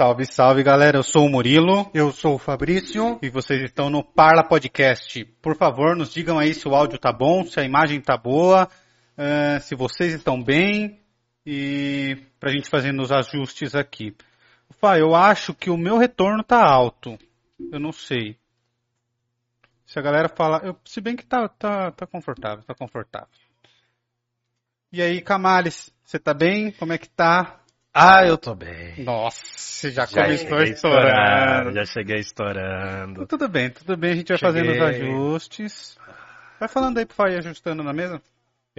Salve, 0.00 0.24
salve 0.24 0.62
galera, 0.62 0.96
eu 0.96 1.02
sou 1.02 1.26
o 1.26 1.28
Murilo 1.28 1.90
Eu 1.92 2.10
sou 2.10 2.36
o 2.36 2.38
Fabrício. 2.38 3.18
e 3.20 3.28
vocês 3.28 3.60
estão 3.60 3.90
no 3.90 4.02
Parla 4.02 4.42
Podcast. 4.42 5.26
Por 5.42 5.54
favor, 5.54 5.94
nos 5.94 6.10
digam 6.10 6.38
aí 6.38 6.54
se 6.54 6.66
o 6.66 6.74
áudio 6.74 6.98
tá 6.98 7.12
bom, 7.12 7.44
se 7.44 7.60
a 7.60 7.64
imagem 7.64 8.00
tá 8.00 8.16
boa, 8.16 8.66
eh, 9.14 9.60
se 9.60 9.74
vocês 9.74 10.14
estão 10.14 10.42
bem 10.42 10.98
e 11.44 12.16
pra 12.40 12.50
gente 12.50 12.70
fazendo 12.70 13.02
os 13.02 13.12
ajustes 13.12 13.74
aqui. 13.74 14.16
Fá, 14.80 14.98
eu 14.98 15.14
acho 15.14 15.52
que 15.52 15.68
o 15.68 15.76
meu 15.76 15.98
retorno 15.98 16.42
tá 16.42 16.64
alto. 16.64 17.18
Eu 17.70 17.78
não 17.78 17.92
sei. 17.92 18.38
Se 19.84 19.98
a 19.98 20.02
galera 20.02 20.30
fala, 20.30 20.62
eu- 20.64 20.78
se 20.82 21.02
bem 21.02 21.14
que 21.14 21.26
tá, 21.26 21.46
tá, 21.46 21.90
tá 21.90 22.06
confortável, 22.06 22.64
tá 22.64 22.74
confortável. 22.74 23.28
E 24.90 25.02
aí, 25.02 25.20
Camales, 25.20 25.92
você 26.02 26.18
tá 26.18 26.32
bem? 26.32 26.72
Como 26.72 26.94
é 26.94 26.96
que 26.96 27.10
tá? 27.10 27.59
Ah, 27.92 28.24
eu 28.24 28.38
tô 28.38 28.54
bem. 28.54 29.02
Nossa, 29.04 29.42
você 29.44 29.90
já, 29.90 30.06
Já 30.06 30.22
começou 30.22 30.62
estourando. 30.62 31.72
Já 31.72 31.84
cheguei 31.84 32.18
estourando. 32.18 33.26
Tudo 33.26 33.48
bem, 33.48 33.70
tudo 33.70 33.96
bem, 33.96 34.12
a 34.12 34.14
gente 34.14 34.28
vai 34.28 34.38
Cheguei. 34.38 34.52
fazendo 34.52 34.72
os 34.72 34.80
ajustes. 34.80 35.98
Vai 36.60 36.68
falando 36.68 36.98
aí 36.98 37.06
pro 37.06 37.28
ir 37.28 37.38
ajustando 37.38 37.82
na 37.82 37.92
mesa. 37.92 38.22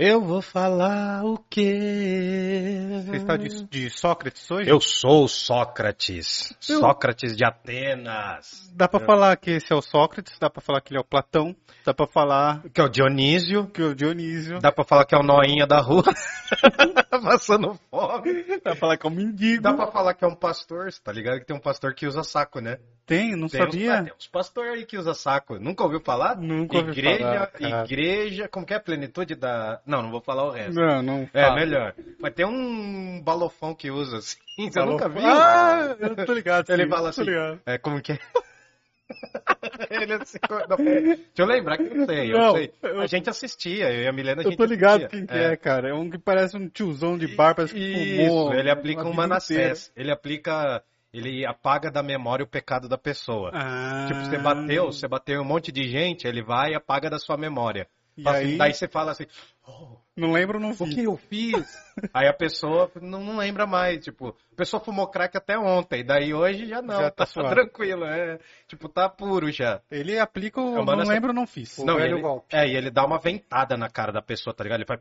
Eu 0.04 0.20
vou 0.20 0.42
falar 0.42 1.24
o 1.24 1.38
quê? 1.48 3.04
Você 3.06 3.18
está 3.18 3.38
de, 3.38 3.66
de 3.66 3.88
Sócrates 3.92 4.50
hoje? 4.50 4.68
Eu 4.68 4.82
sou 4.82 5.28
Sócrates. 5.28 6.52
Eu- 6.68 6.80
Sócrates 6.80 7.38
de 7.38 7.46
Atenas. 7.46 8.68
Dá 8.74 8.88
pra 8.88 9.00
falar 9.00 9.38
que 9.38 9.52
esse 9.52 9.72
é 9.72 9.76
o 9.76 9.82
Sócrates, 9.82 10.40
dá 10.40 10.50
pra 10.50 10.60
falar 10.60 10.82
que 10.82 10.92
ele 10.92 10.98
é 10.98 11.02
o 11.02 11.06
Platão, 11.06 11.56
dá 11.86 11.94
pra 11.94 12.08
falar 12.08 12.64
Que 12.74 12.82
é 12.82 12.84
o 12.84 12.90
Dionísio. 12.90 13.68
que 13.68 13.80
é 13.80 13.86
o 13.86 13.94
Dionísio, 13.94 14.60
Dá 14.60 14.72
pra 14.72 14.84
falar 14.84 15.06
que 15.06 15.14
é 15.14 15.20
o 15.20 15.24
Noinha 15.24 15.68
da 15.68 15.80
rua. 15.80 16.02
Passando 17.12 17.78
fome. 17.92 18.44
dá 18.48 18.60
pra 18.60 18.76
falar 18.76 18.98
que 18.98 19.06
é 19.06 19.10
o 19.10 19.14
mendigo. 19.14 19.62
Dá 19.62 19.72
pra 19.74 19.86
falar 19.92 20.16
que 20.16 20.26
é 20.26 20.28
um 20.28 20.34
pastor. 20.36 20.92
Você 20.92 21.00
tá 21.00 21.12
ligado 21.12 21.40
que 21.40 21.46
tem 21.46 21.56
um 21.56 21.60
pastor 21.60 21.94
que 21.94 22.08
usa 22.08 22.24
saco, 22.24 22.60
né? 22.60 22.80
Tem, 23.06 23.36
não 23.36 23.48
Tem 23.48 23.62
uns, 23.62 23.72
sabia? 23.72 24.04
tem 24.04 24.14
uns 24.14 24.28
pastores 24.28 24.72
aí 24.74 24.86
que 24.86 24.98
usa 24.98 25.14
saco. 25.14 25.60
Nunca 25.60 25.84
ouviu 25.84 26.00
falar? 26.00 26.38
Nunca 26.38 26.78
ouvi 26.78 26.92
igreja, 26.92 27.18
falar, 27.20 27.48
cara. 27.48 27.84
igreja, 27.86 28.48
como 28.48 28.66
que 28.66 28.74
é 28.74 28.78
a 28.78 28.80
plenitude 28.80 29.36
da... 29.36 29.82
Não, 29.92 30.02
não 30.04 30.12
vou 30.12 30.22
falar 30.22 30.46
o 30.46 30.52
resto. 30.52 30.74
Não, 30.74 31.02
não. 31.02 31.30
É, 31.34 31.42
fala. 31.44 31.56
melhor. 31.56 31.94
Mas 32.20 32.34
tem 32.34 32.46
um 32.46 33.22
balofão 33.22 33.76
que 33.76 33.92
usa 33.92 34.18
assim. 34.18 34.38
Você 34.58 34.72
Falou- 34.72 34.94
nunca 34.94 35.10
viu? 35.10 35.22
Ah, 35.26 35.96
eu 36.00 36.26
tô 36.26 36.34
ligado. 36.34 36.70
Ele 36.70 36.84
sim, 36.84 36.90
fala 36.90 37.02
tô 37.04 37.08
assim. 37.10 37.24
ligado. 37.24 37.60
É, 37.66 37.78
como 37.78 38.02
que 38.02 38.14
é? 38.14 38.20
Ele 39.90 40.14
assim, 40.14 40.38
não, 40.70 40.78
deixa 40.78 41.20
eu 41.38 41.46
lembrar 41.46 41.78
que 41.78 41.84
eu 41.84 42.06
sei, 42.06 42.34
eu 42.34 42.38
Não, 42.38 42.52
sei. 42.56 42.74
eu- 42.82 43.02
A 43.02 43.08
gente 43.08 43.30
assistia, 43.30 43.92
eu 43.92 44.04
e 44.04 44.08
a 44.08 44.12
Milena 44.14 44.42
a 44.42 44.46
Eu 44.46 44.50
gente 44.52 44.58
tô 44.58 44.64
ligado 44.66 45.04
assistia. 45.06 45.10
quem 45.10 45.26
que 45.26 45.34
é, 45.38 45.56
cara. 45.58 45.90
É 45.90 45.94
um 45.94 46.10
que 46.10 46.18
parece 46.18 46.56
um 46.56 46.70
tiozão 46.70 47.18
de 47.18 47.28
barba, 47.36 47.56
parece 47.56 47.74
que 47.74 47.80
Isso, 47.82 48.28
fumou 48.28 48.54
ele 48.54 48.70
aplica 48.70 49.04
um. 49.04 49.14
Manassés. 49.14 49.92
Ele 49.98 50.12
aplica, 50.12 50.82
ele 51.14 51.46
apaga 51.46 51.92
da 51.92 52.02
memória 52.02 52.44
o 52.44 52.48
pecado 52.48 52.88
da 52.88 52.98
pessoa. 52.98 53.52
Ah, 53.54 54.06
Tipo, 54.08 54.22
você 54.24 54.38
bateu, 54.38 54.86
você 54.86 55.08
bateu 55.08 55.42
um 55.42 55.46
monte 55.46 55.72
de 55.74 55.90
gente, 55.90 56.26
ele 56.26 56.42
vai 56.42 56.72
e 56.72 56.76
apaga 56.76 57.10
da 57.10 57.20
sua 57.20 57.36
memória. 57.36 57.88
E 58.18 58.24
Fala 58.24 58.38
assim, 58.38 58.48
aí? 58.48 58.58
daí 58.58 58.74
você 58.74 58.88
fala 58.88 59.12
assim, 59.12 59.26
"Oh, 59.66 59.98
Não 60.18 60.32
lembro, 60.32 60.60
não 60.60 60.72
o 60.72 60.74
vi. 60.74 60.94
que 60.96 61.04
eu 61.04 61.16
fiz? 61.18 61.66
Aí 62.14 62.28
a 62.28 62.34
pessoa 62.34 62.92
não, 63.02 63.24
não 63.24 63.38
lembra 63.38 63.66
mais, 63.66 64.04
tipo, 64.04 64.36
a 64.52 64.56
pessoa 64.56 64.84
fumou 64.84 65.08
crack 65.08 65.38
até 65.38 65.58
ontem, 65.58 66.04
daí 66.06 66.34
hoje 66.34 66.68
já 66.68 66.82
não, 66.82 67.00
Já 67.00 67.10
tá 67.12 67.26
tá, 67.26 67.50
tranquilo, 67.50 68.04
é, 68.06 68.38
tipo, 68.68 68.90
tá 68.90 69.08
puro 69.10 69.50
já. 69.52 69.82
Ele 69.90 70.20
aplica 70.20 70.60
o 70.62 70.76
É 70.78 70.80
uma 70.82 70.96
não 70.96 71.06
lembro, 71.06 71.32
não 71.34 71.48
fiz. 71.48 71.78
O 71.78 71.86
não, 71.86 71.96
e 71.98 72.02
velho 72.02 72.16
ele, 72.16 72.22
golpe. 72.22 72.54
é, 72.56 72.68
e 72.68 72.76
ele 72.76 72.90
dá 72.92 73.06
uma 73.06 73.18
ventada 73.20 73.78
na 73.78 73.90
cara 73.90 74.12
da 74.12 74.22
pessoa, 74.22 74.54
tá 74.54 74.64
ligado? 74.64 74.80
Ele 74.82 74.88
faz, 74.88 75.00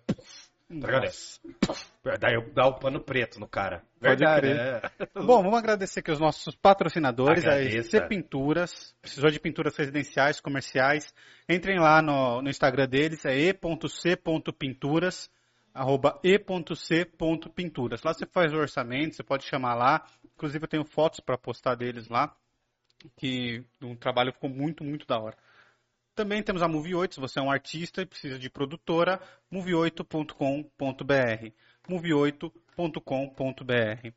tá 2.01 2.17
daí 2.21 2.35
eu 2.35 2.49
dá 2.53 2.67
o 2.67 2.79
pano 2.79 3.01
preto 3.01 3.41
no 3.41 3.49
cara. 3.49 3.83
Verdade, 4.01 4.43
crer. 4.43 4.57
é. 4.57 4.91
Bom, 5.15 5.43
vamos 5.43 5.59
agradecer 5.59 5.99
aqui 6.01 6.13
os 6.13 6.21
nossos 6.21 6.55
patrocinadores, 6.55 7.45
a 7.45 7.55
Agradeça. 7.55 7.97
EC 7.97 8.09
Pinturas. 8.09 8.95
Precisou 9.03 9.31
de 9.31 9.41
pinturas 9.41 9.77
residenciais, 9.77 10.41
comerciais. 10.41 11.13
Entrem 11.49 11.81
lá 11.81 12.01
no, 12.01 12.41
no 12.41 12.49
Instagram 12.49 12.87
deles, 12.87 13.25
é 13.25 13.37
e.c.pinturas, 13.37 15.29
arroba 15.75 16.21
e.c.pinturas. 16.23 18.03
Lá 18.05 18.15
você 18.15 18.27
faz 18.27 18.53
o 18.53 18.57
orçamento, 18.57 19.17
você 19.17 19.25
pode 19.25 19.45
chamar 19.45 19.75
lá. 19.75 20.07
Inclusive 20.37 20.65
eu 20.65 20.69
tenho 20.69 20.85
fotos 20.85 21.19
para 21.19 21.37
postar 21.37 21.75
deles 21.75 22.09
lá, 22.09 22.33
que 23.17 23.65
um 23.83 23.97
trabalho 23.97 24.33
ficou 24.33 24.49
muito, 24.49 24.85
muito 24.85 25.07
da 25.07 25.19
hora. 25.19 25.37
Também 26.21 26.43
temos 26.43 26.61
a 26.61 26.69
Move 26.69 26.95
8, 26.95 27.15
se 27.15 27.21
você 27.21 27.39
é 27.39 27.43
um 27.43 27.51
artista 27.51 28.03
e 28.03 28.07
precisa 28.07 28.39
de 28.39 28.51
produtora, 28.51 29.19
move8.com.br. 29.51 31.53
move8.com.br. 31.89 34.13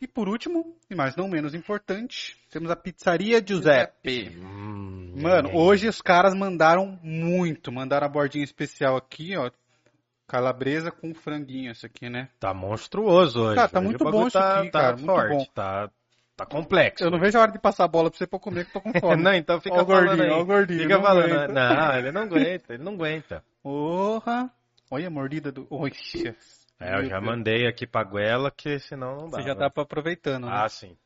E 0.00 0.06
por 0.06 0.28
último, 0.28 0.78
e 0.88 0.94
mais 0.94 1.16
não 1.16 1.26
menos 1.26 1.52
importante, 1.52 2.38
temos 2.50 2.70
a 2.70 2.76
Pizzaria 2.76 3.44
Giuseppe. 3.44 4.28
Hum, 4.38 5.14
Mano, 5.16 5.48
é. 5.48 5.56
hoje 5.56 5.88
os 5.88 6.00
caras 6.00 6.34
mandaram 6.34 7.00
muito, 7.02 7.72
mandaram 7.72 8.06
a 8.06 8.10
bordinha 8.10 8.44
especial 8.44 8.96
aqui, 8.96 9.36
ó. 9.36 9.50
Calabresa 10.28 10.92
com 10.92 11.12
franguinho, 11.12 11.72
isso 11.72 11.84
aqui, 11.84 12.08
né? 12.08 12.28
Tá 12.38 12.54
monstruoso 12.54 13.40
hoje. 13.40 13.56
Cara, 13.56 13.68
tá 13.68 13.80
Hoje 13.80 13.88
muito 13.88 14.04
bom 14.04 14.28
isso 14.28 14.38
tá, 14.38 14.60
aqui, 14.60 14.70
tá 14.70 14.80
cara, 14.80 14.96
muito 14.96 15.06
forte, 15.06 15.30
bom. 15.30 15.44
Tá, 15.52 15.90
tá 16.36 16.44
complexo. 16.46 17.04
Eu 17.04 17.10
não 17.10 17.18
vejo 17.18 17.38
a 17.38 17.42
hora 17.42 17.52
de 17.52 17.58
passar 17.58 17.84
a 17.84 17.88
bola 17.88 18.10
pra 18.10 18.18
você 18.18 18.26
pra 18.26 18.36
eu 18.36 18.40
comer, 18.40 18.64
que 18.64 18.76
eu 18.76 18.80
tô 18.82 18.92
com 18.92 18.92
fome. 19.00 19.22
não, 19.22 19.34
então 19.34 19.60
fica 19.60 19.76
Ó 19.82 19.84
falando 19.84 20.06
gordinho, 20.06 20.24
aí. 20.24 20.30
ó 20.40 20.44
gordinho, 20.44 20.80
Fica 20.82 20.94
não 20.96 21.02
falando. 21.02 21.32
aguenta. 21.32 21.52
Não, 21.52 21.96
ele 21.98 22.12
não 22.12 22.22
aguenta, 22.22 22.74
ele 22.74 22.82
não 22.82 22.92
aguenta. 22.94 23.44
Porra! 23.62 24.50
Olha 24.90 25.06
a 25.06 25.10
mordida 25.10 25.50
do. 25.50 25.66
Oxa! 25.70 26.34
É, 26.80 26.96
eu 26.98 27.04
já 27.06 27.20
mandei 27.20 27.66
aqui 27.66 27.86
pra 27.86 28.02
Goela, 28.04 28.50
que 28.50 28.78
senão 28.80 29.16
não 29.16 29.28
dá. 29.30 29.38
Você 29.38 29.42
já 29.48 29.54
né? 29.54 29.68
tá 29.70 29.82
aproveitando, 29.82 30.46
né? 30.46 30.52
Ah, 30.52 30.68
sim. 30.68 30.96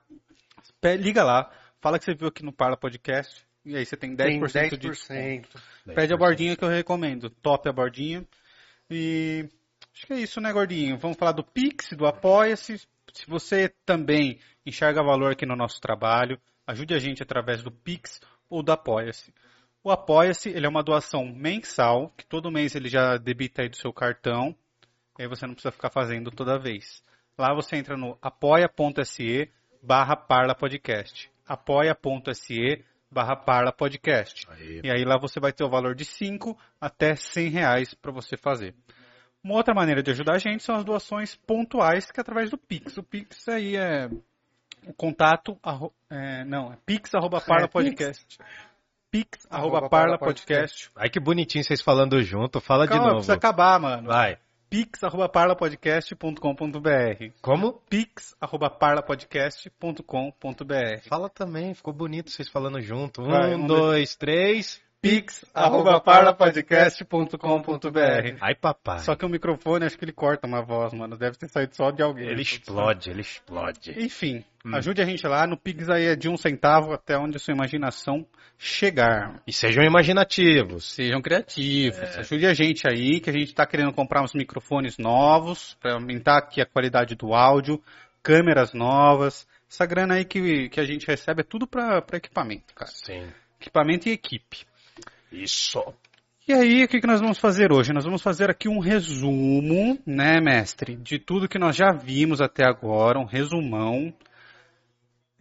Liga 0.98 1.24
lá, 1.24 1.50
fala 1.80 1.98
que 1.98 2.04
você 2.04 2.14
viu 2.14 2.28
aqui 2.28 2.44
no 2.44 2.52
Parla 2.52 2.76
Podcast. 2.76 3.46
E 3.64 3.76
aí 3.76 3.86
você 3.86 3.96
tem 3.96 4.16
10%, 4.16 4.52
Tem 4.52 4.68
de 4.70 4.76
desconto. 4.76 5.58
10%. 5.86 5.94
Pede 5.94 6.12
a 6.12 6.16
bordinha 6.16 6.56
que 6.56 6.64
eu 6.64 6.68
recomendo. 6.68 7.30
Top 7.30 7.68
a 7.68 7.72
bordinha. 7.72 8.26
E 8.90 9.48
acho 9.94 10.06
que 10.06 10.12
é 10.12 10.20
isso, 10.20 10.40
né, 10.40 10.52
gordinho? 10.52 10.98
Vamos 10.98 11.16
falar 11.16 11.32
do 11.32 11.44
Pix, 11.44 11.90
do 11.96 12.06
Apoia-se. 12.06 12.78
Se 13.12 13.26
você 13.26 13.68
também 13.84 14.38
enxerga 14.64 15.02
valor 15.02 15.32
aqui 15.32 15.44
no 15.44 15.56
nosso 15.56 15.80
trabalho, 15.80 16.40
ajude 16.66 16.94
a 16.94 16.98
gente 16.98 17.22
através 17.22 17.62
do 17.62 17.70
Pix 17.70 18.20
ou 18.48 18.62
do 18.62 18.72
Apoia-se. 18.72 19.34
O 19.84 19.90
Apoia-se, 19.90 20.48
ele 20.50 20.64
é 20.64 20.68
uma 20.68 20.82
doação 20.82 21.24
mensal, 21.26 22.12
que 22.16 22.24
todo 22.24 22.52
mês 22.52 22.74
ele 22.74 22.88
já 22.88 23.16
debita 23.16 23.62
aí 23.62 23.68
do 23.68 23.76
seu 23.76 23.92
cartão. 23.92 24.54
Aí 25.18 25.26
você 25.26 25.46
não 25.46 25.54
precisa 25.54 25.72
ficar 25.72 25.90
fazendo 25.90 26.30
toda 26.30 26.58
vez. 26.58 27.02
Lá 27.36 27.52
você 27.54 27.76
entra 27.76 27.96
no 27.96 28.16
apoia.se 28.22 29.50
barra 29.82 30.14
parla 30.14 30.54
podcast. 30.54 31.30
apoia.se 31.46 32.84
barra 33.10 33.36
parla 33.36 33.72
podcast. 33.72 34.46
Aí. 34.50 34.80
E 34.84 34.90
aí 34.90 35.04
lá 35.04 35.18
você 35.18 35.40
vai 35.40 35.52
ter 35.52 35.64
o 35.64 35.68
valor 35.68 35.94
de 35.94 36.04
5 36.04 36.56
até 36.80 37.16
100 37.16 37.48
reais 37.48 37.94
para 37.94 38.12
você 38.12 38.36
fazer. 38.36 38.74
Uma 39.44 39.54
outra 39.56 39.74
maneira 39.74 40.02
de 40.02 40.10
ajudar 40.12 40.36
a 40.36 40.38
gente 40.38 40.62
são 40.62 40.76
as 40.76 40.84
doações 40.84 41.34
pontuais, 41.34 42.10
que 42.10 42.20
é 42.20 42.22
através 42.22 42.48
do 42.50 42.56
Pix. 42.58 42.96
O 42.96 43.02
Pix 43.02 43.48
aí 43.48 43.76
é 43.76 44.08
o 44.86 44.92
contato, 44.94 45.58
arro- 45.62 45.92
é, 46.10 46.44
não, 46.44 46.72
é 46.72 46.76
pix 46.86 47.14
arroba 47.14 47.40
parla 47.40 47.68
podcast. 47.68 48.38
Pix 49.10 49.46
arroba 49.50 49.78
Arroba 49.78 49.90
parla 49.90 50.18
parla 50.18 50.32
podcast. 50.34 50.90
Ai, 50.96 51.10
que 51.10 51.18
bonitinho 51.20 51.62
vocês 51.64 51.82
falando 51.82 52.20
junto. 52.22 52.60
Fala 52.60 52.86
Calma, 52.86 53.00
de 53.02 53.06
novo. 53.06 53.16
precisa 53.16 53.34
acabar, 53.34 53.78
mano. 53.80 54.08
Vai. 54.08 54.38
Pix 54.70 55.02
arroba 55.04 55.28
parlapodcast.com.br 55.28 57.30
Como? 57.42 57.72
Pix 57.90 58.34
arroba 58.40 58.70
parlapodcast.com.br 58.70 61.00
Fala 61.08 61.28
também, 61.28 61.74
ficou 61.74 61.92
bonito 61.92 62.30
vocês 62.30 62.48
falando 62.48 62.80
junto. 62.80 63.22
Vai, 63.22 63.54
um, 63.54 63.64
um, 63.64 63.66
dois, 63.66 64.16
três. 64.16 64.80
Pix 65.02 65.44
arroba 65.52 66.00
parlapodcast.com.br 66.00 68.36
Ai, 68.40 68.54
papai. 68.54 69.00
Só 69.00 69.16
que 69.16 69.26
o 69.26 69.28
microfone, 69.28 69.84
acho 69.84 69.98
que 69.98 70.04
ele 70.04 70.12
corta 70.12 70.46
uma 70.46 70.62
voz, 70.62 70.92
mano. 70.94 71.16
Deve 71.18 71.36
ter 71.36 71.48
saído 71.48 71.74
só 71.74 71.90
de 71.90 72.00
alguém. 72.02 72.28
Ele 72.28 72.42
explode, 72.42 73.10
ele 73.10 73.20
explode. 73.20 73.92
Enfim, 73.98 74.44
Hum. 74.64 74.76
ajude 74.76 75.02
a 75.02 75.04
gente 75.04 75.26
lá. 75.26 75.44
No 75.44 75.56
Pix 75.56 75.90
aí 75.90 76.04
é 76.06 76.14
de 76.14 76.28
um 76.28 76.36
centavo 76.36 76.92
até 76.92 77.18
onde 77.18 77.36
a 77.36 77.40
sua 77.40 77.52
imaginação 77.52 78.24
chegar. 78.56 79.42
E 79.44 79.52
sejam 79.52 79.82
imaginativos. 79.82 80.92
Sejam 80.94 81.20
criativos. 81.20 81.98
Ajude 82.16 82.46
a 82.46 82.54
gente 82.54 82.86
aí, 82.86 83.18
que 83.18 83.28
a 83.28 83.32
gente 83.32 83.52
tá 83.52 83.66
querendo 83.66 83.92
comprar 83.92 84.22
uns 84.22 84.32
microfones 84.34 84.98
novos 84.98 85.76
para 85.80 85.94
aumentar 85.94 86.38
aqui 86.38 86.60
a 86.60 86.66
qualidade 86.66 87.16
do 87.16 87.34
áudio, 87.34 87.82
câmeras 88.22 88.72
novas, 88.72 89.48
Essa 89.68 89.84
grana 89.84 90.14
aí 90.14 90.24
que, 90.24 90.68
que 90.68 90.78
a 90.78 90.84
gente 90.84 91.08
recebe 91.08 91.40
é 91.40 91.44
tudo 91.44 91.66
pra, 91.66 92.00
pra 92.00 92.18
equipamento, 92.18 92.72
cara. 92.72 92.88
Sim. 92.92 93.26
Equipamento 93.60 94.08
e 94.08 94.12
equipe. 94.12 94.64
Isso. 95.32 95.82
E 96.46 96.52
aí, 96.52 96.84
o 96.84 96.88
que, 96.88 97.00
que 97.00 97.06
nós 97.06 97.20
vamos 97.20 97.38
fazer 97.38 97.72
hoje? 97.72 97.92
Nós 97.92 98.04
vamos 98.04 98.20
fazer 98.20 98.50
aqui 98.50 98.68
um 98.68 98.80
resumo, 98.80 99.98
né, 100.04 100.40
mestre, 100.40 100.96
de 100.96 101.18
tudo 101.18 101.48
que 101.48 101.58
nós 101.58 101.76
já 101.76 101.92
vimos 101.92 102.40
até 102.40 102.64
agora, 102.66 103.18
um 103.18 103.24
resumão. 103.24 104.12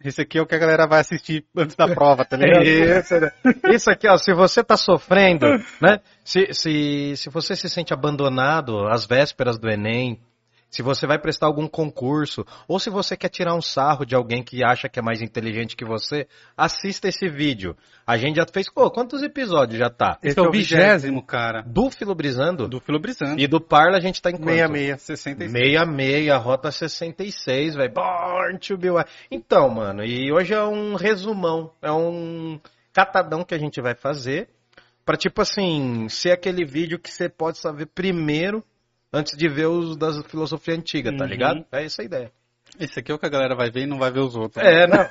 Esse 0.04 0.22
aqui 0.22 0.38
é 0.38 0.42
o 0.42 0.46
que 0.46 0.54
a 0.54 0.58
galera 0.58 0.86
vai 0.86 1.00
assistir 1.00 1.44
antes 1.56 1.76
da 1.76 1.88
prova, 1.88 2.24
tá 2.24 2.36
ligado? 2.36 2.62
Isso, 2.66 3.20
né? 3.20 3.30
Isso 3.72 3.90
aqui, 3.90 4.08
ó, 4.08 4.16
se 4.16 4.32
você 4.32 4.62
tá 4.62 4.76
sofrendo, 4.76 5.46
né? 5.80 6.00
Se, 6.24 6.52
se, 6.52 7.16
se 7.16 7.30
você 7.30 7.54
se 7.56 7.68
sente 7.68 7.92
abandonado 7.92 8.86
às 8.88 9.04
vésperas 9.04 9.58
do 9.58 9.68
Enem, 9.68 10.20
se 10.72 10.80
você 10.80 11.06
vai 11.06 11.18
prestar 11.18 11.46
algum 11.46 11.68
concurso, 11.68 12.46
ou 12.66 12.78
se 12.80 12.88
você 12.88 13.14
quer 13.14 13.28
tirar 13.28 13.54
um 13.54 13.60
sarro 13.60 14.06
de 14.06 14.14
alguém 14.14 14.42
que 14.42 14.64
acha 14.64 14.88
que 14.88 14.98
é 14.98 15.02
mais 15.02 15.20
inteligente 15.20 15.76
que 15.76 15.84
você, 15.84 16.26
assista 16.56 17.06
esse 17.06 17.28
vídeo. 17.28 17.76
A 18.06 18.16
gente 18.16 18.36
já 18.36 18.46
fez, 18.50 18.70
pô, 18.72 18.90
quantos 18.90 19.22
episódios 19.22 19.78
já 19.78 19.90
tá? 19.90 20.18
Esse 20.22 20.38
é 20.38 20.42
o 20.42 20.50
vigésimo, 20.50 21.22
cara, 21.22 21.62
Do 21.62 21.90
Filobrizando 21.90 22.66
do 22.66 22.80
Filobrizando. 22.80 23.38
e 23.38 23.46
do 23.46 23.60
Parla 23.60 23.98
a 23.98 24.00
gente 24.00 24.22
tá 24.22 24.30
em 24.30 24.36
quanto? 24.36 24.46
66. 24.46 25.02
66. 25.02 25.52
66, 25.52 26.42
rota 26.42 26.70
66, 26.70 27.74
velho. 27.74 27.92
Born 27.92 28.58
to 28.58 28.78
be 28.78 28.90
wild. 28.90 29.10
Então, 29.30 29.68
mano, 29.68 30.02
e 30.02 30.32
hoje 30.32 30.54
é 30.54 30.64
um 30.64 30.94
resumão, 30.94 31.70
é 31.82 31.92
um 31.92 32.58
catadão 32.94 33.44
que 33.44 33.54
a 33.54 33.58
gente 33.58 33.78
vai 33.82 33.94
fazer 33.94 34.48
pra, 35.04 35.18
tipo 35.18 35.42
assim, 35.42 36.08
ser 36.08 36.30
aquele 36.30 36.64
vídeo 36.64 36.98
que 36.98 37.10
você 37.10 37.28
pode 37.28 37.58
saber 37.58 37.86
primeiro 37.86 38.64
antes 39.12 39.36
de 39.36 39.48
ver 39.48 39.66
os 39.66 39.96
da 39.96 40.22
filosofia 40.24 40.74
antiga, 40.74 41.14
tá 41.16 41.24
Uhum. 41.24 41.30
ligado? 41.30 41.64
É 41.72 41.84
essa 41.84 42.02
a 42.02 42.04
ideia. 42.04 42.32
Esse 42.80 43.00
aqui 43.00 43.12
é 43.12 43.14
o 43.14 43.18
que 43.18 43.26
a 43.26 43.30
galera 43.30 43.54
vai 43.54 43.70
ver 43.70 43.82
e 43.82 43.86
não 43.86 43.98
vai 43.98 44.10
ver 44.10 44.20
os 44.20 44.34
outros. 44.34 44.64
É, 44.64 44.86
não. 44.86 45.06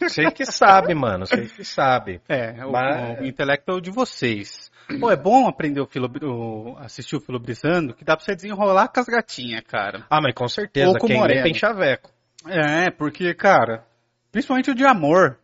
Você 0.00 0.30
que 0.30 0.46
sabe, 0.46 0.94
mano, 0.94 1.26
você 1.26 1.42
que 1.46 1.64
sabe. 1.64 2.20
É, 2.28 2.64
o, 2.64 2.72
Mas- 2.72 3.20
o 3.20 3.24
intelecto 3.24 3.70
é 3.70 3.74
o 3.74 3.80
de 3.80 3.90
vocês. 3.90 4.70
Pô, 4.98 5.10
é 5.10 5.16
bom 5.16 5.46
aprender 5.46 5.80
o, 5.80 5.86
filo, 5.86 6.10
o 6.22 6.76
assistir 6.78 7.16
o 7.16 7.20
Filobrizando, 7.20 7.94
que 7.94 8.04
dá 8.04 8.16
pra 8.16 8.24
você 8.24 8.34
desenrolar 8.34 8.88
com 8.88 9.00
as 9.00 9.06
gatinhas, 9.06 9.62
cara. 9.66 10.04
Ah, 10.10 10.20
mas 10.20 10.34
com 10.34 10.48
certeza, 10.48 10.88
Ou 10.88 10.98
com 10.98 11.06
quem 11.06 11.18
Moreno. 11.18 11.42
tem 11.42 11.54
chaveco. 11.54 12.10
É, 12.46 12.90
porque, 12.90 13.32
cara, 13.34 13.84
principalmente 14.32 14.70
o 14.70 14.74
de 14.74 14.84
amor. 14.84 15.38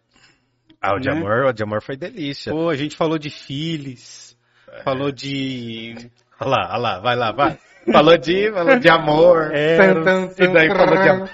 Ah, 0.81 0.95
o 0.95 0.99
de 0.99 1.09
Né? 1.11 1.17
amor, 1.17 1.45
o 1.47 1.53
de 1.53 1.63
amor 1.63 1.83
foi 1.83 1.97
delícia. 1.97 2.51
Pô, 2.53 2.69
a 2.71 2.77
gente 2.77 2.97
falou 2.97 3.19
de 3.19 3.29
Phyllis, 3.31 4.37
falou 4.85 5.13
de 5.13 6.11
Olha 6.41 6.51
lá, 6.51 6.69
olha 6.73 6.79
lá, 6.79 7.01
vai 7.01 7.17
lá, 7.17 7.33
vai. 7.33 7.59
Falou 7.93 8.17
de, 8.17 8.53
falou 8.53 8.79
de 8.79 8.89
amor. 8.89 9.55
Eros, 9.55 10.39
E 10.39 10.49
daí 10.49 10.69
falou 10.69 11.03
de 11.03 11.09
amor. 11.09 11.31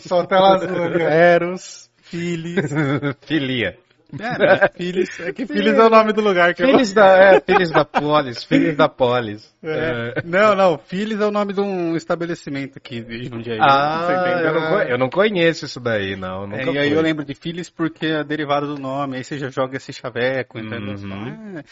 Só 0.00 0.24
tela 0.24 0.54
azul 0.54 0.84
ali. 0.84 1.02
Eros, 1.02 1.90
Phyllis. 2.02 2.70
Filia. 3.22 3.78
É, 4.20 4.38
né? 4.38 4.68
Phyllis, 4.76 5.20
é 5.20 5.32
que 5.32 5.46
Phyllis 5.46 5.72
é 5.74 5.82
o 5.82 5.88
nome 5.88 6.12
do 6.12 6.20
lugar 6.20 6.52
que 6.54 6.62
eu... 6.62 6.66
Filhos 6.66 6.92
da, 6.92 7.06
é, 7.16 7.40
filhos 7.40 7.70
da 7.70 7.82
Polis, 7.82 8.44
filhos 8.44 8.76
da 8.76 8.86
Polis. 8.86 9.54
É. 9.64 10.22
Não, 10.22 10.54
não, 10.54 10.76
Phyllis 10.76 11.18
é 11.18 11.24
o 11.24 11.30
nome 11.30 11.54
de 11.54 11.60
um 11.62 11.96
estabelecimento 11.96 12.76
aqui 12.76 13.00
de 13.00 13.24
Jundiaí. 13.24 13.58
Ah, 13.58 14.04
Você 14.04 14.12
entendeu? 14.12 14.46
eu 14.46 14.60
não, 14.60 14.82
eu 14.82 14.98
não 14.98 15.08
conheço 15.08 15.64
isso 15.64 15.80
daí, 15.80 16.14
não. 16.14 16.44
É, 16.52 16.62
e 16.64 16.78
aí 16.78 16.88
fui. 16.90 16.98
eu 16.98 17.00
lembro 17.00 17.24
de 17.24 17.34
Phyllis 17.34 17.70
porque 17.70 18.06
é 18.06 18.22
derivado 18.24 18.66
do 18.66 18.78
nome, 18.78 19.16
aí 19.16 19.24
você 19.24 19.38
já 19.38 19.48
joga 19.48 19.78
esse 19.78 19.94
chaveco, 19.94 20.58
entendeu? 20.58 20.94
Uhum. 20.94 21.12
Ah, 21.56 21.60
é 21.60 21.64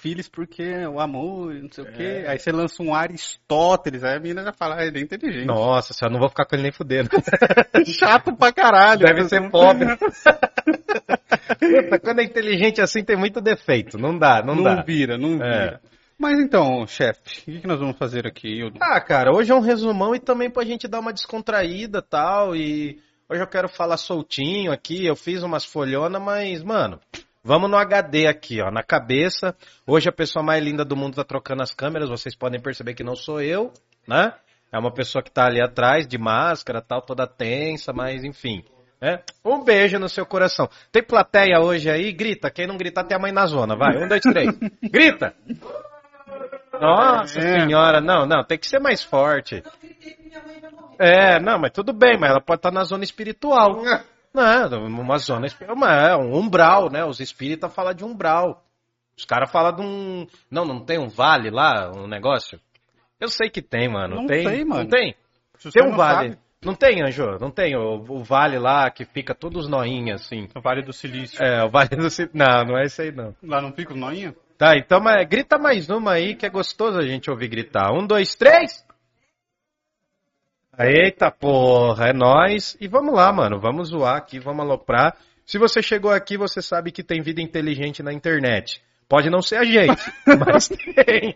Phyllis 0.00 0.28
porque 0.28 0.62
é 0.62 0.88
o 0.88 1.00
amor, 1.00 1.52
não 1.54 1.70
sei 1.72 1.84
o 1.84 1.92
quê. 1.92 2.22
É. 2.24 2.30
Aí 2.30 2.38
você 2.38 2.52
lança 2.52 2.82
um 2.82 2.94
Aristóteles, 2.94 4.04
aí 4.04 4.16
a 4.16 4.20
menina 4.20 4.42
já 4.44 4.52
fala, 4.52 4.76
ah, 4.80 4.86
ele 4.86 4.98
é 4.98 5.02
inteligente. 5.02 5.46
Nossa, 5.46 5.92
eu 6.04 6.10
não 6.10 6.20
vou 6.20 6.28
ficar 6.28 6.44
com 6.44 6.54
ele 6.54 6.62
nem 6.62 6.72
fudendo. 6.72 7.10
Chato 7.86 8.34
pra 8.36 8.52
caralho. 8.52 9.00
Deve 9.00 9.24
ser 9.28 9.50
pobre. 9.50 9.86
Puta, 11.58 11.98
quando 11.98 12.20
é 12.20 12.24
inteligente 12.24 12.80
assim 12.80 13.02
tem 13.02 13.16
muito 13.16 13.40
defeito. 13.40 13.98
Não 13.98 14.16
dá, 14.16 14.42
não, 14.42 14.54
Não, 14.54 14.62
dá. 14.62 14.82
vira, 14.82 15.16
não 15.18 15.42
É. 15.42 15.60
vira. 15.64 15.80
Mas 16.18 16.38
então, 16.40 16.84
chefe, 16.86 17.20
o 17.42 17.44
que, 17.44 17.60
que 17.60 17.66
nós 17.66 17.78
vamos 17.78 17.96
fazer 17.96 18.26
aqui? 18.26 18.58
Eu- 18.60 18.72
Ah, 18.80 19.00
cara, 19.00 19.32
hoje 19.32 19.52
é 19.52 19.54
um 19.54 19.60
resumão 19.60 20.14
e 20.14 20.18
também 20.20 20.50
pra 20.50 20.64
gente 20.64 20.88
dar 20.88 20.98
uma 21.00 21.12
descontraída 21.12 22.02
tal. 22.02 22.56
E 22.56 22.98
hoje 23.28 23.40
eu 23.42 23.46
quero 23.46 23.68
falar 23.68 23.96
soltinho 23.96 24.72
aqui. 24.72 25.06
Eu 25.06 25.14
fiz 25.14 25.42
umas 25.44 25.64
folhonas, 25.64 26.20
mas, 26.20 26.62
mano, 26.64 26.98
vamos 27.42 27.70
no 27.70 27.76
HD 27.76 28.26
aqui, 28.26 28.60
ó, 28.60 28.70
na 28.70 28.82
cabeça. 28.82 29.54
Hoje 29.86 30.08
a 30.08 30.12
pessoa 30.12 30.44
mais 30.44 30.62
linda 30.62 30.84
do 30.84 30.96
mundo 30.96 31.14
tá 31.16 31.24
trocando 31.24 31.62
as 31.62 31.72
câmeras. 31.74 32.08
Vocês 32.08 32.36
podem 32.36 32.60
perceber 32.60 32.94
que 32.94 33.04
não 33.04 33.14
sou 33.16 33.40
eu, 33.40 33.72
né? 34.06 34.32
É 34.72 34.78
uma 34.78 34.92
pessoa 34.92 35.22
que 35.22 35.30
tá 35.30 35.46
ali 35.46 35.62
atrás, 35.62 36.06
de 36.06 36.18
máscara 36.18 36.82
tal, 36.82 37.00
toda 37.00 37.26
tensa, 37.26 37.92
mas 37.92 38.22
enfim. 38.22 38.62
né? 39.00 39.20
Um 39.44 39.64
beijo 39.64 39.98
no 39.98 40.08
seu 40.08 40.26
coração. 40.26 40.68
Tem 40.92 41.02
plateia 41.02 41.60
hoje 41.60 41.88
aí? 41.90 42.12
Grita. 42.12 42.50
Quem 42.50 42.66
não 42.66 42.76
gritar 42.76 43.04
tem 43.04 43.16
a 43.16 43.20
mãe 43.20 43.32
na 43.32 43.46
zona. 43.46 43.74
Vai, 43.76 43.96
um, 43.96 44.06
dois, 44.06 44.20
três. 44.20 44.48
Grita! 44.90 45.34
Nossa 46.80 47.38
É. 47.40 47.60
senhora, 47.60 48.00
não, 48.00 48.26
não, 48.26 48.44
tem 48.44 48.58
que 48.58 48.66
ser 48.66 48.78
mais 48.78 49.02
forte. 49.02 49.62
É, 50.98 51.40
não, 51.40 51.58
mas 51.58 51.72
tudo 51.72 51.92
bem, 51.92 52.16
mas 52.18 52.30
ela 52.30 52.40
pode 52.40 52.58
estar 52.58 52.70
na 52.70 52.84
zona 52.84 53.04
espiritual. 53.04 53.82
Não, 54.40 54.86
uma 54.86 55.18
zona 55.18 55.46
é 55.46 56.16
um 56.16 56.34
umbral, 56.36 56.90
né? 56.90 57.04
Os 57.04 57.20
espíritas 57.20 57.72
falam 57.74 57.94
de 57.94 58.04
umbral. 58.04 58.64
Os 59.16 59.24
caras 59.24 59.50
falam 59.50 59.74
de 59.74 59.82
um. 59.82 60.26
Não, 60.50 60.64
não 60.64 60.80
tem 60.84 60.98
um 60.98 61.08
vale 61.08 61.50
lá, 61.50 61.90
um 61.94 62.06
negócio? 62.06 62.60
Eu 63.20 63.28
sei 63.28 63.50
que 63.50 63.60
tem, 63.60 63.88
mano. 63.88 64.16
Não 64.16 64.26
tem, 64.26 64.44
sei, 64.46 64.64
mano. 64.64 64.82
Não 64.84 64.88
tem? 64.90 65.14
Tem 65.72 65.82
um 65.84 65.90
não 65.90 65.96
vale. 65.96 66.28
sabe, 66.30 66.38
Não 66.64 66.74
tem, 66.74 67.02
Anjo? 67.02 67.36
Não 67.40 67.50
tem 67.50 67.76
o, 67.76 67.96
o 68.08 68.22
vale 68.22 68.58
lá 68.58 68.88
que 68.90 69.04
fica 69.04 69.34
todos 69.34 69.64
os 69.64 69.70
noinhas, 69.70 70.22
assim. 70.22 70.48
o 70.54 70.60
Vale 70.60 70.82
do 70.82 70.92
Silício. 70.92 71.42
É, 71.42 71.64
o 71.64 71.68
vale 71.68 71.88
do. 71.90 72.08
Ci- 72.08 72.30
Não, 72.32 72.64
não 72.64 72.78
é 72.78 72.84
esse 72.84 73.02
aí, 73.02 73.12
não. 73.12 73.34
Lá 73.42 73.60
não 73.60 73.72
fica 73.72 73.92
os 73.92 73.98
noinha? 73.98 74.34
Tá, 74.56 74.76
então 74.76 75.00
mas, 75.00 75.26
grita 75.28 75.58
mais 75.58 75.88
uma 75.88 76.12
aí 76.12 76.34
que 76.34 76.46
é 76.46 76.50
gostoso 76.50 76.98
a 76.98 77.06
gente 77.06 77.30
ouvir 77.30 77.48
gritar. 77.48 77.92
Um, 77.92 78.06
dois, 78.06 78.34
três! 78.34 78.84
Eita 80.78 81.30
porra, 81.30 82.08
é 82.08 82.12
nóis. 82.12 82.76
E 82.80 82.86
vamos 82.88 83.14
lá, 83.14 83.32
mano. 83.32 83.58
Vamos 83.60 83.88
zoar 83.88 84.16
aqui, 84.16 84.38
vamos 84.38 84.64
aloprar. 84.64 85.16
Se 85.44 85.58
você 85.58 85.82
chegou 85.82 86.10
aqui, 86.10 86.36
você 86.36 86.60
sabe 86.62 86.92
que 86.92 87.02
tem 87.02 87.20
vida 87.22 87.40
inteligente 87.40 88.02
na 88.02 88.12
internet. 88.12 88.80
Pode 89.08 89.30
não 89.30 89.40
ser 89.40 89.56
a 89.56 89.64
gente, 89.64 90.02
mas 90.46 90.68
tem. 90.68 91.34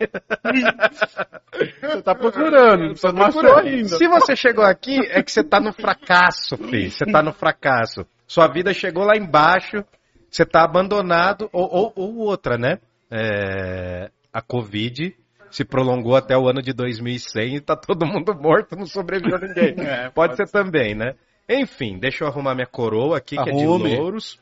Você 1.80 2.02
tá 2.02 2.14
procurando, 2.14 2.94
você 2.96 3.10
não 3.12 3.22
achou 3.24 3.56
ainda. 3.56 3.88
Se 3.96 4.06
você 4.06 4.36
chegou 4.36 4.64
aqui, 4.64 4.98
é 5.10 5.22
que 5.22 5.32
você 5.32 5.42
tá 5.42 5.58
no 5.58 5.72
fracasso, 5.72 6.56
filho. 6.58 6.90
Você 6.90 7.06
tá 7.06 7.22
no 7.22 7.32
fracasso. 7.32 8.04
Sua 8.26 8.46
vida 8.46 8.74
chegou 8.74 9.04
lá 9.04 9.16
embaixo, 9.16 9.82
você 10.30 10.44
tá 10.44 10.62
abandonado, 10.64 11.48
ou, 11.52 11.68
ou- 11.74 11.92
ou 11.96 12.16
outra, 12.18 12.58
né? 12.58 12.78
É, 13.10 14.10
a 14.32 14.40
Covid 14.42 15.14
se 15.52 15.64
prolongou 15.64 16.16
até 16.16 16.36
o 16.36 16.48
ano 16.48 16.62
de 16.62 16.72
2100 16.72 17.56
e 17.56 17.60
tá 17.60 17.76
todo 17.76 18.06
mundo 18.06 18.34
morto, 18.34 18.74
não 18.74 18.86
sobreviveu 18.86 19.38
ninguém. 19.38 19.74
É, 19.86 20.10
pode, 20.10 20.14
pode 20.14 20.36
ser 20.36 20.50
também, 20.50 20.94
né? 20.94 21.14
Enfim, 21.48 21.98
deixa 21.98 22.24
eu 22.24 22.28
arrumar 22.28 22.54
minha 22.54 22.66
coroa 22.66 23.18
aqui, 23.18 23.36
que 23.36 23.50
é 23.50 23.52
Arrume. 23.52 23.90
de 23.90 23.96
louros. 23.96 24.40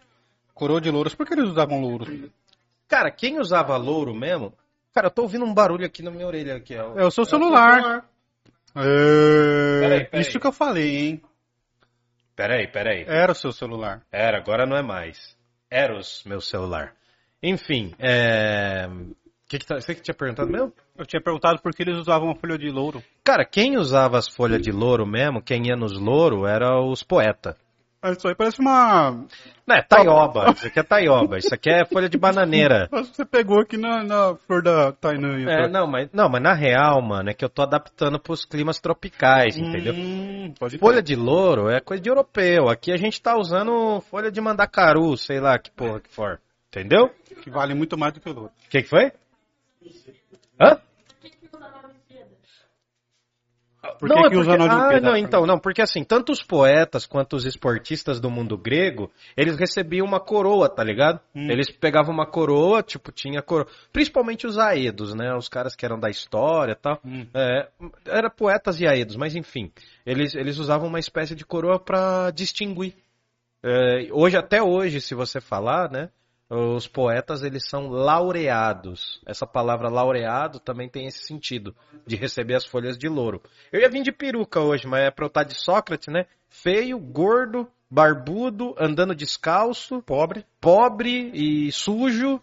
Coroa 0.55 0.81
de 0.81 0.91
louros, 0.91 1.15
por 1.15 1.27
que 1.27 1.35
eles 1.35 1.49
usavam 1.49 1.81
louros? 1.81 2.09
Cara, 2.87 3.11
quem 3.11 3.39
usava 3.39 3.77
louro 3.77 4.15
mesmo? 4.15 4.53
Cara, 4.93 5.07
eu 5.07 5.11
tô 5.11 5.23
ouvindo 5.23 5.45
um 5.45 5.55
barulho 5.55 5.87
aqui 5.87 6.03
na 6.03 6.11
minha 6.11 6.27
orelha. 6.27 6.57
Aqui, 6.57 6.77
ó. 6.77 6.99
É 6.99 7.05
o 7.05 7.11
seu 7.11 7.25
celular. 7.25 8.05
É, 8.77 9.81
Peraí, 9.81 10.05
peraí. 10.05 10.21
Isso 10.21 10.39
que 10.39 10.47
eu 10.47 10.53
falei, 10.53 10.97
hein? 10.97 11.23
Peraí, 12.37 12.67
peraí. 12.67 13.05
Era 13.07 13.33
o 13.33 13.35
seu 13.35 13.53
celular. 13.53 14.03
Era, 14.11 14.39
agora 14.39 14.67
não 14.67 14.77
é 14.77 14.83
mais. 14.83 15.37
Eros, 15.71 16.25
meu 16.25 16.41
celular. 16.41 16.95
Enfim, 17.43 17.95
é... 17.99 18.89
Que 19.51 19.59
que 19.59 19.67
tá... 19.67 19.81
Você 19.81 19.97
que 19.97 20.01
tinha 20.01 20.15
perguntado 20.15 20.49
mesmo? 20.49 20.73
Eu 20.97 21.05
tinha 21.05 21.21
perguntado 21.21 21.61
por 21.61 21.75
que 21.75 21.83
eles 21.83 21.97
usavam 21.97 22.31
a 22.31 22.37
folha 22.37 22.57
de 22.57 22.71
louro. 22.71 23.03
Cara, 23.25 23.45
quem 23.45 23.77
usava 23.77 24.17
as 24.17 24.29
folhas 24.29 24.63
de 24.63 24.71
louro 24.71 25.05
mesmo, 25.05 25.43
quem 25.43 25.67
ia 25.67 25.75
nos 25.75 25.99
louro, 25.99 26.47
era 26.47 26.81
os 26.81 27.03
poetas. 27.03 27.57
Ah, 28.01 28.13
Isso 28.13 28.29
aí 28.29 28.35
parece 28.37 28.61
uma. 28.61 29.27
Não, 29.67 29.77
é 29.77 29.83
taioba. 29.83 30.53
Isso 30.53 30.69
aqui 30.69 30.79
é 30.79 30.83
taioba. 30.85 31.37
Isso 31.37 31.53
aqui 31.53 31.69
é 31.69 31.85
folha 31.85 32.09
de 32.09 32.17
bananeira. 32.17 32.89
Acho 32.95 33.11
que 33.11 33.17
você 33.17 33.25
pegou 33.25 33.59
aqui 33.59 33.77
na, 33.77 34.05
na 34.05 34.37
flor 34.37 34.63
da 34.63 34.93
Tainã. 34.93 35.37
É, 35.51 35.69
não, 35.69 35.85
mas, 35.89 36.09
não, 36.13 36.29
mas 36.29 36.41
na 36.41 36.55
real, 36.55 37.03
mano, 37.03 37.29
é 37.29 37.35
que 37.35 37.45
eu 37.45 37.51
tô 37.51 37.63
adaptando 37.63 38.21
pros 38.21 38.45
climas 38.45 38.79
tropicais, 38.79 39.59
entendeu? 39.59 39.95
Hum, 39.95 40.55
pode 40.61 40.79
Folha 40.79 41.03
de 41.03 41.17
louro 41.17 41.69
é 41.69 41.81
coisa 41.81 42.01
de 42.01 42.09
europeu. 42.09 42.69
Aqui 42.69 42.93
a 42.93 42.97
gente 42.97 43.21
tá 43.21 43.37
usando 43.37 44.01
folha 44.03 44.31
de 44.31 44.41
mandacaru, 44.41 45.17
sei 45.17 45.41
lá 45.41 45.59
que 45.59 45.73
porra 45.73 45.99
que 45.99 46.09
for. 46.09 46.41
Entendeu? 46.69 47.11
Que 47.43 47.51
vale 47.51 47.75
muito 47.75 47.99
mais 47.99 48.13
do 48.13 48.21
que 48.21 48.31
o 48.31 48.33
louro. 48.33 48.53
O 48.65 48.71
que, 48.71 48.83
que 48.83 48.89
foi? 48.89 49.11
Hã? 50.61 50.81
Por 53.99 54.09
não, 54.09 54.17
que, 54.17 54.27
é 54.27 54.31
que 54.31 54.37
usa 54.37 54.57
porque-? 54.57 54.69
Ah, 54.73 55.01
não, 55.01 55.17
então, 55.17 55.47
não, 55.47 55.59
porque 55.59 55.81
assim, 55.81 56.05
tanto 56.05 56.33
os 56.33 56.43
poetas 56.43 57.07
quanto 57.07 57.35
os 57.35 57.47
esportistas 57.47 58.21
do 58.21 58.31
mundo 58.31 58.57
grego, 58.57 59.11
eles 59.37 59.57
recebiam 59.57 60.07
uma 60.07 60.21
coroa, 60.21 60.69
tá 60.69 60.85
ligado? 60.85 61.21
Hum. 61.35 61.51
Eles 61.51 61.71
pegavam 61.71 62.13
uma 62.13 62.27
coroa, 62.27 62.83
tipo, 62.83 63.11
tinha 63.11 63.43
coroa. 63.43 63.67
Principalmente 63.93 64.47
os 64.47 64.59
aedos, 64.59 65.15
né? 65.15 65.35
Os 65.35 65.49
caras 65.49 65.75
que 65.75 65.85
eram 65.85 65.99
da 65.99 66.11
história 66.11 66.73
e 66.73 66.77
tal. 66.77 67.01
Hum. 67.05 67.27
É, 67.35 67.69
era 68.07 68.31
poetas 68.31 68.81
e 68.81 68.87
aedos, 68.87 69.17
mas 69.17 69.35
enfim. 69.35 69.73
Eles, 70.05 70.35
eles 70.35 70.59
usavam 70.59 70.89
uma 70.89 70.99
espécie 70.99 71.35
de 71.35 71.45
coroa 71.45 71.79
pra 71.79 72.31
distinguir. 72.31 72.95
É, 73.63 74.09
hoje, 74.13 74.37
até 74.37 74.63
hoje, 74.63 75.01
se 75.01 75.15
você 75.15 75.41
falar, 75.41 75.91
né? 75.91 76.11
Os 76.51 76.89
poetas, 76.89 77.45
eles 77.45 77.69
são 77.69 77.89
laureados. 77.89 79.21
Essa 79.25 79.47
palavra 79.47 79.89
laureado 79.89 80.59
também 80.59 80.89
tem 80.89 81.07
esse 81.07 81.25
sentido, 81.25 81.73
de 82.05 82.17
receber 82.17 82.57
as 82.57 82.67
folhas 82.67 82.99
de 82.99 83.09
louro. 83.09 83.41
Eu 83.73 83.81
ia 83.81 83.89
vir 83.89 84.03
de 84.03 84.11
peruca 84.11 84.59
hoje, 84.59 84.85
mas 84.85 85.03
é 85.03 85.11
pra 85.13 85.25
eu 85.25 85.29
estar 85.29 85.45
de 85.45 85.55
Sócrates, 85.55 86.13
né? 86.13 86.27
Feio, 86.49 86.99
gordo, 86.99 87.69
barbudo, 87.89 88.75
andando 88.77 89.15
descalço, 89.15 90.03
Pobre. 90.03 90.45
pobre 90.61 91.31
e 91.33 91.71
sujo. 91.71 92.43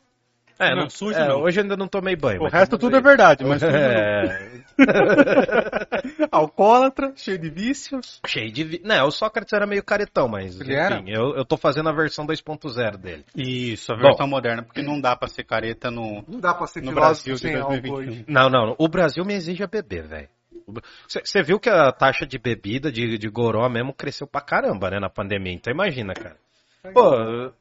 É, 0.57 0.69
Não, 0.69 0.83
não, 0.83 0.89
sujo 0.89 1.19
é, 1.19 1.27
não. 1.27 1.41
Hoje 1.41 1.59
eu 1.59 1.63
ainda 1.63 1.75
não 1.75 1.87
tomei 1.87 2.15
banho. 2.15 2.41
O 2.41 2.47
resto 2.47 2.77
tudo 2.77 2.95
é 2.95 3.01
verdade, 3.01 3.43
mas 3.43 3.61
É, 3.67 4.61
alcoólatra, 6.31 7.13
cheio 7.15 7.37
de 7.37 7.49
vícios. 7.49 8.19
cheio 8.25 8.51
de. 8.51 8.63
Vi... 8.63 8.81
Não, 8.83 9.07
o 9.07 9.11
Sócrates 9.11 9.53
era 9.53 9.65
meio 9.67 9.83
caretão, 9.83 10.27
mas 10.27 10.59
Ele 10.59 10.73
era? 10.73 10.99
enfim, 10.99 11.11
eu, 11.11 11.35
eu 11.35 11.45
tô 11.45 11.57
fazendo 11.57 11.89
a 11.89 11.93
versão 11.93 12.25
2.0 12.25 12.97
dele. 12.97 13.25
Isso, 13.35 13.91
a 13.91 13.95
Bom. 13.95 14.01
versão 14.03 14.27
moderna, 14.27 14.63
porque 14.63 14.81
não 14.81 14.99
dá 14.99 15.15
pra 15.15 15.27
ser 15.27 15.43
careta 15.43 15.89
no, 15.91 16.23
Não 16.27 16.39
dá 16.39 16.53
pra 16.53 16.67
ser 16.67 16.81
no 16.83 16.91
Brasil 16.91 17.35
de 17.35 17.41
sem 17.41 17.55
álcool 17.55 17.79
2021. 17.81 17.95
hoje. 18.11 18.25
Não, 18.27 18.49
não, 18.49 18.75
o 18.77 18.87
Brasil 18.87 19.23
me 19.25 19.33
exige 19.33 19.63
a 19.63 19.67
beber, 19.67 20.07
velho. 20.07 20.29
Você 21.07 21.41
viu 21.43 21.59
que 21.59 21.69
a 21.69 21.91
taxa 21.93 22.25
de 22.25 22.37
bebida, 22.37 22.91
de, 22.91 23.17
de 23.17 23.29
goró 23.29 23.69
mesmo, 23.69 23.93
cresceu 23.93 24.27
pra 24.27 24.41
caramba, 24.41 24.89
né, 24.89 24.99
na 24.99 25.09
pandemia. 25.09 25.53
Então 25.53 25.71
imagina, 25.71 26.13
cara. 26.13 26.35
Pô, 26.93 27.51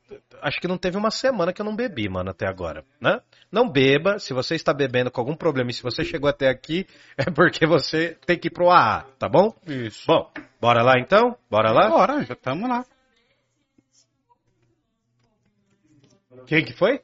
acho 0.43 0.61
que 0.61 0.69
não 0.69 0.79
teve 0.79 0.97
uma 0.97 1.11
semana 1.11 1.53
que 1.53 1.61
eu 1.61 1.65
não 1.65 1.75
bebi, 1.75 2.09
mano, 2.09 2.31
até 2.31 2.47
agora, 2.47 2.85
né? 3.01 3.21
Não 3.51 3.69
beba, 3.69 4.19
se 4.19 4.33
você 4.33 4.55
está 4.55 4.73
bebendo 4.73 5.11
com 5.11 5.21
algum 5.21 5.35
problema 5.35 5.71
e 5.71 5.75
se 5.75 5.83
você 5.83 6.05
chegou 6.05 6.29
até 6.29 6.49
aqui, 6.49 6.87
é 7.17 7.31
porque 7.31 7.67
você 7.67 8.17
tem 8.27 8.39
que 8.39 8.49
ir 8.49 8.51
pro 8.51 8.71
AA, 8.71 9.07
tá 9.19 9.29
bom? 9.29 9.55
Isso. 9.67 10.07
Bom, 10.07 10.31
bora 10.61 10.83
lá 10.83 10.95
então? 10.99 11.37
Bora 11.51 11.73
lá? 11.73 11.89
Bora, 11.89 12.25
já 12.25 12.35
estamos 12.35 12.69
lá. 12.69 12.85
Quem 16.47 16.65
que 16.65 16.73
foi? 16.73 17.01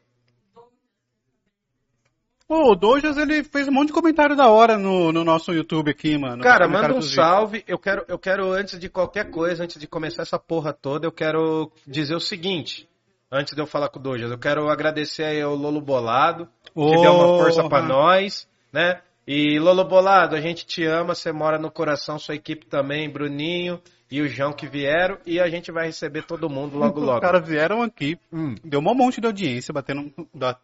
Ô, 2.49 2.73
o 2.73 2.75
Dojas, 2.75 3.17
ele 3.17 3.43
fez 3.45 3.67
um 3.69 3.73
monte 3.73 3.89
de 3.89 3.93
comentário 3.95 4.37
da 4.37 4.49
hora 4.49 4.77
no, 4.77 5.11
no 5.13 5.25
nosso 5.25 5.53
YouTube 5.53 5.91
aqui, 5.91 6.19
mano. 6.19 6.43
Cara, 6.43 6.69
manda 6.69 6.89
um 6.89 7.01
vídeos. 7.01 7.15
salve. 7.15 7.65
Eu 7.67 7.79
quero, 7.79 8.05
eu 8.09 8.19
quero, 8.19 8.53
antes 8.53 8.79
de 8.79 8.89
qualquer 8.89 9.31
coisa, 9.31 9.65
antes 9.65 9.79
de 9.81 9.87
começar 9.87 10.23
essa 10.23 10.39
porra 10.39 10.73
toda, 10.73 11.07
eu 11.07 11.13
quero 11.13 11.71
dizer 11.87 12.15
o 12.15 12.21
seguinte. 12.21 12.89
Antes 13.31 13.55
de 13.55 13.63
eu 13.63 13.67
falar 13.67 13.89
com 13.89 13.99
o 13.99 14.03
Dojas, 14.03 14.31
eu 14.31 14.39
quero 14.39 14.69
agradecer 14.69 15.25
aí 15.25 15.41
ao 15.41 15.55
Lolo 15.55 15.81
Bolado, 15.81 16.47
que 16.75 16.97
deu 17.01 17.13
uma 17.15 17.39
força 17.39 17.67
pra 17.67 17.79
Porra. 17.81 17.89
nós, 17.89 18.47
né? 18.71 19.01
E 19.27 19.59
Lolo 19.59 19.85
Bolado, 19.85 20.37
a 20.37 20.41
gente 20.41 20.67
te 20.67 20.85
ama, 20.85 21.15
você 21.15 21.33
mora 21.33 21.59
no 21.59 21.71
coração, 21.71 22.19
sua 22.19 22.35
equipe 22.35 22.67
também, 22.67 23.09
Bruninho 23.09 23.81
e 24.11 24.21
o 24.21 24.29
João 24.29 24.53
que 24.53 24.67
vieram, 24.67 25.17
e 25.25 25.41
a 25.41 25.49
gente 25.49 25.73
vai 25.73 25.87
receber 25.87 26.25
todo 26.27 26.51
mundo 26.51 26.77
logo 26.77 27.01
Os 27.01 27.07
logo. 27.07 27.21
caras 27.23 27.49
vieram 27.49 27.81
aqui, 27.81 28.19
Hum. 28.31 28.55
deu 28.63 28.81
um 28.81 28.95
monte 28.95 29.19
de 29.23 29.27
audiência, 29.27 29.73
batendo. 29.73 30.13
da- 30.35 30.59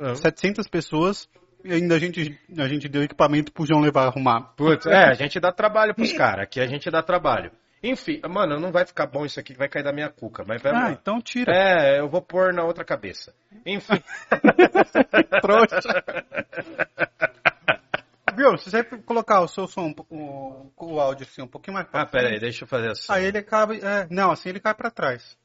Batemos 0.00 0.20
700 0.20 0.66
pessoas 0.68 1.28
e 1.62 1.72
ainda 1.72 1.94
a 1.94 1.98
gente, 1.98 2.38
a 2.58 2.66
gente 2.66 2.88
deu 2.88 3.02
equipamento 3.02 3.52
pro 3.52 3.66
João 3.66 3.80
levar 3.80 4.06
arrumar. 4.06 4.54
Putz, 4.56 4.86
é, 4.86 5.10
a 5.10 5.12
gente 5.12 5.38
dá 5.38 5.52
trabalho 5.52 5.94
pros 5.94 6.12
caras, 6.12 6.44
aqui 6.44 6.58
a 6.58 6.66
gente 6.66 6.90
dá 6.90 7.02
trabalho. 7.02 7.52
Enfim, 7.82 8.20
mano, 8.28 8.60
não 8.60 8.70
vai 8.70 8.84
ficar 8.86 9.06
bom 9.06 9.24
isso 9.24 9.40
aqui, 9.40 9.54
vai 9.54 9.68
cair 9.68 9.82
da 9.82 9.92
minha 9.92 10.10
cuca, 10.10 10.44
mas 10.46 10.60
vai 10.62 10.72
Ah, 10.74 10.90
então 10.92 11.20
tira. 11.20 11.52
É, 11.54 11.98
eu 11.98 12.08
vou 12.08 12.20
pôr 12.20 12.52
na 12.52 12.62
outra 12.62 12.84
cabeça. 12.84 13.34
Enfim. 13.64 14.02
Trouxa. 15.40 16.04
Viu? 18.36 18.56
Se 18.58 18.70
você 18.70 18.84
colocar 18.84 19.40
o 19.40 19.48
seu 19.48 19.66
som, 19.66 19.94
o, 20.08 20.70
o 20.76 21.00
áudio 21.00 21.26
assim, 21.30 21.42
um 21.42 21.48
pouquinho 21.48 21.74
mais 21.74 21.86
pra 21.88 22.02
Ah, 22.02 22.06
pera 22.06 22.28
aí, 22.28 22.38
deixa 22.38 22.64
eu 22.64 22.68
fazer 22.68 22.90
assim. 22.90 23.06
Aí 23.10 23.24
ele 23.24 23.38
acaba. 23.38 23.74
é, 23.74 24.06
não, 24.10 24.30
assim 24.30 24.50
ele 24.50 24.60
cai 24.60 24.74
pra 24.74 24.90
trás. 24.90 25.36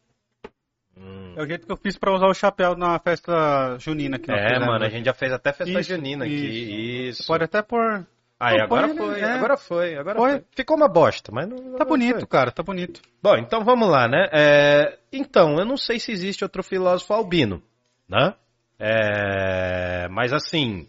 Hum. 0.97 1.33
É 1.35 1.41
o 1.43 1.45
jeito 1.47 1.65
que 1.65 1.71
eu 1.71 1.77
fiz 1.77 1.97
pra 1.97 2.13
usar 2.13 2.27
o 2.27 2.33
chapéu 2.33 2.75
na 2.75 2.97
festa 2.99 3.77
junina 3.79 4.17
nós 4.17 4.39
É, 4.39 4.59
mano, 4.59 4.85
a 4.85 4.89
gente 4.89 5.05
já 5.05 5.13
fez 5.13 5.31
até 5.33 5.51
festa 5.51 5.79
Isso, 5.79 5.89
junina 5.89 6.23
aqui. 6.25 7.07
Isso. 7.09 7.23
Você 7.23 7.27
pode 7.27 7.43
até 7.43 7.61
pôr. 7.61 8.05
Aí, 8.39 8.57
Não, 8.57 8.65
agora 8.65 8.87
foi, 8.89 9.19
é. 9.21 9.31
agora 9.31 9.57
foi, 9.57 9.95
agora 9.97 10.15
Põe. 10.17 10.31
foi. 10.31 10.43
Ficou 10.51 10.75
uma 10.75 10.89
bosta, 10.89 11.31
mas 11.31 11.47
não. 11.47 11.77
Tá 11.77 11.85
bonito, 11.85 12.19
foi. 12.19 12.27
cara, 12.27 12.51
tá 12.51 12.61
bonito. 12.63 13.01
Bom, 13.23 13.35
então 13.37 13.63
vamos 13.63 13.89
lá, 13.89 14.07
né? 14.07 14.27
É, 14.31 14.97
Então, 15.11 15.57
eu 15.57 15.65
não 15.65 15.77
sei 15.77 15.99
se 15.99 16.11
existe 16.11 16.43
outro 16.43 16.61
filósofo 16.61 17.13
albino, 17.13 17.61
né? 18.09 18.33
É, 18.77 20.07
Mas 20.09 20.33
assim. 20.33 20.87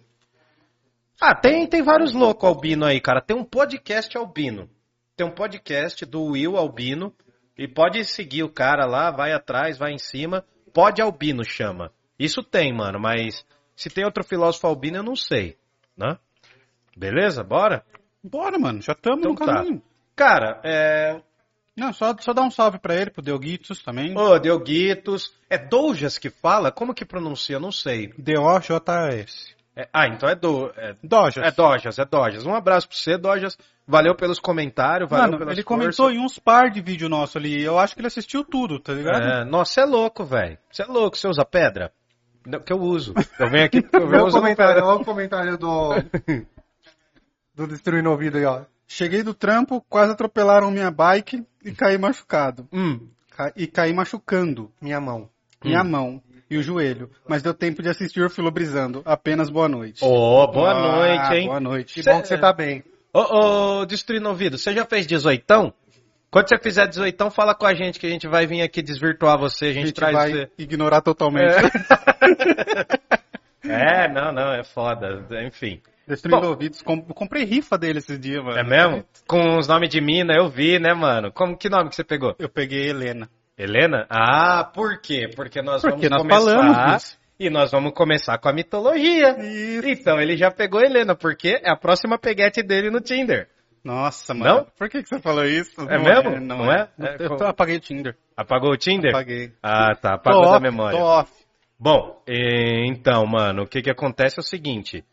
Ah, 1.21 1.35
tem, 1.35 1.67
tem 1.67 1.83
vários 1.83 2.13
loucos 2.13 2.49
albino 2.49 2.85
aí, 2.85 3.01
cara. 3.01 3.21
Tem 3.21 3.37
um 3.37 3.45
podcast 3.45 4.17
albino. 4.19 4.69
Tem 5.17 5.27
um 5.27 5.31
podcast 5.31 6.05
do 6.05 6.23
Will 6.33 6.57
Albino. 6.57 7.13
E 7.59 7.67
pode 7.67 8.05
seguir 8.05 8.43
o 8.43 8.53
cara 8.53 8.85
lá, 8.85 9.11
vai 9.11 9.33
atrás, 9.33 9.79
vai 9.79 9.93
em 9.93 9.99
cima. 9.99 10.45
Pode 10.73 11.01
Albino 11.01 11.45
chama. 11.45 11.91
Isso 12.19 12.43
tem, 12.43 12.73
mano, 12.75 13.01
mas 13.01 13.45
se 13.75 13.91
tem 13.91 14.05
outro 14.05 14.25
filósofo 14.25 14.67
albino, 14.67 14.99
eu 14.99 15.03
não 15.03 15.17
sei, 15.17 15.57
né? 15.97 16.19
Beleza? 16.97 17.43
Bora? 17.43 17.85
Bora, 18.23 18.59
mano, 18.59 18.81
já 18.81 18.93
estamos 18.93 19.21
Então 19.21 19.33
no 19.33 19.39
tá. 19.39 19.47
caminho. 19.47 19.83
Cara, 20.15 20.61
é. 20.65 21.21
Não, 21.77 21.93
só, 21.93 22.17
só 22.19 22.33
dá 22.33 22.43
um 22.43 22.51
salve 22.51 22.79
pra 22.79 22.95
ele, 22.95 23.11
pro 23.11 23.23
Deoguitos 23.23 23.83
também. 23.83 24.17
Ô, 24.17 24.39
Dioguitos. 24.39 25.35
É 25.49 25.59
Doujas 25.59 26.17
que 26.17 26.31
fala? 26.31 26.73
Como 26.73 26.95
que 26.95 27.05
pronuncia? 27.05 27.57
Eu 27.57 27.61
não 27.61 27.71
sei. 27.71 28.15
D-O-J-S. 28.17 29.55
É- 29.77 29.89
ah, 29.93 30.07
então 30.09 30.27
é, 30.29 30.35
do, 30.35 30.73
é, 30.77 30.97
Dojas. 31.03 31.45
é 31.45 31.51
Dojas, 31.51 31.99
é 31.99 32.05
Dojas. 32.05 32.47
Um 32.47 32.55
abraço 32.55 32.89
pra 32.89 32.97
você, 32.97 33.19
Dojas. 33.19 33.59
Valeu 33.87 34.15
pelos 34.17 34.41
comentários, 34.41 35.09
valeu 35.09 35.27
Mano, 35.27 35.39
pelas 35.39 35.53
ele 35.53 35.63
forças. 35.63 35.97
comentou 35.97 36.11
em 36.11 36.19
uns 36.19 36.39
par 36.39 36.71
de 36.71 36.81
vídeo 36.81 37.09
nosso 37.09 37.39
ali. 37.39 37.63
Eu 37.63 37.79
acho 37.79 37.95
que 37.95 38.01
ele 38.01 38.09
assistiu 38.09 38.43
tudo, 38.43 38.81
tá 38.81 38.93
ligado? 38.93 39.23
É, 39.23 39.45
nossa, 39.45 39.75
você 39.75 39.81
é 39.83 39.85
louco, 39.85 40.25
velho. 40.25 40.59
Você 40.73 40.83
é 40.83 40.87
louco, 40.87 41.17
você 41.17 41.29
usa 41.29 41.45
pedra? 41.45 41.93
Não, 42.45 42.59
que 42.61 42.73
eu 42.73 42.79
uso. 42.81 43.13
Eu 43.39 43.51
venho 43.51 43.65
aqui 43.67 43.83
porque 43.83 43.97
eu 43.97 44.03
Olha 44.03 44.11
venho 44.11 44.25
o 44.25 44.27
usando 44.27 44.43
comentário, 44.43 44.75
pedra. 44.75 44.89
olha 44.89 45.01
o 45.01 45.05
comentário 45.05 45.59
do. 45.59 45.91
do 47.55 47.67
Destruindo 47.67 48.11
Ouvido 48.11 48.39
aí, 48.39 48.45
ó. 48.45 48.63
Cheguei 48.89 49.23
do 49.23 49.35
trampo, 49.35 49.85
quase 49.89 50.13
atropelaram 50.13 50.71
minha 50.71 50.91
bike 50.91 51.45
e 51.65 51.73
caí 51.73 51.99
machucado. 51.99 52.69
Hum, 52.73 53.09
Ca- 53.31 53.53
E 53.57 53.67
caí 53.67 53.93
machucando 53.93 54.73
Minha 54.81 55.01
mão. 55.01 55.29
minha 55.65 55.83
Hum. 55.83 55.89
mão 55.91 56.23
e 56.51 56.57
o 56.59 56.63
joelho. 56.63 57.11
Mas 57.29 57.43
deu 57.43 57.53
tempo 57.55 57.83
de 57.83 57.89
assistir 57.89 58.23
o 58.23 58.31
Filobrizando. 58.31 59.03
Apenas 59.05 59.51
boa 59.51 59.69
noite. 59.69 60.05
Ô, 60.05 60.47
boa 60.47 60.71
Ah, 60.71 60.97
noite, 60.97 61.35
hein? 61.35 61.47
Boa 61.49 61.61
noite. 61.61 61.95
Que 61.95 62.03
Cê- 62.03 62.13
bom 62.13 62.23
que 62.23 62.29
você 62.29 62.39
tá 62.39 62.53
bem. 62.53 62.83
Ô, 63.13 63.81
ô, 63.81 63.87
Destruindo 63.87 64.29
Ouvido, 64.29 64.59
você 64.59 64.73
já 64.73 64.85
fez 64.85 65.07
18? 65.07 65.73
Quando 66.31 66.49
você 66.49 66.59
fizer 66.59 66.87
18, 66.87 67.31
fala 67.31 67.55
com 67.55 67.65
a 67.67 67.75
gente 67.75 67.99
que 67.99 68.07
a 68.07 68.11
gente 68.11 68.27
vai 68.29 68.47
vir 68.47 68.61
aqui 68.61 68.83
desvirtuar 68.83 69.39
você. 69.39 69.67
A 69.67 69.69
A 69.69 69.73
gente, 69.73 69.87
gente 69.87 69.95
traz 69.95 70.13
vai 70.15 70.31
você. 70.31 70.51
ignorar 70.59 71.01
totalmente. 71.01 71.55
É, 73.69 74.09
não, 74.09 74.33
não, 74.33 74.53
é 74.53 74.63
foda. 74.63 75.27
Enfim. 75.45 75.81
Destruindo 76.07 76.41
Bom. 76.41 76.49
ouvidos. 76.51 76.83
Com- 76.83 77.03
comprei 77.03 77.45
rifa 77.45 77.77
dele 77.77 77.99
esses 77.99 78.19
dias, 78.21 78.43
mano. 78.45 78.57
É 78.57 78.63
mesmo? 78.63 79.05
Com 79.27 79.57
os 79.59 79.67
nomes 79.67 79.89
de 79.91 80.01
mina, 80.01 80.35
eu 80.35 80.49
vi, 80.49 80.79
né, 80.79 80.95
mano? 80.95 81.33
Como, 81.33 81.57
que 81.57 81.69
nome 81.69 81.89
que 81.91 81.97
você 81.97 82.05
pegou? 82.05 82.35
Eu 82.39 82.49
peguei 82.49 82.89
Helena. 82.89 83.29
Helena? 83.59 84.07
Ah, 84.11 84.65
por 84.65 85.01
quê? 85.01 85.29
Porque 85.35 85.63
nós 85.63 85.83
Porque 85.83 86.09
nós 86.09 86.23
vamos 86.23 86.37
começar 86.45 86.63
falamos 86.69 87.19
e 87.39 87.49
nós 87.51 87.71
vamos 87.73 87.93
começar 87.95 88.39
com 88.39 88.49
a 88.49 88.53
mitologia. 88.53 89.37
Isso. 89.41 89.87
Então 89.89 90.21
ele 90.21 90.37
já 90.37 90.51
pegou 90.51 90.81
Helena, 90.81 91.15
porque 91.15 91.61
é 91.63 91.71
a 91.71 91.77
próxima 91.77 92.19
peguete 92.19 92.63
dele 92.63 92.91
no 92.91 93.01
Tinder. 93.01 93.49
Nossa, 93.83 94.35
mano. 94.35 94.55
Não? 94.57 94.67
Por 94.77 94.89
que, 94.89 95.03
que 95.03 95.09
você 95.09 95.21
falou 95.21 95.45
isso? 95.45 95.81
É 95.89 95.97
mesmo? 95.99 96.41
não, 96.41 96.59
Não 96.59 96.73
é. 96.73 96.89
é? 96.99 97.07
É, 97.07 97.17
eu 97.21 97.37
tô- 97.37 97.45
apaguei 97.45 97.77
o 97.77 97.81
Tinder. 97.81 98.17
Apagou 98.37 98.73
o 98.73 98.77
Tinder? 98.77 99.11
Apaguei. 99.11 99.53
Ah, 99.63 99.95
tá. 99.95 100.19
Tô 100.19 100.29
Apagou 100.31 100.43
da 100.43 100.51
off, 100.57 100.63
memória. 100.63 100.99
Tô 100.99 101.05
off. 101.05 101.33
Bom, 101.79 102.23
então, 102.27 103.25
mano, 103.27 103.63
o 103.63 103.67
que 103.67 103.81
que 103.83 103.91
acontece 103.91 104.39
é 104.39 104.43
o 104.43 104.45
seguinte. 104.45 105.05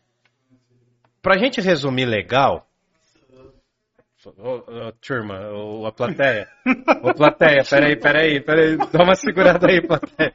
Pra 1.22 1.38
gente 1.38 1.60
resumir 1.60 2.04
legal. 2.04 2.66
Ô, 4.38 4.88
ô, 4.88 4.92
turma, 4.92 5.50
ô, 5.50 5.86
a 5.86 5.92
plateia. 5.92 6.48
Ô, 7.02 7.12
plateia, 7.14 7.62
peraí, 7.68 7.96
peraí, 7.96 8.40
peraí. 8.40 8.76
Dá 8.76 9.02
uma 9.02 9.14
segurada 9.14 9.66
aí, 9.70 9.80
plateia. 9.80 10.32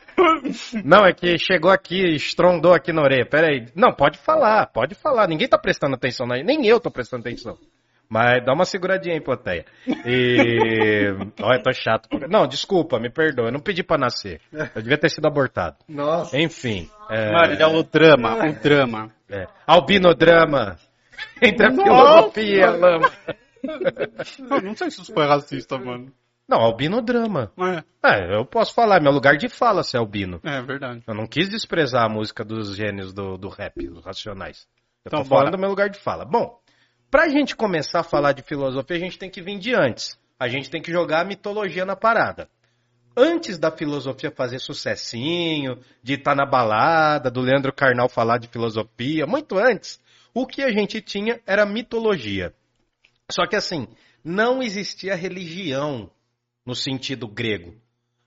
Não, 0.84 1.06
é 1.06 1.14
que 1.14 1.38
chegou 1.38 1.72
aqui, 1.72 2.16
estrondou 2.16 2.74
aqui 2.74 2.92
na 2.92 3.02
orelha. 3.02 3.26
Peraí. 3.26 3.68
Não, 3.76 3.92
pode 3.94 4.18
falar, 4.20 4.68
pode 4.68 4.96
falar. 4.96 5.28
Ninguém 5.28 5.48
tá 5.48 5.58
prestando 5.58 5.96
atenção, 5.96 6.28
na... 6.28 6.36
nem 6.44 6.66
eu 6.66 6.80
tô 6.80 6.92
prestando 6.92 7.22
atenção. 7.22 7.58
Mas 8.10 8.44
dá 8.44 8.54
uma 8.54 8.66
seguradinha 8.66 9.14
aí, 9.16 9.22
plateia. 9.22 9.66
E. 10.06 11.14
Olha, 11.42 11.62
tô 11.62 11.72
chato. 11.72 12.10
Não, 12.28 12.48
desculpa, 12.48 13.00
me 13.00 13.12
perdoa. 13.12 13.50
Eu 13.50 13.52
não 13.52 13.60
pedi 13.60 13.84
pra 13.84 14.00
nascer. 14.00 14.42
Eu 14.52 14.82
devia 14.82 14.98
ter 14.98 15.10
sido 15.10 15.28
abortado. 15.28 15.78
Nossa. 15.88 16.36
Enfim. 16.40 16.90
É, 17.10 17.32
Mano, 17.32 17.54
ele 17.54 17.62
é 17.62 17.68
o 17.68 17.84
drama, 17.84 18.36
o 18.48 18.54
drama. 18.54 19.12
é. 19.30 19.46
Albinodrama. 19.68 20.78
entre 21.42 21.68
a 21.68 21.72
filosofia 21.72 22.58
e 22.58 22.64
a 22.64 22.72
lama. 22.72 23.12
Eu 23.64 24.62
não 24.62 24.76
sei 24.76 24.90
se 24.92 25.02
isso 25.02 25.14
foi 25.14 25.26
racista, 25.26 25.78
mano. 25.78 26.12
Não, 26.48 26.58
albinodrama. 26.60 27.52
É, 28.04 28.12
É, 28.12 28.36
eu 28.36 28.46
posso 28.46 28.74
falar, 28.74 29.00
meu 29.02 29.12
lugar 29.12 29.38
de 29.38 29.48
fala 29.48 29.84
ser 29.84 29.98
albino. 29.98 30.40
é 30.44 30.62
verdade. 30.62 31.04
Eu 31.08 31.14
não 31.14 31.28
quis 31.28 31.48
desprezar 31.48 32.06
a 32.06 32.10
música 32.10 32.44
dos 32.44 32.76
gênios 32.76 33.14
do, 33.14 33.38
do 33.38 33.50
rap, 33.50 33.86
dos 33.88 34.04
racionais. 34.04 34.68
Eu 35.06 35.10
Então, 35.10 35.20
tô 35.24 35.30
falando 35.30 35.46
bora. 35.46 35.58
do 35.58 35.60
meu 35.60 35.70
lugar 35.70 35.90
de 35.90 36.00
fala. 36.00 36.26
Bom, 36.26 36.60
pra 37.12 37.30
gente 37.30 37.56
começar 37.56 38.00
a 38.00 38.04
falar 38.04 38.32
de 38.32 38.42
filosofia, 38.42 38.98
a 38.98 39.00
gente 39.00 39.20
tem 39.20 39.30
que 39.30 39.42
vir 39.42 39.60
de 39.60 39.76
antes. 39.76 40.20
A 40.40 40.48
gente 40.48 40.70
tem 40.70 40.82
que 40.82 40.92
jogar 40.92 41.22
a 41.22 41.26
mitologia 41.26 41.86
na 41.86 41.96
parada. 41.96 42.50
Antes 43.16 43.58
da 43.60 43.70
filosofia 43.70 44.32
fazer 44.32 44.60
sucessinho, 44.60 45.78
de 46.02 46.14
estar 46.14 46.36
na 46.36 46.46
balada, 46.46 47.30
do 47.30 47.42
Leandro 47.42 47.74
Carnal 47.74 48.08
falar 48.10 48.38
de 48.38 48.48
filosofia, 48.48 49.28
muito 49.28 49.58
antes, 49.58 50.02
o 50.34 50.48
que 50.48 50.62
a 50.64 50.72
gente 50.72 51.02
tinha 51.02 51.40
era 51.46 51.66
mitologia. 51.66 52.54
Só 53.32 53.46
que 53.48 53.56
assim, 53.56 53.88
não 54.24 54.62
existia 54.62 55.16
religião 55.16 56.10
no 56.66 56.76
sentido 56.76 57.28
grego. 57.28 57.76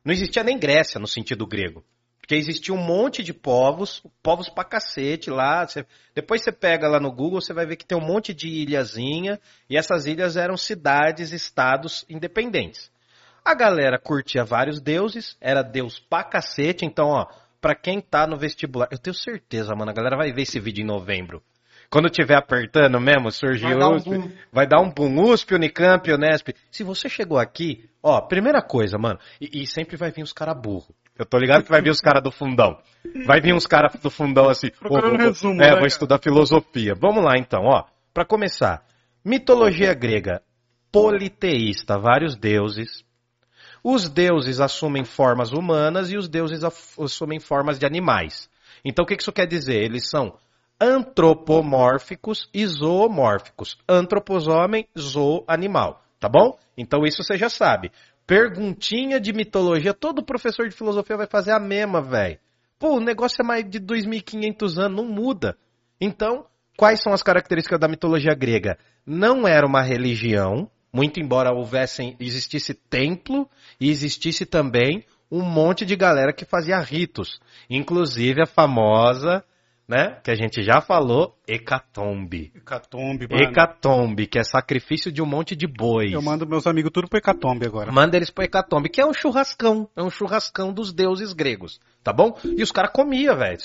Não 0.04 0.12
existia 0.12 0.42
nem 0.42 0.58
Grécia 0.58 1.00
no 1.00 1.06
sentido 1.06 1.46
grego. 1.46 1.84
Porque 2.20 2.36
existia 2.36 2.72
um 2.72 2.78
monte 2.78 3.22
de 3.22 3.34
povos, 3.34 4.00
povos 4.22 4.48
pra 4.48 4.64
cacete 4.64 5.28
lá. 5.28 5.66
Você- 5.66 5.84
depois 6.14 6.42
você 6.42 6.52
pega 6.52 6.88
lá 6.88 7.00
no 7.00 7.10
Google, 7.10 7.40
você 7.40 7.52
vai 7.52 7.66
ver 7.66 7.76
que 7.76 7.84
tem 7.84 7.98
um 7.98 8.06
monte 8.06 8.32
de 8.32 8.48
ilhazinha. 8.48 9.40
E 9.68 9.76
essas 9.76 10.06
ilhas 10.06 10.36
eram 10.36 10.56
cidades, 10.56 11.32
estados 11.32 12.04
independentes. 12.08 12.90
A 13.44 13.54
galera 13.54 13.98
curtia 13.98 14.44
vários 14.44 14.80
deuses, 14.80 15.36
era 15.40 15.62
deus 15.62 15.98
pra 15.98 16.22
cacete. 16.22 16.84
Então, 16.84 17.08
ó, 17.08 17.26
pra 17.60 17.74
quem 17.74 18.00
tá 18.00 18.24
no 18.24 18.36
vestibular, 18.36 18.88
eu 18.92 18.98
tenho 18.98 19.14
certeza, 19.14 19.74
mano, 19.74 19.90
a 19.90 19.94
galera 19.94 20.16
vai 20.16 20.32
ver 20.32 20.42
esse 20.42 20.60
vídeo 20.60 20.82
em 20.82 20.86
novembro. 20.86 21.42
Quando 21.92 22.08
tiver 22.08 22.36
apertando 22.38 22.98
mesmo, 22.98 23.30
surgiu 23.30 23.68
Vai 23.68 23.78
dar 23.78 23.88
um 23.90 23.96
USP, 23.96 24.08
boom. 24.10 24.30
vai 24.50 24.66
dar 24.66 24.80
um 24.80 24.90
boom, 24.90 25.30
USP, 25.30 25.54
Unicamp, 25.54 26.10
Unesp. 26.10 26.48
Se 26.70 26.82
você 26.82 27.06
chegou 27.06 27.38
aqui, 27.38 27.84
ó, 28.02 28.18
primeira 28.22 28.62
coisa, 28.62 28.96
mano, 28.96 29.18
e, 29.38 29.62
e 29.62 29.66
sempre 29.66 29.94
vai 29.98 30.10
vir 30.10 30.22
os 30.22 30.32
caras 30.32 30.58
burro. 30.58 30.94
Eu 31.18 31.26
tô 31.26 31.36
ligado 31.36 31.64
que 31.64 31.68
vai 31.70 31.82
vir 31.82 31.90
os 31.90 32.00
caras 32.00 32.22
do 32.22 32.32
fundão. 32.32 32.78
Vai 33.26 33.42
vir 33.42 33.52
uns 33.54 33.66
caras 33.66 33.92
do 34.00 34.08
fundão 34.10 34.48
assim, 34.48 34.70
Procurando 34.80 35.18
vou- 35.18 35.26
resumo, 35.26 35.54
é, 35.56 35.56
né, 35.56 35.66
vou 35.68 35.74
cara? 35.76 35.86
estudar 35.86 36.18
filosofia. 36.18 36.94
Vamos 36.98 37.22
lá 37.22 37.36
então, 37.36 37.60
ó. 37.66 37.84
Pra 38.14 38.24
começar, 38.24 38.82
mitologia 39.22 39.92
grega, 39.92 40.40
politeísta, 40.90 41.98
vários 41.98 42.34
deuses. 42.36 43.04
Os 43.84 44.08
deuses 44.08 44.60
assumem 44.60 45.04
formas 45.04 45.52
humanas 45.52 46.10
e 46.10 46.16
os 46.16 46.28
deuses 46.28 46.62
assumem 46.64 47.38
formas 47.38 47.78
de 47.78 47.84
animais. 47.84 48.48
Então 48.82 49.04
o 49.04 49.06
que 49.06 49.16
que 49.16 49.22
isso 49.22 49.32
quer 49.32 49.46
dizer? 49.46 49.82
Eles 49.82 50.08
são 50.08 50.34
antropomórficos 50.82 52.50
e 52.52 52.66
zoomórficos. 52.66 53.78
Antropos 53.88 54.48
homem, 54.48 54.88
zoo 54.98 55.44
animal. 55.46 56.02
Tá 56.18 56.28
bom? 56.28 56.58
Então 56.76 57.04
isso 57.04 57.22
você 57.22 57.36
já 57.36 57.48
sabe. 57.48 57.92
Perguntinha 58.26 59.20
de 59.20 59.32
mitologia, 59.32 59.94
todo 59.94 60.24
professor 60.24 60.68
de 60.68 60.74
filosofia 60.74 61.16
vai 61.16 61.28
fazer 61.28 61.52
a 61.52 61.60
mesma, 61.60 62.02
velho. 62.02 62.38
Pô, 62.80 62.96
o 62.96 63.00
negócio 63.00 63.40
é 63.40 63.46
mais 63.46 63.68
de 63.68 63.78
2.500 63.80 64.78
anos, 64.78 64.96
não 64.96 65.08
muda. 65.08 65.56
Então, 66.00 66.46
quais 66.76 67.00
são 67.00 67.12
as 67.12 67.22
características 67.22 67.78
da 67.78 67.86
mitologia 67.86 68.34
grega? 68.34 68.76
Não 69.06 69.46
era 69.46 69.64
uma 69.66 69.82
religião, 69.82 70.68
muito 70.92 71.20
embora 71.20 71.54
houvessem, 71.54 72.16
existisse 72.18 72.74
templo 72.74 73.48
e 73.80 73.88
existisse 73.88 74.44
também 74.44 75.04
um 75.30 75.42
monte 75.42 75.84
de 75.84 75.94
galera 75.94 76.32
que 76.32 76.44
fazia 76.44 76.78
ritos. 76.80 77.40
Inclusive 77.70 78.42
a 78.42 78.46
famosa, 78.46 79.44
né, 79.88 80.20
que 80.22 80.30
a 80.30 80.34
gente 80.34 80.62
já 80.62 80.80
falou, 80.80 81.36
hecatombe. 81.46 82.52
Hecatombe, 82.54 83.26
mano. 83.28 83.42
Hecatombe, 83.42 84.26
que 84.26 84.38
é 84.38 84.44
sacrifício 84.44 85.10
de 85.12 85.20
um 85.22 85.26
monte 85.26 85.54
de 85.56 85.66
bois. 85.66 86.12
Eu 86.12 86.22
mando 86.22 86.46
meus 86.46 86.66
amigos 86.66 86.90
tudo 86.92 87.08
pro 87.08 87.18
Hecatombe 87.18 87.66
agora. 87.66 87.90
Manda 87.92 88.16
eles 88.16 88.30
pro 88.30 88.44
Hecatombe, 88.44 88.88
que 88.88 89.00
é 89.00 89.06
um 89.06 89.12
churrascão. 89.12 89.88
É 89.96 90.02
um 90.02 90.10
churrascão 90.10 90.72
dos 90.72 90.92
deuses 90.92 91.32
gregos. 91.32 91.80
Tá 92.02 92.12
bom? 92.12 92.36
E 92.44 92.62
os 92.62 92.72
caras 92.72 92.92
comiam, 92.92 93.36
velho. 93.36 93.58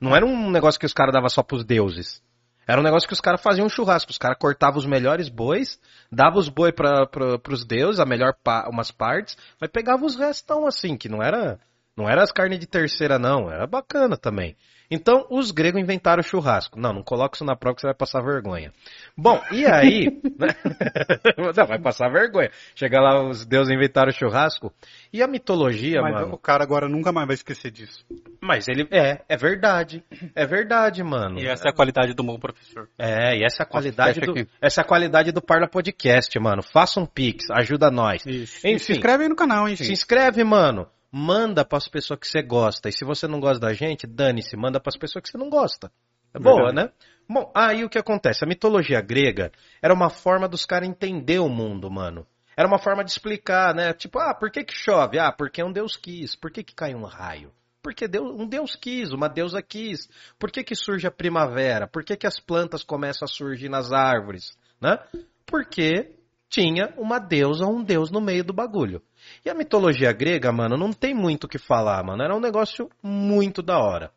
Não 0.00 0.14
era 0.14 0.24
um 0.24 0.50
negócio 0.50 0.78
que 0.80 0.86
os 0.86 0.92
caras 0.92 1.12
davam 1.12 1.28
só 1.28 1.42
pros 1.42 1.64
deuses. 1.64 2.22
Era 2.66 2.80
um 2.80 2.84
negócio 2.84 3.06
que 3.06 3.12
os 3.12 3.20
caras 3.20 3.42
faziam 3.42 3.66
um 3.66 3.70
churrasco. 3.70 4.10
Os 4.10 4.16
caras 4.18 4.38
cortavam 4.38 4.78
os 4.78 4.86
melhores 4.86 5.28
bois, 5.28 5.78
davam 6.10 6.38
os 6.38 6.48
boi 6.48 6.72
pra, 6.72 7.06
pra, 7.06 7.38
pros 7.38 7.64
deuses, 7.64 8.00
a 8.00 8.06
melhor 8.06 8.32
pa- 8.42 8.68
umas 8.70 8.90
partes, 8.90 9.36
mas 9.60 9.70
pegava 9.70 10.04
os 10.04 10.16
restão 10.16 10.66
assim, 10.66 10.96
que 10.96 11.08
não 11.08 11.22
era, 11.22 11.58
não 11.94 12.08
era 12.08 12.22
as 12.22 12.32
carnes 12.32 12.58
de 12.58 12.66
terceira, 12.66 13.18
não. 13.18 13.50
Era 13.50 13.66
bacana 13.66 14.16
também. 14.16 14.56
Então, 14.90 15.26
os 15.30 15.50
gregos 15.50 15.80
inventaram 15.80 16.20
o 16.20 16.24
churrasco. 16.24 16.78
Não, 16.78 16.92
não 16.92 17.02
coloca 17.02 17.36
isso 17.36 17.44
na 17.44 17.56
prova 17.56 17.74
que 17.74 17.80
você 17.80 17.86
vai 17.86 17.94
passar 17.94 18.20
vergonha. 18.22 18.72
Bom, 19.16 19.42
e 19.50 19.66
aí... 19.66 20.06
né? 20.38 20.48
não, 21.38 21.66
vai 21.66 21.78
passar 21.78 22.08
vergonha. 22.10 22.50
Chega 22.74 23.00
lá, 23.00 23.22
os 23.22 23.44
deuses 23.44 23.74
inventaram 23.74 24.10
o 24.10 24.14
churrasco. 24.14 24.72
E 25.12 25.22
a 25.22 25.26
mitologia, 25.26 26.02
Mas 26.02 26.14
mano... 26.14 26.34
o 26.34 26.38
cara 26.38 26.62
agora 26.62 26.88
nunca 26.88 27.12
mais 27.12 27.26
vai 27.26 27.34
esquecer 27.34 27.70
disso. 27.70 28.04
Mas 28.40 28.68
ele... 28.68 28.86
É, 28.90 29.22
é 29.28 29.36
verdade. 29.36 30.04
É 30.34 30.46
verdade, 30.46 31.02
mano. 31.02 31.38
E 31.38 31.46
essa 31.46 31.68
é 31.68 31.70
a 31.70 31.74
qualidade 31.74 32.14
do 32.14 32.22
bom 32.22 32.38
professor. 32.38 32.88
É, 32.98 33.36
e 33.36 33.44
essa 33.44 33.62
é 33.62 33.64
a 33.64 33.66
qualidade 33.66 34.20
do, 34.20 34.32
aqui. 34.32 34.48
essa 34.60 34.80
é 34.80 34.84
a 34.84 34.86
qualidade 34.86 35.32
do 35.32 35.40
Parla 35.40 35.68
Podcast, 35.68 36.38
mano. 36.38 36.62
Faça 36.62 37.00
um 37.00 37.06
pix, 37.06 37.50
ajuda 37.50 37.90
nós. 37.90 38.24
Isso. 38.26 38.58
Enfim. 38.66 38.76
E 38.76 38.78
se 38.78 38.92
inscreve 38.92 39.24
aí 39.24 39.28
no 39.28 39.36
canal, 39.36 39.68
hein, 39.68 39.76
Se 39.76 39.84
gente. 39.84 39.92
inscreve, 39.92 40.44
mano. 40.44 40.86
Manda 41.16 41.64
pras 41.64 41.86
pessoas 41.86 42.18
que 42.18 42.26
você 42.26 42.42
gosta. 42.42 42.88
E 42.88 42.92
se 42.92 43.04
você 43.04 43.28
não 43.28 43.38
gosta 43.38 43.60
da 43.60 43.72
gente, 43.72 44.04
dane-se, 44.04 44.56
manda 44.56 44.80
pras 44.80 44.96
pessoas 44.96 45.22
que 45.22 45.28
você 45.28 45.38
não 45.38 45.48
gosta. 45.48 45.92
É 46.34 46.40
boa, 46.40 46.64
Verdade. 46.64 46.88
né? 46.88 46.92
Bom, 47.28 47.52
aí 47.54 47.84
o 47.84 47.88
que 47.88 47.98
acontece? 47.98 48.42
A 48.42 48.48
mitologia 48.48 49.00
grega 49.00 49.52
era 49.80 49.94
uma 49.94 50.10
forma 50.10 50.48
dos 50.48 50.66
caras 50.66 50.88
entender 50.88 51.38
o 51.38 51.48
mundo, 51.48 51.88
mano. 51.88 52.26
Era 52.56 52.66
uma 52.66 52.80
forma 52.80 53.04
de 53.04 53.12
explicar, 53.12 53.72
né? 53.72 53.92
Tipo, 53.92 54.18
ah, 54.18 54.34
por 54.34 54.50
que 54.50 54.64
que 54.64 54.74
chove? 54.74 55.16
Ah, 55.16 55.30
porque 55.30 55.62
um 55.62 55.70
deus 55.70 55.96
quis. 55.96 56.34
Por 56.34 56.50
que 56.50 56.64
que 56.64 56.74
cai 56.74 56.96
um 56.96 57.04
raio? 57.04 57.52
Porque 57.80 58.08
Deus, 58.08 58.32
um 58.32 58.44
deus 58.44 58.74
quis, 58.74 59.12
uma 59.12 59.28
deusa 59.28 59.62
quis. 59.62 60.08
Por 60.36 60.50
que 60.50 60.64
que 60.64 60.74
surge 60.74 61.06
a 61.06 61.12
primavera? 61.12 61.86
Por 61.86 62.02
que 62.02 62.16
que 62.16 62.26
as 62.26 62.40
plantas 62.40 62.82
começam 62.82 63.24
a 63.24 63.28
surgir 63.28 63.68
nas 63.68 63.92
árvores? 63.92 64.58
Né? 64.80 64.98
Porque 65.46 66.16
tinha 66.48 66.94
uma 66.96 67.18
deusa 67.18 67.66
ou 67.66 67.76
um 67.76 67.82
deus 67.82 68.10
no 68.10 68.20
meio 68.20 68.44
do 68.44 68.52
bagulho. 68.52 69.02
E 69.44 69.50
a 69.50 69.54
mitologia 69.54 70.12
grega, 70.12 70.52
mano, 70.52 70.76
não 70.76 70.92
tem 70.92 71.14
muito 71.14 71.44
o 71.44 71.48
que 71.48 71.58
falar, 71.58 72.02
mano. 72.04 72.22
Era 72.22 72.34
um 72.34 72.40
negócio 72.40 72.88
muito 73.02 73.62
da 73.62 73.78
hora. 73.78 74.12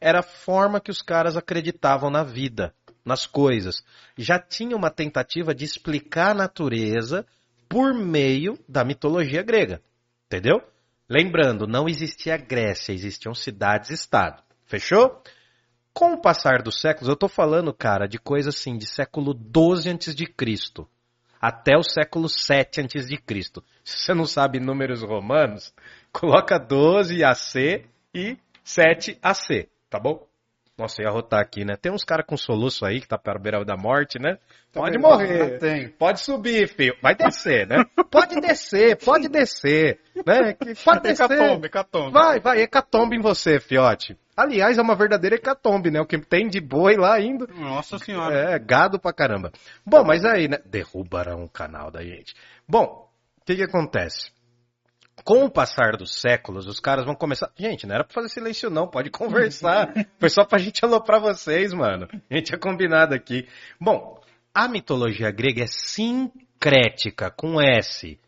Era 0.00 0.20
a 0.20 0.22
forma 0.22 0.80
que 0.80 0.90
os 0.90 1.02
caras 1.02 1.36
acreditavam 1.36 2.10
na 2.10 2.22
vida, 2.22 2.74
nas 3.04 3.26
coisas. 3.26 3.82
Já 4.16 4.38
tinha 4.38 4.76
uma 4.76 4.90
tentativa 4.90 5.54
de 5.54 5.64
explicar 5.64 6.32
a 6.32 6.34
natureza 6.34 7.26
por 7.68 7.94
meio 7.94 8.58
da 8.68 8.84
mitologia 8.84 9.42
grega. 9.42 9.80
Entendeu? 10.26 10.60
Lembrando, 11.08 11.66
não 11.66 11.88
existia 11.88 12.36
Grécia, 12.36 12.92
existiam 12.92 13.34
cidades-estado. 13.34 14.42
Fechou? 14.66 15.22
Com 15.94 16.12
o 16.12 16.20
passar 16.20 16.62
dos 16.62 16.80
séculos, 16.80 17.08
eu 17.08 17.16
tô 17.16 17.28
falando, 17.28 17.72
cara, 17.72 18.06
de 18.06 18.18
coisa 18.18 18.50
assim, 18.50 18.76
de 18.76 18.86
século 18.86 19.32
12 19.32 19.88
antes 19.88 20.14
de 20.14 20.26
Cristo 20.26 20.86
até 21.40 21.76
o 21.76 21.82
século 21.82 22.28
7 22.28 22.80
antes 22.82 23.08
de 23.08 23.16
Cristo. 23.16 23.64
Se 23.82 23.98
você 23.98 24.14
não 24.14 24.26
sabe 24.26 24.60
números 24.60 25.02
romanos, 25.02 25.72
coloca 26.12 26.58
12 26.58 27.24
AC 27.24 27.86
e 28.14 28.36
7 28.62 29.18
AC, 29.22 29.68
tá 29.88 29.98
bom? 29.98 30.27
Nossa, 30.78 31.02
eu 31.02 31.06
ia 31.06 31.10
rotar 31.12 31.40
aqui, 31.40 31.64
né? 31.64 31.74
Tem 31.74 31.90
uns 31.90 32.04
caras 32.04 32.24
com 32.24 32.36
soluço 32.36 32.86
aí 32.86 33.00
que 33.00 33.08
tá 33.08 33.18
para 33.18 33.36
o 33.38 33.42
beira 33.42 33.64
da 33.64 33.76
morte, 33.76 34.16
né? 34.18 34.38
Pode 34.72 34.92
Também, 34.92 35.10
morrer. 35.10 35.58
tem. 35.58 35.88
Pode 35.88 36.20
subir, 36.20 36.68
filho. 36.68 36.94
Vai 37.02 37.16
descer, 37.16 37.66
né? 37.66 37.82
Pode 38.10 38.40
descer, 38.40 38.96
pode 38.96 39.28
descer. 39.28 39.98
Né? 40.24 40.52
Que- 40.54 40.74
Pode 40.84 41.00
descer. 41.02 41.24
Hecatombe, 41.30 41.66
hecatombe. 41.66 42.12
Vai, 42.12 42.40
vai, 42.40 42.60
hecatombe 42.62 43.16
em 43.16 43.20
você, 43.20 43.58
fiote. 43.60 44.16
Aliás, 44.36 44.78
é 44.78 44.82
uma 44.82 44.94
verdadeira 44.94 45.34
hecatombe, 45.36 45.90
né? 45.90 46.00
O 46.00 46.06
que 46.06 46.16
tem 46.18 46.46
de 46.48 46.60
boi 46.60 46.96
lá 46.96 47.20
indo. 47.20 47.46
Nossa 47.48 47.98
senhora. 47.98 48.52
É, 48.54 48.58
gado 48.58 48.98
pra 49.00 49.12
caramba. 49.12 49.50
Bom, 49.84 50.04
mas 50.04 50.24
aí, 50.24 50.46
né? 50.48 50.58
Derrubarão 50.64 51.42
o 51.44 51.48
canal 51.50 51.90
da 51.90 52.02
gente. 52.04 52.34
Bom, 52.68 53.08
o 53.40 53.44
que 53.44 53.56
que 53.56 53.62
acontece? 53.64 54.30
Com 55.24 55.44
o 55.44 55.50
passar 55.50 55.96
dos 55.96 56.20
séculos, 56.20 56.66
os 56.66 56.80
caras 56.80 57.04
vão 57.04 57.14
começar. 57.14 57.50
Gente, 57.56 57.86
não 57.86 57.94
era 57.94 58.04
pra 58.04 58.14
fazer 58.14 58.28
silêncio, 58.28 58.70
não, 58.70 58.88
pode 58.88 59.10
conversar. 59.10 59.92
Foi 60.18 60.28
só 60.28 60.44
pra 60.44 60.58
gente 60.58 60.84
aloprar 60.84 61.20
vocês, 61.20 61.72
mano. 61.72 62.08
A 62.30 62.34
gente 62.34 62.46
tinha 62.46 62.58
combinado 62.58 63.14
aqui. 63.14 63.46
Bom, 63.80 64.20
a 64.54 64.68
mitologia 64.68 65.30
grega 65.30 65.64
é 65.64 65.66
sincrética, 65.66 67.30
com 67.30 67.60
S. 67.60 68.18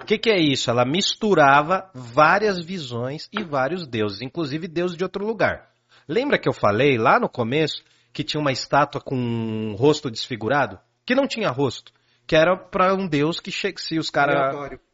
O 0.00 0.04
que, 0.04 0.18
que 0.18 0.30
é 0.30 0.38
isso? 0.38 0.70
Ela 0.70 0.84
misturava 0.84 1.90
várias 1.94 2.62
visões 2.62 3.28
e 3.32 3.42
vários 3.42 3.86
deuses, 3.86 4.20
inclusive 4.22 4.66
deuses 4.66 4.96
de 4.96 5.04
outro 5.04 5.24
lugar. 5.24 5.70
Lembra 6.08 6.38
que 6.38 6.48
eu 6.48 6.52
falei 6.52 6.98
lá 6.98 7.18
no 7.18 7.28
começo 7.28 7.82
que 8.12 8.24
tinha 8.24 8.40
uma 8.40 8.52
estátua 8.52 9.00
com 9.00 9.16
um 9.16 9.74
rosto 9.74 10.10
desfigurado? 10.10 10.78
Que 11.06 11.14
não 11.14 11.26
tinha 11.26 11.50
rosto. 11.50 11.92
Que 12.26 12.36
era 12.36 12.56
para 12.56 12.94
um 12.94 13.06
deus 13.06 13.38
que 13.38 13.50
che... 13.50 13.74
se 13.76 13.98
os 13.98 14.10
caras. 14.10 14.36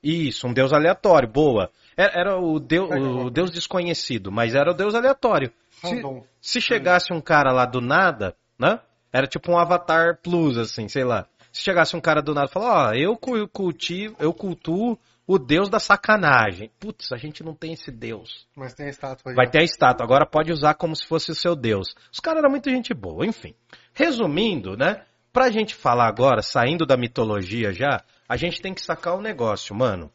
Isso, 0.02 0.46
um 0.48 0.52
deus 0.52 0.72
aleatório, 0.72 1.28
boa. 1.28 1.70
Era, 1.96 2.20
era 2.20 2.38
o, 2.38 2.58
deus, 2.58 2.90
o 2.90 3.30
deus 3.30 3.50
desconhecido, 3.50 4.32
mas 4.32 4.54
era 4.54 4.70
o 4.70 4.74
deus 4.74 4.94
aleatório. 4.94 5.52
Se, 5.70 6.02
se 6.40 6.60
chegasse 6.60 7.12
um 7.12 7.20
cara 7.20 7.52
lá 7.52 7.64
do 7.64 7.80
nada, 7.80 8.34
né? 8.58 8.80
Era 9.12 9.26
tipo 9.26 9.50
um 9.52 9.58
Avatar 9.58 10.18
Plus, 10.22 10.58
assim, 10.58 10.88
sei 10.88 11.04
lá. 11.04 11.26
Se 11.52 11.62
chegasse 11.62 11.96
um 11.96 12.00
cara 12.00 12.20
do 12.22 12.32
nada 12.34 12.46
e 12.48 12.52
falar, 12.52 12.90
ó, 12.90 12.94
eu 12.94 13.16
cu- 13.16 13.48
cultivo, 13.48 14.14
eu 14.20 14.32
cultuo 14.32 14.96
o 15.26 15.38
deus 15.38 15.68
da 15.68 15.78
sacanagem. 15.78 16.70
Putz, 16.78 17.12
a 17.12 17.16
gente 17.16 17.42
não 17.42 17.54
tem 17.54 17.72
esse 17.72 17.90
deus. 17.90 18.46
Mas 18.56 18.74
tem 18.74 18.86
a 18.86 18.90
estátua 18.90 19.32
aí. 19.32 19.36
Vai 19.36 19.48
ter 19.48 19.60
a 19.60 19.64
estátua, 19.64 20.04
agora 20.04 20.26
pode 20.26 20.52
usar 20.52 20.74
como 20.74 20.94
se 20.94 21.06
fosse 21.06 21.30
o 21.30 21.34
seu 21.34 21.56
Deus. 21.56 21.88
Os 22.12 22.20
caras 22.20 22.40
eram 22.40 22.50
muito 22.50 22.70
gente 22.70 22.94
boa, 22.94 23.26
enfim. 23.26 23.54
Resumindo, 23.92 24.76
né? 24.76 25.04
Pra 25.32 25.50
gente 25.50 25.74
falar 25.74 26.08
agora, 26.08 26.42
saindo 26.42 26.84
da 26.84 26.96
mitologia 26.96 27.72
já, 27.72 28.02
a 28.28 28.36
gente 28.36 28.60
tem 28.60 28.74
que 28.74 28.80
sacar 28.80 29.16
um 29.16 29.20
negócio, 29.20 29.74
mano. 29.74 30.10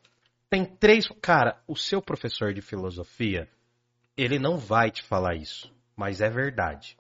Tem 0.49 0.65
três. 0.65 1.07
Cara, 1.21 1.57
o 1.67 1.75
seu 1.75 2.01
professor 2.01 2.53
de 2.53 2.61
filosofia, 2.61 3.47
ele 4.17 4.37
não 4.37 4.57
vai 4.57 4.91
te 4.91 5.01
falar 5.03 5.35
isso, 5.35 5.71
mas 5.95 6.19
é 6.19 6.29
verdade. 6.29 6.97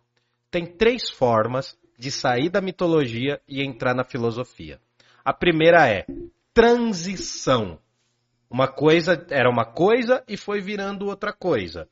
Tem 0.49 0.65
três 0.65 1.09
formas 1.09 1.77
de 1.97 2.09
sair 2.09 2.49
da 2.49 2.61
mitologia 2.61 3.41
e 3.47 3.61
entrar 3.61 3.93
na 3.93 4.03
filosofia. 4.03 4.79
A 5.23 5.33
primeira 5.33 5.89
é 5.89 6.05
transição. 6.53 7.77
Uma 8.49 8.67
coisa 8.67 9.25
era 9.29 9.49
uma 9.49 9.65
coisa 9.65 10.23
e 10.27 10.37
foi 10.37 10.61
virando 10.61 11.07
outra 11.07 11.33
coisa, 11.33 11.87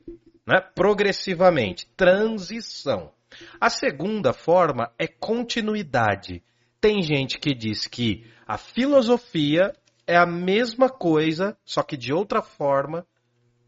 né? 0.46 0.60
Progressivamente, 0.74 1.86
transição. 1.96 3.12
A 3.60 3.70
segunda 3.70 4.32
forma 4.32 4.92
é 4.98 5.06
continuidade. 5.06 6.42
Tem 6.80 7.02
gente 7.02 7.38
que 7.38 7.54
diz 7.54 7.86
que 7.86 8.26
a 8.46 8.58
filosofia 8.58 9.72
é 10.06 10.16
a 10.16 10.26
mesma 10.26 10.88
coisa, 10.88 11.56
só 11.64 11.82
que 11.82 11.96
de 11.96 12.12
outra 12.12 12.42
forma 12.42 13.06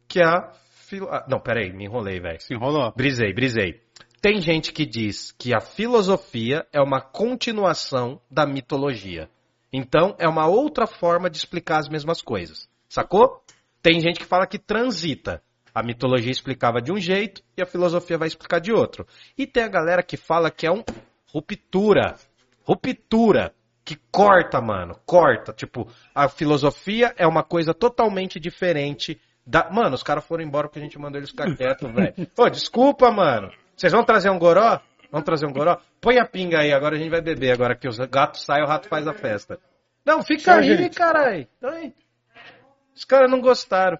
que 0.06 0.20
a 0.20 0.52
filo... 0.86 1.08
ah, 1.10 1.26
Não, 1.28 1.40
peraí, 1.40 1.72
me 1.72 1.84
enrolei, 1.84 2.20
velho. 2.20 2.40
Se 2.40 2.54
enrolou. 2.54 2.92
Brisei, 2.94 3.32
brisei. 3.32 3.80
Tem 4.20 4.40
gente 4.40 4.72
que 4.72 4.84
diz 4.84 5.32
que 5.32 5.54
a 5.54 5.60
filosofia 5.60 6.66
é 6.72 6.80
uma 6.80 7.00
continuação 7.00 8.20
da 8.30 8.46
mitologia. 8.46 9.30
Então, 9.72 10.16
é 10.18 10.28
uma 10.28 10.46
outra 10.46 10.86
forma 10.86 11.28
de 11.28 11.36
explicar 11.36 11.78
as 11.78 11.88
mesmas 11.88 12.22
coisas. 12.22 12.68
Sacou? 12.88 13.42
Tem 13.82 14.00
gente 14.00 14.18
que 14.18 14.26
fala 14.26 14.46
que 14.46 14.58
transita. 14.58 15.42
A 15.76 15.82
mitologia 15.82 16.32
explicava 16.32 16.80
de 16.80 16.90
um 16.90 16.98
jeito 16.98 17.42
e 17.54 17.60
a 17.60 17.66
filosofia 17.66 18.16
vai 18.16 18.26
explicar 18.26 18.60
de 18.60 18.72
outro. 18.72 19.06
E 19.36 19.46
tem 19.46 19.62
a 19.62 19.68
galera 19.68 20.02
que 20.02 20.16
fala 20.16 20.50
que 20.50 20.66
é 20.66 20.72
um 20.72 20.82
ruptura. 21.26 22.16
Ruptura. 22.62 23.52
Que 23.84 23.94
corta, 24.10 24.58
mano. 24.58 24.98
Corta. 25.04 25.52
Tipo, 25.52 25.86
a 26.14 26.30
filosofia 26.30 27.12
é 27.18 27.26
uma 27.26 27.42
coisa 27.42 27.74
totalmente 27.74 28.40
diferente 28.40 29.20
da. 29.46 29.70
Mano, 29.70 29.96
os 29.96 30.02
caras 30.02 30.24
foram 30.24 30.42
embora 30.42 30.66
porque 30.66 30.78
a 30.78 30.82
gente 30.82 30.98
mandou 30.98 31.18
eles 31.20 31.28
ficar 31.28 31.44
quietos, 31.54 31.92
velho. 31.92 32.26
Pô, 32.34 32.48
desculpa, 32.48 33.10
mano. 33.10 33.52
Vocês 33.76 33.92
vão 33.92 34.02
trazer 34.02 34.30
um 34.30 34.38
goró? 34.38 34.80
Vamos 35.12 35.26
trazer 35.26 35.44
um 35.44 35.52
goró? 35.52 35.78
Põe 36.00 36.18
a 36.18 36.24
pinga 36.24 36.60
aí, 36.60 36.72
agora 36.72 36.96
a 36.96 36.98
gente 36.98 37.10
vai 37.10 37.20
beber. 37.20 37.52
Agora 37.52 37.76
que 37.76 37.86
os 37.86 37.98
gatos 37.98 38.42
saem, 38.46 38.64
o 38.64 38.66
rato 38.66 38.88
faz 38.88 39.06
a 39.06 39.12
festa. 39.12 39.60
Não, 40.06 40.22
fica 40.22 40.42
Tchau, 40.42 40.54
aí, 40.54 40.62
gente. 40.74 41.02
Aí. 41.02 41.94
Os 42.94 43.04
caras 43.04 43.30
não 43.30 43.42
gostaram. 43.42 43.98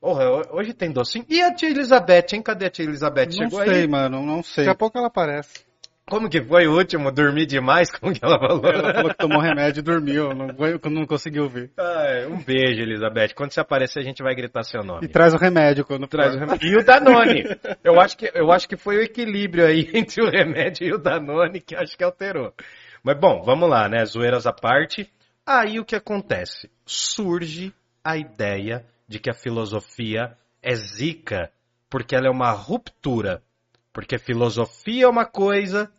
Porra, 0.00 0.24
ho- 0.30 0.56
hoje 0.58 0.72
tem 0.72 0.92
docinho. 0.92 1.24
E 1.28 1.42
a 1.42 1.52
tia 1.54 1.70
Elizabeth, 1.70 2.26
hein? 2.32 2.42
Cadê 2.42 2.66
a 2.66 2.70
tia 2.70 2.84
Elizabeth? 2.84 3.26
Não 3.26 3.32
Chegou 3.50 3.64
sei, 3.64 3.82
aí? 3.82 3.88
mano, 3.88 4.24
não 4.24 4.42
sei. 4.42 4.64
Daqui 4.64 4.74
a 4.74 4.78
pouco 4.78 4.96
ela 4.98 5.08
aparece. 5.08 5.66
Como 6.08 6.26
que 6.30 6.42
foi 6.42 6.66
o 6.66 6.74
último? 6.74 7.12
Dormi 7.12 7.44
demais? 7.44 7.90
Como 7.90 8.14
que 8.14 8.24
ela 8.24 8.38
falou? 8.38 8.64
Ela 8.64 8.94
falou 8.94 9.10
que 9.10 9.16
tomou 9.18 9.42
remédio 9.42 9.80
e 9.80 9.82
dormiu, 9.82 10.30
não, 10.34 10.46
não 10.90 11.04
conseguiu 11.06 11.48
ver. 11.50 11.70
Ai, 11.76 12.24
um 12.26 12.42
beijo, 12.42 12.80
Elizabeth. 12.80 13.34
Quando 13.34 13.52
você 13.52 13.60
aparecer, 13.60 13.98
a 14.00 14.02
gente 14.04 14.22
vai 14.22 14.34
gritar 14.34 14.62
seu 14.62 14.82
nome. 14.82 15.04
E 15.04 15.08
traz 15.08 15.34
o 15.34 15.36
remédio 15.36 15.84
quando 15.84 16.06
Traz 16.06 16.30
for. 16.32 16.36
o 16.38 16.40
remédio. 16.40 16.66
E 16.66 16.76
o 16.80 16.84
Danone. 16.84 17.44
Eu 17.84 18.00
acho, 18.00 18.16
que, 18.16 18.30
eu 18.34 18.50
acho 18.50 18.66
que 18.66 18.76
foi 18.76 18.96
o 18.96 19.02
equilíbrio 19.02 19.66
aí 19.66 19.90
entre 19.92 20.22
o 20.22 20.30
remédio 20.30 20.86
e 20.86 20.92
o 20.94 20.98
Danone 20.98 21.60
que 21.60 21.76
acho 21.76 21.94
que 21.98 22.02
alterou. 22.04 22.54
Mas 23.02 23.18
bom, 23.20 23.42
vamos 23.44 23.68
lá, 23.68 23.86
né? 23.86 24.02
Zoeiras 24.06 24.46
à 24.46 24.52
parte. 24.52 25.10
Aí 25.44 25.78
o 25.78 25.84
que 25.84 25.94
acontece? 25.96 26.70
Surge 26.86 27.70
a 28.02 28.16
ideia 28.16 28.82
de 29.08 29.18
que 29.18 29.30
a 29.30 29.34
filosofia 29.34 30.36
é 30.62 30.74
zica 30.74 31.50
porque 31.88 32.14
ela 32.14 32.26
é 32.26 32.30
uma 32.30 32.50
ruptura. 32.50 33.42
Porque 33.92 34.18
filosofia 34.18 35.04
é 35.04 35.08
uma 35.08 35.24
coisa, 35.24 35.90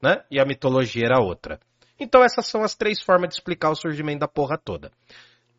né? 0.00 0.24
E 0.30 0.40
a 0.40 0.44
mitologia 0.44 1.04
era 1.04 1.20
outra. 1.20 1.60
Então 1.98 2.22
essas 2.22 2.46
são 2.46 2.62
as 2.62 2.74
três 2.74 3.02
formas 3.02 3.30
de 3.30 3.34
explicar 3.34 3.70
o 3.70 3.74
surgimento 3.74 4.20
da 4.20 4.28
porra 4.28 4.56
toda. 4.56 4.90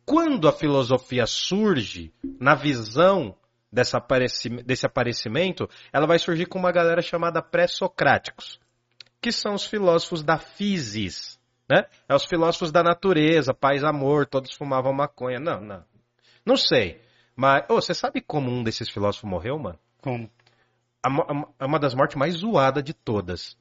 Quando 0.04 0.48
a 0.48 0.52
filosofia 0.52 1.26
surge, 1.26 2.12
na 2.40 2.54
visão 2.54 3.34
desse 3.72 4.86
aparecimento, 4.86 5.68
ela 5.92 6.06
vai 6.06 6.18
surgir 6.18 6.46
com 6.46 6.58
uma 6.58 6.72
galera 6.72 7.00
chamada 7.00 7.42
pré-socráticos, 7.42 8.60
que 9.20 9.32
são 9.32 9.54
os 9.54 9.64
filósofos 9.64 10.22
da 10.22 10.38
physis, 10.38 11.38
né? 11.70 11.86
É 12.08 12.14
os 12.14 12.24
filósofos 12.24 12.70
da 12.70 12.82
natureza, 12.82 13.54
paz, 13.54 13.82
amor, 13.82 14.26
todos 14.26 14.54
fumavam 14.54 14.92
maconha. 14.92 15.40
Não, 15.40 15.60
não. 15.60 15.82
Não 16.44 16.56
sei. 16.56 17.00
Mas, 17.36 17.64
ô, 17.68 17.74
você 17.76 17.94
sabe 17.94 18.20
como 18.20 18.50
um 18.50 18.62
desses 18.62 18.88
filósofos 18.88 19.28
morreu, 19.28 19.58
mano? 19.58 19.78
Como? 20.00 20.30
É 21.58 21.64
uma 21.64 21.78
das 21.78 21.94
mortes 21.94 22.16
mais 22.16 22.36
zoadas 22.36 22.82
de 22.82 22.94
todas. 22.94 23.58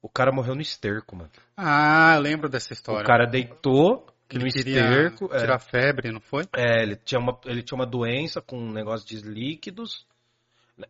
O 0.00 0.08
cara 0.08 0.30
morreu 0.30 0.54
no 0.54 0.60
esterco, 0.60 1.16
mano. 1.16 1.30
Ah, 1.56 2.16
lembro 2.20 2.48
dessa 2.48 2.72
história. 2.72 3.02
O 3.02 3.06
cara 3.06 3.26
deitou 3.26 4.06
que 4.28 4.38
no 4.38 4.44
ele 4.44 4.52
queria 4.52 4.80
esterco. 4.80 5.34
é. 5.34 5.38
tirar 5.38 5.58
febre, 5.58 6.12
não 6.12 6.20
foi? 6.20 6.44
É, 6.54 6.82
ele 6.82 6.96
tinha, 6.96 7.18
uma, 7.18 7.38
ele 7.46 7.62
tinha 7.62 7.76
uma 7.76 7.86
doença 7.86 8.40
com 8.42 8.58
um 8.58 8.70
negócio 8.70 9.06
de 9.06 9.16
líquidos. 9.16 10.06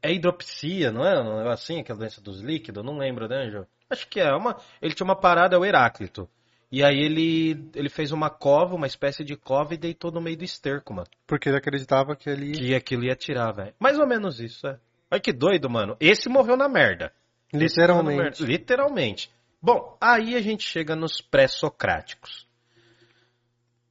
É 0.03 0.13
hidropsia, 0.13 0.91
não 0.91 1.07
é? 1.07 1.21
Um 1.21 1.37
negócio 1.39 1.53
assim, 1.53 1.81
aquela 1.81 1.99
doença 1.99 2.21
dos 2.21 2.41
líquidos? 2.41 2.85
Não 2.85 2.99
lembro, 2.99 3.29
né, 3.29 3.45
Anjo? 3.45 3.67
Acho 3.89 4.09
que 4.09 4.19
é. 4.19 4.35
Uma, 4.35 4.57
ele 4.81 4.95
tinha 4.95 5.05
uma 5.05 5.17
parada, 5.17 5.57
é 5.57 5.59
o 5.59 5.65
Heráclito. 5.65 6.29
E 6.75 6.83
aí 6.83 6.99
ele, 6.99 7.71
ele 7.73 7.89
fez 7.89 8.11
uma 8.11 8.29
cova, 8.29 8.75
uma 8.75 8.89
espécie 8.89 9.23
de 9.23 9.37
cova 9.37 9.75
e 9.75 9.77
deitou 9.77 10.11
no 10.11 10.21
meio 10.21 10.37
do 10.37 10.43
esterco, 10.43 10.93
mano. 10.93 11.07
Porque 11.25 11.49
ele 11.49 11.57
acreditava 11.57 12.17
que 12.17 12.29
ele. 12.29 12.51
Que 12.51 12.75
aquilo 12.75 13.05
ia 13.05 13.15
tirar, 13.15 13.53
velho. 13.53 13.73
Mais 13.79 13.97
ou 13.97 14.09
menos 14.09 14.41
isso, 14.41 14.67
é. 14.67 14.77
Olha 15.09 15.21
que 15.21 15.33
doido, 15.33 15.71
mano. 15.71 15.97
Esse 16.01 16.29
morreu 16.29 16.57
na 16.57 16.69
merda. 16.69 17.13
Literalmente. 17.53 18.21
merda. 18.21 18.45
Literalmente. 18.45 19.31
Bom, 19.63 19.97
aí 20.01 20.35
a 20.35 20.43
gente 20.43 20.65
chega 20.65 20.97
nos 20.97 21.21
pré-socráticos. 21.21 22.45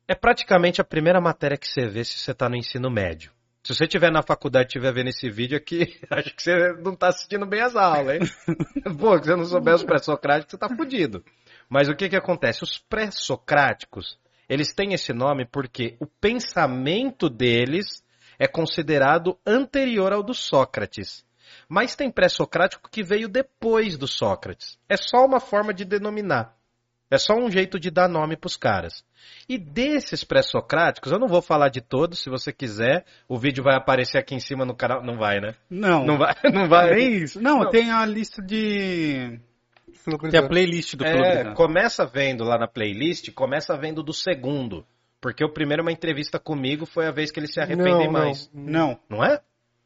É 0.06 0.13
praticamente 0.13 0.82
a 0.82 0.84
primeira 0.84 1.22
matéria 1.22 1.58
que 1.58 1.65
você 1.65 1.88
vê 1.88 2.04
se 2.04 2.17
você 2.17 2.34
tá 2.34 2.50
no 2.50 2.58
ensino 2.58 2.91
médio. 2.91 3.32
Se 3.63 3.74
você 3.74 3.86
estiver 3.86 4.12
na 4.12 4.22
faculdade 4.22 4.65
e 4.65 4.67
estiver 4.67 4.93
vendo 4.93 5.08
esse 5.08 5.30
vídeo 5.30 5.58
aqui, 5.58 5.98
acho 6.12 6.36
que 6.36 6.43
você 6.43 6.74
não 6.84 6.98
tá 6.98 7.08
assistindo 7.08 7.46
bem 7.46 7.62
as 7.62 7.78
aulas, 7.78 8.15
hein? 8.15 8.30
Pô, 9.00 9.17
se 9.17 9.24
você 9.24 9.36
não 9.38 9.46
souber 9.46 9.74
os 9.74 9.86
pré-socráticos, 9.86 10.52
você 10.52 10.58
tá 10.58 10.67
fudido. 10.67 11.24
Mas 11.69 11.89
o 11.89 11.95
que 11.95 12.10
que 12.10 12.15
acontece? 12.15 12.63
Os 12.63 12.78
pré-socráticos, 12.78 14.17
eles 14.47 14.73
têm 14.73 14.93
esse 14.93 15.13
nome 15.13 15.45
porque 15.45 15.95
o 15.99 16.06
pensamento 16.06 17.30
deles 17.30 18.04
é 18.38 18.47
considerado 18.47 19.38
anterior 19.45 20.12
ao 20.13 20.23
do 20.23 20.34
Sócrates. 20.34 21.26
Mas 21.67 21.95
tem 21.95 22.12
pré-socrático 22.12 22.89
que 22.89 23.04
veio 23.04 23.28
depois 23.28 23.97
do 23.97 24.08
Sócrates. 24.08 24.78
É 24.89 24.97
só 24.97 25.26
uma 25.26 25.39
forma 25.39 25.73
de 25.73 25.86
denominar. 25.86 26.56
É 27.10 27.17
só 27.17 27.36
um 27.36 27.49
jeito 27.49 27.80
de 27.80 27.91
dar 27.91 28.10
nome 28.10 28.36
pros 28.36 28.58
caras. 28.58 29.04
E 29.47 29.58
desses 29.58 30.23
pré-socráticos, 30.23 31.12
eu 31.12 31.19
não 31.19 31.28
vou 31.28 31.41
falar 31.43 31.69
de 31.69 31.80
todos, 31.80 32.19
se 32.23 32.30
você 32.30 32.52
quiser, 32.52 33.06
o 33.28 33.38
vídeo 33.38 33.63
vai 33.63 33.76
aparecer 33.76 34.17
aqui 34.17 34.34
em 34.34 34.39
cima 34.39 34.65
no 34.65 34.76
canal. 34.76 35.04
Não 35.04 35.17
vai, 35.17 35.39
né? 35.39 35.54
Não. 35.69 36.06
Não 36.06 36.17
vai, 36.17 36.34
não 36.52 36.67
vai. 36.67 36.95
Nem 36.95 37.13
isso. 37.17 37.39
Não, 37.41 37.60
Não. 37.60 37.69
tem 37.69 37.91
a 37.91 38.04
lista 38.06 38.41
de. 38.41 39.39
Tem 39.93 40.13
a 40.13 40.19
Filosofia. 40.19 40.47
playlist 40.49 40.95
do 40.95 41.06
É, 41.06 41.12
Filosofia. 41.12 41.51
começa 41.53 42.06
vendo 42.06 42.43
lá 42.43 42.58
na 42.58 42.67
playlist, 42.67 43.32
começa 43.34 43.77
vendo 43.77 44.03
do 44.03 44.13
segundo. 44.13 44.86
Porque 45.21 45.43
o 45.43 45.49
primeiro 45.49 45.82
uma 45.84 45.91
entrevista 45.91 46.38
comigo 46.38 46.86
foi 46.86 47.08
a 47.08 47.12
vez 47.12 47.32
que 47.32 47.39
ele 47.39 47.47
se 47.47 47.60
arrependem 47.60 48.08
Não, 48.08 48.12
mais. 48.12 48.49
Não. 48.53 48.99
Não 49.10 49.23
é? 49.23 49.39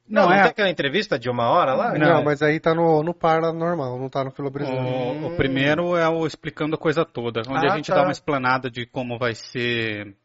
Não, 0.10 0.22
Não, 0.24 0.30
não 0.30 0.36
é- 0.36 0.41
tem 0.43 0.52
aquela 0.52 0.70
entrevista 0.70 1.20
de 1.20 1.30
uma 1.30 1.50
hora 1.50 1.74
lá? 1.74 1.93
Não, 1.98 2.24
mas 2.24 2.41
aí 2.41 2.60
tá 2.60 2.74
no, 2.74 3.04
no 3.04 3.13
par 3.13 3.41
normal, 3.54 4.00
não 4.00 4.10
tá 4.10 4.24
no 4.24 4.32
filobrisano. 4.32 4.80
O, 4.80 5.28
o 5.28 5.36
primeiro 5.36 5.98
é 5.98 6.08
o 6.08 6.26
explicando 6.26 6.76
a 6.76 6.80
coisa 6.80 7.04
toda, 7.06 7.41
onde 7.41 7.67
Ah, 7.67 7.74
a 7.74 7.76
gente 7.76 7.88
tá. 7.89 7.96
dá 7.96 8.04
uma 8.04 8.12
explanada 8.13 8.72
de 8.72 8.86
como 8.86 9.20
vai 9.20 9.36
ser. 9.36 10.15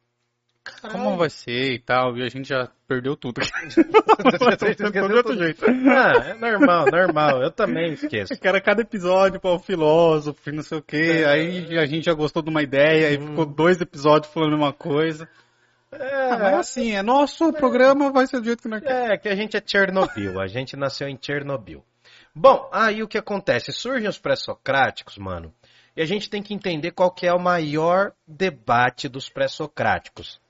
Como 0.90 1.16
vai 1.16 1.28
ser 1.28 1.72
e 1.72 1.78
tal, 1.78 2.16
e 2.16 2.22
a 2.22 2.28
gente 2.28 2.48
já 2.48 2.68
perdeu 2.86 3.16
tudo. 3.16 3.40
de 4.90 5.14
outro 5.14 5.36
jeito. 5.36 5.64
Ah, 5.66 6.30
é 6.30 6.34
normal, 6.34 6.86
normal. 6.90 7.42
Eu 7.42 7.50
também 7.50 7.94
esqueço. 7.94 8.38
Que 8.38 8.46
era 8.46 8.60
cada 8.60 8.82
episódio 8.82 9.40
para 9.40 9.50
o 9.50 9.58
filósofo 9.58 10.48
e 10.48 10.52
não 10.52 10.62
sei 10.62 10.78
o 10.78 10.82
que. 10.82 11.24
Aí 11.24 11.78
a 11.78 11.86
gente 11.86 12.04
já 12.04 12.14
gostou 12.14 12.42
de 12.42 12.50
uma 12.50 12.62
ideia 12.62 13.12
e 13.12 13.18
ficou 13.18 13.44
dois 13.44 13.80
episódios 13.80 14.32
falando 14.32 14.54
a 14.54 14.56
mesma 14.56 14.72
coisa. 14.72 15.28
Ah, 15.92 16.38
mas 16.40 16.54
assim, 16.54 16.92
é 16.92 17.02
nosso 17.02 17.48
o 17.48 17.52
programa, 17.52 18.10
vai 18.10 18.26
ser 18.26 18.40
do 18.40 18.46
jeito 18.46 18.62
que 18.62 18.68
nós 18.68 18.80
queremos. 18.80 19.10
É, 19.10 19.18
que 19.18 19.28
a 19.28 19.36
gente 19.36 19.56
é 19.56 19.62
Chernobyl. 19.64 20.40
A 20.40 20.46
gente 20.46 20.76
nasceu 20.76 21.08
em 21.08 21.18
Chernobyl. 21.20 21.84
Bom, 22.34 22.68
aí 22.72 23.02
o 23.02 23.08
que 23.08 23.18
acontece? 23.18 23.72
Surgem 23.72 24.08
os 24.08 24.18
pré-socráticos, 24.18 25.18
mano. 25.18 25.52
E 25.94 26.00
a 26.00 26.06
gente 26.06 26.30
tem 26.30 26.42
que 26.42 26.54
entender 26.54 26.92
qual 26.92 27.10
que 27.10 27.26
é 27.26 27.32
o 27.34 27.38
maior 27.38 28.12
debate 28.26 29.06
dos 29.06 29.28
pré-socráticos. 29.28 30.40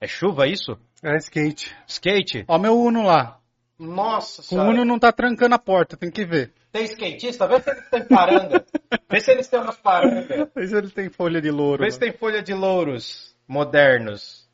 É 0.00 0.06
chuva 0.06 0.46
isso? 0.46 0.78
É 1.02 1.16
skate. 1.18 1.76
Skate? 1.86 2.44
Ó, 2.48 2.58
meu 2.58 2.78
Uno 2.78 3.02
lá. 3.02 3.38
Nossa 3.78 4.54
O 4.54 4.60
Uno 4.60 4.84
não 4.84 4.98
tá 4.98 5.12
trancando 5.12 5.54
a 5.54 5.58
porta, 5.58 5.96
tem 5.96 6.10
que 6.10 6.24
ver. 6.24 6.52
Tem 6.72 6.84
skatista? 6.84 7.46
Vê 7.46 7.60
se 7.60 7.70
eles 7.70 7.90
têm 7.90 8.04
paranga. 8.06 8.64
Vê 9.10 9.20
se 9.20 9.30
eles 9.32 9.48
têm 9.48 9.60
umas 9.60 9.76
parangas. 9.76 10.48
Vê 10.54 10.66
se 10.66 10.76
ele 10.76 10.90
tem 10.90 11.10
folha 11.10 11.40
de 11.40 11.50
louro. 11.50 11.82
Vê 11.82 11.90
se 11.90 11.98
tem 11.98 12.12
folha 12.12 12.42
de 12.42 12.54
louros 12.54 13.34
modernos. 13.48 14.48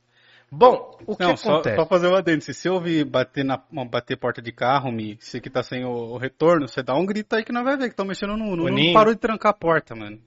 Bom, 0.51 0.97
o 1.07 1.17
que 1.17 1.25
Não, 1.25 1.37
só, 1.37 1.55
acontece? 1.55 1.77
só 1.77 1.87
fazer 1.87 2.07
uma 2.07 2.19
adendo. 2.19 2.43
Se 2.43 2.55
você 2.55 2.69
ouvir 2.69 3.05
bater, 3.05 3.45
na, 3.45 3.61
bater 3.91 4.17
porta 4.17 4.41
de 4.41 4.53
carro, 4.53 4.91
Mi, 4.93 5.19
você 5.21 5.41
que 5.41 5.51
tá 5.51 5.63
sem 5.63 5.85
o, 5.85 5.91
o 5.91 6.19
retorno, 6.19 6.69
você 6.69 6.83
dá 6.83 6.95
um 6.95 7.05
grito 7.05 7.35
aí 7.35 7.45
que 7.45 7.53
não 7.53 7.65
vai 7.65 7.77
ver 7.77 7.85
que 7.85 7.91
estão 7.91 8.07
mexendo 8.07 8.37
no. 8.37 8.57
no 8.57 8.65
O 8.65 8.71
não 8.71 8.93
parou 8.93 9.13
de 9.13 9.21
trancar 9.21 9.51
a 9.51 9.57
porta, 9.57 9.95
mano. 9.95 10.19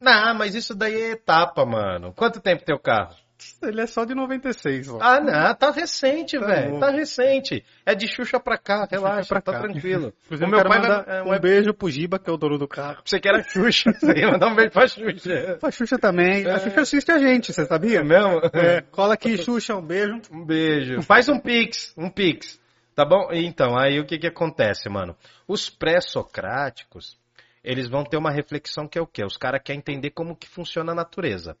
Não, 0.00 0.34
mas 0.34 0.54
isso 0.54 0.74
daí 0.74 0.94
é 0.94 1.10
etapa, 1.10 1.64
mano. 1.66 2.12
Quanto 2.14 2.40
tempo 2.40 2.64
tem 2.64 2.74
o 2.74 2.78
carro? 2.78 3.14
Ele 3.62 3.80
é 3.80 3.86
só 3.86 4.04
de 4.04 4.14
96, 4.14 4.88
ó. 4.88 4.98
Ah, 5.00 5.20
não, 5.20 5.54
tá 5.54 5.70
recente, 5.70 6.38
Tá 6.38 6.46
velho. 6.46 6.78
Tá 6.78 6.90
recente. 6.90 7.64
É 7.84 7.94
de 7.94 8.06
Xuxa 8.06 8.38
pra 8.40 8.56
cá, 8.58 8.86
relaxa, 8.90 9.28
pra 9.28 9.40
tá 9.40 9.52
cá. 9.52 9.60
tranquilo. 9.60 10.12
Inclusive, 10.26 10.50
meu 10.50 10.64
pai 10.64 10.78
mandar 10.80 11.04
vai... 11.04 11.18
é, 11.18 11.22
um 11.22 11.38
beijo 11.38 11.74
pro 11.74 11.90
Giba, 11.90 12.18
que 12.18 12.28
é 12.30 12.32
o 12.32 12.36
dono 12.36 12.58
do 12.58 12.68
carro. 12.68 13.02
Você 13.04 13.18
que 13.20 13.28
era 13.28 13.42
Xuxa, 13.44 13.92
você 13.92 14.12
ia 14.12 14.30
mandar 14.30 14.48
um 14.48 14.54
beijo 14.54 14.70
pra 14.70 14.86
Xuxa. 14.86 15.58
A 15.62 15.70
Xuxa 15.70 15.98
também. 15.98 16.46
A 16.46 16.58
Xuxa 16.58 16.80
assiste 16.80 17.10
a 17.10 17.18
gente, 17.18 17.52
você 17.52 17.64
sabia? 17.66 18.00
É 18.00 18.04
mesmo? 18.04 18.40
É, 18.52 18.82
cola 18.90 19.14
aqui, 19.14 19.36
Xuxa, 19.36 19.74
um 19.76 19.82
beijo. 19.82 20.20
Um 20.32 20.44
beijo. 20.44 21.02
Faz 21.02 21.28
um 21.28 21.38
pix, 21.38 21.92
um 21.96 22.08
pix. 22.08 22.60
Tá 22.94 23.04
bom? 23.04 23.28
Então, 23.32 23.78
aí 23.78 23.98
o 23.98 24.04
que 24.04 24.18
que 24.18 24.26
acontece, 24.26 24.88
mano? 24.88 25.16
Os 25.48 25.70
pré-socráticos, 25.70 27.18
eles 27.64 27.88
vão 27.88 28.04
ter 28.04 28.16
uma 28.16 28.30
reflexão 28.30 28.86
que 28.86 28.98
é 28.98 29.02
o 29.02 29.06
quê? 29.06 29.24
Os 29.24 29.36
caras 29.36 29.60
querem 29.64 29.78
entender 29.78 30.10
como 30.10 30.36
que 30.36 30.48
funciona 30.48 30.92
a 30.92 30.94
natureza. 30.94 31.56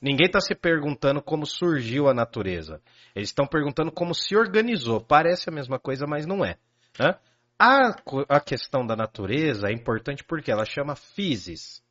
Ninguém 0.00 0.30
tá 0.30 0.40
se 0.40 0.54
perguntando 0.54 1.20
como 1.20 1.44
surgiu 1.44 2.08
a 2.08 2.14
natureza. 2.14 2.80
Eles 3.14 3.28
estão 3.28 3.46
perguntando 3.46 3.92
como 3.92 4.14
se 4.14 4.34
organizou. 4.34 5.00
Parece 5.00 5.50
a 5.50 5.52
mesma 5.52 5.78
coisa, 5.78 6.06
mas 6.06 6.26
não 6.26 6.44
é. 6.44 6.56
né? 6.98 7.18
A, 7.58 7.94
a 8.28 8.40
questão 8.40 8.86
da 8.86 8.96
natureza 8.96 9.68
é 9.68 9.72
importante 9.72 10.24
porque 10.24 10.50
ela 10.50 10.64
chama 10.64 10.96
physis. 10.96 11.82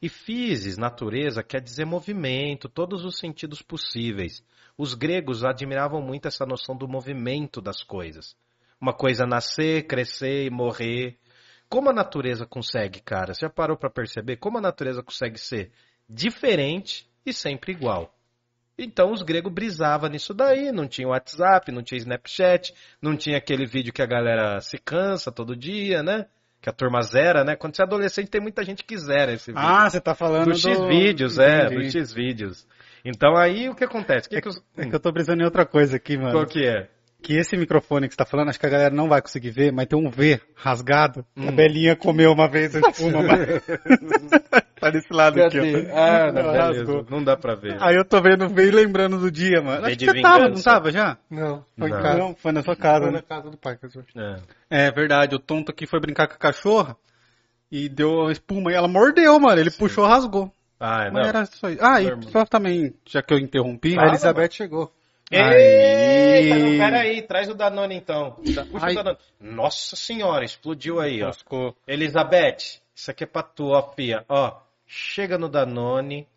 E 0.00 0.08
physis, 0.08 0.78
natureza, 0.78 1.42
quer 1.42 1.60
dizer 1.60 1.84
movimento, 1.84 2.66
todos 2.68 3.04
os 3.04 3.18
sentidos 3.18 3.60
possíveis. 3.60 4.42
Os 4.76 4.94
gregos 4.94 5.44
admiravam 5.44 6.00
muito 6.00 6.28
essa 6.28 6.46
noção 6.46 6.74
do 6.74 6.88
movimento 6.88 7.60
das 7.60 7.82
coisas. 7.82 8.34
Uma 8.80 8.94
coisa 8.94 9.26
nascer, 9.26 9.86
crescer 9.86 10.46
e 10.46 10.50
morrer. 10.50 11.18
Como 11.68 11.90
a 11.90 11.92
natureza 11.92 12.46
consegue, 12.46 13.00
cara? 13.02 13.34
Você 13.34 13.44
já 13.44 13.50
parou 13.50 13.76
para 13.76 13.90
perceber 13.90 14.38
como 14.38 14.56
a 14.56 14.62
natureza 14.62 15.02
consegue 15.02 15.38
ser 15.38 15.70
diferente 16.08 17.11
e 17.24 17.32
sempre 17.32 17.72
igual? 17.72 18.14
Então 18.78 19.12
os 19.12 19.22
gregos 19.22 19.52
brisavam 19.52 20.08
nisso 20.08 20.32
daí, 20.32 20.72
não 20.72 20.88
tinha 20.88 21.06
WhatsApp, 21.08 21.70
não 21.70 21.82
tinha 21.82 21.98
Snapchat, 21.98 22.72
não 23.00 23.16
tinha 23.16 23.36
aquele 23.36 23.66
vídeo 23.66 23.92
que 23.92 24.02
a 24.02 24.06
galera 24.06 24.60
se 24.60 24.78
cansa 24.78 25.30
todo 25.30 25.54
dia, 25.54 26.02
né? 26.02 26.26
Que 26.60 26.70
a 26.70 26.72
turma 26.72 27.02
zera, 27.02 27.44
né? 27.44 27.54
Quando 27.54 27.76
você 27.76 27.82
é 27.82 27.84
adolescente 27.84 28.28
tem 28.30 28.40
muita 28.40 28.64
gente 28.64 28.82
que 28.84 28.96
zera 28.96 29.32
esse 29.32 29.52
vídeo. 29.52 29.66
Ah, 29.66 29.90
você 29.90 30.00
tá 30.00 30.14
falando 30.14 30.44
do 30.46 30.50
do... 30.52 30.58
X-Vídeos, 30.58 31.38
é, 31.38 31.68
do. 31.68 31.82
X-Vídeos. 31.82 32.66
Então 33.04 33.36
aí 33.36 33.68
o 33.68 33.74
que 33.74 33.84
acontece? 33.84 34.28
Que 34.28 34.40
que 34.40 34.48
os... 34.48 34.62
É 34.76 34.86
que 34.86 34.94
eu 34.94 35.00
tô 35.00 35.12
pensando 35.12 35.40
em 35.42 35.44
outra 35.44 35.66
coisa 35.66 35.96
aqui, 35.96 36.16
mano. 36.16 36.32
Qual 36.32 36.46
que 36.46 36.64
é? 36.66 36.88
Que 37.20 37.34
esse 37.36 37.56
microfone 37.56 38.08
que 38.08 38.14
você 38.14 38.18
tá 38.18 38.24
falando, 38.24 38.48
acho 38.48 38.58
que 38.58 38.66
a 38.66 38.70
galera 38.70 38.94
não 38.94 39.08
vai 39.08 39.20
conseguir 39.22 39.50
ver, 39.50 39.72
mas 39.72 39.86
tem 39.86 39.98
um 39.98 40.08
V 40.10 40.40
rasgado. 40.56 41.24
Hum. 41.36 41.48
A 41.48 41.52
Belinha 41.52 41.94
comeu 41.94 42.32
uma 42.32 42.48
vez 42.48 42.74
a 42.74 42.80
espuma. 42.90 43.22
mas- 43.22 43.62
tá 44.82 44.90
desse 44.90 45.12
lado 45.12 45.42
aqui, 45.42 45.58
ó. 45.58 45.96
Ah, 45.96 46.32
não, 46.32 46.52
beleza. 46.52 47.06
Não 47.08 47.24
dá 47.24 47.36
pra 47.36 47.54
ver. 47.54 47.76
Aí 47.80 47.94
eu 47.94 48.04
tô 48.04 48.20
vendo 48.20 48.44
e 48.60 48.70
lembrando 48.70 49.18
do 49.18 49.30
dia, 49.30 49.62
mano. 49.62 49.86
Acho 49.86 49.96
que 49.96 50.04
você 50.06 50.20
tava, 50.20 50.38
não 50.38 50.44
vingança. 50.48 50.70
tava 50.70 50.90
já? 50.90 51.16
Não, 51.30 51.64
foi 51.78 51.88
Não. 51.88 51.98
em 51.98 52.02
casa. 52.02 52.18
Não, 52.18 52.34
foi 52.34 52.52
na 52.52 52.62
sua 52.62 52.76
casa, 52.76 53.00
Foi 53.04 53.10
né? 53.12 53.18
na 53.18 53.22
casa 53.22 53.50
do 53.50 53.56
pai. 53.56 53.76
que 53.76 53.86
eu 53.86 53.90
sou. 53.90 54.02
É. 54.16 54.36
É 54.86 54.90
verdade, 54.90 55.34
o 55.34 55.38
tonto 55.38 55.70
aqui 55.70 55.86
foi 55.86 56.00
brincar 56.00 56.26
com 56.26 56.34
a 56.34 56.38
cachorra 56.38 56.96
e 57.70 57.88
deu 57.88 58.30
espuma 58.30 58.70
e 58.72 58.74
ela 58.74 58.88
mordeu, 58.88 59.38
mano. 59.38 59.60
Ele 59.60 59.70
puxou, 59.70 60.06
rasgou. 60.06 60.52
Ah, 60.80 61.04
não. 61.06 61.12
Mas 61.20 61.28
era 61.28 61.46
só 61.46 61.68
isso. 61.70 61.84
Ah, 61.84 62.02
e 62.02 62.22
só 62.30 62.44
também, 62.44 62.92
já 63.06 63.22
que 63.22 63.32
eu 63.32 63.38
interrompi. 63.38 63.96
A 63.98 64.06
Elizabeth 64.08 64.50
chegou. 64.50 64.92
Eita, 65.30 65.46
Aí. 65.46 66.48
não, 66.78 66.84
peraí, 66.84 67.22
traz 67.22 67.48
o 67.48 67.54
Danone 67.54 67.94
então. 67.94 68.32
Tá, 68.54 68.66
Puxa 68.66 68.84
Ai. 68.86 68.92
o 68.92 68.96
Danone. 68.96 69.18
Nossa 69.40 69.96
senhora, 69.96 70.44
explodiu 70.44 71.00
aí, 71.00 71.22
ó. 71.22 71.30
Elizabeth, 71.88 72.80
isso 72.94 73.10
aqui 73.10 73.24
é 73.24 73.26
pra 73.26 73.42
tu, 73.42 73.68
ó, 73.68 73.92
fia. 73.96 74.24
Ó, 74.28 74.52
chega 74.92 75.38
no 75.38 75.48
Danone, 75.48 76.28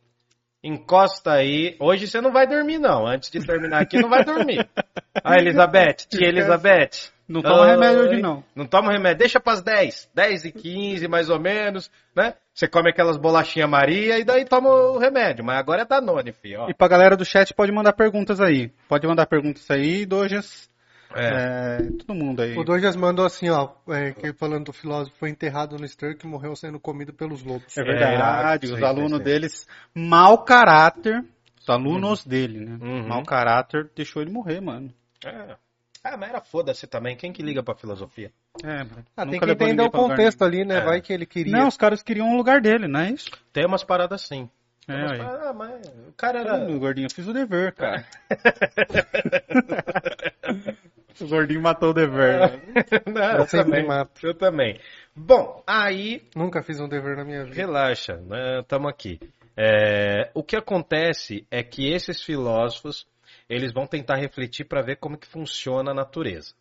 encosta 0.63 1.33
aí. 1.33 1.75
Hoje 1.77 2.07
você 2.07 2.21
não 2.21 2.31
vai 2.31 2.47
dormir, 2.47 2.79
não. 2.79 3.05
Antes 3.05 3.29
de 3.29 3.45
terminar 3.45 3.81
aqui, 3.81 3.99
não 3.99 4.09
vai 4.09 4.23
dormir. 4.23 4.67
Ah, 5.23 5.37
Elizabeth, 5.37 6.07
tia 6.09 6.27
Elizabeth. 6.27 7.09
Não 7.27 7.41
toma 7.41 7.65
remédio 7.65 8.01
hoje, 8.01 8.21
não. 8.21 8.43
Não 8.53 8.67
toma 8.67 8.91
remédio. 8.91 9.19
Deixa 9.19 9.39
pras 9.39 9.63
10. 9.63 10.11
10 10.13 10.45
e 10.45 10.51
15, 10.51 11.07
mais 11.07 11.29
ou 11.29 11.39
menos, 11.39 11.89
né? 12.13 12.33
Você 12.53 12.67
come 12.67 12.91
aquelas 12.91 13.17
bolachinhas 13.17 13.69
Maria 13.69 14.19
e 14.19 14.25
daí 14.25 14.43
toma 14.43 14.69
o 14.69 14.99
remédio. 14.99 15.43
Mas 15.43 15.57
agora 15.57 15.83
é 15.83 15.85
Danone, 15.85 16.33
filho, 16.33 16.59
ó. 16.59 16.69
E 16.69 16.73
pra 16.73 16.89
galera 16.89 17.15
do 17.15 17.23
chat, 17.23 17.53
pode 17.53 17.71
mandar 17.71 17.93
perguntas 17.93 18.41
aí. 18.41 18.71
Pode 18.89 19.07
mandar 19.07 19.25
perguntas 19.25 19.71
aí, 19.71 20.05
Dojas. 20.05 20.69
É. 21.15 21.77
É, 21.79 21.83
todo 21.97 22.13
mundo 22.13 22.41
aí. 22.41 22.57
O 22.57 22.63
Dojas 22.63 22.95
mandou 22.95 23.25
assim, 23.25 23.49
ó, 23.49 23.69
é, 23.89 24.11
que 24.11 24.33
falando 24.33 24.65
do 24.65 24.73
filósofo, 24.73 25.15
foi 25.17 25.29
enterrado 25.29 25.77
no 25.77 25.85
esterco 25.85 26.25
e 26.25 26.29
morreu 26.29 26.55
sendo 26.55 26.79
comido 26.79 27.13
pelos 27.13 27.43
lobos. 27.43 27.77
É 27.77 27.83
verdade, 27.83 28.65
isso 28.65 28.75
os 28.75 28.83
alunos 28.83 29.19
deles, 29.21 29.67
mau 29.93 30.43
caráter, 30.43 31.23
os 31.61 31.69
alunos 31.69 32.25
dele, 32.25 32.59
né? 32.65 32.77
Uhum. 32.81 33.07
Mau 33.07 33.23
caráter 33.23 33.89
deixou 33.95 34.21
ele 34.21 34.31
morrer, 34.31 34.59
mano. 34.61 34.91
É. 35.25 35.55
Ah, 36.03 36.17
mas 36.17 36.29
era 36.29 36.41
foda-se 36.41 36.85
também. 36.85 37.15
Quem 37.15 37.33
que 37.33 37.41
liga 37.41 37.63
pra 37.63 37.73
filosofia? 37.73 38.31
É, 38.63 38.77
mano. 38.83 39.03
Ah, 39.17 39.25
tem 39.25 39.39
que 39.39 39.49
entender 39.49 39.81
o 39.81 39.89
contexto 39.89 40.43
ali, 40.43 40.63
né? 40.63 40.77
É. 40.77 40.81
Vai 40.85 41.01
que 41.01 41.11
ele 41.11 41.25
queria. 41.25 41.51
Não, 41.51 41.67
os 41.67 41.77
caras 41.77 42.03
queriam 42.03 42.29
um 42.29 42.37
lugar 42.37 42.61
dele, 42.61 42.87
não 42.87 42.99
é 42.99 43.09
isso? 43.09 43.31
Tem 43.51 43.65
umas 43.65 43.83
paradas 43.83 44.21
assim. 44.23 44.47
É, 44.87 44.93
Umas 44.93 45.11
aí. 45.13 45.17
paradas- 45.17 45.47
ah, 45.47 45.53
mas 45.53 45.87
o 46.07 46.13
cara 46.15 46.39
era. 46.41 46.57
Gordinho, 46.77 47.07
eu 47.07 47.11
fiz 47.11 47.27
o 47.27 47.33
dever, 47.33 47.73
cara. 47.73 48.05
o 51.21 51.27
gordinho 51.27 51.61
matou 51.61 51.89
o 51.89 51.93
dever. 51.93 52.39
né? 52.39 52.61
Não, 53.07 53.39
Eu 53.39 53.47
também. 53.47 53.85
mato. 53.85 54.25
Eu 54.25 54.33
também. 54.33 54.79
Bom, 55.15 55.63
aí 55.65 56.27
Nunca 56.35 56.61
fiz 56.61 56.79
um 56.79 56.87
dever 56.87 57.15
na 57.15 57.23
minha 57.23 57.43
vida. 57.43 57.55
Relaxa, 57.55 58.17
né? 58.17 58.59
Estamos 58.59 58.89
aqui. 58.89 59.19
É, 59.57 60.29
o 60.33 60.43
que 60.43 60.55
acontece 60.57 61.47
é 61.49 61.63
que 61.63 61.89
esses 61.89 62.21
filósofos 62.21 63.07
eles 63.47 63.71
vão 63.71 63.85
tentar 63.87 64.15
refletir 64.15 64.65
para 64.65 64.81
ver 64.81 64.97
como 64.97 65.17
que 65.17 65.27
funciona 65.27 65.91
a 65.91 65.93
natureza. 65.93 66.53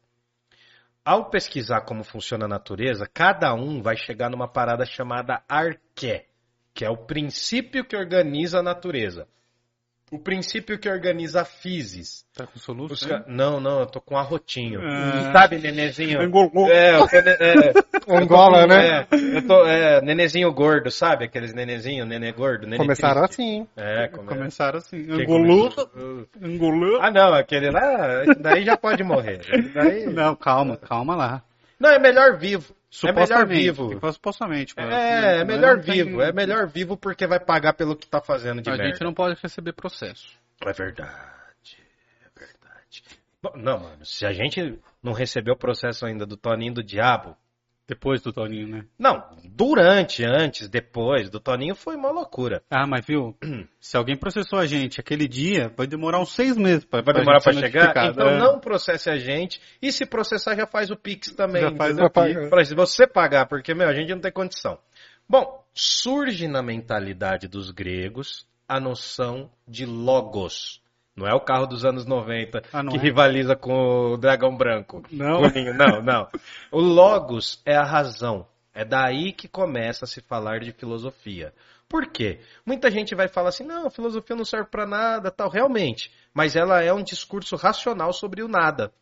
Ao 1.04 1.28
pesquisar 1.28 1.82
como 1.82 2.02
funciona 2.04 2.46
a 2.46 2.48
natureza, 2.48 3.06
cada 3.12 3.52
um 3.54 3.82
vai 3.82 3.96
chegar 3.96 4.30
numa 4.30 4.48
parada 4.48 4.86
chamada 4.86 5.42
arqué, 5.48 6.26
que 6.72 6.84
é 6.84 6.88
o 6.90 6.96
princípio 6.96 7.84
que 7.84 7.96
organiza 7.96 8.60
a 8.60 8.62
natureza. 8.62 9.26
O 10.14 10.18
princípio 10.18 10.78
que 10.78 10.88
organiza 10.88 11.40
a 11.42 11.44
physis. 11.44 12.24
Tá 12.36 12.46
com 12.46 12.58
soluço? 12.58 12.94
Os 12.94 13.04
ca- 13.04 13.24
Não, 13.26 13.58
não, 13.60 13.80
eu 13.80 13.86
tô 13.86 14.00
com 14.00 14.16
arrotinho. 14.16 14.80
Ah. 14.80 15.32
Sabe, 15.32 15.58
nenezinho? 15.58 16.22
Engolou. 16.22 16.68
É, 16.70 16.94
eu 16.96 17.08
tô, 17.08 17.20
ne- 17.20 17.36
é, 17.40 17.72
Angola, 18.22 18.66
né? 18.66 19.06
é, 19.10 19.36
eu 19.38 19.46
tô, 19.46 19.66
é, 19.66 20.00
nenezinho 20.02 20.52
gordo, 20.52 20.90
sabe? 20.90 21.24
Aqueles 21.24 21.52
nenezinho, 21.52 22.04
nenê 22.06 22.30
gordo, 22.32 22.64
nenê 22.66 22.76
Começaram 22.78 23.22
triste. 23.22 23.42
assim, 23.42 23.50
hein? 23.50 23.68
É, 23.76 24.08
come... 24.08 24.28
Começaram 24.28 24.78
assim. 24.78 24.98
Engolou. 24.98 25.70
Engolou. 26.40 27.00
Ah, 27.02 27.10
não, 27.10 27.34
aquele 27.34 27.70
lá, 27.70 28.22
daí 28.38 28.64
já 28.64 28.76
pode 28.76 29.02
morrer. 29.02 29.40
Daí... 29.74 30.06
Não, 30.06 30.34
calma, 30.36 30.76
calma 30.76 31.16
lá. 31.16 31.42
Não, 31.78 31.90
é 31.90 31.98
melhor 31.98 32.36
vivo. 32.38 32.74
É 33.02 33.12
melhor 33.12 33.26
Supostamente. 33.26 33.60
vivo. 33.62 33.88
que 33.90 33.98
foi 34.00 34.12
Supostamente. 34.12 34.74
mano. 34.76 34.92
É, 34.92 35.40
é 35.40 35.44
melhor 35.44 35.80
tem- 35.80 36.04
vivo. 36.04 36.22
É 36.22 36.32
melhor 36.32 36.66
vivo 36.68 36.96
porque 36.96 37.26
vai 37.26 37.40
pagar 37.40 37.72
pelo 37.74 37.96
que 37.96 38.06
tá 38.06 38.20
fazendo 38.20 38.62
de 38.62 38.70
A 38.70 38.72
merda. 38.76 38.92
gente 38.92 39.02
não 39.02 39.12
pode 39.12 39.40
receber 39.42 39.72
processo. 39.72 40.28
É 40.64 40.72
verdade. 40.72 41.12
É 42.24 42.38
verdade. 42.38 43.02
Não, 43.56 43.78
mano, 43.80 44.04
se 44.04 44.24
a 44.24 44.32
gente 44.32 44.78
não 45.02 45.12
recebeu 45.12 45.54
o 45.54 45.58
processo 45.58 46.06
ainda 46.06 46.24
do 46.24 46.36
Toninho 46.36 46.74
do 46.74 46.82
Diabo, 46.84 47.36
Depois 47.86 48.22
do 48.22 48.32
Toninho, 48.32 48.66
né? 48.66 48.86
não, 48.98 49.22
durante, 49.44 50.24
antes, 50.24 50.68
depois, 50.70 51.28
do 51.28 51.38
Toninho 51.38 51.74
foi 51.74 51.96
uma 51.96 52.10
loucura. 52.10 52.62
Ah, 52.70 52.86
mas 52.86 53.04
viu? 53.06 53.36
Se 53.78 53.96
alguém 53.96 54.16
processou 54.16 54.58
a 54.58 54.64
gente 54.64 54.98
aquele 54.98 55.28
dia, 55.28 55.70
vai 55.76 55.86
demorar 55.86 56.18
uns 56.18 56.32
seis 56.32 56.56
meses 56.56 56.84
pra, 56.86 57.02
Vai 57.02 57.14
demorar 57.14 57.40
ser 57.40 57.52
chegar? 57.54 58.06
Então 58.06 58.28
É. 58.28 58.38
não 58.38 58.58
processe 58.58 59.10
a 59.10 59.18
gente. 59.18 59.60
E 59.82 59.92
se 59.92 60.06
processar, 60.06 60.56
já 60.56 60.66
faz 60.66 60.90
o 60.90 60.96
Pix 60.96 61.32
também. 61.34 61.60
Já 61.60 61.76
faz 61.76 61.98
o 61.98 62.08
Pix. 62.08 62.68
Se 62.68 62.74
você 62.74 63.06
pagar, 63.06 63.46
porque, 63.46 63.74
meu, 63.74 63.88
a 63.88 63.94
gente 63.94 64.10
não 64.14 64.20
tem 64.20 64.32
condição. 64.32 64.78
Bom, 65.28 65.62
surge 65.74 66.48
na 66.48 66.62
mentalidade 66.62 67.48
dos 67.48 67.70
gregos 67.70 68.46
a 68.66 68.80
noção 68.80 69.50
de 69.68 69.84
logos. 69.84 70.82
Não 71.16 71.26
é 71.26 71.34
o 71.34 71.40
carro 71.40 71.66
dos 71.66 71.84
anos 71.84 72.04
90 72.04 72.62
Ah, 72.72 72.84
que 72.84 72.96
é? 72.96 73.00
rivaliza 73.00 73.54
com 73.54 74.12
o 74.12 74.16
dragão 74.16 74.56
branco. 74.56 75.02
Não. 75.10 75.42
Não, 75.76 76.02
não. 76.02 76.28
O 76.72 76.80
logos 76.80 77.62
é 77.64 77.76
a 77.76 77.84
razão. 77.84 78.46
É 78.74 78.84
daí 78.84 79.32
que 79.32 79.46
começa 79.46 80.04
a 80.04 80.08
se 80.08 80.20
falar 80.20 80.58
de 80.58 80.72
filosofia. 80.72 81.54
Por 81.88 82.06
quê? 82.08 82.40
Muita 82.66 82.90
gente 82.90 83.14
vai 83.14 83.28
falar 83.28 83.50
assim, 83.50 83.64
não, 83.64 83.86
a 83.86 83.90
filosofia 83.90 84.34
não 84.34 84.44
serve 84.44 84.68
para 84.68 84.84
nada, 84.84 85.30
tal, 85.30 85.48
realmente. 85.48 86.10
Mas 86.32 86.56
ela 86.56 86.82
é 86.82 86.92
um 86.92 87.02
discurso 87.02 87.54
racional 87.54 88.12
sobre 88.12 88.42
o 88.42 88.48
nada. 88.48 88.92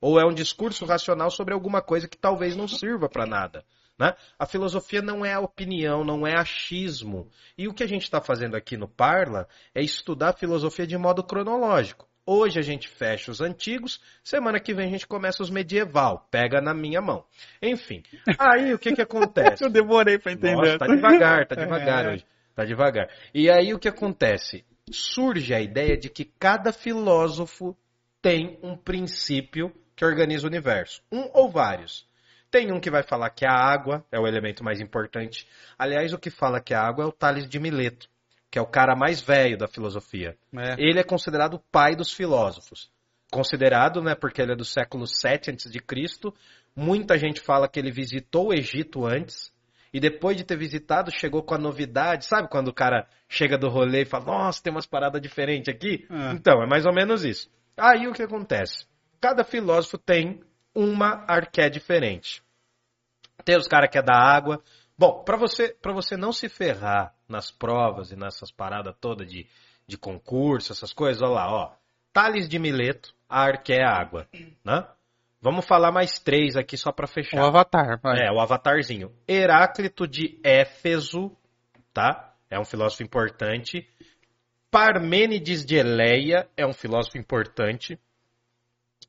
Ou 0.00 0.18
é 0.18 0.24
um 0.24 0.32
discurso 0.32 0.86
racional 0.86 1.30
sobre 1.30 1.52
alguma 1.52 1.82
coisa 1.82 2.08
que 2.08 2.16
talvez 2.16 2.56
não 2.56 2.66
sirva 2.66 3.08
para 3.08 3.26
nada. 3.26 3.64
Né? 3.98 4.14
A 4.38 4.46
filosofia 4.46 5.02
não 5.02 5.24
é 5.24 5.32
a 5.32 5.40
opinião, 5.40 6.04
não 6.04 6.26
é 6.26 6.38
achismo. 6.38 7.28
E 7.56 7.66
o 7.66 7.74
que 7.74 7.82
a 7.82 7.88
gente 7.88 8.02
está 8.02 8.20
fazendo 8.20 8.56
aqui 8.56 8.76
no 8.76 8.86
Parla 8.86 9.48
é 9.74 9.82
estudar 9.82 10.30
a 10.30 10.32
filosofia 10.32 10.86
de 10.86 10.96
modo 10.96 11.24
cronológico. 11.24 12.06
Hoje 12.24 12.58
a 12.58 12.62
gente 12.62 12.88
fecha 12.88 13.30
os 13.30 13.40
antigos, 13.40 14.00
semana 14.22 14.60
que 14.60 14.74
vem 14.74 14.86
a 14.86 14.90
gente 14.90 15.06
começa 15.06 15.42
os 15.42 15.50
medieval. 15.50 16.28
Pega 16.30 16.60
na 16.60 16.74
minha 16.74 17.00
mão. 17.00 17.24
Enfim, 17.60 18.02
aí 18.38 18.74
o 18.74 18.78
que 18.78 18.94
que 18.94 19.02
acontece? 19.02 19.64
Eu 19.64 19.70
demorei 19.70 20.18
pra 20.18 20.32
entender. 20.32 20.54
Nossa, 20.54 20.78
tá 20.78 20.86
devagar, 20.86 21.46
tá 21.46 21.54
É. 21.58 21.64
devagar 21.64 22.06
hoje. 22.06 22.26
Tá 22.54 22.64
devagar. 22.64 23.08
E 23.32 23.50
aí 23.50 23.72
o 23.72 23.78
que 23.78 23.88
acontece? 23.88 24.64
Surge 24.90 25.54
a 25.54 25.60
ideia 25.60 25.96
de 25.96 26.08
que 26.08 26.24
cada 26.24 26.72
filósofo 26.72 27.76
tem 28.20 28.58
um 28.62 28.76
princípio 28.76 29.72
que 29.96 30.04
organiza 30.04 30.46
o 30.46 30.50
universo. 30.50 31.02
Um 31.10 31.30
ou 31.32 31.50
vários. 31.50 32.07
Tem 32.50 32.72
um 32.72 32.80
que 32.80 32.90
vai 32.90 33.02
falar 33.02 33.30
que 33.30 33.46
a 33.46 33.52
água 33.52 34.04
é 34.10 34.18
o 34.18 34.26
elemento 34.26 34.64
mais 34.64 34.80
importante. 34.80 35.46
Aliás, 35.78 36.12
o 36.12 36.18
que 36.18 36.30
fala 36.30 36.60
que 36.60 36.72
a 36.72 36.80
água 36.80 37.04
é 37.04 37.06
o 37.06 37.12
Tales 37.12 37.46
de 37.48 37.58
Mileto, 37.58 38.08
que 38.50 38.58
é 38.58 38.62
o 38.62 38.66
cara 38.66 38.96
mais 38.96 39.20
velho 39.20 39.58
da 39.58 39.68
filosofia. 39.68 40.36
É. 40.56 40.74
Ele 40.78 40.98
é 40.98 41.04
considerado 41.04 41.54
o 41.54 41.62
pai 41.70 41.94
dos 41.94 42.12
filósofos. 42.12 42.90
Considerado, 43.30 44.00
né, 44.02 44.14
porque 44.14 44.40
ele 44.40 44.52
é 44.52 44.56
do 44.56 44.64
século 44.64 45.06
7 45.06 45.50
antes 45.50 45.70
de 45.70 45.78
Cristo. 45.78 46.34
Muita 46.74 47.18
gente 47.18 47.40
fala 47.40 47.68
que 47.68 47.78
ele 47.78 47.90
visitou 47.90 48.48
o 48.48 48.54
Egito 48.54 49.04
antes 49.04 49.52
e 49.92 50.00
depois 50.00 50.36
de 50.36 50.44
ter 50.44 50.56
visitado 50.56 51.10
chegou 51.10 51.42
com 51.42 51.54
a 51.54 51.58
novidade, 51.58 52.24
sabe 52.24 52.48
quando 52.48 52.68
o 52.68 52.74
cara 52.74 53.06
chega 53.28 53.58
do 53.58 53.68
rolê 53.68 54.02
e 54.02 54.06
fala: 54.06 54.24
"Nossa, 54.26 54.62
tem 54.62 54.72
umas 54.72 54.86
paradas 54.86 55.20
diferentes 55.20 55.72
aqui?" 55.72 56.06
Ah. 56.08 56.32
Então, 56.34 56.62
é 56.62 56.66
mais 56.66 56.86
ou 56.86 56.94
menos 56.94 57.24
isso. 57.24 57.50
Aí 57.76 58.06
o 58.06 58.12
que 58.12 58.22
acontece? 58.22 58.86
Cada 59.20 59.44
filósofo 59.44 59.98
tem 59.98 60.40
uma 60.78 61.24
arqué 61.26 61.68
diferente. 61.68 62.40
Tem 63.44 63.56
os 63.56 63.66
caras 63.66 63.90
que 63.90 63.98
é 63.98 64.02
da 64.02 64.14
água. 64.14 64.62
Bom, 64.96 65.24
pra 65.24 65.36
você, 65.36 65.70
para 65.82 65.92
você 65.92 66.16
não 66.16 66.32
se 66.32 66.48
ferrar 66.48 67.12
nas 67.28 67.50
provas 67.50 68.12
e 68.12 68.16
nessas 68.16 68.52
paradas 68.52 68.94
todas 69.00 69.28
de, 69.28 69.46
de 69.86 69.98
concurso, 69.98 70.72
essas 70.72 70.92
coisas, 70.92 71.20
olha 71.20 71.32
lá, 71.32 71.52
ó. 71.52 71.72
Tales 72.12 72.48
de 72.48 72.58
Mileto, 72.58 73.12
a 73.28 73.42
arqué 73.42 73.80
é 73.80 73.84
água, 73.84 74.28
né? 74.64 74.86
Vamos 75.40 75.66
falar 75.66 75.92
mais 75.92 76.18
três 76.18 76.56
aqui 76.56 76.76
só 76.76 76.92
pra 76.92 77.06
fechar. 77.06 77.40
O 77.40 77.46
Avatar, 77.46 78.00
vai. 78.00 78.26
É, 78.26 78.32
o 78.32 78.40
avatarzinho. 78.40 79.12
Heráclito 79.26 80.06
de 80.06 80.38
Éfeso, 80.42 81.36
tá? 81.92 82.34
É 82.50 82.58
um 82.58 82.64
filósofo 82.64 83.02
importante. 83.02 83.88
Parmênides 84.70 85.64
de 85.64 85.76
Eleia 85.76 86.48
é 86.56 86.66
um 86.66 86.72
filósofo 86.72 87.18
importante. 87.18 87.98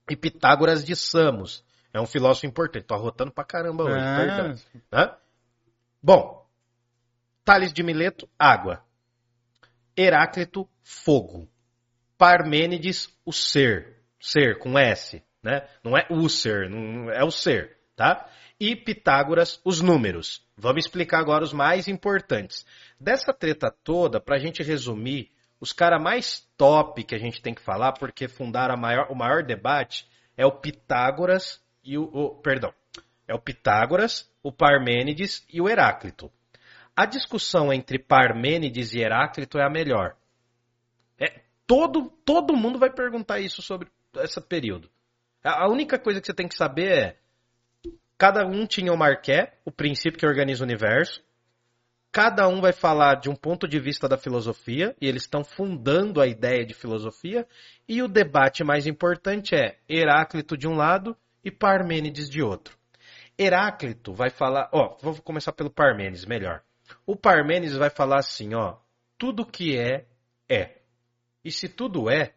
E 0.09 0.15
Pitágoras 0.15 0.83
de 0.83 0.95
Samos 0.95 1.63
é 1.93 1.99
um 2.01 2.05
filósofo 2.05 2.45
importante. 2.45 2.85
Tô 2.85 2.95
arrotando 2.95 3.31
pra 3.31 3.43
caramba 3.43 3.83
hoje, 3.83 3.95
Ah. 3.99 4.17
perdão. 4.17 4.55
Né? 4.91 5.15
Bom, 6.01 6.45
Tales 7.43 7.73
de 7.73 7.83
Mileto, 7.83 8.29
água. 8.37 8.83
Heráclito, 9.97 10.67
fogo. 10.83 11.49
Parmênides, 12.17 13.09
o 13.25 13.31
ser. 13.31 13.97
Ser 14.19 14.59
com 14.59 14.77
S, 14.77 15.23
né? 15.41 15.67
Não 15.83 15.97
é 15.97 16.05
o 16.09 16.27
ser, 16.27 16.69
não 16.69 17.09
é 17.09 17.23
o 17.23 17.31
ser, 17.31 17.77
tá? 17.95 18.29
E 18.59 18.75
Pitágoras, 18.75 19.61
os 19.63 19.79
números. 19.79 20.45
Vamos 20.57 20.85
explicar 20.85 21.19
agora 21.19 21.43
os 21.43 21.53
mais 21.53 21.87
importantes. 21.87 22.65
Dessa 22.99 23.33
treta 23.33 23.73
toda, 23.83 24.19
pra 24.19 24.37
gente 24.37 24.61
resumir, 24.61 25.31
os 25.59 25.73
caras 25.73 26.01
mais 26.01 26.39
top 26.57 27.03
que 27.03 27.15
a 27.15 27.19
gente 27.19 27.41
tem 27.41 27.53
que 27.53 27.61
falar, 27.61 27.93
porque 27.93 28.27
fundaram 28.27 28.77
maior- 28.77 29.07
o 29.11 29.15
maior 29.15 29.43
debate, 29.43 30.07
é 30.37 30.45
o 30.45 30.51
Pitágoras 30.51 31.61
e 31.83 31.97
o, 31.97 32.03
o- 32.03 32.35
Perdão. 32.41 32.73
É 33.27 33.33
o 33.33 33.39
Pitágoras, 33.39 34.29
o 34.41 34.51
Parmênides 34.51 35.45
e 35.51 35.61
o 35.61 35.69
Heráclito. 35.69 36.31
A 36.95 37.05
discussão 37.05 37.71
entre 37.71 37.99
Parmênides 37.99 38.93
e 38.93 38.99
Heráclito 38.99 39.59
é 39.59 39.65
a 39.65 39.69
melhor. 39.69 40.15
É, 41.19 41.41
todo, 41.67 42.09
todo 42.25 42.55
mundo 42.55 42.79
vai 42.79 42.89
perguntar 42.89 43.39
isso 43.39 43.61
sobre 43.61 43.89
esse 44.17 44.41
período. 44.41 44.89
A 45.43 45.69
única 45.69 45.99
coisa 45.99 46.19
que 46.19 46.27
você 46.27 46.33
tem 46.33 46.47
que 46.47 46.55
saber 46.55 46.91
é 46.91 47.17
cada 48.17 48.45
um 48.45 48.65
tinha 48.65 48.91
uma 48.91 49.07
arqué, 49.07 49.57
o 49.63 49.71
princípio 49.71 50.19
que 50.19 50.25
organiza 50.25 50.63
o 50.63 50.67
universo. 50.67 51.23
Cada 52.11 52.47
um 52.47 52.59
vai 52.59 52.73
falar 52.73 53.15
de 53.15 53.29
um 53.29 53.35
ponto 53.35 53.67
de 53.67 53.79
vista 53.79 54.07
da 54.07 54.17
filosofia, 54.17 54.95
e 54.99 55.07
eles 55.07 55.23
estão 55.23 55.43
fundando 55.43 56.19
a 56.19 56.25
ideia 56.25 56.65
de 56.65 56.73
filosofia. 56.73 57.47
E 57.87 58.01
o 58.01 58.07
debate 58.07 58.63
mais 58.63 58.87
importante 58.87 59.55
é 59.55 59.77
Heráclito 59.87 60.57
de 60.57 60.67
um 60.67 60.75
lado 60.75 61.15
e 61.43 61.51
Parmênides 61.51 62.29
de 62.29 62.41
outro. 62.41 62.77
Heráclito 63.37 64.13
vai 64.13 64.29
falar, 64.29 64.69
ó, 64.73 64.97
vou 65.01 65.21
começar 65.21 65.51
pelo 65.53 65.69
Parmênides, 65.69 66.25
melhor. 66.25 66.61
O 67.05 67.15
Parmênides 67.15 67.77
vai 67.77 67.89
falar 67.89 68.17
assim, 68.17 68.55
ó, 68.55 68.77
tudo 69.17 69.45
que 69.45 69.77
é 69.77 70.05
é. 70.49 70.79
E 71.45 71.51
se 71.51 71.69
tudo 71.69 72.09
é, 72.09 72.33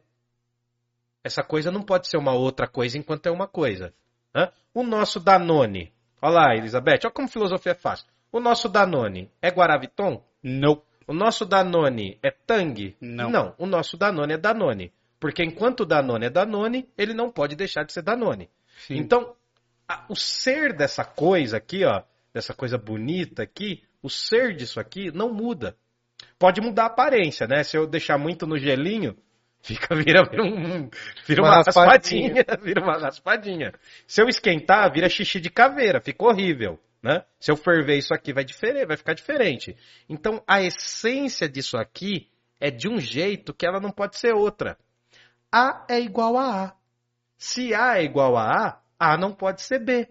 essa 1.24 1.42
coisa 1.42 1.70
não 1.70 1.82
pode 1.82 2.08
ser 2.08 2.18
uma 2.18 2.32
outra 2.32 2.68
coisa 2.68 2.98
enquanto 2.98 3.26
é 3.26 3.30
uma 3.30 3.48
coisa. 3.48 3.94
Hã? 4.34 4.52
O 4.74 4.82
nosso 4.82 5.18
Danone, 5.18 5.92
olha 6.20 6.34
lá, 6.34 6.56
Elizabeth, 6.56 7.00
olha 7.04 7.10
como 7.10 7.28
filosofia 7.28 7.72
é 7.72 7.74
fácil. 7.74 8.06
O 8.32 8.40
nosso 8.40 8.68
Danone 8.68 9.30
é 9.40 9.50
Guaraviton? 9.50 10.24
Não. 10.42 10.82
O 11.06 11.12
nosso 11.12 11.44
Danone 11.44 12.18
é 12.22 12.30
Tang? 12.30 12.96
Não. 13.00 13.30
Não, 13.30 13.54
o 13.58 13.66
nosso 13.66 13.96
Danone 13.96 14.32
é 14.32 14.38
Danone. 14.38 14.92
Porque 15.20 15.44
enquanto 15.44 15.80
o 15.80 15.86
Danone 15.86 16.26
é 16.26 16.30
Danone, 16.30 16.88
ele 16.96 17.12
não 17.12 17.30
pode 17.30 17.54
deixar 17.54 17.84
de 17.84 17.92
ser 17.92 18.02
Danone. 18.02 18.48
Sim. 18.86 18.96
Então, 18.96 19.34
a- 19.86 20.04
o 20.08 20.16
ser 20.16 20.72
dessa 20.72 21.04
coisa 21.04 21.58
aqui, 21.58 21.84
ó, 21.84 22.02
dessa 22.32 22.54
coisa 22.54 22.78
bonita 22.78 23.42
aqui, 23.42 23.82
o 24.02 24.08
ser 24.08 24.54
disso 24.56 24.80
aqui 24.80 25.10
não 25.12 25.32
muda. 25.32 25.76
Pode 26.38 26.60
mudar 26.60 26.84
a 26.84 26.86
aparência, 26.86 27.46
né? 27.46 27.62
Se 27.62 27.76
eu 27.76 27.86
deixar 27.86 28.16
muito 28.18 28.46
no 28.46 28.56
gelinho, 28.58 29.16
fica 29.62 29.94
vira, 29.94 30.22
vira, 30.28 30.42
um, 30.42 30.88
vira 31.26 31.42
uma, 31.42 31.48
Uma 31.50 31.56
raspadinha, 31.56 32.28
raspadinha. 32.36 32.58
vira 32.64 32.80
uma 32.82 32.98
raspadinha. 32.98 33.72
Se 34.06 34.20
eu 34.22 34.28
esquentar, 34.28 34.90
vira 34.92 35.08
xixi 35.08 35.38
de 35.40 35.50
caveira, 35.50 36.00
fica 36.00 36.24
horrível, 36.24 36.80
né? 37.02 37.24
Se 37.40 37.50
eu 37.50 37.56
ferver 37.56 37.98
isso 37.98 38.14
aqui, 38.14 38.32
vai 38.32 38.44
diferente, 38.44 38.86
vai 38.86 38.96
ficar 38.96 39.14
diferente. 39.14 39.76
Então, 40.08 40.42
a 40.46 40.62
essência 40.62 41.48
disso 41.48 41.76
aqui 41.76 42.30
é 42.60 42.70
de 42.70 42.88
um 42.88 42.98
jeito 42.98 43.52
que 43.52 43.66
ela 43.66 43.80
não 43.80 43.90
pode 43.90 44.16
ser 44.18 44.32
outra. 44.34 44.78
A 45.50 45.84
é 45.90 46.00
igual 46.00 46.38
a 46.38 46.66
A. 46.66 46.76
Se 47.36 47.74
A 47.74 47.98
é 47.98 48.04
igual 48.04 48.36
a 48.36 48.80
A, 48.98 49.12
A 49.12 49.16
não 49.16 49.32
pode 49.32 49.62
ser 49.62 49.80
B. 49.80 50.08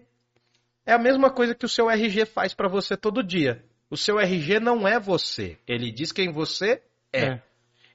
É 0.84 0.92
a 0.92 0.98
mesma 0.98 1.30
coisa 1.30 1.54
que 1.54 1.64
o 1.64 1.68
seu 1.68 1.88
RG 1.88 2.26
faz 2.26 2.52
para 2.52 2.68
você 2.68 2.96
todo 2.96 3.22
dia. 3.22 3.64
O 3.88 3.96
seu 3.96 4.18
RG 4.18 4.60
não 4.60 4.86
é 4.86 5.00
você. 5.00 5.58
Ele 5.66 5.90
diz 5.90 6.12
quem 6.12 6.30
você 6.30 6.82
é. 7.12 7.24
É. 7.24 7.42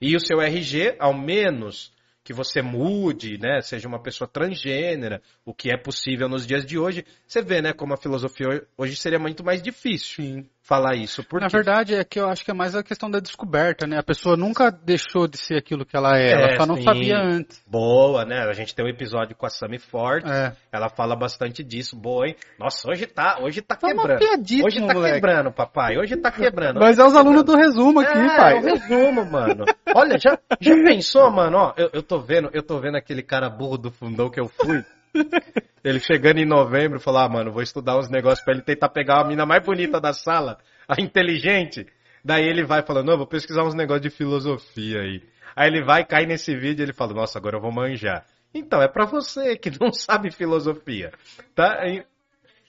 E 0.01 0.15
o 0.15 0.19
seu 0.19 0.41
RG, 0.41 0.95
ao 0.99 1.13
menos 1.13 1.91
que 2.27 2.33
você 2.33 2.61
mude, 2.61 3.37
né, 3.37 3.61
seja 3.61 3.87
uma 3.87 4.03
pessoa 4.03 4.27
transgênera, 4.27 5.21
o 5.45 5.53
que 5.53 5.71
é 5.71 5.77
possível 5.77 6.27
nos 6.27 6.45
dias 6.45 6.65
de 6.65 6.77
hoje, 6.77 7.05
você 7.25 7.41
vê, 7.41 7.61
né, 7.61 7.71
como 7.71 7.93
a 7.93 7.97
filosofia 7.97 8.67
hoje 8.77 8.97
seria 8.97 9.17
muito 9.17 9.45
mais 9.45 9.61
difícil 9.61 10.25
Sim. 10.25 10.49
Falar 10.67 10.95
isso. 10.95 11.23
Por 11.23 11.39
Na 11.39 11.47
quê? 11.47 11.55
verdade, 11.57 11.95
é 11.95 12.03
que 12.03 12.19
eu 12.19 12.27
acho 12.29 12.43
que 12.43 12.51
é 12.51 12.53
mais 12.53 12.75
a 12.75 12.83
questão 12.83 13.09
da 13.09 13.19
descoberta, 13.19 13.87
né? 13.87 13.97
A 13.97 14.03
pessoa 14.03 14.35
nunca 14.35 14.69
deixou 14.69 15.27
de 15.27 15.37
ser 15.37 15.55
aquilo 15.55 15.85
que 15.85 15.95
ela 15.95 16.17
é, 16.17 16.27
É, 16.27 16.31
ela 16.31 16.57
só 16.57 16.65
não 16.65 16.75
sim. 16.75 16.83
sabia 16.83 17.17
antes. 17.17 17.63
Boa, 17.65 18.25
né? 18.25 18.39
A 18.41 18.53
gente 18.53 18.75
tem 18.75 18.85
um 18.85 18.89
episódio 18.89 19.35
com 19.35 19.45
a 19.45 19.49
Sammy 19.49 19.79
Forte. 19.79 20.29
É. 20.29 20.53
Ela 20.71 20.89
fala 20.89 21.15
bastante 21.15 21.63
disso. 21.63 21.95
Boa, 21.95 22.27
hein? 22.27 22.35
Nossa, 22.59 22.89
hoje 22.89 23.05
tá, 23.05 23.39
hoje 23.41 23.61
tá 23.61 23.77
uma 23.81 23.93
quebrando. 23.93 24.21
Hoje 24.65 24.85
tá 24.85 24.93
moleque. 24.93 25.15
quebrando, 25.15 25.51
papai. 25.51 25.97
Hoje 25.97 26.17
tá 26.17 26.31
quebrando. 26.31 26.79
Mas 26.79 26.99
é 26.99 27.03
os 27.05 27.15
alunos 27.15 27.43
do 27.43 27.55
resumo 27.55 28.01
aqui, 28.01 28.17
é, 28.17 28.35
pai. 28.35 28.57
É 28.57 28.59
o 28.59 28.63
resumo, 28.63 29.25
mano. 29.25 29.65
Olha, 29.95 30.17
já, 30.19 30.37
já 30.59 30.75
pensou, 30.75 31.31
mano? 31.31 31.57
Ó, 31.57 31.73
eu, 31.77 31.89
eu 31.93 32.03
tô 32.03 32.19
vendo, 32.19 32.49
eu 32.53 32.61
tô 32.61 32.79
vendo 32.79 32.95
aquele 32.97 33.23
cara 33.23 33.49
burro 33.49 33.77
do 33.77 33.91
fundão 33.91 34.29
que 34.29 34.39
eu 34.39 34.47
fui. 34.49 34.83
Ele 35.83 35.99
chegando 35.99 36.39
em 36.39 36.45
novembro, 36.45 36.99
falou, 36.99 37.21
ah, 37.21 37.29
mano, 37.29 37.51
vou 37.51 37.61
estudar 37.61 37.97
uns 37.97 38.09
negócios 38.09 38.43
pra 38.43 38.53
ele 38.53 38.61
tentar 38.61 38.89
pegar 38.89 39.21
a 39.21 39.23
mina 39.27 39.45
mais 39.45 39.63
bonita 39.63 40.01
da 40.01 40.11
sala, 40.11 40.57
a 40.87 40.99
inteligente. 41.01 41.85
Daí 42.25 42.43
ele 42.43 42.65
vai 42.65 42.85
falando, 42.85 43.07
não, 43.07 43.17
vou 43.17 43.27
pesquisar 43.27 43.63
uns 43.63 43.73
negócios 43.73 44.01
de 44.01 44.09
filosofia 44.09 44.99
aí. 44.99 45.23
Aí 45.55 45.67
ele 45.69 45.83
vai, 45.85 46.05
cai 46.05 46.25
nesse 46.25 46.53
vídeo 46.55 46.81
e 46.81 46.85
ele 46.85 46.93
fala, 46.93 47.13
nossa, 47.13 47.39
agora 47.39 47.55
eu 47.55 47.61
vou 47.61 47.71
manjar. 47.71 48.25
Então, 48.53 48.81
é 48.81 48.87
pra 48.87 49.05
você 49.05 49.55
que 49.57 49.71
não 49.79 49.91
sabe 49.93 50.29
filosofia, 50.31 51.11
tá? 51.55 51.87
E- 51.87 52.05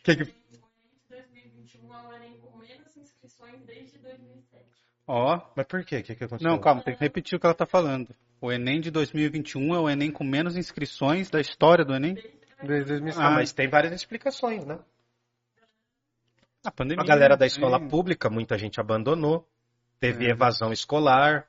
que 0.04 0.14
que- 0.16 0.34
2021 1.10 1.88
o 1.88 2.14
Enem 2.14 2.36
com 2.38 2.56
menos 2.58 2.96
inscrições 2.96 3.64
desde 3.66 3.98
2007. 3.98 4.64
Ó, 5.08 5.40
Mas 5.56 5.66
por 5.66 5.84
quê? 5.84 5.96
O 5.98 6.02
que, 6.04 6.14
que 6.14 6.24
aconteceu? 6.24 6.50
não, 6.50 6.58
calma, 6.60 6.82
tem 6.82 6.94
que 6.94 7.00
repetir 7.00 7.36
o 7.36 7.40
que 7.40 7.46
ela 7.46 7.54
tá 7.54 7.66
falando. 7.66 8.14
O 8.40 8.52
Enem 8.52 8.80
de 8.80 8.90
2021 8.90 9.74
é 9.74 9.80
o 9.80 9.88
Enem 9.88 10.10
com 10.10 10.24
menos 10.24 10.56
inscrições 10.56 11.28
da 11.30 11.40
história 11.40 11.84
do 11.84 11.94
Enem. 11.94 12.14
Desde 12.62 12.88
2007. 12.88 13.24
Ah, 13.26 13.30
mas 13.30 13.52
tem 13.52 13.68
várias 13.68 13.92
explicações, 13.92 14.64
né? 14.64 14.78
A 16.64 16.70
pandemia. 16.70 17.02
A 17.02 17.06
galera 17.06 17.36
da 17.36 17.46
escola 17.46 17.78
Sim. 17.78 17.88
pública, 17.88 18.28
muita 18.28 18.58
gente 18.58 18.80
abandonou. 18.80 19.46
Teve 20.00 20.26
É. 20.26 20.30
evasão 20.30 20.72
escolar, 20.72 21.46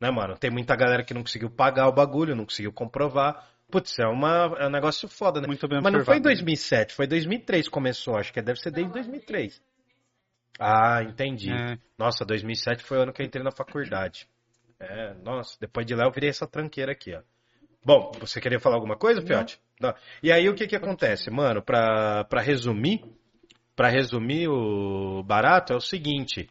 né, 0.00 0.10
mano? 0.10 0.36
Tem 0.38 0.50
muita 0.50 0.74
galera 0.76 1.04
que 1.04 1.12
não 1.12 1.22
conseguiu 1.22 1.50
pagar 1.50 1.88
o 1.88 1.92
bagulho, 1.92 2.36
não 2.36 2.44
conseguiu 2.44 2.72
comprovar. 2.72 3.46
Putz, 3.70 3.98
é, 3.98 4.06
uma, 4.06 4.54
é 4.58 4.66
um 4.66 4.70
negócio 4.70 5.08
foda, 5.08 5.40
né? 5.40 5.46
Muito 5.46 5.68
bem 5.68 5.80
Mas 5.82 5.92
não 5.92 6.04
foi 6.04 6.16
em 6.16 6.18
observado. 6.18 6.22
2007, 6.22 6.94
foi 6.94 7.06
2003 7.06 7.66
que 7.66 7.70
começou, 7.70 8.16
acho 8.16 8.32
que 8.32 8.42
deve 8.42 8.58
ser 8.60 8.70
desde 8.70 8.92
2003. 8.92 9.62
Ah, 10.58 11.02
entendi. 11.02 11.52
É. 11.52 11.78
Nossa, 11.96 12.24
2007 12.24 12.82
foi 12.82 12.98
o 12.98 13.02
ano 13.02 13.12
que 13.12 13.22
eu 13.22 13.26
entrei 13.26 13.42
na 13.44 13.50
faculdade. 13.52 14.26
É, 14.80 15.14
nossa, 15.22 15.56
depois 15.60 15.86
de 15.86 15.94
lá 15.94 16.04
eu 16.04 16.10
virei 16.10 16.30
essa 16.30 16.46
tranqueira 16.46 16.92
aqui, 16.92 17.14
ó. 17.14 17.20
Bom, 17.84 18.10
você 18.18 18.40
queria 18.40 18.58
falar 18.58 18.76
alguma 18.76 18.96
coisa, 18.96 19.22
Fiote? 19.22 19.60
Não. 19.80 19.94
E 20.22 20.32
aí 20.32 20.48
o 20.48 20.54
que 20.54 20.66
que 20.66 20.76
acontece, 20.76 21.30
mano? 21.30 21.62
Pra, 21.62 22.24
pra 22.24 22.40
resumir, 22.40 23.02
pra 23.74 23.88
resumir 23.88 24.48
o 24.48 25.22
barato 25.22 25.72
é 25.72 25.76
o 25.76 25.80
seguinte. 25.80 26.48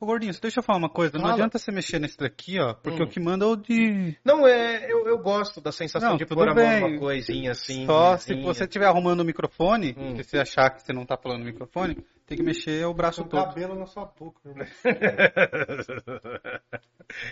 Ô, 0.00 0.06
Gordinho, 0.06 0.32
você 0.32 0.40
deixa 0.40 0.60
eu 0.60 0.62
falar 0.62 0.78
uma 0.78 0.88
coisa. 0.88 1.14
Não 1.14 1.22
Fala. 1.22 1.34
adianta 1.34 1.58
você 1.58 1.72
mexer 1.72 1.98
nesse 1.98 2.16
daqui, 2.16 2.60
ó, 2.60 2.72
porque 2.72 3.02
Hum. 3.02 3.06
o 3.06 3.08
que 3.08 3.18
manda 3.18 3.44
é 3.44 3.48
o 3.48 3.56
de... 3.56 4.16
Não, 4.24 4.46
é, 4.46 4.90
eu, 4.92 5.08
eu 5.08 5.18
gosto 5.18 5.60
da 5.60 5.72
sensação 5.72 6.10
Não, 6.10 6.16
de 6.16 6.24
pôr 6.24 6.44
a 6.48 6.54
mão 6.54 6.54
bem. 6.54 6.80
numa 6.80 6.98
coisinha 7.00 7.50
assim. 7.50 7.84
Só 7.84 8.16
se 8.16 8.32
lisinha. 8.32 8.46
você 8.46 8.62
estiver 8.64 8.86
arrumando 8.86 9.20
o 9.20 9.24
microfone, 9.24 9.94
Hum. 9.98 10.16
se 10.16 10.22
você 10.22 10.38
achar 10.38 10.70
que 10.70 10.82
você 10.82 10.92
não 10.92 11.04
tá 11.04 11.16
falando 11.16 11.40
no 11.40 11.46
microfone, 11.46 11.96
tem 12.26 12.38
que 12.38 12.44
mexer 12.44 12.84
o 12.86 12.94
braço 12.94 13.22
Com 13.24 13.28
todo. 13.28 13.44
cabelo 13.46 13.74
na 13.74 13.86
sua 13.86 14.04
boca. 14.04 14.38
irmão. 14.48 14.66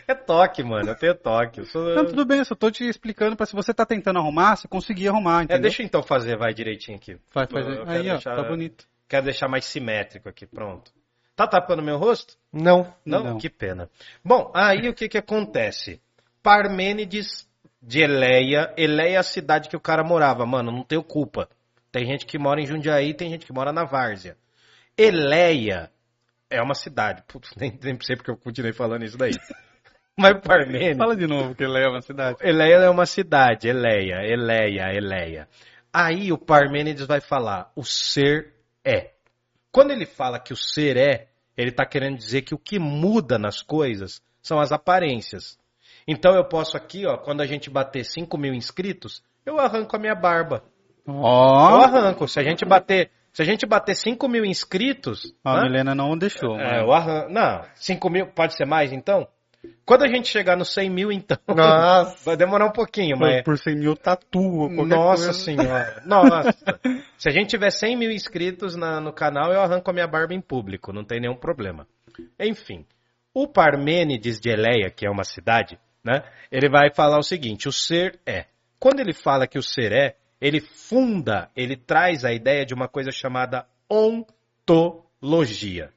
é 0.09 0.14
toque, 0.14 0.62
mano. 0.64 0.89
Eu 0.91 0.97
tenho 0.97 1.14
toque. 1.14 1.61
Eu 1.61 1.67
sou... 1.67 1.95
Não, 1.95 2.05
tudo 2.07 2.25
bem, 2.25 2.39
eu 2.39 2.45
só 2.45 2.55
tô 2.55 2.71
te 2.71 2.85
explicando 2.89 3.37
pra 3.37 3.47
se 3.47 3.55
você 3.55 3.73
tá 3.73 3.87
tentando 3.87 4.19
arrumar, 4.19 4.57
você 4.57 4.67
conseguir 4.67 5.09
arrumar, 5.09 5.43
É, 5.43 5.45
entendeu? 5.45 5.62
deixa 5.62 5.83
eu 5.83 5.87
então 5.87 6.03
fazer, 6.03 6.37
vai 6.37 6.53
direitinho 6.53 6.97
aqui. 6.97 7.17
Vai 7.33 7.47
fazer. 7.47 7.83
Aí, 7.89 8.09
ó, 8.09 8.12
deixar- 8.14 8.37
tá 8.37 8.43
bonito. 8.43 8.87
Quero 9.09 9.25
deixar 9.27 9.49
mais 9.49 9.64
simétrico 9.67 10.29
aqui, 10.29 10.47
pronto. 10.47 10.91
Tá 11.37 11.47
tapando 11.47 11.82
meu 11.82 11.99
rosto? 11.99 12.34
Não. 12.51 12.93
Não? 13.05 13.22
Não. 13.22 13.39
Que 13.39 13.51
pena. 13.51 13.91
Bom, 14.24 14.51
aí 14.55 14.89
o 14.89 14.95
que 14.95 15.07
que 15.07 15.18
acontece? 15.18 16.01
Parmênides 16.43 17.47
de 17.82 18.01
Eleia. 18.01 18.72
Eleia 18.74 19.16
é 19.16 19.18
a 19.18 19.22
cidade 19.22 19.68
que 19.68 19.76
o 19.76 19.80
cara 19.80 20.03
morava. 20.03 20.47
Mano, 20.47 20.72
não 20.72 20.82
tenho 20.82 21.05
culpa. 21.05 21.47
Tem 21.93 22.07
gente 22.07 22.24
que 22.24 22.39
mora 22.39 22.61
em 22.61 22.66
Jundiaí, 22.66 23.12
tem 23.12 23.30
gente 23.30 23.45
que 23.45 23.53
mora 23.53 23.70
na 23.70 23.84
Várzea. 23.84 24.37
Eleia 24.97 25.91
é 26.49 26.62
uma 26.62 26.74
cidade. 26.74 27.22
Putz, 27.28 27.51
nem, 27.61 27.78
nem 27.82 27.99
sei 28.01 28.16
porque 28.16 28.30
eu 28.30 28.37
continuei 28.37 28.72
falando 28.72 29.05
isso 29.05 29.18
daí. 29.18 29.32
Mas 30.18 30.41
Parmênides... 30.41 30.97
Fala 30.97 31.14
de 31.14 31.26
novo, 31.26 31.55
que 31.55 31.62
ele 31.62 31.78
é 31.78 31.87
uma 31.87 32.01
cidade. 32.01 32.39
Eleia 32.41 32.76
é 32.76 32.89
uma 32.89 33.05
cidade, 33.05 33.68
Eleia, 33.68 34.22
Eleia, 34.24 34.91
Eleia. 34.95 35.47
Aí 35.93 36.32
o 36.32 36.39
Parmênides 36.39 37.05
vai 37.07 37.20
falar, 37.20 37.70
o 37.76 37.84
ser 37.84 38.55
é. 38.82 39.11
Quando 39.77 39.91
ele 39.91 40.07
fala 40.07 40.41
que 40.41 40.55
o 40.55 40.57
ser 40.57 40.97
é, 40.97 41.29
ele 41.55 41.68
está 41.68 41.85
querendo 41.85 42.16
dizer 42.16 42.41
que 42.41 42.55
o 42.55 42.59
que 42.59 42.79
muda 42.79 43.39
nas 43.39 43.61
coisas 43.61 44.22
são 44.41 44.59
as 44.59 44.72
aparências. 44.72 45.59
Então 46.09 46.35
eu 46.35 46.49
posso 46.49 46.79
aqui, 46.79 47.05
ó, 47.07 47.18
quando 47.18 47.43
a 47.43 47.47
gente 47.47 47.68
bater 47.68 48.03
5 48.03 48.39
mil 48.39 48.55
inscritos, 48.55 49.22
eu 49.45 49.59
arranco 49.61 49.95
a 49.95 49.99
minha 49.99 50.14
barba. 50.14 50.64
Eu 51.07 51.16
Ó, 51.16 51.83
arranco. 51.83 52.27
Se 52.27 52.41
a 52.41 52.43
gente 52.43 52.64
bater, 52.64 53.11
se 53.35 53.43
a 53.43 53.45
gente 53.45 53.66
bater 53.66 53.95
5 53.95 54.27
mil 54.27 54.47
inscritos, 54.47 55.35
a 55.45 55.57
né? 55.57 55.64
Milena 55.64 55.95
não 55.95 56.16
deixou. 56.16 56.59
É, 56.59 56.79
mas- 56.79 56.83
eu 56.83 56.93
arranco. 56.95 57.31
Não, 57.31 57.62
5 57.74 58.09
mil, 58.09 58.27
pode 58.29 58.57
ser 58.57 58.64
mais 58.64 58.95
então? 58.95 59.29
Quando 59.85 60.05
a 60.05 60.09
gente 60.09 60.29
chegar 60.29 60.57
nos 60.57 60.73
100 60.73 60.91
mil, 60.91 61.12
então, 61.12 61.39
Nossa. 61.49 62.25
vai 62.25 62.37
demorar 62.37 62.67
um 62.67 62.73
pouquinho, 62.73 63.17
mas... 63.19 63.43
Por 63.43 63.59
100 63.59 63.77
mil 63.77 63.97
tatu 63.97 64.41
ou 64.41 64.69
qualquer 64.69 64.97
Nossa 64.97 65.25
coisa. 65.27 65.33
senhora. 65.33 66.03
Nossa. 66.05 66.81
Se 67.17 67.29
a 67.29 67.33
gente 67.33 67.51
tiver 67.51 67.71
100 67.71 67.97
mil 67.97 68.11
inscritos 68.11 68.75
na- 68.77 69.01
no 69.01 69.12
canal, 69.12 69.53
eu 69.53 69.61
arranco 69.61 69.91
a 69.91 69.95
minha 69.95 70.07
barba 70.09 70.35
em 70.35 70.41
público, 70.41 70.93
não 70.93 71.05
tem 71.05 71.21
nenhum 71.21 71.37
problema. 71.37 71.87
Enfim, 72.41 72.85
o 73.35 73.47
Parmênides 73.47 74.41
de 74.41 74.51
Eleia, 74.51 74.91
que 74.91 75.07
é 75.07 75.11
uma 75.11 75.25
cidade, 75.25 75.79
né? 76.03 76.23
Ele 76.51 76.69
vai 76.69 76.93
falar 76.95 77.19
o 77.19 77.23
seguinte: 77.23 77.69
o 77.69 77.73
ser 77.73 78.19
é. 78.27 78.47
Quando 78.79 79.01
ele 79.01 79.12
fala 79.12 79.47
que 79.47 79.59
o 79.59 79.62
ser 79.62 79.93
é, 79.93 80.17
ele 80.41 80.61
funda, 80.61 81.51
ele 81.55 81.77
traz 81.77 82.25
a 82.25 82.33
ideia 82.33 82.64
de 82.64 82.75
uma 82.75 82.89
coisa 82.89 83.11
chamada 83.11 83.67
ontologia. 83.91 85.91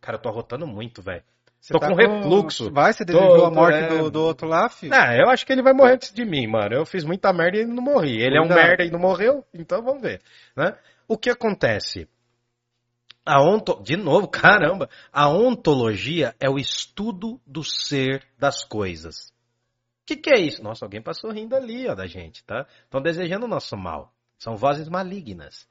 Cara, 0.00 0.18
eu 0.18 0.22
tô 0.22 0.28
arrotando 0.28 0.66
muito, 0.66 1.02
velho. 1.02 1.22
Você 1.66 1.72
Tô 1.72 1.80
tá 1.80 1.88
com 1.88 1.96
refluxo. 1.96 2.70
Vai, 2.70 2.92
você 2.92 3.04
Tô- 3.04 3.12
desejou 3.12 3.44
a 3.46 3.50
morte 3.50 3.76
é. 3.76 3.88
do, 3.88 4.08
do 4.08 4.22
outro 4.22 4.46
lá, 4.46 4.68
filho? 4.68 4.94
Ah, 4.94 5.16
eu 5.16 5.28
acho 5.28 5.44
que 5.44 5.52
ele 5.52 5.64
vai 5.64 5.72
morrer 5.72 5.94
antes 5.94 6.14
de 6.14 6.24
mim, 6.24 6.46
mano. 6.46 6.72
Eu 6.72 6.86
fiz 6.86 7.02
muita 7.02 7.32
merda 7.32 7.56
e 7.56 7.62
ele 7.62 7.72
não 7.72 7.82
morri. 7.82 8.22
Ele 8.22 8.36
é 8.36 8.40
um 8.40 8.46
Cuidado. 8.46 8.64
merda 8.64 8.84
e 8.84 8.90
não 8.92 9.00
morreu, 9.00 9.44
então 9.52 9.82
vamos 9.82 10.00
ver. 10.00 10.22
Né? 10.56 10.78
O 11.08 11.18
que 11.18 11.28
acontece? 11.28 12.08
A 13.24 13.42
onto... 13.42 13.82
De 13.82 13.96
novo, 13.96 14.28
caramba. 14.30 14.88
A 15.12 15.28
ontologia 15.28 16.36
é 16.38 16.48
o 16.48 16.56
estudo 16.56 17.40
do 17.44 17.64
ser 17.64 18.22
das 18.38 18.62
coisas. 18.64 19.30
O 20.02 20.06
que, 20.06 20.14
que 20.18 20.30
é 20.30 20.38
isso? 20.38 20.62
Nossa, 20.62 20.84
alguém 20.84 21.02
passou 21.02 21.32
rindo 21.32 21.56
ali, 21.56 21.88
ó, 21.88 21.96
da 21.96 22.06
gente, 22.06 22.44
tá? 22.44 22.64
Estão 22.84 23.02
desejando 23.02 23.44
o 23.44 23.48
nosso 23.48 23.76
mal. 23.76 24.12
São 24.38 24.54
vozes 24.56 24.88
malignas. 24.88 25.66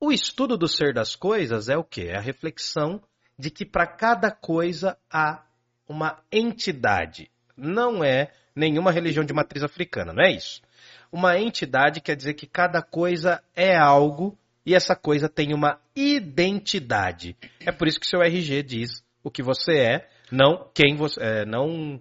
O 0.00 0.10
estudo 0.10 0.56
do 0.56 0.66
ser 0.66 0.94
das 0.94 1.14
coisas 1.14 1.68
é 1.68 1.76
o 1.76 1.84
quê? 1.84 2.06
É 2.08 2.16
a 2.16 2.20
reflexão 2.22 3.02
de 3.38 3.50
que 3.50 3.64
para 3.64 3.86
cada 3.86 4.30
coisa 4.30 4.96
há 5.10 5.42
uma 5.88 6.18
entidade. 6.32 7.30
Não 7.56 8.02
é 8.04 8.32
nenhuma 8.54 8.90
religião 8.90 9.24
de 9.24 9.32
matriz 9.32 9.62
africana, 9.62 10.12
não 10.12 10.24
é 10.24 10.30
isso. 10.32 10.62
Uma 11.12 11.38
entidade 11.38 12.00
quer 12.00 12.16
dizer 12.16 12.34
que 12.34 12.46
cada 12.46 12.82
coisa 12.82 13.42
é 13.54 13.76
algo 13.76 14.36
e 14.64 14.74
essa 14.74 14.96
coisa 14.96 15.28
tem 15.28 15.54
uma 15.54 15.78
identidade. 15.94 17.36
É 17.60 17.70
por 17.70 17.86
isso 17.86 18.00
que 18.00 18.06
seu 18.06 18.20
RG 18.20 18.62
diz 18.62 19.04
o 19.22 19.30
que 19.30 19.42
você 19.42 19.78
é, 19.78 20.08
não 20.30 20.68
quem 20.74 20.96
você 20.96 21.20
é, 21.22 21.44
não 21.44 22.00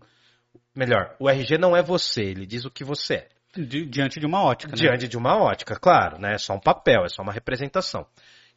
melhor, 0.73 1.15
o 1.19 1.29
RG 1.29 1.57
não 1.57 1.75
é 1.75 1.81
você, 1.81 2.23
ele 2.23 2.45
diz 2.45 2.65
o 2.65 2.71
que 2.71 2.83
você 2.83 3.13
é. 3.15 3.27
Di- 3.57 3.85
diante 3.85 4.19
de 4.19 4.25
uma 4.25 4.43
ótica, 4.43 4.71
né? 4.71 4.77
Diante 4.77 5.07
de 5.07 5.17
uma 5.17 5.37
ótica, 5.37 5.77
claro, 5.79 6.19
né? 6.19 6.33
É 6.33 6.37
só 6.37 6.53
um 6.53 6.59
papel, 6.59 7.05
é 7.05 7.09
só 7.09 7.21
uma 7.21 7.31
representação. 7.31 8.05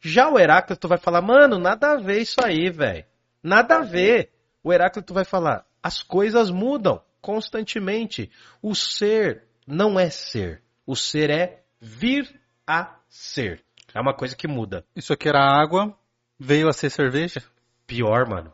Já 0.01 0.29
o 0.29 0.39
Heráclito 0.39 0.87
vai 0.87 0.97
falar, 0.97 1.21
mano, 1.21 1.57
nada 1.57 1.91
a 1.91 1.95
ver 1.97 2.21
isso 2.21 2.39
aí, 2.43 2.69
velho. 2.69 3.05
Nada 3.43 3.77
a 3.77 3.81
ver. 3.81 4.31
O 4.63 4.71
Heráclito 4.71 5.13
vai 5.13 5.25
falar, 5.25 5.65
as 5.81 6.01
coisas 6.01 6.49
mudam 6.49 7.01
constantemente. 7.21 8.29
O 8.61 8.75
ser 8.75 9.43
não 9.65 9.99
é 9.99 10.09
ser. 10.09 10.61
O 10.85 10.95
ser 10.95 11.29
é 11.29 11.63
vir 11.79 12.39
a 12.65 12.97
ser. 13.07 13.63
É 13.93 13.99
uma 13.99 14.13
coisa 14.13 14.35
que 14.35 14.47
muda. 14.47 14.85
Isso 14.95 15.13
aqui 15.13 15.27
era 15.27 15.39
água, 15.39 15.97
veio 16.37 16.67
a 16.67 16.73
ser 16.73 16.89
cerveja. 16.89 17.41
Pior, 17.87 18.27
mano. 18.27 18.53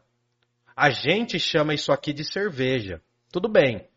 A 0.76 0.90
gente 0.90 1.40
chama 1.40 1.74
isso 1.74 1.92
aqui 1.92 2.14
de 2.14 2.24
cerveja. 2.24 3.02
Tudo 3.32 3.50
bem. 3.50 3.88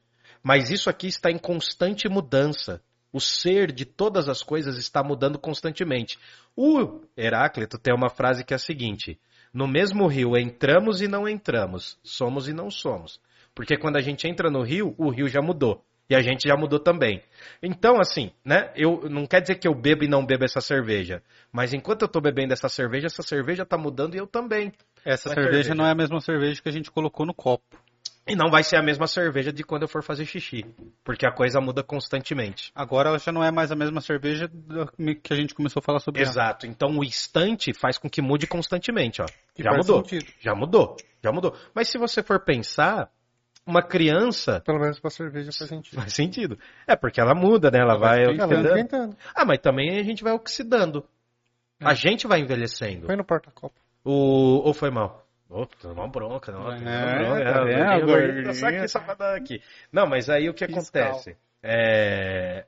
Mas 0.42 0.70
isso 0.70 0.88
aqui 0.88 1.09
está 1.09 1.30
em 1.30 1.38
constante 1.38 2.09
mudança. 2.09 2.82
O 3.12 3.20
ser 3.20 3.72
de 3.72 3.84
todas 3.84 4.28
as 4.28 4.42
coisas 4.42 4.76
está 4.76 5.02
mudando 5.02 5.38
constantemente. 5.38 6.18
O 6.54 7.00
Heráclito 7.16 7.78
tem 7.78 7.94
uma 7.94 8.11
frase 8.11 8.44
que 8.44 8.52
é 8.52 8.56
a 8.56 8.59
seguinte: 8.59 9.18
No 9.52 9.66
mesmo 9.66 10.06
rio 10.06 10.36
entramos 10.36 11.00
e 11.00 11.09
não 11.09 11.28
entramos, 11.28 11.98
somos 12.02 12.48
e 12.48 12.52
não 12.52 12.70
somos. 12.70 13.20
Porque 13.54 13.76
quando 13.76 13.96
a 13.96 14.00
gente 14.00 14.28
entra 14.28 14.50
no 14.50 14.62
rio, 14.62 14.94
o 14.98 15.11
rio 15.11 15.28
já 15.28 15.40
mudou. 15.40 15.84
E 16.11 16.14
a 16.14 16.22
gente 16.22 16.48
já 16.48 16.56
mudou 16.56 16.78
também. 16.78 17.22
Então, 17.62 18.00
assim, 18.00 18.30
né? 18.42 18.72
Eu 18.74 19.11
não 19.11 19.26
quer 19.26 19.42
dizer 19.42 19.56
que 19.56 19.68
eu 19.68 19.74
bebo 19.74 20.04
e 20.04 20.09
não 20.09 20.24
bebo 20.24 20.44
essa 20.44 20.61
cerveja. 20.61 21.22
Mas 21.52 21.74
enquanto 21.74 22.02
eu 22.02 22.09
tô 22.09 22.18
bebendo 22.18 22.54
essa 22.54 22.68
cerveja, 22.68 23.06
essa 23.06 23.22
cerveja 23.22 23.66
tá 23.66 23.76
mudando 23.76 24.14
e 24.14 24.18
eu 24.18 24.26
também. 24.26 24.72
Essa 25.04 25.28
é 25.28 25.34
cerveja, 25.34 25.52
cerveja. 25.52 25.74
não 25.74 25.86
é 25.86 25.90
a 25.90 25.94
mesma 25.94 26.20
cerveja 26.20 26.62
que 26.62 26.68
a 26.68 26.72
gente 26.72 26.90
colocou 26.90 27.26
no 27.26 27.34
copo. 27.34 27.76
E 28.29 28.37
não 28.37 28.51
vai 28.51 28.62
ser 28.62 28.76
a 28.76 28.83
mesma 28.83 29.07
cerveja 29.07 29.53
de 29.53 29.64
quando 29.64 29.83
eu 29.83 29.89
for 29.89 30.03
fazer 30.03 30.24
xixi. 30.26 30.64
Porque 31.03 31.26
a 31.26 31.33
coisa 31.33 31.61
muda 31.61 31.83
constantemente. 31.83 32.70
Agora 32.74 33.09
ela 33.09 33.18
já 33.18 33.33
não 33.33 33.43
é 33.43 33.51
mais 33.51 33.72
a 33.72 33.76
mesma 33.76 34.01
cerveja 34.01 34.51
que 35.22 35.33
a 35.33 35.37
gente 35.37 35.55
começou 35.55 35.81
a 35.81 35.83
falar 35.83 36.01
sobre 36.01 36.20
ela. 36.20 36.31
Exato. 36.31 36.66
Então 36.66 36.91
o 36.97 37.05
instante 37.05 37.72
faz 37.72 37.97
com 37.99 38.09
que 38.09 38.20
mude 38.20 38.47
constantemente, 38.47 39.22
ó. 39.22 39.26
E 39.59 39.62
Já 39.62 39.72
mudou. 39.72 40.05
sentido. 40.05 40.33
Já 40.39 40.55
mudou. 40.55 40.97
Já 41.22 41.33
mudou. 41.33 41.57
Mas 41.74 41.89
se 41.89 41.99
você 41.99 42.22
for 42.22 42.41
pensar, 42.45 43.11
uma 43.66 43.83
criança 43.83 44.61
Pelo 44.61 44.79
menos 44.79 44.99
pra 44.99 45.11
cerveja 45.11 45.51
faz 45.53 45.68
sentido. 45.68 45.95
faz 46.01 46.12
sentido. 46.14 46.59
É 46.87 46.97
porque 46.97 47.20
ela 47.20 47.35
muda, 47.35 47.70
né? 47.70 47.79
Ela 47.81 47.99
vai 47.99 48.24
Ela 48.24 48.47
vai 48.47 48.62
esquentando. 48.64 49.16
Ah, 49.35 49.45
mas 49.45 49.59
também 49.59 49.99
a 49.99 50.03
gente 50.03 50.22
vai 50.22 50.33
oxidando. 50.33 51.05
A 51.81 51.95
gente 51.95 52.26
vai 52.26 52.41
envelhecendo. 52.41 53.07
Põe 53.07 53.16
no 53.16 53.24
porta-copo. 53.24 53.74
O... 54.05 54.62
Ou 54.66 54.74
foi 54.74 54.91
mal? 54.91 55.28
Tô 55.80 55.92
uma 55.92 56.07
bronca, 56.09 56.53
não. 56.53 56.70
É, 56.70 56.78
tá 56.78 57.61
é, 57.70 58.01
vendo? 58.01 58.55
Só 58.55 58.66
aqui, 58.66 58.88
dar 59.14 59.34
aqui. 59.34 59.62
Não, 59.90 60.07
mas 60.07 60.28
aí 60.28 60.49
o 60.49 60.55
que 60.55 60.64
acontece? 60.64 61.36
É... 61.62 62.66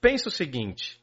Pensa 0.00 0.28
o 0.28 0.32
seguinte. 0.32 0.99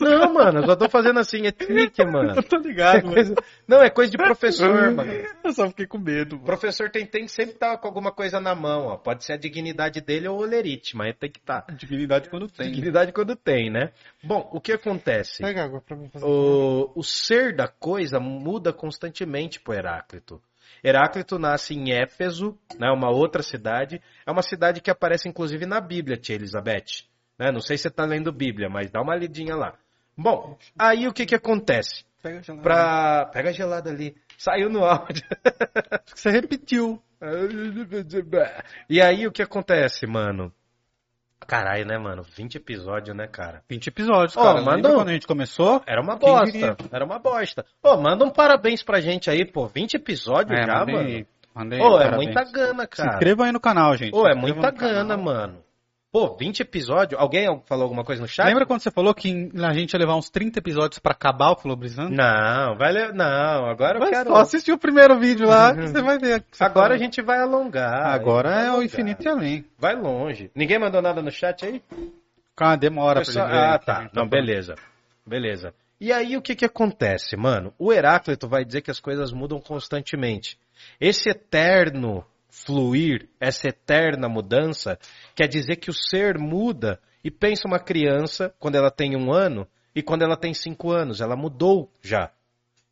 Não, 0.00 0.32
mano, 0.32 0.60
eu 0.60 0.66
só 0.66 0.76
tô 0.76 0.88
fazendo 0.88 1.20
assim, 1.20 1.46
é 1.46 1.52
tique, 1.52 2.02
mano. 2.06 2.34
Eu 2.36 2.42
tô 2.42 2.56
ligado, 2.56 2.96
É 3.08 3.12
coisa- 3.14 3.34
Não, 3.68 3.82
é 3.82 3.90
coisa 3.90 4.10
de 4.10 4.16
professor, 4.16 4.90
mano. 4.92 5.12
Eu 5.44 5.52
só 5.52 5.68
fiquei 5.68 5.86
com 5.86 5.98
medo. 5.98 6.32
O 6.32 6.36
mano. 6.36 6.46
professor 6.46 6.90
tem, 6.90 7.04
tem 7.06 7.24
que 7.24 7.30
sempre 7.30 7.52
estar 7.54 7.76
com 7.78 7.86
alguma 7.86 8.12
coisa 8.12 8.40
na 8.40 8.54
mão, 8.54 8.86
ó. 8.86 8.96
Pode 8.96 9.24
ser 9.24 9.34
a 9.34 9.36
dignidade 9.36 10.00
dele 10.00 10.28
ou 10.28 10.38
o 10.38 10.42
olerite, 10.42 10.96
mas 10.96 11.14
tem 11.18 11.30
que 11.30 11.38
estar. 11.38 11.64
Dignidade 11.76 12.30
quando 12.30 12.48
tem. 12.48 12.70
Dignidade 12.70 13.12
quando 13.12 13.36
tem, 13.36 13.70
né? 13.70 13.92
Bom, 14.22 14.48
o 14.52 14.60
que 14.60 14.72
acontece? 14.72 15.42
Pega 15.42 15.64
água 15.64 15.80
pra 15.80 15.96
mim 15.96 16.08
fazer. 16.08 16.24
O, 16.24 16.90
o 16.94 17.02
ser 17.02 17.54
da 17.54 17.68
coisa 17.68 18.18
muda 18.18 18.72
constantemente 18.72 19.60
pro 19.60 19.74
Heráclito. 19.74 20.40
Heráclito 20.82 21.38
nasce 21.38 21.74
em 21.74 21.92
Éfeso, 21.92 22.56
né, 22.78 22.88
uma 22.90 23.10
outra 23.10 23.42
cidade. 23.42 24.00
É 24.26 24.30
uma 24.30 24.40
cidade 24.42 24.80
que 24.80 24.90
aparece 24.90 25.28
inclusive 25.28 25.66
na 25.66 25.80
Bíblia, 25.80 26.16
tia 26.16 26.36
Elizabeth. 26.36 27.04
Né? 27.40 27.50
Não 27.50 27.60
sei 27.62 27.78
se 27.78 27.82
você 27.84 27.88
está 27.88 28.04
lendo 28.04 28.30
Bíblia, 28.30 28.68
mas 28.68 28.90
dá 28.90 29.00
uma 29.00 29.16
lidinha 29.16 29.56
lá. 29.56 29.72
Bom, 30.14 30.58
aí 30.78 31.08
o 31.08 31.12
que, 31.14 31.24
que 31.24 31.34
acontece? 31.34 32.04
Pega 32.22 32.42
gelado. 32.42 32.62
pra... 32.62 33.24
Pega 33.32 33.50
gelado 33.50 33.88
ali. 33.88 34.14
Saiu 34.36 34.68
no 34.68 34.84
áudio. 34.84 35.22
Acho 35.90 36.14
que 36.14 36.20
você 36.20 36.30
repetiu. 36.30 37.02
E 38.88 39.00
aí, 39.00 39.26
o 39.26 39.32
que 39.32 39.42
acontece, 39.42 40.06
mano? 40.06 40.52
Caralho, 41.46 41.86
né, 41.86 41.96
mano? 41.98 42.22
20 42.22 42.56
episódios, 42.56 43.16
né, 43.16 43.26
cara? 43.26 43.62
20 43.68 43.86
episódios, 43.86 44.34
cara. 44.34 44.60
manda 44.60 44.76
Lembra 44.76 44.92
um. 44.92 44.94
quando 44.96 45.08
a 45.08 45.12
gente 45.14 45.26
começou? 45.26 45.82
Era 45.86 46.02
uma 46.02 46.16
bosta. 46.16 46.76
Era 46.92 47.04
uma 47.04 47.18
bosta. 47.18 47.64
Ô, 47.82 47.96
manda 47.96 48.24
um 48.24 48.30
parabéns 48.30 48.82
pra 48.82 49.00
gente 49.00 49.30
aí, 49.30 49.44
pô. 49.50 49.66
20 49.66 49.94
episódios 49.94 50.58
É, 50.60 50.66
já, 50.66 50.80
mandei, 50.80 50.94
mano. 50.94 51.26
mandei 51.54 51.80
Ô, 51.80 51.98
é 51.98 52.04
parabéns. 52.04 52.24
muita 52.34 52.44
gana, 52.52 52.82
Se 52.82 52.88
cara. 52.90 53.12
inscreva 53.14 53.44
aí 53.46 53.52
no 53.52 53.60
canal, 53.60 53.96
gente. 53.96 54.14
Ô, 54.14 54.24
Se 54.26 54.30
é 54.30 54.34
muita 54.34 54.70
no 54.70 54.76
canal. 54.76 54.94
gana, 54.94 55.16
mano. 55.16 55.64
Pô, 56.12 56.36
20 56.36 56.60
episódios? 56.60 57.20
Alguém 57.20 57.46
falou 57.66 57.84
alguma 57.84 58.02
coisa 58.04 58.20
no 58.20 58.26
chat? 58.26 58.44
Lembra 58.46 58.66
quando 58.66 58.80
você 58.82 58.90
falou 58.90 59.14
que 59.14 59.48
a 59.62 59.72
gente 59.72 59.92
ia 59.92 59.98
levar 59.98 60.16
uns 60.16 60.28
30 60.28 60.58
episódios 60.58 60.98
pra 60.98 61.12
acabar 61.12 61.52
o 61.52 61.56
Filobrizando? 61.56 62.10
Não, 62.10 62.76
vai 62.76 62.92
le... 62.92 63.12
Não, 63.12 63.66
agora 63.66 63.96
eu 63.96 64.00
Mas 64.00 64.10
quero. 64.10 64.30
só 64.30 64.36
assistir 64.38 64.72
o 64.72 64.78
primeiro 64.78 65.20
vídeo 65.20 65.46
lá, 65.46 65.72
que 65.72 65.82
você 65.86 66.02
vai 66.02 66.18
ver. 66.18 66.44
você 66.50 66.64
Agora 66.64 66.94
a 66.94 66.98
gente 66.98 67.22
vai 67.22 67.38
alongar. 67.38 68.06
Agora 68.12 68.48
vai 68.50 68.58
é 68.58 68.64
o 68.64 68.70
alongar. 68.70 68.84
infinito 68.86 69.22
e 69.24 69.28
além. 69.28 69.64
Vai 69.78 69.94
longe. 69.94 70.50
Ninguém 70.52 70.80
mandou 70.80 71.00
nada 71.00 71.22
no 71.22 71.30
chat 71.30 71.64
aí? 71.64 71.80
Calma, 72.56 72.76
demora 72.76 73.20
pra 73.20 73.24
Pessoal- 73.26 73.46
ele 73.48 73.56
ver. 73.56 73.64
Ah, 73.64 73.78
tá. 73.78 74.00
né? 74.02 74.10
Não, 74.12 74.26
beleza. 74.28 74.74
Beleza. 75.24 75.72
E 76.00 76.12
aí 76.12 76.36
o 76.36 76.42
que 76.42 76.56
que 76.56 76.64
acontece, 76.64 77.36
mano? 77.36 77.72
O 77.78 77.92
Heráclito 77.92 78.48
vai 78.48 78.64
dizer 78.64 78.80
que 78.80 78.90
as 78.90 78.98
coisas 78.98 79.30
mudam 79.32 79.60
constantemente. 79.60 80.58
Esse 81.00 81.30
eterno 81.30 82.24
fluir, 82.50 83.28
essa 83.38 83.68
eterna 83.68 84.28
mudança, 84.28 84.98
quer 85.34 85.46
dizer 85.46 85.76
que 85.76 85.90
o 85.90 85.94
ser 85.94 86.38
muda. 86.38 87.00
E 87.22 87.30
pensa 87.30 87.66
uma 87.66 87.78
criança, 87.78 88.54
quando 88.58 88.76
ela 88.76 88.90
tem 88.90 89.16
um 89.16 89.32
ano, 89.32 89.66
e 89.94 90.02
quando 90.02 90.22
ela 90.22 90.36
tem 90.36 90.54
cinco 90.54 90.90
anos, 90.90 91.20
ela 91.20 91.36
mudou 91.36 91.92
já. 92.00 92.30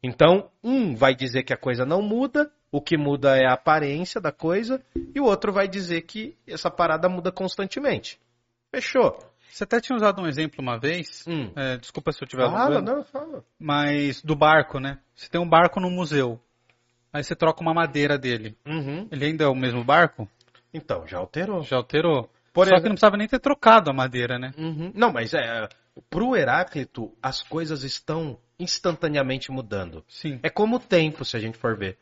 Então, 0.02 0.50
um 0.62 0.94
vai 0.94 1.14
dizer 1.14 1.42
que 1.42 1.52
a 1.52 1.56
coisa 1.56 1.84
não 1.84 2.02
muda, 2.02 2.50
o 2.70 2.80
que 2.80 2.96
muda 2.96 3.36
é 3.36 3.46
a 3.46 3.54
aparência 3.54 4.20
da 4.20 4.30
coisa, 4.30 4.82
e 5.14 5.20
o 5.20 5.24
outro 5.24 5.52
vai 5.52 5.66
dizer 5.66 6.02
que 6.02 6.36
essa 6.46 6.70
parada 6.70 7.08
muda 7.08 7.32
constantemente. 7.32 8.20
Fechou. 8.70 9.18
Você 9.50 9.64
até 9.64 9.80
tinha 9.80 9.96
usado 9.96 10.20
um 10.20 10.26
exemplo 10.26 10.60
uma 10.60 10.78
vez. 10.78 11.24
Hum. 11.26 11.50
é, 11.56 11.78
desculpa 11.78 12.12
se 12.12 12.22
eu 12.22 12.28
tiver 12.28 12.48
Fala, 12.50 12.82
não, 12.82 13.02
fala. 13.02 13.42
Mas 13.58 14.22
do 14.22 14.36
barco, 14.36 14.78
né? 14.78 14.98
Você 15.14 15.28
tem 15.28 15.40
um 15.40 15.48
barco 15.48 15.80
no 15.80 15.90
museu. 15.90 16.38
Aí 17.12 17.22
você 17.24 17.34
troca 17.34 17.60
uma 17.62 17.72
madeira 17.74 18.18
dele. 18.18 18.56
Uhum. 18.66 19.08
Ele 19.10 19.24
ainda 19.24 19.44
é 19.44 19.48
o 19.48 19.54
mesmo 19.54 19.82
barco? 19.82 20.28
Então, 20.72 21.06
já 21.06 21.18
alterou. 21.18 21.62
Já 21.62 21.76
alterou. 21.76 22.28
Por 22.52 22.66
Só 22.66 22.70
que 22.70 22.74
exemplo- 22.76 22.88
não 22.88 22.94
precisava 22.94 23.16
nem 23.16 23.28
ter 23.28 23.38
trocado 23.38 23.90
a 23.90 23.94
madeira, 23.94 24.38
né? 24.38 24.52
Uhum. 24.58 24.92
Não, 24.94 25.12
mas 25.12 25.32
é, 25.34 25.68
pro 26.10 26.36
Heráclito, 26.36 27.12
as 27.22 27.42
coisas 27.42 27.82
estão 27.84 28.38
instantaneamente 28.58 29.50
mudando. 29.50 30.04
Sim. 30.08 30.38
É 30.42 30.50
como 30.50 30.76
o 30.76 30.80
tempo, 30.80 31.24
se 31.24 31.36
a 31.36 31.40
gente 31.40 31.56
for 31.56 31.76
ver. 31.76 31.96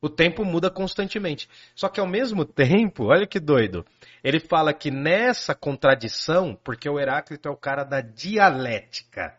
O 0.00 0.08
tempo 0.08 0.44
muda 0.44 0.68
constantemente. 0.70 1.48
Só 1.74 1.88
que 1.88 2.00
ao 2.00 2.06
mesmo 2.06 2.44
tempo, 2.46 3.06
olha 3.06 3.26
que 3.26 3.40
doido. 3.40 3.84
Ele 4.22 4.38
fala 4.40 4.72
que 4.72 4.90
nessa 4.90 5.54
contradição, 5.54 6.58
porque 6.62 6.88
o 6.88 6.98
Heráclito 7.00 7.48
é 7.48 7.50
o 7.50 7.56
cara 7.56 7.84
da 7.84 8.00
dialética. 8.00 9.34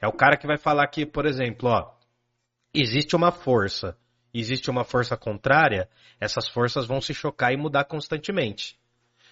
É 0.00 0.08
o 0.08 0.12
cara 0.12 0.36
que 0.36 0.46
vai 0.46 0.56
falar 0.56 0.86
que, 0.88 1.04
por 1.04 1.26
exemplo, 1.26 1.68
ó, 1.68 1.90
existe 2.74 3.14
uma 3.14 3.30
força, 3.30 3.96
existe 4.32 4.70
uma 4.70 4.84
força 4.84 5.16
contrária, 5.16 5.88
essas 6.20 6.48
forças 6.48 6.86
vão 6.86 7.00
se 7.00 7.12
chocar 7.12 7.52
e 7.52 7.56
mudar 7.56 7.84
constantemente. 7.84 8.78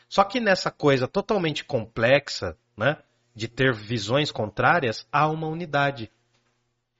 Só 0.08 0.24
que 0.24 0.40
nessa 0.40 0.70
coisa 0.70 1.06
totalmente 1.06 1.64
complexa, 1.64 2.56
né, 2.76 2.96
de 3.34 3.46
ter 3.46 3.72
visões 3.72 4.32
contrárias, 4.32 5.06
há 5.12 5.28
uma 5.28 5.46
unidade. 5.46 6.10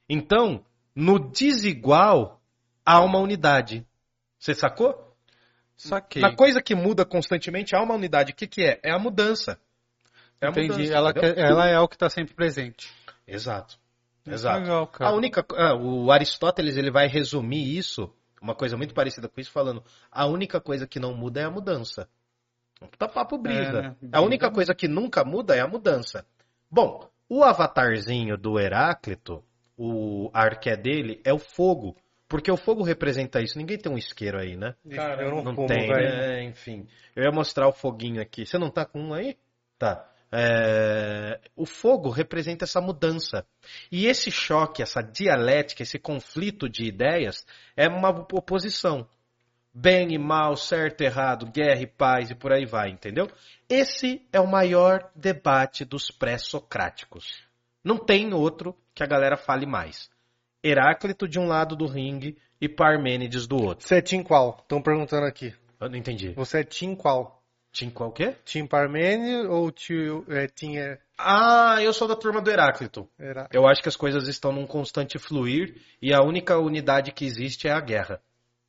Então, 0.09 0.65
no 0.95 1.19
desigual, 1.19 2.41
há 2.85 3.01
uma 3.01 3.19
unidade. 3.19 3.87
Você 4.39 4.55
sacou? 4.55 5.17
Saquei. 5.77 6.21
Na 6.21 6.35
coisa 6.35 6.61
que 6.61 6.75
muda 6.75 7.05
constantemente, 7.05 7.75
há 7.75 7.83
uma 7.83 7.95
unidade. 7.95 8.33
O 8.33 8.35
que, 8.35 8.47
que 8.47 8.63
é? 8.63 8.81
É 8.83 8.91
a 8.91 8.99
mudança. 8.99 9.59
É 10.41 10.47
a 10.47 10.51
Entendi. 10.51 10.69
mudança, 10.73 10.93
ela, 10.93 11.13
ela 11.37 11.69
é 11.69 11.79
o 11.79 11.89
que 11.89 11.97
está 11.97 12.11
sempre 12.11 12.35
presente. 12.35 12.93
Exato. 13.27 13.79
Exato. 14.35 14.61
Legal, 14.61 14.87
cara. 14.87 15.11
A 15.11 15.15
única, 15.15 15.45
ah, 15.57 15.75
o 15.75 16.11
Aristóteles 16.11 16.77
ele 16.77 16.91
vai 16.91 17.07
resumir 17.07 17.77
isso, 17.77 18.13
uma 18.41 18.55
coisa 18.55 18.77
muito 18.77 18.95
parecida 18.95 19.29
com 19.29 19.41
isso, 19.41 19.51
falando: 19.51 19.83
a 20.11 20.27
única 20.27 20.61
coisa 20.61 20.87
que 20.87 21.01
não 21.01 21.15
muda 21.15 21.41
é 21.41 21.45
a 21.45 21.51
mudança. 21.51 22.09
Tá 22.97 23.09
papo 23.09 23.37
brisa. 23.39 23.79
É, 23.79 23.83
né? 23.83 23.97
A 24.13 24.21
única 24.21 24.51
coisa 24.51 24.75
que 24.75 24.87
nunca 24.87 25.25
muda 25.25 25.57
é 25.57 25.61
a 25.61 25.67
mudança. 25.67 26.25
Bom, 26.71 27.09
o 27.29 27.43
avatarzinho 27.43 28.37
do 28.37 28.59
Heráclito, 28.59 29.43
o 29.77 30.31
arqué 30.33 30.77
dele 30.77 31.21
é 31.25 31.33
o 31.33 31.39
fogo, 31.39 31.97
porque 32.29 32.51
o 32.51 32.57
fogo 32.57 32.83
representa 32.83 33.41
isso. 33.41 33.59
Ninguém 33.59 33.79
tem 33.79 33.91
um 33.91 33.99
isqueiro 33.99 34.39
aí, 34.39 34.57
né? 34.57 34.75
Cara, 34.95 35.23
eu 35.25 35.31
não, 35.31 35.43
Não 35.43 35.55
fumo, 35.55 35.67
tem, 35.67 35.89
velho. 35.89 36.09
né? 36.09 36.45
Enfim. 36.45 36.87
Eu 37.17 37.25
ia 37.25 37.33
mostrar 37.33 37.67
o 37.67 37.73
foguinho 37.73 38.23
aqui. 38.23 38.47
Você 38.47 38.59
não 38.59 38.71
tá 38.71 38.85
com 38.85 39.01
um 39.01 39.15
aí? 39.15 39.37
Tá. 39.79 40.09
É, 40.31 41.41
O 41.57 41.65
fogo 41.65 42.11
representa 42.11 42.65
essa 42.65 42.81
mudança. 42.81 43.47
E 43.91 44.07
esse 44.07 44.31
choque, 44.31 44.83
essa 44.83 45.03
dialética, 45.03 45.83
esse 45.83 45.99
conflito 45.99 46.69
de 46.69 46.85
ideias 46.85 47.47
é 47.77 47.89
uma 47.89 48.11
oposição. 48.11 49.09
Bem 49.73 50.13
e 50.13 50.19
mal, 50.19 50.57
certo 50.57 51.03
e 51.03 51.05
errado, 51.05 51.47
guerra 51.47 51.83
e 51.83 51.87
paz 51.87 52.31
e 52.31 52.35
por 52.35 52.53
aí 52.53 52.67
vai, 52.67 52.91
entendeu? 52.91 53.29
Esse 53.69 54.27
é 54.33 54.41
o 54.41 54.47
maior 54.47 55.11
debate 55.15 55.85
dos 55.85 56.11
pré-socráticos. 56.11 57.47
Não 57.85 57.97
tem 57.97 58.35
outro 58.35 58.77
que 58.95 59.03
a 59.03 59.07
galera 59.07 59.37
fale 59.37 59.67
mais. 59.67 60.11
Heráclito 60.65 61.29
de 61.29 61.39
um 61.39 61.47
lado 61.47 61.77
do 61.77 61.87
ringue 61.87 62.37
e 62.61 62.69
Parmênides 62.69 63.47
do 63.47 63.57
outro. 63.57 63.87
Você 63.87 63.97
é 63.97 64.03
Tim 64.03 64.23
qual? 64.23 64.59
Estão 64.61 64.83
perguntando 64.83 65.27
aqui. 65.27 65.55
Eu 65.81 65.89
não 65.89 65.97
entendi. 65.97 66.33
Você 66.33 66.61
é 66.61 66.65
Tim 66.65 66.97
qual? 66.97 67.38
Tim 67.73 67.91
qual 67.91 68.11
que 68.11 68.25
é? 68.25 68.37
Tim 68.45 68.67
Parmênio 68.67 69.51
ou 69.51 69.71
tio, 69.71 70.25
é, 70.29 70.47
Tim 70.47 70.77
é, 70.79 70.99
Ah, 71.19 71.77
eu 71.81 71.93
sou 71.93 72.09
da 72.09 72.17
turma 72.17 72.41
do 72.41 72.51
Heráclito. 72.51 73.09
Eu 73.53 73.67
acho 73.69 73.83
que 73.83 73.89
as 73.89 73.97
coisas 73.97 74.27
estão 74.27 74.53
num 74.53 74.67
constante 74.67 75.19
fluir 75.19 75.77
e 76.01 76.13
a 76.13 76.21
única 76.23 76.59
unidade 76.59 77.13
que 77.13 77.25
existe 77.25 77.69
é 77.69 77.73
a 77.73 77.81
guerra. 77.81 78.21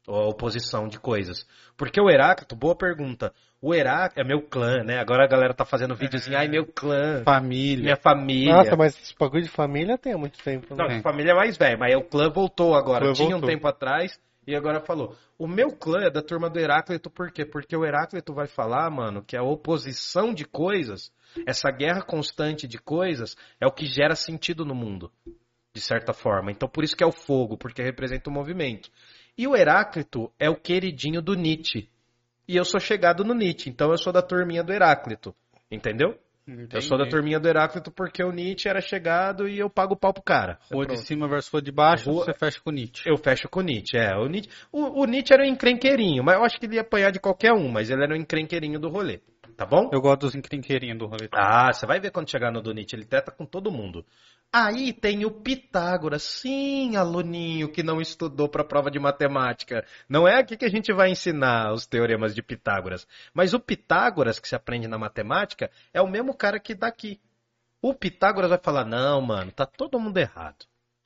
Ou 0.07 0.15
a 0.15 0.27
oposição 0.27 0.87
de 0.87 0.99
coisas. 0.99 1.45
Porque 1.77 2.01
o 2.01 2.09
Heráclito, 2.09 2.55
boa 2.55 2.75
pergunta. 2.75 3.31
O 3.61 3.75
Heráclito 3.75 4.19
é 4.21 4.23
meu 4.23 4.41
clã, 4.41 4.83
né? 4.83 4.97
Agora 4.99 5.23
a 5.23 5.27
galera 5.27 5.53
tá 5.53 5.65
fazendo 5.65 5.93
videozinho, 5.95 6.37
ai 6.37 6.47
meu 6.47 6.65
clã, 6.65 7.21
Família. 7.23 7.83
minha 7.83 7.95
família. 7.97 8.53
Nossa, 8.55 8.75
mas 8.75 8.97
esse 8.99 9.13
bagulho 9.19 9.43
de 9.43 9.49
família 9.49 9.97
tem 9.97 10.13
há 10.13 10.17
muito 10.17 10.41
tempo. 10.41 10.73
Não, 10.75 10.87
Né? 10.87 10.97
de 10.97 11.01
família 11.03 11.31
é 11.31 11.35
mais 11.35 11.57
velha, 11.57 11.77
mas 11.77 11.95
o 11.95 12.01
clã 12.01 12.29
voltou 12.29 12.73
agora. 12.73 13.05
Clã 13.05 13.13
Tinha 13.13 13.27
um 13.27 13.31
voltou. 13.33 13.49
tempo 13.49 13.67
atrás 13.67 14.19
e 14.49 14.55
agora 14.55 14.81
falou. 14.81 15.15
O 15.37 15.47
meu 15.47 15.71
clã 15.77 16.07
é 16.07 16.09
da 16.09 16.23
turma 16.23 16.49
do 16.49 16.59
Heráclito, 16.59 17.07
por 17.07 17.31
quê? 17.31 17.45
Porque 17.45 17.77
o 17.77 17.85
Heráclito 17.85 18.33
vai 18.33 18.47
falar, 18.47 18.89
mano, 18.89 19.23
que 19.23 19.37
a 19.37 19.43
oposição 19.43 20.33
de 20.33 20.43
coisas, 20.43 21.11
essa 21.45 21.69
guerra 21.69 22.01
constante 22.01 22.67
de 22.67 22.79
coisas, 22.79 23.37
é 23.61 23.67
o 23.67 23.71
que 23.71 23.85
gera 23.85 24.15
sentido 24.15 24.65
no 24.65 24.73
mundo, 24.73 25.11
de 25.71 25.79
certa 25.79 26.13
forma. 26.13 26.51
Então 26.51 26.67
por 26.67 26.83
isso 26.83 26.97
que 26.97 27.03
é 27.03 27.07
o 27.07 27.11
fogo, 27.11 27.57
porque 27.57 27.83
representa 27.83 28.27
o 28.27 28.33
movimento. 28.33 28.89
E 29.37 29.47
o 29.47 29.55
Heráclito 29.55 30.31
é 30.39 30.49
o 30.49 30.55
queridinho 30.55 31.21
do 31.21 31.35
Nietzsche. 31.35 31.87
E 32.47 32.57
eu 32.57 32.65
sou 32.65 32.79
chegado 32.79 33.23
no 33.23 33.35
Nietzsche, 33.35 33.69
então 33.69 33.91
eu 33.91 33.97
sou 33.99 34.11
da 34.11 34.23
turminha 34.23 34.63
do 34.63 34.73
Heráclito. 34.73 35.35
Entendeu? 35.69 36.19
Eu 36.71 36.81
sou 36.81 36.97
da 36.97 37.05
turminha 37.07 37.39
do 37.39 37.47
Heráclito 37.47 37.91
porque 37.91 38.23
o 38.23 38.31
Nietzsche 38.31 38.67
era 38.69 38.81
chegado 38.81 39.47
e 39.47 39.59
eu 39.59 39.69
pago 39.69 39.93
o 39.93 39.97
pau 39.97 40.13
pro 40.13 40.23
cara. 40.23 40.57
Rua 40.71 40.85
de 40.85 40.97
cima 40.97 41.27
versus 41.27 41.51
rua 41.51 41.61
de 41.61 41.71
baixo, 41.71 42.09
Rua- 42.09 42.25
você 42.25 42.33
fecha 42.33 42.59
com 42.63 42.69
o 42.69 42.73
Nietzsche. 42.73 43.03
Eu 43.09 43.17
fecho 43.17 43.49
com 43.49 43.59
o 43.59 43.63
Nietzsche, 43.63 43.97
é. 43.97 44.15
O 44.15 44.27
Nietzsche, 44.27 44.49
o, 44.71 45.01
o 45.01 45.05
Nietzsche 45.05 45.33
era 45.33 45.43
um 45.43 45.47
encrenqueirinho, 45.47 46.23
mas 46.23 46.35
eu 46.35 46.43
acho 46.43 46.59
que 46.59 46.65
ele 46.65 46.75
ia 46.75 46.81
apanhar 46.81 47.11
de 47.11 47.19
qualquer 47.19 47.53
um, 47.53 47.69
mas 47.69 47.89
ele 47.89 48.03
era 48.03 48.13
um 48.13 48.17
encrenqueirinho 48.17 48.79
do 48.79 48.89
rolê. 48.89 49.19
Tá 49.55 49.65
bom? 49.65 49.89
Eu 49.91 49.99
gosto 49.99 50.21
dos 50.21 50.35
encrenqueirinhos 50.35 50.97
do 50.97 51.05
rolê. 51.05 51.27
Ah, 51.33 51.71
você 51.73 51.85
vai 51.85 51.99
ver 51.99 52.11
quando 52.11 52.29
chegar 52.29 52.49
no 52.51 52.61
do 52.61 52.73
Nietzsche, 52.73 52.95
ele 52.95 53.05
treta 53.05 53.29
com 53.31 53.45
todo 53.45 53.69
mundo. 53.71 54.05
Aí 54.51 54.91
tem 54.91 55.25
o 55.25 55.31
Pitágoras, 55.31 56.23
sim, 56.23 56.95
aluninho 56.95 57.71
que 57.71 57.83
não 57.83 58.01
estudou 58.01 58.49
para 58.49 58.63
prova 58.63 58.89
de 58.89 58.97
matemática. 58.97 59.85
Não 60.07 60.27
é 60.27 60.39
aqui 60.39 60.57
que 60.57 60.65
a 60.65 60.69
gente 60.69 60.91
vai 60.91 61.11
ensinar 61.11 61.71
os 61.71 61.85
teoremas 61.85 62.33
de 62.33 62.41
Pitágoras. 62.41 63.07
Mas 63.31 63.53
o 63.53 63.59
Pitágoras 63.59 64.39
que 64.39 64.47
se 64.47 64.55
aprende 64.55 64.87
na 64.87 64.97
matemática 64.97 65.69
é 65.93 66.01
o 66.01 66.09
mesmo 66.09 66.35
cara 66.35 66.59
que 66.59 66.73
daqui. 66.73 67.21
O 67.79 67.93
Pitágoras 67.93 68.49
vai 68.49 68.57
falar: 68.57 68.85
não, 68.85 69.21
mano, 69.21 69.51
tá 69.51 69.67
todo 69.67 69.99
mundo 69.99 70.17
errado. 70.17 70.65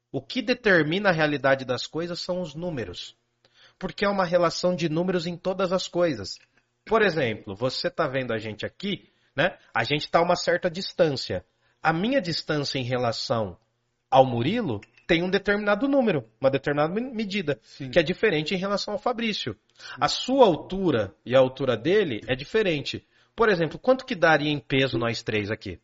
O 0.10 0.22
que 0.22 0.42
determina 0.42 1.10
a 1.10 1.14
realidade 1.14 1.66
das 1.66 1.86
coisas 1.86 2.22
são 2.22 2.40
os 2.40 2.56
números. 2.56 3.14
Porque 3.78 4.06
é 4.06 4.10
uma 4.10 4.26
relação 4.26 4.74
de 4.74 4.88
números 4.88 5.28
em 5.28 5.36
todas 5.36 5.74
as 5.74 5.86
coisas. 5.86 6.40
Por 6.86 7.02
exemplo, 7.02 7.56
você 7.56 7.90
tá 7.90 8.08
vendo 8.08 8.32
a 8.32 8.38
gente 8.38 8.66
aqui, 8.66 9.12
né? 9.36 9.58
A 9.74 9.84
gente 9.84 10.10
tá 10.10 10.20
a 10.20 10.24
uma 10.24 10.38
certa 10.38 10.70
distância. 10.70 11.46
A 11.84 11.92
minha 11.92 12.22
distância 12.22 12.80
em 12.80 12.84
relação 12.84 13.58
ao 14.10 14.26
Murilo 14.26 14.80
tem 15.06 15.22
um 15.22 15.30
determinado 15.30 15.88
número, 15.88 16.24
uma 16.40 16.50
determinada 16.50 16.94
me- 16.94 17.14
medida, 17.14 17.60
Sim. 17.62 17.90
que 17.92 18.00
é 18.00 18.04
diferente 18.04 18.56
em 18.56 18.58
relação 18.58 18.94
ao 18.94 19.00
Fabrício. 19.00 19.56
A 20.00 20.08
sua 20.08 20.46
altura 20.46 21.14
e 21.26 21.36
a 21.36 21.40
altura 21.40 21.76
dele 21.76 22.22
é 22.28 22.36
diferente. 22.36 23.06
Por 23.36 23.50
exemplo, 23.50 23.78
quanto 23.78 24.06
que 24.06 24.16
daria 24.16 24.50
em 24.52 24.60
peso 24.60 24.98
nós 24.98 25.22
três 25.22 25.52
aqui? 25.52 25.78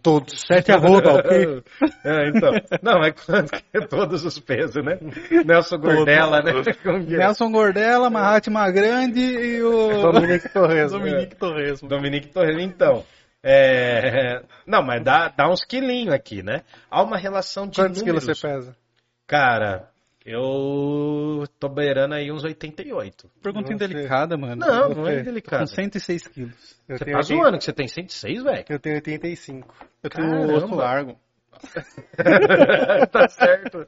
Todos. 0.00 0.40
Sete 0.46 0.72
arroba, 0.72 1.16
ok? 1.18 1.62
É, 2.02 2.28
então. 2.30 2.52
Não, 2.82 3.04
é 3.04 3.12
quanto 3.12 3.52
que 3.52 3.62
é 3.74 3.80
todos 3.86 4.24
os 4.24 4.38
pesos, 4.38 4.82
né? 4.82 4.98
Nelson 5.44 5.76
Gordela, 5.76 6.40
né? 6.40 6.52
É? 6.86 7.00
Nelson 7.18 7.50
Gordela, 7.52 8.08
Mahatma 8.08 8.70
Grande 8.70 9.20
e 9.20 9.62
o 9.62 10.10
Dominique 10.10 10.48
Torres. 10.48 10.88
Dominique 10.92 11.36
Torres. 11.36 11.80
Dominique 11.82 12.28
Torres, 12.28 12.56
então. 12.62 13.04
É... 13.42 14.42
Não, 14.66 14.82
mas 14.82 15.02
dá, 15.02 15.28
dá 15.28 15.48
uns 15.48 15.64
quilinhos 15.64 16.12
aqui, 16.14 16.42
né? 16.42 16.62
Há 16.90 17.02
uma 17.02 17.16
relação 17.16 17.66
de 17.66 17.76
Quantos 17.76 18.00
números. 18.00 18.24
quilos 18.24 18.38
você 18.38 18.48
pesa? 18.48 18.76
Cara, 19.26 19.90
eu 20.24 21.44
tô 21.58 21.68
beirando 21.68 22.14
aí 22.14 22.30
uns 22.30 22.44
88. 22.44 23.30
Pergunta 23.42 23.72
indelicada, 23.72 24.36
mano. 24.36 24.56
Não, 24.56 24.88
não 24.90 25.08
é 25.08 25.18
Com 25.18 25.22
delicado. 25.22 25.66
106 25.68 26.28
quilos. 26.28 26.76
Eu 26.88 26.96
Você 26.98 27.04
tenho, 27.04 27.16
tá 27.16 27.22
80 27.22 27.22
zoando 27.42 27.58
que 27.58 27.64
você 27.64 27.72
tem 27.72 27.88
106, 27.88 28.42
velho? 28.42 28.64
eu 28.68 28.78
tenho 28.78 28.94
85. 28.96 29.74
Eu 30.02 30.10
tenho 30.10 30.28
Caramba. 30.30 30.52
osso 30.54 30.74
largo. 30.74 31.20
tá 33.10 33.28
certo. 33.28 33.86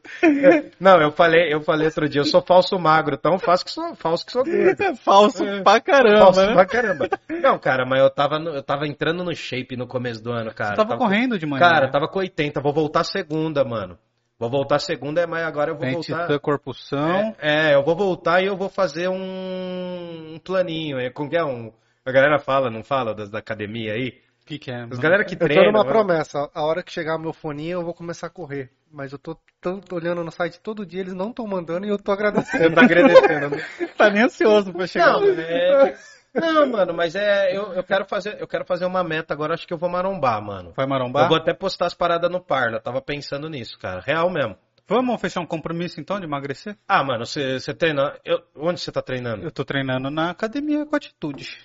Não, 0.79 1.01
eu 1.01 1.11
falei, 1.13 1.53
eu 1.53 1.61
falei 1.61 1.87
outro 1.87 2.09
dia, 2.09 2.21
eu 2.21 2.25
sou 2.25 2.43
falso 2.43 2.79
magro, 2.79 3.17
tão 3.17 3.39
falso 3.39 3.65
que 3.65 3.71
sou, 3.71 3.95
falso 3.95 4.27
que 4.27 4.33
sou 4.33 4.45
gordo. 4.45 4.81
É 4.83 4.95
falso 4.95 5.45
pra 5.63 5.81
caramba, 5.81 6.19
Falso 6.25 6.47
né? 6.47 6.53
pra 6.55 6.67
caramba. 6.67 7.09
Não, 7.43 7.59
cara, 7.59 7.85
mas 7.87 8.01
eu 8.01 8.11
tava, 8.11 8.39
no- 8.39 8.51
eu 8.55 8.63
tava 8.63 8.87
entrando 8.87 9.23
no 9.25 9.35
shape 9.35 9.77
no 9.77 9.87
começo 9.87 10.23
do 10.23 10.31
ano, 10.33 10.53
cara. 10.55 10.71
Você 10.71 10.77
tava 10.77 10.91
Tava- 10.91 10.99
correndo 11.01 11.39
de 11.39 11.47
manhã. 11.47 11.61
Cara, 11.61 11.87
né? 11.87 11.93
tava 11.93 12.09
com 12.09 12.19
80, 12.19 12.61
vou 12.61 12.73
voltar 12.73 13.05
segunda, 13.05 13.65
mano. 13.65 13.99
Vou 14.39 14.49
voltar 14.49 14.79
segunda, 14.79 15.27
mas 15.27 15.45
agora 15.45 15.71
eu 15.73 15.77
vou 15.77 15.91
voltar. 15.93 16.27
da 16.27 16.39
corpusção. 16.39 17.35
É, 17.41 17.75
eu 17.75 17.83
vou 17.85 17.95
voltar 17.95 18.43
e 18.43 18.47
eu 18.47 18.57
vou 18.57 18.71
fazer 18.71 19.09
um, 19.09 20.35
um 20.35 20.39
planinho. 20.39 20.99
É, 20.99 21.11
como 21.11 21.29
que 21.29 21.37
é 21.37 21.45
um. 21.45 21.71
A 22.07 22.11
galera 22.11 22.39
fala, 22.39 22.71
não 22.71 22.83
fala 22.83 23.15
das 23.15 23.29
da 23.29 23.39
academia 23.39 23.93
aí? 23.93 24.15
Que, 24.51 24.59
que 24.59 24.71
é? 24.73 24.83
As 24.83 24.99
galera 24.99 25.25
que 25.25 25.35
Eu 25.35 25.49
tô 25.49 25.63
numa 25.71 25.85
promessa. 25.85 26.51
A 26.53 26.65
hora 26.65 26.83
que 26.83 26.91
chegar 26.91 27.17
meu 27.19 27.33
foninho, 27.33 27.79
eu 27.79 27.85
vou 27.85 27.95
começar 27.95 28.27
a 28.27 28.31
correr. 28.31 28.69
Mas 28.91 29.13
eu 29.13 29.19
tô 29.19 29.37
tanto 29.61 29.95
olhando 29.95 30.25
no 30.25 30.33
site 30.33 30.61
todo 30.61 30.85
dia, 30.85 31.03
eles 31.03 31.15
não 31.15 31.31
estão 31.31 31.47
mandando 31.47 31.87
e 31.87 31.89
eu 31.89 31.97
tô 31.97 32.11
agradecendo. 32.11 32.75
Tá 32.75 32.83
agradecendo, 32.83 33.51
né? 33.51 33.65
Tá 33.97 34.11
nem 34.11 34.25
ansioso 34.25 34.73
pra 34.73 34.89
chegar. 34.89 35.21
Não, 35.21 35.29
é... 35.29 35.97
não, 36.35 36.67
mano, 36.67 36.93
mas 36.93 37.15
é. 37.15 37.57
Eu, 37.57 37.73
eu, 37.75 37.85
quero 37.85 38.05
fazer, 38.07 38.41
eu 38.41 38.49
quero 38.49 38.65
fazer 38.65 38.87
uma 38.87 39.05
meta 39.05 39.33
agora, 39.33 39.55
acho 39.55 39.69
que 39.69 39.73
eu 39.73 39.79
vou 39.79 39.89
marombar, 39.89 40.43
mano. 40.43 40.73
Vai 40.77 40.87
marombar? 40.87 41.27
Eu 41.27 41.29
vou 41.29 41.39
até 41.39 41.55
postar 41.55 41.87
as 41.87 41.95
paradas 41.95 42.29
no 42.29 42.41
Parla, 42.41 42.81
tava 42.81 43.01
pensando 43.01 43.49
nisso, 43.49 43.79
cara. 43.79 44.01
Real 44.01 44.29
mesmo. 44.29 44.57
Vamos 44.89 45.21
fechar 45.21 45.41
um 45.41 45.47
compromisso 45.47 46.01
então 46.01 46.19
de 46.19 46.27
emagrecer? 46.27 46.77
Ah, 46.89 47.05
mano, 47.05 47.25
você 47.25 47.61
você 47.61 47.73
treina. 47.73 48.19
Eu, 48.25 48.43
onde 48.57 48.81
você 48.81 48.91
tá 48.91 49.01
treinando? 49.01 49.45
Eu 49.45 49.53
tô 49.53 49.65
treinando 49.65 50.11
na 50.11 50.31
academia 50.31 50.85
com 50.85 50.97
atitude. 50.97 51.57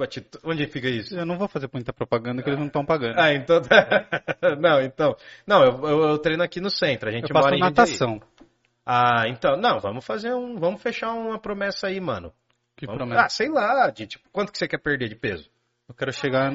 Com 0.00 0.04
atitu- 0.04 0.40
Onde 0.44 0.66
fica 0.66 0.88
isso? 0.88 1.14
Eu 1.14 1.26
não 1.26 1.36
vou 1.36 1.46
fazer 1.46 1.68
muita 1.70 1.92
propaganda 1.92 2.42
que 2.42 2.48
eles 2.48 2.58
não 2.58 2.68
estão 2.68 2.86
pagando. 2.86 3.20
Ah, 3.20 3.34
então. 3.34 3.60
não, 4.58 4.80
então. 4.80 5.14
Não, 5.46 5.62
eu, 5.62 5.86
eu, 5.86 6.02
eu 6.08 6.18
treino 6.18 6.42
aqui 6.42 6.58
no 6.58 6.70
centro. 6.70 7.10
A 7.10 7.12
gente 7.12 7.28
eu 7.28 7.34
mora 7.34 7.48
em 7.54 7.58
Jundiaí. 7.58 7.68
natação. 7.68 8.18
Ah, 8.86 9.24
então. 9.28 9.58
Não, 9.58 9.78
vamos 9.78 10.02
fazer 10.06 10.32
um. 10.32 10.56
Vamos 10.56 10.80
fechar 10.82 11.12
uma 11.12 11.38
promessa 11.38 11.88
aí, 11.88 12.00
mano. 12.00 12.32
Que 12.78 12.86
Vamos- 12.86 12.98
promessa. 12.98 13.22
Ah, 13.24 13.28
sei 13.28 13.50
lá, 13.50 13.90
de 13.90 14.06
tipo, 14.06 14.26
quanto 14.32 14.50
que 14.52 14.56
você 14.56 14.66
quer 14.66 14.78
perder 14.78 15.10
de 15.10 15.16
peso? 15.16 15.50
Eu 15.86 15.94
quero 15.94 16.12
chegar. 16.14 16.50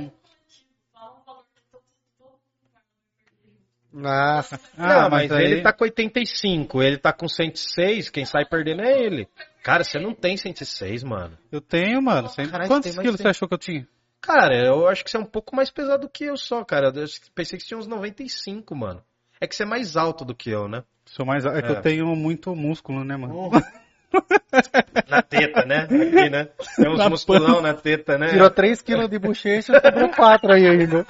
Nossa. 3.94 4.60
Ah, 4.76 5.04
não, 5.04 5.10
mas, 5.12 5.32
aí- 5.32 5.46
ele 5.46 5.62
tá 5.62 5.72
com 5.72 5.84
85, 5.84 6.82
ele 6.82 6.98
tá 6.98 7.14
com 7.14 7.28
106, 7.30 8.10
quem 8.10 8.26
sai 8.26 8.44
perdendo 8.44 8.82
é 8.82 8.92
ele. 8.92 9.28
Cara, 9.66 9.84
você 9.84 9.98
não 9.98 10.14
tem 10.14 10.38
106, 10.38 11.04
mano. 11.04 11.36
Eu 11.52 11.60
tenho, 11.60 12.00
mano. 12.00 12.30
Caralho, 12.30 12.70
Quantos 12.70 12.96
quilos 12.96 13.20
você 13.20 13.30
achou 13.30 13.48
que 13.48 13.56
eu 13.56 13.58
tinha? 13.58 13.88
Cara, 14.22 14.56
eu 14.56 14.88
acho 14.88 15.04
que 15.04 15.10
você 15.10 15.18
é 15.18 15.20
um 15.20 15.26
pouco 15.26 15.56
mais 15.56 15.72
pesado 15.72 16.02
do 16.04 16.08
que 16.10 16.26
eu 16.26 16.38
só, 16.38 16.64
cara. 16.64 16.90
Eu 16.94 17.08
pensei 17.34 17.58
que 17.58 17.64
você 17.64 17.70
tinha 17.70 17.78
uns 17.80 17.88
95, 17.88 18.76
mano. 18.76 19.02
É 19.42 19.48
que 19.48 19.56
você 19.56 19.64
é 19.64 19.66
mais 19.66 19.98
alto 19.98 20.24
do 20.24 20.36
que 20.36 20.52
eu, 20.52 20.68
né? 20.68 20.84
Sou 21.08 21.26
mais. 21.26 21.48
É 21.48 21.64
que 21.64 21.68
É. 21.68 21.72
eu 21.72 21.82
tenho 21.82 22.06
muito 22.16 22.56
músculo, 22.56 23.04
né, 23.04 23.18
mano? 23.18 23.50
Na 25.10 25.24
teta, 25.24 25.66
né? 25.66 25.80
Aqui, 25.86 26.30
né? 26.30 26.48
Tem 26.76 26.88
uns 26.88 27.00
Na 27.00 27.10
musculão 27.10 27.60
na 27.60 27.74
teta, 27.74 28.20
né? 28.20 28.30
Tirou 28.30 28.52
3 28.52 28.84
quilos 28.84 29.10
de 29.10 29.18
bochecha, 29.18 29.82
sobrou 29.82 30.10
4 30.10 30.54
aí 30.54 30.68
ainda. 30.68 31.06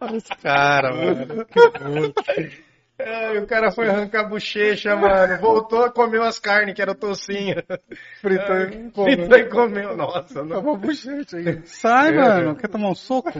Olha 0.00 0.16
esse 0.16 0.34
cara, 0.42 0.94
mano. 0.94 1.44
Ai, 3.06 3.38
o 3.38 3.46
cara 3.46 3.70
foi 3.70 3.88
arrancar 3.88 4.20
a 4.20 4.28
bochecha, 4.28 4.94
mano. 4.96 5.38
Voltou, 5.40 5.90
comeu 5.92 6.22
as 6.22 6.38
carnes, 6.38 6.74
que 6.74 6.82
era 6.82 6.92
o 6.92 6.94
tocinho. 6.94 7.56
Fritou 8.20 8.56
e 8.56 8.66
Fritou 8.92 9.38
e 9.38 9.48
comeu. 9.48 9.96
Nossa, 9.96 10.42
não. 10.42 10.56
Tava 10.62 10.76
bochecha 10.76 11.36
aí. 11.36 11.60
Sai, 11.64 12.10
É, 12.10 12.12
mano. 12.16 12.56
Quer 12.56 12.68
tomar 12.68 12.88
um 12.90 12.94
soco? 12.94 13.30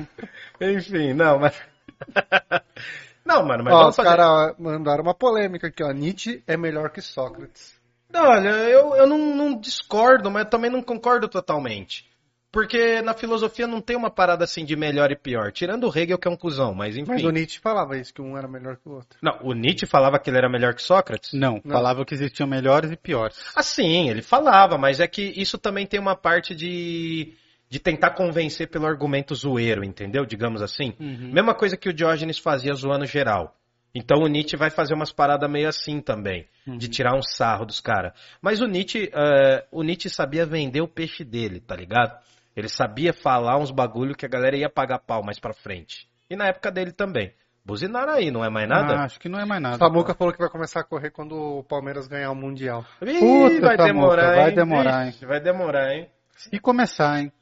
Enfim, 0.60 1.12
não, 1.14 1.38
mas. 1.38 1.54
não, 3.24 3.44
mano, 3.44 3.64
mas 3.64 3.74
Ó, 3.74 3.78
vamos 3.78 3.90
os 3.90 3.96
fazer. 3.96 4.08
caras 4.16 4.54
mandaram 4.58 5.02
uma 5.02 5.14
polêmica 5.14 5.68
aqui, 5.68 5.82
ó. 5.82 5.92
Nietzsche 5.92 6.42
é 6.46 6.56
melhor 6.56 6.90
que 6.90 7.00
Sócrates. 7.00 7.80
Não, 8.12 8.28
olha, 8.28 8.50
eu, 8.50 8.94
eu 8.94 9.06
não, 9.06 9.18
não 9.34 9.58
discordo, 9.58 10.30
mas 10.30 10.46
também 10.48 10.70
não 10.70 10.82
concordo 10.82 11.28
totalmente. 11.28 12.11
Porque 12.52 13.00
na 13.00 13.14
filosofia 13.14 13.66
não 13.66 13.80
tem 13.80 13.96
uma 13.96 14.10
parada 14.10 14.44
assim 14.44 14.62
de 14.62 14.76
melhor 14.76 15.10
e 15.10 15.16
pior. 15.16 15.50
Tirando 15.50 15.88
o 15.88 15.98
Hegel, 15.98 16.18
que 16.18 16.28
é 16.28 16.30
um 16.30 16.36
cuzão, 16.36 16.74
mas 16.74 16.98
enfim. 16.98 17.10
Mas 17.10 17.24
o 17.24 17.30
Nietzsche 17.30 17.58
falava 17.58 17.96
isso, 17.96 18.12
que 18.12 18.20
um 18.20 18.36
era 18.36 18.46
melhor 18.46 18.76
que 18.76 18.86
o 18.86 18.92
outro. 18.92 19.18
Não, 19.22 19.38
o 19.42 19.54
Nietzsche 19.54 19.86
falava 19.86 20.18
que 20.18 20.28
ele 20.28 20.36
era 20.36 20.50
melhor 20.50 20.74
que 20.74 20.82
Sócrates? 20.82 21.32
Não, 21.32 21.62
Não. 21.64 21.72
falava 21.72 22.04
que 22.04 22.12
existiam 22.12 22.46
melhores 22.46 22.92
e 22.92 22.96
piores. 22.96 23.38
Ah, 23.56 23.62
sim, 23.62 24.10
ele 24.10 24.20
falava, 24.20 24.76
mas 24.76 25.00
é 25.00 25.06
que 25.08 25.22
isso 25.34 25.56
também 25.56 25.86
tem 25.86 25.98
uma 25.98 26.14
parte 26.14 26.54
de, 26.54 27.32
de 27.70 27.78
tentar 27.80 28.10
convencer 28.10 28.68
pelo 28.68 28.86
argumento 28.86 29.34
zoeiro, 29.34 29.82
entendeu? 29.82 30.26
Digamos 30.26 30.60
assim. 30.60 30.92
Uhum. 31.00 31.30
Mesma 31.32 31.54
coisa 31.54 31.74
que 31.74 31.88
o 31.88 31.94
Diógenes 31.94 32.38
fazia 32.38 32.74
zoando 32.74 33.06
geral. 33.06 33.56
Então 33.94 34.22
o 34.22 34.26
Nietzsche 34.26 34.56
vai 34.58 34.68
fazer 34.68 34.92
umas 34.94 35.12
paradas 35.12 35.50
meio 35.50 35.68
assim 35.68 36.00
também, 36.00 36.46
de 36.66 36.88
tirar 36.88 37.14
um 37.14 37.22
sarro 37.22 37.64
dos 37.64 37.80
caras. 37.80 38.12
Mas 38.40 38.60
o 38.60 38.66
Nietzsche, 38.66 39.10
eh, 39.12 39.64
o 39.70 39.82
Nietzsche 39.82 40.08
sabia 40.08 40.46
vender 40.46 40.80
o 40.80 40.88
peixe 40.88 41.24
dele, 41.24 41.60
tá 41.60 41.76
ligado? 41.76 42.18
Ele 42.56 42.68
sabia 42.68 43.12
falar 43.12 43.58
uns 43.58 43.70
bagulho 43.70 44.14
que 44.14 44.26
a 44.26 44.28
galera 44.28 44.56
ia 44.56 44.68
pagar 44.68 44.98
pau 44.98 45.22
mais 45.24 45.38
pra 45.38 45.54
frente. 45.54 46.08
E 46.28 46.36
na 46.36 46.46
época 46.46 46.70
dele 46.70 46.92
também. 46.92 47.32
Buzinaram 47.64 48.14
aí, 48.14 48.30
não 48.30 48.44
é 48.44 48.50
mais 48.50 48.68
nada? 48.68 48.94
Ah, 48.94 49.04
acho 49.04 49.20
que 49.20 49.28
não 49.28 49.38
é 49.38 49.44
mais 49.44 49.62
nada. 49.62 49.78
Samuca 49.78 50.14
falou 50.14 50.32
que 50.32 50.38
vai 50.40 50.48
começar 50.50 50.80
a 50.80 50.84
correr 50.84 51.10
quando 51.10 51.32
o 51.36 51.62
Palmeiras 51.62 52.08
ganhar 52.08 52.30
o 52.30 52.34
Mundial. 52.34 52.84
Ih, 53.00 53.20
Puta, 53.20 53.60
vai 53.60 53.76
Samuca, 53.76 53.84
demorar, 53.84 54.34
vai 54.34 54.48
hein? 54.50 54.54
demorar, 54.56 55.04
Vixe, 55.06 55.26
Vai 55.26 55.40
demorar, 55.40 55.94
hein? 55.94 56.10
E 56.52 56.58
começar, 56.58 57.20
hein? 57.20 57.32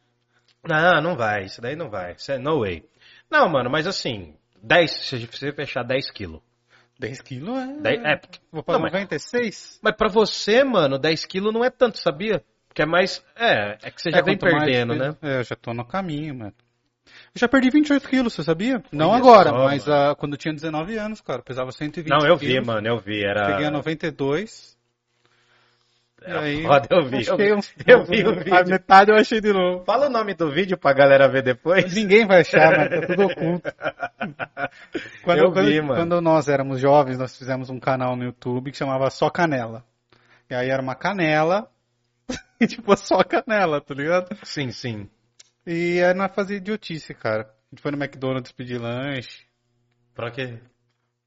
Não, 0.69 1.01
não 1.01 1.17
vai. 1.17 1.45
Isso 1.45 1.61
daí 1.63 1.75
não 1.75 1.89
vai. 1.89 2.13
Isso 2.13 2.31
é 2.31 2.39
no 2.39 2.61
way. 2.61 2.85
Não, 3.31 3.49
mano, 3.49 3.71
mas 3.71 3.87
assim, 3.87 4.35
10, 4.63 4.91
se 4.91 5.27
você 5.27 5.53
fechar 5.53 5.83
10 5.85 6.11
quilos. 6.11 6.43
10 6.99 7.23
quilos 7.23 7.59
é. 7.59 7.67
Dez- 7.81 8.05
é, 8.05 8.17
porque- 8.17 8.41
Vou 8.53 8.63
pra 8.63 8.75
não, 8.75 8.83
mas- 8.83 8.93
96? 8.93 9.81
Mas 9.83 9.97
pra 9.97 10.09
você, 10.11 10.63
mano, 10.63 10.99
10 10.99 11.25
quilos 11.25 11.51
não 11.55 11.65
é 11.65 11.71
tanto, 11.71 11.99
sabia? 11.99 12.45
Porque 12.71 12.83
é 12.83 12.87
mais. 12.87 13.21
É, 13.37 13.77
é 13.83 13.91
que 13.91 14.01
você 14.01 14.13
já 14.13 14.19
É, 14.19 14.23
vem 14.23 14.39
mais 14.41 14.55
perdendo, 14.55 14.93
peso- 14.95 15.05
né? 15.05 15.17
É, 15.23 15.41
eu 15.41 15.45
já 15.45 15.57
tô 15.57 15.75
no 15.75 15.85
caminho, 15.85 16.35
mano. 16.37 16.55
Eu 17.35 17.39
já 17.41 17.49
perdi 17.49 17.69
28 17.69 18.09
quilos, 18.09 18.33
você 18.33 18.45
sabia? 18.45 18.81
Não 18.93 19.13
agora, 19.13 19.51
só, 19.51 19.65
mas 19.65 19.87
mano. 19.87 20.11
ah, 20.13 20.15
quando 20.15 20.33
eu 20.35 20.39
tinha 20.39 20.55
19 20.55 20.97
anos, 20.97 21.21
cara. 21.21 21.43
Pesava 21.43 21.73
120 21.73 22.09
Não, 22.09 22.25
eu 22.25 22.37
vi, 22.37 22.47
quilos, 22.47 22.67
mano, 22.67 22.87
eu 22.87 22.99
vi. 23.01 23.25
Era. 23.25 23.51
Cheguei 23.51 23.67
a 23.67 23.71
92. 23.73 24.79
E 26.23 26.31
Era 26.31 26.41
aí, 26.43 26.63
foda, 26.63 26.87
eu 26.91 27.05
vi. 27.07 27.27
Eu 27.27 27.37
vi, 27.37 27.53
uns- 27.55 27.75
eu 27.87 28.05
vi 28.05 28.25
o 28.25 28.35
vídeo. 28.37 28.55
A 28.55 28.63
metade 28.63 29.11
eu 29.11 29.17
achei 29.17 29.41
de 29.41 29.53
novo. 29.53 29.85
Fala 29.85 30.07
o 30.07 30.11
nome 30.11 30.35
do 30.35 30.51
vídeo 30.53 30.79
pra 30.79 30.93
galera 30.93 31.27
ver 31.29 31.43
depois. 31.43 31.93
Ninguém 31.93 32.27
vai 32.27 32.43
achar, 32.43 32.77
mas 32.79 32.89
tá 32.91 33.07
tudo 33.09 33.25
oculto. 33.27 33.63
Quando, 35.25 35.39
Eu 35.39 35.53
quando- 35.53 35.67
vi, 35.67 35.81
mano. 35.81 35.95
quando 35.97 36.21
nós 36.21 36.47
éramos 36.49 36.81
jovens, 36.81 37.19
nós 37.19 37.37
fizemos 37.37 37.71
um 37.71 37.81
canal 37.81 38.15
no 38.17 38.25
YouTube 38.25 38.71
que 38.71 38.77
chamava 38.77 39.11
Só 39.11 39.29
Canela. 39.31 39.85
E 40.49 40.55
aí 40.55 40.69
era 40.69 40.83
uma 40.83 40.95
canela, 40.95 41.69
e 42.61 42.67
tipo, 42.69 42.97
só 42.97 43.23
canela, 43.23 43.81
tá 43.81 43.95
ligado? 43.95 44.37
Sim, 44.45 44.71
sim. 44.71 45.09
E 45.67 46.03
aí 46.03 46.15
nós 46.15 46.35
fazia 46.35 46.57
idiotice, 46.57 47.15
cara. 47.15 47.43
A 47.43 47.75
gente 47.75 47.83
foi 47.83 47.91
no 47.93 47.99
McDonald's 48.03 48.53
pedir 48.53 48.79
lanche, 48.79 49.45
Pra 50.15 50.31
quê? 50.31 50.59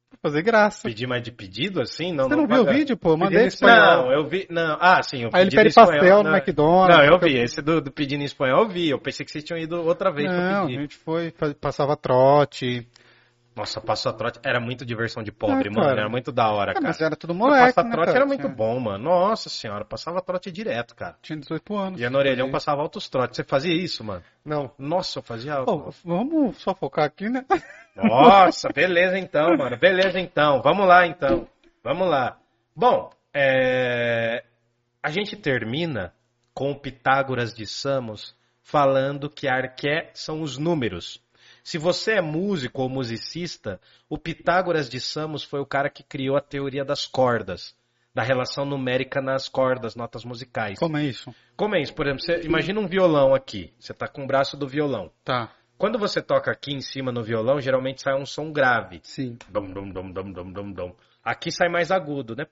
pra 0.10 0.30
fazer 0.30 0.42
graça. 0.42 0.88
Pedir 0.88 1.08
mais 1.08 1.24
de 1.24 1.32
pedido 1.32 1.82
assim? 1.82 2.14
Não, 2.14 2.28
Você 2.28 2.36
não, 2.36 2.48
viu 2.48 2.62
o 2.62 2.66
vídeo, 2.66 2.98
pô? 2.98 3.12
Eu 3.12 3.18
Mandei 3.18 3.48
espanhol. 3.48 4.06
Não, 4.06 4.12
eu 4.12 4.28
vi. 4.28 4.48
Não, 4.50 4.78
ah, 4.80 5.02
sim, 5.02 5.24
eu 5.24 5.30
Aí 5.34 5.44
ele 5.44 5.52
pede 5.52 5.70
espanhol, 5.70 5.92
pastel 5.92 6.18
no 6.18 6.30
não, 6.30 6.36
McDonald's. 6.38 6.98
Não, 6.98 7.04
eu 7.06 7.20
vi. 7.20 7.38
Esse 7.38 7.62
do, 7.62 7.82
do 7.82 7.92
pedindo 7.92 8.22
em 8.22 8.26
espanhol 8.26 8.64
eu 8.64 8.70
vi. 8.70 8.90
Eu 8.90 9.00
pensei 9.00 9.26
que 9.26 9.32
vocês 9.32 9.44
tinham 9.44 9.60
ido 9.60 9.82
outra 9.82 10.12
vez 10.12 10.30
pra 10.30 10.38
Não, 10.38 10.64
a 10.64 10.68
pedir. 10.68 10.82
gente 10.82 10.96
foi, 10.98 11.34
passava 11.60 11.96
trote. 11.96 12.88
Nossa, 13.56 13.80
Passa 13.80 14.12
Trote 14.12 14.40
era 14.44 14.60
muito 14.60 14.84
diversão 14.86 15.22
de 15.22 15.32
pobre, 15.32 15.70
Ah, 15.70 15.72
mano. 15.72 15.88
cara. 15.88 16.00
Era 16.02 16.10
muito 16.10 16.32
da 16.32 16.50
hora, 16.52 16.72
Ah, 16.72 16.74
cara. 16.74 16.88
mas 16.88 17.00
era 17.02 17.16
tudo 17.16 17.36
moleque, 17.36 17.74
Passa 17.74 17.84
né, 17.88 17.92
Trote 17.94 18.06
cara? 18.08 18.18
era 18.18 18.26
muito 18.26 18.42
Tinha- 18.42 18.54
bom, 18.56 18.80
mano. 18.80 19.04
Nossa 19.04 19.50
senhora, 19.50 19.86
passava 19.86 20.22
trote 20.22 20.52
direto, 20.52 20.96
cara. 20.96 21.16
Tinha 21.22 21.38
18 21.38 21.76
anos. 21.78 22.02
E 22.02 22.06
a 22.06 22.10
no 22.10 22.18
orelhão 22.18 22.50
passava 22.50 22.82
altos 22.82 23.08
trotes. 23.10 23.36
Você 23.38 23.44
fazia 23.44 23.74
isso, 23.74 24.04
mano? 24.04 24.24
Não. 24.44 24.72
Nossa, 24.80 25.20
eu 25.20 25.24
fazia. 25.24 25.62
Pô, 25.64 25.92
vamos 26.04 26.58
só 26.58 26.74
focar 26.74 27.06
aqui, 27.06 27.30
né? 27.30 27.46
Nossa, 27.96 28.70
beleza 28.74 29.20
então, 29.20 29.56
mano. 29.56 29.78
Beleza 29.78 30.20
então. 30.20 30.62
Vamos 30.62 30.88
lá 30.88 31.06
então. 31.06 31.48
Vamos 31.84 32.08
lá. 32.10 32.38
Bom, 32.76 33.12
é, 33.34 34.44
a 35.02 35.12
gente 35.12 35.36
termina 35.36 36.12
com 36.54 36.72
o 36.72 36.80
Pitágoras 36.80 37.54
de 37.54 37.66
Samos 37.68 38.36
falando 38.64 39.30
que 39.30 39.48
arqué 39.48 40.10
são 40.14 40.42
os 40.42 40.58
números. 40.58 41.22
Se 41.64 41.78
você 41.78 42.14
é 42.14 42.22
músico 42.22 42.82
ou 42.82 42.90
musicista, 42.90 43.80
o 44.10 44.18
Pitágoras 44.18 44.90
de 44.90 45.00
Samos 45.00 45.44
foi 45.44 45.62
o 45.62 45.66
cara 45.66 45.90
que 45.90 46.04
criou 46.04 46.36
a 46.36 46.42
teoria 46.42 46.84
das 46.84 47.06
cordas, 47.06 47.74
da 48.14 48.22
relação 48.22 48.66
numérica 48.66 49.22
nas 49.22 49.48
cordas, 49.48 49.96
notas 49.96 50.26
musicais. 50.26 50.78
Como 50.78 50.98
é 50.98 51.06
isso? 51.06 51.34
Como 51.56 51.76
é 51.76 51.82
isso? 51.82 51.94
Por 51.94 52.06
exemplo, 52.06 52.22
você 52.22 52.42
imagina 52.42 52.80
um 52.80 52.88
violão 52.88 53.34
aqui. 53.34 53.74
Você 53.80 53.94
tá 53.94 54.08
com 54.10 54.24
o 54.24 54.28
braço 54.28 54.58
do 54.58 54.68
violão. 54.68 55.10
Tá. 55.24 55.52
Quando 55.78 55.98
você 55.98 56.22
toca 56.22 56.52
aqui 56.52 56.74
em 56.74 56.82
cima 56.82 57.12
no 57.12 57.24
violão, 57.24 57.60
geralmente 57.60 58.02
sai 58.02 58.14
um 58.16 58.26
som 58.26 58.52
grave. 58.52 59.00
Sim. 59.04 59.38
Dom, 59.50 59.72
dom, 59.72 59.90
dom, 59.90 60.12
dom, 60.12 60.32
dom, 60.32 60.52
dom, 60.52 60.72
dom. 60.72 60.96
Aqui 61.24 61.50
sai 61.50 61.70
mais 61.70 61.92
agudo, 61.92 62.36
né? 62.36 62.46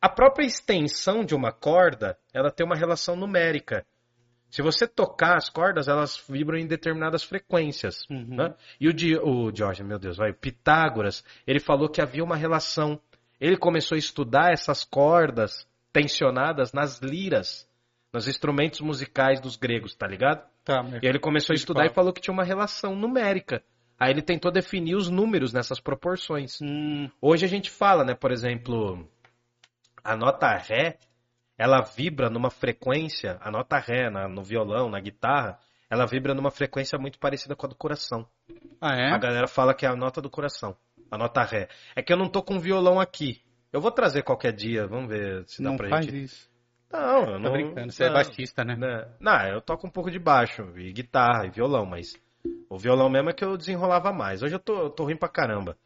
A 0.00 0.08
própria 0.08 0.44
extensão 0.44 1.24
de 1.24 1.34
uma 1.34 1.52
corda, 1.52 2.18
ela 2.32 2.50
tem 2.50 2.66
uma 2.66 2.76
relação 2.76 3.16
numérica. 3.16 3.86
Se 4.54 4.62
você 4.62 4.86
tocar 4.86 5.36
as 5.36 5.50
cordas, 5.50 5.88
elas 5.88 6.22
vibram 6.28 6.56
em 6.56 6.64
determinadas 6.64 7.24
frequências. 7.24 8.08
Uhum. 8.08 8.36
né? 8.36 8.54
E 8.80 8.86
o, 8.86 8.92
Di, 8.92 9.16
o 9.16 9.50
Jorge, 9.52 9.82
meu 9.82 9.98
Deus, 9.98 10.16
vai, 10.16 10.30
o 10.30 10.34
Pitágoras, 10.34 11.24
ele 11.44 11.58
falou 11.58 11.88
que 11.88 12.00
havia 12.00 12.22
uma 12.22 12.36
relação. 12.36 13.00
Ele 13.40 13.56
começou 13.56 13.96
a 13.96 13.98
estudar 13.98 14.52
essas 14.52 14.84
cordas 14.84 15.66
tensionadas 15.92 16.72
nas 16.72 17.00
liras, 17.00 17.68
nos 18.12 18.28
instrumentos 18.28 18.80
musicais 18.80 19.40
dos 19.40 19.56
gregos, 19.56 19.92
tá 19.96 20.06
ligado? 20.06 20.48
Tá, 20.64 20.84
E 21.02 21.04
ele 21.04 21.18
começou 21.18 21.52
a 21.52 21.56
estudar 21.56 21.86
e 21.86 21.92
falou 21.92 22.12
que 22.12 22.20
tinha 22.20 22.32
uma 22.32 22.44
relação 22.44 22.94
numérica. 22.94 23.60
Aí 23.98 24.12
ele 24.12 24.22
tentou 24.22 24.52
definir 24.52 24.94
os 24.94 25.10
números 25.10 25.52
nessas 25.52 25.80
proporções. 25.80 26.60
Hum, 26.62 27.10
Hoje 27.20 27.44
a 27.44 27.48
gente 27.48 27.72
fala, 27.72 28.04
né, 28.04 28.14
por 28.14 28.30
exemplo, 28.30 29.04
a 30.04 30.16
nota 30.16 30.56
Ré, 30.56 30.96
ela 31.58 31.80
vibra 31.82 32.28
numa 32.30 32.50
frequência, 32.50 33.38
a 33.40 33.50
nota 33.50 33.78
Ré 33.78 34.10
na- 34.10 34.28
no 34.28 34.42
violão, 34.42 34.88
na 34.90 35.00
guitarra, 35.00 35.58
ela 35.90 36.06
vibra 36.06 36.34
numa 36.34 36.50
frequência 36.50 36.98
muito 36.98 37.18
parecida 37.18 37.54
com 37.54 37.66
a 37.66 37.68
do 37.68 37.74
coração. 37.76 38.26
Ah, 38.80 38.94
é? 38.96 39.10
A 39.12 39.18
galera 39.18 39.46
fala 39.46 39.74
que 39.74 39.86
é 39.86 39.88
a 39.88 39.96
nota 39.96 40.20
do 40.20 40.28
coração, 40.30 40.76
a 41.10 41.16
nota 41.18 41.42
Ré. 41.42 41.68
É 41.94 42.02
que 42.02 42.12
eu 42.12 42.16
não 42.16 42.28
tô 42.28 42.42
com 42.42 42.58
violão 42.58 42.98
aqui. 43.00 43.40
Eu 43.72 43.80
vou 43.80 43.90
trazer 43.90 44.22
qualquer 44.22 44.52
dia, 44.52 44.86
vamos 44.86 45.08
ver 45.08 45.44
se 45.46 45.62
dá 45.62 45.70
Não 45.70 45.76
pra 45.76 45.88
faz 45.88 46.06
gente. 46.06 46.24
isso. 46.24 46.50
Não, 46.92 47.20
eu 47.24 47.32
Tô 47.32 47.38
não. 47.40 47.52
brincando. 47.52 47.92
Você 47.92 48.04
é 48.04 48.06
não. 48.06 48.14
baixista, 48.14 48.64
né? 48.64 48.76
Né? 48.76 49.08
Não, 49.18 49.46
eu 49.48 49.60
toco 49.60 49.86
um 49.86 49.90
pouco 49.90 50.10
de 50.10 50.18
baixo, 50.18 50.62
e 50.76 50.92
guitarra, 50.92 51.46
e 51.46 51.50
violão, 51.50 51.84
mas 51.84 52.14
o 52.70 52.78
violão 52.78 53.08
mesmo 53.08 53.30
é 53.30 53.32
que 53.32 53.44
eu 53.44 53.56
desenrolava 53.56 54.12
mais. 54.12 54.42
Hoje 54.42 54.54
eu 54.54 54.60
tô, 54.60 54.82
eu 54.82 54.90
tô 54.90 55.04
ruim 55.04 55.16
pra 55.16 55.28
caramba. 55.28 55.76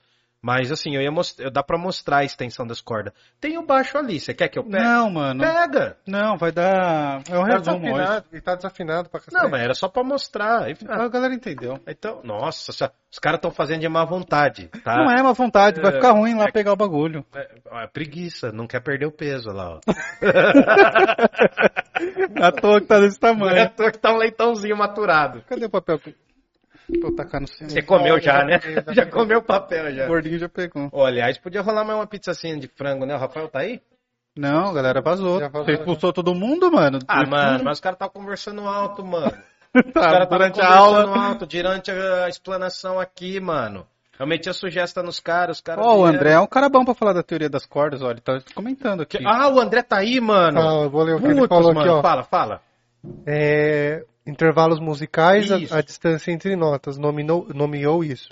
Mas 0.40 0.70
assim, 0.70 0.94
eu 0.94 1.02
ia 1.02 1.10
mostrar, 1.10 1.50
dá 1.50 1.64
pra 1.64 1.76
mostrar 1.76 2.18
a 2.18 2.24
extensão 2.24 2.64
das 2.64 2.80
cordas. 2.80 3.12
Tem 3.40 3.58
o 3.58 3.66
baixo 3.66 3.98
ali, 3.98 4.20
você 4.20 4.32
quer 4.32 4.46
que 4.48 4.56
eu 4.58 4.62
pegue? 4.62 4.84
Não, 4.84 5.10
mano. 5.10 5.40
Pega! 5.42 5.96
Não, 6.06 6.36
vai 6.36 6.52
dar. 6.52 7.22
É 7.28 7.36
um 7.36 7.44
Tá 7.44 7.54
hoje. 7.54 7.58
desafinado, 7.58 8.24
ele 8.32 8.40
tá 8.40 8.54
desafinado 8.54 9.08
pra 9.08 9.18
cacete. 9.20 9.42
Não, 9.42 9.50
mas 9.50 9.60
era 9.62 9.74
só 9.74 9.88
pra 9.88 10.04
mostrar. 10.04 10.68
Ah, 10.88 11.04
A 11.04 11.08
galera 11.08 11.34
entendeu. 11.34 11.80
Então, 11.88 12.20
nossa, 12.22 12.70
os 13.10 13.18
caras 13.18 13.38
estão 13.38 13.50
fazendo 13.50 13.80
de 13.80 13.88
má 13.88 14.04
vontade, 14.04 14.68
tá? 14.84 14.96
Não 14.96 15.10
é 15.10 15.20
uma 15.20 15.32
vontade, 15.32 15.80
vai 15.80 15.90
É, 15.90 15.94
ficar 15.96 16.12
ruim 16.12 16.34
lá 16.34 16.46
pegar 16.52 16.72
o 16.72 16.76
bagulho. 16.76 17.24
É, 17.34 17.48
é 17.82 17.86
preguiça, 17.88 18.52
não 18.52 18.68
quer 18.68 18.80
perder 18.80 19.06
o 19.06 19.12
peso 19.12 19.50
lá, 19.50 19.76
ó. 19.76 19.80
À 22.40 22.52
toa 22.52 22.80
que 22.80 22.86
tá 22.86 23.00
desse 23.00 23.18
Não 23.20 23.28
é 23.28 23.32
à 23.32 23.36
tamanho. 23.36 23.70
toa 23.76 23.90
que 23.90 23.98
tá 23.98 24.12
um 24.12 24.16
leitãozinho 24.18 24.76
maturado. 24.76 25.42
Cadê 25.48 25.64
o 25.66 25.70
papel? 25.70 25.98
Pra 27.00 27.08
eu 27.10 27.14
tacar 27.14 27.40
no 27.40 27.46
cima. 27.46 27.68
Você 27.68 27.82
comeu 27.82 28.18
já, 28.20 28.44
né? 28.44 28.58
já 28.88 28.92
Já 29.04 29.06
comeu 29.06 29.38
o 29.38 29.42
papel 29.42 29.92
já. 29.94 30.04
O 30.04 30.08
gordinho 30.08 30.38
já 30.38 30.48
pegou. 30.48 30.88
Ô, 30.90 31.04
aliás, 31.04 31.36
podia 31.38 31.60
rolar 31.60 31.84
mais 31.84 31.98
uma 31.98 32.06
pizzacinha 32.06 32.56
de 32.56 32.66
frango, 32.68 33.04
né? 33.04 33.14
O 33.14 33.18
Rafael 33.18 33.48
tá 33.48 33.60
aí? 33.60 33.80
Não, 34.36 34.70
a 34.70 34.72
galera 34.72 35.00
vazou. 35.02 35.38
Já 35.40 35.48
vazou, 35.48 35.66
Você 35.66 35.72
expulsou 35.72 36.12
todo 36.12 36.34
mundo, 36.34 36.70
mano? 36.72 36.98
Ah, 37.08 37.26
mano, 37.26 37.64
mas 37.64 37.78
os 37.78 37.80
caras 37.80 37.96
estavam 37.96 38.12
conversando 38.14 38.62
alto, 38.66 39.04
mano. 39.04 39.32
Os 39.74 39.92
Tá, 39.92 40.00
caras 40.00 40.22
estavam 40.22 40.38
durante 40.38 40.60
a 40.62 40.66
conversando 40.66 41.08
aula. 41.10 41.26
alto 41.28 41.46
durante 41.46 41.90
a 41.90 42.28
explanação 42.28 42.98
aqui, 42.98 43.38
mano. 43.38 43.86
Eu 44.18 44.26
meti 44.26 44.48
a 44.48 44.54
sugesta 44.54 45.02
nos 45.02 45.20
caras, 45.20 45.58
os 45.58 45.60
caras. 45.60 45.84
Ó, 45.84 45.90
o 45.92 45.96
vieram. 45.98 46.14
André 46.16 46.32
é 46.32 46.40
um 46.40 46.46
cara 46.46 46.68
bom 46.70 46.84
pra 46.84 46.94
falar 46.94 47.12
da 47.12 47.22
teoria 47.22 47.50
das 47.50 47.66
cordas, 47.66 48.00
olha, 48.00 48.12
ele 48.12 48.20
tá 48.22 48.40
comentando 48.54 49.02
aqui. 49.02 49.18
Ah, 49.26 49.48
o 49.48 49.60
André 49.60 49.82
tá 49.82 49.98
aí, 49.98 50.20
mano. 50.20 50.58
Ah, 50.60 50.84
eu 50.84 50.90
vou 50.90 51.02
ler 51.02 51.16
o 51.16 51.20
que 51.20 51.26
ele 51.26 51.46
falou 51.46 51.74
mano. 51.74 51.80
aqui, 51.80 51.88
ó. 51.90 52.00
Fala, 52.02 52.24
fala. 52.24 52.60
É, 53.26 54.04
intervalos 54.28 54.78
musicais, 54.78 55.50
a, 55.50 55.78
a 55.78 55.82
distância 55.82 56.30
entre 56.30 56.54
notas. 56.54 56.98
Nominou, 56.98 57.48
nomeou 57.54 58.04
isso. 58.04 58.28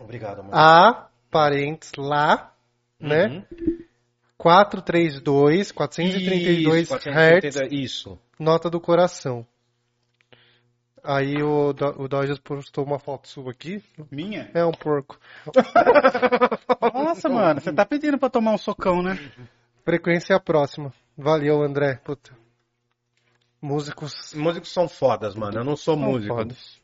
Obrigado, 0.00 0.42
mano. 0.42 0.54
A, 0.54 1.08
parênteses, 1.30 1.94
Lá, 1.96 2.52
né? 2.98 3.26
Uhum. 3.26 3.80
432, 4.36 5.72
432 5.72 6.82
Isso, 6.82 6.94
Hz, 6.94 7.04
432, 7.04 7.72
Isso. 7.72 8.18
nota 8.38 8.70
do 8.70 8.80
coração. 8.80 9.46
Aí 11.02 11.42
o, 11.42 11.70
o 11.70 12.08
Dodgers 12.08 12.38
postou 12.38 12.84
uma 12.84 12.98
foto 12.98 13.28
sua 13.28 13.52
aqui. 13.52 13.82
Minha? 14.10 14.50
É 14.54 14.64
um 14.64 14.72
porco. 14.72 15.18
Nossa, 16.94 17.28
mano, 17.28 17.60
você 17.60 17.72
tá 17.72 17.86
pedindo 17.86 18.18
pra 18.18 18.28
tomar 18.28 18.52
um 18.52 18.58
socão, 18.58 19.02
né? 19.02 19.18
Frequência 19.84 20.38
próxima. 20.38 20.92
Valeu, 21.16 21.62
André. 21.62 22.00
Puta. 22.04 22.32
Músicos. 23.60 24.32
Músicos 24.34 24.72
são 24.72 24.88
fodas, 24.88 25.34
mano. 25.34 25.58
Eu 25.58 25.64
não 25.64 25.76
sou 25.76 25.94
São 25.96 26.02
músico. 26.04 26.34
fodas. 26.34 26.80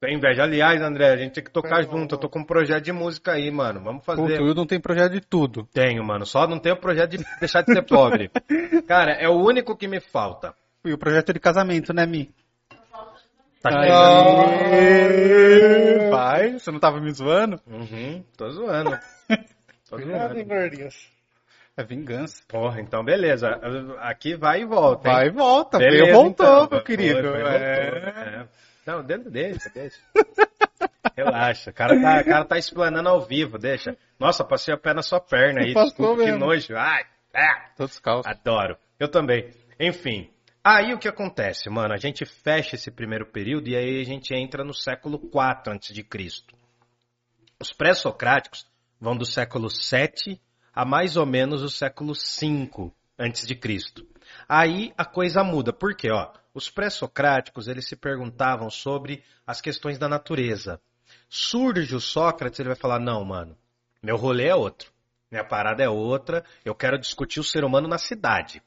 Tem 0.00 0.16
inveja. 0.16 0.42
Aliás, 0.42 0.82
André, 0.82 1.10
a 1.12 1.16
gente 1.16 1.32
tem 1.34 1.44
que 1.44 1.50
tocar 1.50 1.76
Não, 1.76 1.82
junto. 1.84 2.14
Eu 2.14 2.16
não. 2.16 2.18
tô 2.18 2.28
com 2.28 2.40
um 2.40 2.44
projeto 2.44 2.84
de 2.84 2.92
música 2.92 3.32
aí, 3.32 3.50
mano. 3.50 3.80
Vamos 3.82 4.04
fazer. 4.04 4.20
Puta, 4.20 4.42
o 4.42 4.44
Wildon 4.46 4.66
tem 4.66 4.80
projeto 4.80 5.12
de 5.12 5.20
tudo. 5.20 5.64
Tenho, 5.72 6.02
mano. 6.04 6.26
Só 6.26 6.46
não 6.46 6.58
tenho 6.58 6.76
projeto 6.76 7.12
de 7.16 7.24
deixar 7.38 7.62
de 7.62 7.72
ser 7.72 7.82
pobre. 7.82 8.28
Cara, 8.88 9.12
é 9.12 9.28
o 9.28 9.34
único 9.40 9.76
que 9.76 9.86
me 9.86 10.00
falta. 10.00 10.54
E 10.84 10.92
o 10.92 10.98
projeto 10.98 11.30
é 11.30 11.32
de 11.34 11.38
casamento, 11.40 11.92
né, 11.94 12.04
Mi? 12.04 12.34
Tá 13.62 13.70
Aê! 14.72 16.10
Vai, 16.10 16.58
você 16.58 16.70
não 16.72 16.80
tava 16.80 17.00
me 17.00 17.12
zoando? 17.12 17.60
Uhum, 17.66 18.24
tô 18.36 18.50
zoando. 18.50 18.90
Tô 19.88 19.96
Cuidado, 19.96 20.36
hein, 20.36 20.44
zoando. 20.46 20.60
gordinhos. 20.62 21.12
É 21.76 21.82
vingança. 21.84 22.42
Porra, 22.48 22.80
então 22.80 23.02
beleza. 23.04 23.48
Aqui 24.00 24.36
vai 24.36 24.60
e 24.60 24.64
volta. 24.64 25.08
hein? 25.08 25.14
Vai 25.14 25.26
e 25.26 25.30
volta. 25.30 25.78
Beleza, 25.78 26.04
Veio, 26.04 26.14
voltou, 26.16 26.46
então. 26.64 26.68
meu 26.70 26.84
querido. 26.84 27.20
Foi, 27.22 27.30
foi, 27.30 27.42
voltou. 27.42 27.58
É. 27.58 28.42
É. 28.42 28.48
Não, 28.86 29.02
dentro 29.04 29.30
deixa, 29.30 29.70
deixa. 29.70 29.98
Relaxa, 31.16 31.70
o 31.70 31.74
cara, 31.74 32.00
tá, 32.00 32.20
o 32.20 32.24
cara 32.24 32.44
tá 32.44 32.58
explanando 32.58 33.08
ao 33.08 33.20
vivo, 33.20 33.58
deixa. 33.58 33.96
Nossa, 34.18 34.44
passei 34.44 34.74
a 34.74 34.78
pé 34.78 34.92
na 34.94 35.02
sua 35.02 35.20
perna 35.20 35.60
aí, 35.60 35.74
desculpa, 35.74 36.22
que 36.22 36.30
mesmo. 36.30 36.38
nojo. 36.46 36.76
Ai, 36.76 37.02
é. 37.34 37.74
Todos 37.76 37.98
calços. 37.98 38.30
Adoro. 38.30 38.76
Eu 38.98 39.08
também. 39.08 39.50
Enfim. 39.78 40.30
Aí 40.64 40.92
o 40.94 40.98
que 40.98 41.08
acontece, 41.08 41.68
mano? 41.68 41.92
A 41.92 41.96
gente 41.96 42.24
fecha 42.24 42.76
esse 42.76 42.90
primeiro 42.90 43.26
período 43.26 43.68
e 43.68 43.76
aí 43.76 44.00
a 44.00 44.04
gente 44.04 44.32
entra 44.34 44.62
no 44.64 44.72
século 44.74 45.20
IV 45.24 46.04
Cristo. 46.04 46.54
Os 47.60 47.72
pré-socráticos 47.72 48.66
vão 49.00 49.16
do 49.16 49.24
século 49.26 49.68
VII 49.68 50.40
a 50.74 50.84
mais 50.84 51.16
ou 51.16 51.26
menos 51.26 51.62
o 51.62 51.68
século 51.68 52.14
V 52.14 52.92
antes 53.18 53.46
de 53.46 53.54
Cristo. 53.54 54.06
Aí 54.48 54.92
a 54.96 55.04
coisa 55.04 55.44
muda. 55.44 55.72
Por 55.72 55.94
quê? 55.94 56.10
Ó, 56.10 56.30
os 56.54 56.70
pré-socráticos 56.70 57.68
eles 57.68 57.86
se 57.86 57.96
perguntavam 57.96 58.70
sobre 58.70 59.22
as 59.46 59.60
questões 59.60 59.98
da 59.98 60.08
natureza. 60.08 60.80
Surge 61.28 61.94
o 61.94 62.00
Sócrates, 62.00 62.58
ele 62.60 62.70
vai 62.70 62.76
falar: 62.76 62.98
não, 62.98 63.24
mano, 63.24 63.56
meu 64.02 64.16
rolê 64.16 64.46
é 64.46 64.54
outro. 64.54 64.90
Minha 65.30 65.44
parada 65.44 65.82
é 65.82 65.88
outra. 65.88 66.44
Eu 66.64 66.74
quero 66.74 66.98
discutir 66.98 67.40
o 67.40 67.44
ser 67.44 67.64
humano 67.64 67.88
na 67.88 67.98
cidade. 67.98 68.62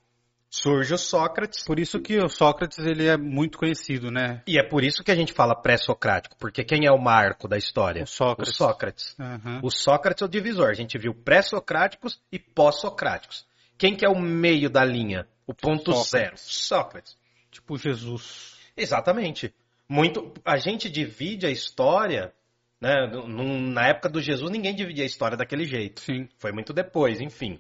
Surge 0.56 0.94
o 0.94 0.98
Sócrates. 0.98 1.66
Por 1.66 1.80
isso 1.80 2.00
que 2.00 2.18
o 2.18 2.30
Sócrates 2.30 2.80
ele 2.80 3.08
é 3.08 3.18
muito 3.18 3.58
conhecido, 3.58 4.10
né? 4.10 4.42
E 4.48 4.58
é 4.58 4.64
por 4.64 4.84
isso 4.84 5.04
que 5.04 5.12
a 5.12 5.16
gente 5.16 5.34
fala 5.34 5.54
pré-socrático, 5.54 6.38
porque 6.40 6.64
quem 6.64 6.86
é 6.86 6.92
o 6.92 6.98
marco 6.98 7.48
da 7.48 7.58
história? 7.58 8.04
O 8.04 8.08
Sócrates. 8.08 8.54
O 8.54 8.56
Sócrates. 8.56 9.16
Aham. 9.20 9.60
O 9.62 9.70
Sócrates 9.70 10.22
é 10.22 10.26
o 10.26 10.30
divisor. 10.30 10.70
A 10.70 10.74
gente 10.74 10.98
viu 10.98 11.14
pré-socráticos 11.14 12.22
e 12.32 12.40
pós-socráticos. 12.40 13.46
Quem 13.78 13.96
que 13.96 14.06
é 14.06 14.10
o 14.10 14.18
meio 14.18 14.70
da 14.70 14.86
linha? 14.86 15.28
O 15.46 15.54
ponto 15.54 15.92
Sócrates. 15.92 16.10
zero. 16.10 16.34
Sócrates. 16.38 17.18
Tipo 17.52 17.78
Jesus. 17.78 18.56
Exatamente. 18.78 19.54
Muito. 19.90 20.34
A 20.46 20.58
gente 20.58 20.90
divide 20.90 21.46
a 21.46 21.52
história, 21.52 22.34
né? 22.80 22.94
Na 23.74 23.88
época 23.88 24.08
do 24.10 24.22
Jesus, 24.22 24.50
ninguém 24.50 24.74
dividia 24.74 25.04
a 25.04 25.08
história 25.08 25.36
daquele 25.36 25.66
jeito. 25.66 26.00
Sim. 26.00 26.30
Foi 26.38 26.52
muito 26.52 26.72
depois, 26.72 27.20
enfim. 27.20 27.60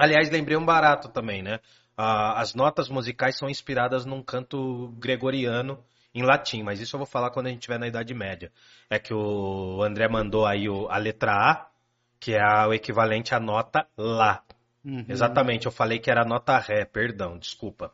Aliás, 0.00 0.30
lembrei 0.30 0.56
um 0.56 0.64
barato 0.64 1.08
também, 1.08 1.42
né? 1.42 1.60
Ah, 1.96 2.40
as 2.40 2.54
notas 2.54 2.88
musicais 2.88 3.36
são 3.36 3.48
inspiradas 3.50 4.04
num 4.06 4.22
canto 4.22 4.88
gregoriano 4.98 5.78
em 6.14 6.22
latim, 6.22 6.62
mas 6.62 6.80
isso 6.80 6.96
eu 6.96 6.98
vou 6.98 7.06
falar 7.06 7.30
quando 7.30 7.46
a 7.46 7.50
gente 7.50 7.58
estiver 7.58 7.78
na 7.78 7.86
Idade 7.86 8.14
Média. 8.14 8.50
É 8.88 8.98
que 8.98 9.12
o 9.12 9.82
André 9.82 10.08
mandou 10.08 10.46
aí 10.46 10.68
o- 10.68 10.88
a 10.88 10.96
letra 10.96 11.32
A, 11.32 11.66
que 12.18 12.32
é 12.34 12.40
a- 12.40 12.66
o 12.68 12.72
equivalente 12.74 13.34
à 13.34 13.40
nota 13.40 13.86
Lá. 13.96 14.42
Uhum. 14.82 15.04
Exatamente, 15.06 15.66
eu 15.66 15.72
falei 15.72 15.98
que 15.98 16.10
era 16.10 16.22
a 16.22 16.24
nota 16.24 16.58
Ré, 16.58 16.86
perdão, 16.86 17.36
desculpa. 17.38 17.92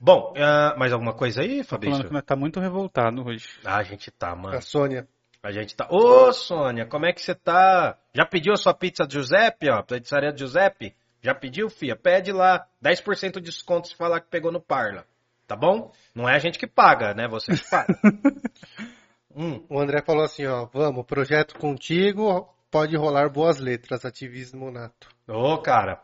Bom, 0.00 0.32
ah, 0.36 0.76
mais 0.78 0.92
alguma 0.92 1.12
coisa 1.12 1.42
aí, 1.42 1.64
Falando 1.64 1.66
Fabrício? 1.66 2.04
que 2.04 2.12
nós 2.12 2.22
tá 2.22 2.36
muito 2.36 2.60
revoltado 2.60 3.26
hoje. 3.26 3.48
Ah, 3.64 3.78
a 3.78 3.82
gente 3.82 4.08
tá, 4.12 4.36
mano. 4.36 4.56
A 4.56 4.60
Sônia. 4.60 5.08
A 5.42 5.50
gente 5.50 5.74
tá. 5.74 5.88
Ô, 5.90 6.32
Sônia, 6.32 6.86
como 6.86 7.06
é 7.06 7.12
que 7.12 7.20
você 7.20 7.34
tá? 7.34 7.96
Já 8.14 8.24
pediu 8.24 8.52
a 8.52 8.56
sua 8.56 8.72
pizza 8.72 9.04
de 9.04 9.14
Giuseppe, 9.14 9.68
ó? 9.68 9.82
Pizzaria 9.82 10.32
de 10.32 10.38
Giuseppe? 10.40 10.94
Já 11.22 11.34
pediu, 11.34 11.68
fia? 11.68 11.96
Pede 11.96 12.32
lá. 12.32 12.66
10% 12.82 13.34
de 13.34 13.40
desconto 13.40 13.88
se 13.88 13.96
falar 13.96 14.20
que 14.20 14.28
pegou 14.28 14.52
no 14.52 14.60
Parla. 14.60 15.04
Tá 15.46 15.56
bom? 15.56 15.92
Não 16.14 16.28
é 16.28 16.34
a 16.34 16.38
gente 16.38 16.58
que 16.58 16.66
paga, 16.66 17.14
né? 17.14 17.26
Você 17.28 17.54
que 17.54 17.70
paga. 17.70 17.94
Hum. 19.38 19.64
O 19.68 19.78
André 19.78 20.02
falou 20.02 20.24
assim, 20.24 20.44
ó, 20.46 20.66
vamos, 20.72 21.06
projeto 21.06 21.56
contigo, 21.60 22.52
pode 22.72 22.96
rolar 22.96 23.28
boas 23.28 23.60
letras, 23.60 24.04
ativismo 24.04 24.68
nato. 24.68 25.08
Ô, 25.28 25.56
cara. 25.58 26.02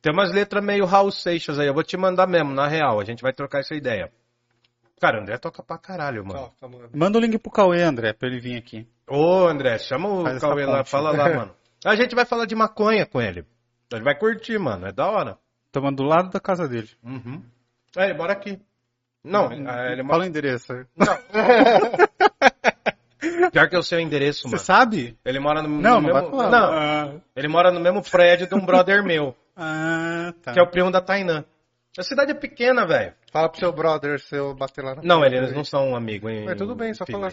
Tem 0.00 0.12
umas 0.12 0.32
letras 0.32 0.64
meio 0.64 0.84
Raul 0.84 1.10
Seixas 1.10 1.58
aí. 1.58 1.66
Eu 1.66 1.74
vou 1.74 1.82
te 1.82 1.96
mandar 1.96 2.28
mesmo, 2.28 2.52
na 2.52 2.68
real. 2.68 3.00
A 3.00 3.04
gente 3.04 3.20
vai 3.20 3.32
trocar 3.32 3.60
essa 3.60 3.74
ideia. 3.74 4.12
Cara, 5.00 5.18
o 5.18 5.22
André 5.22 5.38
toca 5.38 5.60
pra 5.60 5.76
caralho, 5.76 6.24
mano. 6.24 6.38
Toca, 6.38 6.68
mano. 6.68 6.90
Manda 6.94 7.18
o 7.18 7.20
link 7.20 7.36
pro 7.38 7.50
Cauê, 7.50 7.82
André, 7.82 8.12
pra 8.12 8.28
ele 8.28 8.38
vir 8.38 8.56
aqui. 8.56 8.86
Ô, 9.08 9.48
André, 9.48 9.76
chama 9.78 10.08
o 10.08 10.22
Faz 10.22 10.40
Cauê 10.40 10.64
lá, 10.64 10.84
fala 10.84 11.10
lá, 11.10 11.28
mano. 11.28 11.54
A 11.84 11.96
gente 11.96 12.14
vai 12.14 12.24
falar 12.24 12.44
de 12.44 12.54
maconha 12.54 13.06
com 13.06 13.20
ele. 13.20 13.44
Ele 13.92 14.04
vai 14.04 14.18
curtir, 14.18 14.58
mano. 14.58 14.86
É 14.86 14.92
da 14.92 15.06
hora. 15.08 15.38
Tamo 15.72 15.90
do 15.92 16.02
lado 16.02 16.30
da 16.30 16.40
casa 16.40 16.68
dele. 16.68 16.90
Uhum. 17.02 17.42
É, 17.96 18.04
ele 18.04 18.14
mora 18.14 18.32
aqui. 18.32 18.60
Não, 19.24 19.50
é, 19.50 19.92
ele 19.92 20.02
mora... 20.02 20.14
Fala 20.14 20.24
o 20.24 20.26
endereço. 20.26 20.72
Pior 23.52 23.68
que 23.68 23.76
eu 23.76 23.82
sei 23.82 23.98
o 23.98 24.00
endereço, 24.00 24.42
Você 24.42 24.48
mano. 24.56 24.64
sabe? 24.64 25.18
Ele 25.24 25.40
mora 25.40 25.62
no, 25.62 25.68
Não, 25.68 26.00
no 26.00 26.06
não 26.06 26.12
vai 26.12 26.22
mesmo... 26.22 26.36
falar. 26.36 26.50
Não, 26.50 26.72
Ah, 26.72 27.20
ele 27.34 27.48
mora 27.48 27.72
no 27.72 27.80
mesmo 27.80 28.02
prédio 28.02 28.46
de 28.46 28.54
um 28.54 28.64
brother 28.64 29.02
meu, 29.02 29.34
ah, 29.56 30.32
tá. 30.42 30.52
que 30.52 30.60
é 30.60 30.62
o 30.62 30.70
primo 30.70 30.90
da 30.90 31.00
Tainã. 31.00 31.44
A 31.96 32.02
cidade 32.02 32.30
é 32.30 32.34
pequena, 32.34 32.86
velho. 32.86 33.12
Fala 33.32 33.48
pro 33.48 33.58
seu 33.58 33.72
brother 33.72 34.20
se 34.20 34.36
eu 34.36 34.54
bater 34.54 34.82
lá 34.84 34.94
na 34.94 35.02
Não, 35.02 35.24
eles 35.24 35.52
não 35.52 35.64
são 35.64 35.94
amigos, 35.96 36.30
hein? 36.30 36.44
Mas 36.46 36.56
tudo 36.56 36.74
bem, 36.74 36.94
só 36.94 37.04
falar 37.04 37.32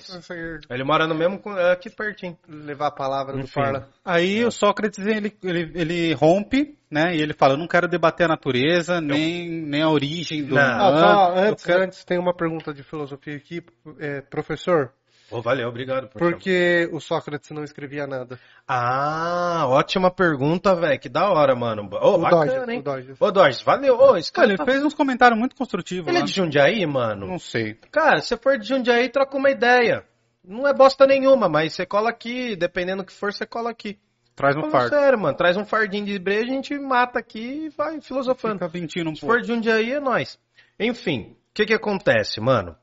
Ele 0.70 0.84
mora 0.84 1.08
no 1.08 1.14
mesmo, 1.16 1.39
com- 1.39 1.58
é 1.58 1.72
aqui 1.72 1.89
pertinho. 1.89 2.38
levar 2.47 2.88
a 2.88 2.91
palavra 2.91 3.34
do 3.34 3.39
Enfim. 3.41 3.53
Parla. 3.53 3.89
Aí 4.03 4.43
o 4.43 4.51
Sócrates 4.51 5.06
ele, 5.06 5.36
ele, 5.43 5.72
ele 5.76 6.14
rompe, 6.14 6.78
né? 6.89 7.16
E 7.16 7.22
ele 7.22 7.34
fala: 7.34 7.53
Eu 7.53 7.58
não 7.58 7.68
quero 7.68 7.88
debater 7.88 8.26
a 8.26 8.30
natureza, 8.30 8.99
nem, 8.99 9.49
nem 9.49 9.82
a 9.82 9.89
origem 9.89 10.43
do. 10.43 10.56
Não. 10.56 10.62
Ah, 10.62 11.34
Eu 11.36 11.51
antes, 11.51 11.64
quero- 11.64 11.84
antes 11.84 12.03
tem 12.03 12.18
uma 12.18 12.34
pergunta 12.34 12.74
de 12.74 12.82
filosofia 12.84 13.36
aqui, 13.36 13.62
é, 13.99 14.22
professor. 14.22 14.91
Ô, 15.32 15.42
valeu, 15.42 15.68
obrigado. 15.68 16.08
Por 16.10 16.20
Por 16.20 16.38
que 16.40 16.88
o 16.92 17.00
Sócrates 17.00 17.50
não 17.52 17.64
escrevia 17.64 18.06
nada? 18.06 18.40
Ah, 18.68 19.66
ótima 19.68 20.12
pergunta, 20.12 20.76
velho. 20.76 21.00
Que 21.00 21.10
da 21.10 21.30
hora, 21.32 21.56
mano. 21.56 21.90
Ô, 22.02 22.16
o 22.16 22.18
bacana, 22.20 22.46
Dodge, 22.60 22.72
hein? 22.72 22.80
o 22.80 22.84
Dodge. 22.84 23.14
Ô, 23.20 23.32
Dodge, 23.32 23.64
valeu. 23.64 23.98
Ô, 24.00 24.16
esse 24.18 24.32
Cara, 24.32 24.50
ele 24.50 24.58
tá- 24.58 24.66
fez 24.66 24.84
uns 24.84 24.94
comentários 24.94 25.38
muito 25.40 25.56
construtivos. 25.56 26.08
Ele 26.08 26.18
é 26.18 26.20
lá. 26.22 26.26
de 26.26 26.32
Jundiaí, 26.32 26.86
mano? 26.86 27.26
Não 27.28 27.40
sei. 27.40 27.74
Cara, 27.92 28.22
se 28.22 28.28
você 28.28 28.38
for 28.38 28.58
de 28.60 28.68
Jundiaí, 28.68 29.10
troca 29.10 29.36
uma 29.36 29.50
ideia. 29.50 30.06
Não 30.44 30.68
é 30.68 30.74
bosta 30.74 31.08
nenhuma, 31.08 31.50
mas 31.50 31.74
você 31.74 31.86
cola 31.88 32.12
aqui, 32.12 32.56
dependendo 32.56 33.02
do 33.02 33.08
que 33.08 33.14
for, 33.14 33.34
você 33.34 33.48
cola 33.48 33.72
aqui. 33.72 33.98
Traz 34.36 34.56
um 34.56 34.70
fardo. 34.70 34.90
sério, 34.90 35.18
mano. 35.20 35.36
Traz 35.36 35.58
um 35.58 35.66
fardinho 35.66 36.06
de 36.06 36.20
breja, 36.20 36.52
a 36.52 36.54
gente 36.54 36.78
mata 36.78 37.18
aqui 37.18 37.66
e 37.66 37.70
vai 37.70 38.00
filosofando. 38.02 38.60
Fica 38.60 38.70
mentindo 38.80 39.10
um 39.10 39.16
Se 39.16 39.22
pouco. 39.22 39.34
for 39.36 39.42
de 39.42 39.48
Jundiaí, 39.48 39.94
é 39.94 40.00
nóis. 40.00 40.38
Enfim, 40.80 41.32
o 41.32 41.54
que 41.54 41.66
que 41.66 41.74
acontece, 41.74 42.40
mano? 42.42 42.76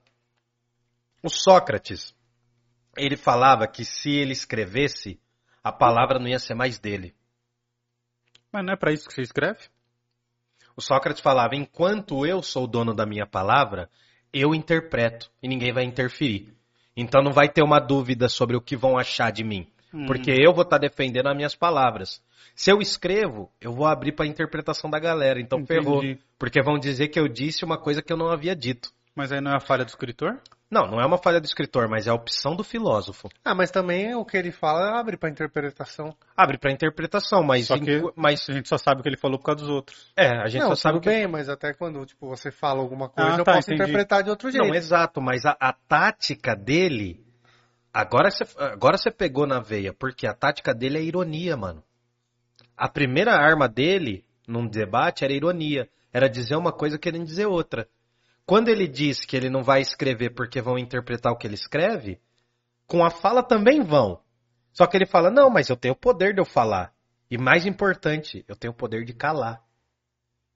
O 1.23 1.29
Sócrates, 1.29 2.15
ele 2.97 3.17
falava 3.17 3.67
que 3.67 3.85
se 3.85 4.11
ele 4.11 4.33
escrevesse, 4.33 5.19
a 5.63 5.73
palavra 5.73 6.19
não 6.19 6.29
ia 6.29 6.39
ser 6.39 6.55
mais 6.55 6.79
dele. 6.79 7.15
Mas 8.53 8.65
não 8.65 8.73
é 8.73 8.77
pra 8.77 8.93
isso 8.93 9.09
que 9.09 9.15
você 9.15 9.23
escreve? 9.23 9.61
O 10.77 10.81
Sócrates 10.83 11.23
falava: 11.23 11.55
enquanto 11.55 12.27
eu 12.27 12.43
sou 12.43 12.65
o 12.65 12.69
dono 12.69 12.95
da 12.95 13.07
minha 13.07 13.27
palavra, 13.27 13.89
eu 14.33 14.55
interpreto 14.55 15.31
e 15.43 15.49
ninguém 15.49 15.73
vai 15.73 15.85
interferir. 15.85 16.55
Então 16.97 17.23
não 17.23 17.33
vai 17.33 17.49
ter 17.49 17.63
uma 17.63 17.79
dúvida 17.79 18.29
sobre 18.29 18.57
o 18.57 18.61
que 18.61 18.77
vão 18.77 18.99
achar 18.99 19.31
de 19.33 19.43
mim, 19.43 19.67
Hum. 19.95 20.07
porque 20.07 20.31
eu 20.31 20.53
vou 20.53 20.63
estar 20.63 20.79
defendendo 20.79 21.29
as 21.29 21.37
minhas 21.37 21.55
palavras. 21.55 22.23
Se 22.55 22.71
eu 22.71 22.81
escrevo, 22.81 23.51
eu 23.61 23.73
vou 23.73 23.87
abrir 23.87 24.13
para 24.13 24.25
a 24.25 24.29
interpretação 24.29 24.91
da 24.91 24.99
galera. 24.99 25.41
Então 25.41 25.61
Entendi. 25.61 25.83
ferrou, 25.83 26.03
porque 26.39 26.63
vão 26.63 26.79
dizer 26.79 27.09
que 27.09 27.19
eu 27.19 27.29
disse 27.29 27.65
uma 27.65 27.79
coisa 27.79 28.03
que 28.03 28.13
eu 28.13 28.17
não 28.17 28.29
havia 28.31 28.55
dito. 28.55 28.91
Mas 29.15 29.31
aí 29.31 29.41
não 29.41 29.51
é 29.53 29.57
a 29.57 29.61
falha 29.61 29.85
do 29.85 29.89
escritor? 29.89 30.41
Não, 30.71 30.87
não 30.87 30.99
é 30.99 31.05
uma 31.05 31.19
falha 31.19 31.39
do 31.39 31.45
escritor, 31.45 31.87
mas 31.87 32.07
é 32.07 32.11
a 32.11 32.15
opção 32.15 32.57
do 32.57 32.65
filósofo. 32.65 33.29
Ah, 33.45 33.55
mas 33.55 33.71
também 33.71 34.15
o 34.15 34.25
que 34.25 34.39
ele 34.39 34.51
fala 34.51 34.99
abre 34.99 35.19
pra 35.19 35.29
interpretação. 35.29 36.17
Abre 36.35 36.57
para 36.57 36.73
interpretação, 36.73 37.43
mas, 37.43 37.67
Só 37.67 37.79
que 37.79 38.01
mas 38.17 38.49
a 38.49 38.55
gente 38.55 38.71
só 38.71 38.79
sabe 38.79 39.01
o 39.01 39.03
que 39.03 39.09
ele 39.11 39.19
falou 39.19 39.39
por 39.39 39.45
causa 39.45 39.61
dos 39.61 39.69
outros. 39.69 40.11
é, 40.17 40.29
a 40.41 40.47
gente 40.47 40.63
não, 40.63 40.71
só 40.71 40.77
sabe 40.77 40.95
tudo 40.95 41.03
que 41.05 41.11
bem, 41.11 41.27
mas 41.27 41.51
até 41.51 41.75
quando 41.75 42.07
tipo, 42.07 42.27
você 42.27 42.51
fala 42.51 42.81
alguma 42.81 43.11
coisa, 43.11 43.35
Ah, 43.35 43.39
eu 43.39 43.45
tá, 43.45 43.53
posso 43.53 43.69
entendi. 43.71 43.83
interpretar 43.83 44.23
de 44.23 44.31
outro 44.31 44.51
jeito. 44.51 44.67
Não, 44.67 44.75
exato, 44.75 45.21
mas 45.21 45.45
a, 45.45 45.55
a 45.61 45.75
tática 45.75 46.57
dele. 46.57 47.23
Agora 47.93 48.31
você 48.31 48.45
agora 48.57 48.97
você 48.97 49.11
pegou 49.11 49.47
na 49.47 49.61
veia, 49.61 49.93
porque 49.93 50.27
a 50.27 50.33
tática 50.33 50.73
dele 50.75 50.97
é 50.97 51.03
ironia, 51.03 51.55
mano. 51.55 51.85
A 52.75 52.89
primeira 52.89 53.33
arma 53.35 53.69
dele, 53.69 54.25
num 54.49 54.67
debate, 54.67 55.23
era 55.23 55.35
ironia. 55.35 55.87
Era 56.11 56.31
dizer 56.31 56.57
uma 56.57 56.73
coisa 56.73 56.99
querendo 56.99 57.27
dizer 57.27 57.45
outra. 57.45 57.87
Quando 58.47 58.69
ele 58.69 58.87
diz 58.89 59.25
que 59.25 59.37
ele 59.37 59.49
não 59.49 59.63
vai 59.63 59.81
escrever 59.81 60.31
porque 60.31 60.61
vão 60.61 60.79
interpretar 60.79 61.33
o 61.33 61.37
que 61.37 61.47
ele 61.47 61.55
escreve, 61.55 62.21
com 62.87 63.05
a 63.05 63.11
fala 63.11 63.43
também 63.43 63.83
vão. 63.83 64.21
Só 64.73 64.87
que 64.87 64.97
ele 64.97 65.07
fala: 65.07 65.31
não, 65.31 65.49
mas 65.51 65.69
eu 65.69 65.77
tenho 65.77 65.95
o 65.95 65.97
poder 65.97 66.35
de 66.35 66.41
eu 66.41 66.45
falar. 66.45 66.93
E 67.31 67.39
mais 67.39 67.65
importante, 67.65 68.45
eu 68.49 68.57
tenho 68.57 68.73
o 68.73 68.77
poder 68.77 69.05
de 69.05 69.13
calar. 69.15 69.63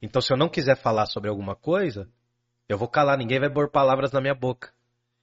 Então, 0.02 0.20
se 0.20 0.32
eu 0.32 0.36
não 0.36 0.48
quiser 0.48 0.76
falar 0.76 1.06
sobre 1.06 1.30
alguma 1.30 1.54
coisa, 1.56 2.08
eu 2.68 2.76
vou 2.76 2.88
calar, 2.88 3.16
ninguém 3.16 3.40
vai 3.40 3.50
pôr 3.50 3.70
palavras 3.70 4.12
na 4.12 4.20
minha 4.20 4.34
boca. 4.34 4.70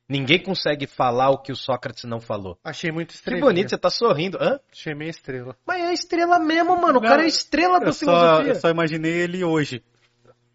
Ninguém 0.09 0.41
consegue 0.41 0.85
falar 0.85 1.29
o 1.29 1.37
que 1.41 1.51
o 1.51 1.55
Sócrates 1.55 2.03
não 2.03 2.19
falou. 2.19 2.57
Achei 2.63 2.91
muito 2.91 3.09
Que 3.09 3.15
estrela. 3.15 3.41
bonito, 3.41 3.69
você 3.69 3.77
tá 3.77 3.89
sorrindo. 3.89 4.37
Hã? 4.41 4.59
Achei 4.71 4.93
meio 4.93 5.09
estrela. 5.09 5.55
Mas 5.65 5.81
é 5.81 5.93
estrela 5.93 6.39
mesmo, 6.39 6.75
mano. 6.75 6.99
O 6.99 7.01
Não, 7.01 7.09
cara 7.09 7.23
é 7.23 7.27
estrela 7.27 7.79
da 7.79 7.87
Eu 7.87 7.93
só, 7.93 7.99
filosofia. 7.99 8.51
eu 8.51 8.55
só 8.55 8.69
imaginei 8.69 9.11
ele 9.13 9.43
hoje. 9.43 9.83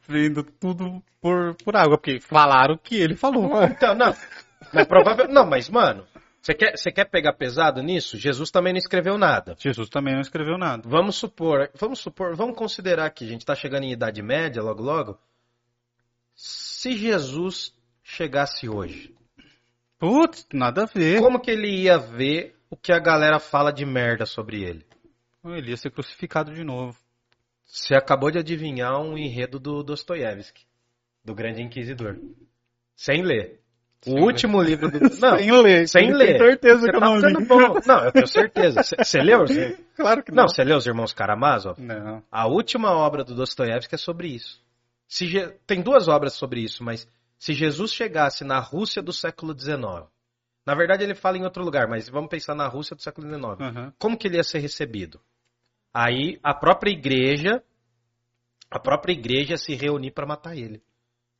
Vendo 0.08 0.42
tudo 0.42 1.02
por, 1.20 1.54
por 1.56 1.76
água, 1.76 1.98
porque 1.98 2.18
falaram 2.18 2.74
o 2.74 2.78
que 2.78 2.96
ele 2.96 3.14
falou. 3.14 3.62
Então, 3.64 3.94
não. 3.94 4.14
Mas 4.72 4.86
provável... 4.86 5.28
Não, 5.28 5.46
mas, 5.46 5.68
mano, 5.68 6.06
você 6.40 6.54
quer, 6.54 6.76
você 6.78 6.90
quer 6.90 7.04
pegar 7.04 7.34
pesado 7.34 7.82
nisso? 7.82 8.16
Jesus 8.16 8.50
também 8.50 8.72
não 8.72 8.78
escreveu 8.78 9.18
nada. 9.18 9.54
Jesus 9.58 9.90
também 9.90 10.14
não 10.14 10.20
escreveu 10.20 10.56
nada. 10.56 10.82
Vamos 10.88 11.16
supor, 11.16 11.70
vamos 11.74 11.98
supor, 11.98 12.34
vamos 12.34 12.56
considerar 12.56 13.10
que 13.10 13.24
a 13.24 13.28
gente 13.28 13.44
tá 13.44 13.54
chegando 13.54 13.84
em 13.84 13.92
Idade 13.92 14.22
Média 14.22 14.62
logo 14.62 14.82
logo. 14.82 15.18
Se 16.34 16.96
Jesus 16.96 17.74
chegasse 18.02 18.68
hoje, 18.68 19.14
Putz, 19.98 20.46
nada 20.52 20.84
a 20.84 20.86
ver. 20.86 21.20
como 21.20 21.40
que 21.40 21.50
ele 21.50 21.82
ia 21.82 21.98
ver 21.98 22.56
o 22.70 22.76
que 22.76 22.92
a 22.92 22.98
galera 23.00 23.40
fala 23.40 23.72
de 23.72 23.84
merda 23.84 24.24
sobre 24.24 24.62
ele? 24.62 24.86
Ele 25.44 25.70
ia 25.70 25.76
ser 25.76 25.90
crucificado 25.90 26.54
de 26.54 26.62
novo. 26.62 26.96
Você 27.68 27.94
acabou 27.94 28.30
de 28.30 28.38
adivinhar 28.38 28.98
um 29.00 29.16
enredo 29.16 29.60
do 29.60 29.82
Dostoiévski, 29.82 30.62
do 31.22 31.34
Grande 31.34 31.62
Inquisidor. 31.62 32.16
Sem 32.96 33.22
ler. 33.22 33.60
O 34.06 34.12
Sem 34.12 34.22
último 34.22 34.62
livro 34.62 34.90
do. 34.90 34.98
Não, 35.20 35.36
sem 35.38 35.50
ler. 35.62 35.88
sem 35.88 36.12
ler. 36.14 36.26
Tem 36.28 36.38
certeza 36.38 36.80
Você 36.80 36.90
que 36.90 36.96
eu 36.96 37.00
tá 37.00 37.06
não 37.06 37.16
ficando 37.16 37.38
li. 37.40 37.44
bom. 37.46 37.74
Não, 37.84 38.04
eu 38.04 38.12
tenho 38.12 38.26
certeza. 38.28 38.82
Você- 38.82 39.20
leu? 39.20 39.40
Você- 39.40 39.76
Claro 39.96 40.22
que 40.22 40.30
não. 40.30 40.44
Não, 40.44 40.48
você 40.48 40.62
leu 40.62 40.76
Os 40.76 40.86
Irmãos 40.86 41.12
Karamazov? 41.12 41.80
Não. 41.82 42.22
A 42.30 42.46
última 42.46 42.92
obra 42.92 43.24
do 43.24 43.34
Dostoiévski 43.34 43.96
é 43.96 43.98
sobre 43.98 44.28
isso. 44.28 44.62
Se 45.08 45.26
Je- 45.26 45.52
Tem 45.66 45.82
duas 45.82 46.06
obras 46.08 46.32
sobre 46.34 46.60
isso, 46.60 46.84
mas 46.84 47.08
se 47.38 47.52
Jesus 47.52 47.92
chegasse 47.92 48.44
na 48.44 48.60
Rússia 48.60 49.02
do 49.02 49.12
século 49.12 49.52
XIX, 49.58 50.06
na 50.64 50.74
verdade 50.76 51.02
ele 51.02 51.14
fala 51.16 51.36
em 51.36 51.42
outro 51.44 51.64
lugar, 51.64 51.88
mas 51.88 52.08
vamos 52.08 52.30
pensar 52.30 52.54
na 52.54 52.68
Rússia 52.68 52.94
do 52.94 53.02
século 53.02 53.26
XIX. 53.28 53.60
Aham. 53.60 53.92
Como 53.98 54.16
que 54.16 54.28
ele 54.28 54.36
ia 54.36 54.44
ser 54.44 54.60
recebido? 54.60 55.20
Aí 55.92 56.38
a 56.42 56.54
própria 56.54 56.90
igreja, 56.90 57.62
a 58.70 58.78
própria 58.78 59.12
igreja 59.12 59.56
se 59.56 59.74
reunir 59.74 60.10
para 60.12 60.26
matar 60.26 60.56
ele. 60.56 60.82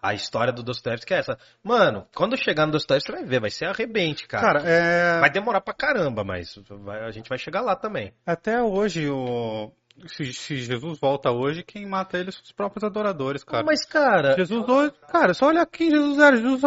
A 0.00 0.14
história 0.14 0.52
do 0.52 0.62
Dostoiévski 0.62 1.12
é 1.12 1.18
essa. 1.18 1.36
Mano, 1.62 2.06
quando 2.14 2.36
chegar 2.36 2.66
no 2.66 2.72
Dostoiévski, 2.72 3.10
você 3.10 3.18
vai 3.18 3.26
ver, 3.26 3.40
vai 3.40 3.50
ser 3.50 3.66
arrebente, 3.66 4.28
cara. 4.28 4.60
Cara, 4.60 4.62
é... 4.70 5.20
Vai 5.20 5.30
demorar 5.30 5.60
pra 5.60 5.74
caramba, 5.74 6.22
mas 6.22 6.54
vai- 6.70 7.04
a 7.04 7.10
gente 7.10 7.28
vai 7.28 7.36
chegar 7.38 7.60
lá 7.62 7.74
também. 7.74 8.12
até 8.24 8.62
hoje, 8.62 9.10
o... 9.10 9.72
se, 10.06 10.32
se 10.32 10.56
Jesus 10.58 11.00
volta 11.00 11.32
hoje, 11.32 11.64
quem 11.64 11.84
mata 11.84 12.16
ele 12.16 12.30
são 12.30 12.42
os 12.44 12.52
próprios 12.52 12.84
adoradores, 12.84 13.42
cara. 13.42 13.64
Mas, 13.66 13.84
cara, 13.84 14.36
Jesus 14.36 14.68
hoje, 14.68 14.92
cara, 15.08 15.34
só 15.34 15.46
olha 15.46 15.66
quem 15.66 15.90
Jesus 15.90 16.18
era. 16.20 16.36
Jesus 16.36 16.60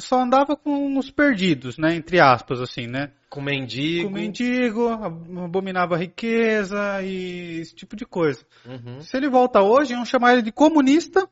só 0.00 0.20
andava 0.20 0.56
com 0.56 0.98
os 0.98 1.08
perdidos, 1.08 1.78
né? 1.78 1.94
Entre 1.94 2.18
aspas, 2.18 2.60
assim, 2.60 2.88
né? 2.88 3.12
Com 3.32 3.40
mendigo. 3.40 4.08
Com 4.10 4.14
mendigo, 4.14 4.88
ab- 4.88 5.38
abominava 5.44 5.94
a 5.94 5.98
riqueza 5.98 7.00
e 7.02 7.60
esse 7.60 7.74
tipo 7.74 7.96
de 7.96 8.04
coisa. 8.04 8.44
Uhum. 8.66 9.00
Se 9.00 9.16
ele 9.16 9.30
volta 9.30 9.62
hoje, 9.62 9.94
iam 9.94 10.04
chamar 10.04 10.34
ele 10.34 10.42
de 10.42 10.52
comunista, 10.52 11.26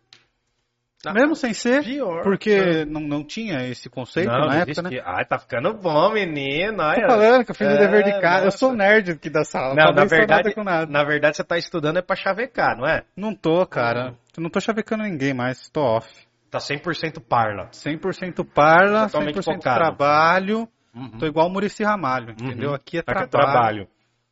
Ah, 1.04 1.12
mesmo 1.12 1.34
sem 1.36 1.52
ser, 1.52 1.82
Pior. 1.84 2.22
porque 2.22 2.84
não, 2.86 3.00
não 3.02 3.22
tinha 3.24 3.66
esse 3.68 3.88
conceito 3.90 4.28
não, 4.30 4.40
na 4.40 4.46
não 4.46 4.52
época, 4.54 4.82
né? 4.82 5.00
Ai, 5.04 5.24
tá 5.26 5.38
ficando 5.38 5.74
bom, 5.74 6.12
menino. 6.12 6.82
Ai, 6.82 7.02
Tô 7.02 7.06
falando 7.08 7.44
que 7.44 7.50
eu 7.50 7.54
fiz 7.54 7.66
o 7.66 7.70
É, 7.70 7.78
dever 7.78 8.04
de 8.04 8.20
casa. 8.20 8.38
Eu 8.40 8.44
nossa. 8.46 8.58
sou 8.58 8.72
nerd 8.74 9.10
aqui 9.12 9.28
da 9.30 9.44
sala. 9.44 9.74
Não, 9.74 9.92
na 9.92 10.04
verdade, 10.06 10.54
na 10.88 11.04
verdade 11.04 11.36
você 11.36 11.44
tá 11.44 11.58
estudando 11.58 11.98
é 11.98 12.02
pra 12.02 12.16
chavecar, 12.16 12.76
não 12.78 12.86
é? 12.86 13.02
Não 13.16 13.34
tô, 13.34 13.66
cara. 13.66 14.14
Eu 14.36 14.42
não 14.42 14.48
tô 14.50 14.58
chavecando 14.60 15.02
ninguém 15.04 15.34
mais. 15.34 15.68
Tô 15.70 15.80
off. 15.82 16.08
Tá 16.50 16.58
100% 16.58 17.20
parla. 17.20 17.68
100% 17.72 18.44
parla, 18.44 19.04
Totalmente 19.06 19.36
100% 19.38 19.44
focado. 19.44 19.78
trabalho. 19.78 20.68
Uhum. 20.94 21.18
Tô 21.18 21.26
igual 21.26 21.46
o 21.46 21.50
Murici 21.50 21.84
Ramalho, 21.84 22.30
entendeu? 22.32 22.70
Uhum. 22.70 22.74
Aqui 22.74 22.98
é 22.98 23.00
Aqui 23.00 23.10
é 23.10 23.14
trabalho. 23.26 23.28
trabalho. 23.28 23.88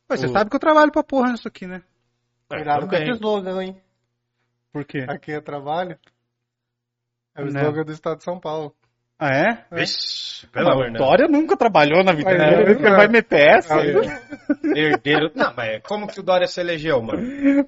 Pô, 0.07 0.17
você 0.17 0.25
O- 0.27 0.33
sabe 0.33 0.49
que 0.49 0.55
eu 0.55 0.59
trabalho 0.59 0.91
pra 0.91 1.03
porra 1.03 1.31
nisso 1.31 1.47
aqui, 1.47 1.65
né? 1.65 1.83
É, 2.51 2.55
Cuidado 2.55 2.87
com 2.87 2.95
esse 2.95 3.05
bem. 3.05 3.13
slogan, 3.13 3.61
hein? 3.63 3.81
Por 4.73 4.85
quê? 4.85 5.05
Aqui 5.07 5.31
é 5.31 5.39
trabalho. 5.41 5.97
É 7.35 7.41
o 7.41 7.45
Né. 7.45 7.61
slogan 7.61 7.83
do 7.85 7.91
estado 7.91 8.17
de 8.17 8.23
São 8.23 8.39
Paulo. 8.39 8.75
Ah, 9.21 9.31
é? 9.35 9.65
Vixe, 9.75 10.45
Não, 10.45 10.51
pelo 10.53 10.71
amor 10.71 10.85
o 10.87 10.91
de 10.93 10.97
Dória 10.97 11.27
nunca 11.27 11.57
trabalhou 11.57 12.03
na 12.05 12.13
vida 12.13 12.31
É, 12.31 12.37
dele, 12.37 12.73
nunca. 12.75 12.87
ele 12.87 12.95
vai 12.95 13.07
meter 13.09 13.57
essa. 13.57 13.75
Herdeiro. 14.75 15.31
Não, 15.35 15.53
mas 15.55 15.81
como 15.83 16.07
que 16.07 16.19
o 16.19 16.23
Dória 16.23 16.47
se 16.47 16.59
elegeu, 16.61 17.01
mano? 17.01 17.21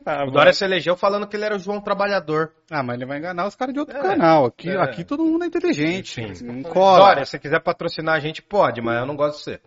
Ah, 0.05 0.23
O 0.25 0.31
Dória 0.31 0.53
se 0.53 0.63
elegeu 0.63 0.95
falando 0.95 1.27
que 1.27 1.35
ele 1.35 1.45
era 1.45 1.55
o 1.55 1.59
João 1.59 1.81
Trabalhador. 1.81 2.53
Ah, 2.69 2.81
mas 2.81 2.95
ele 2.95 3.05
vai 3.05 3.17
enganar 3.17 3.47
os 3.47 3.55
caras 3.55 3.73
de 3.73 3.79
outro 3.79 3.97
É, 3.97 4.01
canal. 4.01 4.45
Aqui, 4.45 4.69
é. 4.69 4.77
aqui 4.81 5.03
todo 5.03 5.23
mundo 5.25 5.43
é 5.43 5.47
inteligente. 5.47 6.21
Não 6.43 6.63
cola. 6.63 6.99
Dória, 6.99 7.25
se 7.25 7.37
quiser 7.37 7.59
patrocinar 7.61 8.15
a 8.15 8.19
gente, 8.19 8.41
pode, 8.41 8.81
mas 8.81 8.99
eu 8.99 9.05
não 9.05 9.15
gosto 9.15 9.37
de 9.37 9.43
você. 9.43 9.59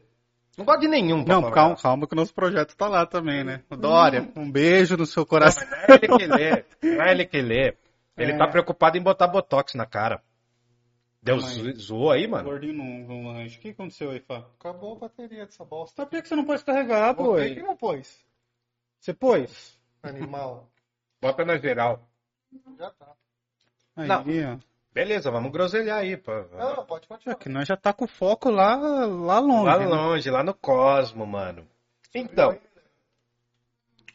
Não 0.56 0.64
gosto 0.64 0.80
de 0.80 0.88
nenhum. 0.88 1.24
pra 1.24 1.34
Não, 1.34 1.42
falar. 1.42 1.54
calma, 1.54 1.76
calma 1.76 2.06
que 2.06 2.14
o 2.14 2.16
nosso 2.16 2.32
projeto 2.32 2.76
tá 2.76 2.86
lá 2.88 3.04
também, 3.04 3.42
né? 3.44 3.60
O 3.70 3.76
Dória, 3.76 4.28
um 4.36 4.50
beijo 4.50 4.96
no 4.96 5.04
seu 5.04 5.26
coração. 5.26 5.66
Não, 5.68 5.94
é 5.94 5.98
ele 6.00 6.16
que 6.16 6.26
lê. 6.26 6.64
Não 6.96 7.04
é 7.04 7.10
ele 7.10 7.24
que 7.26 7.42
lê. 7.42 7.74
Ele 8.16 8.32
É. 8.32 8.36
tá 8.38 8.46
preocupado 8.46 8.96
em 8.96 9.02
botar 9.02 9.26
botox 9.26 9.74
na 9.74 9.84
cara. 9.84 10.20
Deus 11.24 11.42
zoou 11.78 12.10
aí, 12.10 12.26
mano? 12.28 12.44
gordinho 12.44 12.74
não, 12.74 12.84
não 13.08 13.32
lanche. 13.32 13.56
O 13.56 13.60
que 13.60 13.70
aconteceu 13.70 14.10
aí, 14.10 14.20
Fá? 14.20 14.44
Acabou 14.60 14.96
a 14.96 14.98
bateria 15.00 15.46
dessa 15.46 15.64
bosta. 15.64 16.02
Mas 16.02 16.10
por 16.10 16.22
que 16.22 16.28
você 16.28 16.36
não 16.36 16.44
pôs 16.44 16.62
carregar, 16.62 17.14
pô? 17.14 17.32
Por 17.32 17.42
que 17.42 17.62
não 17.62 17.76
pôs? 17.76 18.22
Você 19.00 19.14
pôs? 19.14 19.78
Animal. 20.02 20.68
Bota 21.22 21.42
na 21.44 21.56
geral. 21.56 22.06
Já 22.78 22.90
tá. 22.90 23.14
Aí, 23.96 24.06
Não. 24.06 24.20
ó. 24.54 24.58
Beleza, 24.92 25.30
vamos 25.30 25.50
groselhar 25.50 25.98
aí. 25.98 26.16
Pô. 26.16 26.30
Não, 26.52 26.76
não, 26.76 26.84
pode 26.84 27.04
É 27.06 27.08
continuar. 27.08 27.36
que 27.36 27.48
nós 27.48 27.66
já 27.66 27.76
tá 27.76 27.92
com 27.92 28.04
o 28.04 28.08
foco 28.08 28.50
lá, 28.50 28.76
lá 28.76 29.38
longe. 29.40 29.64
Lá 29.64 29.78
né? 29.78 29.86
longe, 29.86 30.30
lá 30.30 30.44
no 30.44 30.52
Cosmo, 30.54 31.26
mano. 31.26 31.66
Então, 32.14 32.56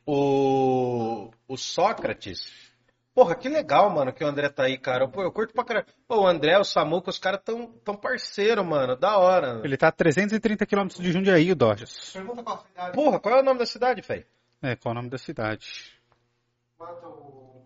o, 0.05 1.32
o 1.47 1.57
Sócrates. 1.57 2.68
Porra, 3.20 3.36
que 3.36 3.49
legal, 3.49 3.89
mano, 3.89 4.13
que 4.13 4.24
o 4.24 4.28
André 4.28 4.47
tá 4.47 4.63
aí, 4.63 4.78
cara. 4.78 5.05
Pô, 5.05 5.22
eu 5.22 5.30
curto 5.30 5.53
pra 5.53 5.65
caralho. 5.65 5.86
Pô, 6.07 6.22
o 6.22 6.26
André, 6.26 6.57
o 6.57 6.63
Samuca, 6.63 7.09
os 7.09 7.20
caras 7.20 7.41
tão, 7.43 7.67
tão 7.84 7.93
parceiro, 7.93 8.63
mano. 8.63 8.95
Da 8.95 9.17
hora. 9.17 9.59
Ele 9.61 9.76
tá 9.76 9.89
a 9.89 9.91
330 9.91 10.65
km 10.65 10.88
de 10.88 11.11
Jundiaí, 11.11 11.51
o 11.51 11.55
Dodgers. 11.55 12.13
Pergunta 12.13 12.41
qual 12.41 12.55
a 12.55 12.59
cidade. 12.59 12.91
Porra, 12.93 13.20
qual 13.20 13.36
é 13.36 13.41
o 13.41 13.43
nome 13.43 13.59
da 13.59 13.65
cidade, 13.65 14.01
velho? 14.01 14.26
É, 14.61 14.78
qual 14.78 14.91
é 14.91 14.93
o 14.93 14.95
nome 14.95 15.09
da 15.09 15.17
cidade? 15.17 15.91
Mata 16.80 17.07
o... 17.09 17.61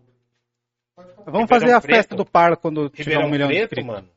Pode 0.96 1.12
falar. 1.12 1.24
Vamos 1.30 1.42
Ribeirão 1.42 1.46
fazer 1.48 1.72
a 1.72 1.80
Preto? 1.80 1.96
festa 1.98 2.16
do 2.16 2.26
Parla 2.26 2.56
quando 2.56 2.88
tiver 2.88 3.10
Ribeirão 3.10 3.28
um 3.28 3.30
milhão 3.30 3.46
de 3.48 3.54
Preto, 3.54 3.64
inscritos. 3.78 3.86
mano. 3.94 4.08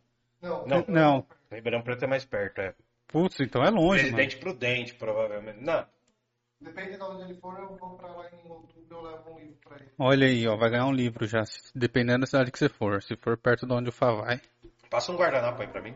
Não, 0.41 0.65
Não. 0.65 0.85
Não. 0.87 1.25
Ribeirão 1.51 1.83
Preto 1.83 2.03
é 2.03 2.07
mais 2.07 2.25
perto, 2.25 2.61
é. 2.61 2.73
Putz, 3.07 3.39
então 3.41 3.61
é 3.63 3.69
longe, 3.69 4.05
mano. 4.05 4.15
Presidente 4.15 4.37
Prudente, 4.37 4.95
provavelmente. 4.95 5.59
Não. 5.61 5.85
Depende 6.59 6.97
de 6.97 7.03
onde 7.03 7.23
ele 7.23 7.35
for, 7.39 7.57
eu 7.59 7.75
vou 7.77 7.95
pra 7.97 8.07
lá 8.07 8.27
em 8.31 8.49
outubro, 8.49 8.85
eu 8.89 9.01
levo 9.01 9.31
um 9.31 9.39
livro 9.39 9.57
pra 9.63 9.77
ele. 9.77 9.91
Olha 9.99 10.27
aí, 10.27 10.47
ó, 10.47 10.55
vai 10.57 10.69
ganhar 10.71 10.85
um 10.87 10.91
livro 10.93 11.27
já, 11.27 11.43
dependendo 11.75 12.21
da 12.21 12.25
cidade 12.25 12.51
que 12.51 12.57
você 12.57 12.67
for. 12.67 13.01
Se 13.03 13.15
for 13.15 13.37
perto 13.37 13.67
de 13.67 13.73
onde 13.73 13.89
o 13.89 13.91
Fá 13.91 14.11
vai. 14.11 14.41
Passa 14.89 15.11
um 15.11 15.15
guardanapo 15.15 15.61
aí 15.61 15.67
pra 15.67 15.81
mim. 15.81 15.95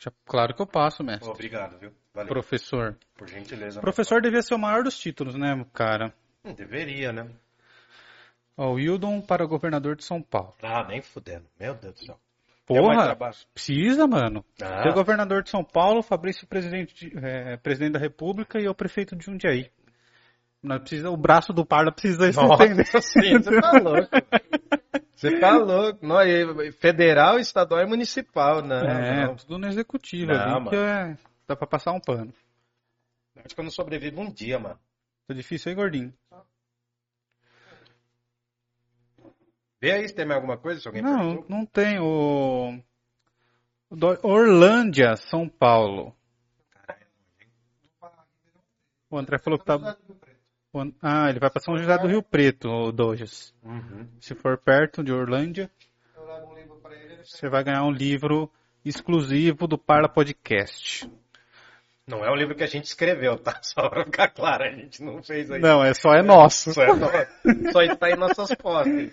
Já- 0.00 0.12
claro 0.24 0.54
que 0.54 0.62
eu 0.62 0.66
passo, 0.66 1.04
mestre. 1.04 1.28
Obrigado, 1.28 1.78
viu? 1.78 1.92
Valeu. 2.14 2.28
Professor. 2.28 2.96
Por 3.16 3.28
gentileza. 3.28 3.80
Professor 3.80 4.22
devia 4.22 4.40
ser 4.42 4.54
o 4.54 4.58
maior 4.58 4.82
dos 4.82 4.98
títulos, 4.98 5.34
né, 5.34 5.62
cara? 5.74 6.14
Hum, 6.44 6.54
deveria, 6.54 7.12
né? 7.12 7.28
Ó, 8.56 8.70
o 8.70 8.74
Wildon 8.74 9.20
para 9.20 9.44
governador 9.46 9.94
de 9.94 10.04
São 10.04 10.22
Paulo. 10.22 10.54
Ah, 10.62 10.84
nem 10.88 11.02
fudendo. 11.02 11.46
Meu 11.60 11.74
Deus 11.74 11.94
do 11.94 12.04
céu. 12.06 12.20
Porra, 12.66 13.16
precisa, 13.54 14.06
mano. 14.06 14.44
Ah. 14.62 14.82
Ser 14.82 14.92
governador 14.92 15.42
de 15.42 15.50
São 15.50 15.64
Paulo, 15.64 16.02
Fabrício 16.02 16.46
presidente, 16.46 16.94
de- 17.10 17.18
é, 17.26 17.56
presidente 17.56 17.92
da 17.94 17.98
República 17.98 18.60
e 18.60 18.64
eu 18.64 18.74
prefeito 18.74 19.16
de 19.16 19.24
Jundiaí. 19.24 19.70
Nós 20.62 20.80
precisa, 20.80 21.10
o 21.10 21.16
braço 21.16 21.52
do 21.52 21.64
Parla 21.64 21.92
precisa. 21.92 22.30
Nossa, 22.32 23.00
sim, 23.00 23.38
você 23.38 23.60
tá 23.60 23.72
louco. 23.78 24.08
Você 25.14 25.38
tá 25.38 25.56
louco. 25.56 26.04
Não, 26.04 26.20
e- 26.22 26.72
federal, 26.72 27.38
estadual 27.38 27.80
e 27.82 27.86
municipal, 27.86 28.60
né? 28.62 28.80
É, 29.22 29.26
Não. 29.26 29.36
tudo 29.36 29.58
no 29.58 29.66
executivo 29.68 30.32
Não, 30.32 30.56
ali, 30.56 30.68
que 30.70 30.76
é, 30.76 31.16
dá 31.46 31.54
pra 31.56 31.66
passar 31.66 31.92
um 31.92 32.00
pano. 32.00 32.32
Acho 33.36 33.54
que 33.54 33.60
eu 33.60 33.64
não 33.64 33.70
sobrevivo 33.70 34.20
um 34.20 34.32
dia, 34.32 34.58
mano. 34.58 34.78
Tá 35.28 35.34
difícil 35.34 35.70
aí, 35.70 35.76
gordinho. 35.76 36.12
Vê 39.80 39.92
aí 39.92 40.08
se 40.08 40.14
tem 40.14 40.26
mais 40.26 40.36
alguma 40.36 40.58
coisa, 40.58 40.80
se 40.80 40.88
alguém 40.88 41.02
Não, 41.02 41.18
perguntou. 41.18 41.44
não 41.48 41.64
tem. 41.66 42.00
O... 42.00 42.82
Orlândia, 44.22 45.14
São 45.16 45.48
Paulo. 45.48 46.14
O 49.08 49.16
André 49.16 49.38
falou 49.38 49.58
que 49.58 49.64
tá. 49.64 49.78
Ah, 51.02 51.30
ele 51.30 51.40
vai 51.40 51.50
pra 51.50 51.60
São 51.62 51.76
José 51.78 51.96
do 51.98 52.06
Rio 52.06 52.22
Preto, 52.22 52.68
o 52.68 52.92
Dojas. 52.92 53.54
Uhum. 53.62 54.06
Se 54.20 54.34
for 54.34 54.58
perto 54.58 55.02
de 55.02 55.12
Orlândia, 55.12 55.70
Eu 56.14 56.26
levo 56.26 56.52
um 56.52 56.54
livro 56.54 56.76
pra 56.76 56.94
ele, 56.94 57.14
ele 57.14 57.24
você 57.24 57.48
vai 57.48 57.64
ganhar 57.64 57.84
um 57.84 57.90
livro 57.90 58.50
exclusivo 58.84 59.66
do 59.66 59.78
Parla 59.78 60.08
Podcast. 60.08 61.10
Não 62.06 62.24
é 62.24 62.30
um 62.30 62.34
livro 62.36 62.54
que 62.54 62.62
a 62.62 62.66
gente 62.66 62.84
escreveu, 62.84 63.36
tá? 63.38 63.58
Só 63.62 63.88
pra 63.88 64.04
ficar 64.04 64.28
claro, 64.28 64.64
a 64.64 64.70
gente 64.70 65.02
não 65.02 65.22
fez 65.22 65.50
aí. 65.50 65.60
Não, 65.60 65.82
é 65.84 65.92
só 65.94 66.12
é 66.14 66.22
nosso. 66.22 66.72
Só, 66.72 66.82
é 66.82 66.94
nosso. 66.94 67.72
Só 67.72 67.82
está 67.82 68.10
em 68.10 68.16
nossas 68.16 68.54
postas. 68.54 69.12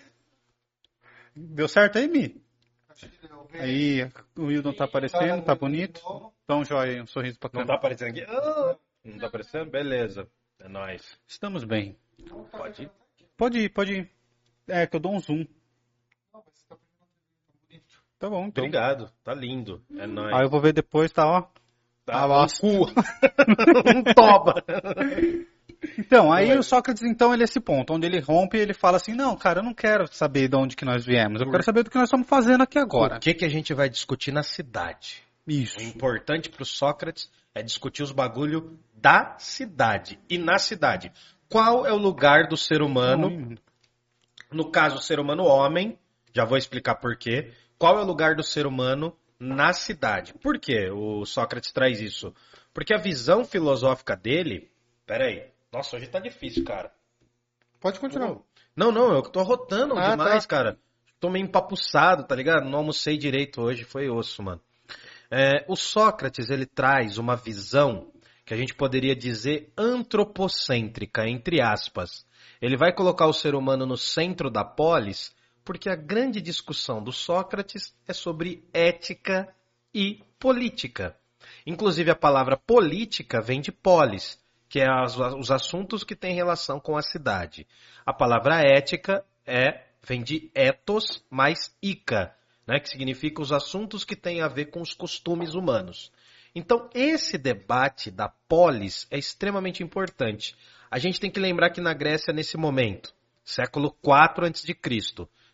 Deu 1.35 1.67
certo 1.67 1.97
aí, 1.97 2.07
Mi? 2.07 2.41
Acho 2.89 3.09
que 3.09 3.27
deu. 3.27 3.45
Vê 3.51 3.59
Aí, 3.59 4.11
o 4.37 4.43
Wildon 4.45 4.73
tá 4.73 4.85
aparecendo, 4.85 5.43
tá 5.43 5.55
bonito. 5.55 5.99
de 5.99 6.03
novo. 6.05 6.33
Dá 6.47 6.55
um 6.57 6.63
joia 6.65 6.91
aí, 6.93 7.01
um 7.01 7.07
sorriso 7.07 7.39
pra 7.39 7.49
Não 7.53 7.61
câmera. 7.61 7.67
tá 7.67 7.75
aparecendo 7.75 8.09
aqui? 8.09 8.23
Ah, 8.27 8.75
não 9.03 9.17
tá 9.19 9.27
aparecendo? 9.27 9.69
Beleza. 9.69 10.27
É 10.59 10.67
nóis. 10.69 11.17
Estamos 11.27 11.63
bem. 11.63 11.97
Pode 12.51 12.83
ir. 12.83 12.91
Pode 13.37 13.59
ir, 13.59 13.69
pode 13.69 13.93
ir. 13.93 14.09
É, 14.67 14.87
que 14.87 14.95
eu 14.95 14.99
dou 14.99 15.13
um 15.13 15.19
zoom. 15.19 15.45
Tá 16.31 16.39
bonito. 17.69 18.03
Tá 18.17 18.29
bom, 18.29 18.45
então. 18.47 18.63
Obrigado. 18.63 19.11
Tá 19.23 19.33
lindo. 19.33 19.83
É 19.97 20.07
nóis. 20.07 20.33
Aí 20.33 20.43
eu 20.43 20.49
vou 20.49 20.61
ver 20.61 20.73
depois, 20.73 21.11
tá, 21.11 21.25
ó. 21.25 21.41
Tá, 22.05 22.19
Ah, 22.19 22.25
um 22.25 22.29
nossa. 22.29 22.61
cu. 22.61 22.67
um 23.95 24.03
toba. 24.13 24.63
Então, 25.99 26.31
aí 26.31 26.47
Vai. 26.47 26.57
o 26.57 26.63
Sócrates, 26.63 27.03
então, 27.03 27.33
ele 27.33 27.43
é 27.43 27.45
esse 27.45 27.59
ponto, 27.59 27.93
onde 27.93 28.07
ele 28.07 28.19
rompe 28.19 28.57
e 28.57 28.61
ele 28.61 28.73
fala 28.73 28.97
assim, 28.97 29.13
não, 29.13 29.35
cara, 29.35 29.59
eu 29.59 29.63
não 29.63 29.73
quero 29.73 30.07
saber 30.07 30.47
de 30.47 30.55
onde 30.55 30.75
que 30.75 30.85
nós 30.85 31.05
viemos, 31.05 31.41
eu 31.41 31.49
quero 31.49 31.63
saber 31.63 31.83
do 31.83 31.89
que 31.91 31.97
nós 31.97 32.07
estamos 32.07 32.27
fazendo 32.27 32.61
aqui 32.63 32.79
agora. 32.79 33.17
O 33.17 33.19
que, 33.19 33.33
que 33.33 33.45
a 33.45 33.49
gente 33.49 33.73
vai 33.73 33.87
discutir 33.89 34.31
na 34.31 34.41
cidade? 34.41 35.24
Isso. 35.47 35.79
O 35.79 35.83
importante 35.83 36.49
pro 36.49 36.65
Sócrates 36.65 37.29
é 37.53 37.61
discutir 37.61 38.03
os 38.03 38.11
bagulho 38.11 38.79
da 38.93 39.37
cidade. 39.37 40.19
E 40.29 40.37
na 40.37 40.57
cidade. 40.57 41.11
Qual 41.49 41.85
é 41.85 41.93
o 41.93 41.97
lugar 41.97 42.47
do 42.47 42.57
ser 42.57 42.81
humano 42.81 43.55
No 44.51 44.71
caso, 44.71 44.97
o 44.97 45.01
ser 45.01 45.19
humano 45.19 45.43
homem, 45.43 45.97
já 46.33 46.43
vou 46.45 46.57
explicar 46.57 46.95
por 46.95 47.15
quê. 47.17 47.51
Qual 47.77 47.97
é 47.99 48.01
o 48.01 48.05
lugar 48.05 48.35
do 48.35 48.43
ser 48.43 48.65
humano 48.65 49.15
na 49.39 49.73
cidade? 49.73 50.33
Por 50.33 50.59
que 50.59 50.89
o 50.89 51.25
Sócrates 51.25 51.71
traz 51.71 51.99
isso? 52.01 52.33
Porque 52.73 52.93
a 52.93 52.97
visão 52.97 53.45
filosófica 53.45 54.15
dele. 54.15 54.69
Peraí. 55.05 55.51
Nossa, 55.71 55.95
hoje 55.97 56.07
tá 56.07 56.19
difícil, 56.19 56.63
cara. 56.63 56.91
Pode 57.79 57.99
continuar. 57.99 58.37
Não, 58.75 58.91
não, 58.91 59.13
eu 59.13 59.21
tô 59.21 59.43
rotando 59.43 59.97
Ah, 59.97 60.11
demais, 60.11 60.45
tá. 60.45 60.49
cara. 60.49 60.79
Tô 61.19 61.29
meio 61.29 61.43
empapuçado, 61.45 62.25
tá 62.25 62.35
ligado? 62.35 62.69
Não 62.69 62.79
almocei 62.79 63.17
direito 63.17 63.61
hoje, 63.61 63.83
foi 63.83 64.09
osso, 64.09 64.41
mano. 64.43 64.61
É, 65.37 65.65
o 65.67 65.75
Sócrates, 65.75 66.49
ele 66.49 66.65
traz 66.65 67.17
uma 67.17 67.35
visão 67.35 68.09
que 68.45 68.53
a 68.53 68.57
gente 68.57 68.73
poderia 68.73 69.13
dizer 69.13 69.69
antropocêntrica, 69.77 71.27
entre 71.27 71.59
aspas. 71.61 72.25
Ele 72.61 72.77
vai 72.77 72.93
colocar 72.93 73.27
o 73.27 73.33
ser 73.33 73.53
humano 73.53 73.85
no 73.85 73.97
centro 73.97 74.49
da 74.49 74.63
polis, 74.63 75.35
porque 75.65 75.89
a 75.89 75.95
grande 75.95 76.39
discussão 76.39 77.03
do 77.03 77.11
Sócrates 77.11 77.93
é 78.07 78.13
sobre 78.13 78.63
ética 78.73 79.53
e 79.93 80.23
política. 80.39 81.17
Inclusive, 81.67 82.11
a 82.11 82.15
palavra 82.15 82.55
política 82.55 83.41
vem 83.41 83.59
de 83.59 83.73
polis, 83.73 84.39
que 84.69 84.79
é 84.79 84.87
as- 84.89 85.17
os 85.17 85.51
assuntos 85.51 86.05
que 86.05 86.15
têm 86.15 86.33
relação 86.33 86.79
com 86.79 86.95
a 86.95 87.01
cidade. 87.01 87.67
A 88.05 88.13
palavra 88.13 88.61
ética 88.61 89.25
é 89.45 89.83
vem 90.01 90.23
de 90.23 90.49
ethos 90.55 91.21
mais 91.29 91.75
ica, 91.83 92.33
né, 92.67 92.79
que 92.79 92.89
significa 92.89 93.41
os 93.41 93.51
assuntos 93.51 94.03
que 94.03 94.15
têm 94.15 94.41
a 94.41 94.47
ver 94.47 94.65
com 94.65 94.81
os 94.81 94.93
costumes 94.93 95.53
humanos. 95.53 96.11
Então, 96.53 96.89
esse 96.93 97.37
debate 97.37 98.09
da 98.09 98.29
polis 98.29 99.07
é 99.11 99.17
extremamente 99.17 99.83
importante. 99.83 100.55
A 100.89 100.97
gente 100.97 101.19
tem 101.19 101.29
que 101.29 101.39
lembrar 101.39 101.69
que 101.69 101.81
na 101.81 101.93
Grécia, 101.93 102.33
nesse 102.33 102.57
momento, 102.57 103.13
século 103.43 103.91
4 104.01 104.45
a.C., 104.45 104.73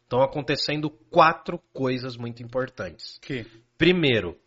estão 0.03 0.21
acontecendo 0.21 0.89
quatro 1.09 1.57
coisas 1.73 2.17
muito 2.17 2.43
importantes. 2.43 3.17
Que? 3.21 3.45
Primeiro, 3.77 4.37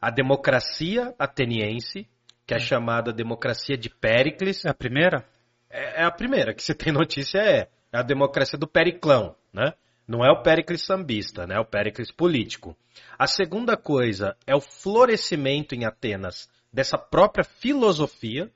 a 0.00 0.10
democracia 0.10 1.14
ateniense, 1.18 2.08
que 2.44 2.52
é 2.52 2.58
chamada 2.58 3.12
democracia 3.12 3.76
de 3.76 3.88
Péricles. 3.88 4.64
É 4.64 4.68
a 4.68 4.74
primeira? 4.74 5.24
É, 5.70 6.02
é 6.02 6.04
a 6.04 6.10
primeira 6.10 6.52
que 6.52 6.62
se 6.62 6.74
tem 6.74 6.92
notícia 6.92 7.38
é, 7.38 7.68
é 7.92 7.98
a 7.98 8.02
democracia 8.02 8.58
do 8.58 8.66
Periclão, 8.66 9.36
né? 9.52 9.72
Não 10.12 10.22
é 10.22 10.30
o 10.30 10.42
Péricles 10.42 10.84
sambista, 10.84 11.46
né? 11.46 11.54
É 11.54 11.58
o 11.58 11.64
Péricles 11.64 12.12
político. 12.12 12.76
A 13.18 13.26
segunda 13.26 13.78
coisa 13.78 14.36
é 14.46 14.54
o 14.54 14.60
florescimento 14.60 15.74
em 15.74 15.86
Atenas 15.86 16.50
dessa 16.70 16.98
própria 16.98 17.42
filosofia, 17.42 18.52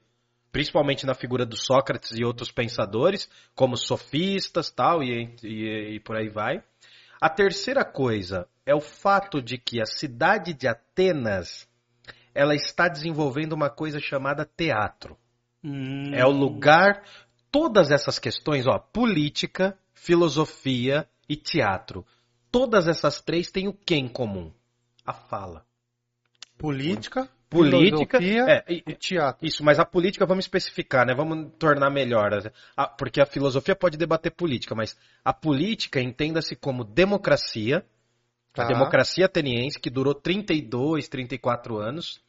principalmente 0.52 1.06
na 1.06 1.14
figura 1.14 1.46
do 1.46 1.56
Sócrates 1.56 2.12
e 2.12 2.22
outros 2.22 2.52
pensadores, 2.52 3.26
como 3.54 3.74
sofistas 3.74 4.70
tal, 4.70 5.02
e, 5.02 5.34
e, 5.42 5.94
e 5.94 6.00
por 6.00 6.16
aí 6.16 6.28
vai. 6.28 6.62
A 7.18 7.30
terceira 7.30 7.86
coisa 7.86 8.46
é 8.66 8.74
o 8.74 8.80
fato 8.82 9.40
de 9.40 9.56
que 9.56 9.80
a 9.80 9.86
cidade 9.86 10.52
de 10.52 10.68
Atenas 10.68 11.66
ela 12.34 12.54
está 12.54 12.86
desenvolvendo 12.86 13.54
uma 13.54 13.70
coisa 13.70 13.98
chamada 13.98 14.44
teatro. 14.44 15.16
Hum. 15.64 16.12
É 16.12 16.26
o 16.26 16.30
lugar, 16.30 17.02
todas 17.50 17.90
essas 17.90 18.18
questões, 18.18 18.66
ó, 18.66 18.78
política, 18.78 19.74
filosofia 19.94 21.08
e 21.28 21.36
teatro. 21.36 22.04
Todas 22.50 22.86
essas 22.88 23.20
três 23.20 23.50
têm 23.50 23.68
o 23.68 23.72
que 23.72 23.94
em 23.94 24.08
comum? 24.08 24.52
A 25.04 25.12
fala. 25.12 25.64
Política, 26.58 27.28
Política, 27.48 28.18
é, 28.22 28.64
e- 28.68 28.82
e 28.86 28.94
teatro. 28.94 29.46
Isso, 29.46 29.62
mas 29.62 29.78
a 29.78 29.84
política 29.84 30.26
vamos 30.26 30.44
especificar, 30.46 31.06
né? 31.06 31.14
Vamos 31.14 31.52
tornar 31.58 31.90
melhor. 31.90 32.30
A- 32.76 32.88
Porque 32.88 33.20
a 33.20 33.26
filosofia 33.26 33.76
pode 33.76 33.96
debater 33.96 34.32
política, 34.32 34.74
mas 34.74 34.98
a 35.24 35.32
política 35.32 36.00
entenda-se 36.00 36.56
como 36.56 36.82
democracia, 36.82 37.84
Tá. 38.52 38.64
a 38.64 38.66
democracia 38.66 39.26
ateniense, 39.26 39.78
que 39.78 39.88
durou 39.90 40.12
32, 40.14 41.08
34 41.08 41.78
anos. 41.78 42.20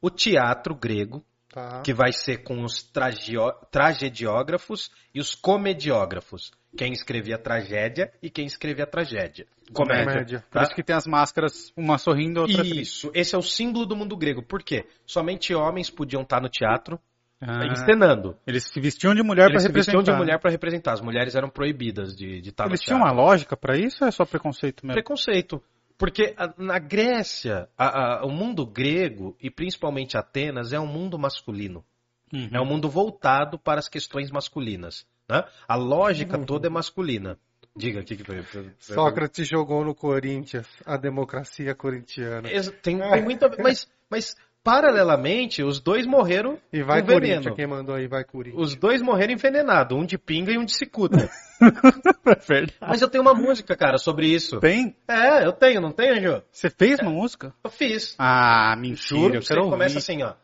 O 0.00 0.08
teatro 0.08 0.74
grego, 0.74 1.24
Tá. 1.52 1.82
que 1.82 1.92
vai 1.92 2.12
ser 2.12 2.44
com 2.44 2.62
os 2.62 2.80
tragio- 2.82 3.52
tragediógrafos 3.72 4.90
e 5.14 5.18
os 5.20 5.34
comediógrafos. 5.34 6.52
Quem 6.76 6.92
escrevia 6.92 7.36
tragédia 7.36 8.12
e 8.22 8.30
quem 8.30 8.46
escrevia 8.46 8.86
tragédia. 8.86 9.46
Comédia. 9.72 10.04
Comédia. 10.12 10.44
Por 10.48 10.58
tá? 10.58 10.62
isso 10.62 10.74
que 10.74 10.82
tem 10.84 10.94
as 10.94 11.06
máscaras, 11.06 11.72
uma 11.76 11.98
sorrindo, 11.98 12.40
outra 12.42 12.58
triste. 12.62 12.80
Isso, 12.82 13.10
esse 13.14 13.34
é 13.34 13.38
o 13.38 13.42
símbolo 13.42 13.84
do 13.86 13.96
mundo 13.96 14.16
grego. 14.16 14.42
Por 14.42 14.62
quê? 14.62 14.86
Somente 15.04 15.52
homens 15.54 15.90
podiam 15.90 16.22
estar 16.22 16.40
no 16.40 16.48
teatro 16.48 17.00
Ah, 17.40 17.66
encenando. 17.66 18.36
eles 18.46 18.64
se 18.64 18.80
vestiam 18.80 19.14
de 19.14 19.22
mulher 19.22 19.46
Eles 19.50 19.54
pra 19.54 19.60
se 19.62 19.72
vestiam 19.72 20.00
representar. 20.00 20.12
de 20.12 20.18
mulher 20.24 20.38
para 20.40 20.50
representar. 20.52 20.92
As 20.92 21.00
mulheres 21.00 21.34
eram 21.34 21.48
proibidas 21.48 22.14
de, 22.14 22.40
de 22.40 22.50
estar 22.50 22.66
Eles 22.66 22.78
no 22.80 22.84
tinham 22.84 22.98
teatro. 23.00 23.14
uma 23.16 23.22
lógica 23.24 23.56
pra 23.56 23.76
isso 23.76 24.04
ou 24.04 24.08
é 24.08 24.10
só 24.12 24.24
preconceito 24.24 24.86
mesmo? 24.86 24.94
Preconceito. 24.94 25.60
Porque 26.00 26.34
a- 26.38 26.54
na 26.56 26.78
Grécia, 26.78 27.68
a- 27.76 28.20
a- 28.20 28.24
o 28.24 28.30
mundo 28.30 28.64
grego, 28.66 29.36
e 29.38 29.50
principalmente 29.50 30.16
Atenas, 30.16 30.72
é 30.72 30.80
um 30.80 30.86
mundo 30.86 31.18
masculino. 31.18 31.84
Uhum. 32.32 32.48
É 32.52 32.58
um 32.60 32.64
mundo 32.64 32.88
voltado 32.88 33.58
para 33.58 33.78
as 33.78 33.88
questões 33.88 34.30
masculinas. 34.30 35.06
né? 35.28 35.44
A 35.68 35.76
lógica 35.76 36.38
toda 36.44 36.66
é 36.66 36.70
masculina. 36.70 37.38
Diga, 37.76 38.00
o 38.00 38.04
que, 38.04 38.16
que 38.16 38.24
foi? 38.24 38.42
Sócrates 38.80 39.46
jogou 39.46 39.84
no 39.84 39.94
Corinthians 39.94 40.66
a 40.84 40.96
democracia 40.96 41.72
corintiana. 41.74 42.48
Tem, 42.82 42.98
tem 42.98 43.22
muito 43.22 43.44
a 43.44 43.48
ver. 43.48 43.62
Mas, 43.62 43.86
mas, 44.10 44.34
paralelamente, 44.62 45.62
os 45.62 45.80
dois 45.80 46.06
morreram 46.06 46.58
E 46.72 46.82
vai 46.82 47.00
com 47.00 47.08
veneno. 47.08 47.54
Quem 47.54 47.66
mandou 47.66 47.94
aí 47.94 48.06
vai 48.06 48.24
Corinthians. 48.24 48.62
Os 48.62 48.76
dois 48.76 49.02
morreram 49.02 49.32
envenenados, 49.32 49.96
um 49.96 50.04
de 50.04 50.18
pinga 50.18 50.52
e 50.52 50.58
um 50.58 50.64
de 50.64 50.74
cicuta. 50.76 51.28
É. 52.48 52.64
Mas 52.80 53.02
eu 53.02 53.08
tenho 53.08 53.22
uma 53.22 53.34
música, 53.34 53.76
cara, 53.76 53.98
sobre 53.98 54.26
isso. 54.26 54.60
Tem? 54.60 54.96
É, 55.06 55.44
eu 55.44 55.52
tenho, 55.52 55.80
não 55.80 55.92
tenho, 55.92 56.14
Anjo? 56.14 56.42
Você 56.50 56.70
fez 56.70 56.98
uma 57.00 57.10
música? 57.10 57.52
Eu 57.62 57.70
fiz. 57.70 58.14
Ah, 58.18 58.74
mentira, 58.78 59.20
Juro, 59.20 59.34
eu 59.34 59.42
você 59.42 59.48
quero 59.48 59.60
ouvir. 59.64 59.72
começa 59.72 59.98
assim, 59.98 60.22
ó. 60.22 60.34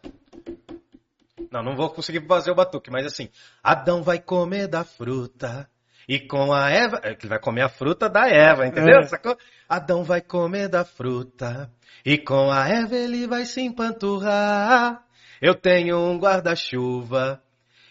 Não, 1.50 1.62
não 1.62 1.74
vou 1.76 1.88
conseguir 1.88 2.26
fazer 2.26 2.50
o 2.50 2.54
batuque, 2.54 2.90
mas 2.90 3.06
assim. 3.06 3.30
Adão 3.62 4.02
vai 4.02 4.18
comer 4.18 4.66
da 4.66 4.84
fruta. 4.84 5.70
E 6.09 6.20
com 6.20 6.52
a 6.52 6.70
Eva. 6.70 7.00
é, 7.02 7.14
que 7.14 7.26
vai 7.26 7.38
comer 7.38 7.62
a 7.62 7.68
fruta 7.68 8.09
da 8.09 8.28
Eva, 8.28 8.66
entendeu? 8.66 9.00
É. 9.00 9.36
Adão 9.68 10.04
vai 10.04 10.20
comer 10.20 10.68
da 10.68 10.84
fruta. 10.84 11.70
E 12.04 12.16
com 12.16 12.50
a 12.50 12.68
Eva 12.68 12.94
ele 12.94 13.26
vai 13.26 13.44
se 13.44 13.61
empanturrar. 13.61 15.02
Eu 15.40 15.54
tenho 15.54 15.98
um 15.98 16.18
guarda-chuva. 16.18 17.42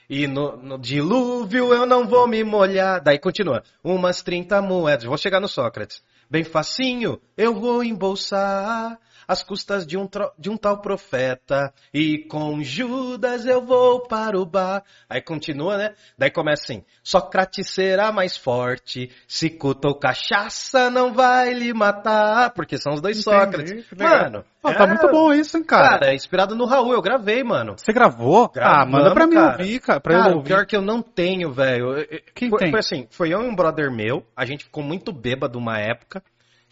E 0.09 0.27
no, 0.27 0.55
no 0.55 0.77
dilúvio 0.77 1.73
eu 1.73 1.85
não 1.85 2.07
vou 2.07 2.27
me 2.27 2.43
molhar. 2.43 3.01
Daí 3.01 3.19
continua. 3.19 3.63
Umas 3.83 4.21
30 4.21 4.61
moedas. 4.61 5.03
Vou 5.03 5.17
chegar 5.17 5.39
no 5.39 5.47
Sócrates. 5.47 6.01
Bem 6.29 6.43
facinho, 6.43 7.19
eu 7.37 7.53
vou 7.53 7.83
embolsar 7.83 8.97
as 9.27 9.41
custas 9.43 9.85
de 9.87 9.97
um, 9.97 10.07
de 10.37 10.49
um 10.49 10.57
tal 10.57 10.81
profeta. 10.81 11.73
E 11.93 12.19
com 12.29 12.61
Judas 12.61 13.45
eu 13.45 13.63
vou 13.63 14.01
para 14.07 14.39
o 14.39 14.45
bar. 14.45 14.83
Aí 15.09 15.21
continua, 15.21 15.77
né? 15.77 15.93
Daí 16.17 16.29
começa 16.29 16.63
assim. 16.63 16.83
Sócrates 17.03 17.69
será 17.69 18.11
mais 18.11 18.37
forte. 18.37 19.09
Se 19.27 19.49
cuta 19.49 19.87
ou 19.87 19.95
cachaça 19.99 20.89
não 20.91 21.13
vai 21.13 21.53
lhe 21.53 21.73
matar. 21.73 22.51
Porque 22.51 22.77
são 22.77 22.93
os 22.93 23.01
dois 23.01 23.19
Entendi, 23.19 23.39
Sócrates. 23.39 23.85
Mano. 23.97 24.45
Pô, 24.61 24.73
tá 24.73 24.83
é- 24.83 24.87
muito 24.87 25.07
bom 25.09 25.31
isso, 25.33 25.57
hein, 25.57 25.63
cara. 25.63 25.99
Cara, 25.99 26.11
é 26.11 26.15
inspirado 26.15 26.55
no 26.55 26.65
Raul. 26.65 26.93
Eu 26.93 27.01
gravei, 27.01 27.43
mano. 27.43 27.73
Você 27.77 27.91
gravou? 27.93 28.49
Gravamos, 28.49 28.81
ah, 28.81 28.85
manda 28.85 29.13
pra 29.13 29.27
mim 29.27 29.35
cara. 29.35 29.57
ouvir, 29.59 29.79
cara, 29.79 29.99
pra 29.99 30.13
Cara, 30.13 30.29
eu 30.29 30.33
o 30.33 30.37
ouvir. 30.37 30.47
pior 30.47 30.65
que 30.65 30.75
eu 30.75 30.81
não 30.81 31.01
tenho, 31.01 31.51
velho. 31.51 31.95
Quem 32.33 32.49
foi, 32.49 32.59
tem? 32.59 32.71
foi 32.71 32.79
assim, 32.79 33.07
foi 33.11 33.33
eu 33.33 33.41
e 33.43 33.47
um 33.47 33.55
brother 33.55 33.91
meu, 33.91 34.25
a 34.35 34.43
gente 34.45 34.63
ficou 34.65 34.83
muito 34.83 35.11
bêbado 35.11 35.57
uma 35.59 35.77
época. 35.79 36.14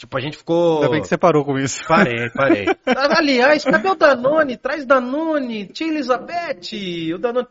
Tipo, 0.04 0.18
a 0.18 0.20
gente 0.20 0.36
ficou... 0.36 0.80
Ainda 0.80 0.90
bem 0.90 1.02
que 1.02 1.08
você 1.08 1.18
parou 1.18 1.46
com 1.46 1.58
isso. 1.58 1.82
Parei, 1.88 2.30
parei. 2.32 2.66
Aliás, 2.86 3.64
cadê 3.64 3.88
o 3.88 3.96
Danone? 3.96 4.58
Traz 4.58 4.86
Danone. 4.86 5.66
Tia 5.68 5.88
Elizabeth, 5.88 7.14
o 7.16 7.18
Danone... 7.18 7.48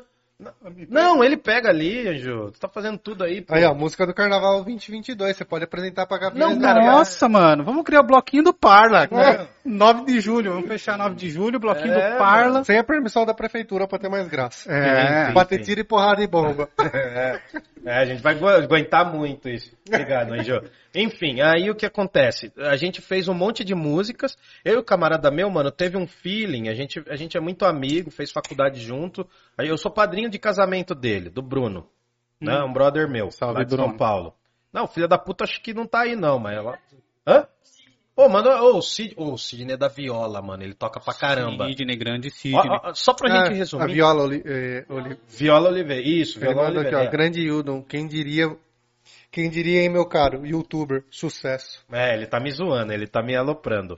Não, 0.89 1.23
ele 1.23 1.37
pega 1.37 1.69
ali, 1.69 2.09
Anjo. 2.09 2.51
Tu 2.53 2.61
tá 2.61 2.69
fazendo 2.69 2.99
tudo 2.99 3.25
aí, 3.25 3.41
pô. 3.41 3.55
Aí, 3.55 3.65
ó, 3.65 3.75
música 3.75 4.07
do 4.07 4.15
Carnaval 4.15 4.65
2022, 4.65 5.37
você 5.37 5.45
pode 5.45 5.65
apresentar 5.65 6.07
pra 6.07 6.19
Gabriela. 6.19 6.55
Não, 6.55 6.61
cara, 6.61 6.85
Nossa, 6.85 7.29
mano, 7.29 7.65
vamos 7.65 7.85
criar 7.85 8.01
o 8.01 8.07
bloquinho 8.07 8.43
do 8.45 8.55
Parla. 8.55 9.05
É. 9.05 9.47
9 9.65 10.05
de 10.07 10.21
julho, 10.21 10.53
vamos 10.55 10.67
fechar 10.69 10.99
9 10.99 11.15
de 11.15 11.31
julho, 11.31 11.61
bloquinho 11.61 11.95
É, 11.95 12.13
do 12.13 12.19
Parla. 12.19 12.65
Sem 12.65 12.79
a 12.79 12.85
permissão 12.85 13.25
da 13.25 13.33
prefeitura 13.35 13.87
pra 13.87 13.99
ter 13.99 14.09
mais 14.09 14.27
graça. 14.29 14.71
É. 14.73 15.27
Sim. 15.29 15.33
Bater 15.35 15.61
tiro 15.63 15.81
e 15.81 15.85
porrada 15.85 16.23
e 16.23 16.27
bomba. 16.27 16.69
É, 16.93 17.41
é, 17.85 17.97
a 17.99 18.05
gente 18.05 18.23
vai 18.23 18.35
agu- 18.35 18.47
aguentar 18.49 19.13
muito 19.13 19.49
isso. 19.49 19.73
Obrigado, 19.89 20.33
Anjo. 20.35 20.61
Enfim, 20.95 21.41
aí 21.41 21.69
o 21.69 21.75
que 21.75 21.85
acontece? 21.87 22.53
A 22.57 22.77
gente 22.77 23.01
fez 23.01 23.27
um 23.27 23.35
monte 23.35 23.65
de 23.65 23.75
músicas. 23.75 24.37
Eu 24.65 24.75
e 24.75 24.79
o 24.79 24.85
camarada 24.85 25.31
meu, 25.33 25.51
mano, 25.51 25.71
teve 25.71 25.97
um 25.97 26.07
feeling. 26.07 26.69
A 26.69 26.75
gente, 26.75 27.03
a 27.09 27.17
gente 27.17 27.37
é 27.37 27.41
muito 27.41 27.65
amigo, 27.65 28.11
fez 28.11 28.31
faculdade 28.31 28.81
junto. 28.81 29.27
Aí 29.57 29.69
eu 29.69 29.77
sou 29.79 29.91
padrinho 29.91 30.29
de 30.31 30.39
casamento 30.39 30.95
dele, 30.95 31.29
do 31.31 31.43
Bruno. 31.43 31.89
Né? 32.41 32.61
Um 32.63 32.73
brother 32.73 33.09
meu, 33.09 33.31
Salve, 33.31 33.59
lá 33.59 33.65
de 33.65 33.75
Bruno. 33.75 33.91
São 33.91 33.97
Paulo. 33.97 34.35
Não, 34.73 34.87
filha 34.87 35.07
da 35.07 35.19
puta, 35.19 35.45
acho 35.45 35.61
que 35.63 35.75
não 35.75 35.87
tá 35.87 36.01
aí 36.03 36.17
não, 36.17 36.39
mas 36.39 36.57
ela... 36.57 36.79
Hã? 37.27 37.47
Ô, 38.17 38.29
mano, 38.29 38.51
ô, 38.51 38.79
o 38.79 38.83
Cid... 38.83 39.15
ô, 39.17 39.33
o 39.33 39.39
Sidney 39.39 39.75
é 39.75 39.77
da 39.77 39.89
viola, 39.89 40.43
mano. 40.43 40.63
Ele 40.63 40.75
toca 40.75 41.01
pra 41.01 41.15
caramba. 41.15 41.67
Sidney, 41.69 41.97
grande 41.97 42.31
Sidney. 42.31 42.61
ó, 42.69 42.89
ó, 42.91 42.95
só 42.95 43.15
pra 43.15 43.31
gente 43.31 43.49
Ah, 43.49 43.53
A 43.53 43.55
resumir. 43.57 43.95
Viola 43.95 44.23
Oli, 44.25 44.43
é, 44.45 44.85
Oli, 44.89 45.19
Viola 45.29 45.69
Oliveira. 45.71 46.03
Isso, 46.07 46.39
Viola 46.41 46.57
manda 46.65 46.81
aqui, 46.81 46.89
Oliveira. 46.89 47.09
ó, 47.09 47.11
grande 47.11 47.41
Hildon, 47.41 47.83
quem 47.83 48.07
diria, 48.07 48.55
quem 49.31 49.49
diria, 49.49 49.81
hein, 49.83 49.89
meu 49.89 50.05
caro, 50.05 50.45
youtuber, 50.47 51.05
sucesso. 51.11 51.83
É, 51.91 52.15
ele 52.15 52.27
tá 52.27 52.39
me 52.39 52.51
zoando, 52.51 52.93
ele 52.93 53.07
tá 53.07 53.23
me 53.23 53.35
aloprando. 53.35 53.97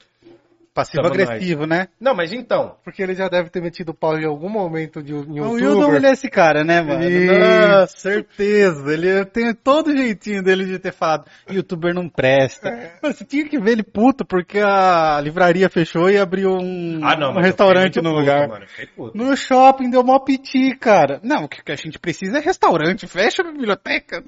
Passivo-agressivo, 0.75 1.67
né? 1.67 1.87
Não, 2.01 2.15
mas 2.15 2.33
então. 2.33 2.77
Porque 2.83 3.01
ele 3.03 3.15
já 3.15 3.29
deve 3.29 3.49
ter 3.49 3.63
metido 3.63 3.95
pau 3.95 4.19
em 4.19 4.27
algum 4.27 4.49
momento 4.49 5.03
de 5.03 5.15
um 5.15 5.21
O 5.21 5.53
Wildon, 5.53 5.59
youtuber. 5.59 5.95
ele 5.97 6.07
é 6.09 6.11
esse 6.13 6.29
cara, 6.29 6.65
né, 6.65 6.83
mano? 6.83 7.05
Ah, 7.05 7.87
certeza. 7.87 8.93
Ele 8.93 9.25
tem 9.27 9.55
todo 9.55 9.89
o 9.89 9.97
jeitinho 9.97 10.43
dele 10.43 10.65
de 10.65 10.79
ter 10.79 10.93
falado, 10.93 11.27
youtuber 11.49 11.95
não 11.95 12.09
presta. 12.09 12.69
É. 12.69 12.93
Mas 13.03 13.17
Você 13.17 13.25
tinha 13.25 13.49
que 13.49 13.59
ver 13.59 13.73
ele 13.73 13.83
puto, 13.85 14.25
porque 14.27 14.59
a 14.59 15.21
livraria 15.23 15.69
fechou 15.71 16.11
e 16.11 16.19
abriu 16.19 16.51
um, 16.51 17.01
Ah, 17.05 17.17
não, 17.17 17.31
um 17.33 17.41
restaurante 17.41 18.01
no 18.01 18.11
muito 18.11 18.21
lugar. 18.21 18.49
puto, 18.49 18.53
mano, 18.61 18.67
puto. 18.97 19.17
No 19.17 19.37
shopping 19.37 19.91
deu 19.91 20.03
mó 20.03 20.19
piti, 20.19 20.77
cara. 20.77 21.21
Não, 21.23 21.45
o 21.45 21.49
que 21.49 21.71
a 21.71 21.77
gente 21.77 21.99
precisa 21.99 22.39
é 22.39 22.41
restaurante. 22.41 23.07
Fecha 23.07 23.43
a 23.43 23.51
biblioteca. 23.53 24.23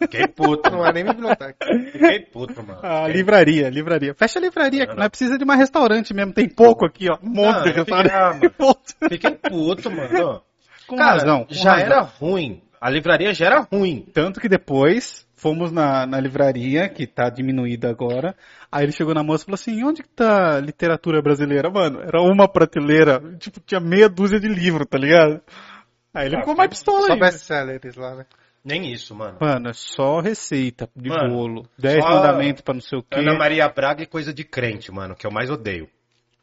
Fiquei 0.00 0.28
puto, 0.28 0.70
Não 0.70 0.86
é 0.86 0.92
nem 0.92 1.04
biblioteca. 1.04 1.56
Fiquei 1.92 2.20
puto, 2.20 2.62
mano. 2.62 2.78
A 2.82 3.00
Fiquei- 3.06 3.12
livraria, 3.14 3.68
livraria. 3.68 4.14
Fecha 4.14 4.38
a 4.38 4.42
livraria, 4.42 4.80
Não, 4.80 4.86
que 4.86 4.92
não. 4.92 4.98
nós 5.00 5.08
precisa 5.08 5.36
de 5.38 5.44
mais 5.44 5.58
restaurante 5.60 6.14
mesmo. 6.14 6.32
Tem 6.32 6.48
pouco 6.48 6.86
aqui, 6.86 7.06
ó. 7.10 7.18
Um 7.22 7.28
monte 7.30 7.56
Não, 7.56 7.62
de 7.64 7.70
restaurante. 7.72 8.40
fiquei- 8.40 8.50
ah. 8.68 9.08
Fiquei 9.08 9.30
puto, 9.32 9.90
mano. 9.90 10.42
Com 10.86 10.96
Cara, 10.96 11.18
razão. 11.20 11.44
com 11.44 11.52
já 11.54 11.72
razão. 11.72 11.86
era 11.86 12.00
ruim. 12.00 12.62
A 12.80 12.88
livraria 12.88 13.34
já 13.34 13.46
era 13.46 13.60
ruim. 13.60 14.06
Tanto 14.14 14.40
que 14.40 14.48
depois 14.48 15.26
fomos 15.34 15.70
na, 15.70 16.06
na 16.06 16.18
livraria, 16.18 16.88
que 16.88 17.06
tá 17.06 17.28
diminuída 17.28 17.90
agora. 17.90 18.34
Aí 18.72 18.84
ele 18.84 18.92
chegou 18.92 19.12
na 19.12 19.22
moça 19.22 19.42
e 19.42 19.46
falou 19.46 19.54
assim: 19.56 19.84
onde 19.84 20.02
que 20.02 20.08
tá 20.08 20.56
a 20.56 20.60
literatura 20.60 21.20
brasileira? 21.20 21.68
Mano, 21.68 22.00
era 22.00 22.22
uma 22.22 22.48
prateleira, 22.48 23.20
tipo, 23.38 23.60
tinha 23.60 23.80
meia 23.80 24.08
dúzia 24.08 24.40
de 24.40 24.48
livro, 24.48 24.86
tá 24.86 24.96
ligado? 24.96 25.42
Aí 26.14 26.26
ele 26.28 26.36
Ah, 26.36 26.40
ficou 26.40 26.56
mais 26.56 26.70
pistola 26.70 27.06
Só 27.06 27.12
ainda. 27.12 27.26
best-sellers 27.26 27.96
lá, 27.96 28.14
né? 28.14 28.26
Nem 28.68 28.92
isso, 28.92 29.14
mano. 29.14 29.38
Mano, 29.40 29.70
é 29.70 29.72
só 29.72 30.20
receita 30.20 30.88
de 30.94 31.08
Mano, 31.08 31.30
bolo. 31.34 31.68
Dez 31.78 31.98
mandamentos 32.04 32.60
pra 32.60 32.74
não 32.74 32.82
sei 32.82 32.98
o 32.98 33.02
quê. 33.02 33.18
Ana 33.18 33.34
Maria 33.38 33.66
Braga 33.68 34.02
e 34.02 34.06
coisa 34.06 34.32
de 34.32 34.44
crente, 34.44 34.92
mano, 34.92 35.14
que 35.16 35.26
eu 35.26 35.30
mais 35.30 35.48
odeio. 35.50 35.88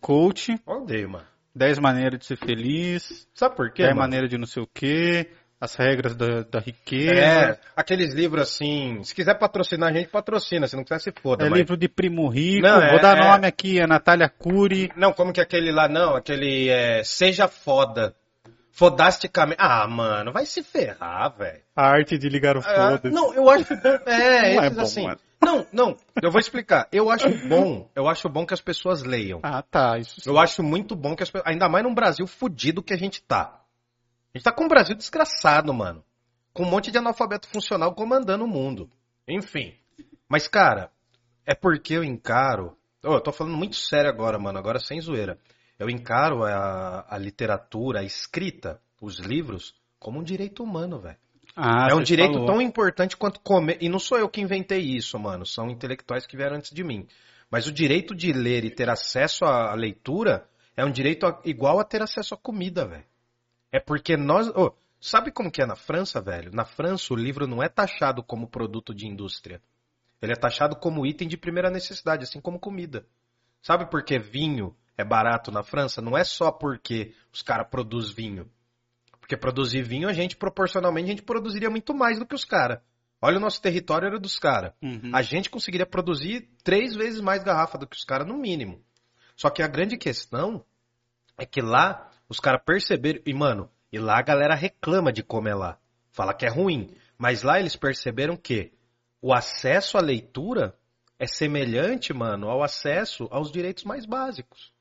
Coach, 0.02 0.52
Eu 0.68 0.74
odeio, 0.82 1.10
mano. 1.10 1.26
10 1.56 1.80
maneiras 1.80 2.20
de 2.20 2.26
ser 2.26 2.38
feliz. 2.38 3.28
Sabe 3.34 3.56
por 3.56 3.72
quê, 3.72 3.84
10 3.84 3.96
mano? 3.96 4.02
maneiras 4.08 4.30
de 4.30 4.38
não 4.38 4.46
sei 4.48 4.64
o 4.64 4.68
quê. 4.68 5.30
As 5.62 5.74
regras 5.76 6.16
da, 6.16 6.42
da 6.42 6.60
riqueza. 6.60 7.14
É, 7.14 7.60
aqueles 7.76 8.14
livros 8.14 8.42
assim. 8.44 9.02
Se 9.04 9.16
quiser 9.16 9.36
patrocinar 9.40 9.90
a 9.90 9.94
gente, 9.94 10.10
patrocina. 10.10 10.68
Se 10.68 10.76
não 10.76 10.84
quiser, 10.84 11.00
se 11.00 11.14
foda. 11.22 11.46
É 11.46 11.50
mas- 11.50 11.60
livro 11.60 11.78
de 11.78 11.88
primo 11.88 12.28
rico. 12.28 12.62
Não, 12.68 12.76
Vou 12.76 13.00
é- 13.00 13.02
dar 13.02 13.18
é- 13.18 13.24
nome 13.32 13.48
aqui, 13.48 13.80
a 13.80 13.88
Natália 13.88 14.28
Cury. 14.30 14.92
Não, 14.98 15.14
como 15.14 15.32
que 15.32 15.40
aquele 15.40 15.72
lá, 15.72 15.88
não, 15.88 16.16
aquele 16.16 16.68
é, 16.70 17.04
Seja 17.04 17.48
Foda. 17.48 18.14
Fodasticamente. 18.76 19.58
Ah, 19.58 19.88
mano, 19.88 20.34
vai 20.34 20.46
se 20.46 20.62
ferrar, 20.62 21.34
velho. 21.38 21.62
A 21.74 21.88
arte 21.88 22.18
de 22.18 22.28
ligar 22.28 22.58
o 22.58 22.60
Ah, 22.60 22.90
foda. 23.00 23.10
não, 23.10 23.34
eu 23.34 23.50
acho 23.50 23.66
que. 23.66 23.74
É, 24.06 24.56
Não 24.56 24.64
é 24.64 24.70
bom, 24.70 24.82
assim. 24.82 25.04
mano. 25.04 25.20
Não, 25.42 25.66
não, 25.72 25.98
eu 26.22 26.30
vou 26.30 26.40
explicar. 26.40 26.88
Eu 26.92 27.10
acho 27.10 27.30
bom, 27.48 27.90
eu 27.96 28.08
acho 28.10 28.28
bom 28.28 28.46
que 28.46 28.54
as 28.54 28.60
pessoas 28.60 29.04
leiam. 29.04 29.40
Ah, 29.44 29.62
tá. 29.62 29.98
Isso 29.98 30.20
sim. 30.20 30.30
Eu 30.30 30.38
acho 30.38 30.62
muito 30.62 30.94
bom 30.96 31.16
que 31.16 31.24
as 31.24 31.30
pessoas. 31.32 31.50
Ainda 31.50 31.70
mais 31.70 31.86
num 31.86 31.94
Brasil 31.94 32.28
fudido 32.28 32.84
que 32.84 32.94
a 32.94 32.98
gente 32.98 33.22
tá. 33.22 33.62
A 34.34 34.38
gente 34.38 34.44
tá 34.44 34.52
com 34.52 34.66
um 34.66 34.68
Brasil 34.68 34.96
desgraçado, 34.96 35.74
mano. 35.74 36.04
Com 36.54 36.64
um 36.64 36.70
monte 36.70 36.92
de 36.92 36.98
analfabeto 36.98 37.48
funcional 37.48 37.94
comandando 37.94 38.44
o 38.44 38.48
mundo. 38.48 38.90
Enfim. 39.28 39.74
Mas, 40.28 40.48
cara, 40.50 40.92
é 41.46 41.56
porque 41.56 41.94
eu 41.94 42.04
encaro. 42.04 42.76
Ô, 43.04 43.14
eu 43.14 43.22
tô 43.22 43.32
falando 43.32 43.56
muito 43.56 43.76
sério 43.78 44.10
agora, 44.10 44.38
mano. 44.38 44.58
Agora 44.60 44.80
sem 44.80 45.00
zoeira. 45.00 45.38
Eu 45.78 45.90
encaro 45.90 46.44
a, 46.44 47.06
a 47.10 47.18
literatura, 47.18 48.00
a 48.00 48.04
escrita, 48.04 48.80
os 49.02 49.20
livros, 49.20 49.76
como 50.00 50.20
um 50.20 50.24
direito 50.24 50.64
humano, 50.64 51.00
velho. 51.00 51.18
Ah, 51.56 51.88
é 51.90 51.94
um 51.96 52.04
direito 52.04 52.34
falou. 52.34 52.48
tão 52.48 52.62
importante 52.62 53.16
quanto 53.16 53.40
comer. 53.40 53.78
E 53.82 53.88
não 53.88 54.00
sou 54.00 54.18
eu 54.18 54.28
que 54.30 54.42
inventei 54.42 54.80
isso, 54.82 55.18
mano. 55.18 55.46
São 55.46 55.70
intelectuais 55.70 56.26
que 56.26 56.36
vieram 56.36 56.58
antes 56.58 56.72
de 56.72 56.84
mim. 56.84 57.08
Mas 57.50 57.68
o 57.68 57.72
direito 57.72 58.14
de 58.16 58.34
ler 58.34 58.66
e 58.66 58.72
ter 58.72 58.90
acesso 58.90 59.46
à 59.46 59.74
leitura 59.74 60.48
é 60.76 60.84
um 60.84 60.92
direito 60.92 61.26
a- 61.26 61.40
igual 61.46 61.80
a 61.80 61.84
ter 61.86 62.02
acesso 62.02 62.34
à 62.34 62.38
comida, 62.38 62.86
velho. 62.86 63.06
É 63.72 63.80
porque 63.80 64.18
nós. 64.18 64.50
ô, 64.50 64.74
sabe 65.00 65.32
como 65.32 65.52
que 65.52 65.62
é 65.62 65.66
na 65.66 65.76
França, 65.76 66.22
velho? 66.22 66.52
Na 66.54 66.66
França, 66.66 67.14
o 67.14 67.18
livro 67.18 67.48
não 67.48 67.62
é 67.64 67.70
taxado 67.70 68.22
como 68.24 68.48
produto 68.48 68.94
de 68.94 69.08
indústria. 69.08 69.62
Ele 70.22 70.34
é 70.34 70.36
taxado 70.36 70.76
como 70.76 71.06
item 71.06 71.28
de 71.28 71.38
primeira 71.38 71.70
necessidade, 71.70 72.24
assim 72.24 72.42
como 72.42 72.60
comida. 72.60 73.06
Sabe 73.62 73.86
por 73.90 74.04
que 74.04 74.18
vinho 74.20 74.76
é 74.98 75.04
barato 75.04 75.52
na 75.52 75.64
França? 75.64 76.02
Não 76.02 76.18
é 76.18 76.24
só 76.24 76.52
porque 76.52 77.14
os 77.32 77.42
caras 77.42 77.68
produzem 77.70 78.16
vinho. 78.16 78.52
Porque 79.20 79.36
produzir 79.36 79.82
vinho, 79.82 80.08
a 80.08 80.14
gente, 80.14 80.38
proporcionalmente, 80.38 81.06
a 81.06 81.10
gente 81.10 81.24
produziria 81.24 81.70
muito 81.70 81.94
mais 81.94 82.20
do 82.20 82.26
que 82.26 82.36
os 82.36 82.46
caras. 82.46 82.80
Olha 83.22 83.38
o 83.38 83.42
nosso 83.42 83.60
território 83.62 84.06
era 84.06 84.20
dos 84.20 84.38
caras. 84.38 84.74
Uhum. 84.82 85.10
A 85.12 85.24
gente 85.24 85.50
conseguiria 85.50 85.86
produzir 85.86 86.48
três 86.64 86.96
vezes 86.96 87.20
mais 87.22 87.44
garrafa 87.44 87.78
do 87.78 87.88
que 87.88 87.96
os 87.96 88.04
caras, 88.04 88.28
no 88.28 88.38
mínimo. 88.38 88.84
Só 89.36 89.50
que 89.50 89.64
a 89.64 89.68
grande 89.68 89.98
questão 89.98 90.64
é 91.38 91.46
que 91.46 91.60
lá 91.60 92.12
os 92.30 92.40
caras 92.40 92.62
perceberam. 92.64 93.20
E, 93.26 93.34
mano, 93.34 93.70
e 93.92 93.98
lá 93.98 94.20
a 94.20 94.22
galera 94.22 94.54
reclama 94.54 95.12
de 95.12 95.24
comer 95.24 95.56
lá. 95.56 95.80
Fala 96.12 96.34
que 96.34 96.46
é 96.46 96.50
ruim. 96.50 96.96
Mas 97.18 97.42
lá 97.42 97.60
eles 97.60 97.76
perceberam 97.76 98.38
que 98.38 98.74
o 99.20 99.34
acesso 99.34 99.98
à 99.98 100.02
leitura 100.02 100.78
é 101.18 101.26
semelhante, 101.26 102.14
mano, 102.14 102.48
ao 102.48 102.62
acesso 102.62 103.28
aos 103.32 103.52
direitos 103.52 103.84
mais 103.86 104.06
básicos. 104.06 104.75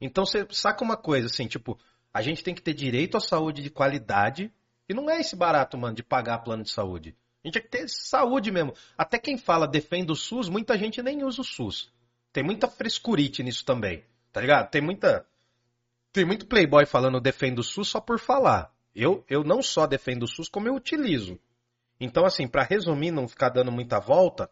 Então 0.00 0.24
você 0.24 0.46
saca 0.50 0.82
uma 0.82 0.96
coisa 0.96 1.26
assim, 1.26 1.46
tipo, 1.46 1.78
a 2.12 2.22
gente 2.22 2.42
tem 2.42 2.54
que 2.54 2.62
ter 2.62 2.74
direito 2.74 3.16
à 3.16 3.20
saúde 3.20 3.62
de 3.62 3.70
qualidade. 3.70 4.52
E 4.88 4.94
não 4.94 5.08
é 5.08 5.20
esse 5.20 5.36
barato, 5.36 5.78
mano, 5.78 5.94
de 5.94 6.02
pagar 6.02 6.38
plano 6.38 6.64
de 6.64 6.70
saúde. 6.70 7.14
A 7.44 7.48
gente 7.48 7.54
tem 7.54 7.62
que 7.62 7.68
ter 7.68 7.88
saúde 7.88 8.50
mesmo. 8.50 8.74
Até 8.98 9.18
quem 9.18 9.38
fala 9.38 9.66
defende 9.66 10.10
o 10.10 10.16
SUS, 10.16 10.48
muita 10.48 10.76
gente 10.76 11.02
nem 11.02 11.22
usa 11.24 11.40
o 11.42 11.44
SUS. 11.44 11.92
Tem 12.32 12.42
muita 12.42 12.68
frescurite 12.68 13.42
nisso 13.42 13.64
também. 13.64 14.04
Tá 14.32 14.40
ligado? 14.40 14.70
Tem 14.70 14.82
muita. 14.82 15.26
Tem 16.12 16.24
muito 16.24 16.46
playboy 16.46 16.84
falando 16.86 17.20
defendo 17.20 17.60
o 17.60 17.64
SUS 17.64 17.88
só 17.88 18.00
por 18.00 18.18
falar. 18.18 18.74
Eu, 18.94 19.24
eu 19.28 19.44
não 19.44 19.62
só 19.62 19.86
defendo 19.86 20.24
o 20.24 20.28
SUS, 20.28 20.48
como 20.48 20.66
eu 20.66 20.74
utilizo. 20.74 21.38
Então, 22.00 22.24
assim, 22.24 22.48
pra 22.48 22.64
resumir, 22.64 23.10
não 23.10 23.28
ficar 23.28 23.50
dando 23.50 23.70
muita 23.70 24.00
volta, 24.00 24.50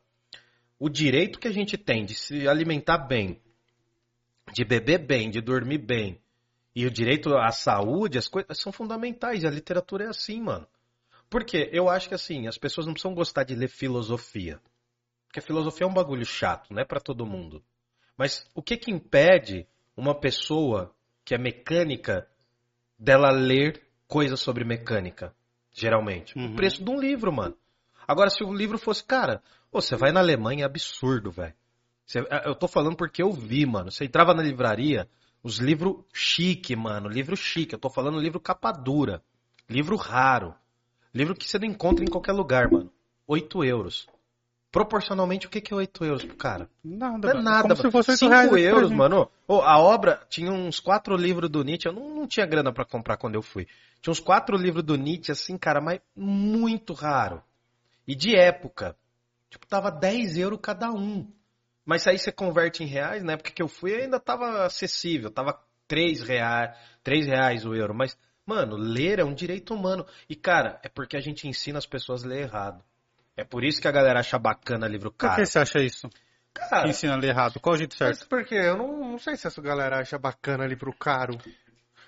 o 0.78 0.88
direito 0.88 1.40
que 1.40 1.48
a 1.48 1.52
gente 1.52 1.76
tem 1.76 2.04
de 2.04 2.14
se 2.14 2.46
alimentar 2.46 2.98
bem, 2.98 3.40
de 4.52 4.64
beber 4.64 4.98
bem, 4.98 5.30
de 5.30 5.40
dormir 5.40 5.78
bem, 5.78 6.20
e 6.74 6.86
o 6.86 6.90
direito 6.90 7.36
à 7.36 7.50
saúde, 7.50 8.18
as 8.18 8.28
coisas 8.28 8.60
são 8.60 8.70
fundamentais. 8.70 9.42
E 9.42 9.46
a 9.46 9.50
literatura 9.50 10.04
é 10.04 10.08
assim, 10.08 10.40
mano. 10.40 10.66
Por 11.28 11.44
quê? 11.44 11.68
Eu 11.72 11.88
acho 11.88 12.08
que 12.08 12.14
assim, 12.14 12.46
as 12.46 12.56
pessoas 12.56 12.86
não 12.86 12.94
precisam 12.94 13.14
gostar 13.14 13.42
de 13.42 13.54
ler 13.54 13.68
filosofia. 13.68 14.60
Porque 15.26 15.40
filosofia 15.40 15.86
é 15.86 15.90
um 15.90 15.92
bagulho 15.92 16.24
chato, 16.24 16.72
não 16.72 16.80
é 16.80 16.84
pra 16.84 17.00
todo 17.00 17.26
mundo. 17.26 17.62
Mas 18.16 18.48
o 18.54 18.62
que 18.62 18.76
que 18.76 18.90
impede 18.90 19.66
uma 19.96 20.14
pessoa 20.14 20.94
que 21.24 21.34
é 21.34 21.38
mecânica 21.38 22.28
dela 22.98 23.30
ler 23.30 23.82
coisas 24.06 24.40
sobre 24.40 24.64
mecânica, 24.64 25.34
geralmente? 25.72 26.38
Uhum. 26.38 26.52
O 26.52 26.56
preço 26.56 26.82
de 26.82 26.90
um 26.90 26.98
livro, 26.98 27.32
mano. 27.32 27.56
Agora, 28.06 28.30
se 28.30 28.42
o 28.42 28.54
livro 28.54 28.78
fosse, 28.78 29.04
cara, 29.04 29.42
você 29.70 29.96
vai 29.96 30.12
na 30.12 30.20
Alemanha, 30.20 30.62
é 30.62 30.66
absurdo, 30.66 31.30
velho. 31.30 31.54
Você- 32.09 32.26
Eu 32.47 32.55
tô 32.55 32.66
falando 32.66 32.97
porque 32.97 33.22
eu 33.22 33.30
vi, 33.30 33.66
mano. 33.66 33.90
Você 33.93 34.06
entrava 34.06 34.32
na 34.32 34.43
livraria, 34.43 35.06
os 35.43 35.59
livros 35.59 35.97
chique, 36.10 36.74
mano. 36.74 37.06
Livro 37.06 37.36
chique. 37.36 37.74
Eu 37.74 37.78
tô 37.78 37.90
falando 37.90 38.18
livro 38.18 38.40
capa 38.40 38.72
dura. 38.72 39.22
Livro 39.68 39.94
raro. 39.97 40.55
Livro 41.14 41.35
que 41.35 41.47
você 41.47 41.59
não 41.59 41.66
encontra 41.66 42.02
em 42.02 42.09
qualquer 42.09 42.32
lugar, 42.32 42.70
mano. 42.70 42.90
8 43.26 43.62
euros. 43.62 44.09
Proporcionalmente, 44.72 45.47
o 45.47 45.51
que 45.51 45.60
que 45.60 45.72
é 45.72 45.76
8 45.76 46.05
euros 46.05 46.24
pro 46.24 46.36
cara? 46.36 46.70
Nada, 46.82 47.32
Não 47.32 47.40
é 47.40 47.43
nada, 47.43 47.62
Como 47.62 47.76
se 47.76 47.82
mano. 47.82 47.93
fosse 47.93 48.10
8 48.12 48.18
5 48.20 48.30
reais 48.30 48.52
esse 48.52 48.62
euros, 48.64 48.90
mano. 48.90 49.30
Ô, 49.47 49.60
a 49.60 49.78
obra 49.78 50.22
tinha 50.30 50.51
uns 50.51 50.80
quatro 50.80 51.14
livros 51.16 51.51
do 51.51 51.62
Nietzsche. 51.62 51.89
Eu 51.89 51.93
não, 51.93 52.14
não 52.14 52.26
tinha 52.26 52.47
grana 52.47 52.72
pra 52.72 52.85
comprar 52.86 53.18
quando 53.18 53.35
eu 53.35 53.43
fui. 53.43 53.66
Tinha 54.01 54.12
uns 54.12 54.20
quatro 54.20 54.56
livros 54.56 54.82
do 54.85 54.97
Nietzsche, 54.97 55.32
assim, 55.32 55.59
cara, 55.59 55.80
mas 55.80 56.01
muito 56.16 56.94
raro. 56.94 57.43
E 58.06 58.14
de 58.14 58.35
época. 58.35 58.97
Tipo, 59.51 59.66
tava 59.66 59.90
10 59.90 60.36
euros 60.39 60.59
cada 60.62 60.90
um. 60.90 61.30
Mas 61.89 62.06
aí 62.06 62.19
você 62.19 62.31
converte 62.31 62.85
em 62.85 62.86
reais, 62.86 63.24
na 63.24 63.32
época 63.32 63.51
que 63.51 63.62
eu 63.62 63.66
fui 63.66 63.94
ainda 63.94 64.20
tava 64.20 64.66
acessível. 64.66 65.31
Tava 65.31 65.59
3 65.86 66.20
reais, 66.20 66.77
3 67.02 67.27
reais 67.27 67.65
o 67.65 67.74
euro. 67.74 67.94
Mas, 67.94 68.15
mano, 68.44 68.77
ler 68.77 69.20
é 69.20 69.24
um 69.24 69.32
direito 69.32 69.73
humano. 69.73 70.05
E, 70.28 70.36
cara, 70.36 70.78
é 70.82 70.89
porque 70.90 71.16
a 71.16 71.20
gente 71.20 71.48
ensina 71.48 71.78
as 71.78 71.86
pessoas 71.86 72.27
a 72.27 72.28
ler 72.28 72.43
errado. 72.43 72.85
É 73.35 73.43
por 73.43 73.65
isso 73.65 73.81
que 73.81 73.89
a 73.89 73.90
galera 73.90 74.20
acha 74.20 74.39
bacana 74.39 74.86
livro 74.86 75.10
Por 75.10 75.16
caro. 75.16 75.36
que 75.36 75.47
você 75.47 75.60
acha 75.60 75.78
isso? 75.78 76.10
Cara, 76.52 76.82
Que 76.82 76.90
ensina 76.90 77.15
a 77.15 77.16
ler 77.16 77.31
errado. 77.31 77.59
Qual 77.59 77.74
o 77.74 77.78
jeito 77.78 77.97
certo? 77.97 78.19
Mas 78.19 78.28
por 78.28 78.44
quê? 78.44 78.56
Eu 78.56 78.77
não, 78.77 79.12
não 79.12 79.19
sei 79.19 79.35
se 79.39 79.47
essa 79.47 79.62
galera 79.62 79.98
acha 79.98 80.19
bacana 80.19 80.66
livro 80.66 80.93
caro. 80.93 81.39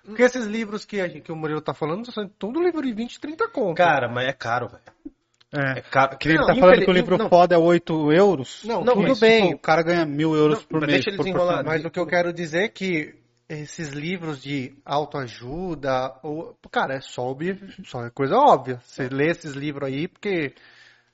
Porque 0.04 0.22
esses 0.22 0.44
livros 0.44 0.84
que, 0.84 1.00
a 1.00 1.08
gente, 1.08 1.22
que 1.22 1.32
o 1.32 1.36
Murilo 1.36 1.62
tá 1.62 1.72
falando 1.72 2.12
são 2.12 2.28
tudo 2.28 2.62
livro 2.62 2.82
de 2.82 2.92
20, 2.92 3.18
30 3.18 3.48
conto. 3.48 3.78
cara, 3.78 4.10
mas 4.10 4.28
é 4.28 4.32
caro, 4.34 4.68
velho. 4.68 5.14
É. 5.52 5.78
É 5.78 5.82
caro. 5.82 6.16
Que 6.16 6.28
ele 6.28 6.38
Não, 6.38 6.46
tá 6.46 6.54
falando 6.54 6.66
infeliz- 6.68 6.84
que 6.84 6.90
o 6.90 6.94
livro 6.94 7.18
não, 7.18 7.28
foda 7.28 7.54
é 7.54 7.58
8 7.58 8.12
euros. 8.12 8.62
Não, 8.64 8.84
Não, 8.84 8.94
tudo 8.94 9.08
mas, 9.08 9.20
bem. 9.20 9.44
Tipo, 9.46 9.56
o 9.56 9.58
cara 9.58 9.82
ganha 9.82 10.06
mil 10.06 10.34
euros 10.34 10.60
Não, 10.60 10.64
por 10.66 10.80
mas 10.80 10.86
mês. 10.90 10.92
deixa 10.98 11.10
ele 11.10 11.16
por 11.16 11.24
desenrolar. 11.24 11.64
Mas 11.64 11.84
o 11.84 11.90
que 11.90 11.98
eu 11.98 12.06
quero 12.06 12.32
dizer 12.32 12.64
é 12.64 12.68
que 12.68 13.14
esses 13.48 13.88
livros 13.88 14.40
de 14.40 14.72
autoajuda, 14.84 16.14
ou, 16.22 16.56
cara, 16.70 16.94
é 16.94 17.00
só, 17.00 17.28
ob- 17.30 17.58
só 17.84 18.04
é 18.06 18.10
coisa 18.10 18.36
óbvia. 18.36 18.80
Você 18.84 19.08
lê 19.08 19.30
esses 19.30 19.52
livros 19.54 19.88
aí, 19.88 20.06
porque 20.08 20.54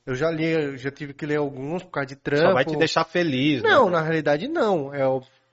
eu 0.06 0.14
já 0.14 0.30
li, 0.30 0.46
eu 0.46 0.76
já 0.76 0.90
tive 0.90 1.14
que 1.14 1.26
ler 1.26 1.36
alguns 1.38 1.82
por 1.82 1.90
causa 1.90 2.08
de 2.08 2.16
trampo. 2.16 2.48
Só 2.48 2.52
vai 2.54 2.64
te 2.64 2.76
deixar 2.76 3.04
feliz, 3.04 3.62
né? 3.62 3.70
Não, 3.70 3.88
na 3.90 4.02
realidade 4.02 4.48
não. 4.48 4.92
É 4.94 5.02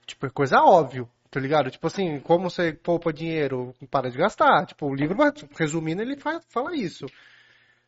tipo, 0.06 0.26
é 0.26 0.30
coisa 0.30 0.58
óbvia, 0.60 1.06
tá 1.32 1.40
ligado? 1.40 1.72
Tipo 1.72 1.88
assim, 1.88 2.20
como 2.20 2.50
você 2.50 2.74
poupa 2.74 3.14
dinheiro, 3.14 3.74
para 3.90 4.10
de 4.12 4.18
gastar. 4.18 4.66
Tipo, 4.66 4.88
o 4.88 4.94
livro, 4.96 5.16
vai- 5.16 5.32
resumindo, 5.58 6.02
ele 6.02 6.18
fa- 6.18 6.42
fala 6.50 6.76
isso. 6.76 7.06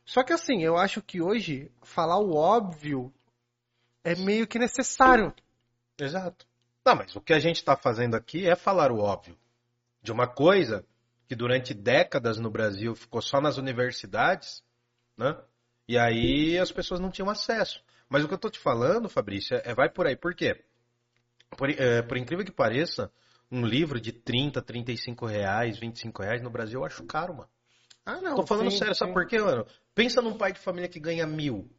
Só 0.05 0.23
que 0.23 0.31
assim, 0.31 0.61
eu 0.61 0.77
acho 0.77 1.01
que 1.01 1.21
hoje 1.21 1.71
falar 1.81 2.19
o 2.19 2.35
óbvio 2.35 3.11
é 4.03 4.15
meio 4.15 4.47
que 4.47 4.59
necessário. 4.59 5.33
Exato. 5.99 6.45
Não, 6.85 6.95
mas 6.95 7.15
o 7.15 7.21
que 7.21 7.33
a 7.33 7.39
gente 7.39 7.63
tá 7.63 7.75
fazendo 7.75 8.15
aqui 8.15 8.47
é 8.47 8.55
falar 8.55 8.91
o 8.91 8.99
óbvio. 8.99 9.35
De 10.03 10.11
uma 10.11 10.27
coisa 10.27 10.85
que 11.27 11.35
durante 11.35 11.73
décadas 11.73 12.37
no 12.37 12.51
Brasil 12.51 12.93
ficou 12.95 13.21
só 13.21 13.41
nas 13.41 13.57
universidades, 13.57 14.63
né? 15.17 15.35
E 15.87 15.97
aí 15.97 16.59
as 16.59 16.71
pessoas 16.71 16.99
não 16.99 17.09
tinham 17.09 17.29
acesso. 17.29 17.83
Mas 18.07 18.23
o 18.23 18.27
que 18.27 18.33
eu 18.35 18.39
tô 18.39 18.51
te 18.51 18.59
falando, 18.59 19.09
Fabrício, 19.09 19.57
é, 19.57 19.71
é 19.71 19.73
vai 19.73 19.89
por 19.89 20.05
aí. 20.05 20.15
Por 20.15 20.35
quê? 20.35 20.63
Por, 21.57 21.69
é, 21.69 22.03
por 22.03 22.17
incrível 22.17 22.45
que 22.45 22.51
pareça, 22.51 23.11
um 23.51 23.65
livro 23.65 23.99
de 23.99 24.11
30, 24.11 24.61
35 24.61 25.25
reais, 25.25 25.79
25 25.79 26.21
reais 26.21 26.43
no 26.43 26.51
Brasil 26.51 26.79
eu 26.79 26.85
acho 26.85 27.03
caro, 27.05 27.33
mano. 27.35 27.49
Ah, 28.05 28.21
não. 28.21 28.35
Tô 28.35 28.45
falando 28.45 28.69
sim, 28.71 28.77
sério, 28.77 28.93
sabe 28.95 29.11
sim. 29.11 29.13
por 29.13 29.25
quê, 29.27 29.39
mano? 29.39 29.65
Pensa 29.93 30.21
num 30.21 30.37
pai 30.37 30.53
de 30.53 30.59
família 30.59 30.87
que 30.87 30.99
ganha 30.99 31.25
mil. 31.25 31.69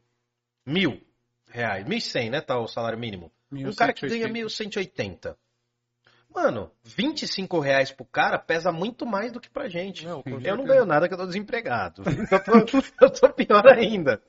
Mil 0.64 1.00
reais. 1.48 1.86
Mil 1.86 1.98
e 1.98 2.00
cem, 2.00 2.30
né? 2.30 2.40
Tá 2.40 2.58
o 2.58 2.66
salário 2.66 2.98
mínimo. 2.98 3.30
Um 3.52 3.72
cara 3.74 3.92
que 3.92 4.06
ganha 4.08 4.28
1180. 4.28 5.38
Mano, 6.36 6.70
25 6.84 7.58
reais 7.60 7.90
pro 7.90 8.04
cara 8.04 8.38
pesa 8.38 8.70
muito 8.70 9.06
mais 9.06 9.32
do 9.32 9.40
que 9.40 9.48
pra 9.48 9.70
gente. 9.70 10.04
Não, 10.04 10.22
eu 10.44 10.54
não 10.54 10.66
ganho 10.66 10.84
nada 10.84 11.08
que 11.08 11.14
eu 11.14 11.18
tô 11.18 11.24
desempregado. 11.24 12.02
Eu 12.46 12.66
tô, 12.66 12.82
eu 13.00 13.10
tô 13.10 13.28
pior 13.30 13.66
ainda. 13.66 14.20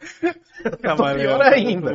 Eu 0.63 0.95
tô 0.95 1.03
pior 1.03 1.41
ainda. 1.41 1.91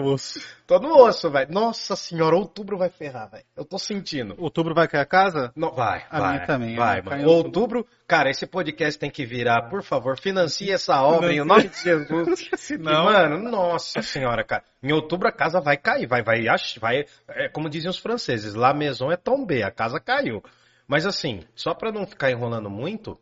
Tô 0.67 0.79
no 0.79 0.95
osso, 0.99 1.31
velho. 1.31 1.51
Nossa 1.51 1.97
senhora, 1.97 2.37
outubro 2.37 2.77
vai 2.77 2.91
ferrar, 2.91 3.31
velho. 3.31 3.45
Eu 3.57 3.65
tô 3.65 3.79
sentindo. 3.79 4.35
Outubro 4.39 4.75
vai 4.75 4.87
cair 4.87 5.01
a 5.01 5.07
casa? 5.07 5.51
Não, 5.57 5.73
vai, 5.73 6.05
A 6.11 6.21
vai. 6.21 6.33
minha 6.35 6.47
também, 6.47 6.77
Vai, 6.77 6.97
né? 6.97 7.03
mano. 7.03 7.29
Outubro. 7.31 7.87
Cara, 8.13 8.29
esse 8.29 8.47
podcast 8.47 9.01
tem 9.01 9.11
que 9.11 9.25
virar, 9.25 9.71
por 9.71 9.83
favor, 9.83 10.19
financie 10.21 10.71
essa 10.71 11.03
obra 11.03 11.33
em 11.33 11.43
nome 11.43 11.67
de 11.67 11.83
Jesus. 11.83 12.51
Senão- 12.61 13.05
mano, 13.05 13.39
nossa 13.39 14.03
senhora, 14.03 14.45
cara. 14.45 14.63
Em 14.83 14.93
outubro 14.93 15.27
a 15.29 15.33
casa 15.33 15.63
vai 15.63 15.79
cair, 15.79 16.07
vai, 16.07 16.23
vai, 16.23 16.45
vai, 16.79 17.07
é, 17.27 17.49
como 17.49 17.71
diziam 17.71 17.91
os 17.91 17.97
franceses, 17.97 18.53
la 18.53 18.75
maison 18.75 19.11
é 19.11 19.17
tombée, 19.17 19.63
a 19.63 19.71
casa 19.71 19.99
caiu. 19.99 20.43
Mas 20.87 21.07
assim, 21.07 21.41
só 21.55 21.73
pra 21.73 21.91
não 21.91 22.07
ficar 22.07 22.31
enrolando 22.31 22.69
muito, 22.69 23.19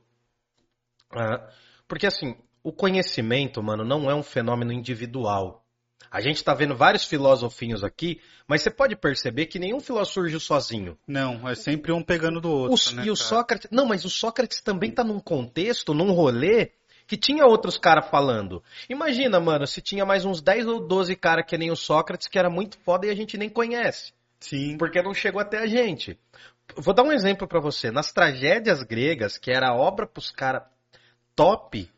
ah, 1.14 1.48
porque 1.86 2.08
assim, 2.08 2.34
o 2.60 2.72
conhecimento, 2.72 3.62
mano, 3.62 3.84
não 3.84 4.10
é 4.10 4.14
um 4.16 4.24
fenômeno 4.24 4.72
individual. 4.72 5.59
A 6.10 6.20
gente 6.20 6.42
tá 6.42 6.52
vendo 6.52 6.74
vários 6.76 7.04
filosofinhos 7.04 7.84
aqui, 7.84 8.20
mas 8.48 8.62
você 8.62 8.70
pode 8.70 8.96
perceber 8.96 9.46
que 9.46 9.58
nenhum 9.60 9.78
filósofo 9.80 10.14
surgiu 10.14 10.40
sozinho. 10.40 10.98
Não, 11.06 11.48
é 11.48 11.54
sempre 11.54 11.92
um 11.92 12.02
pegando 12.02 12.40
do 12.40 12.50
outro. 12.50 12.92
O- 12.92 12.96
né, 12.96 13.04
e 13.06 13.10
o 13.10 13.14
cara? 13.14 13.28
Sócrates. 13.28 13.70
Não, 13.70 13.86
mas 13.86 14.04
o 14.04 14.10
Sócrates 14.10 14.60
também 14.60 14.90
tá 14.90 15.04
num 15.04 15.20
contexto, 15.20 15.94
num 15.94 16.10
rolê, 16.10 16.72
que 17.06 17.16
tinha 17.16 17.46
outros 17.46 17.78
caras 17.78 18.08
falando. 18.08 18.62
Imagina, 18.88 19.38
mano, 19.38 19.66
se 19.66 19.80
tinha 19.80 20.04
mais 20.04 20.24
uns 20.24 20.40
10 20.40 20.66
ou 20.66 20.80
12 20.84 21.14
caras 21.14 21.44
que 21.46 21.56
nem 21.56 21.70
o 21.70 21.76
Sócrates, 21.76 22.26
que 22.26 22.38
era 22.38 22.50
muito 22.50 22.76
foda 22.78 23.06
e 23.06 23.10
a 23.10 23.14
gente 23.14 23.38
nem 23.38 23.48
conhece. 23.48 24.12
Sim. 24.40 24.76
Porque 24.78 25.00
não 25.02 25.14
chegou 25.14 25.40
até 25.40 25.58
a 25.58 25.66
gente. 25.66 26.18
Vou 26.76 26.94
dar 26.94 27.02
um 27.02 27.12
exemplo 27.12 27.46
pra 27.46 27.60
você. 27.60 27.90
Nas 27.90 28.12
tragédias 28.12 28.82
gregas, 28.82 29.38
que 29.38 29.50
era 29.50 29.68
a 29.68 29.74
obra 29.74 30.06
pros 30.06 30.30
caras 30.30 30.62
top, 31.36 31.88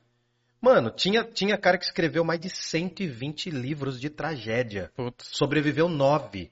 mano, 0.63 0.91
tinha, 0.91 1.25
tinha 1.25 1.59
cara 1.59 1.77
que 1.77 1.85
escreveu 1.85 2.25
mais 2.25 2.41
de 2.41 2.49
120 2.49 3.51
livros 3.51 4.01
de 4.01 4.09
tragédia. 4.09 4.91
Putz. 4.97 5.29
Sobreviveu 5.33 5.89
nove. 5.89 6.51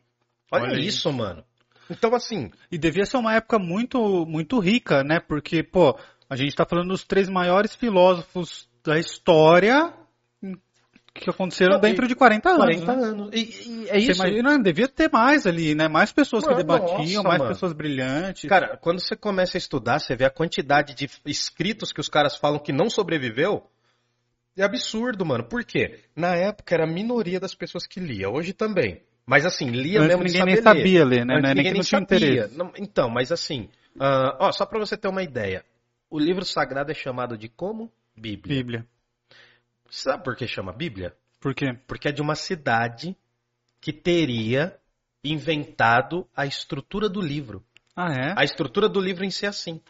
Olha, 0.53 0.65
Olha 0.65 0.77
aí. 0.77 0.87
isso, 0.87 1.11
mano. 1.13 1.45
Então, 1.89 2.15
assim, 2.15 2.51
E 2.71 2.77
devia 2.77 3.07
ser 3.07 3.17
uma 3.17 3.35
época 3.35 3.59
muito, 3.59 4.27
muito 4.27 4.59
rica, 4.59 5.03
né? 5.03 5.19
Porque, 5.21 5.63
pô, 5.63 5.97
a 6.29 6.37
gente 6.37 6.55
tá 6.55 6.65
falando 6.67 6.89
dos 6.89 7.05
três 7.05 7.29
maiores 7.29 7.75
filósofos 7.75 8.69
da 8.85 8.99
história 8.99 9.93
que 11.13 11.29
aconteceram 11.29 11.75
Não, 11.75 11.81
dentro 11.81 12.07
de 12.07 12.15
40 12.15 12.49
anos. 12.49 12.61
40 12.85 12.97
né? 12.97 13.05
anos. 13.05 13.31
E, 13.33 13.39
e 13.39 13.89
é 13.89 14.01
Você 14.01 14.13
isso. 14.13 14.23
imagina, 14.23 14.59
devia 14.59 14.87
ter 14.89 15.11
mais 15.11 15.47
ali, 15.47 15.75
né? 15.75 15.89
Mais 15.89 16.13
pessoas 16.13 16.45
que 16.45 16.51
Mano, 16.51 16.63
debatiam, 16.63 17.23
nossa, 17.23 17.29
mais 17.29 17.39
mano. 17.41 17.53
pessoas 17.53 17.73
brilhantes. 17.73 18.49
Cara, 18.49 18.77
quando 18.77 19.01
você 19.01 19.17
começa 19.17 19.57
a 19.57 19.59
estudar, 19.59 19.99
você 19.99 20.15
vê 20.15 20.25
a 20.25 20.31
quantidade 20.31 20.95
de 20.95 21.11
escritos 21.27 21.93
que 21.93 22.01
os 22.01 22.09
caras 22.09 22.37
falam 22.37 22.59
que 22.61 22.73
não 22.73 22.89
sobreviveu. 22.89 23.67
É 24.57 24.63
absurdo, 24.63 25.25
mano. 25.25 25.45
Por 25.45 25.65
quê? 25.65 26.01
Na 26.15 26.35
época 26.35 26.75
era 26.75 26.85
a 26.85 26.87
minoria 26.93 27.41
das 27.41 27.55
pessoas 27.55 27.87
que 27.87 28.01
lia. 28.01 28.29
Hoje 28.29 28.53
também. 28.53 29.03
Mas 29.25 29.47
assim, 29.47 29.67
lia 29.71 30.01
Antes 30.01 30.09
mesmo 30.09 30.25
de 30.25 30.33
ninguém 30.39 30.55
nem 30.55 30.63
sabia 30.63 31.05
ler, 31.05 31.25
né? 31.25 31.37
Antes 31.37 31.55
ninguém 31.55 31.73
nem 31.73 31.83
tinha 31.83 32.01
sabia. 32.01 32.17
interesse. 32.47 32.59
Então, 32.79 33.09
mas 33.09 33.31
assim, 33.31 33.69
ah, 33.99 34.37
ó, 34.41 34.53
só 34.53 34.67
pra 34.67 34.79
você 34.79 34.97
ter 34.97 35.09
uma 35.09 35.23
ideia. 35.23 35.65
O 36.11 36.19
livro 36.19 36.45
sagrado 36.45 36.91
é 36.91 36.95
chamado 36.95 37.39
de 37.39 37.49
como? 37.49 37.93
Bíblia. 38.17 38.57
Bíblia. 38.57 38.87
Sabe 39.89 40.25
por 40.25 40.37
que 40.37 40.47
chama 40.47 40.73
Bíblia? 40.73 41.15
Por 41.41 41.55
quê? 41.55 41.67
Porque 41.87 42.09
é 42.09 42.13
de 42.13 42.21
uma 42.21 42.35
cidade 42.35 43.17
que 43.81 43.93
teria 43.93 44.77
inventado 45.25 46.27
a 46.37 46.45
estrutura 46.47 47.09
do 47.09 47.21
livro. 47.21 47.65
Ah, 47.97 48.13
é? 48.13 48.35
A 48.37 48.45
estrutura 48.45 48.89
do 48.89 49.01
livro 49.01 49.25
em 49.25 49.31
si 49.31 49.47
é 49.47 49.49
assim. 49.49 49.81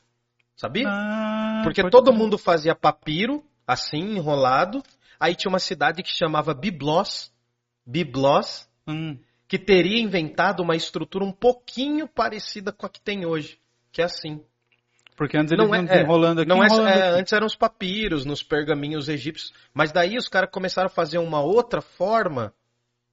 Sabia? 0.56 0.86
Ah, 0.88 1.62
Porque 1.64 1.88
todo 1.88 2.12
ser. 2.12 2.18
mundo 2.18 2.36
fazia 2.36 2.74
papiro, 2.74 3.42
assim, 3.72 4.16
enrolado. 4.16 4.82
Aí 5.18 5.34
tinha 5.34 5.50
uma 5.50 5.58
cidade 5.58 6.02
que 6.02 6.10
chamava 6.10 6.54
Biblos, 6.54 7.32
Biblos, 7.86 8.68
Hum, 8.86 9.18
que 9.46 9.58
teria 9.58 10.00
inventado 10.00 10.62
uma 10.62 10.74
estrutura 10.74 11.24
um 11.24 11.32
pouquinho 11.32 12.08
parecida 12.08 12.72
com 12.72 12.86
a 12.86 12.88
que 12.88 13.00
tem 13.00 13.24
hoje. 13.26 13.58
Que 13.92 14.00
é 14.02 14.04
assim. 14.04 14.42
porque 15.16 15.36
antes 15.36 15.52
eles 15.52 15.66
Não 15.66 15.74
é- 15.74 15.78
iam 15.78 15.84
é, 15.84 15.88
desenrolando 15.88 16.40
aqui, 16.40 16.48
Não 16.48 16.62
é, 16.62 16.66
enrolando 16.66 16.88
é, 16.88 17.08
aqui. 17.10 17.20
antes 17.20 17.32
eram 17.34 17.46
os 17.46 17.54
papiros, 17.54 18.24
nos 18.24 18.42
pergaminhos 18.42 19.06
egípcios. 19.08 19.52
Mas 19.74 19.92
daí 19.92 20.16
os 20.16 20.28
caras 20.28 20.48
começaram 20.50 20.86
a 20.86 20.90
fazer 20.90 21.18
uma 21.18 21.40
outra 21.42 21.82
forma 21.82 22.54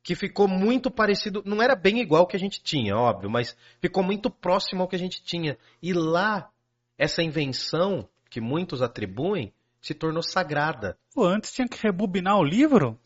que 0.01 0.15
ficou 0.15 0.47
muito 0.47 0.89
parecido. 0.89 1.43
Não 1.45 1.61
era 1.61 1.75
bem 1.75 1.99
igual 1.99 2.21
ao 2.21 2.27
que 2.27 2.37
a 2.37 2.39
gente 2.39 2.63
tinha, 2.63 2.95
óbvio, 2.95 3.29
mas 3.29 3.57
ficou 3.81 4.01
muito 4.03 4.29
próximo 4.29 4.81
ao 4.83 4.87
que 4.87 4.95
a 4.95 4.99
gente 4.99 5.21
tinha. 5.21 5.57
E 5.83 5.91
lá, 5.91 6.49
essa 6.97 7.21
invenção, 7.21 8.07
que 8.29 8.39
muitos 8.39 8.81
atribuem, 8.81 9.51
se 9.81 9.93
tornou 9.93 10.21
sagrada. 10.23 10.97
Pô, 11.13 11.25
antes 11.25 11.51
tinha 11.51 11.67
que 11.67 11.81
rebobinar 11.81 12.37
o 12.37 12.43
livro? 12.43 12.99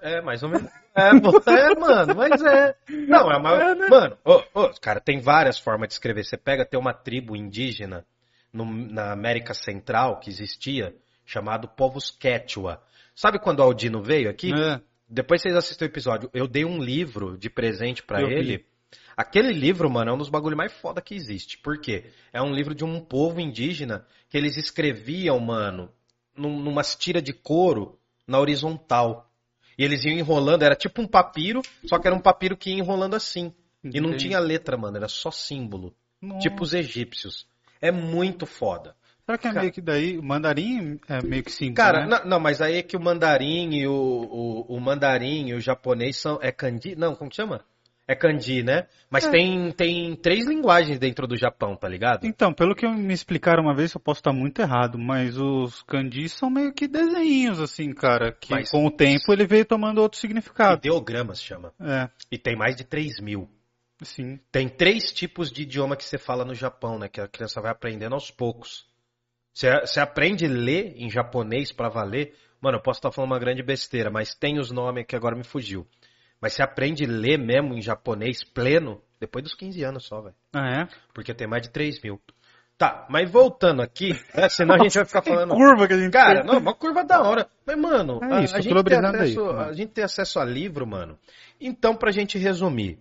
É, 0.00 0.20
mais 0.22 0.42
ou 0.42 0.48
menos. 0.50 0.70
É, 0.98 1.10
é, 1.10 1.74
mano, 1.78 2.14
mas 2.16 2.42
é. 2.42 2.74
Não, 2.88 3.30
é 3.30 3.36
uma. 3.36 3.52
É, 3.54 3.74
né? 3.76 3.86
Mano, 3.88 4.18
ô, 4.24 4.42
ô, 4.52 4.70
cara, 4.80 4.98
tem 4.98 5.20
várias 5.20 5.56
formas 5.56 5.86
de 5.86 5.94
escrever. 5.94 6.24
Você 6.24 6.36
pega, 6.36 6.64
tem 6.66 6.80
uma 6.80 6.92
tribo 6.92 7.36
indígena 7.36 8.04
no- 8.52 8.64
na 8.64 9.12
América 9.12 9.54
Central 9.54 10.18
que 10.18 10.28
existia, 10.28 10.92
chamado 11.24 11.68
povos 11.68 12.10
Quechua. 12.10 12.82
Sabe 13.14 13.38
quando 13.38 13.60
o 13.60 13.62
Aldino 13.62 14.02
veio 14.02 14.28
aqui? 14.28 14.52
É. 14.52 14.80
Depois 15.08 15.40
vocês 15.40 15.54
assistem 15.54 15.86
o 15.86 15.90
episódio. 15.90 16.28
Eu 16.34 16.48
dei 16.48 16.64
um 16.64 16.82
livro 16.82 17.38
de 17.38 17.48
presente 17.48 18.02
pra 18.02 18.20
Eu 18.20 18.28
vi. 18.28 18.66
Ele. 18.92 19.00
Aquele 19.16 19.52
livro, 19.52 19.90
mano, 19.90 20.10
é 20.10 20.14
um 20.14 20.18
dos 20.18 20.28
bagulho 20.28 20.56
mais 20.56 20.72
foda 20.72 21.00
que 21.00 21.14
existe. 21.14 21.58
Por 21.58 21.80
quê? 21.80 22.10
É 22.32 22.40
um 22.40 22.52
livro 22.52 22.74
de 22.74 22.84
um 22.84 23.00
povo 23.00 23.40
indígena 23.40 24.06
que 24.28 24.36
eles 24.36 24.56
escreviam, 24.56 25.38
mano, 25.40 25.90
num, 26.36 26.58
numas 26.60 26.94
tiras 26.94 27.22
de 27.22 27.32
couro 27.32 27.98
na 28.26 28.38
horizontal. 28.38 29.30
E 29.76 29.84
eles 29.84 30.04
iam 30.04 30.16
enrolando, 30.16 30.62
era 30.62 30.74
tipo 30.74 31.00
um 31.00 31.06
papiro, 31.06 31.62
só 31.86 31.98
que 31.98 32.06
era 32.06 32.16
um 32.16 32.20
papiro 32.20 32.56
que 32.56 32.70
ia 32.70 32.76
enrolando 32.76 33.14
assim. 33.14 33.52
E 33.84 34.00
não 34.00 34.10
Entendi. 34.10 34.26
tinha 34.26 34.40
letra, 34.40 34.76
mano, 34.76 34.96
era 34.96 35.08
só 35.08 35.30
símbolo. 35.30 35.94
Nossa. 36.20 36.40
Tipo 36.40 36.64
os 36.64 36.74
egípcios. 36.74 37.46
É 37.80 37.92
muito 37.92 38.44
foda. 38.44 38.96
Será 39.24 39.38
que 39.38 39.46
é 39.46 39.52
meio 39.52 39.72
que 39.72 39.80
daí, 39.82 40.18
o 40.18 40.22
mandarim 40.22 40.98
é 41.06 41.22
meio 41.22 41.44
que 41.44 41.52
simples, 41.52 41.76
Cara, 41.76 42.06
né? 42.06 42.18
não, 42.18 42.30
não, 42.30 42.40
mas 42.40 42.62
aí 42.62 42.76
é 42.76 42.82
que 42.82 42.96
o 42.96 43.00
mandarim 43.00 43.74
e 43.74 43.86
o, 43.86 43.92
o, 43.92 44.76
o 44.76 44.80
mandarim 44.80 45.48
e 45.48 45.54
o 45.54 45.60
japonês 45.60 46.16
são. 46.16 46.38
É 46.40 46.50
kanji? 46.50 46.96
Não, 46.96 47.14
como 47.14 47.28
que 47.28 47.36
chama? 47.36 47.62
É 48.10 48.14
kanji, 48.14 48.62
né? 48.62 48.86
Mas 49.10 49.26
É. 49.26 49.30
tem, 49.30 49.70
tem 49.72 50.16
três 50.16 50.46
linguagens 50.46 50.98
dentro 50.98 51.26
do 51.26 51.36
Japão, 51.36 51.76
tá 51.76 51.86
ligado? 51.86 52.26
Então, 52.26 52.54
pelo 52.54 52.74
que 52.74 52.88
me 52.88 53.12
explicaram 53.12 53.62
uma 53.64 53.74
vez, 53.74 53.92
eu 53.92 54.00
posso 54.00 54.20
estar 54.20 54.32
muito 54.32 54.62
errado, 54.62 54.98
mas 54.98 55.36
os 55.36 55.82
kanjis 55.82 56.32
são 56.32 56.48
meio 56.48 56.72
que 56.72 56.88
desenhinhos, 56.88 57.60
assim, 57.60 57.92
cara, 57.92 58.32
que 58.32 58.50
Mas- 58.50 58.70
com 58.70 58.86
o 58.86 58.90
tempo 58.90 59.30
ele 59.30 59.46
veio 59.46 59.66
tomando 59.66 59.98
outro 60.00 60.18
significado. 60.18 60.78
Ideogramas 60.78 61.42
chama. 61.42 61.70
É, 61.78 62.08
E 62.32 62.38
tem 62.38 62.56
mais 62.56 62.74
de 62.74 62.84
3 62.84 63.20
mil. 63.20 63.46
sim. 64.02 64.40
Tem 64.50 64.68
três 64.70 65.12
tipos 65.12 65.50
de 65.52 65.62
idioma 65.62 65.94
que 65.96 66.04
você 66.04 66.16
fala 66.16 66.44
no 66.46 66.54
Japão, 66.54 66.98
né? 66.98 67.08
Que 67.08 67.20
a 67.20 67.28
criança 67.28 67.60
vai 67.60 67.70
aprendendo 67.70 68.14
aos 68.14 68.30
poucos. 68.30 68.86
Você, 69.52 69.68
você 69.80 70.00
aprende 70.00 70.46
a 70.46 70.48
ler 70.48 70.94
em 70.96 71.10
japonês 71.10 71.72
pra 71.72 71.88
valer. 71.90 72.32
Mano, 72.60 72.78
eu 72.78 72.82
posso 72.82 72.98
estar 73.00 73.10
falando 73.12 73.32
uma 73.32 73.38
grande 73.38 73.62
besteira, 73.62 74.10
mas 74.10 74.34
tem 74.34 74.58
os 74.58 74.70
nomes 74.70 75.04
que 75.06 75.14
agora 75.16 75.36
me 75.36 75.44
fugiu. 75.44 75.86
Mas 76.40 76.54
você 76.54 76.62
aprende 76.62 77.04
a 77.04 77.08
ler 77.08 77.38
mesmo 77.38 77.74
em 77.74 77.82
japonês 77.82 78.44
pleno 78.44 79.02
depois 79.20 79.42
dos 79.42 79.54
15 79.54 79.82
anos 79.82 80.04
só, 80.06 80.20
velho. 80.20 80.34
Ah, 80.52 80.82
é? 80.82 80.88
Porque 81.12 81.34
tem 81.34 81.48
mais 81.48 81.62
de 81.62 81.70
3 81.70 82.00
mil. 82.02 82.20
Tá, 82.76 83.08
mas 83.10 83.28
voltando 83.28 83.82
aqui, 83.82 84.12
né, 84.32 84.48
senão 84.48 84.76
a 84.76 84.78
gente 84.78 84.94
vai 84.94 85.04
ficar 85.04 85.22
falando. 85.22 85.50
Curva 85.56 85.88
que 85.88 85.94
a 85.94 85.98
gente 85.98 86.12
Cara, 86.12 86.44
não, 86.44 86.58
uma 86.58 86.72
curva 86.72 87.04
da 87.04 87.20
hora. 87.20 87.48
Mas, 87.66 87.76
mano, 87.76 88.20
É 88.22 88.34
a, 88.36 88.40
isso, 88.40 88.54
a 88.54 88.58
tô 88.58 88.62
gente 88.62 88.74
tem 88.74 88.82
brisando 88.84 89.16
aí. 89.16 89.22
acesso, 89.22 89.50
a 89.50 89.72
gente 89.72 89.90
tem 89.90 90.04
acesso 90.04 90.38
a 90.38 90.44
livro, 90.44 90.86
mano. 90.86 91.18
Então, 91.60 91.96
pra 91.96 92.12
gente 92.12 92.38
resumir, 92.38 93.00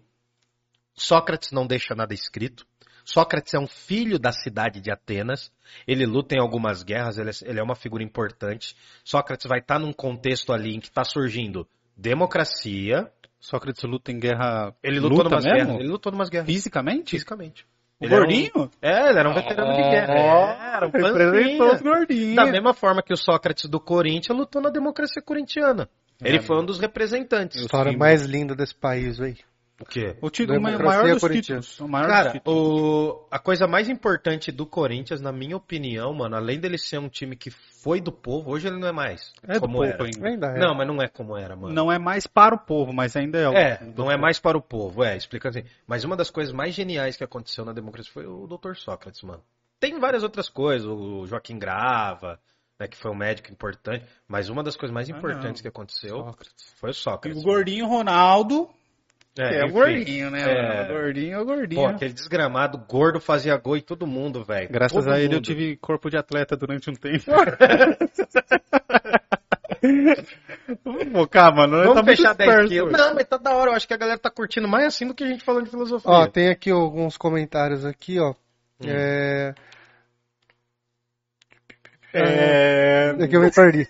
Sócrates 0.96 1.52
não 1.52 1.68
deixa 1.68 1.94
nada 1.94 2.12
escrito. 2.12 2.66
Sócrates 3.06 3.54
é 3.54 3.60
um 3.60 3.68
filho 3.68 4.18
da 4.18 4.32
cidade 4.32 4.82
de 4.82 4.92
Atenas. 4.92 5.52
Ele 5.88 6.08
luta 6.08 6.36
em 6.36 6.42
algumas 6.42 6.82
guerras, 6.82 7.20
ele 7.20 7.30
é, 7.30 7.34
ele 7.50 7.60
é 7.60 7.64
uma 7.64 7.76
figura 7.76 8.04
importante. 8.04 8.76
Sócrates 9.04 9.48
vai 9.48 9.60
estar 9.60 9.78
num 9.78 9.94
contexto 9.94 10.52
ali 10.52 10.76
em 10.76 10.80
que 10.80 10.88
está 10.88 11.04
surgindo 11.04 11.68
democracia. 11.96 13.12
Sócrates 13.50 13.84
luta 13.84 14.12
em 14.12 14.20
guerra. 14.20 14.74
Ele 14.84 15.00
lutou 15.00 15.18
luta 15.20 15.30
numas 15.30 15.44
mesmo? 15.46 15.58
guerras. 15.60 15.80
Ele 15.80 15.90
lutou 15.90 16.12
numas 16.12 16.30
guerras. 16.30 16.48
Fisicamente? 16.48 17.12
Fisicamente. 17.12 17.66
O 18.00 18.06
Ele 18.06 18.14
era 18.14 18.24
um- 18.24 18.28
gordinho? 18.28 18.72
É, 18.82 19.10
ele 19.10 19.20
era 19.20 19.30
um 19.30 19.34
veterano 19.34 19.74
de 19.74 19.82
guerra. 19.90 20.14
É, 20.14 20.76
era 20.76 20.88
um 20.88 20.92
Representou 20.92 21.74
os 21.74 21.82
gordinhos. 21.82 22.36
Da 22.36 22.46
mesma 22.46 22.74
forma 22.74 23.02
que 23.02 23.14
o 23.14 23.18
Sócrates 23.18 23.70
do 23.70 23.80
Corinthians 23.80 24.38
lutou 24.38 24.62
na 24.62 24.70
democracia 24.70 25.22
corintiana. 25.22 25.90
Ele 26.24 26.38
É, 26.38 26.42
foi 26.42 26.58
um 26.60 26.66
dos 26.66 26.80
representantes. 26.80 27.62
História 27.62 27.96
mais 27.98 28.24
linda 28.26 28.56
desse 28.56 28.76
país, 28.76 29.18
velho. 29.18 29.38
O 29.80 29.86
quê? 29.86 30.16
O 30.22 30.30
título 30.32 30.58
o 30.58 30.62
Democracia 30.64 31.04
maior 31.04 31.14
dos 31.20 31.32
títulos. 31.32 31.80
O 31.80 31.88
maior 31.88 32.08
dos 32.08 32.16
Cara, 32.16 32.32
títulos. 32.32 32.60
o... 32.72 33.28
a 33.30 33.38
coisa 33.38 33.68
mais 33.68 33.88
importante 33.88 34.52
do 34.52 34.66
Corinthians, 34.66 35.22
na 35.22 35.32
minha 35.32 35.56
opinião, 35.56 36.12
mano, 36.16 36.36
além 36.36 36.60
dele 36.60 36.80
ser 36.80 36.98
um 37.00 37.08
time 37.08 37.36
que 37.36 37.52
foi 37.88 38.02
do 38.02 38.12
povo, 38.12 38.52
hoje 38.52 38.68
ele 38.68 38.78
não 38.78 38.88
é 38.90 38.92
mais 38.92 39.34
É 39.48 39.54
do 39.54 39.62
como 39.62 39.78
povo 39.78 39.86
era. 39.86 40.04
ainda. 40.04 40.28
Ainda 40.28 40.48
é. 40.48 40.60
Não, 40.60 40.76
mas 40.76 40.86
não 40.88 41.02
é 41.02 41.08
como 41.08 41.38
era, 41.38 41.56
mano. 41.56 41.74
Não 41.74 41.90
é 41.90 41.98
mais 41.98 42.28
para 42.28 42.54
o 42.54 42.58
povo, 42.60 42.92
mas 42.92 43.16
ainda 43.16 43.38
é. 43.40 43.48
o- 43.48 43.54
É, 43.54 43.78
do 43.78 44.04
não 44.04 44.12
é 44.12 44.16
povo. 44.16 44.22
mais 44.22 44.40
para 44.40 44.58
o 44.58 44.62
povo, 44.62 45.04
é, 45.06 45.16
explicando 45.16 45.58
assim. 45.58 45.68
Mas 45.88 46.04
uma 46.04 46.18
das 46.18 46.30
coisas 46.30 46.54
mais 46.54 46.74
geniais 46.76 47.16
que 47.16 47.24
aconteceu 47.24 47.64
na 47.64 47.72
democracia 47.72 48.12
foi 48.12 48.26
o 48.28 48.46
Dr. 48.46 48.76
Sócrates, 48.76 49.22
mano. 49.22 49.42
Tem 49.80 49.98
várias 50.02 50.22
outras 50.22 50.50
coisas, 50.50 50.86
o 50.86 51.26
Joaquim 51.28 51.58
Grava, 51.58 52.38
né, 52.78 52.90
que 52.90 52.98
foi 52.98 53.10
um 53.10 53.16
médico 53.16 53.50
importante, 53.54 54.04
mas 54.28 54.50
uma 54.50 54.62
das 54.64 54.76
coisas 54.76 54.94
mais 54.94 55.10
Ah, 55.10 55.16
importantes 55.16 55.62
não. 55.62 55.62
que 55.62 55.68
aconteceu 55.70 56.18
Sócrates. 56.18 56.74
foi 56.76 56.90
o 56.90 56.92
E 56.92 56.94
Sócrates. 56.94 57.42
o 57.42 57.46
gordinho 57.46 57.88
Ronaldo, 57.88 58.70
que 59.44 59.56
é, 59.56 59.62
o 59.62 59.66
enfim. 59.66 59.74
gordinho, 59.74 60.32
né? 60.32 60.42
É. 60.42 60.84
O 60.84 60.88
gordinho 60.88 61.34
é 61.34 61.40
o 61.40 61.46
gordinho. 61.46 61.82
Pô, 61.82 61.88
aquele 61.88 62.14
desgramado 62.14 62.78
gordo 62.78 63.20
fazia 63.20 63.56
gol 63.58 63.78
em 63.78 63.82
todo 63.82 64.08
mundo, 64.08 64.44
velho. 64.44 64.70
Graças 64.70 65.04
Todo 65.04 65.14
a 65.14 65.20
ele 65.20 65.28
eu 65.28 65.38
mundo. 65.38 65.46
tive 65.46 65.78
corpo 65.78 66.10
de 66.10 66.18
atleta 66.18 66.56
durante 66.56 66.90
um 66.90 66.94
tempo. 66.94 67.26
Vamos 70.84 71.12
focar, 71.12 71.54
mano. 71.56 71.78
Vamos 71.78 71.96
tá 71.96 72.04
fechar 72.04 72.34
10 72.34 72.50
esperto 72.50 72.70
quilos. 72.70 72.92
Não, 72.92 73.14
mas 73.14 73.26
tá 73.26 73.38
da 73.38 73.56
hora. 73.56 73.72
Eu 73.72 73.76
acho 73.76 73.88
que 73.88 73.94
a 73.94 73.98
galera 73.98 74.18
tá 74.18 74.30
curtindo 74.30 74.68
mais 74.68 74.88
assim 74.88 75.08
do 75.08 75.14
que 75.14 75.24
a 75.24 75.28
gente 75.28 75.44
falando 75.44 75.66
de 75.66 75.70
filosofia. 75.72 76.12
Ó, 76.12 76.28
tem 76.28 76.50
aqui 76.50 76.72
alguns 76.72 77.16
comentários 77.18 77.86
aqui, 77.86 78.20
ó. 78.20 78.34
Hum. 78.82 78.88
É... 78.88 79.54
É... 82.14 83.10
Aqui 83.24 83.36
eu 83.36 83.42
me 83.42 83.52
perdi. 83.52 83.88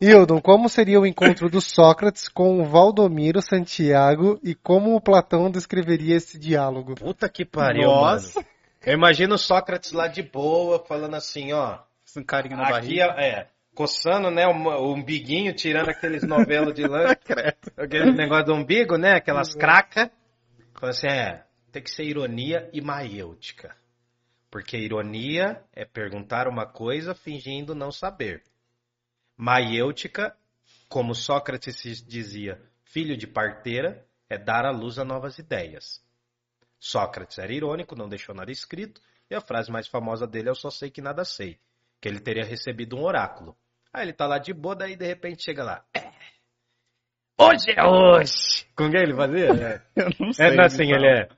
Hildon, 0.00 0.40
como 0.40 0.68
seria 0.68 1.00
o 1.00 1.06
encontro 1.06 1.48
do 1.48 1.60
Sócrates 1.60 2.28
com 2.28 2.60
o 2.60 2.64
Valdomiro 2.64 3.40
Santiago 3.40 4.38
e 4.42 4.54
como 4.54 4.94
o 4.94 5.00
Platão 5.00 5.50
descreveria 5.50 6.16
esse 6.16 6.38
diálogo? 6.38 6.94
Puta 6.94 7.28
que 7.28 7.44
pariu, 7.44 7.86
Nossa. 7.86 8.40
mano. 8.40 8.48
Eu 8.84 8.94
imagino 8.94 9.34
o 9.34 9.38
Sócrates 9.38 9.92
lá 9.92 10.06
de 10.06 10.22
boa, 10.22 10.84
falando 10.84 11.14
assim, 11.14 11.52
ó. 11.52 11.78
Um 12.16 12.22
carinho 12.22 12.56
na 12.56 12.64
Aqui, 12.64 12.72
barriga. 12.72 13.04
é, 13.18 13.48
coçando, 13.74 14.30
né, 14.30 14.46
o, 14.46 14.92
umbiguinho, 14.94 15.52
tirando 15.54 15.88
aqueles 15.88 16.22
novelos 16.22 16.74
de 16.74 16.86
lã. 16.86 17.06
aquele 17.76 18.12
negócio 18.12 18.46
do 18.46 18.54
umbigo, 18.54 18.96
né, 18.96 19.14
aquelas 19.16 19.54
cracas. 19.54 20.10
Falando 20.78 20.90
assim, 20.90 21.08
é, 21.08 21.42
tem 21.72 21.82
que 21.82 21.90
ser 21.90 22.04
ironia 22.04 22.68
e 22.72 22.80
maiêutica. 22.80 23.74
Porque 24.50 24.76
ironia 24.76 25.60
é 25.72 25.84
perguntar 25.84 26.46
uma 26.46 26.66
coisa 26.66 27.14
fingindo 27.14 27.74
não 27.74 27.90
saber. 27.90 28.42
Maiêutica, 29.36 30.36
como 30.88 31.14
Sócrates 31.14 32.04
dizia, 32.06 32.60
filho 32.84 33.16
de 33.16 33.26
parteira, 33.26 34.06
é 34.28 34.38
dar 34.38 34.64
à 34.64 34.70
luz 34.70 34.98
a 34.98 35.04
novas 35.04 35.38
ideias. 35.38 36.02
Sócrates 36.78 37.38
era 37.38 37.52
irônico, 37.52 37.96
não 37.96 38.08
deixou 38.08 38.34
nada 38.34 38.52
escrito, 38.52 39.00
e 39.30 39.34
a 39.34 39.40
frase 39.40 39.70
mais 39.70 39.88
famosa 39.88 40.26
dele 40.26 40.48
é 40.48 40.50
eu 40.50 40.54
só 40.54 40.70
sei 40.70 40.90
que 40.90 41.00
nada 41.00 41.24
sei, 41.24 41.58
que 42.00 42.08
ele 42.08 42.20
teria 42.20 42.44
recebido 42.44 42.96
um 42.96 43.02
oráculo. 43.02 43.56
Aí 43.92 44.02
ele 44.04 44.12
tá 44.12 44.26
lá 44.26 44.38
de 44.38 44.52
boa, 44.52 44.74
daí 44.76 44.96
de 44.96 45.06
repente 45.06 45.42
chega 45.42 45.64
lá. 45.64 45.84
"É, 45.94 46.12
Hoje 47.36 47.72
é 47.76 47.84
hoje! 47.84 48.64
Com 48.76 48.88
quem 48.90 49.00
ele 49.02 49.14
fazia? 49.14 49.46
É, 49.46 49.82
Eu 49.96 50.10
não 50.20 50.28
é 50.30 50.32
sei. 50.32 50.60
assim, 50.60 50.92
ele 50.92 51.06
é. 51.06 51.28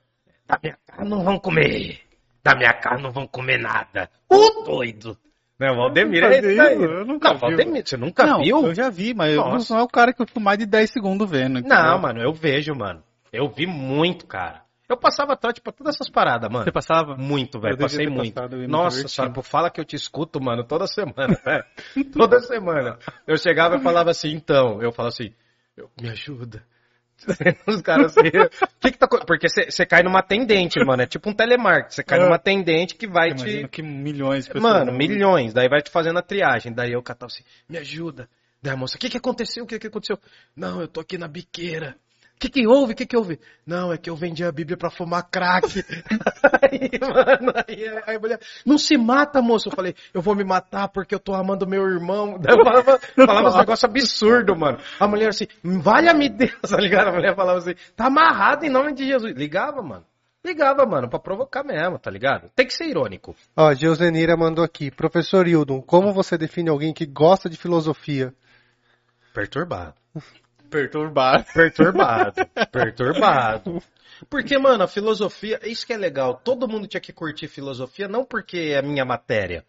Da 0.45 0.59
minha 0.61 0.77
carne 0.85 1.09
não 1.09 1.23
vão 1.23 1.39
comer. 1.39 2.01
Da 2.43 2.55
minha 2.55 2.73
carne 2.73 3.03
não 3.03 3.11
vão 3.11 3.27
comer 3.27 3.57
nada. 3.57 4.09
Ô 4.29 4.63
doido! 4.63 5.17
Não, 5.59 5.75
Valdemir 5.75 6.23
é 6.23 6.37
esse 6.37 6.55
daí. 6.55 6.81
Eu 6.81 7.05
nunca 7.05 7.29
Não, 7.29 7.35
vi. 7.35 7.41
Valdemir, 7.41 7.83
você 7.85 7.97
nunca 7.97 8.25
Não, 8.25 8.39
viu? 8.41 8.67
eu 8.67 8.75
já 8.75 8.89
vi, 8.89 9.13
mas 9.13 9.33
eu 9.33 9.41
não 9.43 9.51
Nossa. 9.53 9.65
sou 9.65 9.81
o 9.81 9.87
cara 9.87 10.13
que 10.13 10.21
eu 10.21 10.27
fico 10.27 10.39
mais 10.39 10.59
de 10.59 10.65
10 10.67 10.89
segundos 10.91 11.29
vendo. 11.29 11.59
entendeu? 11.59 11.77
Não, 11.77 11.99
mano, 11.99 12.21
eu 12.21 12.31
vejo, 12.31 12.75
mano. 12.75 13.01
Eu 13.33 13.49
vi 13.49 13.65
muito, 13.65 14.25
cara. 14.27 14.61
Eu 14.87 14.95
passava 14.95 15.35
trote 15.35 15.59
pra 15.59 15.73
todas 15.73 15.95
essas 15.95 16.09
paradas, 16.09 16.49
mano. 16.49 16.63
Você 16.63 16.71
passava? 16.71 17.17
Muito, 17.17 17.59
velho. 17.59 17.77
Passei 17.77 18.07
muito. 18.07 18.33
passado, 18.35 18.67
Nossa 18.69 19.05
senhora, 19.07 19.33
pô, 19.33 19.41
fala 19.43 19.69
que 19.69 19.81
eu 19.81 19.85
te 19.85 19.95
escuto, 19.97 20.39
mano, 20.41 20.63
toda 20.63 20.87
semana, 20.87 21.37
velho. 21.43 21.65
toda 22.13 22.39
semana. 22.39 22.97
Eu 23.27 23.35
chegava 23.37 23.75
e 23.75 23.81
falava 23.81 24.11
assim, 24.11 24.31
então. 24.31 24.81
Eu 24.81 24.91
falava 24.93 25.09
assim, 25.13 25.33
me 26.01 26.09
ajuda. 26.09 26.63
Os 27.67 27.81
caras 27.81 28.17
assim, 28.17 28.29
que 28.79 28.91
que 28.91 28.97
tá... 28.97 29.07
co-" 29.07 29.25
Porque 29.25 29.47
você 29.49 29.85
cai 29.85 30.03
numa 30.03 30.21
tendente, 30.21 30.79
mano. 30.85 31.01
É 31.01 31.05
tipo 31.07 31.29
um 31.29 31.33
telemarketing. 31.33 31.95
Você 31.95 32.03
cai 32.03 32.19
É. 32.19 32.23
numa 32.23 32.37
tendente 32.37 32.95
que 32.95 33.07
vai 33.07 33.31
Eu 33.31 33.35
te... 33.35 33.67
que 33.69 33.81
milhões 33.81 34.45
de 34.45 34.51
pessoas. 34.51 34.73
Mano, 34.73 34.91
milhões. 34.93 35.53
Daí 35.53 35.67
vai 35.67 35.81
te 35.81 35.89
fazendo 35.89 36.19
a 36.19 36.21
triagem. 36.21 36.73
Daí 36.73 36.91
eu 36.91 37.01
catava 37.01 37.31
assim, 37.31 37.43
me 37.67 37.77
ajuda. 37.77 38.29
Daí 38.61 38.73
a 38.73 38.77
moça, 38.77 38.95
o 38.97 38.99
que 38.99 39.09
que 39.09 39.17
aconteceu? 39.17 39.63
O 39.63 39.67
que 39.67 39.79
que 39.79 39.87
aconteceu? 39.87 40.17
Não, 40.55 40.81
eu 40.81 40.87
tô 40.87 40.99
aqui 40.99 41.17
na 41.17 41.27
biqueira. 41.27 41.95
O 42.37 42.39
que 42.39 42.49
que 42.49 42.67
houve? 42.67 42.93
O 42.93 42.95
que 42.95 43.07
que 43.07 43.17
houve? 43.17 43.39
Não, 43.65 43.91
é 43.91 43.97
que 43.97 44.11
eu 44.11 44.15
vendi 44.15 44.43
a 44.43 44.51
Bíblia 44.51 44.77
pra 44.77 44.91
fumar 44.91 45.27
crack. 45.27 45.83
aí, 46.61 46.91
mano, 47.01 47.51
aí, 47.67 47.87
aí 48.05 48.15
a 48.15 48.19
mulher, 48.19 48.39
não 48.63 48.77
se 48.77 48.95
mata, 48.95 49.41
moço. 49.41 49.69
Eu 49.69 49.75
falei, 49.75 49.95
eu 50.13 50.21
vou 50.21 50.35
me 50.35 50.43
matar 50.43 50.87
porque 50.87 51.15
eu 51.15 51.19
tô 51.19 51.33
amando 51.33 51.65
meu 51.65 51.83
irmão. 51.87 52.39
Eu 52.47 52.63
falava, 52.63 52.99
falava 53.15 53.49
uns 53.49 53.55
negócios 53.57 53.83
absurdos, 53.83 54.55
mano. 54.55 54.77
A 54.99 55.07
mulher 55.07 55.29
assim, 55.29 55.47
valha-me 55.63 56.29
Deus, 56.29 56.53
tá 56.69 56.77
ligado? 56.77 57.07
A 57.07 57.13
mulher 57.13 57.35
falava 57.35 57.57
assim, 57.57 57.73
tá 57.95 58.05
amarrado 58.05 58.63
em 58.65 58.69
nome 58.69 58.93
de 58.93 59.07
Jesus. 59.07 59.33
Ligava, 59.35 59.81
mano. 59.81 60.05
Ligava, 60.45 60.85
mano, 60.85 61.09
pra 61.09 61.17
provocar 61.17 61.63
mesmo, 61.63 61.97
tá 61.97 62.11
ligado? 62.11 62.51
Tem 62.55 62.67
que 62.67 62.73
ser 62.73 62.85
irônico. 62.85 63.35
Ó, 63.55 63.73
Geuzenira 63.73 64.37
mandou 64.37 64.63
aqui. 64.63 64.91
Professor 64.91 65.47
Hildon, 65.47 65.81
como 65.81 66.13
você 66.13 66.37
define 66.37 66.69
alguém 66.69 66.93
que 66.93 67.05
gosta 67.07 67.49
de 67.49 67.57
filosofia? 67.57 68.31
Perturbado. 69.33 69.95
Perturbado. 70.69 71.45
Perturbado. 71.53 72.33
Perturbado. 72.71 73.83
Porque, 74.29 74.57
mano, 74.57 74.83
a 74.83 74.87
filosofia, 74.87 75.59
isso 75.63 75.85
que 75.85 75.93
é 75.93 75.97
legal. 75.97 76.35
Todo 76.43 76.67
mundo 76.67 76.87
tinha 76.87 77.01
que 77.01 77.13
curtir 77.13 77.47
filosofia, 77.47 78.07
não 78.07 78.25
porque 78.25 78.73
é 78.75 78.81
minha 78.81 79.05
matéria. 79.05 79.63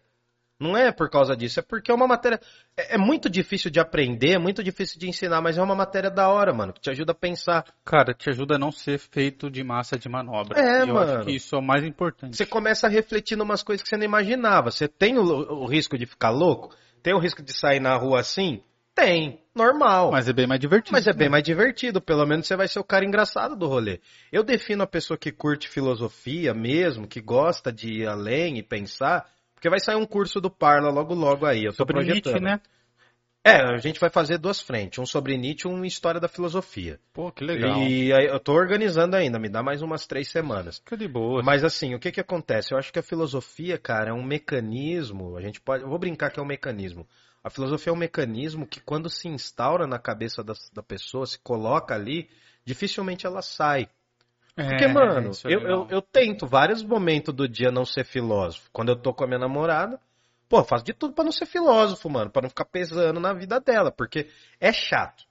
Não 0.59 0.75
é 0.75 0.91
por 0.91 1.09
causa 1.09 1.37
disso, 1.37 1.61
é 1.61 1.63
porque 1.63 1.89
é 1.89 1.93
uma 1.93 2.05
matéria. 2.05 2.37
É, 2.75 2.95
é 2.95 2.97
muito 2.97 3.29
difícil 3.29 3.71
de 3.71 3.79
aprender, 3.79 4.31
é 4.33 4.37
muito 4.37 4.61
difícil 4.61 4.99
de 4.99 5.07
ensinar, 5.07 5.39
mas 5.41 5.57
é 5.57 5.61
uma 5.61 5.75
matéria 5.75 6.09
da 6.11 6.27
hora, 6.27 6.53
mano, 6.53 6.73
que 6.73 6.81
te 6.81 6.89
ajuda 6.89 7.13
a 7.13 7.15
pensar. 7.15 7.63
Cara, 7.85 8.13
te 8.13 8.29
ajuda 8.29 8.55
a 8.55 8.59
não 8.59 8.69
ser 8.69 8.99
feito 8.99 9.49
de 9.49 9.63
massa 9.63 9.97
de 9.97 10.09
manobra. 10.09 10.59
É, 10.59 10.83
E 10.83 10.89
eu 10.89 10.95
mano. 10.95 11.13
acho 11.13 11.25
que 11.25 11.31
isso 11.31 11.55
é 11.55 11.59
o 11.59 11.61
mais 11.61 11.85
importante. 11.85 12.35
Você 12.35 12.45
começa 12.45 12.87
a 12.87 12.89
refletir 12.89 13.37
em 13.37 13.41
umas 13.41 13.63
coisas 13.63 13.81
que 13.81 13.87
você 13.87 13.95
não 13.95 14.03
imaginava. 14.03 14.69
Você 14.69 14.89
tem 14.89 15.17
o, 15.17 15.21
o 15.23 15.65
risco 15.65 15.97
de 15.97 16.05
ficar 16.05 16.31
louco? 16.31 16.75
Tem 17.01 17.13
o 17.13 17.19
risco 17.19 17.41
de 17.41 17.53
sair 17.53 17.79
na 17.79 17.95
rua 17.95 18.19
assim? 18.19 18.61
Tem. 18.99 19.39
Normal. 19.55 20.11
Mas 20.11 20.27
é 20.27 20.33
bem 20.33 20.45
mais 20.45 20.59
divertido. 20.59 20.93
Mas 20.93 21.07
é 21.07 21.13
bem 21.13 21.29
mais 21.29 21.43
divertido, 21.43 22.01
pelo 22.01 22.25
menos 22.25 22.47
você 22.47 22.55
vai 22.55 22.67
ser 22.67 22.79
o 22.79 22.83
cara 22.83 23.05
engraçado 23.05 23.55
do 23.55 23.67
rolê. 23.67 23.99
Eu 24.31 24.43
defino 24.43 24.83
a 24.83 24.87
pessoa 24.87 25.17
que 25.17 25.31
curte 25.31 25.69
filosofia 25.69 26.53
mesmo, 26.53 27.07
que 27.07 27.21
gosta 27.21 27.71
de 27.71 28.01
ir 28.01 28.07
além 28.07 28.57
e 28.57 28.63
pensar, 28.63 29.25
porque 29.53 29.69
vai 29.69 29.79
sair 29.79 29.95
um 29.95 30.05
curso 30.05 30.39
do 30.39 30.49
Parla 30.49 30.89
logo 30.89 31.13
logo 31.13 31.45
aí, 31.45 31.63
eu 31.63 31.71
tô 31.71 31.77
Sobre 31.77 31.93
projetando. 31.93 32.41
Nietzsche, 32.41 32.43
né? 32.43 32.61
É, 33.41 33.55
a 33.61 33.77
gente 33.77 34.01
vai 34.01 34.09
fazer 34.09 34.37
duas 34.37 34.59
frentes, 34.59 34.99
um 34.99 35.05
sobre 35.05 35.37
Nietzsche 35.37 35.67
e 35.67 35.71
um 35.71 35.85
história 35.85 36.19
da 36.19 36.27
filosofia. 36.27 36.99
Pô, 37.13 37.31
que 37.31 37.43
legal. 37.43 37.81
E 37.81 38.11
aí 38.11 38.27
eu 38.27 38.39
tô 38.39 38.53
organizando 38.53 39.15
ainda, 39.15 39.39
me 39.39 39.47
dá 39.47 39.63
mais 39.63 39.81
umas 39.81 40.05
três 40.05 40.29
semanas. 40.29 40.79
Fica 40.79 40.97
de 40.97 41.07
boa. 41.07 41.41
Mas 41.41 41.63
assim, 41.63 41.95
o 41.95 41.99
que 41.99 42.11
que 42.11 42.19
acontece? 42.19 42.73
Eu 42.73 42.77
acho 42.77 42.91
que 42.91 42.99
a 42.99 43.03
filosofia, 43.03 43.77
cara, 43.77 44.09
é 44.09 44.13
um 44.13 44.23
mecanismo, 44.23 45.37
a 45.37 45.41
gente 45.41 45.61
pode, 45.61 45.83
eu 45.83 45.89
vou 45.89 45.97
brincar 45.97 46.31
que 46.31 46.39
é 46.39 46.43
um 46.43 46.45
mecanismo. 46.45 47.07
A 47.43 47.49
filosofia 47.49 47.91
é 47.91 47.93
um 47.93 47.99
mecanismo 47.99 48.67
que 48.67 48.81
quando 48.81 49.09
se 49.09 49.27
instaura 49.27 49.87
na 49.87 49.97
cabeça 49.97 50.43
da, 50.43 50.53
da 50.73 50.83
pessoa, 50.83 51.25
se 51.25 51.39
coloca 51.39 51.95
ali, 51.95 52.29
dificilmente 52.65 53.25
ela 53.25 53.41
sai. 53.41 53.87
Porque, 54.55 54.85
É, 54.85 54.87
mano, 54.93 55.31
é 55.45 55.53
eu, 55.53 55.61
eu, 55.61 55.87
eu 55.89 56.01
tento 56.01 56.45
vários 56.45 56.83
momentos 56.83 57.33
do 57.33 57.47
dia 57.47 57.71
não 57.71 57.85
ser 57.85 58.03
filósofo. 58.03 58.69
Quando 58.73 58.89
eu 58.89 58.95
tô 58.95 59.13
com 59.13 59.23
a 59.23 59.27
minha 59.27 59.39
namorada, 59.39 59.99
pô, 60.49 60.63
faço 60.63 60.83
de 60.83 60.93
tudo 60.93 61.13
pra 61.13 61.23
não 61.23 61.31
ser 61.31 61.45
filósofo, 61.45 62.09
mano, 62.09 62.29
pra 62.29 62.41
não 62.41 62.49
ficar 62.49 62.65
pesando 62.65 63.19
na 63.19 63.33
vida 63.33 63.59
dela, 63.59 63.89
porque 63.89 64.29
é 64.59 64.73
chato. 64.73 65.23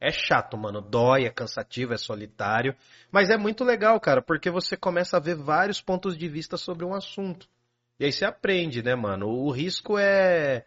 É 0.00 0.10
chato, 0.10 0.58
mano. 0.58 0.82
Dói, 0.82 1.24
é 1.24 1.30
cansativo, 1.30 1.94
é 1.94 1.96
solitário. 1.96 2.74
Mas 3.12 3.30
é 3.30 3.36
muito 3.36 3.64
legal, 3.64 3.98
cara, 4.00 4.20
porque 4.20 4.50
você 4.50 4.76
começa 4.76 5.16
a 5.16 5.20
ver 5.20 5.36
vários 5.36 5.80
pontos 5.80 6.18
de 6.18 6.28
vista 6.28 6.56
sobre 6.56 6.84
um 6.84 6.92
assunto. 6.92 7.48
E 7.98 8.04
aí 8.04 8.12
você 8.12 8.24
aprende, 8.24 8.82
né, 8.82 8.94
mano? 8.94 9.28
O 9.28 9.50
risco 9.50 9.96
é, 9.96 10.66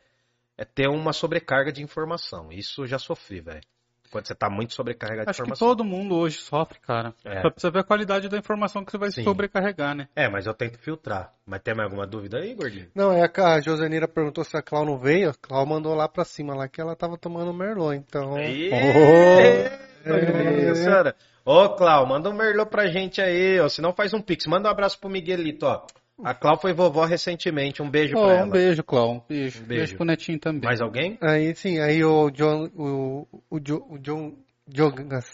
é 0.57 0.65
ter 0.65 0.87
uma 0.87 1.13
sobrecarga 1.13 1.71
de 1.71 1.83
informação. 1.83 2.51
Isso 2.51 2.81
eu 2.83 2.87
já 2.87 2.97
sofri, 2.99 3.39
velho. 3.41 3.61
Quando 4.09 4.25
você 4.25 4.33
tá 4.33 4.49
muito 4.49 4.73
sobrecarregado 4.73 5.25
de 5.25 5.29
Acho 5.31 5.39
que 5.39 5.43
informação. 5.43 5.67
todo 5.67 5.83
mundo 5.83 6.15
hoje 6.15 6.37
sofre, 6.37 6.79
cara. 6.79 7.13
É. 7.25 7.41
Só 7.41 7.49
precisa 7.49 7.69
ver 7.71 7.79
a 7.79 7.83
qualidade 7.83 8.29
da 8.29 8.37
informação 8.37 8.85
que 8.85 8.89
você 8.91 8.97
vai 8.97 9.11
Sim. 9.11 9.25
sobrecarregar, 9.25 9.93
né? 9.93 10.07
É, 10.15 10.29
mas 10.29 10.45
eu 10.45 10.53
tento 10.53 10.79
filtrar. 10.79 11.33
Mas 11.45 11.59
tem 11.61 11.75
mais 11.75 11.87
alguma 11.87 12.07
dúvida 12.07 12.37
aí, 12.39 12.53
gordinho? 12.55 12.87
Não, 12.95 13.11
é 13.11 13.27
que 13.27 13.41
a 13.41 13.59
Josenira 13.59 14.07
perguntou 14.07 14.45
se 14.45 14.55
a 14.55 14.61
Clau 14.61 14.85
não 14.85 14.97
veio. 14.97 15.29
A 15.31 15.33
Clau 15.33 15.65
mandou 15.65 15.93
lá 15.93 16.07
pra 16.07 16.23
cima, 16.23 16.55
lá 16.55 16.69
que 16.69 16.79
ela 16.79 16.95
tava 16.95 17.17
tomando 17.17 17.53
Merlot, 17.53 17.97
então... 17.97 18.35
Aí, 18.35 18.69
É. 18.71 19.77
senhora. 20.75 21.13
Ô, 21.43 21.69
Clau, 21.75 22.05
manda 22.05 22.29
um 22.29 22.33
merlot 22.33 22.69
pra 22.69 22.87
gente 22.87 23.21
aí, 23.21 23.59
ó. 23.59 23.67
Se 23.69 23.81
não, 23.81 23.93
faz 23.93 24.13
um 24.13 24.21
pix. 24.21 24.45
Manda 24.47 24.69
um 24.69 24.71
abraço 24.71 24.99
pro 24.99 25.09
Miguelito, 25.09 25.65
ó. 25.65 25.85
A 26.23 26.33
Clau 26.33 26.59
foi 26.59 26.73
vovó 26.73 27.05
recentemente. 27.05 27.81
Um 27.81 27.89
beijo 27.89 28.17
Ô, 28.17 28.21
pra 28.21 28.27
um 28.27 28.37
ela. 28.37 28.49
beijo, 28.51 28.83
Clau. 28.83 29.13
Um 29.15 29.21
beijo. 29.27 29.59
Um 29.59 29.63
Um 29.63 29.67
beijo. 29.67 29.81
beijo 29.83 29.95
pro 29.97 30.05
Netinho 30.05 30.39
também. 30.39 30.61
Mais 30.67 30.81
alguém? 30.81 31.17
Aí 31.21 31.53
sim, 31.55 31.79
aí 31.79 32.03
o 32.03 32.29
John, 32.31 32.69
o, 32.75 33.27
o, 33.49 33.59
Jo- 33.59 33.85
o 33.89 33.97
John 33.99 34.33
Jogas 34.73 35.25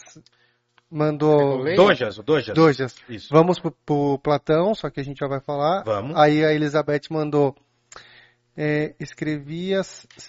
mandou 0.90 1.64
Dojas, 1.74 2.18
o 2.18 2.22
Dojas. 2.22 2.54
Dojas. 2.54 2.94
Isso. 3.08 3.28
Vamos 3.32 3.58
pro, 3.58 3.72
pro 3.84 4.18
Platão, 4.18 4.74
só 4.74 4.90
que 4.90 5.00
a 5.00 5.04
gente 5.04 5.18
já 5.18 5.26
vai 5.26 5.40
falar. 5.40 5.82
Vamos. 5.84 6.16
Aí 6.16 6.44
a 6.44 6.52
Elizabeth 6.52 7.02
mandou 7.10 7.54
é, 8.56 8.94
escrevia 9.00 9.80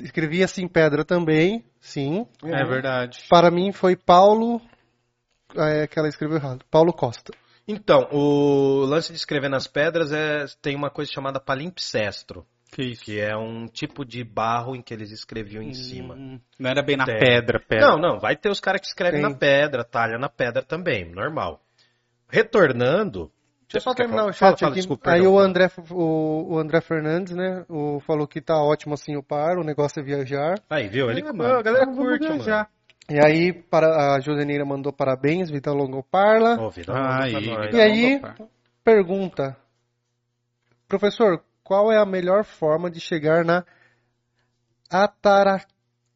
escrevia-se 0.01 0.61
em 0.63 0.67
pedra 0.67 1.03
também, 1.05 1.63
sim. 1.79 2.25
É 2.43 2.63
verdade. 2.63 3.25
Para 3.29 3.51
mim 3.51 3.71
foi 3.71 3.95
Paulo 3.95 4.59
é, 5.55 5.85
que 5.85 5.99
ela 5.99 6.07
escreveu 6.07 6.37
errado, 6.37 6.65
Paulo 6.71 6.91
Costa. 6.93 7.33
Então, 7.67 8.07
o 8.11 8.85
lance 8.85 9.11
de 9.11 9.17
escrever 9.17 9.49
nas 9.49 9.67
pedras 9.67 10.11
é 10.11 10.45
tem 10.61 10.75
uma 10.75 10.89
coisa 10.89 11.11
chamada 11.11 11.39
palimpsestro, 11.39 12.45
Que 12.71 12.83
isso. 12.91 13.03
que 13.03 13.19
é 13.19 13.35
um 13.35 13.65
tipo 13.67 14.05
de 14.05 14.23
barro 14.23 14.75
em 14.75 14.81
que 14.81 14.93
eles 14.93 15.11
escreviam 15.11 15.63
em 15.63 15.73
cima. 15.73 16.13
Hum, 16.15 16.39
Não 16.59 16.69
era 16.69 16.83
bem 16.83 16.95
na 16.95 17.05
Tem. 17.05 17.17
pedra, 17.17 17.59
pedra. 17.59 17.87
Não, 17.87 17.97
não, 17.97 18.19
vai 18.19 18.35
ter 18.35 18.49
os 18.49 18.59
caras 18.59 18.81
que 18.81 18.87
escrevem 18.87 19.19
Tem. 19.21 19.29
na 19.31 19.35
pedra, 19.35 19.83
talha 19.83 20.17
na 20.19 20.29
pedra 20.29 20.61
também, 20.61 21.09
normal. 21.09 21.59
Retornando. 22.29 23.31
Deixa 23.67 23.77
eu 23.77 23.81
só 23.81 23.93
terminar 23.95 24.19
falar? 24.19 24.29
o 24.29 24.33
chat 24.33 24.39
Fala, 24.39 24.57
fala, 24.57 24.71
aqui. 24.71 24.79
desculpa, 24.79 25.11
Aí 25.11 25.21
o 25.25 25.39
André, 25.39 25.71
o, 25.89 26.53
o 26.53 26.59
André 26.59 26.81
Fernandes, 26.81 27.35
né, 27.35 27.65
o, 27.67 27.99
falou 28.01 28.27
que 28.27 28.39
tá 28.39 28.55
ótimo 28.61 28.93
assim 28.93 29.15
o 29.15 29.23
par, 29.23 29.57
o 29.57 29.63
negócio 29.63 29.99
é 29.99 30.03
viajar. 30.03 30.59
Aí, 30.69 30.87
viu? 30.87 31.09
Ele, 31.09 31.21
É, 31.21 31.33
mano. 31.33 31.55
a 31.55 31.63
galera 31.63 31.87
curte, 31.87 32.27
viajar. 32.27 32.57
mano. 32.57 32.67
E 33.09 33.23
aí 33.23 33.53
para, 33.53 34.15
a 34.15 34.19
Joseneira 34.19 34.65
mandou 34.65 34.91
parabéns, 34.91 35.49
Vida 35.49 35.71
Longo 35.71 36.03
Parla. 36.03 36.59
Ô, 36.59 36.69
vida 36.69 36.93
Ah, 36.93 37.25
vida 37.27 37.69
E 37.71 37.81
aí-. 37.81 38.21
Pergunta. 38.83 39.57
Professor, 40.87 41.43
qual 41.63 41.91
é 41.91 41.97
a 41.97 42.05
melhor 42.05 42.43
forma 42.43 42.89
de 42.89 42.99
chegar 42.99 43.43
na 43.43 43.63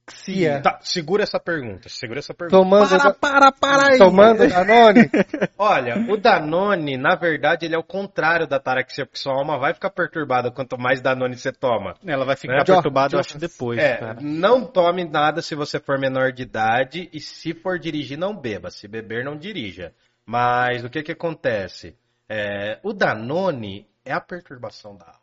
asfixia. 0.10 0.62
Tá, 0.62 0.80
segura 0.82 1.24
essa 1.24 1.40
pergunta, 1.40 1.88
segura 1.90 2.20
essa 2.20 2.34
pergunta. 2.34 2.58
Tomando, 2.58 2.90
Para, 2.90 3.14
para, 3.14 3.52
para 3.52 3.92
aí. 3.94 3.98
tomando 3.98 4.46
Danone. 4.50 5.10
Olha, 5.58 5.96
o 6.12 6.18
Danone, 6.18 6.98
na 6.98 7.16
verdade, 7.16 7.66
ele 7.66 7.76
é 7.76 7.78
o 7.78 7.84
contrário 7.84 8.48
da 8.48 8.60
taraxia, 8.60 9.06
porque 9.06 9.20
sua 9.20 9.34
alma 9.34 9.58
vai 9.58 9.74
ficar 9.74 9.90
perturbada 9.90 10.52
quanto 10.52 10.78
mais 10.78 11.02
Danone 11.02 11.36
você 11.38 11.52
toma. 11.52 11.96
Ela 12.06 12.26
vai 12.26 12.36
ficar 12.36 12.62
É. 12.62 12.64
perturbada, 12.64 13.16
eu 13.16 13.20
acho, 13.20 13.38
depois, 13.38 13.80
É, 13.80 13.98
cara. 13.98 14.18
não 14.22 14.66
tome 14.66 15.06
nada 15.06 15.42
se 15.42 15.56
você 15.56 15.80
for 15.80 16.00
menor 16.00 16.32
de 16.32 16.44
idade 16.44 17.10
e 17.14 17.20
se 17.20 17.54
for 17.54 17.78
dirigir, 17.80 18.18
não 18.18 18.36
beba. 18.36 18.70
Se 18.70 18.88
beber, 18.88 19.24
não 19.24 19.38
dirija. 19.38 19.94
Mas 20.26 20.84
o 20.84 20.90
que 20.90 21.02
que 21.02 21.12
acontece? 21.12 21.96
É, 22.30 22.80
o 22.84 22.94
Danone 22.94 23.88
é 24.06 24.14
a 24.14 24.22
perturbação 24.22 24.96
da 24.96 25.06
alma. 25.06 25.19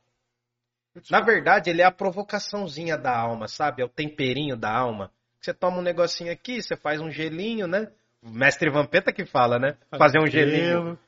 Na 1.10 1.20
verdade, 1.20 1.70
ele 1.70 1.82
é 1.82 1.85
a 1.85 1.90
provocaçãozinha 1.90 2.97
da 2.97 3.16
alma, 3.16 3.48
sabe? 3.48 3.82
É 3.82 3.85
o 3.85 3.89
temperinho 3.89 4.56
da 4.56 4.70
alma. 4.70 5.10
Você 5.40 5.52
toma 5.55 5.78
um 5.78 5.82
negocinho 5.82 6.32
aqui, 6.32 6.60
você 6.62 6.77
faz 6.77 7.01
um 7.01 7.10
gelinho, 7.10 7.66
né? 7.66 7.89
O 8.23 8.31
mestre 8.31 8.70
Vampeta 8.70 9.12
que 9.12 9.24
fala, 9.24 9.59
né? 9.59 9.77
Fazer 9.97 10.18
um 10.20 10.27
gelinho. 10.27 10.98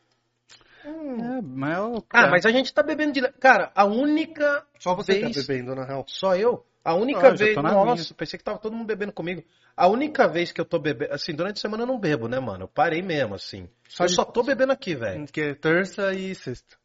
É, 0.85 1.41
mas 1.43 1.77
eu- 1.79 2.05
Ah, 2.11 2.29
mas 2.29 2.47
a 2.47 2.51
gente 2.51 2.73
tá 2.73 2.83
bebendo 2.83 3.13
de. 3.13 3.21
Cara, 3.33 3.71
a 3.75 3.85
única. 3.85 4.65
Só 4.79 4.95
você 4.95 5.19
vez... 5.19 5.35
tá 5.35 5.41
bebendo, 5.41 5.75
na 5.75 5.85
real. 5.85 6.05
Só 6.07 6.37
eu? 6.37 6.65
A 6.85 6.95
única 6.95 7.29
Ah, 7.29 7.35
vez. 7.35 7.57
Nossa, 7.57 7.85
minha. 7.85 8.15
pensei 8.17 8.39
que 8.39 8.45
tava 8.45 8.59
todo 8.59 8.75
mundo 8.75 8.87
bebendo 8.87 9.13
comigo. 9.13 9.43
A 9.77 9.89
única 9.89 10.27
vez 10.29 10.53
que 10.53 10.61
eu 10.61 10.65
tô 10.65 10.79
bebendo. 10.79 11.13
Assim, 11.13 11.35
durante 11.35 11.57
a 11.59 11.61
semana 11.61 11.83
eu 11.83 11.87
não 11.87 11.99
bebo, 11.99 12.29
né, 12.29 12.39
mano? 12.39 12.65
Eu 12.65 12.69
parei 12.69 13.03
mesmo, 13.03 13.35
assim. 13.35 13.69
Só 13.89 14.05
eu 14.05 14.09
de- 14.09 14.15
só 14.15 14.25
tô 14.25 14.43
bebendo 14.43 14.73
aqui, 14.73 14.95
velho. 14.95 15.27
Que 15.27 15.41
é 15.41 15.55
terça 15.55 16.15
e 16.15 16.35
sexta. 16.35 16.77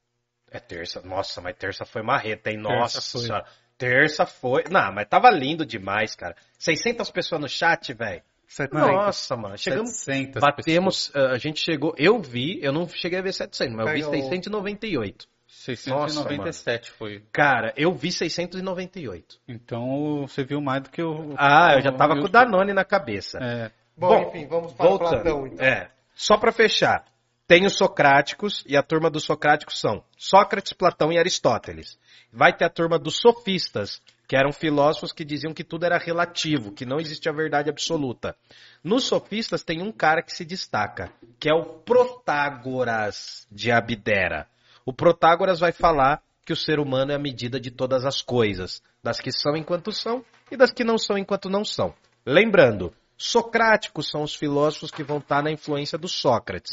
É 0.54 0.60
terça. 0.60 1.02
Nossa, 1.04 1.42
mas 1.42 1.56
terça 1.58 1.84
foi 1.84 2.02
marreta, 2.04 2.50
hein? 2.52 2.62
Terça 2.62 2.80
Nossa 2.80 3.02
foi. 3.02 3.22
senhora. 3.22 3.46
Terça 3.78 4.26
foi. 4.26 4.64
Não, 4.70 4.94
mas 4.94 5.08
tava 5.10 5.30
lindo 5.32 5.66
demais, 5.66 6.16
cara. 6.16 6.36
600 6.60 7.10
pessoas 7.12 7.42
no 7.42 7.50
chat, 7.50 7.92
velho. 7.94 8.22
70. 8.48 8.86
Nossa, 8.86 9.36
mano. 9.36 9.58
Chegamos. 9.58 9.90
700 9.96 10.40
Batemos. 10.40 11.12
eh, 11.16 11.32
A 11.32 11.38
gente 11.40 11.60
chegou. 11.60 11.94
Eu 11.98 12.20
vi, 12.22 12.60
eu 12.62 12.72
não 12.72 12.88
cheguei 12.88 13.18
a 13.18 13.22
ver 13.24 13.34
700, 13.34 13.76
mas 13.76 13.88
eu 13.88 13.94
vi 13.94 14.00
Pega 14.02 14.10
o- 14.10 14.30
698. 14.30 15.28
697 15.48 16.92
foi. 16.92 17.24
Cara, 17.32 17.74
eu 17.76 17.94
vi 17.94 18.12
698. 18.12 19.40
Então 19.48 20.26
você 20.28 20.44
viu 20.44 20.62
mais 20.62 20.84
do 20.84 20.90
que 20.90 21.02
eu. 21.02 21.34
Ah, 21.38 21.74
eu 21.76 21.82
já 21.82 21.92
tava 21.92 22.14
eu- 22.14 22.22
com 22.22 22.26
o 22.28 22.30
Danone 22.30 22.74
na 22.74 22.84
cabeça. 22.86 23.40
É. 23.42 23.72
Bom, 23.98 24.08
Bom, 24.08 24.30
enfim, 24.30 24.46
vamos 24.48 24.74
para 24.74 24.88
Voltando. 24.88 25.10
Platão, 25.22 25.48
então. 25.48 25.66
É. 25.66 25.90
Só 26.16 26.38
pra 26.38 26.52
fechar. 26.52 27.06
Tem 27.45 27.65
os 27.65 27.76
Socráticos 27.76 28.64
e 28.65 28.78
a 28.78 28.82
turma 28.82 29.10
dos 29.10 29.26
Socráticos 29.26 29.78
são 29.78 30.02
Sócrates, 30.18 30.72
Platão 30.72 31.11
e 31.11 31.20
Aristóteles. 31.20 31.99
Vai 32.32 32.56
ter 32.56 32.64
a 32.64 32.70
turma 32.70 32.98
dos 32.98 33.18
Sofistas, 33.18 34.02
que 34.26 34.38
eram 34.38 34.53
filósofos 34.53 35.11
que 35.11 35.26
diziam 35.26 35.53
que 35.53 35.64
tudo 35.64 35.86
era 35.86 35.98
relativo, 35.98 36.72
que 36.72 36.86
não 36.86 37.02
existe 37.02 37.28
a 37.28 37.34
verdade 37.34 37.70
absoluta. 37.70 38.34
Nos 38.82 39.03
Sofistas 39.03 39.61
tem 39.61 39.82
um 39.82 39.91
cara 39.91 40.24
que 40.24 40.34
se 40.34 40.45
destaca, 40.45 41.11
que 41.38 41.49
é 41.49 41.53
o 41.53 41.65
Protágoras 41.65 43.45
de 43.52 43.72
Abdera. 43.72 44.48
O 44.86 44.94
Protágoras 44.94 45.60
vai 45.60 45.74
falar 45.74 46.24
que 46.45 46.53
o 46.53 46.57
ser 46.57 46.80
humano 46.80 47.11
é 47.11 47.15
a 47.15 47.20
medida 47.20 47.60
de 47.60 47.72
todas 47.72 48.06
as 48.06 48.22
coisas, 48.22 48.82
das 49.03 49.20
que 49.20 49.34
são 49.34 49.57
enquanto 49.57 49.91
são 49.91 50.24
e 50.49 50.56
das 50.56 50.72
que 50.72 50.86
não 50.86 50.98
são 50.98 51.18
enquanto 51.18 51.49
não 51.49 51.65
são. 51.65 51.94
Lembrando, 52.26 52.94
socráticos 53.18 54.10
são 54.10 54.24
os 54.24 54.34
filósofos 54.34 54.91
que 54.91 55.03
vão 55.03 55.18
estar 55.18 55.44
na 55.44 55.52
influência 55.52 55.98
do 55.98 56.07
Sócrates. 56.07 56.72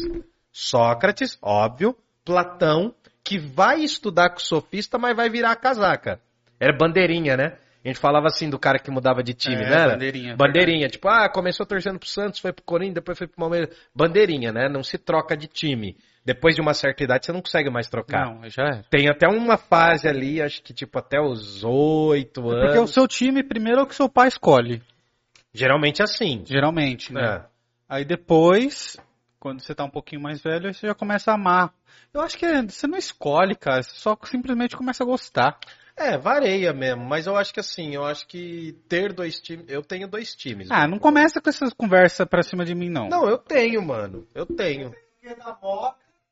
Sócrates, 0.52 1.38
óbvio, 1.42 1.96
Platão, 2.24 2.94
que 3.24 3.38
vai 3.38 3.80
estudar 3.82 4.30
com 4.30 4.36
o 4.38 4.42
sofista, 4.42 4.98
mas 4.98 5.16
vai 5.16 5.28
virar 5.28 5.52
a 5.52 5.56
casaca. 5.56 6.20
Era 6.58 6.76
bandeirinha, 6.76 7.36
né? 7.36 7.56
A 7.82 7.88
gente 7.88 7.98
falava 7.98 8.26
assim 8.26 8.50
do 8.50 8.58
cara 8.58 8.78
que 8.78 8.90
mudava 8.90 9.22
de 9.22 9.32
time, 9.32 9.62
É, 9.64 9.70
né? 9.70 9.88
bandeirinha. 9.88 10.36
Bandeirinha, 10.36 10.88
tipo, 10.88 11.08
ah, 11.08 11.30
começou 11.30 11.64
torcendo 11.64 11.98
pro 11.98 12.08
Santos, 12.08 12.38
foi 12.38 12.52
pro 12.52 12.62
Corinthians, 12.64 12.96
depois 12.96 13.16
foi 13.16 13.26
pro 13.26 13.36
Palmeiras. 13.38 13.74
Bandeirinha, 13.94 14.52
né? 14.52 14.68
Não 14.68 14.82
se 14.82 14.98
troca 14.98 15.34
de 15.34 15.46
time. 15.46 15.96
Depois 16.22 16.54
de 16.54 16.60
uma 16.60 16.74
certa 16.74 17.02
idade, 17.02 17.24
você 17.24 17.32
não 17.32 17.40
consegue 17.40 17.70
mais 17.70 17.88
trocar. 17.88 18.26
Não, 18.26 18.46
já 18.50 18.64
é. 18.64 18.82
Tem 18.90 19.08
até 19.08 19.26
uma 19.26 19.56
fase 19.56 20.06
ali, 20.06 20.42
acho 20.42 20.62
que 20.62 20.74
tipo 20.74 20.98
até 20.98 21.18
os 21.18 21.64
oito 21.64 22.40
É 22.40 22.60
Porque 22.60 22.76
o 22.76 22.80
anos. 22.80 22.92
seu 22.92 23.08
time 23.08 23.42
primeiro 23.42 23.80
é 23.80 23.82
o 23.82 23.86
que 23.86 23.94
seu 23.94 24.10
pai 24.10 24.28
escolhe. 24.28 24.82
Geralmente 25.54 26.02
assim. 26.02 26.42
Geralmente, 26.44 27.14
né? 27.14 27.22
É. 27.36 27.42
Aí 27.88 28.04
depois, 28.04 28.98
quando 29.40 29.60
você 29.62 29.74
tá 29.74 29.82
um 29.82 29.90
pouquinho 29.90 30.20
mais 30.20 30.40
velho, 30.42 30.72
você 30.72 30.86
já 30.86 30.94
começa 30.94 31.30
a 31.30 31.34
amar. 31.34 31.72
Eu 32.12 32.20
acho 32.20 32.36
que 32.36 32.44
é- 32.44 32.62
você 32.62 32.86
não 32.86 32.98
escolhe, 32.98 33.56
cara. 33.56 33.82
Você 33.82 33.94
só 33.94 34.16
simplesmente 34.24 34.76
começa 34.76 35.02
a 35.02 35.06
gostar. 35.06 35.58
É, 35.96 36.16
vareia 36.16 36.72
mesmo, 36.72 37.04
mas 37.04 37.26
eu 37.26 37.36
acho 37.36 37.52
que 37.52 37.60
assim, 37.60 37.94
eu 37.94 38.04
acho 38.04 38.26
que 38.26 38.72
ter 38.88 39.12
dois 39.12 39.40
times. 39.40 39.64
Eu 39.68 39.82
tenho 39.82 40.06
dois 40.06 40.34
times. 40.36 40.68
Ah, 40.70 40.86
não 40.86 40.98
começa 40.98 41.40
com 41.40 41.50
essas 41.50 41.72
conversas 41.72 42.26
pra 42.28 42.42
cima 42.42 42.64
de 42.64 42.74
mim, 42.74 42.88
não. 42.88 43.08
Não, 43.08 43.28
eu 43.28 43.38
tenho, 43.38 43.82
mano. 43.82 44.26
Eu 44.34 44.46
tenho. 44.46 44.94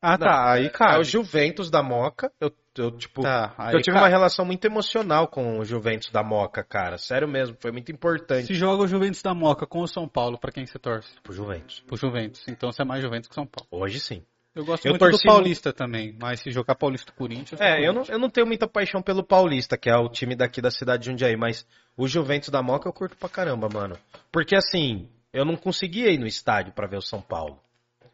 Ah, 0.01 0.17
tá. 0.17 0.53
Aí, 0.53 0.69
cara. 0.69 0.97
É 0.97 0.99
o 0.99 1.03
Juventus 1.03 1.69
da 1.69 1.83
Moca. 1.83 2.31
Eu, 2.39 2.51
eu 2.77 2.91
tipo. 2.91 3.21
Tá, 3.21 3.53
aí, 3.57 3.73
eu 3.73 3.81
tive 3.81 3.95
cara, 3.95 4.05
uma 4.05 4.09
relação 4.09 4.45
muito 4.45 4.65
emocional 4.65 5.27
com 5.27 5.59
o 5.59 5.65
Juventus 5.65 6.09
da 6.09 6.23
Moca, 6.23 6.63
cara. 6.63 6.97
Sério 6.97 7.27
mesmo, 7.27 7.57
foi 7.59 7.71
muito 7.71 7.91
importante 7.91 8.47
Se 8.47 8.53
joga 8.53 8.83
o 8.83 8.87
Juventus 8.87 9.21
da 9.21 9.33
Moca 9.33 9.65
com 9.67 9.81
o 9.81 9.87
São 9.87 10.07
Paulo, 10.07 10.37
pra 10.37 10.51
quem 10.51 10.65
você 10.65 10.79
torce? 10.79 11.09
pro 11.21 11.33
Juventus. 11.33 11.83
Pro 11.85 11.97
Juventus. 11.97 12.47
Então 12.47 12.71
você 12.71 12.81
é 12.81 12.85
mais 12.85 13.01
Juventus 13.03 13.27
que 13.27 13.35
São 13.35 13.45
Paulo. 13.45 13.67
Hoje 13.71 13.99
sim. 13.99 14.23
Eu 14.55 14.65
gosto 14.65 14.85
Eu 14.85 14.91
muito 14.91 15.05
do 15.05 15.11
torci 15.11 15.27
Paulista 15.27 15.71
também, 15.71 16.15
mas 16.19 16.41
se 16.41 16.49
jogar 16.51 16.75
Paulista 16.75 17.11
Corinthians. 17.11 17.61
É, 17.61 17.87
eu 17.87 17.93
não, 17.93 18.03
eu 18.07 18.17
não 18.17 18.29
tenho 18.29 18.47
muita 18.47 18.67
paixão 18.67 19.01
pelo 19.01 19.23
Paulista, 19.23 19.77
que 19.77 19.89
é 19.89 19.95
o 19.95 20.09
time 20.09 20.35
daqui 20.35 20.59
da 20.59 20.71
cidade 20.71 21.03
de 21.03 21.09
Jundiaí, 21.09 21.37
mas 21.37 21.67
o 21.95 22.07
Juventus 22.07 22.49
da 22.49 22.63
Moca 22.63 22.89
eu 22.89 22.93
curto 22.93 23.15
pra 23.15 23.29
caramba, 23.29 23.69
mano. 23.71 23.95
Porque 24.31 24.55
assim, 24.55 25.07
eu 25.31 25.45
não 25.45 25.55
conseguia 25.55 26.09
ir 26.09 26.17
no 26.17 26.25
estádio 26.25 26.73
pra 26.73 26.87
ver 26.87 26.97
o 26.97 27.01
São 27.01 27.21
Paulo. 27.21 27.59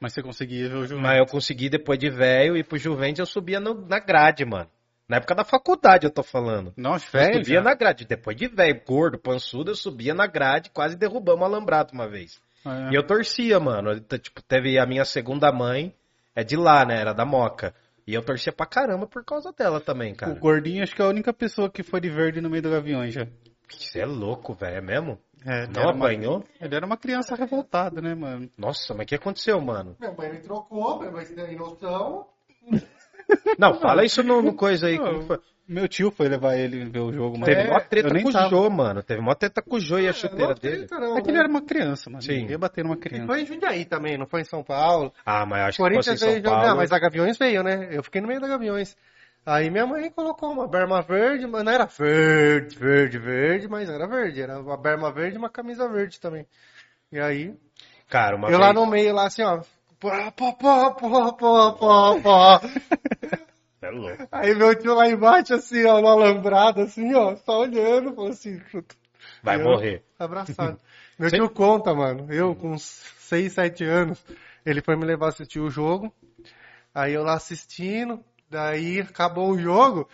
Mas 0.06 0.14
você 0.14 0.22
conseguia 0.22 0.70
ver 0.70 0.76
o 0.76 0.82
Juventus. 0.84 1.02
Mas 1.02 1.18
eu 1.18 1.26
consegui 1.26 1.68
depois 1.68 1.98
de 1.98 2.12
velho 2.12 2.56
ir 2.56 2.64
pro 2.64 2.78
Juventus, 2.78 3.18
eu 3.22 3.26
subia 3.26 3.60
no- 3.60 3.88
na 3.88 3.98
grade, 3.98 4.46
mano. 4.46 4.70
Na 5.10 5.18
época 5.18 5.34
da 5.34 5.44
faculdade 5.44 6.06
eu 6.06 6.12
tô 6.12 6.22
falando. 6.22 6.72
Nossa, 6.78 7.08
Eu 7.18 7.22
velho. 7.24 7.34
subia 7.40 7.56
já. 7.56 7.62
na 7.64 7.74
grade. 7.74 8.06
Depois 8.06 8.38
de 8.38 8.48
velho, 8.48 8.80
gordo, 8.86 9.18
pançudo, 9.18 9.72
eu 9.72 9.76
subia 9.76 10.14
na 10.14 10.28
grade, 10.28 10.70
quase 10.70 10.96
derrubamos 10.96 11.42
o 11.42 11.46
alambrado 11.46 11.92
uma 11.92 12.08
vez. 12.08 12.40
É. 12.64 12.92
E 12.92 12.96
eu 12.96 13.02
torcia, 13.02 13.60
mano. 13.60 13.94
Eu, 13.94 14.20
Tipo, 14.20 14.44
teve 14.44 14.78
a 14.78 14.86
minha 14.86 15.06
segunda 15.06 15.52
mãe, 15.52 15.92
é 16.36 16.44
de 16.44 16.56
lá, 16.56 16.86
né? 16.86 17.02
Era 17.02 17.12
da 17.12 17.26
Moca. 17.26 17.74
E 18.06 18.14
eu 18.14 18.22
torcia 18.22 18.54
pra 18.54 18.68
caramba 18.68 19.08
por 19.08 19.26
causa 19.26 19.52
dela 19.52 19.82
também, 19.82 20.14
cara. 20.14 20.34
O 20.34 20.36
Gordinho 20.36 20.84
acho 20.84 20.96
que 20.96 21.02
é 21.02 21.06
a 21.06 21.08
única 21.10 21.34
pessoa 21.34 21.68
que 21.68 21.82
foi 21.82 22.00
de 22.00 22.10
verde 22.12 22.42
no 22.42 22.50
meio 22.52 22.62
do 22.62 22.70
Gaviões 22.70 23.12
já. 23.12 23.26
Você 23.70 24.00
é 24.00 24.06
louco, 24.06 24.54
velho, 24.54 24.78
é 24.78 24.82
mesmo? 24.82 25.20
É, 25.46 25.64
ele, 25.64 25.74
Não 25.74 25.82
era 25.84 25.92
uma, 25.94 26.06
apanhou? 26.06 26.44
ele 26.60 26.76
era 26.76 26.86
uma 26.86 26.98
criança 26.98 27.36
revoltada, 27.36 28.02
né, 28.02 28.16
mano? 28.16 28.50
Nossa, 28.58 28.94
mas 28.94 29.04
o 29.06 29.08
que 29.08 29.16
aconteceu, 29.16 29.62
mano? 29.62 29.96
Minha 30.00 30.12
mãe 30.14 30.32
me 30.32 30.40
trocou, 30.40 31.00
mas 31.12 31.30
tem 31.30 31.56
noção. 31.56 32.28
Não, 33.58 33.74
fala 33.80 34.04
isso 34.04 34.22
no, 34.24 34.42
no 34.42 34.54
coisa 34.54 34.88
aí. 34.88 34.98
Não, 34.98 35.06
como 35.06 35.22
foi? 35.24 35.40
Meu 35.68 35.88
tio 35.88 36.12
foi 36.12 36.28
levar 36.30 36.56
ele 36.58 36.86
ver 36.86 37.00
o 37.00 37.12
jogo, 37.12 37.40
mas 37.40 37.50
Teve 37.50 37.62
é, 37.62 37.68
mó 37.72 37.80
treta 37.80 38.22
com 38.22 38.30
o 38.30 38.32
tava. 38.32 38.50
Jô, 38.50 38.70
mano. 38.70 39.02
Teve 39.02 39.20
mó 39.22 39.34
treta 39.34 39.64
com 39.64 39.78
o 39.78 39.80
Jô 39.80 39.98
e 39.98 40.08
a 40.08 40.14
chuteira 40.14 40.50
Não 40.50 40.54
dele. 40.54 40.88
não, 40.92 41.18
É 41.18 41.22
que 41.22 41.30
ele 41.30 41.34
né? 41.38 41.40
era 41.40 41.50
uma 41.50 41.62
criança, 41.64 42.08
mano. 42.08 42.22
Sim. 42.22 42.44
Ele 42.44 42.52
ia 42.52 42.58
bater 42.60 42.84
numa 42.84 42.94
E 42.96 43.00
criança. 43.00 43.26
foi 43.26 43.42
em 43.42 43.46
Jundiaí 43.48 43.84
também, 43.84 44.16
não 44.16 44.28
foi 44.28 44.42
em 44.42 44.46
São 44.46 44.64
Paulo. 44.64 45.12
Ah, 45.26 45.44
mas 45.44 45.70
acho 45.70 45.84
que 45.84 45.94
fosse 45.96 46.12
em 46.12 46.16
veio 46.18 46.34
São 46.34 46.52
jogar, 46.52 46.62
Paulo... 46.62 46.78
mas 46.78 46.92
a 46.92 47.00
Gaviões 47.00 47.36
veio, 47.40 47.64
né? 47.64 47.88
Eu 47.92 48.04
fiquei 48.04 48.22
no 48.22 48.28
meio 48.28 48.40
da 48.40 48.48
Gaviões. 48.48 48.96
Aí 49.46 49.70
minha 49.70 49.86
mãe 49.86 50.10
colocou 50.10 50.52
uma 50.52 50.68
berma 50.68 51.02
verde, 51.02 51.46
mas 51.46 51.64
não 51.64 51.72
era 51.72 51.86
verde, 51.86 52.78
verde, 52.78 53.18
verde, 53.20 53.68
mas 53.68 53.88
era 53.90 54.08
verde. 54.08 54.42
Era 54.42 54.60
uma 54.60 54.76
berma 54.76 55.12
verde 55.12 55.36
e 55.36 55.38
uma 55.38 55.50
camisa 55.50 55.88
verde 55.88 56.20
também. 56.20 56.48
E 57.12 57.20
aí, 57.20 57.56
Cara, 58.10 58.36
uma 58.36 58.48
eu 58.48 58.58
vez... 58.58 58.62
lá 58.62 58.74
no 58.74 58.86
meio, 58.86 59.14
lá 59.14 59.28
assim, 59.28 59.44
ó. 59.44 59.62
Pó, 60.00 60.32
pó, 60.32 60.52
pó, 60.54 60.92
pó, 60.92 61.32
pó, 61.34 61.72
pó, 61.74 62.22
pó. 62.22 62.62
É 63.82 63.90
louco. 63.90 64.28
Aí 64.32 64.56
meu 64.56 64.74
tio 64.76 64.96
lá 64.96 65.08
embaixo, 65.08 65.54
assim, 65.54 65.86
ó, 65.86 66.02
no 66.02 66.08
alambrado, 66.08 66.82
assim, 66.82 67.14
ó, 67.14 67.36
só 67.38 67.60
olhando, 67.62 68.14
falou 68.16 68.32
assim, 68.32 68.60
Vai 69.44 69.58
Eu- 69.58 69.64
morrer. 69.64 70.04
abraçado. 70.18 70.80
Meu 71.20 71.30
Sim. 71.30 71.38
tio 71.38 71.50
conta, 71.50 71.94
mano, 71.94 72.32
eu 72.34 72.54
com 72.56 72.72
uns 72.72 72.82
6, 73.20 73.54
7 73.54 73.84
anos, 73.86 74.24
ele 74.66 74.82
foi 74.82 74.96
me 74.98 75.06
levar 75.06 75.28
a 75.28 75.30
assistir 75.30 75.60
o 75.60 75.70
jogo, 75.70 76.14
aí 76.94 77.14
eu 77.14 77.24
lá 77.24 77.36
assistindo, 77.36 78.22
daí 78.50 79.02
acabou 79.02 79.52
o 79.52 79.58
jogo, 79.60 80.08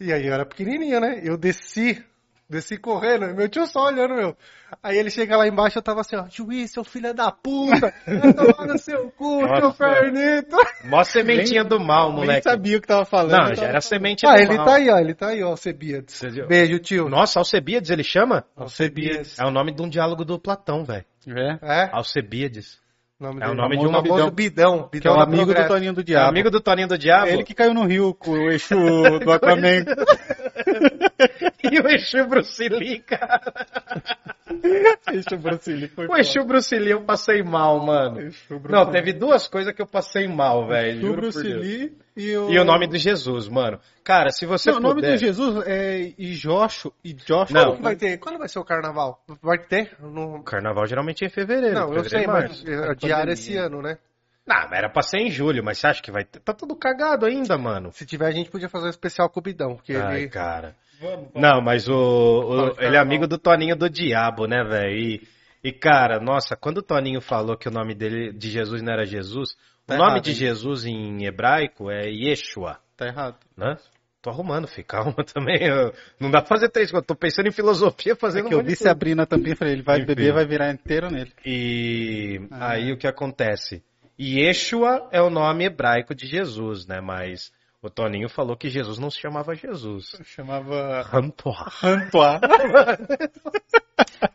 e 0.00 0.12
aí 0.12 0.26
eu 0.26 0.32
era 0.34 0.44
pequenininho, 0.46 1.00
né? 1.00 1.20
Eu 1.22 1.36
desci, 1.36 2.04
desci 2.48 2.76
correndo, 2.76 3.34
meu 3.34 3.48
tio 3.48 3.66
só 3.66 3.86
olhando, 3.86 4.14
meu. 4.14 4.36
Aí 4.82 4.96
ele 4.96 5.10
chega 5.10 5.36
lá 5.36 5.46
embaixo, 5.46 5.78
eu 5.78 5.82
tava 5.82 6.00
assim, 6.00 6.16
ó, 6.16 6.24
juiz, 6.30 6.70
seu 6.72 6.82
filho 6.82 7.12
da 7.12 7.30
puta, 7.30 7.92
vai 8.06 8.32
tomar 8.32 8.66
no 8.66 8.78
seu 8.78 9.10
cu, 9.10 9.42
Nossa. 9.46 9.60
seu 9.60 9.72
pernito. 9.74 10.56
Mó 10.84 11.04
sementinha 11.04 11.62
do 11.62 11.78
mal, 11.78 12.08
Nem 12.08 12.16
moleque. 12.20 12.42
sabia 12.48 12.78
o 12.78 12.80
que 12.80 12.86
tava 12.88 13.04
falando. 13.04 13.32
Não, 13.32 13.42
eu 13.50 13.54
já 13.54 13.54
tava- 13.56 13.68
era 13.68 13.80
semente 13.82 14.26
Ah, 14.26 14.32
do 14.34 14.40
ele 14.40 14.56
mal. 14.56 14.64
tá 14.66 14.74
aí, 14.76 14.88
ó, 14.90 14.98
ele 14.98 15.14
tá 15.14 15.28
aí, 15.28 15.42
ó, 15.42 15.48
Alcebiades. 15.50 16.22
Beijo, 16.48 16.78
tio. 16.78 17.08
Nossa, 17.08 17.38
Alcebiades 17.38 17.90
ele 17.90 18.02
chama? 18.02 18.44
Alcebiades. 18.56 19.38
É 19.38 19.44
o 19.44 19.50
nome 19.50 19.72
de 19.74 19.82
um 19.82 19.88
diálogo 19.88 20.24
do 20.24 20.38
Platão, 20.38 20.84
velho. 20.84 21.04
É. 21.28 21.58
É? 21.84 21.90
Alcebiades. 21.92 22.80
Nome 23.22 23.40
É 23.40 23.48
o 23.48 23.54
nome 23.54 23.76
de 23.78 23.86
um 23.86 23.92
famoso 23.92 24.30
bidão. 24.32 24.88
Que 24.88 24.96
é 24.96 25.00
bidão 25.00 25.16
o 25.16 25.20
amigo 25.20 25.54
do. 25.54 25.66
Toninho 25.68 25.92
do 25.92 26.00
É 26.00 26.04
Diabo. 26.04 26.28
amigo 26.28 26.50
do 26.50 26.60
Toninho 26.60 26.88
do 26.88 26.98
Diabo? 26.98 27.26
É 27.28 27.32
ele 27.34 27.44
que 27.44 27.54
caiu 27.54 27.72
no 27.72 27.84
rio 27.84 28.12
com 28.14 28.32
o 28.32 28.50
eixo 28.50 28.74
do 29.24 29.30
Aquaman. 29.32 29.84
E 31.62 31.78
o 31.80 31.88
Exu 31.88 32.26
Bruce 32.26 32.68
Lee, 32.68 32.98
cara. 32.98 33.40
Exu 35.12 35.36
Bruce 35.38 35.72
Lee 35.72 35.88
foi 35.88 36.06
O 36.06 36.16
Exu 36.16 36.44
Bruce 36.44 36.74
Lee 36.76 36.92
eu 36.92 37.02
passei 37.02 37.42
mal, 37.42 37.84
mano. 37.84 38.30
Não, 38.68 38.90
teve 38.90 39.12
duas 39.12 39.48
coisas 39.48 39.74
que 39.74 39.82
eu 39.82 39.86
passei 39.86 40.28
mal, 40.28 40.66
velho. 40.66 41.00
Juro 41.00 41.16
Bruce. 41.22 41.42
Lee 41.42 41.96
e 42.16 42.36
o... 42.36 42.50
E 42.50 42.58
o 42.58 42.64
nome 42.64 42.86
de 42.86 42.98
Jesus, 42.98 43.48
mano. 43.48 43.78
Cara, 44.04 44.30
se 44.30 44.44
você 44.46 44.70
Não, 44.70 44.78
o 44.78 44.80
nome 44.80 44.96
puder... 44.96 45.16
de 45.16 45.26
Jesus 45.26 45.64
é 45.66 46.12
Ijosho. 46.18 46.92
Ijosho. 47.04 47.54
Não. 47.54 47.72
Quando 47.72 47.82
vai 47.82 47.96
ter? 47.96 48.18
Quando 48.18 48.38
vai 48.38 48.48
ser 48.48 48.58
o 48.58 48.64
carnaval? 48.64 49.22
Vai 49.40 49.58
ter? 49.58 49.96
No... 50.00 50.36
O 50.36 50.42
carnaval 50.42 50.86
geralmente 50.86 51.24
é 51.24 51.28
em 51.28 51.30
fevereiro. 51.30 51.74
Não, 51.74 51.94
eu 51.94 52.02
fevereiro 52.02 52.08
sei, 52.08 52.24
e 52.24 52.26
março. 52.26 52.64
mas 52.66 52.90
é 52.90 52.94
diário 52.94 53.32
esse 53.32 53.56
ano, 53.56 53.80
né? 53.80 53.98
Não, 54.46 54.56
mas 54.68 54.72
era 54.72 54.88
pra 54.90 55.02
ser 55.02 55.18
em 55.18 55.30
julho, 55.30 55.62
mas 55.64 55.78
você 55.78 55.86
acha 55.86 56.02
que 56.02 56.10
vai 56.10 56.24
ter? 56.24 56.40
Tá 56.40 56.52
tudo 56.52 56.74
cagado 56.74 57.26
ainda, 57.26 57.56
mano. 57.56 57.92
Se 57.92 58.04
tiver, 58.04 58.26
a 58.26 58.32
gente 58.32 58.50
podia 58.50 58.68
fazer 58.68 58.86
um 58.86 58.90
especial 58.90 59.28
Cubidão, 59.30 59.76
porque 59.76 59.94
Ai, 59.94 60.22
ele... 60.22 60.28
cara. 60.28 60.74
Vamos, 61.00 61.28
vamos. 61.32 61.40
Não, 61.40 61.60
mas 61.60 61.88
o, 61.88 61.94
o- 61.94 62.80
ele 62.80 62.96
é 62.96 62.98
amigo 62.98 63.26
do 63.26 63.38
Toninho 63.38 63.76
do 63.76 63.88
Diabo, 63.88 64.46
né, 64.46 64.64
velho? 64.64 64.96
E, 64.98 65.28
e, 65.62 65.72
cara, 65.72 66.18
nossa, 66.20 66.56
quando 66.56 66.78
o 66.78 66.82
Toninho 66.82 67.20
falou 67.20 67.56
que 67.56 67.68
o 67.68 67.72
nome 67.72 67.94
dele 67.94 68.32
de 68.32 68.50
Jesus 68.50 68.82
não 68.82 68.92
era 68.92 69.04
Jesus, 69.04 69.54
Tá 69.86 69.94
o 69.94 69.98
nome 69.98 70.10
errado, 70.12 70.22
de 70.24 70.30
hein? 70.30 70.36
Jesus 70.36 70.84
em 70.86 71.24
hebraico 71.24 71.90
é 71.90 72.08
Yeshua, 72.08 72.78
Tá 72.96 73.06
errado. 73.06 73.36
né? 73.56 73.76
Tô 74.20 74.30
arrumando, 74.30 74.68
filho, 74.68 74.86
calma 74.86 75.14
também. 75.34 75.60
eu- 75.64 75.92
não 76.20 76.30
dá 76.30 76.40
pra 76.40 76.48
fazer 76.48 76.68
três 76.68 76.90
coisas. 76.90 77.04
Tô 77.06 77.14
pensando 77.16 77.48
em 77.48 77.52
filosofia, 77.52 78.12
É 78.12 78.16
fazendo 78.16 78.48
que 78.48 78.54
eu 78.54 78.58
vi 78.60 78.66
de 78.68 78.76
você 78.76 78.84
coisa. 78.84 78.92
abrindo 78.92 79.20
a 79.22 79.26
tampinha 79.26 79.54
e 79.54 79.56
falei, 79.56 79.74
ele 79.74 79.82
vai 79.82 79.96
Enfim. 79.98 80.06
beber, 80.06 80.32
vai 80.32 80.46
virar 80.46 80.70
inteiro 80.72 81.10
nele. 81.10 81.32
E 81.44 82.40
Ah. 82.52 82.70
aí 82.72 82.92
o 82.92 82.96
que 82.96 83.06
acontece? 83.08 83.82
Yeshua 84.22 85.08
é 85.10 85.20
o 85.20 85.28
nome 85.28 85.64
hebraico 85.64 86.14
de 86.14 86.28
Jesus, 86.28 86.86
né? 86.86 87.00
Mas 87.00 87.50
o 87.82 87.90
Toninho 87.90 88.28
falou 88.28 88.56
que 88.56 88.68
Jesus 88.70 88.96
não 88.98 89.10
se 89.10 89.18
chamava 89.18 89.56
Jesus. 89.56 90.14
Chamava 90.24 91.02
Rantoa. 91.02 91.68
Antoine. 91.82 92.40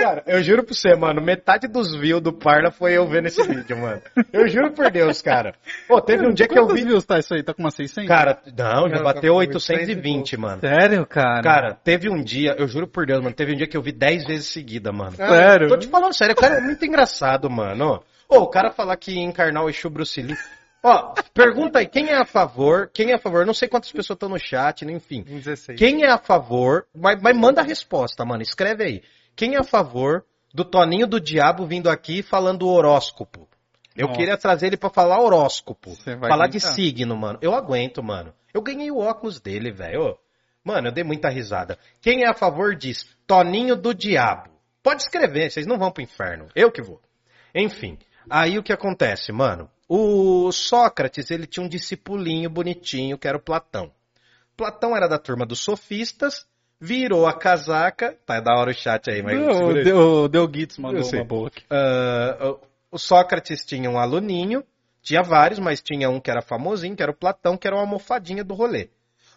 Cara, 0.00 0.22
eu 0.26 0.42
juro 0.42 0.62
pra 0.64 0.74
você, 0.74 0.94
mano, 0.94 1.20
metade 1.20 1.68
dos 1.68 1.94
views 1.94 2.22
do 2.22 2.32
Parla 2.32 2.70
foi 2.70 2.94
eu 2.94 3.06
vendo 3.06 3.26
esse 3.26 3.42
vídeo, 3.42 3.76
mano. 3.76 4.00
Eu 4.32 4.48
juro 4.48 4.72
por 4.72 4.90
Deus, 4.90 5.20
cara. 5.20 5.54
Pô, 5.86 6.00
teve 6.00 6.26
um 6.26 6.32
dia 6.32 6.48
que 6.48 6.58
eu 6.58 6.66
vi. 6.68 6.84
views 6.84 7.04
tá 7.04 7.18
isso 7.18 7.34
aí? 7.34 7.42
Tá 7.42 7.52
com 7.52 7.62
uma 7.62 7.70
600? 7.70 8.08
Cara, 8.08 8.40
não, 8.56 8.88
já 8.88 9.02
bateu 9.02 9.20
tá 9.20 9.28
com 9.28 9.34
820, 9.36 10.36
mano. 10.38 10.60
Sério, 10.60 11.04
cara? 11.04 11.42
Cara, 11.42 11.74
teve 11.74 12.08
um 12.08 12.22
dia, 12.22 12.54
eu 12.56 12.66
juro 12.66 12.86
por 12.86 13.04
Deus, 13.04 13.20
mano, 13.20 13.34
teve 13.34 13.52
um 13.52 13.56
dia 13.56 13.66
que 13.66 13.76
eu 13.76 13.82
vi 13.82 13.92
10 13.92 14.26
vezes 14.26 14.46
seguida, 14.46 14.90
mano. 14.90 15.16
Sério? 15.16 15.68
Tô 15.68 15.76
te 15.76 15.88
falando 15.88 16.14
sério, 16.14 16.32
o 16.32 16.38
cara 16.38 16.56
é 16.56 16.60
muito 16.60 16.82
engraçado, 16.84 17.50
mano. 17.50 18.02
Ô, 18.30 18.38
o 18.42 18.48
cara 18.48 18.70
falar 18.70 18.96
que 18.96 19.18
encarnar 19.18 19.64
o 19.64 19.68
Exu 19.68 19.90
Bruce 19.90 20.22
Lee. 20.22 20.38
Ó, 20.82 21.14
pergunta 21.34 21.80
aí, 21.80 21.86
quem 21.86 22.08
é 22.08 22.16
a 22.16 22.24
favor? 22.24 22.88
Quem 22.94 23.10
é 23.10 23.14
a 23.14 23.18
favor? 23.18 23.44
Não 23.44 23.52
sei 23.52 23.68
quantas 23.68 23.90
pessoas 23.90 24.16
estão 24.16 24.28
no 24.28 24.38
chat, 24.38 24.84
né, 24.84 24.92
enfim. 24.92 25.24
Em 25.26 25.38
16. 25.38 25.78
Quem 25.78 26.04
é 26.04 26.10
a 26.10 26.16
favor? 26.16 26.86
Mas, 26.94 27.20
mas 27.20 27.36
manda 27.36 27.60
a 27.60 27.64
resposta, 27.64 28.24
mano. 28.24 28.42
Escreve 28.42 28.84
aí. 28.84 29.02
Quem 29.34 29.56
é 29.56 29.58
a 29.58 29.64
favor 29.64 30.24
do 30.54 30.64
Toninho 30.64 31.06
do 31.06 31.20
Diabo 31.20 31.66
vindo 31.66 31.90
aqui 31.90 32.22
falando 32.22 32.68
horóscopo? 32.68 33.48
Eu 33.96 34.06
Nossa. 34.06 34.18
queria 34.18 34.36
trazer 34.36 34.68
ele 34.68 34.76
pra 34.76 34.88
falar 34.88 35.20
horóscopo. 35.20 35.94
Falar 36.20 36.46
de 36.46 36.60
signo, 36.60 37.16
mano. 37.16 37.38
Eu 37.42 37.54
aguento, 37.54 38.02
mano. 38.02 38.32
Eu 38.54 38.62
ganhei 38.62 38.90
o 38.90 38.98
óculos 38.98 39.40
dele, 39.40 39.72
velho. 39.72 40.16
Mano, 40.64 40.88
eu 40.88 40.92
dei 40.92 41.02
muita 41.04 41.28
risada. 41.28 41.76
Quem 42.00 42.22
é 42.22 42.28
a 42.28 42.34
favor 42.34 42.76
diz 42.76 43.06
Toninho 43.26 43.74
do 43.74 43.92
Diabo. 43.92 44.50
Pode 44.82 45.02
escrever, 45.02 45.50
vocês 45.50 45.66
não 45.66 45.78
vão 45.78 45.90
pro 45.90 46.02
inferno. 46.02 46.46
Eu 46.54 46.70
que 46.70 46.80
vou. 46.80 47.00
Enfim, 47.54 47.98
aí 48.28 48.58
o 48.58 48.62
que 48.62 48.72
acontece, 48.72 49.32
mano? 49.32 49.70
O 49.88 50.52
Sócrates, 50.52 51.30
ele 51.30 51.46
tinha 51.46 51.64
um 51.64 51.68
discipulinho 51.68 52.48
bonitinho, 52.48 53.18
que 53.18 53.26
era 53.26 53.36
o 53.36 53.42
Platão. 53.42 53.90
Platão 54.56 54.96
era 54.96 55.08
da 55.08 55.18
turma 55.18 55.46
dos 55.46 55.60
sofistas, 55.60 56.46
virou 56.80 57.26
a 57.26 57.32
casaca. 57.32 58.16
Tá 58.26 58.36
é 58.36 58.40
da 58.40 58.54
hora 58.54 58.70
o 58.70 58.74
chat 58.74 59.10
aí, 59.10 59.22
mas. 59.22 59.38
Não. 59.38 59.72
Del, 59.72 60.28
Del 60.28 60.50
Gitz 60.52 60.78
mandou 60.78 61.02
uma 61.02 61.24
boa 61.24 61.48
aqui. 61.48 61.64
Ah, 61.70 62.56
o 62.90 62.98
Sócrates 62.98 63.64
tinha 63.64 63.88
um 63.90 63.98
aluninho, 63.98 64.64
tinha 65.02 65.22
vários, 65.22 65.58
mas 65.58 65.80
tinha 65.80 66.10
um 66.10 66.20
que 66.20 66.30
era 66.30 66.42
famosinho, 66.42 66.96
que 66.96 67.02
era 67.02 67.12
o 67.12 67.16
Platão, 67.16 67.56
que 67.56 67.66
era 67.66 67.76
uma 67.76 67.82
almofadinha 67.82 68.44
do 68.44 68.54
rolê. 68.54 68.90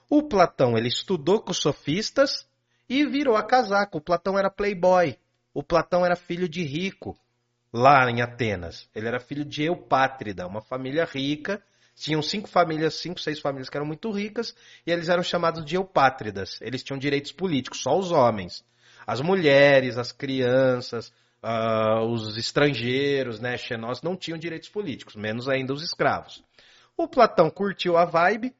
O 0.09 0.23
Platão, 0.23 0.77
ele 0.77 0.87
estudou 0.87 1.39
com 1.41 1.51
os 1.51 1.57
sofistas 1.57 2.47
e 2.89 3.05
virou 3.05 3.35
a 3.35 3.43
casaca. 3.43 3.97
O 3.97 4.01
Platão 4.01 4.37
era 4.37 4.49
playboy. 4.49 5.17
O 5.53 5.63
Platão 5.63 6.05
era 6.05 6.15
filho 6.15 6.49
de 6.49 6.63
rico, 6.63 7.17
lá 7.73 8.09
em 8.09 8.21
Atenas. 8.21 8.87
Ele 8.93 9.07
era 9.07 9.19
filho 9.19 9.43
de 9.43 9.63
Eupátrida, 9.63 10.45
uma 10.45 10.61
família 10.61 11.05
rica. 11.05 11.61
Tinham 11.95 12.21
cinco 12.21 12.47
famílias, 12.47 12.95
cinco, 12.95 13.19
seis 13.19 13.39
famílias 13.39 13.69
que 13.69 13.77
eram 13.77 13.85
muito 13.85 14.11
ricas, 14.11 14.55
e 14.85 14.91
eles 14.91 15.09
eram 15.09 15.23
chamados 15.23 15.65
de 15.65 15.75
Eupátridas. 15.75 16.59
Eles 16.61 16.83
tinham 16.83 16.97
direitos 16.97 17.31
políticos, 17.31 17.81
só 17.81 17.97
os 17.97 18.11
homens. 18.11 18.63
As 19.05 19.21
mulheres, 19.21 19.97
as 19.97 20.11
crianças, 20.11 21.11
ah, 21.41 22.01
os 22.03 22.37
estrangeiros, 22.37 23.39
né, 23.39 23.57
xenós, 23.57 24.01
não 24.01 24.15
tinham 24.15 24.37
direitos 24.37 24.69
políticos, 24.69 25.15
menos 25.15 25.49
ainda 25.49 25.73
os 25.73 25.83
escravos. 25.83 26.43
O 26.95 27.07
Platão 27.07 27.49
curtiu 27.49 27.97
a 27.97 28.05
vibe, 28.05 28.55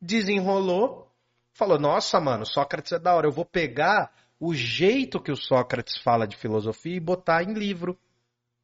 desenrolou, 0.00 1.10
falou: 1.52 1.78
Nossa, 1.78 2.20
mano, 2.20 2.46
Sócrates 2.46 2.92
é 2.92 2.98
da 2.98 3.14
hora, 3.14 3.26
eu 3.26 3.32
vou 3.32 3.44
pegar 3.44 4.12
o 4.38 4.54
jeito 4.54 5.20
que 5.20 5.32
o 5.32 5.36
Sócrates 5.36 5.98
fala 5.98 6.26
de 6.26 6.36
filosofia 6.36 6.96
e 6.96 7.00
botar 7.00 7.42
em 7.42 7.52
livro. 7.52 7.98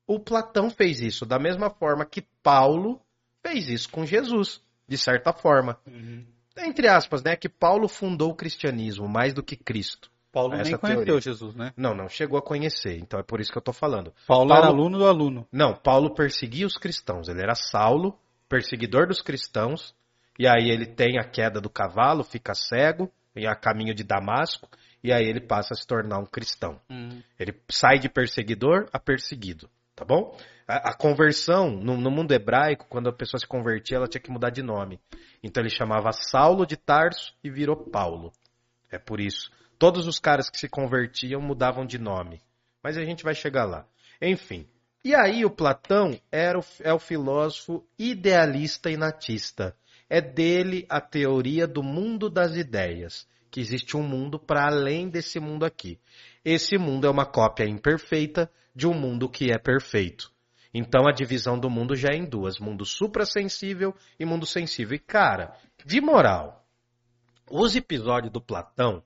O 0.06 0.18
Platão 0.20 0.70
fez 0.70 1.00
isso 1.00 1.24
da 1.24 1.38
mesma 1.38 1.70
forma 1.70 2.04
que 2.04 2.22
Paulo 2.42 3.00
fez 3.42 3.68
isso 3.68 3.90
com 3.90 4.04
Jesus, 4.04 4.60
de 4.86 4.98
certa 4.98 5.32
forma. 5.32 5.78
Entre 6.56 6.88
aspas, 6.88 7.22
né? 7.22 7.36
Que 7.36 7.48
Paulo 7.48 7.88
fundou 7.88 8.30
o 8.30 8.34
cristianismo 8.34 9.08
mais 9.08 9.32
do 9.34 9.42
que 9.42 9.56
Cristo. 9.56 10.10
Paulo 10.30 10.54
Essa 10.54 10.64
nem 10.64 10.76
conheceu 10.78 11.04
teoria. 11.04 11.20
Jesus, 11.20 11.54
né? 11.54 11.72
Não, 11.76 11.94
não 11.94 12.08
chegou 12.08 12.38
a 12.38 12.42
conhecer, 12.42 12.98
então 12.98 13.20
é 13.20 13.22
por 13.22 13.40
isso 13.40 13.52
que 13.52 13.58
eu 13.58 13.62
tô 13.62 13.72
falando. 13.72 14.12
Paulo, 14.26 14.48
Paulo- 14.48 14.52
era 14.64 14.66
aluno 14.66 14.98
do 14.98 15.06
aluno. 15.06 15.46
Não, 15.52 15.74
Paulo 15.74 16.12
perseguia 16.12 16.66
os 16.66 16.76
cristãos. 16.76 17.28
Ele 17.28 17.40
era 17.40 17.54
Saulo, 17.54 18.18
perseguidor 18.48 19.06
dos 19.06 19.22
cristãos. 19.22 19.94
E 20.36 20.48
aí 20.48 20.68
ele 20.68 20.86
tem 20.86 21.18
a 21.20 21.24
queda 21.24 21.60
do 21.60 21.70
cavalo, 21.70 22.24
fica 22.24 22.52
cego, 22.54 23.08
e 23.36 23.46
a 23.46 23.54
caminho 23.54 23.94
de 23.94 24.02
Damasco. 24.02 24.68
E 25.04 25.12
aí 25.12 25.24
ele 25.24 25.40
passa 25.40 25.74
a 25.74 25.76
se 25.76 25.86
tornar 25.86 26.18
um 26.18 26.26
cristão. 26.26 26.80
Ele 27.38 27.54
sai 27.70 27.98
de 28.00 28.08
perseguidor 28.08 28.88
a 28.92 28.98
perseguido, 28.98 29.68
tá 29.94 30.04
bom? 30.04 30.36
A, 30.66 30.90
a 30.90 30.94
conversão, 30.94 31.70
no, 31.70 31.96
no 31.96 32.10
mundo 32.10 32.32
hebraico, 32.32 32.86
quando 32.88 33.08
a 33.08 33.12
pessoa 33.12 33.38
se 33.38 33.46
convertia, 33.46 33.96
ela 33.96 34.08
tinha 34.08 34.20
que 34.20 34.30
mudar 34.30 34.50
de 34.50 34.62
nome. 34.62 35.00
Então 35.42 35.62
ele 35.62 35.70
chamava 35.70 36.12
Saulo 36.12 36.66
de 36.66 36.76
Tarso 36.76 37.34
e 37.42 37.50
virou 37.50 37.76
Paulo. 37.76 38.32
É 38.90 38.98
por 38.98 39.20
isso. 39.20 39.50
Todos 39.78 40.06
os 40.06 40.18
caras 40.18 40.48
que 40.48 40.58
se 40.58 40.68
convertiam 40.68 41.40
mudavam 41.40 41.84
de 41.84 41.98
nome. 41.98 42.40
Mas 42.82 42.96
a 42.96 43.04
gente 43.04 43.24
vai 43.24 43.34
chegar 43.34 43.64
lá. 43.64 43.86
Enfim. 44.20 44.66
E 45.04 45.14
aí 45.14 45.44
o 45.44 45.50
Platão 45.50 46.18
era 46.32 46.58
o, 46.58 46.64
é 46.80 46.92
o 46.92 46.98
filósofo 46.98 47.86
idealista 47.98 48.90
e 48.90 48.96
natista. 48.96 49.76
É 50.08 50.20
dele 50.20 50.86
a 50.88 51.00
teoria 51.00 51.66
do 51.66 51.82
mundo 51.82 52.30
das 52.30 52.56
ideias. 52.56 53.26
Que 53.50 53.60
existe 53.60 53.96
um 53.96 54.02
mundo 54.02 54.38
para 54.38 54.66
além 54.66 55.08
desse 55.08 55.38
mundo 55.38 55.64
aqui. 55.64 55.98
Esse 56.44 56.78
mundo 56.78 57.06
é 57.06 57.10
uma 57.10 57.26
cópia 57.26 57.64
imperfeita 57.64 58.50
de 58.74 58.86
um 58.86 58.94
mundo 58.94 59.28
que 59.28 59.50
é 59.52 59.58
perfeito. 59.58 60.32
Então 60.72 61.06
a 61.06 61.12
divisão 61.12 61.58
do 61.58 61.70
mundo 61.70 61.94
já 61.94 62.08
é 62.10 62.16
em 62.16 62.24
duas: 62.24 62.58
mundo 62.58 62.84
suprassensível 62.84 63.94
e 64.18 64.24
mundo 64.24 64.44
sensível. 64.44 64.96
E 64.96 64.98
cara, 64.98 65.56
de 65.84 66.00
moral, 66.00 66.66
os 67.48 67.76
episódios 67.76 68.32
do 68.32 68.40
Platão, 68.40 69.02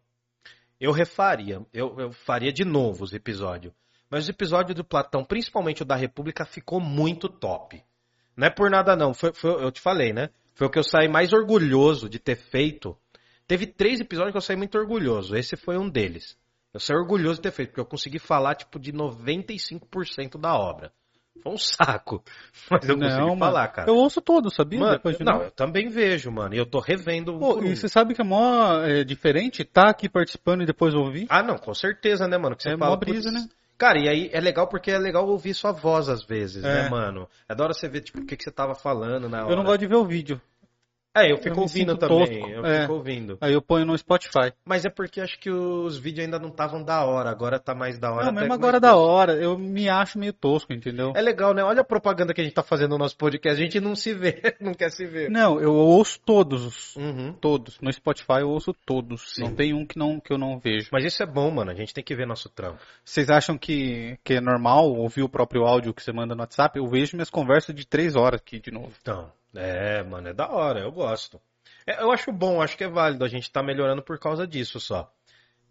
eu 0.80 0.92
refaria, 0.92 1.60
eu, 1.72 1.98
eu 1.98 2.12
faria 2.12 2.52
de 2.52 2.64
novo 2.64 3.04
os 3.04 3.12
episódios. 3.12 3.74
Mas 4.10 4.24
os 4.24 4.30
episódios 4.30 4.74
do 4.74 4.84
Platão, 4.84 5.22
principalmente 5.22 5.82
o 5.82 5.84
da 5.84 5.94
República, 5.94 6.46
ficou 6.46 6.80
muito 6.80 7.28
top. 7.28 7.82
Não 8.34 8.46
é 8.46 8.50
por 8.50 8.70
nada 8.70 8.96
não, 8.96 9.12
foi, 9.12 9.34
foi- 9.34 9.62
eu 9.62 9.70
te 9.70 9.80
falei, 9.80 10.12
né? 10.12 10.30
Foi 10.54 10.66
o 10.66 10.70
que 10.70 10.78
eu 10.78 10.84
saí 10.84 11.08
mais 11.08 11.32
orgulhoso 11.32 12.08
de 12.08 12.18
ter 12.18 12.36
feito. 12.36 12.96
Teve 13.46 13.66
três 13.66 14.00
episódios 14.00 14.32
que 14.32 14.38
eu 14.38 14.42
saí 14.42 14.56
muito 14.56 14.78
orgulhoso. 14.78 15.36
Esse 15.36 15.56
foi 15.56 15.76
um 15.76 15.88
deles. 15.88 16.38
Eu 16.72 16.80
saí 16.80 16.96
orgulhoso 16.96 17.36
de 17.36 17.42
ter 17.42 17.50
feito, 17.52 17.70
porque 17.70 17.80
eu 17.80 17.86
consegui 17.86 18.18
falar, 18.18 18.54
tipo, 18.54 18.78
de 18.78 18.92
95% 18.92 20.38
da 20.38 20.54
obra. 20.54 20.92
Foi 21.42 21.52
um 21.52 21.56
saco. 21.58 22.22
Mas 22.70 22.88
eu 22.88 22.96
consegui 22.98 23.20
Não, 23.20 23.38
falar, 23.38 23.60
mano. 23.62 23.72
cara. 23.72 23.88
Eu 23.90 23.94
ouço 23.96 24.20
todo, 24.20 24.50
sabia? 24.50 24.80
Mano, 24.80 24.98
de 24.98 25.24
não, 25.24 25.32
novo. 25.34 25.44
eu 25.44 25.50
também 25.52 25.88
vejo, 25.88 26.30
mano. 26.32 26.54
E 26.54 26.58
eu 26.58 26.66
tô 26.66 26.80
revendo 26.80 27.38
Pô, 27.38 27.58
um. 27.58 27.64
e 27.64 27.76
você 27.76 27.88
sabe 27.88 28.12
que 28.14 28.20
é 28.20 28.24
mó 28.24 28.80
é, 28.82 29.04
diferente 29.04 29.64
tá 29.64 29.88
aqui 29.90 30.08
participando 30.08 30.62
e 30.62 30.66
depois 30.66 30.94
ouvir? 30.94 31.26
Ah, 31.30 31.42
não, 31.42 31.56
com 31.56 31.72
certeza, 31.72 32.26
né, 32.26 32.36
mano? 32.36 32.56
Que 32.56 32.64
você 32.64 32.70
É 32.70 32.76
fala, 32.76 32.90
mó 32.90 32.96
brisa, 32.96 33.30
putz, 33.30 33.44
né? 33.44 33.48
Cara, 33.78 34.00
e 34.00 34.08
aí 34.08 34.30
é 34.32 34.40
legal 34.40 34.66
porque 34.66 34.90
é 34.90 34.98
legal 34.98 35.28
ouvir 35.28 35.54
sua 35.54 35.70
voz 35.70 36.08
às 36.08 36.24
vezes, 36.24 36.64
É. 36.64 36.82
né, 36.82 36.88
mano? 36.90 37.28
É 37.48 37.54
da 37.54 37.62
hora 37.62 37.72
você 37.72 37.88
ver, 37.88 38.00
tipo, 38.00 38.18
o 38.20 38.26
que, 38.26 38.36
que 38.36 38.42
você 38.42 38.50
tava 38.50 38.74
falando 38.74 39.28
na 39.28 39.44
hora. 39.44 39.52
Eu 39.52 39.56
não 39.56 39.62
gosto 39.62 39.78
de 39.78 39.86
ver 39.86 39.94
o 39.94 40.04
vídeo. 40.04 40.40
É, 41.24 41.32
eu 41.32 41.38
fico 41.38 41.56
me 41.56 41.62
ouvindo 41.62 41.96
também. 41.96 42.18
tosco. 42.40 42.48
Eu 42.50 42.64
É. 42.64 42.80
fico 42.82 42.92
ouvindo. 42.94 43.38
Aí 43.40 43.52
eu 43.52 43.62
ponho 43.62 43.84
no 43.86 43.96
Spotify. 43.96 44.52
Mas 44.64 44.84
é 44.84 44.90
porque 44.90 45.20
acho 45.20 45.38
que 45.38 45.50
os 45.50 45.96
vídeos 45.98 46.24
ainda 46.24 46.38
não 46.38 46.48
estavam 46.48 46.82
da 46.82 47.04
hora. 47.04 47.30
Agora 47.30 47.58
tá 47.58 47.74
mais 47.74 47.98
da 47.98 48.12
hora. 48.12 48.26
Não, 48.26 48.32
mesmo 48.32 48.52
agora 48.52 48.78
da 48.80 48.96
hora. 48.96 49.32
Eu 49.34 49.58
me 49.58 49.88
acho 49.88 50.18
meio 50.18 50.32
tosco, 50.32 50.72
entendeu? 50.72 51.12
É 51.14 51.20
legal, 51.22 51.52
né? 51.54 51.62
Olha 51.62 51.80
a 51.80 51.84
propaganda 51.84 52.32
que 52.34 52.40
a 52.40 52.44
gente 52.44 52.54
tá 52.54 52.62
fazendo 52.62 52.90
no 52.90 52.98
nosso 52.98 53.16
podcast. 53.16 53.60
A 53.60 53.64
gente 53.64 53.80
não 53.80 53.94
se 53.94 54.14
vê, 54.14 54.40
não 54.60 54.74
quer 54.74 54.90
se 54.90 55.06
ver. 55.06 55.30
Não, 55.30 55.60
eu 55.60 55.74
ouço 55.74 56.18
todos. 56.24 56.96
Uhum. 56.96 57.32
Todos. 57.40 57.78
No 57.80 57.92
Spotify 57.92 58.40
eu 58.40 58.50
ouço 58.50 58.72
todos. 58.86 59.34
Sim. 59.34 59.42
Não 59.44 59.54
tem 59.54 59.74
um 59.74 59.86
que, 59.86 59.98
não, 59.98 60.20
que 60.20 60.32
eu 60.32 60.38
não 60.38 60.58
vejo. 60.58 60.88
Mas 60.92 61.04
isso 61.04 61.22
é 61.22 61.26
bom, 61.26 61.50
mano. 61.50 61.70
A 61.70 61.74
gente 61.74 61.92
tem 61.94 62.02
que 62.04 62.14
ver 62.14 62.26
nosso 62.26 62.48
trampo. 62.48 62.78
Vocês 63.04 63.30
acham 63.30 63.56
que, 63.58 64.18
que 64.24 64.34
é 64.34 64.40
normal 64.40 64.90
ouvir 64.92 65.22
o 65.22 65.28
próprio 65.28 65.64
áudio 65.64 65.92
que 65.94 66.02
você 66.02 66.12
manda 66.12 66.34
no 66.34 66.40
WhatsApp? 66.40 66.78
Eu 66.78 66.86
vejo 66.86 67.16
minhas 67.16 67.30
conversas 67.30 67.74
de 67.74 67.86
três 67.86 68.16
horas 68.16 68.40
aqui 68.40 68.60
de 68.60 68.70
novo. 68.70 68.92
Então, 69.00 69.30
é, 69.54 70.02
mano, 70.02 70.28
é 70.28 70.32
da 70.32 70.48
hora, 70.50 70.80
eu 70.80 70.92
gosto. 70.92 71.40
É, 71.86 72.02
eu 72.02 72.10
acho 72.10 72.30
bom, 72.32 72.60
acho 72.60 72.76
que 72.76 72.84
é 72.84 72.88
válido. 72.88 73.24
A 73.24 73.28
gente 73.28 73.50
tá 73.50 73.62
melhorando 73.62 74.02
por 74.02 74.18
causa 74.18 74.46
disso 74.46 74.78
só. 74.80 75.12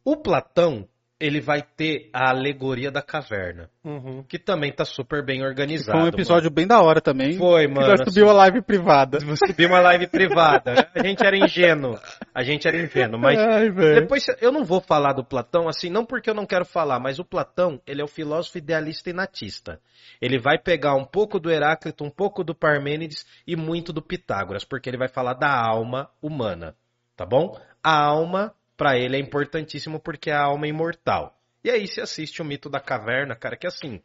O 0.03 0.15
Platão, 0.17 0.87
ele 1.19 1.41
vai 1.41 1.63
ter 1.63 2.09
a 2.13 2.29
alegoria 2.29 2.91
da 2.91 3.01
caverna, 3.01 3.69
Uhum. 3.83 4.23
que 4.23 4.37
também 4.37 4.71
tá 4.71 4.85
super 4.85 5.25
bem 5.25 5.43
organizado. 5.43 5.97
Foi 5.97 6.05
um 6.05 6.09
episódio 6.09 6.51
bem 6.51 6.67
da 6.67 6.79
hora 6.81 7.01
também. 7.01 7.29
mano. 7.29 7.39
Foi, 7.39 7.67
mano. 7.67 7.87
nós 7.87 8.01
subiu 8.03 8.29
a 8.29 8.33
live 8.33 8.61
privada. 8.61 9.17
assim, 9.23 9.35
subi 9.47 9.65
uma 9.65 9.79
live 9.79 10.07
privada. 10.07 10.73
né? 10.75 10.83
A 10.93 11.07
gente 11.07 11.25
era 11.25 11.35
ingênuo. 11.37 11.99
A 12.35 12.43
gente 12.43 12.67
era 12.67 12.77
ingênuo, 12.77 13.19
mas 13.19 13.39
Ai. 13.39 13.69
Depois, 13.71 14.25
eu 14.41 14.51
não 14.51 14.63
vou 14.63 14.79
falar 14.79 15.13
do 15.13 15.23
Platão, 15.23 15.67
assim, 15.67 15.89
não 15.89 16.05
porque 16.05 16.29
eu 16.29 16.35
não 16.35 16.45
quero 16.45 16.65
falar, 16.65 16.99
mas 16.99 17.17
o 17.17 17.25
Platão, 17.25 17.81
ele 17.87 18.01
é 18.01 18.03
o 18.03 18.07
filósofo 18.07 18.57
idealista 18.59 19.09
e 19.09 19.13
natista. 19.13 19.79
Ele 20.21 20.37
vai 20.37 20.57
pegar 20.59 20.93
um 20.95 21.05
pouco 21.05 21.39
do 21.39 21.49
Heráclito, 21.49 22.03
um 22.03 22.09
pouco 22.11 22.43
do 22.43 22.53
Parmênides 22.53 23.25
e 23.45 23.55
muito 23.55 23.91
do 23.91 24.01
Pitágoras, 24.01 24.63
porque 24.63 24.89
ele 24.89 24.97
vai 24.97 25.07
falar 25.07 25.33
da 25.33 25.49
alma 25.49 26.09
humana, 26.21 26.75
tá 27.15 27.25
bom? 27.25 27.57
A 27.83 28.03
alma, 28.05 28.53
pra 28.77 28.95
ele, 28.97 29.17
é 29.17 29.19
importantíssimo 29.19 29.99
porque 29.99 30.29
a 30.31 30.41
alma 30.43 30.67
é 30.67 30.69
imortal. 30.69 31.35
E 31.63 31.69
aí 31.69 31.87
se 31.87 31.99
assiste 31.99 32.41
o 32.41 32.45
mito 32.45 32.69
da 32.69 32.79
caverna, 32.79 33.35
cara, 33.35 33.57
que 33.57 33.67
assim, 33.67 34.01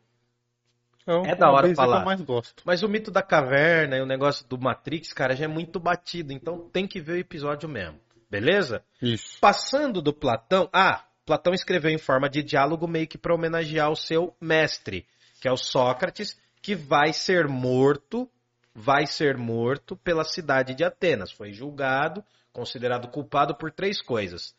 É 1.26 1.34
da 1.34 1.50
hora 1.50 1.70
é 1.70 1.74
falar. 1.74 2.00
eu 2.00 2.04
mais 2.04 2.20
gosto. 2.20 2.62
mas 2.64 2.82
o 2.82 2.88
mito 2.88 3.10
da 3.10 3.22
caverna 3.22 3.96
e 3.96 4.00
o 4.00 4.06
negócio 4.06 4.46
do 4.48 4.58
Matrix, 4.58 5.12
cara, 5.12 5.36
já 5.36 5.44
é 5.44 5.48
muito 5.48 5.78
batido, 5.78 6.32
então 6.32 6.68
tem 6.70 6.86
que 6.86 7.00
ver 7.00 7.12
o 7.12 7.18
episódio 7.18 7.68
mesmo, 7.68 8.00
beleza? 8.30 8.82
Isso. 9.00 9.38
Passando 9.40 10.00
do 10.00 10.12
Platão, 10.12 10.68
ah, 10.72 11.04
Platão 11.26 11.52
escreveu 11.52 11.90
em 11.90 11.98
forma 11.98 12.28
de 12.28 12.42
diálogo 12.42 12.88
meio 12.88 13.06
que 13.06 13.18
para 13.18 13.34
homenagear 13.34 13.90
o 13.90 13.96
seu 13.96 14.34
mestre, 14.40 15.06
que 15.40 15.46
é 15.46 15.52
o 15.52 15.56
Sócrates, 15.56 16.36
que 16.60 16.74
vai 16.74 17.12
ser 17.12 17.46
morto, 17.48 18.28
vai 18.74 19.06
ser 19.06 19.36
morto 19.36 19.96
pela 19.96 20.24
cidade 20.24 20.74
de 20.74 20.84
Atenas. 20.84 21.30
Foi 21.32 21.52
julgado, 21.52 22.24
considerado 22.52 23.08
culpado 23.08 23.54
por 23.56 23.70
três 23.72 24.00
coisas: 24.00 24.54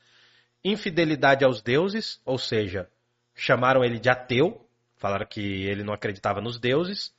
infidelidade 0.64 1.44
aos 1.44 1.62
deuses, 1.62 2.22
ou 2.26 2.38
seja, 2.38 2.88
chamaram 3.36 3.84
ele 3.84 4.00
de 4.00 4.10
ateu, 4.10 4.66
falaram 4.96 5.26
que 5.26 5.42
ele 5.42 5.84
não 5.84 5.94
acreditava 5.94 6.40
nos 6.40 6.60
deuses. 6.60 7.14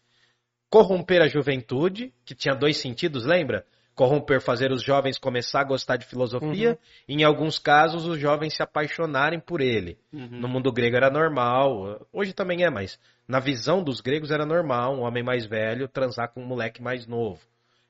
Corromper 0.70 1.22
a 1.22 1.28
juventude, 1.28 2.12
que 2.24 2.34
tinha 2.34 2.54
dois 2.54 2.78
sentidos, 2.78 3.24
lembra? 3.24 3.64
Corromper, 3.94 4.40
fazer 4.40 4.72
os 4.72 4.82
jovens 4.82 5.18
começar 5.18 5.60
a 5.60 5.64
gostar 5.64 5.96
de 5.96 6.06
filosofia, 6.06 6.76
e 7.06 7.14
em 7.14 7.22
alguns 7.22 7.60
casos 7.60 8.06
os 8.06 8.18
jovens 8.18 8.56
se 8.56 8.62
apaixonarem 8.62 9.38
por 9.38 9.60
ele. 9.60 9.98
No 10.40 10.48
mundo 10.48 10.72
grego 10.72 10.96
era 10.96 11.10
normal, 11.10 12.04
hoje 12.12 12.32
também 12.32 12.64
é, 12.64 12.70
mas 12.70 12.98
na 13.28 13.38
visão 13.38 13.84
dos 13.84 14.00
gregos 14.00 14.32
era 14.32 14.44
normal 14.44 14.96
um 14.96 15.02
homem 15.02 15.22
mais 15.22 15.46
velho 15.46 15.86
transar 15.86 16.32
com 16.32 16.42
um 16.42 16.46
moleque 16.46 16.82
mais 16.82 17.06
novo. 17.06 17.40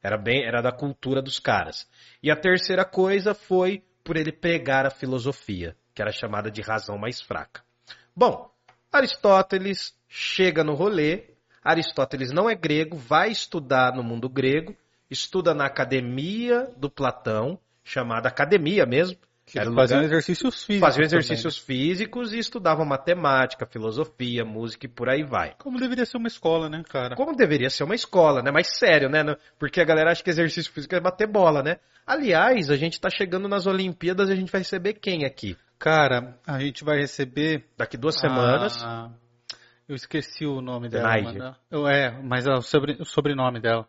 Era 0.03 0.19
bem, 0.19 0.45
era 0.45 0.61
da 0.61 0.71
cultura 0.71 1.23
dos 1.23 1.39
caras. 1.39 1.89
E 2.23 2.31
a 2.31 2.37
terceira 2.37 2.85
coisa 2.85 3.33
foi 3.33 3.83
por 4.05 4.17
ele 4.19 4.31
pregar 4.31 4.85
a 4.85 4.91
filosofia, 4.91 5.75
que 5.95 6.03
era 6.03 6.13
chamada 6.13 6.51
de 6.51 6.61
razão 6.61 6.99
mais 6.99 7.21
fraca. 7.23 7.63
Bom, 8.15 8.51
Aristóteles 8.93 9.99
chega 10.07 10.63
no 10.63 10.75
rolê. 10.75 11.31
Aristóteles 11.65 12.31
não 12.31 12.49
é 12.49 12.55
grego, 12.55 12.97
vai 12.97 13.31
estudar 13.31 13.95
no 13.95 14.05
mundo 14.05 14.29
grego, 14.29 14.77
estuda 15.11 15.55
na 15.55 15.65
academia 15.65 16.71
do 16.77 16.91
Platão, 16.91 17.59
chamada 17.83 18.29
academia 18.29 18.85
mesmo. 18.85 19.19
Que 19.47 19.59
Era 19.59 19.71
o 19.71 19.75
faziam 19.75 19.99
lugar- 20.01 20.11
exercícios 20.11 20.65
físicos. 20.65 20.81
Faziam 20.81 21.07
também. 21.07 21.19
exercícios 21.19 21.59
físicos 21.59 22.33
e 22.33 22.39
estudavam 22.39 22.87
matemática, 22.87 23.67
filosofia, 23.67 24.43
música 24.45 24.87
e 24.87 24.89
por 24.89 25.09
aí 25.09 25.23
vai. 25.23 25.55
Como 25.59 25.79
deveria 25.79 26.07
ser 26.07 26.17
uma 26.17 26.29
escola, 26.29 26.69
né, 26.71 26.83
cara? 26.89 27.15
Como 27.15 27.37
deveria 27.37 27.69
ser 27.69 27.85
uma 27.85 27.95
escola, 27.95 28.43
né? 28.43 28.51
Mas 28.51 28.69
sério, 28.79 29.11
né? 29.11 29.23
Porque 29.59 29.81
a 29.81 29.85
galera 29.85 30.11
acha 30.11 30.23
que 30.25 30.31
exercício 30.31 30.73
físico 30.73 30.95
é 30.95 31.01
bater 31.01 31.27
bola, 31.27 31.63
né? 31.63 31.77
Aliás, 32.07 32.71
a 32.71 32.77
gente 32.77 32.99
tá 33.01 33.11
chegando 33.11 33.47
nas 33.49 33.67
Olimpíadas 33.67 34.29
e 34.31 34.33
a 34.33 34.37
gente 34.37 34.51
vai 34.51 34.63
receber 34.63 34.95
quem 34.95 35.25
aqui? 35.27 35.57
Cara, 35.79 36.39
a 36.47 36.59
gente 36.59 36.83
vai 36.83 36.99
receber. 36.99 37.67
Daqui 37.77 37.97
duas 37.99 38.19
semanas. 38.19 38.83
a- 38.83 39.11
Eu 39.87 39.95
esqueci 39.95 40.47
o 40.47 40.63
nome 40.63 40.89
dela. 40.89 41.21
Mano. 41.21 41.57
Eu- 41.71 41.87
É, 41.87 42.11
mas 42.23 42.47
é 42.47 42.51
o, 42.53 42.63
sobre- 42.63 42.97
o 42.99 43.05
sobrenome 43.05 43.61
dela. 43.61 43.87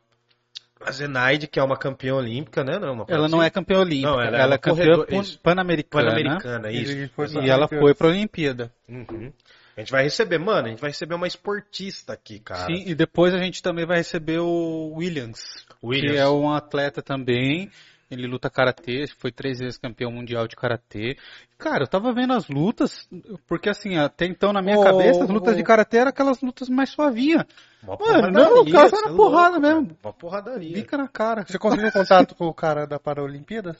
A 0.81 0.91
Zenaide, 0.91 1.47
que 1.47 1.59
é 1.59 1.63
uma 1.63 1.77
campeã 1.77 2.13
olímpica, 2.15 2.63
né? 2.63 2.77
Não, 2.77 2.87
é 2.87 2.91
uma 2.91 3.05
Ela 3.07 3.27
não 3.27 3.41
é 3.41 3.49
campeã 3.49 3.79
olímpica, 3.79 4.09
Não, 4.11 4.21
ela 4.21 4.37
ela, 4.37 4.53
é 4.53 4.55
é 4.55 4.57
campeã 4.57 4.83
corredor- 4.85 5.07
pan- 5.07 5.15
isso. 5.21 5.39
pan-americana. 5.39 6.03
Pan-Americana, 6.09 6.71
isso. 6.71 6.91
E 6.91 7.07
foi. 7.07 7.27
E 7.43 7.49
ela 7.49 7.67
foi 7.67 7.93
pra 7.93 8.07
Olimpíada. 8.07 8.71
Uhum. 8.87 9.31
A 9.77 9.81
gente 9.81 9.91
vai 9.91 10.03
receber, 10.03 10.37
mano, 10.37 10.67
a 10.67 10.69
gente 10.69 10.79
vai 10.79 10.89
receber 10.89 11.15
uma 11.15 11.27
esportista 11.27 12.13
aqui, 12.13 12.39
cara. 12.39 12.65
Sim, 12.67 12.83
e 12.87 12.95
depois 12.95 13.33
a 13.33 13.39
gente 13.39 13.61
também 13.61 13.85
vai 13.85 13.97
receber 13.97 14.39
o 14.39 14.93
Williams, 14.95 15.65
Williams. 15.83 16.11
que 16.13 16.17
é 16.17 16.27
um 16.29 16.49
atleta 16.53 17.01
também. 17.01 17.69
Ele 18.09 18.27
luta 18.27 18.49
karatê, 18.51 19.05
foi 19.17 19.31
três 19.31 19.57
vezes 19.59 19.77
campeão 19.79 20.11
mundial 20.11 20.47
de 20.47 20.55
karatê. 20.55 21.17
Cara, 21.57 21.83
eu 21.83 21.87
tava 21.87 22.13
vendo 22.13 22.33
as 22.33 22.47
lutas, 22.47 23.09
porque 23.47 23.67
assim, 23.69 23.97
até 23.97 24.25
então 24.27 24.53
na 24.53 24.61
minha 24.61 24.77
Ô, 24.77 24.83
cabeça 24.83 25.23
as 25.23 25.29
lutas 25.29 25.53
ô. 25.53 25.57
de 25.57 25.63
karatê 25.63 25.97
eram 25.97 26.09
aquelas 26.09 26.39
lutas 26.41 26.69
mais 26.69 26.89
suavinhas. 26.91 27.45
Uma 27.81 27.97
Mano, 27.97 28.31
não, 28.31 28.61
o 28.61 28.71
cara 28.71 28.89
cê 28.89 28.95
tá 28.95 29.01
na 29.07 29.13
é 29.13 29.15
porrada 29.15 29.57
louco, 29.57 29.61
mesmo. 29.61 29.87
cara. 29.87 29.99
Uma 30.03 30.13
porradaria. 30.13 30.73
Bica 30.73 30.97
na 30.97 31.07
cara. 31.07 31.45
Você 31.47 31.57
conseguiu 31.57 31.91
contato 31.91 32.35
com 32.35 32.45
o 32.45 32.53
cara 32.53 32.85
da 32.85 32.99
Paralimpíadas? 32.99 33.77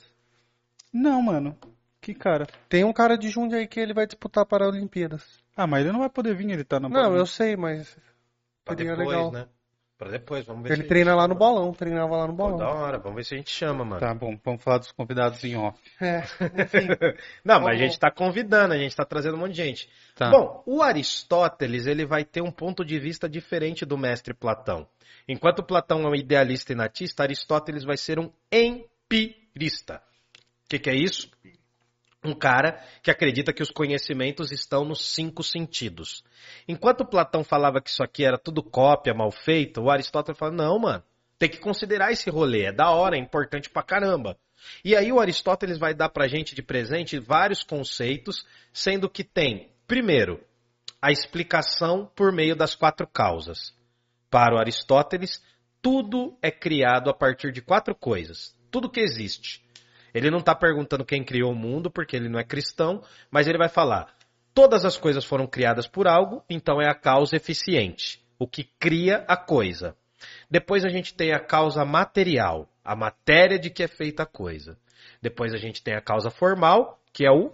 Não, 0.92 1.22
mano. 1.22 1.56
Que 2.00 2.14
cara? 2.14 2.46
Tem 2.68 2.84
um 2.84 2.92
cara 2.92 3.16
de 3.16 3.28
Jundiaí 3.28 3.66
que 3.66 3.80
ele 3.80 3.94
vai 3.94 4.06
disputar 4.06 4.42
a 4.42 4.46
Paralimpíadas. 4.46 5.24
Ah, 5.56 5.66
mas 5.66 5.82
ele 5.82 5.92
não 5.92 6.00
vai 6.00 6.10
poder 6.10 6.34
vir, 6.36 6.50
ele 6.50 6.64
tá 6.64 6.78
na 6.80 6.88
Não, 6.88 7.16
eu 7.16 7.26
sei, 7.26 7.56
mas 7.56 7.96
Pra 8.64 8.76
seria 8.76 8.96
depois, 8.96 9.08
legal. 9.08 9.32
né? 9.32 9.46
Pra 9.98 10.10
depois, 10.10 10.44
vamos 10.44 10.62
ver 10.62 10.72
ele 10.74 10.82
se 10.82 10.88
treina 10.88 11.12
a 11.12 11.14
gente 11.14 11.20
lá 11.22 11.28
no 11.28 11.34
chama. 11.34 11.38
bolão, 11.38 11.72
treinava 11.72 12.16
lá 12.16 12.26
no 12.26 12.36
Pô, 12.36 12.42
bolão. 12.50 12.58
da 12.58 12.68
hora, 12.68 12.98
vamos 12.98 13.16
ver 13.16 13.24
se 13.24 13.34
a 13.34 13.38
gente 13.38 13.50
chama, 13.50 13.82
mano. 13.82 14.00
Tá 14.00 14.12
bom, 14.12 14.38
vamos 14.44 14.62
falar 14.62 14.78
dos 14.78 14.92
convidados 14.92 15.42
em 15.42 15.56
off. 15.56 15.78
É, 15.98 16.18
enfim. 16.62 16.88
Não, 17.42 17.60
mas 17.60 17.80
a 17.80 17.82
gente 17.82 17.98
tá 17.98 18.10
convidando, 18.10 18.74
a 18.74 18.78
gente 18.78 18.94
tá 18.94 19.06
trazendo 19.06 19.36
um 19.36 19.40
monte 19.40 19.52
de 19.52 19.64
gente. 19.64 19.88
Tá. 20.14 20.30
Bom, 20.30 20.62
o 20.66 20.82
Aristóteles, 20.82 21.86
ele 21.86 22.04
vai 22.04 22.24
ter 22.24 22.42
um 22.42 22.50
ponto 22.50 22.84
de 22.84 22.98
vista 22.98 23.26
diferente 23.26 23.86
do 23.86 23.96
mestre 23.96 24.34
Platão. 24.34 24.86
Enquanto 25.26 25.62
Platão 25.62 26.02
é 26.02 26.08
um 26.10 26.14
idealista 26.14 26.72
e 26.72 26.76
natista, 26.76 27.22
Aristóteles 27.22 27.82
vai 27.82 27.96
ser 27.96 28.18
um 28.18 28.30
empirista. 28.52 30.02
O 30.66 30.68
que, 30.68 30.78
que 30.78 30.90
é 30.90 30.94
isso? 30.94 31.30
Um 32.24 32.34
cara 32.34 32.82
que 33.02 33.10
acredita 33.10 33.52
que 33.52 33.62
os 33.62 33.70
conhecimentos 33.70 34.50
estão 34.50 34.84
nos 34.84 35.14
cinco 35.14 35.42
sentidos. 35.42 36.24
Enquanto 36.66 37.06
Platão 37.06 37.44
falava 37.44 37.80
que 37.80 37.90
isso 37.90 38.02
aqui 38.02 38.24
era 38.24 38.38
tudo 38.38 38.62
cópia, 38.62 39.14
mal 39.14 39.30
feito, 39.30 39.80
o 39.80 39.90
Aristóteles 39.90 40.38
fala, 40.38 40.52
não, 40.52 40.78
mano, 40.78 41.04
tem 41.38 41.48
que 41.48 41.58
considerar 41.58 42.12
esse 42.12 42.30
rolê, 42.30 42.64
é 42.64 42.72
da 42.72 42.90
hora, 42.90 43.16
é 43.16 43.20
importante 43.20 43.70
pra 43.70 43.82
caramba. 43.82 44.36
E 44.84 44.96
aí 44.96 45.12
o 45.12 45.20
Aristóteles 45.20 45.78
vai 45.78 45.94
dar 45.94 46.08
pra 46.08 46.26
gente 46.26 46.54
de 46.54 46.62
presente 46.62 47.18
vários 47.18 47.62
conceitos, 47.62 48.44
sendo 48.72 49.08
que 49.08 49.22
tem, 49.22 49.70
primeiro, 49.86 50.42
a 51.00 51.12
explicação 51.12 52.10
por 52.14 52.32
meio 52.32 52.56
das 52.56 52.74
quatro 52.74 53.06
causas. 53.06 53.74
Para 54.30 54.56
o 54.56 54.58
Aristóteles, 54.58 55.42
tudo 55.80 56.36
é 56.42 56.50
criado 56.50 57.10
a 57.10 57.14
partir 57.14 57.52
de 57.52 57.62
quatro 57.62 57.94
coisas. 57.94 58.56
Tudo 58.70 58.90
que 58.90 59.00
existe. 59.00 59.64
Ele 60.16 60.30
não 60.30 60.38
está 60.38 60.54
perguntando 60.54 61.04
quem 61.04 61.22
criou 61.22 61.52
o 61.52 61.54
mundo, 61.54 61.90
porque 61.90 62.16
ele 62.16 62.30
não 62.30 62.40
é 62.40 62.42
cristão, 62.42 63.02
mas 63.30 63.46
ele 63.46 63.58
vai 63.58 63.68
falar: 63.68 64.14
todas 64.54 64.82
as 64.82 64.96
coisas 64.96 65.26
foram 65.26 65.46
criadas 65.46 65.86
por 65.86 66.08
algo, 66.08 66.42
então 66.48 66.80
é 66.80 66.88
a 66.88 66.94
causa 66.94 67.36
eficiente, 67.36 68.24
o 68.38 68.48
que 68.48 68.64
cria 68.64 69.26
a 69.28 69.36
coisa. 69.36 69.94
Depois 70.50 70.86
a 70.86 70.88
gente 70.88 71.12
tem 71.12 71.34
a 71.34 71.38
causa 71.38 71.84
material, 71.84 72.66
a 72.82 72.96
matéria 72.96 73.58
de 73.58 73.68
que 73.68 73.82
é 73.82 73.88
feita 73.88 74.22
a 74.22 74.26
coisa. 74.26 74.78
Depois 75.20 75.52
a 75.52 75.58
gente 75.58 75.82
tem 75.82 75.94
a 75.94 76.00
causa 76.00 76.30
formal, 76.30 76.98
que 77.12 77.26
é 77.26 77.30
o 77.30 77.52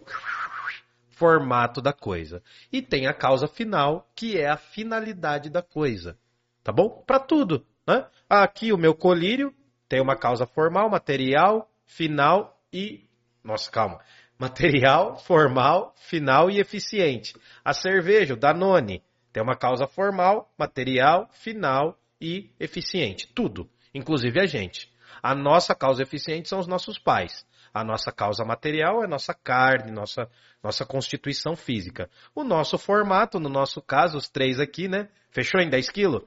formato 1.16 1.82
da 1.82 1.92
coisa. 1.92 2.44
E 2.70 2.80
tem 2.80 3.08
a 3.08 3.12
causa 3.12 3.48
final, 3.48 4.08
que 4.14 4.38
é 4.38 4.48
a 4.48 4.56
finalidade 4.56 5.50
da 5.50 5.62
coisa. 5.62 6.16
Tá 6.62 6.70
bom? 6.70 7.02
Para 7.04 7.18
tudo. 7.18 7.66
Né? 7.84 8.06
Aqui 8.30 8.72
o 8.72 8.78
meu 8.78 8.94
colírio 8.94 9.52
tem 9.88 10.00
uma 10.00 10.16
causa 10.16 10.46
formal, 10.46 10.88
material, 10.88 11.68
final 11.92 12.58
e. 12.72 13.04
Nossa, 13.44 13.70
calma. 13.70 14.00
Material, 14.38 15.16
formal, 15.18 15.94
final 15.96 16.50
e 16.50 16.58
eficiente. 16.58 17.34
A 17.64 17.72
cerveja, 17.72 18.34
o 18.34 18.36
Danone, 18.36 19.02
tem 19.32 19.42
uma 19.42 19.56
causa 19.56 19.86
formal, 19.86 20.50
material, 20.58 21.28
final 21.32 21.98
e 22.20 22.50
eficiente. 22.58 23.28
Tudo. 23.28 23.68
Inclusive 23.94 24.40
a 24.40 24.46
gente. 24.46 24.90
A 25.22 25.34
nossa 25.34 25.74
causa 25.74 26.02
eficiente 26.02 26.48
são 26.48 26.58
os 26.58 26.66
nossos 26.66 26.98
pais. 26.98 27.46
A 27.74 27.84
nossa 27.84 28.10
causa 28.10 28.44
material 28.44 29.02
é 29.02 29.06
nossa 29.06 29.32
carne, 29.32 29.90
nossa, 29.90 30.28
nossa 30.62 30.84
constituição 30.84 31.54
física. 31.56 32.10
O 32.34 32.42
nosso 32.42 32.76
formato, 32.76 33.38
no 33.38 33.48
nosso 33.48 33.80
caso, 33.80 34.18
os 34.18 34.28
três 34.28 34.58
aqui, 34.58 34.88
né? 34.88 35.08
Fechou 35.30 35.60
em 35.60 35.70
10 35.70 35.90
quilos? 35.90 36.22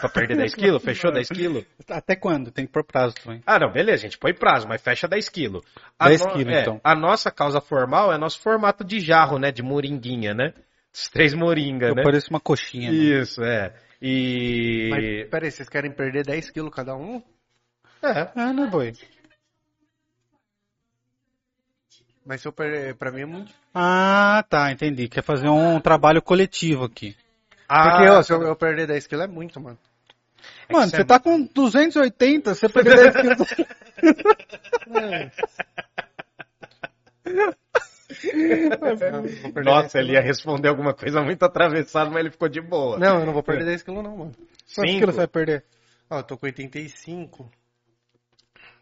Pra 0.00 0.08
perder 0.08 0.36
10 0.36 0.54
quilos? 0.56 0.82
Fechou 0.82 1.10
10 1.12 1.28
quilos? 1.28 1.64
Até 1.88 2.14
quando? 2.14 2.50
Tem 2.50 2.64
que 2.66 2.72
pôr 2.72 2.84
prazo 2.84 3.14
também. 3.16 3.42
Ah, 3.46 3.58
não, 3.58 3.72
beleza, 3.72 4.02
a 4.06 4.08
gente 4.08 4.18
põe 4.18 4.32
prazo, 4.32 4.68
mas 4.68 4.80
fecha 4.80 5.08
10 5.08 5.28
quilos. 5.28 5.64
A 5.98 6.08
10 6.08 6.24
no- 6.24 6.32
quilos, 6.32 6.54
é, 6.54 6.60
então. 6.62 6.80
A 6.84 6.94
nossa 6.94 7.30
causa 7.30 7.60
formal 7.60 8.12
é 8.12 8.18
nosso 8.18 8.38
formato 8.40 8.84
de 8.84 9.00
jarro, 9.00 9.38
né? 9.38 9.50
De 9.50 9.62
moringuinha, 9.62 10.32
né? 10.32 10.52
Os 10.92 11.08
três 11.08 11.34
moringa, 11.34 11.88
Eu 11.88 11.94
né? 11.96 12.02
pareço 12.04 12.30
uma 12.30 12.38
coxinha. 12.40 12.92
né? 12.92 12.96
Isso, 12.96 13.42
é. 13.42 13.74
E. 14.00 14.88
Mas, 14.90 15.28
peraí, 15.30 15.50
vocês 15.50 15.68
querem 15.68 15.90
perder 15.90 16.24
10 16.24 16.50
quilos 16.50 16.72
cada 16.72 16.94
um? 16.94 17.20
É. 18.02 18.28
Ah, 18.36 18.52
não, 18.52 18.68
boi. 18.70 18.92
Mas 22.24 22.40
se 22.40 22.48
eu 22.48 22.52
perder, 22.52 22.94
pra 22.94 23.10
mim 23.10 23.20
é 23.22 23.26
muito 23.26 23.52
Ah, 23.74 24.44
tá, 24.48 24.70
entendi. 24.72 25.08
Quer 25.08 25.22
fazer 25.22 25.48
um 25.48 25.78
trabalho 25.80 26.22
coletivo 26.22 26.84
aqui. 26.84 27.14
Porque, 27.66 28.06
Ah, 28.08 28.18
ó, 28.18 28.22
se 28.22 28.32
eu, 28.32 28.42
eu 28.42 28.56
perder 28.56 28.86
10 28.86 29.06
quilos 29.06 29.24
é 29.24 29.28
muito, 29.28 29.60
mano. 29.60 29.78
Mano, 30.70 30.88
você 30.90 31.00
é- 31.00 31.04
tá 31.04 31.18
com 31.18 31.42
280, 31.42 32.54
você 32.54 32.68
perdeu 32.68 32.94
10 32.94 33.16
quilos. 33.16 33.48
Perder 38.24 39.64
Nossa, 39.64 39.98
10 39.98 40.04
ele 40.06 40.12
ia 40.12 40.20
responder 40.20 40.68
alguma 40.68 40.94
coisa 40.94 41.20
muito 41.22 41.42
atravessada, 41.42 42.10
mas 42.10 42.20
ele 42.20 42.30
ficou 42.30 42.48
de 42.48 42.60
boa. 42.60 42.98
Não, 42.98 43.20
eu 43.20 43.26
não 43.26 43.32
vou 43.32 43.42
perder 43.42 43.64
10 43.64 43.82
quilos 43.82 44.02
não, 44.02 44.16
mano. 44.16 44.32
Quantos 44.32 44.74
Cinco. 44.90 44.98
quilos 44.98 45.14
você 45.14 45.20
vai 45.20 45.26
perder? 45.28 45.64
Ó, 46.10 46.18
eu 46.18 46.22
tô 46.22 46.36
com 46.36 46.46
85. 46.46 47.50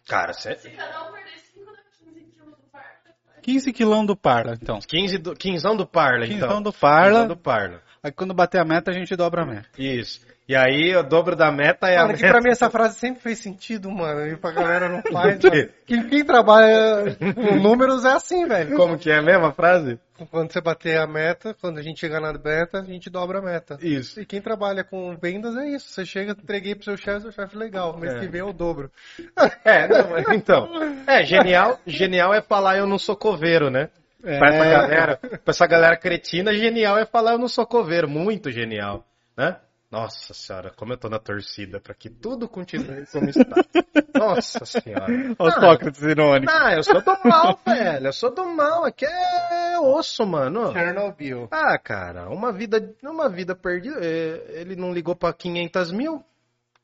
Cara, 0.08 0.32
você... 0.32 0.56
Se 0.56 0.70
cada 0.70 1.08
um 1.08 1.12
perder 1.12 1.38
5 1.54 1.72
dá 1.72 1.78
15 2.04 2.20
quilos 2.32 2.56
do 2.56 2.62
parque. 2.70 3.10
15 3.42 3.72
quilão 3.72 4.04
do 4.06 4.16
Parla, 4.16 4.54
então. 4.60 4.78
15 4.80 5.18
do... 5.18 5.34
quinzão 5.34 5.76
do 5.76 5.86
Parla, 5.86 6.26
então. 6.26 6.48
Quinzão 6.48 6.62
do 6.62 6.72
Parla. 6.72 7.10
Quinzão 7.10 7.28
do 7.28 7.36
Parla. 7.36 7.82
Aí 8.02 8.10
quando 8.10 8.34
bater 8.34 8.60
a 8.60 8.64
meta, 8.64 8.90
a 8.90 8.94
gente 8.94 9.14
dobra 9.14 9.42
a 9.42 9.46
meta. 9.46 9.68
Isso. 9.78 10.20
E 10.48 10.56
aí, 10.56 10.94
o 10.96 11.04
dobro 11.04 11.36
da 11.36 11.52
meta 11.52 11.88
é 11.88 11.96
a 11.96 12.02
Mano, 12.02 12.14
que 12.14 12.22
meta... 12.22 12.34
pra 12.34 12.42
mim 12.42 12.50
essa 12.50 12.68
frase 12.68 12.98
sempre 12.98 13.22
fez 13.22 13.38
sentido, 13.38 13.88
mano. 13.88 14.26
E 14.26 14.36
pra 14.36 14.50
galera 14.50 14.88
não 14.88 15.00
faz. 15.12 15.38
Quem, 15.86 16.08
quem 16.08 16.24
trabalha 16.24 17.16
com 17.34 17.54
números 17.56 18.04
é 18.04 18.10
assim, 18.10 18.44
velho. 18.46 18.76
Como 18.76 18.98
que 18.98 19.08
é 19.08 19.18
a 19.18 19.22
mesma 19.22 19.52
frase? 19.52 20.00
Quando 20.30 20.52
você 20.52 20.60
bater 20.60 20.98
a 20.98 21.06
meta, 21.06 21.54
quando 21.60 21.78
a 21.78 21.82
gente 21.82 22.00
chegar 22.00 22.20
na 22.20 22.32
meta, 22.32 22.80
a 22.80 22.84
gente 22.84 23.08
dobra 23.08 23.38
a 23.38 23.42
meta. 23.42 23.78
Isso. 23.80 24.20
E 24.20 24.26
quem 24.26 24.40
trabalha 24.42 24.82
com 24.82 25.16
vendas 25.16 25.56
é 25.56 25.68
isso. 25.68 25.88
Você 25.88 26.04
chega, 26.04 26.32
entreguei 26.32 26.74
pro 26.74 26.84
seu 26.84 26.96
chefe, 26.96 27.22
seu 27.22 27.32
chefe 27.32 27.56
legal. 27.56 27.96
Mês 27.96 28.14
É. 28.14 28.18
que 28.20 28.26
vem 28.26 28.40
eu 28.40 28.52
dobro. 28.52 28.90
É, 29.64 29.86
não, 29.86 30.10
mas 30.10 30.28
então. 30.28 30.68
É, 31.06 31.24
genial, 31.24 31.78
genial 31.86 32.34
é 32.34 32.40
falar 32.42 32.76
eu 32.78 32.86
não 32.86 32.98
sou 32.98 33.16
coveiro, 33.16 33.70
né? 33.70 33.88
Pra 34.22 34.48
essa 34.48 34.64
galera, 34.70 35.16
pra 35.16 35.40
essa 35.48 35.66
galera 35.66 35.96
cretina, 35.96 36.52
genial 36.54 36.96
é 36.96 37.04
falar 37.04 37.32
eu 37.32 37.38
não 37.38 37.48
sou 37.48 37.66
coveiro. 37.66 38.08
Muito 38.08 38.50
genial, 38.50 39.04
né? 39.36 39.56
Nossa 39.90 40.32
senhora, 40.32 40.72
como 40.74 40.94
eu 40.94 40.96
tô 40.96 41.10
na 41.10 41.18
torcida 41.18 41.78
pra 41.78 41.92
que 41.92 42.08
tudo 42.08 42.48
continue 42.48 43.04
como 43.12 43.28
está. 43.28 43.56
Nossa 44.18 44.64
senhora. 44.64 45.04
Olha 45.38 45.50
os 45.50 45.56
Ah, 45.56 45.60
Sócrates 45.60 46.02
irônicos. 46.02 46.54
Não, 46.54 46.70
eu 46.70 46.82
sou 46.82 47.02
do 47.02 47.18
mal, 47.28 47.60
velho. 47.66 48.06
Eu 48.06 48.12
sou 48.14 48.34
do 48.34 48.44
mal. 48.46 48.84
Aqui 48.86 49.04
é 49.04 49.78
osso, 49.80 50.24
mano. 50.26 50.72
Chernobyl. 50.72 51.46
Ah, 51.50 51.76
cara, 51.78 52.30
uma 52.30 52.50
vida, 52.52 52.94
uma 53.02 53.28
vida 53.28 53.54
perdida. 53.54 53.98
é, 54.00 54.60
Ele 54.62 54.76
não 54.76 54.94
ligou 54.94 55.14
pra 55.14 55.30
500 55.32 55.92
mil? 55.92 56.24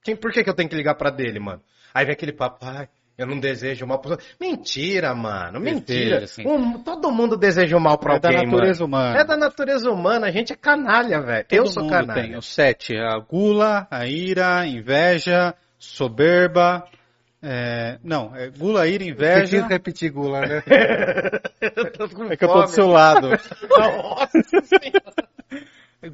Quem, 0.02 0.15
por 0.15 0.31
que, 0.31 0.44
que 0.44 0.51
eu 0.51 0.55
tenho 0.55 0.69
que 0.69 0.77
ligar 0.77 0.94
pra 0.94 1.09
dele, 1.09 1.39
mano? 1.40 1.62
Aí 1.94 2.05
vem 2.05 2.12
aquele 2.12 2.32
papo, 2.32 2.59
ai, 2.66 2.89
eu 3.19 3.27
não 3.27 3.40
desejo 3.40 3.85
mal 3.86 3.99
pra 3.99 4.16
Mentira, 4.40 5.12
mano, 5.15 5.59
mentira. 5.61 6.20
Deseja, 6.20 6.27
sim. 6.28 6.47
Um- 6.47 6.78
todo 6.85 7.11
mundo 7.11 7.36
deseja 7.36 7.77
o 7.77 7.81
mal 7.81 7.99
pra 7.99 8.15
É 8.15 8.20
da 8.20 8.28
alguém, 8.28 8.47
natureza 8.47 8.86
mano. 8.86 9.05
humana. 9.05 9.20
É 9.20 9.24
da 9.24 9.36
natureza 9.36 9.90
humana, 9.90 10.27
a 10.28 10.31
gente 10.31 10.53
é 10.53 10.57
canalha, 10.57 11.20
velho. 11.20 11.45
Todo 11.49 11.59
Eu 11.59 11.66
sou 11.66 11.82
mundo 11.82 11.93
canalha. 11.93 12.23
tem 12.23 12.36
os 12.39 12.47
sete. 12.47 12.97
A 12.97 13.19
gula, 13.19 13.89
a 13.90 14.07
ira, 14.07 14.61
a 14.61 14.66
inveja, 14.66 15.53
soberba. 15.78 16.85
é, 17.43 17.99
Não, 18.05 18.35
é 18.36 18.49
gula, 18.51 18.86
ira, 18.86 19.03
Você 19.05 19.11
inveja. 19.11 19.59
quis 19.61 19.69
repetir 19.69 20.11
gula, 20.12 20.40
né? 20.40 20.62
Eu 21.77 21.93
tô 21.93 22.09
com 22.09 22.24
É 22.24 22.36
que 22.36 22.45
eu 22.45 22.49
tô 22.49 22.62
do 22.62 22.69
seu 22.69 22.86
lado. 22.86 23.28
Nossa 23.77 24.43
senhora. 24.62 25.28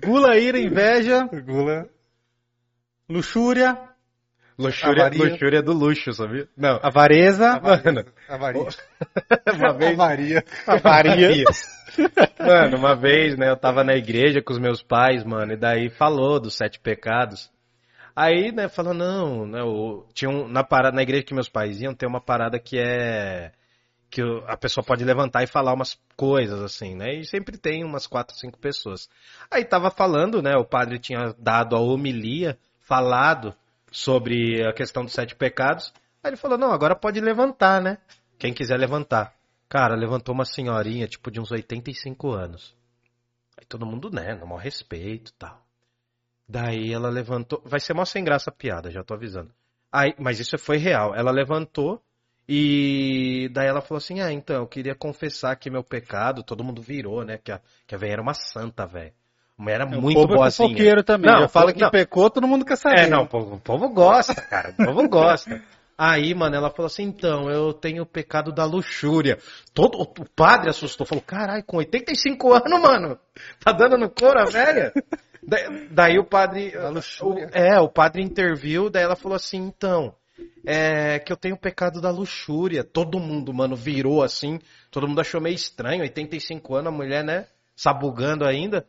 Gula, 0.03 0.39
ira, 0.39 0.59
inveja, 0.59 1.29
Gula. 1.45 1.87
luxúria, 3.09 3.79
Luxúria, 4.59 5.07
Avaria. 5.07 5.25
luxúria 5.25 5.63
do 5.63 5.73
luxo, 5.73 6.13
sabia? 6.13 6.49
Não. 6.57 6.79
avareza, 6.81 7.61
Mano, 7.61 8.05
Avaria. 8.29 8.69
uma 9.53 9.73
vez. 9.73 9.99
Avaria. 9.99 10.45
avaria. 10.67 11.45
Mano, 12.39 12.77
uma 12.77 12.95
vez, 12.95 13.37
né, 13.37 13.51
eu 13.51 13.57
tava 13.57 13.83
na 13.83 13.95
igreja 13.95 14.41
com 14.43 14.53
os 14.53 14.59
meus 14.59 14.83
pais, 14.83 15.25
mano, 15.25 15.53
e 15.53 15.57
daí 15.57 15.91
falou 15.91 16.41
dos 16.41 16.55
sete 16.55 16.79
pecados. 16.79 17.51
Aí, 18.15 18.53
né, 18.53 18.69
falou, 18.69 18.95
não, 18.95 19.47
né, 19.47 19.63
o, 19.63 20.07
tinha 20.13 20.31
um, 20.31 20.47
na 20.49 20.63
parada, 20.63 20.95
na 20.95 21.03
igreja 21.03 21.25
que 21.25 21.35
meus 21.35 21.49
pais 21.49 21.81
iam, 21.81 21.95
tem 21.95 22.09
uma 22.09 22.21
parada 22.21 22.59
que 22.59 22.79
é, 22.79 23.53
que 24.11 24.23
a 24.47 24.57
pessoa 24.57 24.85
pode 24.85 25.05
levantar 25.05 25.43
e 25.43 25.49
falar 25.49 25.73
umas 25.73 25.99
coisas, 26.17 26.61
assim, 26.61 26.95
né, 26.95 27.15
e 27.15 27.25
sempre 27.25 27.57
tem 27.57 27.85
umas 27.85 28.07
quatro, 28.07 28.37
cinco 28.37 28.59
pessoas. 28.59 29.09
Aí 29.51 29.65
tava 29.65 29.91
falando, 29.91 30.43
né, 30.43 30.57
o 30.57 30.65
padre 30.65 30.99
tinha 30.99 31.35
dado 31.39 31.75
a 31.75 31.81
homilia, 31.81 32.59
falado 32.81 33.55
sobre 33.95 34.67
a 34.67 34.73
questão 34.73 35.05
dos 35.05 35.13
sete 35.13 35.37
pecados, 35.37 35.93
aí 36.21 36.31
ele 36.31 36.37
falou, 36.37 36.59
não, 36.59 36.73
agora 36.73 36.97
pode 36.97 37.21
levantar, 37.21 37.81
né, 37.81 37.99
quem 38.37 38.53
quiser 38.53 38.77
levantar. 38.77 39.33
Cara, 39.69 39.95
levantou 39.95 40.35
uma 40.35 40.45
senhorinha, 40.45 41.07
tipo, 41.07 41.31
de 41.31 41.41
uns 41.41 41.53
85 41.53 42.33
anos. 42.33 42.77
Aí 43.57 43.65
todo 43.65 43.87
mundo, 43.87 44.11
né, 44.11 44.35
no 44.35 44.47
maior 44.47 44.61
respeito 44.61 45.33
tal. 45.35 45.65
Daí 46.49 46.93
ela 46.93 47.09
levantou. 47.09 47.63
Vai 47.65 47.81
ser 47.81 47.95
mó 47.95 48.05
sem 48.05 48.23
graça 48.23 48.51
a 48.51 48.53
piada, 48.53 48.91
já 48.91 49.03
tô 49.03 49.15
avisando. 49.15 49.53
Aí, 49.91 50.15
mas 50.19 50.41
isso 50.41 50.59
foi 50.59 50.77
real. 50.77 51.15
Ela 51.15 51.31
levantou 51.31 52.03
e 52.49 53.49
daí 53.53 53.67
ela 53.67 53.81
falou 53.81 53.99
assim: 53.99 54.21
Ah, 54.21 54.33
então, 54.33 54.57
eu 54.57 54.67
queria 54.67 54.95
confessar 54.95 55.57
que 55.57 55.71
meu 55.71 55.83
pecado, 55.83 56.43
todo 56.43 56.63
mundo 56.63 56.83
virou, 56.83 57.25
né? 57.25 57.39
Que 57.39 57.53
a, 57.53 57.61
que 57.87 57.95
a 57.95 57.99
era 58.07 58.21
uma 58.21 58.35
santa, 58.35 58.87
velho. 58.87 59.15
Uma 59.57 59.71
era 59.71 59.85
O 59.87 60.01
muito 60.01 60.21
povo 60.21 60.33
é 60.33 60.37
boazinha. 60.37 60.69
fofoqueiro 60.69 61.03
também. 61.05 61.31
Não, 61.31 61.43
Já 61.43 61.49
fala 61.49 61.67
não. 61.67 61.75
que 61.75 61.91
pecou, 61.91 62.29
todo 62.29 62.47
mundo 62.49 62.65
quer 62.65 62.77
saber. 62.77 63.01
É, 63.01 63.07
não, 63.09 63.23
o 63.23 63.27
povo, 63.29 63.55
o 63.55 63.61
povo 63.61 63.89
gosta, 63.89 64.35
cara. 64.35 64.75
O 64.79 64.85
povo 64.85 65.09
gosta. 65.09 65.63
Aí, 65.97 66.35
mano, 66.35 66.57
ela 66.57 66.71
falou 66.71 66.87
assim: 66.87 67.05
então, 67.05 67.49
eu 67.49 67.73
tenho 67.73 68.03
o 68.03 68.07
pecado 68.07 68.53
da 68.53 68.65
luxúria. 68.65 69.39
Todo, 69.73 70.01
o 70.01 70.07
padre 70.35 70.69
assustou, 70.71 71.07
falou: 71.07 71.23
caralho, 71.25 71.63
com 71.65 71.77
85 71.77 72.53
anos, 72.53 72.81
mano, 72.81 73.19
tá 73.63 73.71
dando 73.71 73.97
no 73.97 74.11
couro 74.11 74.41
a 74.41 74.45
velha? 74.45 74.93
Da- 75.47 75.59
daí 75.91 76.19
o 76.19 76.25
padre. 76.25 76.73
Da 76.73 76.89
luxúria. 76.89 77.47
o- 77.47 77.57
é, 77.57 77.79
o 77.79 77.89
padre 77.89 78.23
interviu, 78.25 78.91
daí 78.91 79.05
ela 79.05 79.15
falou 79.15 79.37
assim: 79.37 79.59
então, 79.59 80.13
é 80.67 81.21
que 81.21 81.33
eu 81.33 81.37
tenho 81.37 81.55
o 81.55 81.61
pecado 81.61 82.01
da 82.01 82.11
luxúria. 82.11 82.83
Todo 82.83 83.21
mundo, 83.21 83.55
mano, 83.55 83.77
virou 83.77 84.21
assim, 84.25 84.59
todo 84.91 85.07
mundo 85.07 85.21
achou 85.21 85.41
meio 85.41 85.55
estranho, 85.55 86.01
85 86.03 86.75
anos, 86.75 86.93
a 86.93 86.97
mulher, 86.97 87.23
né, 87.23 87.47
sabugando 87.77 88.45
ainda. 88.45 88.85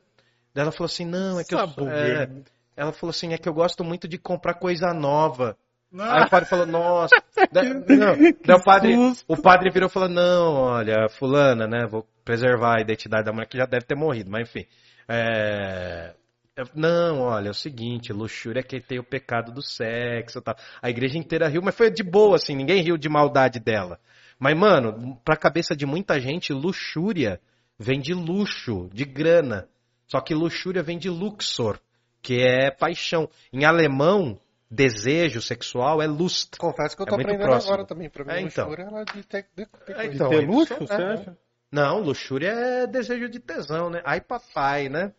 Daí 0.56 0.64
ela 0.64 0.72
falou 0.72 0.86
assim: 0.86 1.06
não, 1.06 1.40
é 1.40 1.44
que 1.44 1.54
eu. 1.54 1.60
Sabugando. 1.60 1.92
é, 1.94 2.30
ela 2.78 2.92
falou 2.94 3.12
assim: 3.12 3.34
é 3.34 3.38
que 3.38 3.48
eu 3.48 3.54
gosto 3.54 3.84
muito 3.84 4.08
de 4.08 4.18
comprar 4.18 4.54
coisa 4.56 4.94
nova. 4.94 5.56
Não. 5.92 6.04
Aí 6.04 6.24
o 6.24 6.30
padre 6.30 6.50
falou, 6.50 6.66
nossa. 6.66 7.16
Da- 7.52 7.64
não. 7.64 8.16
Daí 8.44 8.56
o 8.56 8.64
padre, 8.64 8.96
susto. 8.96 9.26
o 9.28 9.38
padre 9.38 9.70
virou 9.70 9.88
e 9.88 9.92
falou, 9.92 10.10
não, 10.10 10.54
olha, 10.56 11.08
fulana, 11.10 11.68
né? 11.68 11.86
Vou 11.90 12.06
preservar 12.26 12.78
a 12.78 12.82
identidade 12.82 13.24
da 13.26 13.32
mulher 13.32 13.48
que 13.48 13.58
já 13.58 13.66
deve 13.66 13.86
ter 13.86 13.96
morrido, 13.96 14.30
mas 14.32 14.50
enfim. 14.50 14.66
É, 15.08 16.14
eu- 16.56 16.66
Não, 16.74 17.22
olha, 17.22 17.48
é 17.48 17.52
o 17.52 17.54
seguinte, 17.54 18.12
luxúria 18.12 18.60
é 18.62 18.64
que 18.64 18.80
tem 18.82 19.00
o 19.00 19.04
pecado 19.04 19.52
do 19.54 19.62
sexo 19.62 20.42
tal. 20.42 20.56
A 20.82 20.90
igreja 20.90 21.18
inteira 21.18 21.48
riu, 21.48 21.62
mas 21.62 21.76
foi 21.76 21.90
de 21.92 22.04
boa, 22.04 22.36
assim, 22.36 22.56
ninguém 22.56 22.82
riu 22.82 22.98
de 22.98 23.08
maldade 23.08 23.60
dela. 23.60 24.00
Mas, 24.40 24.58
mano, 24.58 25.18
pra 25.24 25.38
cabeça 25.38 25.76
de 25.76 25.86
muita 25.86 26.20
gente, 26.20 26.52
luxúria 26.52 27.40
vem 27.80 28.00
de 28.02 28.14
luxo, 28.14 28.90
de 28.94 29.06
grana. 29.06 29.68
Só 30.08 30.20
que 30.22 30.34
luxúria 30.34 30.84
vem 30.84 30.98
de 30.98 31.10
luxor, 31.10 31.80
que 32.22 32.42
é 32.42 32.70
paixão. 32.72 33.30
Em 33.52 33.66
alemão, 33.66 34.40
desejo 34.70 35.42
sexual 35.42 36.02
é 36.02 36.08
lust. 36.08 36.58
Confesso 36.58 36.96
que 36.96 37.02
eu 37.02 37.06
É 37.08 37.10
tô 37.10 37.16
muito 37.16 37.28
aprendendo 37.28 37.48
próximo. 37.50 37.74
agora 37.74 37.88
também. 37.88 38.10
Pra 38.10 38.24
mim, 38.26 38.32
É, 38.32 38.42
então. 38.42 38.66
luxúria 38.70 38.84
ela 38.88 39.04
de 39.06 39.24
ter, 39.24 39.48
de 39.56 39.66
ter 39.66 39.94
coisa. 39.96 40.14
então, 40.14 40.30
Ter 40.30 40.44
isso 40.44 40.52
luxo, 40.52 40.74
é- 40.74 40.78
você 40.78 40.94
acha? 40.94 41.38
Não, 41.72 42.00
luxúria 42.00 42.50
é 42.52 42.88
desejo 42.88 43.28
de 43.30 43.40
tesão, 43.40 43.90
né? 43.90 44.02
Ai, 44.06 44.22
papai, 44.22 44.88
né? 44.90 45.12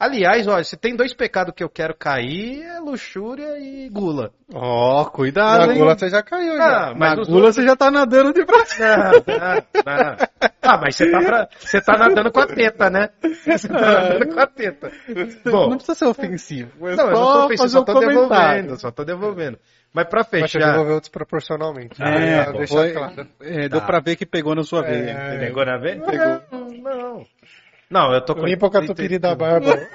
Aliás, 0.00 0.46
olha, 0.48 0.64
se 0.64 0.78
tem 0.78 0.96
dois 0.96 1.12
pecados 1.12 1.52
que 1.54 1.62
eu 1.62 1.68
quero 1.68 1.94
cair, 1.94 2.62
é 2.62 2.80
luxúria 2.80 3.58
e 3.58 3.86
gula. 3.90 4.32
Ó, 4.54 5.04
cuidado, 5.04 5.66
Na 5.66 5.72
hein? 5.74 5.78
gula 5.78 5.94
você 5.98 6.08
já 6.08 6.22
caiu, 6.22 6.56
já. 6.56 6.88
Ah, 6.88 6.94
mas 6.96 7.18
Na 7.18 7.24
gula 7.24 7.52
você 7.52 7.62
já 7.66 7.76
tá 7.76 7.90
nadando 7.90 8.32
de 8.32 8.42
braço. 8.42 8.80
Não, 8.80 8.96
não, 8.96 9.94
não. 9.94 10.16
Ah, 10.62 10.78
mas 10.80 10.96
você 10.96 11.10
tá, 11.10 11.18
pra- 11.20 11.48
você 11.58 11.80
tá 11.82 11.98
nadando 11.98 12.32
com 12.32 12.40
a 12.40 12.46
teta, 12.46 12.88
né? 12.88 13.10
Você 13.22 13.68
tá 13.68 13.74
nadando 13.78 14.34
com 14.34 14.40
a 14.40 14.46
teta. 14.46 14.90
Bom, 15.44 15.68
Não 15.68 15.76
precisa 15.76 15.94
ser 15.94 16.06
ofensivo. 16.06 16.88
É 16.88 16.96
não, 16.96 17.04
eu 17.04 17.10
não 17.10 17.16
só 17.16 17.32
tô 17.32 17.44
ofensivo, 17.44 17.68
só 17.68 17.80
um 17.80 17.84
tô 17.84 17.92
comentário. 17.92 18.28
devolvendo, 18.28 18.80
só 18.80 18.90
tô 18.90 19.04
devolvendo. 19.04 19.58
Mas 19.92 20.08
pra 20.08 20.20
Mas 20.20 20.28
você 20.30 20.40
fechar, 20.58 20.70
devolveu 20.72 21.00
desproporcionalmente. 21.00 22.00
É, 22.02 22.42
Pra 22.44 22.52
pô, 22.52 22.58
deixar 22.58 22.74
foi- 22.76 22.92
claro. 22.92 23.26
É, 23.42 23.68
deu 23.68 23.80
Tá. 23.80 23.86
pra 23.86 24.00
ver 24.00 24.16
que 24.16 24.24
pegou 24.24 24.54
na 24.54 24.62
sua 24.62 24.80
É. 24.86 24.90
veia. 24.90 25.38
pegou 25.40 25.64
na 25.66 25.76
vez? 25.78 25.98
Não, 25.98 26.68
não. 26.70 27.26
Não, 27.90 28.12
eu 28.14 28.20
tô 28.24 28.36
com... 28.36 28.44
Limpa 28.46 28.66
o 28.66 28.70
catupiry 28.70 29.18
da 29.18 29.34
barba. 29.34 29.72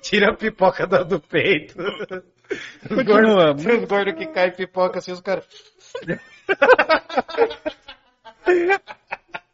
Tira 0.00 0.30
a 0.30 0.34
pipoca 0.36 0.86
do, 0.86 1.04
do 1.04 1.20
peito. 1.20 1.74
Os 1.80 2.88
Continua. 2.88 3.52
gordos 3.52 3.66
os 3.66 3.84
gordos 3.88 4.14
que 4.14 4.26
caem 4.26 4.52
pipoca 4.52 4.98
assim, 5.00 5.10
os 5.12 5.20
caras... 5.20 5.44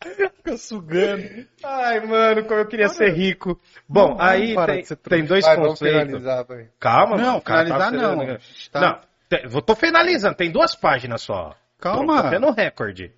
Fica 0.02 0.56
sugando. 0.58 1.46
Ai, 1.62 2.00
mano, 2.00 2.44
como 2.44 2.60
eu 2.60 2.66
queria 2.66 2.88
ser 2.88 3.12
rico. 3.14 3.58
Bom, 3.88 4.16
aí 4.20 4.54
tem, 4.66 4.84
tem 5.08 5.24
dois 5.24 5.44
Vai, 5.44 5.56
vamos 5.56 5.70
conceitos. 5.78 6.22
vai. 6.22 6.68
Calma, 6.78 7.16
Não, 7.16 7.24
mano. 7.26 7.40
cara 7.40 7.66
tá 7.66 7.74
finalizar 7.86 8.16
não. 8.16 8.38
Tá. 8.70 8.80
Não, 8.80 9.00
te- 9.28 9.44
eu 9.56 9.62
tô 9.62 9.74
finalizando, 9.74 10.34
tem 10.36 10.50
duas 10.50 10.74
páginas 10.74 11.22
só. 11.22 11.54
Calma. 11.80 12.24
Tô 12.24 12.30
tendo 12.30 12.46
um 12.46 12.52
recorde. 12.52 13.12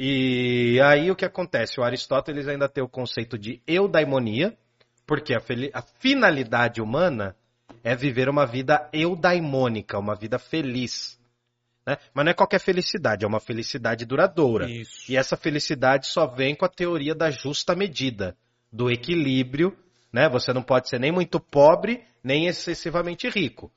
E 0.00 0.80
aí 0.80 1.10
o 1.10 1.16
que 1.16 1.24
acontece? 1.24 1.80
O 1.80 1.82
Aristóteles 1.82 2.46
ainda 2.46 2.68
tem 2.68 2.84
o 2.84 2.88
conceito 2.88 3.36
de 3.36 3.60
eudaimonia, 3.66 4.56
porque 5.04 5.34
a, 5.34 5.40
a 5.74 5.82
finalidade 5.82 6.80
humana 6.80 7.34
é 7.82 7.96
viver 7.96 8.28
uma 8.28 8.46
vida 8.46 8.88
eudaimônica, 8.92 9.98
uma 9.98 10.14
vida 10.14 10.38
feliz. 10.38 11.18
né? 11.84 11.96
Mas 12.14 12.24
não 12.24 12.30
é 12.30 12.34
qualquer 12.34 12.60
felicidade, 12.60 13.24
é 13.24 13.28
uma 13.28 13.40
felicidade 13.40 14.04
duradoura. 14.04 14.70
Isso. 14.70 15.10
E 15.10 15.16
essa 15.16 15.36
felicidade 15.36 16.06
só 16.06 16.28
vem 16.28 16.54
com 16.54 16.64
a 16.64 16.68
teoria 16.68 17.14
da 17.14 17.28
justa 17.30 17.74
medida, 17.74 18.36
do 18.72 18.88
equilíbrio, 18.88 19.76
né? 20.12 20.28
Você 20.28 20.52
não 20.52 20.62
pode 20.62 20.88
ser 20.88 21.00
nem 21.00 21.10
muito 21.10 21.40
pobre, 21.40 22.04
nem 22.22 22.46
excessivamente 22.46 23.28
rico. 23.28 23.72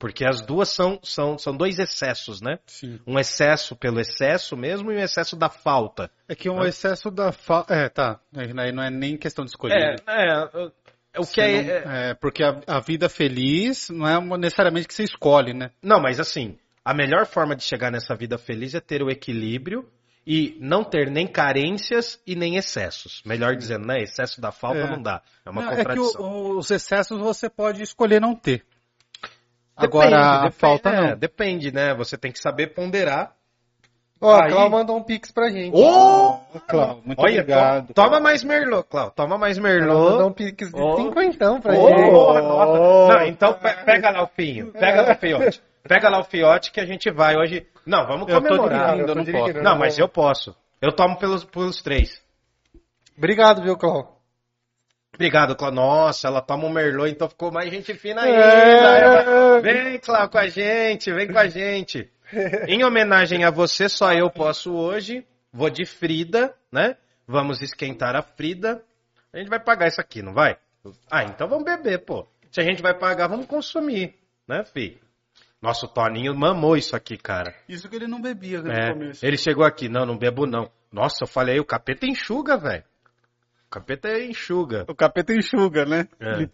Porque 0.00 0.24
as 0.24 0.40
duas 0.40 0.70
são, 0.70 0.98
são, 1.02 1.36
são 1.36 1.54
dois 1.54 1.78
excessos, 1.78 2.40
né? 2.40 2.58
Sim. 2.66 2.98
Um 3.06 3.18
excesso 3.18 3.76
pelo 3.76 4.00
excesso 4.00 4.56
mesmo 4.56 4.90
e 4.90 4.96
um 4.96 4.98
excesso 4.98 5.36
da 5.36 5.50
falta. 5.50 6.10
É 6.26 6.34
que 6.34 6.48
um 6.48 6.64
excesso 6.64 7.10
da 7.10 7.30
falta. 7.32 7.74
É, 7.74 7.86
tá. 7.90 8.18
Aí 8.34 8.72
não 8.72 8.82
é 8.82 8.90
nem 8.90 9.18
questão 9.18 9.44
de 9.44 9.50
escolher. 9.50 10.00
É, 10.08 10.32
é, 11.12 11.20
o 11.20 11.26
que 11.26 11.40
é, 11.42 11.62
não- 11.62 11.92
é- 11.92 12.10
é, 12.10 12.14
porque 12.14 12.42
a, 12.42 12.60
a 12.66 12.80
vida 12.80 13.10
feliz 13.10 13.90
não 13.90 14.08
é 14.08 14.38
necessariamente 14.38 14.88
que 14.88 14.94
você 14.94 15.04
escolhe, 15.04 15.52
né? 15.52 15.70
Não, 15.82 16.00
mas 16.00 16.18
assim, 16.18 16.56
a 16.82 16.94
melhor 16.94 17.26
forma 17.26 17.54
de 17.54 17.62
chegar 17.62 17.92
nessa 17.92 18.14
vida 18.16 18.38
feliz 18.38 18.74
é 18.74 18.80
ter 18.80 19.02
o 19.02 19.10
equilíbrio 19.10 19.86
e 20.26 20.56
não 20.60 20.82
ter 20.82 21.10
nem 21.10 21.26
carências 21.26 22.18
e 22.26 22.34
nem 22.34 22.56
excessos. 22.56 23.22
Melhor 23.26 23.54
dizendo, 23.54 23.86
né? 23.86 23.98
Excesso 24.02 24.40
da 24.40 24.50
falta 24.50 24.78
É. 24.78 24.90
não 24.90 25.02
dá. 25.02 25.20
É 25.44 25.50
uma 25.50 25.60
Não, 25.60 25.72
é 25.72 25.76
que 25.76 25.82
contradição. 25.84 26.22
o- 26.22 26.56
os 26.58 26.70
excessos 26.70 27.18
você 27.20 27.50
pode 27.50 27.82
escolher 27.82 28.18
não 28.18 28.34
ter. 28.34 28.64
Depende, 29.80 30.14
Agora 30.14 30.18
a 30.18 30.36
depende, 30.42 30.56
falta 30.56 30.88
é, 30.90 31.00
não. 31.10 31.16
Depende, 31.18 31.72
né? 31.72 31.94
Você 31.94 32.16
tem 32.16 32.30
que 32.32 32.38
saber 32.38 32.68
ponderar. 32.74 33.32
Ó, 34.22 34.34
Aí- 34.34 34.50
a 34.50 34.54
Clau 34.54 34.68
mandou 34.70 34.98
um 34.98 35.02
pix 35.02 35.32
pra 35.32 35.48
gente. 35.48 35.74
Ô! 35.74 36.36
Cláudio, 36.68 37.02
muito 37.06 37.18
Olha, 37.18 37.40
obrigado. 37.40 37.86
to- 37.88 37.94
toma 37.94 38.20
mais 38.20 38.44
Merlot, 38.44 38.86
Cláudio. 38.88 39.14
Toma 39.16 39.38
mais 39.38 39.56
Ela 39.56 39.66
mandou 39.68 40.10
Merlot. 40.10 40.22
um 40.24 40.32
pix 40.32 40.70
de 40.70 40.80
Ô. 40.80 40.96
cinquentão 40.96 41.58
pra 41.60 41.72
Ô, 41.72 41.88
gente. 41.88 42.10
nossa. 42.10 43.14
Não, 43.18 43.26
então 43.26 43.54
pe- 43.54 43.84
pega 43.84 44.10
lá 44.10 44.22
o 44.22 44.28
pinho. 44.28 44.72
Pega 44.72 45.02
lá 45.02 45.12
o 45.12 45.16
fiote. 45.16 45.62
Pega 45.82 46.10
lá 46.10 46.20
o 46.20 46.24
fiote 46.24 46.70
que 46.70 46.80
a 46.80 46.84
gente 46.84 47.10
vai 47.10 47.34
hoje. 47.36 47.66
Não, 47.86 48.06
vamos 48.06 48.28
Eu 48.28 48.42
tô 48.42 48.46
comemorar. 48.48 48.92
dirigindo, 48.96 49.10
eu 49.10 49.14
não 49.16 49.24
posso. 49.24 49.62
Não, 49.62 49.78
mas 49.78 49.98
eu 49.98 50.08
posso. 50.08 50.54
Eu 50.82 50.92
tomo 50.92 51.18
pelos, 51.18 51.42
pelos 51.44 51.80
três. 51.80 52.22
Obrigado, 53.16 53.62
viu, 53.62 53.76
Clau? 53.78 54.19
Obrigado, 55.20 55.54
Cláudio. 55.54 55.76
Nossa, 55.82 56.28
ela 56.28 56.40
toma 56.40 56.64
um 56.66 56.72
Merlot, 56.72 57.10
então 57.10 57.28
ficou 57.28 57.52
mais 57.52 57.70
gente 57.70 57.92
fina 57.92 58.26
É. 58.26 58.30
ainda. 58.32 59.60
Vem, 59.60 59.98
Cláudio, 59.98 60.30
com 60.30 60.38
a 60.38 60.48
gente, 60.48 61.12
vem 61.12 61.30
com 61.30 61.38
a 61.38 61.46
gente. 61.46 62.10
Em 62.66 62.82
homenagem 62.84 63.44
a 63.44 63.50
você, 63.50 63.86
só 63.86 64.14
eu 64.14 64.30
posso 64.30 64.72
hoje. 64.72 65.26
Vou 65.52 65.68
de 65.68 65.84
Frida, 65.84 66.54
né? 66.72 66.96
Vamos 67.26 67.60
esquentar 67.60 68.16
a 68.16 68.22
Frida. 68.22 68.82
A 69.30 69.38
gente 69.38 69.50
vai 69.50 69.60
pagar 69.62 69.88
isso 69.88 70.00
aqui, 70.00 70.22
não 70.22 70.32
vai? 70.32 70.56
Ah, 71.10 71.22
então 71.24 71.46
vamos 71.46 71.64
beber, 71.64 71.98
pô. 71.98 72.26
Se 72.50 72.58
a 72.60 72.64
gente 72.64 72.80
vai 72.80 72.94
pagar, 72.98 73.28
vamos 73.28 73.44
consumir, 73.46 74.14
né, 74.48 74.64
fi? 74.64 74.98
Nossa, 75.60 75.84
o 75.84 75.88
Toninho 75.88 76.34
mamou 76.34 76.78
isso 76.78 76.96
aqui, 76.96 77.18
cara. 77.18 77.54
Isso 77.68 77.90
que 77.90 77.96
ele 77.96 78.06
não 78.06 78.22
bebia 78.22 78.62
no 78.62 78.72
É, 78.72 78.92
começo. 78.94 79.26
ele 79.26 79.36
chegou 79.36 79.64
aqui, 79.66 79.86
não, 79.86 80.06
não 80.06 80.16
bebo 80.16 80.46
não. 80.46 80.70
Nossa, 80.90 81.24
eu 81.24 81.28
falei, 81.28 81.60
o 81.60 81.64
capeta 81.64 82.06
enxuga, 82.06 82.56
velho. 82.56 82.84
O 83.70 83.74
capeta 83.74 84.18
enxuga. 84.18 84.84
O 84.88 84.94
capeta 84.96 85.32
enxuga, 85.32 85.84
né? 85.84 86.08
É. 86.18 86.48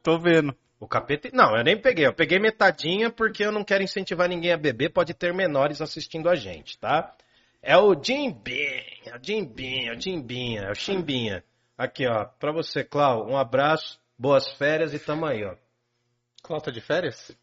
Tô 0.00 0.16
vendo. 0.16 0.54
O 0.78 0.86
capeta. 0.86 1.28
Não, 1.32 1.56
eu 1.56 1.64
nem 1.64 1.76
peguei. 1.76 2.06
Eu 2.06 2.14
peguei 2.14 2.38
metadinha 2.38 3.10
porque 3.10 3.44
eu 3.44 3.50
não 3.50 3.64
quero 3.64 3.82
incentivar 3.82 4.28
ninguém 4.28 4.52
a 4.52 4.56
beber. 4.56 4.92
Pode 4.92 5.12
ter 5.12 5.34
menores 5.34 5.80
assistindo 5.80 6.28
a 6.28 6.36
gente, 6.36 6.78
tá? 6.78 7.12
É 7.60 7.76
o 7.76 8.00
Jimbinha, 8.00 8.84
é 9.06 9.16
o 9.16 9.20
Jimbinha, 9.20 9.90
é 9.90 9.96
o 9.96 10.00
Jimbinha, 10.00 10.60
é 10.60 10.70
o 10.70 10.74
Chimbinha. 10.76 11.42
Aqui, 11.76 12.06
ó, 12.06 12.24
pra 12.24 12.52
você, 12.52 12.84
Clau, 12.84 13.28
um 13.28 13.36
abraço, 13.36 13.98
boas 14.16 14.48
férias 14.52 14.94
e 14.94 15.00
tamo 15.00 15.26
aí, 15.26 15.44
ó. 15.44 15.56
Cláudio 16.44 16.66
tá 16.66 16.70
de 16.70 16.80
férias? 16.80 17.36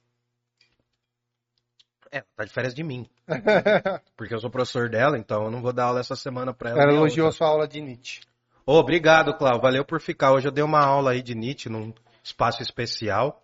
É, 2.10 2.22
tá 2.38 2.46
de 2.46 2.54
férias 2.54 2.74
de 2.74 2.84
mim. 2.84 3.06
Porque 4.16 4.34
eu 4.34 4.40
sou 4.40 4.50
professor 4.50 4.88
dela, 4.90 5.18
então 5.18 5.44
eu 5.44 5.52
não 5.52 5.62
vou 5.62 5.74
dar 5.74 5.86
aula 5.88 6.00
essa 6.00 6.16
semana 6.16 6.54
pra 6.54 6.70
ela. 6.70 6.84
Ela 6.84 6.92
a 6.94 6.96
elogiou 6.96 7.26
outra. 7.26 7.38
sua 7.38 7.48
aula 7.48 7.68
de 7.68 7.82
Nietzsche. 7.82 8.22
Ô, 8.66 8.78
obrigado, 8.78 9.36
Clau. 9.38 9.60
Valeu 9.60 9.84
por 9.84 10.00
ficar. 10.00 10.32
Hoje 10.32 10.48
eu 10.48 10.52
dei 10.52 10.64
uma 10.64 10.80
aula 10.80 11.12
aí 11.12 11.22
de 11.22 11.36
Nietzsche 11.36 11.70
num 11.70 11.94
espaço 12.24 12.62
especial 12.62 13.44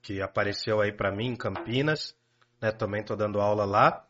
que 0.00 0.22
apareceu 0.22 0.80
aí 0.80 0.92
pra 0.92 1.14
mim 1.14 1.26
em 1.26 1.36
Campinas. 1.36 2.16
Né? 2.60 2.70
Também 2.70 3.02
tô 3.02 3.14
dando 3.14 3.40
aula 3.40 3.66
lá. 3.66 4.06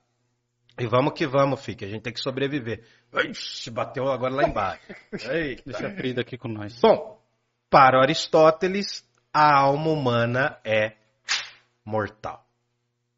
E 0.79 0.87
vamos 0.87 1.15
que 1.15 1.27
vamos, 1.27 1.65
fi, 1.65 1.75
que 1.75 1.85
a 1.85 1.89
gente 1.89 2.03
tem 2.03 2.13
que 2.13 2.21
sobreviver. 2.21 2.85
Ixi, 3.13 3.71
bateu 3.71 4.09
agora 4.09 4.35
lá 4.35 4.45
embaixo. 4.45 4.83
Eita. 5.33 5.63
Deixa 5.65 5.89
a 5.89 5.91
Frida 5.97 6.21
aqui 6.21 6.37
com 6.37 6.49
nós. 6.49 6.79
Bom, 6.81 7.21
para 7.69 8.01
Aristóteles, 8.01 9.05
a 9.33 9.63
alma 9.63 9.89
humana 9.89 10.61
é 10.63 10.93
mortal. 11.85 12.47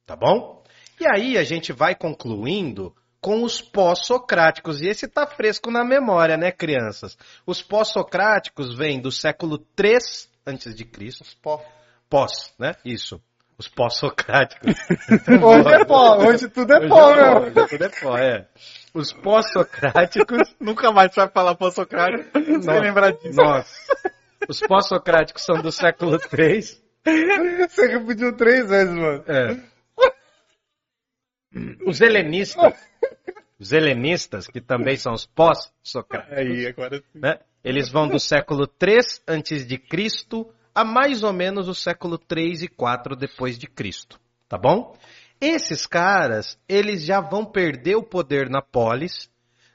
Tá 0.06 0.16
bom? 0.16 0.62
E 1.00 1.06
aí 1.06 1.36
a 1.36 1.44
gente 1.44 1.72
vai 1.72 1.94
concluindo 1.94 2.94
com 3.20 3.42
os 3.42 3.60
pós-socráticos. 3.60 4.80
E 4.80 4.88
esse 4.88 5.08
tá 5.08 5.26
fresco 5.26 5.70
na 5.70 5.84
memória, 5.84 6.36
né, 6.36 6.52
crianças? 6.52 7.16
Os 7.46 7.62
pós-socráticos 7.62 8.76
vêm 8.76 9.00
do 9.00 9.10
século 9.10 9.58
3 9.58 10.28
antes 10.46 10.74
de 10.74 10.84
Cristo. 10.84 11.24
Pó. 11.42 11.62
Pós, 12.08 12.54
né? 12.58 12.74
Isso. 12.84 13.20
Os 13.58 13.68
pós-socráticos. 13.68 14.72
Hoje 15.42 15.74
é 15.74 15.84
pó, 15.84 16.16
hoje 16.18 16.48
tudo 16.48 16.72
é 16.72 16.88
pó, 16.88 17.10
Hoje 17.10 17.18
é 17.20 17.24
meu. 17.24 17.42
hoje 17.42 17.68
tudo 17.68 17.84
é 17.84 17.88
pó, 17.88 18.16
é. 18.16 18.46
Os 18.94 19.12
pós-socráticos 19.12 20.54
Nunca 20.60 20.92
mais 20.92 21.12
vai 21.14 21.28
falar 21.28 21.56
pós-socrático 21.56 22.30
sem 22.62 22.80
lembrar 22.80 23.12
disso. 23.12 23.36
Nossa. 23.36 23.72
Os 24.48 24.60
pós-socráticos 24.60 25.44
são 25.44 25.60
do 25.60 25.72
século 25.72 26.18
3. 26.18 26.80
Você 27.68 27.86
repetiu 27.88 28.36
três 28.36 28.68
vezes, 28.68 28.94
mano. 28.94 29.24
É. 29.26 29.56
Os 31.86 32.00
helenistas, 32.00 32.74
os 33.58 33.72
helenistas, 33.72 34.46
que 34.46 34.60
também 34.60 34.96
são 34.96 35.12
os 35.12 35.26
pós-socráticos, 35.26 37.02
né? 37.14 37.38
Eles 37.64 37.90
vão 37.90 38.06
do 38.08 38.20
século 38.20 38.66
3 38.66 39.22
antes 39.26 39.66
de 39.66 39.78
Cristo 39.78 40.46
a 40.74 40.84
mais 40.84 41.22
ou 41.22 41.32
menos 41.32 41.66
o 41.66 41.74
século 41.74 42.18
3 42.18 42.62
e 42.62 42.68
4 42.68 43.16
depois 43.16 43.58
de 43.58 43.66
Cristo, 43.66 44.20
tá 44.48 44.56
bom? 44.56 44.96
Esses 45.40 45.86
caras, 45.86 46.58
eles 46.68 47.04
já 47.04 47.20
vão 47.20 47.44
perder 47.44 47.96
o 47.96 48.02
poder 48.02 48.48
na 48.48 48.62
polis, 48.62 49.28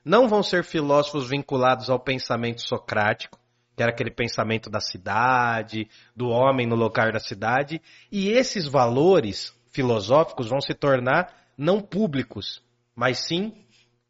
não 0.03 0.27
vão 0.27 0.41
ser 0.43 0.63
filósofos 0.63 1.29
vinculados 1.29 1.89
ao 1.89 1.99
pensamento 1.99 2.61
socrático, 2.61 3.39
que 3.75 3.81
era 3.81 3.91
aquele 3.91 4.11
pensamento 4.11 4.69
da 4.69 4.79
cidade, 4.79 5.89
do 6.15 6.27
homem 6.27 6.67
no 6.67 6.75
lugar 6.75 7.11
da 7.11 7.19
cidade, 7.19 7.81
e 8.11 8.29
esses 8.29 8.67
valores 8.67 9.53
filosóficos 9.71 10.47
vão 10.47 10.61
se 10.61 10.73
tornar 10.73 11.42
não 11.57 11.81
públicos, 11.81 12.61
mas 12.95 13.19
sim 13.19 13.53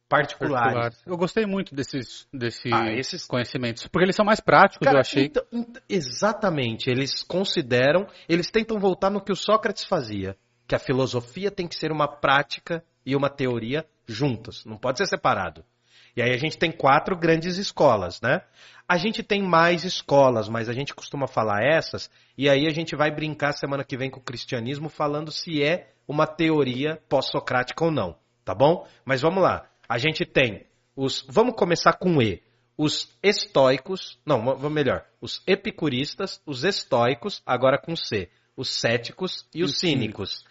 particulares. 0.08 1.02
Eu 1.06 1.18
gostei 1.18 1.46
muito 1.46 1.74
desses, 1.74 2.28
desses 2.32 2.72
Ah, 2.72 2.92
esses- 2.92 3.26
conhecimentos. 3.26 3.88
Porque 3.88 4.06
eles 4.06 4.16
são 4.16 4.26
mais 4.26 4.40
práticos, 4.40 4.86
Cara, 4.86 4.98
eu 4.98 5.02
achei. 5.02 5.26
então- 5.26 5.44
então- 5.52 5.82
exatamente. 5.90 6.90
Eles 6.90 7.24
consideram, 7.24 8.08
eles 8.30 8.52
tentam 8.52 8.80
voltar 8.80 9.10
no 9.10 9.22
que 9.22 9.32
o 9.32 9.36
Sócrates 9.36 9.84
fazia, 9.86 10.38
que 10.68 10.76
a 10.76 10.80
filosofia 10.80 11.50
tem 11.50 11.68
que 11.68 11.76
ser 11.76 11.92
uma 11.92 12.08
prática 12.08 12.84
e 13.06 13.16
uma 13.16 13.30
teoria 13.30 13.86
juntas, 14.08 14.64
não 14.66 14.78
pode 14.78 15.00
ser 15.00 15.08
separado. 15.08 15.64
E 16.16 16.22
aí 16.22 16.32
a 16.32 16.38
gente 16.38 16.58
tem 16.58 16.72
quatro 16.72 17.18
grandes 17.18 17.58
escolas, 17.58 18.22
né? 18.22 18.42
A 18.88 18.98
gente 18.98 19.24
tem 19.24 19.42
mais 19.42 19.84
escolas, 19.84 20.48
mas 20.48 20.70
a 20.70 20.74
gente 20.74 20.94
costuma 20.94 21.28
falar 21.28 21.64
essas, 21.64 22.10
e 22.38 22.50
aí 22.50 22.68
a 22.68 22.72
gente 22.72 22.96
vai 22.96 23.10
brincar 23.10 23.54
semana 23.54 23.84
que 23.84 23.98
vem 23.98 24.10
com 24.10 24.20
o 24.20 24.24
cristianismo 24.24 24.90
falando 24.90 25.32
se 25.32 25.64
é 25.64 25.94
uma 26.08 26.28
teoria 26.28 27.02
pós-socrática 27.10 27.86
ou 27.86 27.92
não, 27.92 28.16
tá 28.44 28.54
bom? 28.54 28.86
Mas 29.06 29.22
vamos 29.22 29.42
lá. 29.42 29.68
A 29.88 29.98
gente 29.98 30.26
tem 30.26 30.66
os. 30.96 31.26
Vamos 31.30 31.56
começar 31.56 31.94
com 31.94 32.22
E. 32.22 32.42
Os 32.76 33.16
estoicos, 33.22 34.20
não, 34.26 34.44
vamos 34.44 34.72
melhor, 34.72 35.06
os 35.22 35.44
epicuristas, 35.46 36.42
os 36.44 36.64
estoicos, 36.64 37.42
agora 37.46 37.78
com 37.78 37.96
C, 37.96 38.30
os 38.58 38.68
céticos 38.68 39.48
e 39.54 39.64
os 39.64 39.80
cínicos. 39.80 40.44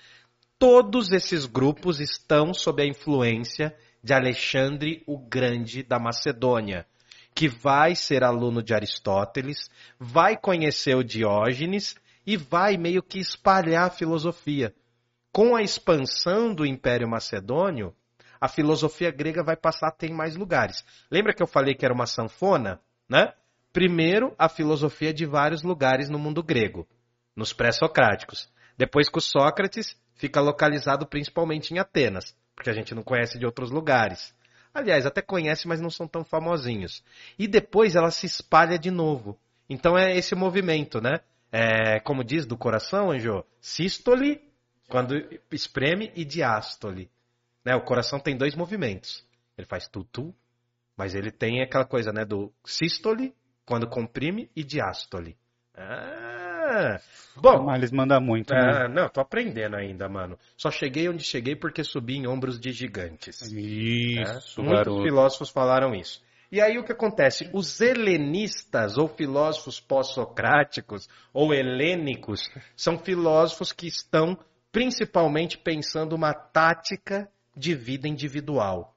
Todos 0.56 1.10
esses 1.10 1.46
grupos 1.46 1.98
estão 1.98 2.54
sob 2.54 2.80
a 2.80 2.86
influência 2.86 3.76
de 4.02 4.12
Alexandre 4.12 5.02
o 5.06 5.18
Grande 5.18 5.82
da 5.82 5.98
Macedônia, 5.98 6.86
que 7.34 7.48
vai 7.48 7.94
ser 7.94 8.24
aluno 8.24 8.62
de 8.62 8.74
Aristóteles, 8.74 9.70
vai 9.98 10.36
conhecer 10.36 10.96
o 10.96 11.04
Diógenes 11.04 11.94
e 12.26 12.36
vai 12.36 12.76
meio 12.76 13.02
que 13.02 13.18
espalhar 13.18 13.86
a 13.86 13.90
filosofia. 13.90 14.74
Com 15.32 15.56
a 15.56 15.62
expansão 15.62 16.54
do 16.54 16.66
Império 16.66 17.08
Macedônio, 17.08 17.94
a 18.40 18.48
filosofia 18.48 19.10
grega 19.10 19.42
vai 19.42 19.56
passar 19.56 19.88
a 19.88 19.92
ter 19.92 20.10
mais 20.10 20.36
lugares. 20.36 20.84
Lembra 21.10 21.32
que 21.32 21.42
eu 21.42 21.46
falei 21.46 21.74
que 21.74 21.84
era 21.84 21.94
uma 21.94 22.06
sanfona, 22.06 22.80
né? 23.08 23.32
Primeiro, 23.72 24.34
a 24.36 24.48
filosofia 24.48 25.14
de 25.14 25.24
vários 25.24 25.62
lugares 25.62 26.10
no 26.10 26.18
mundo 26.18 26.42
grego, 26.42 26.86
nos 27.34 27.52
pré-socráticos. 27.52 28.50
Depois, 28.76 29.08
com 29.08 29.20
Sócrates, 29.20 29.96
fica 30.14 30.40
localizado 30.40 31.06
principalmente 31.06 31.72
em 31.72 31.78
Atenas, 31.78 32.36
porque 32.54 32.70
a 32.70 32.72
gente 32.72 32.94
não 32.94 33.02
conhece 33.02 33.38
de 33.38 33.46
outros 33.46 33.70
lugares. 33.70 34.34
Aliás, 34.74 35.04
até 35.04 35.20
conhece, 35.20 35.68
mas 35.68 35.80
não 35.80 35.90
são 35.90 36.08
tão 36.08 36.24
famosinhos. 36.24 37.02
E 37.38 37.46
depois 37.46 37.94
ela 37.94 38.10
se 38.10 38.26
espalha 38.26 38.78
de 38.78 38.90
novo. 38.90 39.38
Então 39.68 39.96
é 39.96 40.16
esse 40.16 40.34
movimento, 40.34 41.00
né? 41.00 41.20
É, 41.50 42.00
como 42.00 42.24
diz 42.24 42.46
do 42.46 42.56
coração, 42.56 43.10
Anjo, 43.10 43.44
sístole, 43.60 44.40
quando 44.88 45.14
espreme, 45.50 46.10
e 46.14 46.24
diástole. 46.24 47.10
Né? 47.64 47.74
O 47.74 47.84
coração 47.84 48.18
tem 48.18 48.36
dois 48.36 48.54
movimentos. 48.54 49.24
Ele 49.56 49.66
faz 49.66 49.86
tu-tu, 49.86 50.34
mas 50.96 51.14
ele 51.14 51.30
tem 51.30 51.62
aquela 51.62 51.84
coisa, 51.84 52.12
né, 52.12 52.24
do 52.24 52.52
sístole, 52.64 53.34
quando 53.66 53.88
comprime, 53.88 54.50
e 54.56 54.64
diástole. 54.64 55.36
Ah, 55.74 56.41
bom, 57.36 57.64
Mas 57.64 57.78
eles 57.78 57.92
mandam 57.92 58.20
muito, 58.20 58.52
né? 58.52 58.84
é, 58.84 58.88
não, 58.88 59.08
tô 59.08 59.20
aprendendo 59.20 59.76
ainda, 59.76 60.08
mano. 60.08 60.38
Só 60.56 60.70
cheguei 60.70 61.08
onde 61.08 61.22
cheguei 61.22 61.56
porque 61.56 61.82
subi 61.84 62.16
em 62.16 62.26
ombros 62.26 62.58
de 62.58 62.72
gigantes. 62.72 63.42
Isso, 63.42 64.60
É, 64.60 64.64
Muitos 64.64 65.02
filósofos 65.02 65.50
falaram 65.50 65.94
isso. 65.94 66.22
E 66.50 66.60
aí 66.60 66.76
o 66.78 66.84
que 66.84 66.92
acontece? 66.92 67.48
Os 67.52 67.80
helenistas, 67.80 68.98
ou 68.98 69.08
filósofos 69.08 69.80
pós-socráticos, 69.80 71.08
ou 71.32 71.54
helênicos, 71.54 72.42
são 72.76 72.98
filósofos 72.98 73.72
que 73.72 73.86
estão 73.86 74.36
principalmente 74.70 75.56
pensando 75.56 76.14
uma 76.14 76.34
tática 76.34 77.30
de 77.56 77.74
vida 77.74 78.06
individual. 78.06 78.94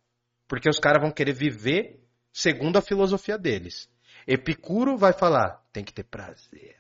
Porque 0.48 0.70
os 0.70 0.80
caras 0.80 1.02
vão 1.02 1.12
querer 1.12 1.34
viver 1.34 2.02
segundo 2.32 2.78
a 2.78 2.82
filosofia 2.82 3.38
deles. 3.38 3.90
Epicuro 4.28 4.98
vai 4.98 5.14
falar, 5.14 5.62
tem 5.72 5.84
que 5.84 5.94
ter 5.94 6.04
prazer. 6.04 6.76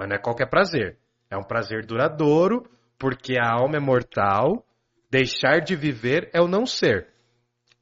Mas 0.00 0.08
não 0.08 0.16
é 0.16 0.18
qualquer 0.18 0.46
prazer. 0.48 0.96
É 1.30 1.36
um 1.36 1.42
prazer 1.42 1.84
duradouro, 1.84 2.64
porque 2.98 3.34
a 3.38 3.52
alma 3.52 3.76
é 3.76 3.80
mortal. 3.80 4.64
Deixar 5.10 5.60
de 5.60 5.76
viver 5.76 6.30
é 6.32 6.40
o 6.40 6.48
não 6.48 6.64
ser. 6.64 7.08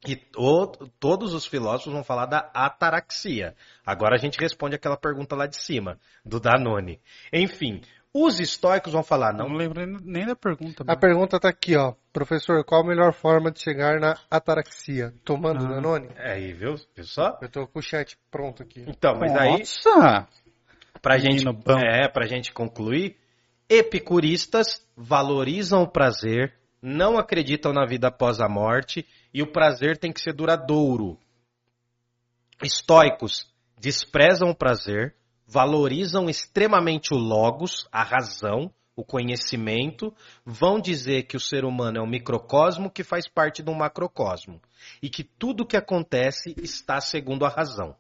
E 0.05 0.17
to- 0.17 0.91
todos 0.99 1.33
os 1.33 1.47
filósofos 1.47 1.93
vão 1.93 2.03
falar 2.03 2.27
da 2.27 2.51
ataraxia. 2.53 3.55
Agora 3.87 4.17
a 4.17 4.19
gente 4.19 4.37
responde 4.41 4.75
aquela 4.75 4.97
pergunta 4.97 5.37
lá 5.37 5.47
de 5.47 5.57
cima, 5.63 5.97
do 6.25 6.41
Danone. 6.41 7.01
Enfim, 7.33 7.83
os 8.13 8.41
estoicos 8.41 8.93
vão 8.93 9.05
falar, 9.05 9.33
Não 9.33 9.49
não, 9.49 9.57
lembro 9.57 9.87
nem 10.03 10.27
da 10.27 10.35
pergunta. 10.35 10.83
A 10.83 10.87
mano. 10.87 11.01
pergunta 11.01 11.39
tá 11.39 11.49
aqui, 11.49 11.77
ó. 11.77 11.95
Professor, 12.13 12.65
qual 12.65 12.83
a 12.83 12.87
melhor 12.87 13.13
forma 13.13 13.51
de 13.53 13.61
chegar 13.61 14.01
na 14.01 14.17
ataraxia? 14.29 15.15
Tomando 15.25 15.65
Ah. 15.67 15.69
Danone? 15.69 16.09
aí, 16.19 16.53
viu? 16.53 16.75
Viu 16.97 17.05
só? 17.05 17.39
Eu 17.41 17.49
tô 17.49 17.65
com 17.69 17.79
o 17.79 17.83
chat 17.83 18.19
pronto 18.29 18.63
aqui. 18.65 18.85
Então, 18.89 19.15
mas 19.21 19.33
aí, 19.37 19.59
Nossa! 19.59 20.27
Pra 21.01 21.19
gente, 21.19 21.45
é, 21.87 22.09
pra 22.09 22.27
gente 22.27 22.53
concluir, 22.53 23.17
epicuristas 23.69 24.83
valorizam 24.97 25.83
o 25.83 25.91
prazer, 25.91 26.55
não 26.81 27.19
acreditam 27.19 27.73
na 27.73 27.85
vida 27.85 28.09
após 28.09 28.41
a 28.41 28.49
morte 28.49 29.07
e 29.33 29.43
o 29.43 29.51
prazer 29.51 29.99
tem 29.99 30.13
que 30.13 30.21
ser 30.21 30.33
duradouro. 30.33 31.19
Estoicos 32.63 33.53
desprezam 33.79 34.51
o 34.51 34.57
prazer, 34.57 35.15
valorizam 35.47 36.29
extremamente 36.29 37.15
o 37.15 37.17
logos, 37.17 37.89
a 37.93 38.03
razão, 38.03 38.73
o 38.97 39.05
conhecimento, 39.05 40.13
vão 40.45 40.81
dizer 40.81 41.23
que 41.23 41.37
o 41.37 41.41
ser 41.41 41.65
humano 41.65 41.99
é 41.99 42.03
um 42.03 42.11
microcosmo 42.11 42.91
que 42.91 43.05
faz 43.05 43.29
parte 43.29 43.63
de 43.63 43.71
um 43.71 43.75
macrocosmo 43.75 44.61
e 45.01 45.09
que 45.09 45.23
tudo 45.23 45.67
que 45.67 45.77
acontece 45.77 46.53
está 46.61 47.01
segundo 47.01 47.45
a 47.45 47.49
razão. 47.49 47.95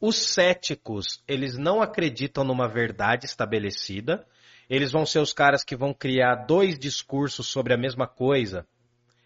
Os 0.00 0.16
céticos, 0.16 1.22
eles 1.26 1.56
não 1.58 1.82
acreditam 1.82 2.44
numa 2.44 2.68
verdade 2.68 3.26
estabelecida, 3.26 4.26
eles 4.70 4.92
vão 4.92 5.04
ser 5.04 5.18
os 5.20 5.32
caras 5.32 5.64
que 5.64 5.76
vão 5.76 5.92
criar 5.92 6.46
dois 6.46 6.78
discursos 6.78 7.46
sobre 7.48 7.74
a 7.74 7.78
mesma 7.78 8.06
coisa. 8.06 8.66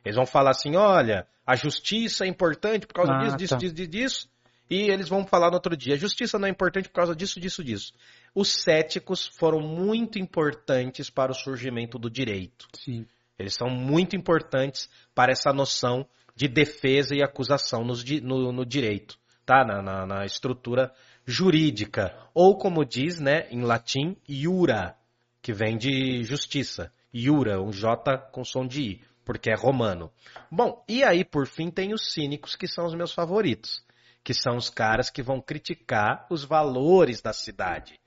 Eles 0.05 0.17
vão 0.17 0.27
falar 0.27 0.51
assim, 0.51 0.75
olha, 0.77 1.27
a 1.47 1.55
justiça 1.55 2.25
é 2.25 2.29
importante 2.29 2.87
por 2.87 2.95
causa 2.95 3.13
Ah, 3.13 3.19
disso, 3.19 3.37
disso, 3.37 3.55
tá. 3.55 3.57
disso, 3.59 3.75
disso, 3.75 3.91
disso. 3.91 4.33
E 4.71 4.91
eles 4.91 5.09
vão 5.09 5.27
falar 5.27 5.49
no 5.49 5.55
outro 5.55 5.77
dia, 5.77 5.95
a 5.95 5.99
justiça 5.99 6.39
não 6.39 6.47
é 6.49 6.51
importante 6.51 6.89
por 6.89 6.95
causa 6.95 7.15
disso, 7.15 7.39
disso, 7.39 7.63
disso. 7.63 7.93
Os 8.35 8.49
céticos 8.63 9.27
foram 9.27 9.61
muito 9.61 10.19
importantes 10.19 11.11
para 11.11 11.31
o 11.31 11.35
surgimento 11.35 11.99
do 11.99 12.09
direito. 12.09 12.67
Sim. 12.75 13.05
Eles 13.39 13.55
são 13.55 13.69
muito 13.69 14.17
importantes 14.17 14.89
para 15.15 15.33
essa 15.33 15.53
noção 15.53 16.07
de 16.35 16.49
defesa 16.49 17.15
e 17.15 17.23
acusação 17.23 17.85
di- 17.89 18.23
no, 18.23 18.51
no 18.53 18.65
direito, 18.65 19.19
tá? 19.45 19.65
Na, 19.65 19.83
na- 19.83 20.07
na 20.07 20.25
estrutura 20.25 20.93
jurídica. 21.25 22.15
Ou 22.35 22.57
como 22.57 22.85
diz, 22.85 23.21
né, 23.21 23.47
em 23.51 23.63
latim, 23.63 24.17
iura, 24.29 24.95
que 25.41 25.53
vem 25.53 25.77
de 25.77 26.23
justiça. 26.25 26.93
Iura, 27.15 27.61
um 27.61 27.71
J 27.71 28.17
com 28.33 28.45
som 28.45 28.67
de 28.67 28.83
I, 28.83 29.01
porque 29.25 29.51
é 29.51 29.55
romano. 29.55 30.11
Bom, 30.51 30.83
e 30.89 31.05
aí 31.05 31.25
por 31.25 31.47
fim 31.47 31.71
tem 31.71 31.93
os 31.93 32.13
cínicos, 32.13 32.57
que 32.57 32.67
são 32.67 32.87
os 32.87 32.95
meus 32.95 33.13
favoritos. 33.13 33.85
Que 34.25 34.33
são 34.33 34.57
os 34.57 34.71
caras 34.71 35.11
que 35.11 35.23
vão 35.23 35.41
criticar 35.41 36.27
os 36.31 36.45
valores 36.45 37.21
da 37.21 37.33
cidade. 37.33 38.01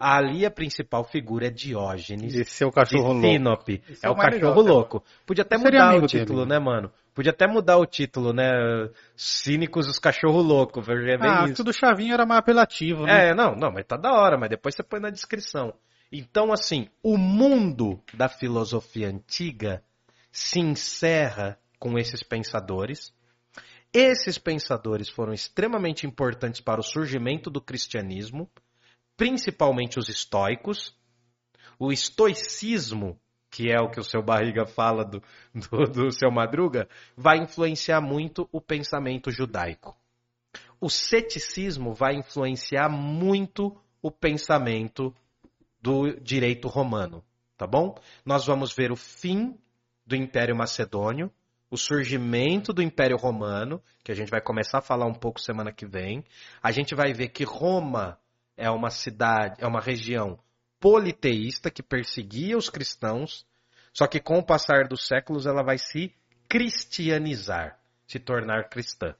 Ali 0.00 0.46
a 0.46 0.50
principal 0.50 1.04
figura 1.04 1.48
é 1.48 1.50
Diógenes 1.50 2.32
Esse 2.34 2.62
é 2.62 2.66
o 2.66 2.70
cachorro 2.70 3.20
de 3.20 3.38
louco. 3.38 3.82
Esse 3.88 4.06
É 4.06 4.08
é 4.08 4.10
o 4.10 4.14
o 4.14 4.16
cachorro 4.16 4.60
louco. 4.62 5.04
Podia 5.26 5.42
até 5.42 5.58
seria 5.58 5.80
mudar 5.80 5.96
o 5.96 6.06
dele, 6.06 6.06
título, 6.06 6.46
né? 6.46 6.58
né, 6.58 6.64
mano? 6.64 6.92
Podia 7.18 7.32
até 7.32 7.48
mudar 7.48 7.78
o 7.78 7.84
título, 7.84 8.32
né? 8.32 8.48
Cínicos 9.16 9.88
os 9.88 9.98
cachorro 9.98 10.40
louco. 10.40 10.80
É 10.88 11.16
Ah, 11.18 11.46
isso. 11.46 11.54
tudo 11.54 11.72
chavinho 11.72 12.14
era 12.14 12.24
mais 12.24 12.38
apelativo, 12.38 13.06
né? 13.06 13.30
É, 13.30 13.34
não, 13.34 13.56
não, 13.56 13.72
mas 13.72 13.84
tá 13.86 13.96
da 13.96 14.12
hora, 14.12 14.38
mas 14.38 14.48
depois 14.48 14.76
você 14.76 14.84
põe 14.84 15.00
na 15.00 15.10
descrição. 15.10 15.74
Então, 16.12 16.52
assim, 16.52 16.88
o 17.02 17.18
mundo 17.18 18.00
da 18.14 18.28
filosofia 18.28 19.08
antiga 19.08 19.82
se 20.30 20.60
encerra 20.60 21.58
com 21.76 21.98
esses 21.98 22.22
pensadores. 22.22 23.12
Esses 23.92 24.38
pensadores 24.38 25.08
foram 25.08 25.32
extremamente 25.32 26.06
importantes 26.06 26.60
para 26.60 26.78
o 26.78 26.84
surgimento 26.84 27.50
do 27.50 27.60
cristianismo, 27.60 28.48
principalmente 29.16 29.98
os 29.98 30.08
estoicos. 30.08 30.96
O 31.80 31.90
estoicismo, 31.90 33.20
que 33.50 33.70
é 33.70 33.80
o 33.80 33.90
que 33.90 34.00
o 34.00 34.04
seu 34.04 34.22
barriga 34.22 34.66
fala 34.66 35.04
do, 35.04 35.22
do, 35.54 35.84
do 35.84 36.12
seu 36.12 36.30
madruga, 36.30 36.88
vai 37.16 37.38
influenciar 37.38 38.00
muito 38.00 38.48
o 38.52 38.60
pensamento 38.60 39.30
judaico. 39.30 39.96
O 40.80 40.88
ceticismo 40.88 41.92
vai 41.92 42.14
influenciar 42.14 42.88
muito 42.88 43.76
o 44.00 44.10
pensamento 44.10 45.14
do 45.80 46.12
direito 46.20 46.68
romano, 46.68 47.24
tá 47.56 47.66
bom? 47.66 47.96
Nós 48.24 48.46
vamos 48.46 48.72
ver 48.74 48.92
o 48.92 48.96
fim 48.96 49.58
do 50.06 50.14
Império 50.14 50.56
Macedônio, 50.56 51.30
o 51.70 51.76
surgimento 51.76 52.72
do 52.72 52.82
Império 52.82 53.16
Romano, 53.16 53.82
que 54.02 54.10
a 54.10 54.14
gente 54.14 54.30
vai 54.30 54.40
começar 54.40 54.78
a 54.78 54.82
falar 54.82 55.06
um 55.06 55.14
pouco 55.14 55.40
semana 55.40 55.70
que 55.72 55.86
vem. 55.86 56.24
A 56.62 56.70
gente 56.72 56.94
vai 56.94 57.12
ver 57.12 57.28
que 57.28 57.44
Roma 57.44 58.18
é 58.56 58.70
uma 58.70 58.90
cidade, 58.90 59.56
é 59.58 59.66
uma 59.66 59.80
região 59.80 60.38
politeísta 60.80 61.70
que 61.70 61.82
perseguia 61.82 62.56
os 62.56 62.70
cristãos, 62.70 63.46
só 63.92 64.06
que 64.06 64.20
com 64.20 64.38
o 64.38 64.44
passar 64.44 64.86
dos 64.86 65.06
séculos 65.06 65.46
ela 65.46 65.62
vai 65.62 65.78
se 65.78 66.14
cristianizar, 66.48 67.78
se 68.06 68.18
tornar 68.18 68.68
cristã. 68.68 69.14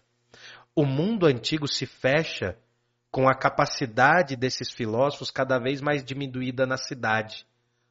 O 0.74 0.84
mundo 0.84 1.26
antigo 1.26 1.66
se 1.66 1.86
fecha 1.86 2.56
com 3.10 3.28
a 3.28 3.34
capacidade 3.34 4.36
desses 4.36 4.72
filósofos 4.72 5.30
cada 5.30 5.58
vez 5.58 5.80
mais 5.80 6.04
diminuída 6.04 6.66
na 6.66 6.76
cidade. 6.76 7.46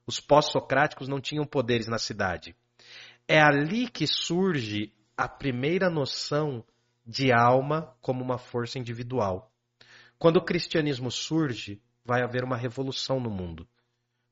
Os 0.05 0.19
pós-socráticos 0.19 1.07
não 1.07 1.19
tinham 1.19 1.45
poderes 1.45 1.87
na 1.87 1.97
cidade. 1.97 2.55
É 3.27 3.41
ali 3.41 3.89
que 3.89 4.07
surge 4.07 4.93
a 5.17 5.27
primeira 5.27 5.89
noção 5.89 6.63
de 7.05 7.31
alma 7.33 7.93
como 8.01 8.23
uma 8.23 8.37
força 8.37 8.79
individual. 8.79 9.51
Quando 10.17 10.37
o 10.37 10.45
cristianismo 10.45 11.11
surge, 11.11 11.81
vai 12.07 12.23
haver 12.23 12.43
uma 12.43 12.55
revolução 12.55 13.19
no 13.19 13.29
mundo. 13.29 13.67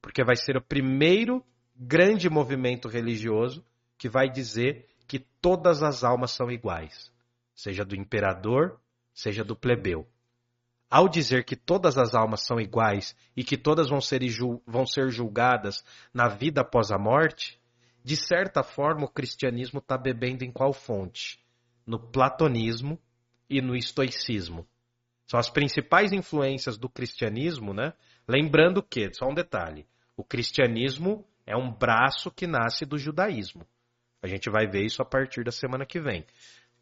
Porque 0.01 0.23
vai 0.23 0.37
ser 0.37 0.55
o 0.55 0.61
primeiro 0.61 1.43
grande 1.75 2.29
movimento 2.29 2.87
religioso 2.87 3.63
que 3.97 4.07
vai 4.07 4.29
dizer 4.29 4.87
que 5.05 5.19
todas 5.19 5.83
as 5.83 6.03
almas 6.03 6.31
são 6.31 6.49
iguais, 6.49 7.11
seja 7.53 7.83
do 7.83 7.95
imperador, 7.95 8.79
seja 9.13 9.43
do 9.43 9.55
plebeu. 9.55 10.07
Ao 10.89 11.09
dizer 11.09 11.43
que 11.43 11.55
todas 11.55 11.97
as 11.97 12.15
almas 12.15 12.45
são 12.45 12.59
iguais 12.59 13.15
e 13.35 13.43
que 13.43 13.57
todas 13.57 13.89
vão 13.89 13.99
ser, 13.99 14.21
vão 14.65 14.85
ser 14.85 15.09
julgadas 15.09 15.83
na 16.13 16.29
vida 16.29 16.61
após 16.61 16.91
a 16.91 16.97
morte, 16.97 17.59
de 18.03 18.15
certa 18.15 18.63
forma 18.63 19.05
o 19.05 19.11
cristianismo 19.11 19.79
está 19.79 19.97
bebendo 19.97 20.45
em 20.45 20.51
qual 20.51 20.71
fonte? 20.71 21.43
No 21.85 21.99
platonismo 21.99 22.97
e 23.49 23.61
no 23.61 23.75
estoicismo. 23.75 24.65
São 25.27 25.39
as 25.39 25.49
principais 25.49 26.11
influências 26.11 26.77
do 26.77 26.87
cristianismo, 26.87 27.73
né? 27.73 27.93
Lembrando 28.27 28.81
que, 28.83 29.11
só 29.13 29.27
um 29.27 29.33
detalhe, 29.33 29.87
o 30.15 30.23
cristianismo 30.23 31.25
é 31.45 31.55
um 31.55 31.71
braço 31.71 32.31
que 32.31 32.47
nasce 32.47 32.85
do 32.85 32.97
judaísmo. 32.97 33.65
A 34.21 34.27
gente 34.27 34.49
vai 34.49 34.67
ver 34.67 34.83
isso 34.85 35.01
a 35.01 35.05
partir 35.05 35.43
da 35.43 35.51
semana 35.51 35.85
que 35.85 35.99
vem. 35.99 36.25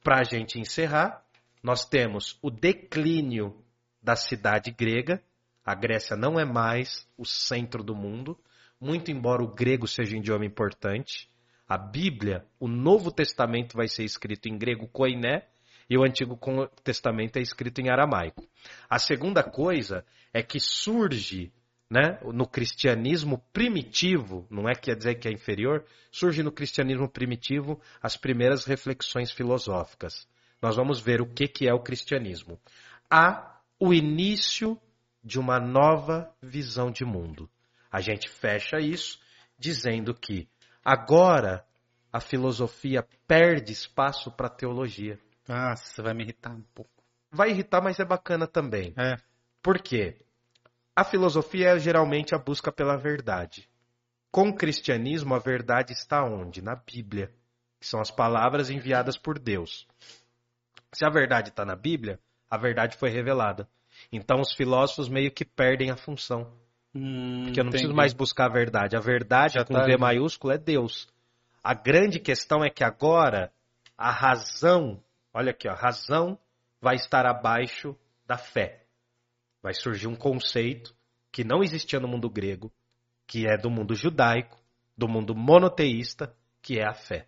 Para 0.03 0.19
a 0.19 0.23
gente 0.23 0.59
encerrar, 0.59 1.23
nós 1.61 1.85
temos 1.85 2.37
o 2.41 2.49
declínio 2.49 3.63
da 4.01 4.15
cidade 4.15 4.71
grega. 4.71 5.21
A 5.65 5.73
Grécia 5.73 6.15
não 6.15 6.39
é 6.39 6.45
mais 6.45 7.07
o 7.17 7.25
centro 7.25 7.83
do 7.83 7.95
mundo, 7.95 8.37
muito 8.79 9.11
embora 9.11 9.41
o 9.41 9.53
grego 9.53 9.87
seja 9.87 10.15
um 10.15 10.19
idioma 10.19 10.45
importante. 10.45 11.29
A 11.67 11.77
Bíblia, 11.77 12.45
o 12.59 12.67
Novo 12.67 13.11
Testamento 13.11 13.77
vai 13.77 13.87
ser 13.87 14.03
escrito 14.03 14.47
em 14.47 14.57
grego 14.57 14.87
koiné 14.89 15.47
e 15.89 15.97
o 15.97 16.03
Antigo 16.03 16.39
Testamento 16.83 17.37
é 17.37 17.41
escrito 17.41 17.79
em 17.79 17.89
aramaico. 17.89 18.47
A 18.89 18.99
segunda 18.99 19.43
coisa 19.43 20.05
é 20.33 20.41
que 20.41 20.59
surge 20.59 21.51
né, 21.89 22.19
no 22.23 22.47
cristianismo 22.47 23.43
primitivo, 23.53 24.47
não 24.49 24.67
é 24.67 24.73
que 24.73 24.81
quer 24.81 24.95
dizer 24.95 25.15
que 25.15 25.27
é 25.27 25.31
inferior, 25.31 25.85
surge 26.11 26.41
no 26.41 26.51
cristianismo 26.51 27.07
primitivo 27.07 27.79
as 28.01 28.17
primeiras 28.17 28.65
reflexões 28.65 29.31
filosóficas. 29.31 30.27
Nós 30.61 30.75
vamos 30.75 30.99
ver 30.99 31.21
o 31.21 31.27
que, 31.27 31.47
que 31.47 31.67
é 31.67 31.73
o 31.73 31.83
cristianismo. 31.83 32.59
Há 33.09 33.59
o 33.79 33.93
início 33.93 34.79
de 35.23 35.39
uma 35.39 35.59
nova 35.59 36.33
visão 36.41 36.89
de 36.89 37.05
mundo. 37.05 37.49
A 37.91 38.01
gente 38.01 38.27
fecha 38.27 38.79
isso 38.79 39.19
dizendo 39.57 40.13
que 40.13 40.47
agora 40.83 41.65
a 42.11 42.19
filosofia 42.19 43.07
perde 43.27 43.71
espaço 43.71 44.31
para 44.31 44.47
a 44.47 44.49
teologia. 44.49 45.19
Nossa, 45.47 46.01
vai 46.01 46.13
me 46.13 46.23
irritar 46.23 46.51
um 46.53 46.63
pouco. 46.73 46.91
Vai 47.31 47.49
irritar, 47.49 47.81
mas 47.81 47.99
é 47.99 48.05
bacana 48.05 48.47
também. 48.47 48.93
É. 48.97 49.17
Por 49.61 49.79
quê? 49.81 50.21
A 50.95 51.03
filosofia 51.03 51.69
é 51.69 51.79
geralmente 51.79 52.35
a 52.35 52.37
busca 52.37 52.71
pela 52.71 52.95
verdade. 52.95 53.67
Com 54.31 54.49
o 54.49 54.55
cristianismo, 54.55 55.33
a 55.33 55.39
verdade 55.39 55.93
está 55.93 56.23
onde? 56.23 56.61
Na 56.61 56.75
Bíblia, 56.75 57.31
que 57.79 57.87
são 57.87 57.99
as 57.99 58.11
palavras 58.11 58.69
enviadas 58.69 59.17
por 59.17 59.39
Deus. 59.39 59.87
Se 60.93 61.05
a 61.05 61.09
verdade 61.09 61.49
está 61.49 61.65
na 61.65 61.75
Bíblia, 61.75 62.19
a 62.49 62.57
verdade 62.57 62.97
foi 62.97 63.09
revelada. 63.09 63.67
Então 64.11 64.39
os 64.39 64.53
filósofos 64.53 65.09
meio 65.09 65.31
que 65.31 65.43
perdem 65.43 65.89
a 65.89 65.97
função. 65.97 66.51
Hum, 66.95 67.43
Porque 67.45 67.59
eu 67.59 67.63
não 67.63 67.69
entendi. 67.69 67.83
preciso 67.83 67.93
mais 67.95 68.13
buscar 68.13 68.45
a 68.45 68.53
verdade. 68.53 68.95
A 68.95 68.99
verdade 68.99 69.55
Já 69.55 69.65
com 69.65 69.73
tá 69.73 69.85
V 69.85 69.97
maiúsculo 69.97 70.53
é 70.53 70.57
Deus. 70.57 71.07
A 71.63 71.73
grande 71.73 72.19
questão 72.19 72.63
é 72.63 72.69
que 72.69 72.83
agora 72.83 73.51
a 73.97 74.11
razão, 74.11 75.02
olha 75.33 75.51
aqui, 75.51 75.67
ó, 75.67 75.71
a 75.71 75.75
razão 75.75 76.37
vai 76.81 76.95
estar 76.95 77.25
abaixo 77.25 77.95
da 78.25 78.37
fé. 78.37 78.83
Vai 79.61 79.73
surgir 79.73 80.07
um 80.07 80.15
conceito 80.15 80.95
que 81.31 81.43
não 81.43 81.63
existia 81.63 81.99
no 81.99 82.07
mundo 82.07 82.29
grego, 82.29 82.71
que 83.25 83.47
é 83.47 83.57
do 83.57 83.69
mundo 83.69 83.95
judaico, 83.95 84.57
do 84.97 85.07
mundo 85.07 85.33
monoteísta, 85.33 86.33
que 86.61 86.79
é 86.79 86.85
a 86.85 86.93
fé. 86.93 87.27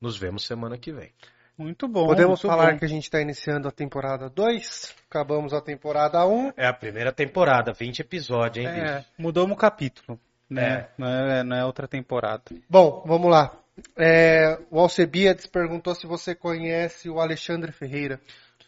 Nos 0.00 0.16
vemos 0.18 0.44
semana 0.46 0.76
que 0.78 0.92
vem. 0.92 1.12
Muito 1.56 1.86
bom. 1.86 2.06
Podemos 2.06 2.42
muito 2.42 2.46
falar 2.46 2.72
bom. 2.72 2.78
que 2.78 2.84
a 2.84 2.88
gente 2.88 3.04
está 3.04 3.20
iniciando 3.20 3.68
a 3.68 3.70
temporada 3.70 4.28
2, 4.28 4.94
acabamos 5.08 5.52
a 5.52 5.60
temporada 5.60 6.26
1. 6.26 6.52
É 6.56 6.66
a 6.66 6.72
primeira 6.72 7.12
temporada, 7.12 7.72
20 7.72 8.00
episódios, 8.00 8.64
hein, 8.64 8.70
É, 8.72 8.96
bicho? 8.98 9.08
mudou 9.18 9.46
um 9.46 9.54
capítulo, 9.54 10.18
né? 10.48 10.88
Não, 10.98 11.06
é, 11.08 11.42
não 11.44 11.56
é 11.56 11.64
outra 11.64 11.86
temporada. 11.86 12.42
Bom, 12.68 13.02
vamos 13.06 13.30
lá. 13.30 13.56
É, 13.96 14.58
o 14.70 14.78
Alcebiades 14.78 15.46
perguntou 15.46 15.94
se 15.94 16.06
você 16.06 16.34
conhece 16.34 17.08
o 17.08 17.20
Alexandre 17.20 17.72
Ferreira. 17.72 18.20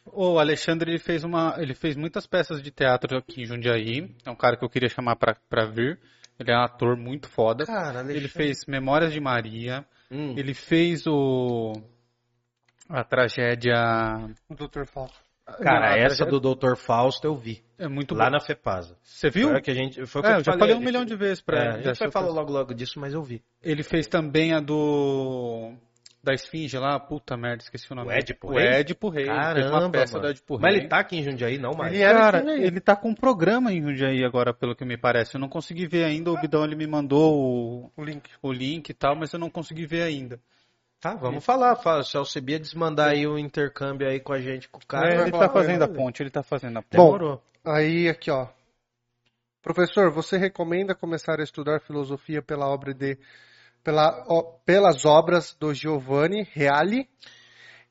O 0.07 0.39
Alexandre 0.39 0.91
ele 0.91 0.99
fez 0.99 1.25
uma, 1.25 1.57
ele 1.59 1.75
fez 1.75 1.97
muitas 1.97 2.27
peças 2.27 2.63
de 2.63 2.71
teatro 2.71 3.17
aqui 3.17 3.43
em 3.43 3.47
Jundiaí. 3.47 4.15
É 4.25 4.31
um 4.31 4.37
cara 4.37 4.57
que 4.57 4.65
eu 4.65 4.69
queria 4.69 4.89
chamar 4.89 5.17
pra, 5.17 5.35
pra 5.49 5.67
vir. 5.67 5.99
Ele 6.39 6.51
é 6.51 6.57
um 6.57 6.63
ator 6.63 6.97
muito 6.97 7.29
foda. 7.29 7.65
Cara, 7.65 8.01
Ele 8.13 8.29
fez 8.29 8.67
Memórias 8.67 9.13
de 9.13 9.21
Maria. 9.21 9.85
Hum, 10.11 10.35
Ele 10.37 10.53
fez 10.53 11.07
o 11.07 11.73
a 12.89 13.03
tragédia. 13.03 13.75
O 14.49 14.55
Dr. 14.55 14.85
Fausto. 14.87 15.24
Cara, 15.63 15.81
Não, 15.81 15.87
a 15.87 15.99
essa 15.99 16.17
tragédia- 16.25 16.41
do 16.41 16.55
Dr. 16.55 16.77
Fausto 16.77 17.27
eu 17.27 17.35
vi. 17.37 17.63
é 17.79 17.87
muito 17.89 18.15
lá 18.15 18.25
boa. 18.27 18.39
na 18.39 18.41
FEPASA. 18.41 18.97
Você 19.03 19.31
viu? 19.31 19.49
Foi 19.51 19.59
o 19.59 19.63
que 19.63 19.71
a 19.71 19.75
gente, 19.75 20.07
foi 20.07 20.21
o 20.21 20.25
que 20.25 20.31
É, 20.31 20.37
eu 20.37 20.45
já 20.45 20.53
falei 20.59 20.75
um 20.75 20.79
gente- 20.79 20.87
milhão 20.87 21.05
de 21.05 21.15
vezes 21.17 21.41
É, 21.41 21.43
pra 21.45 21.75
a 21.75 21.77
gente 21.83 21.99
vai 21.99 22.11
falar 22.11 22.27
coisa. 22.27 22.41
logo 22.41 22.53
logo 22.53 22.75
disso, 22.75 22.99
mas 23.01 23.13
eu 23.15 23.23
vi. 23.23 23.43
Ele 23.63 23.83
fez 23.83 24.07
também 24.07 24.53
a 24.55 24.61
do 24.61 25.73
da 26.23 26.33
Esfinge 26.33 26.79
lá, 26.79 26.99
puta 26.99 27.37
merda, 27.37 27.63
esqueci 27.65 27.93
o 27.93 27.95
nome. 27.95 28.09
O 28.09 28.11
Édipo 28.11 28.49
o 28.49 28.55
Rei? 28.55 28.67
Édipo 28.67 29.11
Rei. 29.11 29.29
ele 29.29 29.55
fez 29.55 29.67
uma 29.71 29.91
peça 29.91 30.13
mano. 30.15 30.23
do 30.27 30.31
Édipo 30.31 30.59
Mas 30.59 30.73
Rei. 30.73 30.81
ele 30.81 30.89
tá 30.89 30.99
aqui 31.01 31.17
em 31.19 31.23
Jundiaí, 31.23 31.59
não 31.59 31.75
mais. 31.75 31.93
Ele 31.93 32.03
Cara, 32.03 32.55
ele 32.57 32.81
tá 32.81 32.97
com 32.97 33.11
um 33.11 33.15
programa 33.15 33.71
em 33.71 33.83
Jundiaí 33.83 34.25
agora, 34.25 34.55
pelo 34.55 34.75
que 34.75 34.87
me 34.87 34.97
parece. 34.97 35.37
Eu 35.37 35.41
não 35.41 35.51
consegui 35.51 35.87
ver 35.87 36.05
ainda, 36.05 36.33
o 36.33 36.41
Bidão 36.41 36.65
ele 36.65 36.77
me 36.77 36.87
mandou 36.87 37.35
o, 37.35 37.91
O 37.95 38.03
link. 38.03 38.31
o 38.41 38.51
link 38.51 38.89
e 38.89 38.95
tal, 38.95 39.15
mas 39.15 39.35
eu 39.35 39.39
não 39.39 39.51
consegui 39.51 39.85
ver 39.85 40.01
ainda. 40.03 40.41
Tá, 41.05 41.15
vamos 41.15 41.45
falar. 41.45 41.77
Fala, 41.77 42.03
se 42.03 42.17
o 42.17 42.25
Cebia 42.25 42.59
desmandar 42.59 43.11
aí 43.11 43.27
o 43.27 43.39
intercâmbio 43.39 44.09
aí 44.09 44.19
com 44.19 44.33
a 44.33 44.41
gente, 44.41 44.71
com 44.71 44.79
o 44.79 44.87
cara. 44.87 45.15
É, 45.15 45.21
ele 45.21 45.33
tá 45.33 45.51
fazendo 45.51 45.83
a 45.83 45.89
ponte, 45.89 46.23
ele 46.23 46.31
tá 46.31 46.43
fazendo 46.43 46.79
a 46.79 46.83
ponte. 46.83 47.21
Bom. 47.21 47.39
Aí, 47.63 48.09
aqui, 48.09 48.31
ó. 48.31 48.49
Professor, 49.61 50.11
você 50.11 50.39
recomenda 50.39 50.95
começar 50.95 51.39
a 51.39 51.43
estudar 51.43 51.83
filosofia 51.83 52.41
pela 52.41 52.67
obra 52.67 52.95
de, 52.95 53.19
pela, 53.83 54.25
ó, 54.31 54.45
pelas 54.65 55.05
obras 55.05 55.55
do 55.61 55.75
Giovanni 55.75 56.49
Reale 56.55 57.07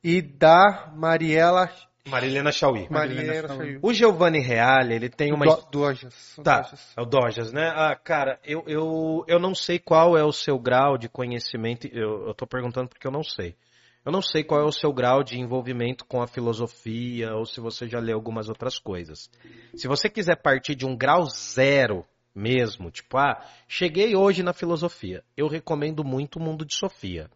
e 0.02 0.20
da 0.20 0.92
Mariela 0.96 1.70
Marilena 2.06 2.52
Chauí. 2.52 2.86
Marilena. 2.90 3.48
Chauí. 3.48 3.78
O 3.80 3.92
Giovanni 3.92 4.40
Reale, 4.40 4.94
ele 4.94 5.08
tem 5.08 5.32
uma... 5.32 5.46
Do, 5.46 5.66
Dojas. 5.70 6.38
Tá, 6.42 6.60
Dojas. 6.60 6.92
é 6.96 7.00
o 7.00 7.04
Dojas, 7.06 7.52
né? 7.52 7.72
Ah, 7.74 7.96
cara, 7.96 8.38
eu, 8.44 8.62
eu, 8.66 9.24
eu 9.26 9.38
não 9.38 9.54
sei 9.54 9.78
qual 9.78 10.16
é 10.16 10.22
o 10.22 10.32
seu 10.32 10.58
grau 10.58 10.98
de 10.98 11.08
conhecimento. 11.08 11.86
Eu, 11.86 12.26
eu 12.28 12.34
tô 12.34 12.46
perguntando 12.46 12.88
porque 12.88 13.06
eu 13.06 13.12
não 13.12 13.22
sei. 13.22 13.56
Eu 14.04 14.12
não 14.12 14.20
sei 14.20 14.44
qual 14.44 14.60
é 14.60 14.64
o 14.64 14.72
seu 14.72 14.92
grau 14.92 15.24
de 15.24 15.40
envolvimento 15.40 16.04
com 16.04 16.20
a 16.20 16.26
filosofia 16.26 17.34
ou 17.34 17.46
se 17.46 17.58
você 17.58 17.88
já 17.88 17.98
leu 17.98 18.16
algumas 18.16 18.50
outras 18.50 18.78
coisas. 18.78 19.30
Se 19.74 19.88
você 19.88 20.10
quiser 20.10 20.36
partir 20.36 20.74
de 20.74 20.84
um 20.84 20.94
grau 20.94 21.24
zero 21.24 22.04
mesmo, 22.34 22.90
tipo, 22.90 23.16
ah, 23.16 23.42
cheguei 23.66 24.14
hoje 24.14 24.42
na 24.42 24.52
filosofia, 24.52 25.24
eu 25.34 25.48
recomendo 25.48 26.04
muito 26.04 26.38
o 26.38 26.42
Mundo 26.42 26.66
de 26.66 26.74
Sofia. 26.74 27.30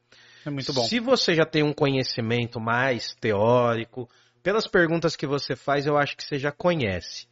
É 0.44 0.50
muito 0.50 0.72
bom. 0.74 0.82
Se 0.82 1.00
você 1.00 1.34
já 1.34 1.46
tem 1.46 1.62
um 1.62 1.72
conhecimento 1.72 2.60
mais 2.60 3.14
teórico, 3.14 4.06
pelas 4.42 4.66
perguntas 4.66 5.16
que 5.16 5.26
você 5.26 5.54
faz, 5.54 5.86
eu 5.86 5.96
acho 5.96 6.16
que 6.16 6.24
você 6.24 6.38
já 6.38 6.52
conhece. 6.52 7.26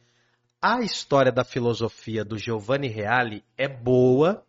A 0.61 0.81
história 0.81 1.31
da 1.31 1.43
filosofia 1.43 2.25
do 2.25 2.37
Giovanni 2.37 2.87
Reale 2.87 3.43
é 3.57 3.67
boa, 3.67 4.43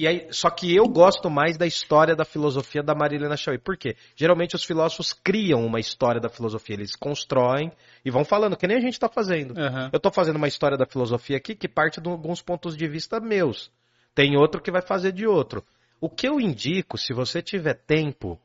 e 0.00 0.06
aí, 0.06 0.28
só 0.30 0.48
que 0.48 0.74
eu 0.74 0.88
gosto 0.88 1.28
mais 1.28 1.58
da 1.58 1.66
história 1.66 2.16
da 2.16 2.24
filosofia 2.24 2.82
da 2.82 2.94
Marilena 2.94 3.36
Chauí. 3.36 3.58
Por 3.58 3.76
quê? 3.76 3.96
Geralmente 4.16 4.56
os 4.56 4.64
filósofos 4.64 5.12
criam 5.12 5.62
uma 5.62 5.78
história 5.78 6.18
da 6.18 6.30
filosofia, 6.30 6.74
eles 6.74 6.96
constroem 6.96 7.70
e 8.02 8.10
vão 8.10 8.24
falando, 8.24 8.56
que 8.56 8.66
nem 8.66 8.78
a 8.78 8.80
gente 8.80 8.94
está 8.94 9.10
fazendo. 9.10 9.52
Aham. 9.60 9.90
Eu 9.92 9.98
estou 9.98 10.10
fazendo 10.10 10.36
uma 10.36 10.48
história 10.48 10.78
da 10.78 10.86
filosofia 10.86 11.36
aqui 11.36 11.54
que 11.54 11.68
parte 11.68 12.00
de 12.00 12.08
alguns 12.08 12.40
pontos 12.40 12.78
de 12.78 12.88
vista 12.88 13.20
meus. 13.20 13.70
Tem 14.14 14.38
outro 14.38 14.62
que 14.62 14.70
vai 14.70 14.80
fazer 14.80 15.12
de 15.12 15.26
outro. 15.26 15.62
O 16.00 16.08
que 16.08 16.26
eu 16.26 16.40
indico, 16.40 16.96
se 16.96 17.12
você 17.12 17.42
tiver 17.42 17.74
tempo, 17.74 18.40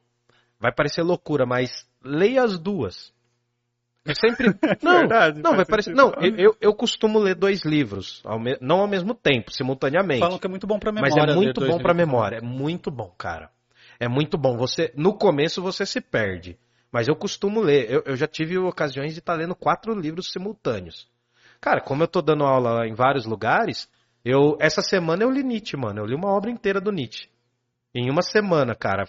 vai 0.60 0.74
parecer 0.74 1.04
loucura, 1.04 1.46
mas 1.46 1.88
leia 2.04 2.44
as 2.44 2.60
duas. 2.60 3.14
Eu 4.06 4.14
sempre. 4.16 4.48
Não, 4.84 5.00
Verdade, 5.00 5.42
não, 5.42 5.56
vai 5.56 5.66
parecer. 5.66 5.94
Não, 5.96 6.14
eu, 6.22 6.56
eu, 6.62 6.74
costumo 6.76 7.18
ler 7.18 7.34
dois 7.34 7.64
livros, 7.66 8.22
ao 8.24 8.40
me- 8.40 8.58
não 8.62 8.82
ao 8.82 8.88
mesmo 8.88 9.16
tempo, 9.16 9.52
simultaneamente. 9.52 10.20
Falam 10.20 10.38
que 10.38 10.46
é 10.46 10.50
muito 10.50 10.68
bom 10.68 10.78
pra 10.78 10.92
memória. 10.92 11.16
Mas 11.16 11.34
é 11.34 11.36
muito 11.36 11.62
bom 11.62 11.80
pra 11.80 11.92
livros. 11.92 11.96
memória. 11.98 12.38
É 12.38 12.42
muito 12.42 12.92
bom, 12.92 13.12
cara. 13.18 13.50
É 14.00 14.08
muito 14.08 14.38
bom. 14.38 14.56
Você, 14.58 14.94
no 14.96 15.18
começo 15.18 15.62
você 15.62 15.86
se 15.86 16.00
perde. 16.00 16.58
Mas 16.92 17.08
eu 17.08 17.16
costumo 17.16 17.62
ler. 17.62 17.90
Eu, 17.90 18.04
eu 18.06 18.16
já 18.16 18.28
tive 18.28 18.58
ocasiões 18.60 19.14
de 19.14 19.20
estar 19.20 19.34
lendo 19.34 19.56
quatro 19.56 19.94
livros 20.00 20.32
simultâneos. 20.32 21.08
Cara, 21.60 21.82
como 21.82 22.04
eu 22.04 22.08
tô 22.08 22.22
dando 22.22 22.44
aula 22.44 22.88
em 22.88 22.94
vários 22.94 23.26
lugares, 23.26 23.90
eu 24.24 24.56
essa 24.60 24.82
semana 24.82 25.24
eu 25.24 25.32
li 25.32 25.42
Nietzsche, 25.44 25.76
mano. 25.76 26.02
Eu 26.02 26.06
li 26.06 26.14
uma 26.16 26.30
obra 26.32 26.52
inteira 26.52 26.80
do 26.80 26.92
Nietzsche. 26.92 27.28
Em 27.94 28.10
uma 28.12 28.22
semana, 28.22 28.76
cara. 28.76 29.06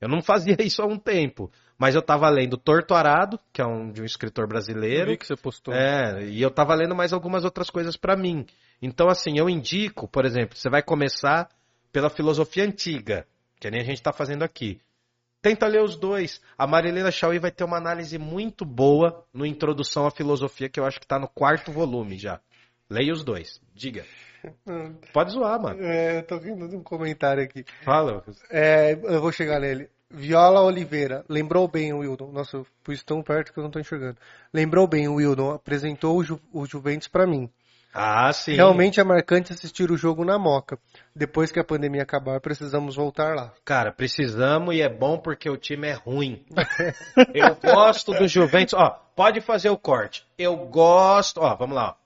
Eu 0.00 0.08
não 0.08 0.20
fazia 0.22 0.56
isso 0.60 0.82
há 0.82 0.86
um 0.86 0.98
tempo. 0.98 1.50
Mas 1.80 1.94
eu 1.94 2.02
tava 2.02 2.28
lendo 2.28 2.58
Torto 2.58 2.92
Arado, 2.92 3.40
que 3.50 3.62
é 3.62 3.66
um, 3.66 3.90
de 3.90 4.02
um 4.02 4.04
escritor 4.04 4.44
Eu 4.44 4.48
brasileiro. 4.48 5.12
vi 5.12 5.16
que 5.16 5.26
você 5.26 5.34
postou. 5.34 5.72
É, 5.72 6.22
e 6.24 6.42
eu 6.42 6.50
tava 6.50 6.74
lendo 6.74 6.94
mais 6.94 7.10
algumas 7.10 7.42
outras 7.42 7.70
coisas 7.70 7.96
pra 7.96 8.14
mim. 8.14 8.44
Então, 8.82 9.08
assim, 9.08 9.38
eu 9.38 9.48
indico, 9.48 10.06
por 10.06 10.26
exemplo, 10.26 10.58
você 10.58 10.68
vai 10.68 10.82
começar 10.82 11.48
pela 11.90 12.10
filosofia 12.10 12.64
antiga, 12.64 13.26
que 13.58 13.70
nem 13.70 13.80
a 13.80 13.84
gente 13.84 14.02
tá 14.02 14.12
fazendo 14.12 14.42
aqui. 14.42 14.78
Tenta 15.40 15.66
ler 15.66 15.82
os 15.82 15.96
dois. 15.96 16.38
A 16.58 16.66
Marilena 16.66 17.10
Chauí 17.10 17.38
vai 17.38 17.50
ter 17.50 17.64
uma 17.64 17.78
análise 17.78 18.18
muito 18.18 18.62
boa 18.62 19.24
no 19.32 19.46
Introdução 19.46 20.06
à 20.06 20.10
Filosofia, 20.10 20.68
que 20.68 20.78
eu 20.78 20.84
acho 20.84 21.00
que 21.00 21.06
tá 21.06 21.18
no 21.18 21.28
quarto 21.28 21.72
volume 21.72 22.18
já. 22.18 22.40
Leia 22.90 23.10
os 23.10 23.24
dois. 23.24 23.58
Diga. 23.74 24.04
Pode 25.14 25.32
zoar, 25.32 25.58
mano. 25.58 25.82
É, 25.82 26.18
eu 26.18 26.26
tô 26.26 26.38
de 26.38 26.52
um 26.52 26.82
comentário 26.82 27.42
aqui. 27.42 27.64
Fala. 27.82 28.22
É, 28.50 28.92
eu 28.92 29.22
vou 29.22 29.32
chegar 29.32 29.58
nele. 29.60 29.88
Viola 30.10 30.60
Oliveira, 30.62 31.24
lembrou 31.28 31.68
bem 31.68 31.92
o 31.92 31.98
Wildon. 31.98 32.32
Nossa, 32.32 32.56
eu 32.56 32.66
pus 32.82 33.02
tão 33.02 33.22
perto 33.22 33.52
que 33.52 33.58
eu 33.58 33.62
não 33.62 33.70
tô 33.70 33.78
enxergando. 33.78 34.16
Lembrou 34.52 34.86
bem 34.86 35.06
o 35.06 35.14
Wildon, 35.14 35.52
apresentou 35.52 36.16
o, 36.16 36.24
Ju, 36.24 36.40
o 36.52 36.66
Juventus 36.66 37.06
pra 37.06 37.26
mim. 37.26 37.48
Ah, 37.92 38.32
sim. 38.32 38.54
Realmente 38.54 39.00
é 39.00 39.04
marcante 39.04 39.52
assistir 39.52 39.90
o 39.90 39.96
jogo 39.96 40.24
na 40.24 40.38
Moca. 40.38 40.78
Depois 41.14 41.50
que 41.50 41.58
a 41.58 41.64
pandemia 41.64 42.02
acabar, 42.02 42.40
precisamos 42.40 42.94
voltar 42.94 43.34
lá. 43.34 43.52
Cara, 43.64 43.90
precisamos 43.90 44.74
e 44.74 44.80
é 44.80 44.88
bom 44.88 45.18
porque 45.18 45.50
o 45.50 45.56
time 45.56 45.88
é 45.88 45.92
ruim. 45.92 46.44
Eu 47.34 47.56
gosto 47.56 48.12
do 48.12 48.28
Juventus. 48.28 48.74
Ó, 48.74 48.90
pode 49.16 49.40
fazer 49.40 49.70
o 49.70 49.78
corte. 49.78 50.24
Eu 50.38 50.56
gosto. 50.56 51.40
Ó, 51.40 51.56
vamos 51.56 51.74
lá. 51.74 51.96
ó. 51.96 52.00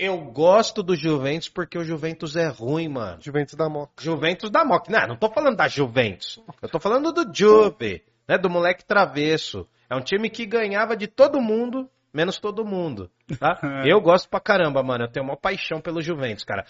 Eu 0.00 0.16
gosto 0.18 0.82
do 0.82 0.96
Juventus 0.96 1.50
porque 1.50 1.76
o 1.76 1.84
Juventus 1.84 2.34
é 2.34 2.48
ruim, 2.48 2.88
mano. 2.88 3.18
Juventus 3.20 3.54
da 3.54 3.68
Moca. 3.68 3.92
Juventus 4.02 4.50
da 4.50 4.64
Moca. 4.64 4.90
Não, 4.90 5.08
não 5.08 5.16
tô 5.16 5.28
falando 5.28 5.56
da 5.56 5.68
Juventus. 5.68 6.42
Eu 6.62 6.70
tô 6.70 6.80
falando 6.80 7.12
do 7.12 7.30
Juve, 7.30 8.02
né? 8.26 8.38
Do 8.38 8.48
moleque 8.48 8.82
travesso. 8.82 9.68
É 9.90 9.94
um 9.94 10.00
time 10.00 10.30
que 10.30 10.46
ganhava 10.46 10.96
de 10.96 11.06
todo 11.06 11.38
mundo, 11.38 11.86
menos 12.14 12.38
todo 12.38 12.64
mundo, 12.64 13.10
tá? 13.38 13.60
Eu 13.84 14.00
gosto 14.00 14.26
pra 14.30 14.40
caramba, 14.40 14.82
mano. 14.82 15.04
Eu 15.04 15.08
tenho 15.10 15.26
uma 15.26 15.36
paixão 15.36 15.82
pelo 15.82 16.00
Juventus, 16.00 16.44
cara. 16.44 16.64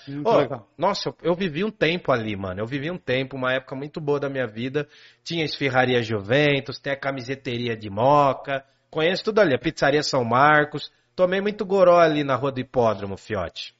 Nossa, 0.77 1.11
eu, 1.11 1.17
eu 1.23 1.35
vivi 1.37 1.63
um 1.63 1.71
tempo 1.71 2.11
ali, 2.11 2.35
mano. 2.35 2.61
Eu 2.61 2.67
vivi 2.67 2.91
um 2.91 2.99
tempo, 2.99 3.37
uma 3.37 3.53
época 3.53 3.77
muito 3.77 4.01
boa 4.01 4.19
da 4.19 4.29
minha 4.29 4.49
vida. 4.49 4.89
Tinha 5.23 5.43
a 5.43 5.47
esfirraria 5.47 6.03
Juventus, 6.03 6.81
tem 6.81 6.93
a 6.93 6.99
camiseteria 6.99 7.77
de 7.77 7.89
Moca. 7.89 8.65
Conheço 8.91 9.23
tudo 9.23 9.39
ali. 9.39 9.55
A 9.55 9.59
pizzaria 9.59 10.03
São 10.03 10.25
Marcos. 10.25 10.91
Tomei 11.15 11.41
muito 11.41 11.65
goró 11.65 11.99
ali 11.99 12.25
na 12.25 12.35
rua 12.37 12.51
do 12.53 12.61
hipódromo, 12.61 13.17
fiote. 13.17 13.75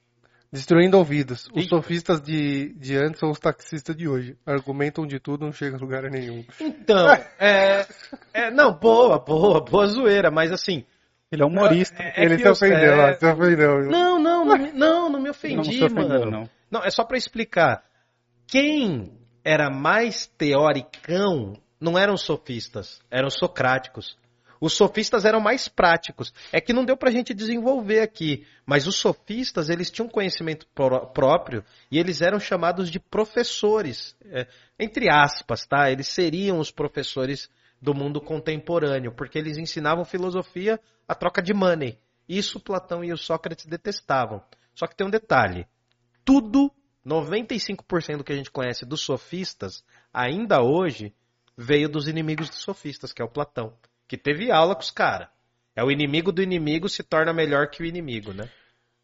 Destruindo 0.53 0.99
ouvidos. 0.99 1.47
Os 1.53 1.59
Eita. 1.63 1.69
sofistas 1.77 2.21
de, 2.21 2.75
de 2.75 2.97
antes 2.97 3.21
são 3.21 3.31
os 3.31 3.39
taxistas 3.39 3.95
de 3.97 4.09
hoje. 4.09 4.37
Argumentam 4.45 5.07
de 5.07 5.21
tudo, 5.21 5.45
não 5.45 5.53
chega 5.53 5.77
a 5.77 5.81
lugar 5.81 6.03
nenhum. 6.11 6.45
Então, 6.61 7.07
é, 7.39 7.87
é. 8.35 8.51
Não, 8.51 8.73
boa, 8.75 9.19
boa, 9.21 9.61
boa 9.65 9.87
zoeira, 9.87 10.31
mas 10.31 10.51
assim. 10.51 10.85
Ele 11.31 11.43
é 11.45 11.47
humorista. 11.47 12.03
É 12.03 12.25
Ele 12.25 12.35
que 12.37 12.43
se 12.43 12.49
eu- 12.49 12.53
ofendeu, 12.53 12.93
é- 12.95 13.11
ó, 13.13 13.15
se 13.17 13.25
ofendeu. 13.27 13.85
Não, 13.89 14.19
não, 14.19 14.45
não, 14.45 14.59
me- 14.59 14.73
não, 14.75 15.09
não 15.09 15.19
me 15.21 15.25
não 15.27 15.31
ofendi, 15.31 15.73
se 15.79 15.85
ofendeu, 15.85 16.09
mano. 16.09 16.31
não. 16.31 16.51
Não, 16.69 16.83
é 16.85 16.91
só 16.91 17.05
pra 17.05 17.17
explicar. 17.17 17.85
Quem 18.49 19.13
era 19.45 19.71
mais 19.71 20.27
teoricão 20.27 21.55
não 21.81 21.97
eram 21.97 22.17
sofistas, 22.17 23.01
eram 23.09 23.29
os 23.29 23.35
socráticos. 23.35 24.19
Os 24.61 24.75
sofistas 24.75 25.25
eram 25.25 25.41
mais 25.41 25.69
práticos. 25.69 26.33
É 26.53 26.61
que 26.61 26.73
não 26.73 26.85
deu 26.85 26.97
pra 26.97 27.11
gente 27.11 27.33
desenvolver 27.33 28.01
aqui. 28.01 28.47
Mas 28.67 28.87
os 28.87 28.97
sofistas, 28.97 29.71
eles 29.71 29.91
tinham 29.91 30.09
conhecimento 30.09 30.67
pró- 30.75 31.07
próprio 31.07 31.65
e 31.91 31.99
eles 31.99 32.21
eram 32.21 32.39
chamados 32.39 32.91
de 32.91 33.01
professores. 33.01 34.15
É, 34.27 34.47
entre 34.79 35.11
aspas, 35.11 35.67
tá? 35.67 35.91
Eles 35.91 36.09
seriam 36.09 36.59
os 36.59 36.71
professores 36.71 37.49
do 37.81 37.95
mundo 37.95 38.21
contemporâneo, 38.21 39.13
porque 39.13 39.39
eles 39.39 39.57
ensinavam 39.57 40.05
filosofia 40.05 40.79
a 41.09 41.15
troca 41.15 41.41
de 41.41 41.55
money. 41.55 41.99
Isso 42.29 42.61
Platão 42.61 43.03
e 43.03 43.13
o 43.13 43.17
Sócrates 43.17 43.65
detestavam. 43.65 44.43
Só 44.75 44.87
que 44.87 44.95
tem 44.95 45.07
um 45.07 45.11
detalhe. 45.11 45.67
Tudo, 46.23 46.71
95% 47.05 48.19
do 48.19 48.25
que 48.25 48.33
a 48.33 48.37
gente 48.37 48.51
conhece 48.51 48.85
dos 48.85 49.01
sofistas, 49.01 49.83
ainda 50.13 50.63
hoje, 50.63 51.15
veio 51.57 51.89
dos 51.89 52.07
inimigos 52.07 52.51
dos 52.51 52.61
sofistas, 52.61 53.13
que 53.13 53.23
é 53.23 53.25
o 53.25 53.31
Platão. 53.31 53.75
Que 54.11 54.17
teve 54.19 54.51
aula 54.51 54.75
com 54.75 54.81
os 54.83 54.91
caras. 54.91 55.29
É 55.77 55.85
o 55.85 55.91
inimigo 55.91 56.33
do 56.33 56.43
inimigo 56.43 56.89
se 56.89 57.01
torna 57.05 57.33
melhor 57.33 57.69
que 57.69 57.81
o 57.81 57.87
inimigo, 57.87 58.33
né? 58.33 58.49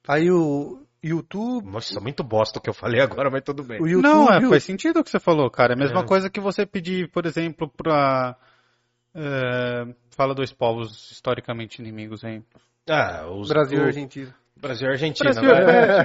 Aí 0.08 0.28
o 0.32 0.82
YouTube. 1.00 1.70
Nossa, 1.70 2.00
muito 2.00 2.24
bosta 2.24 2.58
o 2.58 2.60
que 2.62 2.68
eu 2.68 2.74
falei 2.74 3.00
agora, 3.00 3.30
mas 3.30 3.44
tudo 3.44 3.62
bem. 3.62 3.80
O 3.80 3.86
YouTube 3.86 4.02
Não, 4.02 4.28
é, 4.28 4.40
faz 4.48 4.64
sentido 4.64 4.98
o 4.98 5.04
que 5.04 5.10
você 5.10 5.20
falou, 5.20 5.48
cara. 5.48 5.74
É 5.74 5.76
a 5.76 5.78
mesma 5.78 6.00
É. 6.00 6.04
coisa 6.04 6.28
que 6.28 6.40
você 6.40 6.66
pedir, 6.66 7.08
por 7.12 7.24
exemplo, 7.24 7.68
pra. 7.68 8.36
é, 9.14 9.94
fala 10.10 10.34
dois 10.34 10.52
povos 10.52 11.12
historicamente 11.12 11.80
inimigos 11.80 12.24
aí. 12.24 12.42
Ah, 12.90 13.26
os, 13.30 13.48
Brasil 13.48 13.78
e 13.78 13.82
o- 13.82 13.86
Argentina. 13.86 14.34
Brasil 14.56 14.88
e 14.88 14.90
Argentina. 14.90 15.30
Brasil, 15.30 15.50
né? 15.66 16.04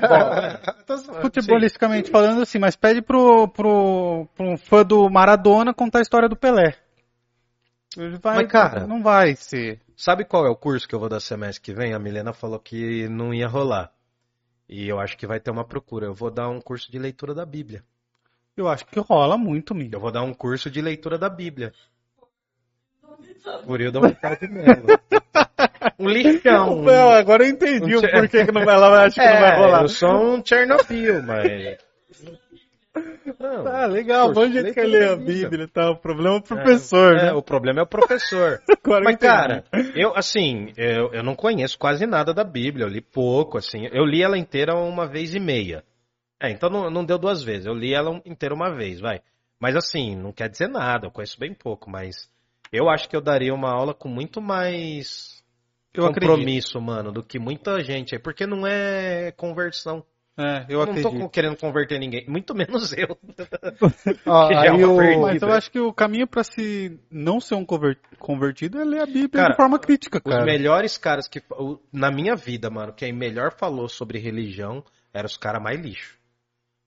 Tá 0.85 0.95
zoando. 0.95 1.21
Futebolisticamente 1.21 2.11
falando, 2.11 2.41
assim, 2.43 2.59
mas 2.59 2.75
pede 2.75 3.01
pro, 3.01 3.47
pro, 3.47 4.27
pro 4.35 4.45
um 4.45 4.57
fã 4.57 4.83
do 4.83 5.09
Maradona 5.09 5.73
contar 5.73 5.99
a 5.99 6.01
história 6.01 6.29
do 6.29 6.35
Pelé. 6.35 6.75
Vai, 8.21 8.35
Mas, 8.43 8.47
cara- 8.51 8.87
não 8.87 9.03
vai 9.03 9.35
ser. 9.35 9.81
Sabe 9.97 10.23
qual 10.23 10.45
é 10.45 10.49
o 10.49 10.55
curso 10.55 10.87
que 10.87 10.95
eu 10.95 10.99
vou 10.99 11.09
dar 11.09 11.19
semestre 11.19 11.61
que 11.61 11.73
vem? 11.73 11.93
A 11.93 11.99
Milena 11.99 12.31
falou 12.33 12.57
que 12.59 13.07
não 13.09 13.33
ia 13.33 13.47
rolar. 13.47 13.91
E 14.69 14.87
eu 14.87 14.99
acho 14.99 15.17
que 15.17 15.27
vai 15.27 15.39
ter 15.39 15.51
uma 15.51 15.65
procura. 15.65 16.05
Eu 16.05 16.13
vou 16.13 16.31
dar 16.31 16.47
um 16.49 16.61
curso 16.61 16.89
de 16.91 16.97
leitura 16.97 17.33
da 17.35 17.45
Bíblia. 17.45 17.83
Eu 18.55 18.69
acho 18.69 18.85
que 18.85 18.99
rola 18.99 19.37
muito, 19.37 19.75
Miguel. 19.75 19.97
Eu 19.97 20.01
vou 20.01 20.11
dar 20.11 20.23
um 20.23 20.33
curso 20.33 20.69
de 20.71 20.81
leitura 20.81 21.17
da 21.17 21.29
Bíblia. 21.29 21.73
Por 23.65 23.81
eu 23.81 23.91
dar 23.91 23.99
vontade 23.99 24.39
de 24.41 24.47
Mello. 24.47 24.87
Um 25.99 26.09
lixão. 26.09 26.81
Não, 26.81 27.11
agora 27.11 27.43
eu 27.43 27.49
entendi 27.49 27.95
Um 27.95 27.99
o 27.99 28.01
porquê 28.11 28.45
que 28.45 28.51
não 28.51 28.63
vai, 28.65 28.75
ela 28.75 29.03
acha 29.03 29.21
que 29.21 29.27
não 29.27 29.39
vai 29.39 29.51
É, 29.53 29.57
rolar. 29.57 29.81
eu 29.83 29.89
sou 29.89 30.35
um 30.35 30.43
Chernobyl, 30.45 31.21
mas... 31.23 31.77
Não, 33.39 33.67
Ah, 33.67 33.85
legal, 33.85 34.33
bom 34.33 34.45
de 34.47 34.53
jeito 34.53 34.73
que 34.73 34.81
leitura 34.81 35.05
lê 35.05 35.13
a 35.13 35.15
Bíblia. 35.15 35.49
Bíblia 35.49 35.65
e 35.65 35.67
tal. 35.67 35.93
O 35.93 35.97
problema 35.97 36.35
é 36.35 36.39
o 36.39 36.41
professor, 36.41 37.15
é, 37.15 37.23
né? 37.25 37.33
o 37.33 37.41
problema 37.41 37.79
é 37.79 37.83
o 37.83 37.87
professor. 37.87 38.61
Mas, 39.03 39.15
cara, 39.17 39.63
eu, 39.95 40.15
assim, 40.15 40.73
eu, 40.75 41.13
eu 41.13 41.23
não 41.23 41.35
conheço 41.35 41.77
quase 41.79 42.05
nada 42.05 42.33
da 42.33 42.43
Bíblia, 42.43 42.85
eu 42.85 42.89
li 42.89 43.01
pouco, 43.01 43.57
assim. 43.57 43.87
Eu 43.91 44.05
li 44.05 44.21
ela 44.21 44.37
inteira 44.37 44.75
uma 44.75 45.07
vez 45.07 45.33
e 45.33 45.39
meia. 45.39 45.83
É, 46.41 46.49
então 46.49 46.69
não, 46.69 46.89
não 46.89 47.05
deu 47.05 47.17
duas 47.17 47.43
vezes, 47.43 47.65
eu 47.67 47.73
li 47.73 47.93
ela 47.93 48.21
inteira 48.25 48.53
uma 48.53 48.75
vez, 48.75 48.99
vai. 48.99 49.21
Mas, 49.59 49.75
assim, 49.75 50.15
não 50.15 50.31
quer 50.31 50.49
dizer 50.49 50.67
nada, 50.67 51.05
eu 51.05 51.11
conheço 51.11 51.39
bem 51.39 51.53
pouco, 51.53 51.89
mas 51.89 52.29
eu 52.71 52.89
acho 52.89 53.07
que 53.07 53.15
eu 53.15 53.21
daria 53.21 53.53
uma 53.53 53.71
aula 53.71 53.93
com 53.93 54.09
muito 54.09 54.41
mais 54.41 55.41
eu 55.93 56.05
acredito. 56.05 56.29
compromisso, 56.29 56.81
mano, 56.81 57.11
do 57.11 57.21
que 57.23 57.37
muita 57.37 57.79
gente 57.81 58.15
aí, 58.15 58.21
porque 58.21 58.47
não 58.47 58.65
é 58.65 59.31
conversão. 59.31 60.03
É, 60.41 60.65
eu 60.69 60.79
Eu 60.79 60.85
não 60.85 60.93
tô 60.93 60.99
acredito. 60.99 61.21
com- 61.21 61.29
querendo 61.29 61.57
converter 61.57 61.99
ninguém, 61.99 62.25
muito 62.29 62.55
menos 62.55 62.91
eu. 62.93 63.17
Ó, 64.25 64.47
que 64.49 64.53
já 64.53 64.65
é 64.65 64.71
perdida. 64.71 65.19
Mas 65.21 65.41
eu 65.41 65.51
acho 65.51 65.71
que 65.71 65.79
o 65.79 65.93
caminho 65.93 66.27
pra 66.27 66.43
se 66.43 66.99
não 67.09 67.39
ser 67.39 67.55
um 67.55 67.65
conver- 67.65 67.99
convertido 68.19 68.79
é 68.79 68.83
ler 68.83 69.01
a 69.01 69.05
Bíblia 69.05 69.29
Cara, 69.43 69.49
de 69.51 69.55
forma 69.55 69.79
crítica, 69.79 70.21
Os 70.23 70.31
cara. 70.31 70.45
melhores 70.45 70.97
caras 70.97 71.27
que. 71.27 71.41
Na 71.91 72.11
minha 72.11 72.35
vida, 72.35 72.69
mano, 72.69 72.93
quem 72.93 73.13
melhor 73.13 73.53
falou 73.57 73.87
sobre 73.87 74.19
religião 74.19 74.83
eram 75.13 75.25
os 75.27 75.37
caras 75.37 75.61
mais 75.61 75.79
lixo. 75.79 76.17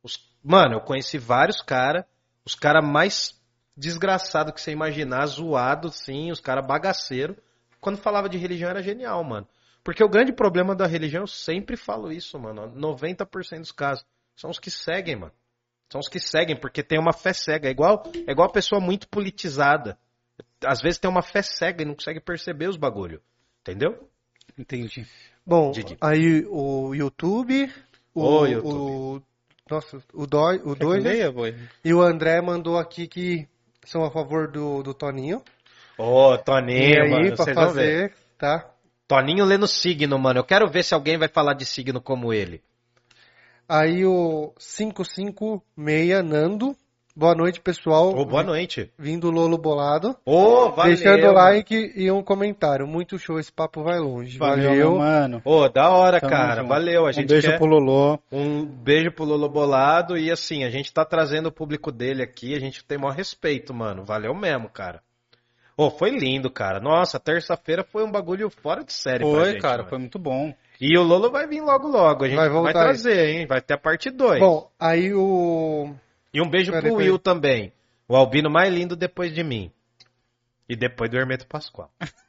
Os- 0.03 0.19
mano, 0.43 0.75
eu 0.75 0.81
conheci 0.81 1.19
vários 1.19 1.61
caras, 1.61 2.05
os 2.45 2.55
caras 2.55 2.85
mais 2.87 3.41
desgraçados 3.77 4.53
que 4.55 4.61
você 4.61 4.71
imaginar, 4.71 5.27
zoado, 5.27 5.91
sim, 5.91 6.31
os 6.31 6.41
caras 6.41 6.67
bagaceiro. 6.67 7.37
Quando 7.81 7.99
falava 7.99 8.29
de 8.29 8.39
religião 8.39 8.71
era 8.71 8.83
genial, 8.83 9.23
mano. 9.25 9.47
Porque 9.85 10.03
o 10.03 10.09
grande 10.09 10.33
problema 10.33 10.75
da 10.75 10.87
religião, 10.87 11.25
eu 11.25 11.27
sempre 11.27 11.77
falo 11.77 12.11
isso, 12.11 12.39
mano. 12.39 12.73
90% 12.75 13.61
dos 13.61 13.71
casos 13.71 14.05
são 14.35 14.51
os 14.51 14.59
que 14.59 14.71
seguem, 14.71 15.15
mano. 15.15 15.33
São 15.93 16.01
os 16.01 16.09
que 16.09 16.19
seguem, 16.19 16.59
porque 16.59 16.83
tem 16.83 16.99
uma 16.99 17.13
fé 17.13 17.35
cega. 17.35 17.69
É 17.69 17.71
igual, 17.71 18.03
é 18.27 18.33
igual 18.33 18.49
a 18.49 18.53
pessoa 18.53 18.81
muito 18.81 19.07
politizada. 19.09 19.99
Às 20.65 20.81
vezes 20.81 20.99
tem 20.99 21.11
uma 21.11 21.23
fé 21.23 21.43
cega 21.43 21.83
e 21.83 21.85
não 21.85 21.95
consegue 21.95 22.19
perceber 22.19 22.69
os 22.69 22.79
bagulho. 22.79 23.21
Entendeu? 23.61 24.09
Entendi. 24.59 25.07
Bom, 25.47 25.71
Didi. 25.71 25.97
aí 26.01 26.45
o 26.49 26.95
YouTube, 26.95 27.71
o, 28.15 28.47
YouTube. 28.47 28.75
o- 28.75 29.23
nossa, 29.71 29.99
o 30.13 30.27
Dói, 30.27 30.57
o 30.65 30.75
boy. 31.33 31.55
e 31.85 31.95
o 31.95 32.03
André 32.03 32.41
mandou 32.41 32.79
aqui 32.79 33.07
que 33.07 33.47
são 33.85 34.05
a 34.05 34.11
favor 34.11 34.51
do, 34.51 34.83
do 34.83 34.95
Toninho. 34.95 35.43
Ô, 35.99 36.35
e 36.35 36.39
Toninho, 36.39 37.03
aí, 37.03 37.11
mano, 37.11 37.37
pra 37.37 37.55
fazer, 37.55 38.15
tá? 38.39 38.74
Toninho 39.07 39.45
lendo 39.45 39.67
signo, 39.67 40.19
mano. 40.19 40.41
Eu 40.41 40.45
quero 40.45 40.69
ver 40.69 40.83
se 40.83 40.95
alguém 40.95 41.19
vai 41.19 41.29
falar 41.29 41.55
de 41.55 41.65
signo 41.65 42.01
como 42.01 42.33
ele. 42.33 42.63
Aí 43.69 44.05
o 44.05 44.53
556 44.59 46.23
Nando 46.25 46.77
Boa 47.17 47.33
noite, 47.33 47.61
pessoal. 47.61 48.09
Ô, 48.09 48.25
boa 48.25 48.43
noite. 48.43 48.91
Vindo 48.99 49.31
Lolo 49.31 49.57
Bolado. 49.57 50.17
Ô, 50.27 50.71
valeu. 50.71 50.97
Deixando 50.97 51.29
o 51.29 51.33
like 51.33 51.93
e 51.95 52.11
um 52.11 52.25
comentário. 52.25 52.89
Muito 52.89 53.17
show, 53.21 53.39
esse 53.39 53.53
papo 53.53 53.85
vai 53.85 54.01
longe. 54.01 54.37
Valeu, 54.37 54.71
Valeu. 54.71 54.97
mano. 54.99 55.41
Ô, 55.45 55.69
da 55.69 55.91
hora, 55.91 56.19
Tamo 56.19 56.33
cara. 56.33 56.63
junto. 56.63 56.69
Valeu. 56.71 57.07
A 57.07 57.11
Um 57.11 57.13
gente 57.13 57.29
beijo 57.29 57.47
quer... 57.47 57.57
pro 57.57 57.69
Lolô. 57.69 58.19
Um 58.33 58.67
beijo 58.67 59.13
pro 59.13 59.25
Lolo 59.25 59.49
Bolado 59.49 60.19
e 60.19 60.29
assim, 60.29 60.65
a 60.65 60.71
gente 60.71 60.93
tá 60.93 61.05
trazendo 61.05 61.47
o 61.47 61.53
público 61.53 61.93
dele 61.93 62.21
aqui, 62.21 62.53
a 62.53 62.59
gente 62.59 62.85
tem 62.85 62.99
maior 62.99 63.15
respeito, 63.15 63.73
mano. 63.73 64.05
Valeu 64.05 64.35
mesmo, 64.35 64.69
cara. 64.69 65.01
Ô, 65.77 65.91
foi 65.91 66.11
lindo, 66.11 66.51
cara. 66.51 66.79
Nossa, 66.79 67.19
terça-feira 67.19 67.85
foi 67.85 68.05
um 68.05 68.11
bagulho 68.11 68.49
fora 68.49 68.85
de 68.85 68.93
série 68.93 69.25
Foi, 69.25 69.53
gente, 69.53 69.61
cara, 69.61 69.79
mano. 69.79 69.89
foi 69.89 69.99
muito 69.99 70.19
bom. 70.19 70.55
E 70.81 70.97
o 70.99 71.03
Lolo 71.03 71.31
vai 71.31 71.47
vir 71.47 71.61
logo 71.61 71.89
logo, 71.89 72.25
a 72.25 72.29
gente 72.29 72.37
Vai 72.37 72.49
vai, 72.49 72.73
trazer, 72.73 73.29
hein? 73.31 73.47
Vai 73.47 73.61
ter 73.61 73.75
a 73.75 73.79
parte 73.79 74.11
2. 74.11 74.41
Bom, 74.41 74.71
aí 74.79 75.13
o. 75.13 75.95
E 76.33 76.41
um 76.41 76.49
beijo 76.49 76.73
Peraí, 76.73 76.91
pro. 76.91 76.99
Will 76.99 77.19
também. 77.19 77.73
O 78.09 78.17
albino 78.17 78.51
mais 78.51 78.73
lindo 78.73 78.95
depois 78.95 79.33
de 79.33 79.43
mim. 79.43 79.71
E 80.69 80.77
depois 80.77 81.11
do 81.11 81.17
Hermeto 81.17 81.47
Pascoal. 81.47 81.91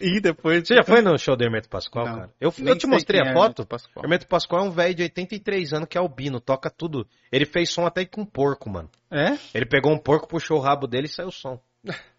E 0.00 0.20
depois. 0.20 0.66
Você 0.66 0.74
já 0.74 0.82
foi 0.82 1.02
no 1.02 1.18
show 1.18 1.36
do 1.36 1.44
Hermeto 1.44 1.68
Pascoal, 1.68 2.06
Não. 2.06 2.14
cara? 2.14 2.30
Eu, 2.40 2.52
eu 2.64 2.78
te 2.78 2.86
mostrei 2.86 3.20
a 3.20 3.24
é 3.24 3.32
foto. 3.34 3.60
Hermeto 3.60 3.66
Pascoal. 3.66 4.04
Hermeto 4.04 4.26
Pascoal 4.26 4.64
é 4.64 4.68
um 4.68 4.70
velho 4.70 4.94
de 4.94 5.02
83 5.02 5.72
anos 5.74 5.88
que 5.88 5.98
é 5.98 6.00
albino, 6.00 6.40
toca 6.40 6.70
tudo. 6.70 7.06
Ele 7.30 7.44
fez 7.44 7.70
som 7.70 7.84
até 7.84 8.06
com 8.06 8.24
porco, 8.24 8.70
mano. 8.70 8.88
É? 9.10 9.36
Ele 9.52 9.66
pegou 9.66 9.92
um 9.92 9.98
porco, 9.98 10.28
puxou 10.28 10.58
o 10.58 10.60
rabo 10.60 10.86
dele 10.86 11.06
e 11.06 11.10
saiu 11.10 11.28
o 11.28 11.32
som. 11.32 11.60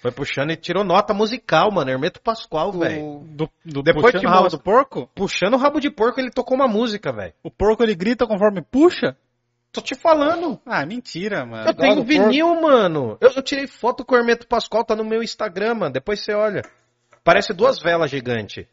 Foi 0.00 0.10
puxando 0.10 0.50
e 0.50 0.56
tirou 0.56 0.82
nota 0.82 1.12
musical, 1.12 1.70
mano. 1.70 1.90
Hermeto 1.90 2.20
Pascoal, 2.22 2.72
velho. 2.72 3.04
o- 3.04 3.24
Do, 3.28 3.50
do 3.64 3.82
Depois 3.82 4.06
puxando 4.06 4.20
te 4.20 4.26
o 4.26 4.30
rabo 4.30 4.48
do 4.48 4.58
porco? 4.58 5.10
Puxando 5.14 5.54
o 5.54 5.56
rabo 5.58 5.78
de 5.80 5.90
porco, 5.90 6.18
ele 6.20 6.30
tocou 6.30 6.56
uma 6.56 6.66
música, 6.66 7.12
velho. 7.12 7.34
O 7.42 7.50
porco 7.50 7.82
ele 7.82 7.94
grita 7.94 8.26
conforme 8.26 8.62
puxa? 8.62 9.16
Tô 9.72 9.80
te 9.80 9.94
falando. 9.94 10.58
Ah, 10.66 10.84
mentira, 10.86 11.44
mano. 11.46 11.68
Eu 11.68 11.74
tenho 11.74 12.02
vinil, 12.02 12.60
mano. 12.60 13.16
Eu, 13.20 13.30
eu 13.30 13.42
tirei 13.42 13.66
foto 13.68 14.04
com 14.04 14.14
o 14.14 14.18
Hermeto 14.18 14.46
Pascoal, 14.48 14.84
tá 14.84 14.96
no 14.96 15.04
meu 15.04 15.22
Instagram, 15.22 15.74
mano. 15.74 15.92
Depois 15.92 16.24
você 16.24 16.32
olha. 16.32 16.62
Parece 17.22 17.52
duas 17.52 17.78
velas 17.78 18.10
gigantes. 18.10 18.66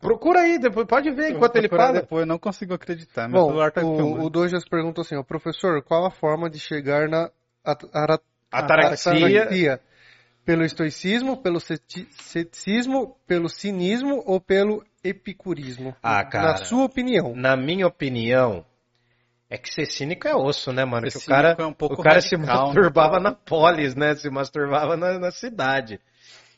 Procura 0.00 0.40
aí, 0.40 0.58
depois 0.58 0.86
pode 0.86 1.10
ver 1.10 1.30
enquanto 1.30 1.56
ele 1.56 1.68
fala. 1.68 2.00
Depois, 2.00 2.22
eu 2.22 2.26
não 2.26 2.38
consigo 2.38 2.74
acreditar. 2.74 3.28
Meu 3.28 3.40
Bom, 3.40 3.46
celular 3.48 3.70
tá 3.70 3.82
o, 3.82 4.24
o 4.24 4.30
Dojas 4.30 4.64
perguntou 4.68 5.02
assim, 5.02 5.14
ó, 5.14 5.22
professor, 5.22 5.82
qual 5.82 6.04
a 6.06 6.10
forma 6.10 6.48
de 6.50 6.58
chegar 6.58 7.08
na 7.08 7.30
at- 7.64 7.84
ara- 7.92 8.20
Ataraxia. 8.50 9.80
Pelo 10.50 10.64
estoicismo, 10.64 11.36
pelo 11.36 11.60
ceti- 11.60 12.08
ceticismo, 12.10 13.16
pelo 13.24 13.48
cinismo 13.48 14.20
ou 14.26 14.40
pelo 14.40 14.84
epicurismo? 15.04 15.94
Ah, 16.02 16.24
cara. 16.24 16.54
Na 16.54 16.64
sua 16.64 16.86
opinião. 16.86 17.36
Na 17.36 17.56
minha 17.56 17.86
opinião, 17.86 18.66
é 19.48 19.56
que 19.56 19.72
ser 19.72 19.86
cínico 19.86 20.26
é 20.26 20.34
osso, 20.34 20.72
né, 20.72 20.84
mano? 20.84 21.08
Ser 21.08 21.20
Que 21.20 21.24
o 21.24 21.28
cara, 21.28 21.56
é 21.56 21.64
um 21.64 21.72
pouco 21.72 21.94
o 21.94 22.02
cara 22.02 22.20
se 22.20 22.34
radical, 22.34 22.66
né? 22.66 22.74
masturbava 22.74 23.20
na 23.20 23.30
polis, 23.30 23.94
né? 23.94 24.16
Se 24.16 24.28
masturbava 24.28 24.96
na, 24.96 25.20
na 25.20 25.30
cidade. 25.30 26.00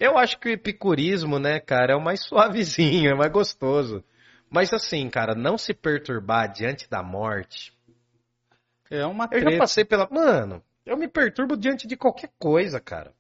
Eu 0.01 0.17
acho 0.17 0.39
que 0.41 0.49
o 0.49 0.53
epicurismo, 0.53 1.39
né, 1.39 1.61
cara, 1.61 1.93
é 1.93 1.95
o 1.95 2.01
mais 2.01 2.23
suavezinho, 2.25 3.11
é 3.11 3.15
mais 3.15 3.31
gostoso. 3.31 4.03
Mas 4.49 4.73
assim, 4.73 5.07
cara, 5.11 5.35
não 5.35 5.59
se 5.59 5.75
perturbar 5.75 6.51
diante 6.51 6.89
da 6.89 7.03
morte. 7.03 7.75
É 8.91 9.05
uma 9.05 9.29
Eu 9.31 9.41
já 9.41 9.45
treta. 9.49 9.59
passei 9.59 9.85
pela. 9.85 10.09
Mano, 10.11 10.63
eu 10.87 10.97
me 10.97 11.09
perturbo 11.09 11.59
diante 11.59 11.87
de 11.87 11.95
qualquer 11.95 12.31
coisa, 12.39 12.81
cara. 12.81 13.13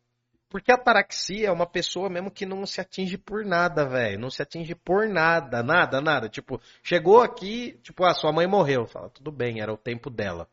Porque 0.52 0.70
a 0.70 0.74
ataraxia 0.74 1.48
é 1.48 1.50
uma 1.50 1.64
pessoa 1.66 2.10
mesmo 2.10 2.30
que 2.30 2.44
não 2.44 2.66
se 2.66 2.78
atinge 2.78 3.16
por 3.16 3.42
nada, 3.42 3.88
velho. 3.88 4.20
Não 4.20 4.28
se 4.28 4.42
atinge 4.42 4.74
por 4.74 5.08
nada, 5.08 5.62
nada, 5.62 5.98
nada. 5.98 6.28
Tipo, 6.28 6.60
chegou 6.82 7.22
aqui, 7.22 7.80
tipo, 7.82 8.04
ah, 8.04 8.12
sua 8.12 8.30
mãe 8.30 8.46
morreu. 8.46 8.86
Fala, 8.86 9.08
tudo 9.08 9.32
bem, 9.32 9.62
era 9.62 9.72
o 9.72 9.78
tempo 9.78 10.10
dela. 10.10 10.46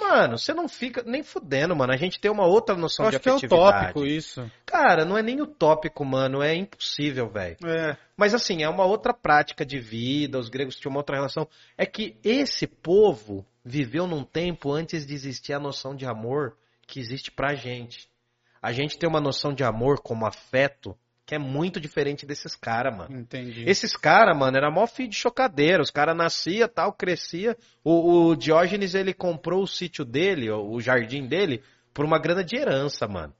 Mano, 0.00 0.38
você 0.38 0.54
não 0.54 0.68
fica 0.68 1.02
nem 1.04 1.24
fudendo, 1.24 1.74
mano. 1.74 1.92
A 1.92 1.96
gente 1.96 2.20
tem 2.20 2.30
uma 2.30 2.46
outra 2.46 2.76
noção 2.76 3.06
Eu 3.06 3.10
de 3.10 3.16
acho 3.16 3.22
que 3.24 3.28
é 3.28 3.34
utópico 3.34 4.06
isso. 4.06 4.48
Cara, 4.64 5.04
não 5.04 5.18
é 5.18 5.22
nem 5.24 5.42
utópico, 5.42 6.04
mano. 6.04 6.40
É 6.40 6.54
impossível, 6.54 7.28
velho. 7.28 7.56
É. 7.66 7.96
Mas 8.16 8.32
assim, 8.32 8.62
é 8.62 8.68
uma 8.68 8.84
outra 8.84 9.12
prática 9.12 9.66
de 9.66 9.80
vida, 9.80 10.38
os 10.38 10.48
gregos 10.48 10.76
tinham 10.76 10.92
uma 10.92 11.00
outra 11.00 11.16
relação. 11.16 11.48
É 11.76 11.84
que 11.84 12.16
esse 12.22 12.64
povo 12.64 13.44
viveu 13.64 14.06
num 14.06 14.22
tempo 14.22 14.70
antes 14.70 15.04
de 15.04 15.14
existir 15.14 15.52
a 15.52 15.58
noção 15.58 15.96
de 15.96 16.06
amor 16.06 16.56
que 16.86 17.00
existe 17.00 17.32
pra 17.32 17.56
gente. 17.56 18.08
A 18.66 18.72
gente 18.72 18.98
tem 18.98 19.08
uma 19.08 19.20
noção 19.20 19.54
de 19.54 19.62
amor 19.62 20.00
como 20.02 20.26
afeto 20.26 20.98
que 21.24 21.36
é 21.36 21.38
muito 21.38 21.78
diferente 21.78 22.26
desses 22.26 22.56
caras, 22.56 22.98
mano. 22.98 23.20
Entendi. 23.20 23.62
Esses 23.64 23.96
caras, 23.96 24.36
mano, 24.36 24.56
era 24.56 24.68
mó 24.72 24.88
filho 24.88 25.08
de 25.08 25.14
chocadeira. 25.14 25.80
Os 25.80 25.90
caras 25.92 26.16
nascia, 26.16 26.66
tal, 26.66 26.92
crescia. 26.92 27.56
O, 27.84 28.30
o 28.30 28.34
Diógenes, 28.34 28.96
ele 28.96 29.14
comprou 29.14 29.62
o 29.62 29.68
sítio 29.68 30.04
dele, 30.04 30.50
o 30.50 30.68
o 30.68 30.80
jardim 30.80 31.28
dele, 31.28 31.62
por 31.94 32.04
uma 32.04 32.18
grana 32.18 32.42
de 32.42 32.56
herança, 32.56 33.06
mano. 33.06 33.32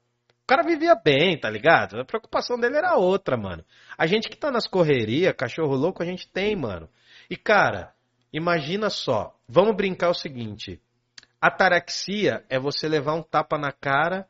O 0.43 0.47
cara 0.47 0.63
vivia 0.63 0.95
bem, 0.95 1.37
tá 1.37 1.49
ligado? 1.49 1.99
A 1.99 2.05
preocupação 2.05 2.57
dele 2.57 2.77
era 2.77 2.95
outra, 2.95 3.35
mano. 3.35 3.65
A 3.97 4.07
gente 4.07 4.29
que 4.29 4.37
tá 4.37 4.49
nas 4.49 4.65
correrias, 4.65 5.35
cachorro 5.37 5.75
louco, 5.75 6.01
a 6.01 6.05
gente 6.05 6.25
tem, 6.25 6.55
mano. 6.55 6.87
E, 7.29 7.35
cara, 7.35 7.93
imagina 8.31 8.89
só. 8.89 9.35
Vamos 9.45 9.75
brincar 9.75 10.07
o 10.07 10.13
seguinte. 10.13 10.81
Ataraxia 11.41 12.45
é 12.49 12.57
você 12.57 12.87
levar 12.87 13.13
um 13.13 13.21
tapa 13.21 13.57
na 13.57 13.73
cara 13.73 14.25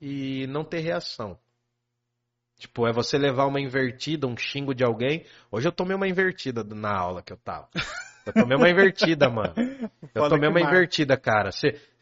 e 0.00 0.46
não 0.48 0.64
ter 0.64 0.80
reação. 0.80 1.38
Tipo, 2.58 2.88
é 2.88 2.92
você 2.92 3.16
levar 3.16 3.46
uma 3.46 3.60
invertida, 3.60 4.26
um 4.26 4.36
xingo 4.36 4.74
de 4.74 4.82
alguém. 4.82 5.24
Hoje 5.50 5.68
eu 5.68 5.72
tomei 5.72 5.94
uma 5.94 6.08
invertida 6.08 6.64
na 6.64 6.92
aula 6.92 7.22
que 7.22 7.32
eu 7.32 7.36
tava. 7.36 7.68
Eu 8.26 8.32
tomei 8.32 8.56
uma 8.56 8.68
invertida, 8.68 9.28
mano. 9.30 9.54
Eu 9.56 10.22
Foda 10.22 10.30
tomei 10.30 10.48
uma 10.48 10.60
invertida, 10.60 11.16
cara. 11.16 11.50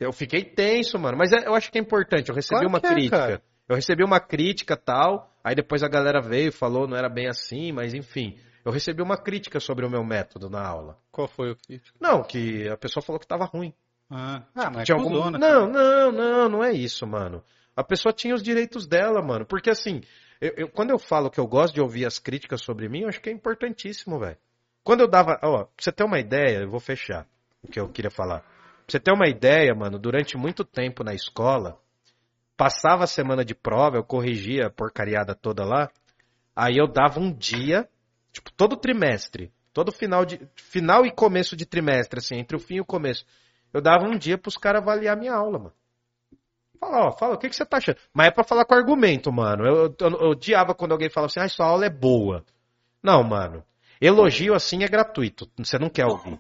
Eu 0.01 0.12
fiquei 0.12 0.43
tenso, 0.43 0.98
mano. 0.98 1.18
Mas 1.18 1.31
é- 1.32 1.47
eu 1.47 1.55
acho 1.55 1.70
que 1.70 1.78
é 1.78 1.81
importante. 1.81 2.31
Eu 2.31 2.35
recebi 2.35 2.60
Claro 2.60 2.68
uma 2.68 2.78
é, 2.78 2.81
crítica. 2.81 3.18
cara. 3.18 3.43
Eu 3.68 3.77
recebi 3.77 4.02
uma 4.02 4.18
crítica 4.18 4.77
tal. 4.77 5.31
Aí 5.44 5.55
depois 5.55 5.82
a 5.82 5.89
galera 5.89 6.20
veio 6.23 6.48
e 6.48 6.52
falou, 6.52 6.89
não 6.89 6.97
era 6.97 7.09
bem 7.09 7.28
assim, 7.28 7.70
mas 7.70 7.93
enfim. 7.93 8.39
Eu 8.64 8.73
recebi 8.73 9.02
uma 9.02 9.16
crítica 9.16 9.60
sobre 9.60 9.85
o 9.86 9.90
meu 9.90 10.02
método 10.02 10.48
na 10.48 10.66
aula. 10.66 10.98
Qual 11.12 11.28
foi 11.28 11.52
o 11.52 11.56
crítico? 11.56 11.97
Não, 12.01 12.24
que 12.24 12.68
a 12.68 12.77
pessoa 12.77 13.01
falou 13.01 13.20
que 13.20 13.27
tava 13.27 13.44
ruim. 13.44 13.73
Ah, 14.10 14.43
ah 14.55 14.70
mas 14.70 14.85
Tinha 14.86 14.97
algum... 14.97 15.10
cuzona, 15.10 15.39
Não, 15.39 15.68
não, 15.68 16.12
não, 16.12 16.48
não 16.48 16.64
é 16.64 16.73
isso, 16.73 17.06
mano. 17.06 17.44
A 17.76 17.84
pessoa 17.84 18.12
tinha 18.12 18.34
os 18.34 18.42
direitos 18.42 18.86
dela, 18.86 19.22
mano. 19.22 19.44
Porque 19.44 19.68
assim, 19.70 20.00
eu, 20.40 20.52
eu- 20.56 20.68
quando 20.68 20.90
eu 20.90 20.98
falo 20.98 21.30
que 21.30 21.38
eu 21.38 21.46
gosto 21.46 21.74
de 21.74 21.80
ouvir 21.80 22.06
as 22.06 22.18
críticas 22.18 22.62
sobre 22.62 22.88
mim, 22.88 23.02
eu 23.02 23.08
acho 23.08 23.20
que 23.20 23.28
é 23.28 23.32
importantíssimo, 23.32 24.18
velho. 24.18 24.38
Quando 24.82 25.00
eu 25.00 25.08
dava. 25.08 25.38
Ó, 25.42 25.64
pra 25.64 25.68
você 25.78 25.92
ter 25.92 26.04
uma 26.04 26.18
ideia, 26.18 26.60
eu 26.60 26.70
vou 26.70 26.80
fechar 26.80 27.26
o 27.62 27.68
que 27.68 27.78
eu 27.78 27.88
queria 27.88 28.10
falar. 28.10 28.40
Pra 28.40 28.84
você 28.88 29.00
ter 29.00 29.12
uma 29.12 29.28
ideia, 29.28 29.74
mano, 29.74 29.98
durante 29.98 30.36
muito 30.36 30.64
tempo 30.64 31.04
na 31.04 31.12
escola, 31.12 31.78
passava 32.56 33.04
a 33.04 33.06
semana 33.06 33.44
de 33.44 33.54
prova, 33.54 33.96
eu 33.96 34.04
corrigia 34.04 34.66
a 34.66 34.70
porcariada 34.70 35.34
toda 35.34 35.64
lá. 35.64 35.90
Aí 36.54 36.76
eu 36.78 36.86
dava 36.86 37.20
um 37.20 37.32
dia, 37.32 37.86
tipo, 38.32 38.50
todo 38.52 38.76
trimestre, 38.76 39.52
todo 39.72 39.92
final 39.92 40.24
de 40.24 40.40
final 40.54 41.04
e 41.04 41.10
começo 41.10 41.54
de 41.56 41.66
trimestre, 41.66 42.18
assim, 42.18 42.36
entre 42.36 42.56
o 42.56 42.60
fim 42.60 42.76
e 42.76 42.80
o 42.80 42.84
começo. 42.84 43.26
Eu 43.72 43.80
dava 43.82 44.06
um 44.06 44.16
dia 44.16 44.38
pros 44.38 44.56
caras 44.56 44.80
avaliar 44.80 45.16
minha 45.16 45.34
aula, 45.34 45.58
mano. 45.58 45.72
Fala, 46.78 47.08
ó, 47.08 47.12
fala, 47.12 47.34
o 47.34 47.38
que, 47.38 47.48
que 47.48 47.56
você 47.56 47.64
tá 47.64 47.78
achando? 47.78 47.98
Mas 48.12 48.28
é 48.28 48.30
pra 48.30 48.44
falar 48.44 48.64
com 48.64 48.74
argumento, 48.74 49.32
mano. 49.32 49.64
Eu, 49.64 49.94
eu, 49.98 50.10
eu 50.20 50.30
odiava 50.30 50.74
quando 50.74 50.92
alguém 50.92 51.10
falava 51.10 51.30
assim, 51.30 51.40
ah, 51.40 51.48
sua 51.48 51.66
aula 51.66 51.86
é 51.86 51.90
boa. 51.90 52.44
Não, 53.02 53.22
mano. 53.22 53.62
Elogio 54.00 54.54
assim 54.54 54.82
é 54.84 54.88
gratuito. 54.88 55.48
Você 55.58 55.78
não 55.78 55.88
quer 55.88 56.06
ouvir. 56.06 56.38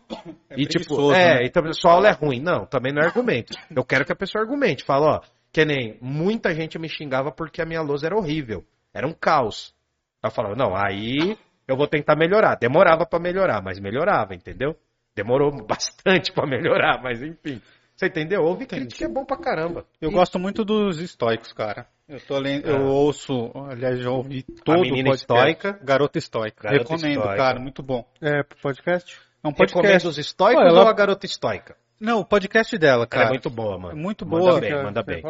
É 0.50 0.60
e 0.60 0.66
tipo, 0.66 1.12
é, 1.12 1.40
né? 1.40 1.46
então 1.46 1.62
sua 1.72 1.92
aula 1.92 2.08
é 2.08 2.12
ruim. 2.12 2.40
Não, 2.40 2.66
também 2.66 2.92
não 2.92 3.02
é 3.02 3.06
argumento. 3.06 3.56
Eu 3.74 3.84
quero 3.84 4.04
que 4.04 4.12
a 4.12 4.16
pessoa 4.16 4.42
argumente. 4.42 4.84
Fala, 4.84 5.16
ó, 5.16 5.20
que 5.52 5.64
nem 5.64 5.96
muita 6.00 6.54
gente 6.54 6.78
me 6.78 6.88
xingava 6.88 7.32
porque 7.32 7.62
a 7.62 7.66
minha 7.66 7.80
lousa 7.80 8.06
era 8.06 8.16
horrível. 8.16 8.64
Era 8.92 9.06
um 9.06 9.12
caos. 9.12 9.74
Eu 10.22 10.30
falava, 10.30 10.54
não, 10.54 10.74
aí 10.76 11.38
eu 11.66 11.76
vou 11.76 11.86
tentar 11.86 12.16
melhorar. 12.16 12.56
Demorava 12.56 13.06
pra 13.06 13.18
melhorar, 13.18 13.62
mas 13.62 13.80
melhorava, 13.80 14.34
entendeu? 14.34 14.76
Demorou 15.14 15.50
bastante 15.66 16.32
pra 16.32 16.46
melhorar, 16.46 17.02
mas 17.02 17.22
enfim. 17.22 17.60
Você 17.96 18.06
entendeu? 18.06 18.42
Ouve 18.44 18.66
crítica 18.66 19.06
é 19.06 19.08
bom 19.08 19.24
pra 19.24 19.38
caramba. 19.38 19.86
Eu 20.00 20.10
gosto 20.10 20.38
muito 20.38 20.64
dos 20.64 21.00
estoicos, 21.00 21.52
cara. 21.52 21.86
Eu 22.06 22.20
tô 22.20 22.38
lendo, 22.38 22.68
eu 22.68 22.76
Ah. 22.76 22.90
ouço, 22.90 23.50
aliás, 23.70 23.98
já 23.98 24.10
ouvi 24.10 24.42
todo 24.42 24.76
o 24.76 24.82
podcast. 24.82 25.14
Estoica. 25.22 25.80
Garota 25.82 26.18
Estoica. 26.18 26.62
Garota 26.68 26.82
Recomendo, 26.94 27.18
Estoica. 27.20 27.36
cara, 27.36 27.58
muito 27.58 27.82
bom. 27.82 28.04
É, 28.20 28.42
pro 28.42 28.58
podcast? 28.58 29.16
É 29.42 29.48
um 29.48 29.50
Recomendo 29.50 29.72
podcast. 29.72 30.08
os 30.08 30.18
estoicos 30.18 30.62
Pô, 30.62 30.68
ela- 30.68 30.82
ou 30.82 30.88
a 30.88 30.92
garota 30.92 31.24
estoica? 31.26 31.74
Não, 31.98 32.20
o 32.20 32.24
podcast 32.24 32.76
dela, 32.76 32.98
Ela 32.98 33.06
cara. 33.06 33.26
é 33.26 33.28
muito 33.30 33.48
boa, 33.48 33.78
mano. 33.78 33.98
É 33.98 34.00
muito 34.00 34.26
Manda 34.26 34.44
boa. 34.44 34.60
bem, 34.60 34.70
Quer- 34.70 34.84
manda 34.84 35.02
bem. 35.02 35.22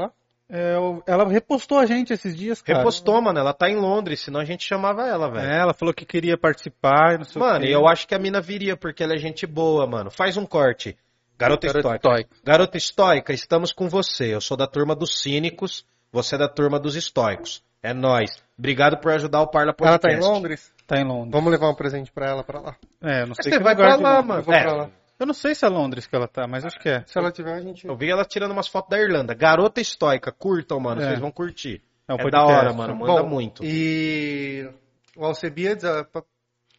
É, 0.48 0.74
ela 1.06 1.28
repostou 1.28 1.78
a 1.78 1.86
gente 1.86 2.12
esses 2.12 2.36
dias, 2.36 2.60
cara. 2.62 2.78
Repostou, 2.80 3.20
mano. 3.22 3.38
Ela 3.38 3.52
tá 3.52 3.68
em 3.70 3.76
Londres, 3.76 4.20
senão 4.20 4.40
a 4.40 4.44
gente 4.44 4.64
chamava 4.64 5.06
ela, 5.06 5.30
velho. 5.30 5.46
É, 5.50 5.58
ela 5.60 5.72
falou 5.74 5.94
que 5.94 6.04
queria 6.04 6.36
participar, 6.36 7.14
e 7.14 7.18
não 7.18 7.24
sei 7.24 7.40
o 7.40 7.44
Mano, 7.44 7.64
e 7.64 7.72
eu 7.72 7.86
acho 7.88 8.06
que 8.06 8.14
a 8.14 8.18
mina 8.18 8.40
viria, 8.40 8.76
porque 8.76 9.02
ela 9.02 9.14
é 9.14 9.18
gente 9.18 9.46
boa, 9.46 9.86
mano. 9.86 10.10
Faz 10.10 10.36
um 10.36 10.44
corte. 10.46 10.96
Garota, 11.38 11.66
Garota 11.66 11.78
estoica. 11.88 11.96
estoica. 11.96 12.30
Garota 12.44 12.76
estoica, 12.76 13.32
estamos 13.32 13.72
com 13.72 13.88
você. 13.88 14.34
Eu 14.34 14.40
sou 14.40 14.56
da 14.56 14.66
turma 14.66 14.94
dos 14.94 15.20
cínicos, 15.20 15.84
você 16.12 16.34
é 16.34 16.38
da 16.38 16.48
turma 16.48 16.78
dos 16.78 16.96
estoicos. 16.96 17.62
É 17.82 17.92
nóis. 17.92 18.42
Obrigado 18.58 18.98
por 18.98 19.12
ajudar 19.12 19.42
o 19.42 19.46
Parla 19.48 19.74
Ela 19.78 19.98
Podcast. 19.98 20.06
tá 20.08 20.12
em 20.12 20.18
Londres? 20.32 20.74
Tá 20.86 20.96
em 20.98 21.04
Londres. 21.04 21.32
Vamos 21.32 21.52
levar 21.52 21.68
um 21.70 21.74
presente 21.74 22.10
pra 22.10 22.26
ela 22.26 22.42
pra 22.42 22.60
lá. 22.60 22.76
É, 23.02 23.22
eu 23.22 23.26
não 23.26 23.34
sei 23.34 23.44
Você 23.52 23.58
que 23.58 23.62
vai 23.64 23.74
de 23.74 23.82
lá, 23.82 24.22
mano. 24.22 24.40
Eu 24.40 24.42
vou 24.44 24.54
É, 24.54 24.62
pra 24.62 24.72
lá. 24.72 24.90
Eu 25.18 25.26
não 25.26 25.34
sei 25.34 25.54
se 25.54 25.64
é 25.64 25.68
Londres 25.68 26.06
que 26.06 26.14
ela 26.14 26.28
tá, 26.28 26.46
mas 26.46 26.64
acho 26.64 26.78
que 26.78 26.88
é. 26.88 27.02
Se 27.06 27.18
ela 27.18 27.30
tiver, 27.32 27.54
a 27.54 27.60
gente. 27.60 27.86
Eu 27.86 27.96
vi 27.96 28.10
ela 28.10 28.24
tirando 28.24 28.50
umas 28.52 28.68
fotos 28.68 28.90
da 28.90 28.98
Irlanda. 28.98 29.34
Garota 29.34 29.80
estoica, 29.80 30.30
curtam, 30.32 30.78
mano. 30.80 31.00
É. 31.00 31.06
Vocês 31.06 31.20
vão 31.20 31.30
curtir. 31.30 31.82
É 32.08 32.14
um 32.14 32.18
É, 32.18 32.30
da 32.30 32.44
hora, 32.44 32.72
mano. 32.72 32.94
Manda 32.96 33.22
Bom, 33.22 33.28
muito. 33.28 33.64
E 33.64 34.68
o 35.16 35.24
Alcebiades, 35.24 35.84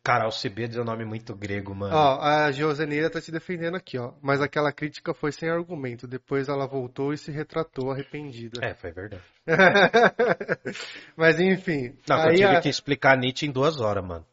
Cara, 0.08 0.24
Alcibiades 0.24 0.78
é 0.78 0.82
um 0.82 0.86
nome 0.86 1.04
muito 1.04 1.36
grego, 1.36 1.76
mano. 1.76 1.94
ó, 1.94 2.22
a 2.22 2.50
Joseneira 2.50 3.10
tá 3.10 3.20
te 3.20 3.30
defendendo 3.30 3.76
aqui, 3.76 3.98
ó. 3.98 4.14
Mas 4.22 4.40
aquela 4.42 4.72
crítica 4.72 5.14
foi 5.14 5.34
sem 5.34 5.50
argumento. 5.50 6.08
Depois 6.08 6.48
ela 6.48 6.66
voltou 6.66 7.12
e 7.12 7.18
se 7.18 7.30
retratou 7.30 7.92
arrependida. 7.92 8.66
É, 8.66 8.74
foi 8.74 8.94
verdade. 8.94 9.22
Mas 11.18 11.38
enfim. 11.42 11.94
Não, 12.08 12.24
eu 12.30 12.36
tive 12.36 12.46
a- 12.46 12.62
que 12.62 12.70
explicar 12.70 13.18
Nietzsche 13.18 13.48
em 13.48 13.52
duas 13.52 13.82
horas, 13.82 14.02
mano. 14.06 14.26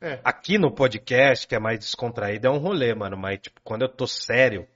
É. 0.00 0.20
Aqui 0.24 0.56
no 0.56 0.74
podcast, 0.74 1.46
que 1.46 1.54
é 1.54 1.58
mais 1.58 1.78
descontraído, 1.80 2.46
é 2.46 2.50
um 2.50 2.56
rolê, 2.56 2.94
mano. 2.94 3.14
Mas, 3.18 3.40
tipo, 3.42 3.60
quando 3.62 3.82
eu 3.82 3.90
tô 3.90 4.06
sério. 4.06 4.66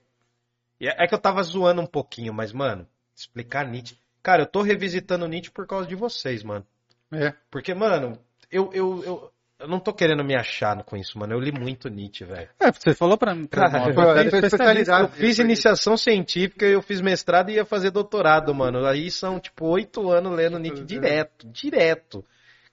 É 0.79 1.05
é 1.05 1.07
que 1.07 1.15
eu 1.15 1.19
tava 1.19 1.41
zoando 1.41 1.81
um 1.81 1.87
pouquinho, 1.87 2.31
mas, 2.35 2.53
mano, 2.53 2.87
explicar 3.15 3.65
Nietzsche. 3.67 3.97
Cara, 4.21 4.43
eu 4.43 4.47
tô 4.47 4.61
revisitando 4.61 5.27
Nietzsche 5.27 5.49
por 5.49 5.65
causa 5.65 5.87
de 5.87 5.95
vocês, 5.95 6.43
mano. 6.43 6.67
É. 7.11 7.33
Porque, 7.49 7.73
mano, 7.73 8.19
eu, 8.51 8.69
eu, 8.73 9.03
eu, 9.03 9.32
eu 9.63 9.69
não 9.69 9.79
tô 9.79 9.93
querendo 9.93 10.25
me 10.25 10.35
achar 10.35 10.83
com 10.83 10.97
isso, 10.97 11.17
mano. 11.17 11.33
Eu 11.33 11.39
li 11.39 11.49
muito 11.49 11.87
Nietzsche, 11.87 12.25
velho. 12.25 12.49
É, 12.59 12.69
você 12.69 12.93
falou 12.93 13.17
pra 13.17 13.33
mim. 13.33 13.45
Pra 13.45 13.71
Cara, 13.71 13.77
é 13.77 13.93
foi 13.93 13.93
especialista. 13.93 14.47
especialidade. 14.47 15.03
Eu 15.03 15.09
fiz 15.09 15.39
iniciação 15.39 15.95
científica, 15.95 16.65
eu 16.65 16.81
fiz 16.81 16.99
mestrado 16.99 17.49
e 17.49 17.53
ia 17.53 17.63
fazer 17.65 17.89
doutorado, 17.89 18.53
mano. 18.53 18.85
Aí 18.85 19.09
são, 19.09 19.39
tipo, 19.39 19.65
oito 19.67 20.11
anos 20.11 20.35
lendo 20.35 20.59
Nietzsche 20.59 20.83
direto, 20.83 21.47
direto. 21.47 22.25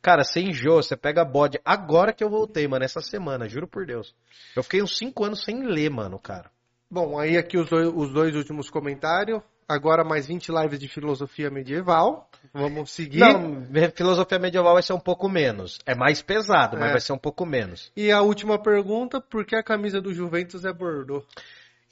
Cara, 0.03 0.25
você 0.25 0.41
enjoa, 0.41 0.83
você 0.83 0.97
pega 0.97 1.25
bode. 1.25 1.61
Agora 1.65 2.13
que 2.13 2.25
eu 2.25 2.29
voltei, 2.29 2.67
mano, 2.67 2.85
essa 2.85 3.01
semana, 3.01 3.49
juro 3.49 3.69
por 3.69 3.87
Deus. 3.87 4.13
Eu 4.57 4.65
fiquei 4.65 4.83
uns 4.83 4.99
cinco 4.99 5.25
anos 5.25 5.45
sem 5.45 5.63
ler, 5.65 5.91
mano, 5.91 6.19
cara. 6.19 6.51
Bom, 6.91 7.21
aí 7.21 7.37
aqui 7.37 7.57
os 7.57 7.71
dois, 7.71 7.87
os 7.87 8.13
dois 8.13 8.35
últimos 8.35 8.69
comentários. 8.69 9.41
Agora 9.71 10.03
mais 10.03 10.27
20 10.27 10.49
lives 10.51 10.79
de 10.81 10.89
filosofia 10.89 11.49
medieval. 11.51 12.29
Vamos 12.53 12.91
seguir. 12.91 13.21
Não, 13.21 13.65
filosofia 13.95 14.39
medieval 14.39 14.75
vai 14.75 14.83
ser 14.83 14.93
um 14.93 14.99
pouco 15.01 15.29
menos. 15.29 15.79
É 15.87 15.95
mais 15.95 16.21
pesado, 16.21 16.77
mas 16.77 16.89
É. 16.89 16.93
vai 16.93 17.01
ser 17.01 17.13
um 17.13 17.19
pouco 17.19 17.47
menos. 17.47 17.93
E 17.97 18.11
a 18.11 18.21
última 18.21 18.61
pergunta, 18.61 19.21
por 19.21 19.45
que 19.45 19.55
a 19.55 19.63
camisa 19.63 20.01
do 20.01 20.13
Juventus 20.13 20.65
é 20.65 20.73
bordô? 20.73 21.25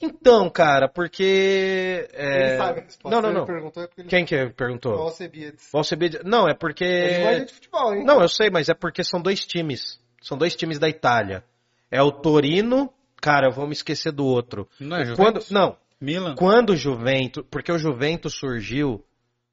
Então, 0.01 0.49
cara, 0.49 0.87
porque. 0.87 2.07
é, 2.13 2.49
Ele 2.51 2.57
sabe 2.57 2.79
a 2.79 2.83
resposta. 2.83 3.09
Não, 3.09 3.21
não, 3.21 3.29
Ele 3.29 3.39
não. 3.39 3.45
perguntou 3.45 3.83
é 3.83 3.87
ele 3.97 4.07
Quem 4.07 4.25
que 4.25 4.49
perguntou? 4.51 4.93
Qual 4.93 5.07
Alcebiades. 5.07 5.69
Vão 5.71 5.83
ser- 5.83 6.23
Não, 6.23 6.47
é 6.47 6.53
porque. 6.53 6.85
Ele 6.85 7.23
gosta 7.23 7.45
de 7.45 7.53
futebol, 7.53 7.93
hein? 7.93 8.03
Não, 8.05 8.21
eu 8.21 8.27
sei, 8.29 8.49
mas 8.49 8.69
é 8.69 8.73
porque 8.73 9.03
são 9.03 9.21
dois 9.21 9.45
times. 9.45 9.99
São 10.21 10.37
dois 10.37 10.55
times 10.55 10.79
da 10.79 10.87
Itália. 10.89 11.43
É 11.91 12.01
o 12.01 12.11
Torino. 12.11 12.93
Cara, 13.21 13.47
eu 13.47 13.51
vou 13.51 13.67
me 13.67 13.73
esquecer 13.73 14.11
do 14.13 14.25
outro. 14.25 14.69
Não 14.79 14.95
é 14.95 15.03
Quando, 15.15 15.17
Juventus? 15.17 15.51
não, 15.51 15.75
Milan? 16.01 16.35
quando 16.35 16.71
o 16.71 16.75
Juventus. 16.75 17.43
Porque 17.49 17.71
o 17.71 17.77
Juventus 17.77 18.33
surgiu 18.35 19.03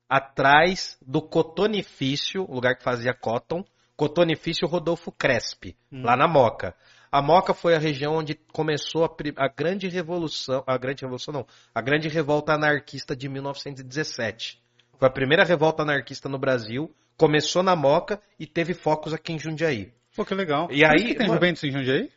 atrás 0.08 0.96
do 1.04 1.20
cotonifício, 1.20 2.44
o 2.48 2.54
lugar 2.54 2.76
que 2.76 2.82
fazia 2.82 3.12
cotton. 3.14 3.64
Cotonifício 3.96 4.68
Rodolfo 4.68 5.10
Crespi, 5.10 5.74
lá 5.90 6.14
na 6.16 6.28
Moca. 6.28 6.74
A 7.10 7.22
Moca 7.22 7.54
foi 7.54 7.74
a 7.74 7.78
região 7.78 8.14
onde 8.16 8.34
começou 8.52 9.06
a, 9.06 9.10
a 9.38 9.48
grande 9.48 9.88
revolução. 9.88 10.62
A 10.66 10.76
grande 10.76 11.00
revolução, 11.00 11.32
não. 11.32 11.46
A 11.74 11.80
grande 11.80 12.06
revolta 12.06 12.52
anarquista 12.52 13.16
de 13.16 13.26
1917. 13.26 14.60
Foi 14.98 15.08
a 15.08 15.10
primeira 15.10 15.44
revolta 15.44 15.82
anarquista 15.82 16.28
no 16.28 16.38
Brasil. 16.38 16.94
Começou 17.16 17.62
na 17.62 17.74
Moca 17.74 18.20
e 18.38 18.46
teve 18.46 18.74
focos 18.74 19.14
aqui 19.14 19.32
em 19.32 19.38
Jundiaí. 19.38 19.94
Pô, 20.14 20.26
que 20.26 20.34
legal. 20.34 20.68
E 20.70 20.84
aí, 20.84 20.90
Por 20.98 21.06
que 21.06 21.14
tem 21.14 21.26
mano- 21.26 21.40
Juventus 21.40 21.64
em 21.64 21.70
Jundiaí? 21.70 22.10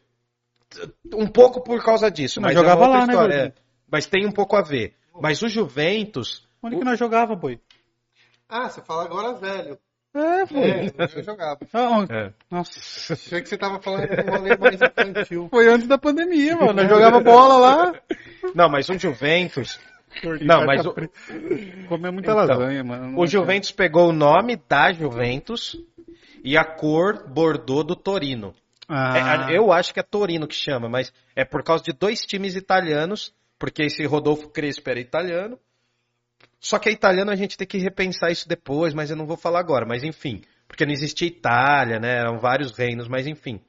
Um 1.14 1.28
pouco 1.28 1.64
por 1.64 1.82
causa 1.82 2.12
disso, 2.12 2.42
Mas 2.42 2.54
mas, 2.54 2.62
jogava 2.62 2.84
é 2.84 2.88
uma 2.88 3.00
outra 3.00 3.00
lá, 3.00 3.08
né, 3.08 3.14
história. 3.14 3.38
Gordinho? 3.38 3.69
Mas 3.92 4.06
tem 4.06 4.26
um 4.26 4.32
pouco 4.32 4.56
a 4.56 4.62
ver. 4.62 4.96
Mas 5.22 5.42
o 5.42 5.50
Juventus, 5.50 6.48
Onde 6.62 6.78
que 6.78 6.84
nós 6.84 7.00
jogava, 7.00 7.36
boi? 7.36 7.60
Ah, 8.48 8.70
você 8.70 8.82
fala 8.82 9.04
agora 9.06 9.34
velho. 9.34 9.78
É, 10.14 10.46
foi. 10.48 10.60
É, 10.62 10.92
eu 11.16 11.24
jogava. 11.24 11.60
Ah, 11.72 12.06
É. 12.10 12.34
Nossa. 12.50 13.14
Achei 13.14 13.42
que 13.42 13.48
você 13.50 13.58
tava 13.58 13.80
falando 13.80 14.08
de 14.08 14.22
um 14.22 14.36
rolê 14.36 14.58
mais 14.58 14.80
infantil. 14.82 15.48
Foi 15.50 15.68
antes 15.72 15.88
da 15.88 15.98
pandemia, 15.98 16.56
mano. 16.56 16.74
Nós 16.74 16.90
jogava 16.90 17.20
bola 17.20 17.58
lá. 17.58 17.94
Não, 18.56 18.68
mas 18.70 18.90
o 18.90 18.98
Juventus. 18.98 19.80
Não, 20.42 20.66
mas 20.66 20.84
o, 20.86 20.96
Comeu 21.88 22.12
muita 22.12 22.32
Então, 22.32 22.36
lasanha, 22.36 22.84
mano. 22.84 23.20
o 23.20 23.28
Juventus 23.28 23.72
pegou 23.72 24.10
o 24.10 24.14
nome 24.14 24.56
da 24.68 24.92
Juventus 24.92 25.78
e 26.44 26.58
a 26.58 26.64
cor 26.66 27.28
bordô 27.30 27.84
do 27.84 27.96
Torino. 27.96 28.56
Ah, 28.88 29.48
É, 29.52 29.56
eu 29.58 29.72
acho 29.72 29.94
que 29.94 30.00
é 30.00 30.04
Torino 30.04 30.48
que 30.48 30.56
chama, 30.56 30.90
mas 30.90 31.14
é 31.36 31.46
por 31.46 31.64
causa 31.64 31.84
de 31.84 31.94
dois 31.94 32.22
times 32.26 32.56
italianos, 32.56 33.32
porque 33.60 33.84
esse 33.84 34.04
Rodolfo 34.06 34.50
Crespi 34.50 34.90
era 34.90 35.00
italiano. 35.00 35.60
Só 36.60 36.80
que 36.80 36.90
é 36.90 36.92
italiano 36.92 37.30
a 37.30 37.36
gente 37.36 37.58
tem 37.58 37.68
que 37.68 37.78
repensar 37.78 38.32
isso 38.32 38.48
depois, 38.48 38.94
mas 38.94 39.10
eu 39.10 39.16
não 39.18 39.26
vou 39.28 39.38
falar 39.38 39.60
agora. 39.60 39.86
Mas 39.86 40.04
enfim, 40.04 40.42
porque 40.68 40.86
não 40.86 40.94
existia 40.94 41.28
Itália, 41.28 42.00
né? 42.00 42.20
Eram 42.20 42.40
vários 42.40 42.72
reinos, 42.78 43.08
mas 43.08 43.28
enfim. 43.28 43.62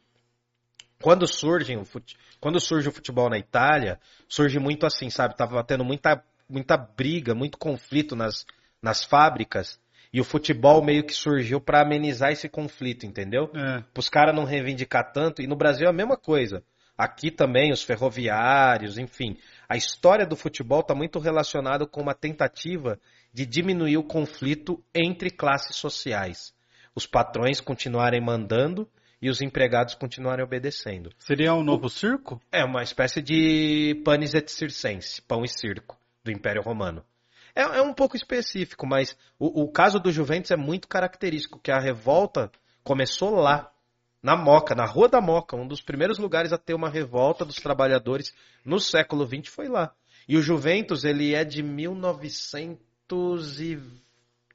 Quando 1.02 1.26
surge, 1.26 1.76
o 1.76 1.84
fute- 1.84 2.16
quando 2.40 2.60
surge 2.60 2.88
o 2.88 2.92
futebol 2.92 3.28
na 3.28 3.38
Itália, 3.38 3.98
surge 4.28 4.58
muito 4.58 4.86
assim, 4.86 5.10
sabe? 5.10 5.36
Tava 5.36 5.62
tendo 5.64 5.84
muita, 5.84 6.22
muita 6.48 6.76
briga, 6.76 7.34
muito 7.34 7.58
conflito 7.58 8.14
nas, 8.14 8.46
nas 8.82 9.02
fábricas. 9.04 9.80
E 10.12 10.20
o 10.20 10.24
futebol 10.24 10.82
meio 10.82 11.04
que 11.04 11.14
surgiu 11.14 11.60
para 11.60 11.82
amenizar 11.82 12.32
esse 12.32 12.48
conflito, 12.48 13.06
entendeu? 13.06 13.50
É. 13.54 13.84
os 13.96 14.08
caras 14.08 14.34
não 14.34 14.44
reivindicar 14.44 15.12
tanto, 15.12 15.40
e 15.40 15.46
no 15.46 15.56
Brasil 15.56 15.86
é 15.86 15.90
a 15.90 15.92
mesma 15.92 16.16
coisa. 16.16 16.62
Aqui 16.98 17.30
também, 17.30 17.72
os 17.72 17.82
ferroviários, 17.82 18.98
enfim. 18.98 19.38
A 19.70 19.76
história 19.76 20.26
do 20.26 20.34
futebol 20.34 20.80
está 20.80 20.96
muito 20.96 21.20
relacionada 21.20 21.86
com 21.86 22.00
uma 22.02 22.12
tentativa 22.12 22.98
de 23.32 23.46
diminuir 23.46 23.98
o 23.98 24.02
conflito 24.02 24.82
entre 24.92 25.30
classes 25.30 25.76
sociais. 25.76 26.52
Os 26.92 27.06
patrões 27.06 27.60
continuarem 27.60 28.20
mandando 28.20 28.90
e 29.22 29.30
os 29.30 29.40
empregados 29.40 29.94
continuarem 29.94 30.44
obedecendo. 30.44 31.10
Seria 31.20 31.54
um 31.54 31.62
novo 31.62 31.88
circo? 31.88 32.42
É 32.50 32.64
uma 32.64 32.82
espécie 32.82 33.22
de 33.22 34.02
panis 34.04 34.34
et 34.34 34.50
circense, 34.50 35.22
pão 35.22 35.44
e 35.44 35.48
circo, 35.48 35.96
do 36.24 36.32
Império 36.32 36.62
Romano. 36.62 37.04
É, 37.54 37.62
é 37.62 37.80
um 37.80 37.94
pouco 37.94 38.16
específico, 38.16 38.88
mas 38.88 39.16
o, 39.38 39.62
o 39.62 39.70
caso 39.70 40.00
do 40.00 40.10
Juventus 40.10 40.50
é 40.50 40.56
muito 40.56 40.88
característico, 40.88 41.60
que 41.60 41.70
a 41.70 41.78
revolta 41.78 42.50
começou 42.82 43.36
lá, 43.36 43.70
na 44.22 44.36
Moca, 44.36 44.74
na 44.74 44.84
Rua 44.84 45.08
da 45.08 45.20
Moca, 45.20 45.56
um 45.56 45.66
dos 45.66 45.80
primeiros 45.80 46.18
lugares 46.18 46.52
a 46.52 46.58
ter 46.58 46.74
uma 46.74 46.88
revolta 46.88 47.44
dos 47.44 47.56
trabalhadores 47.56 48.34
no 48.64 48.78
século 48.78 49.26
XX 49.26 49.48
foi 49.48 49.68
lá. 49.68 49.92
E 50.28 50.36
o 50.36 50.42
Juventus, 50.42 51.04
ele 51.04 51.34
é 51.34 51.44
de 51.44 51.62
1900 51.62 53.60
e... 53.60 53.80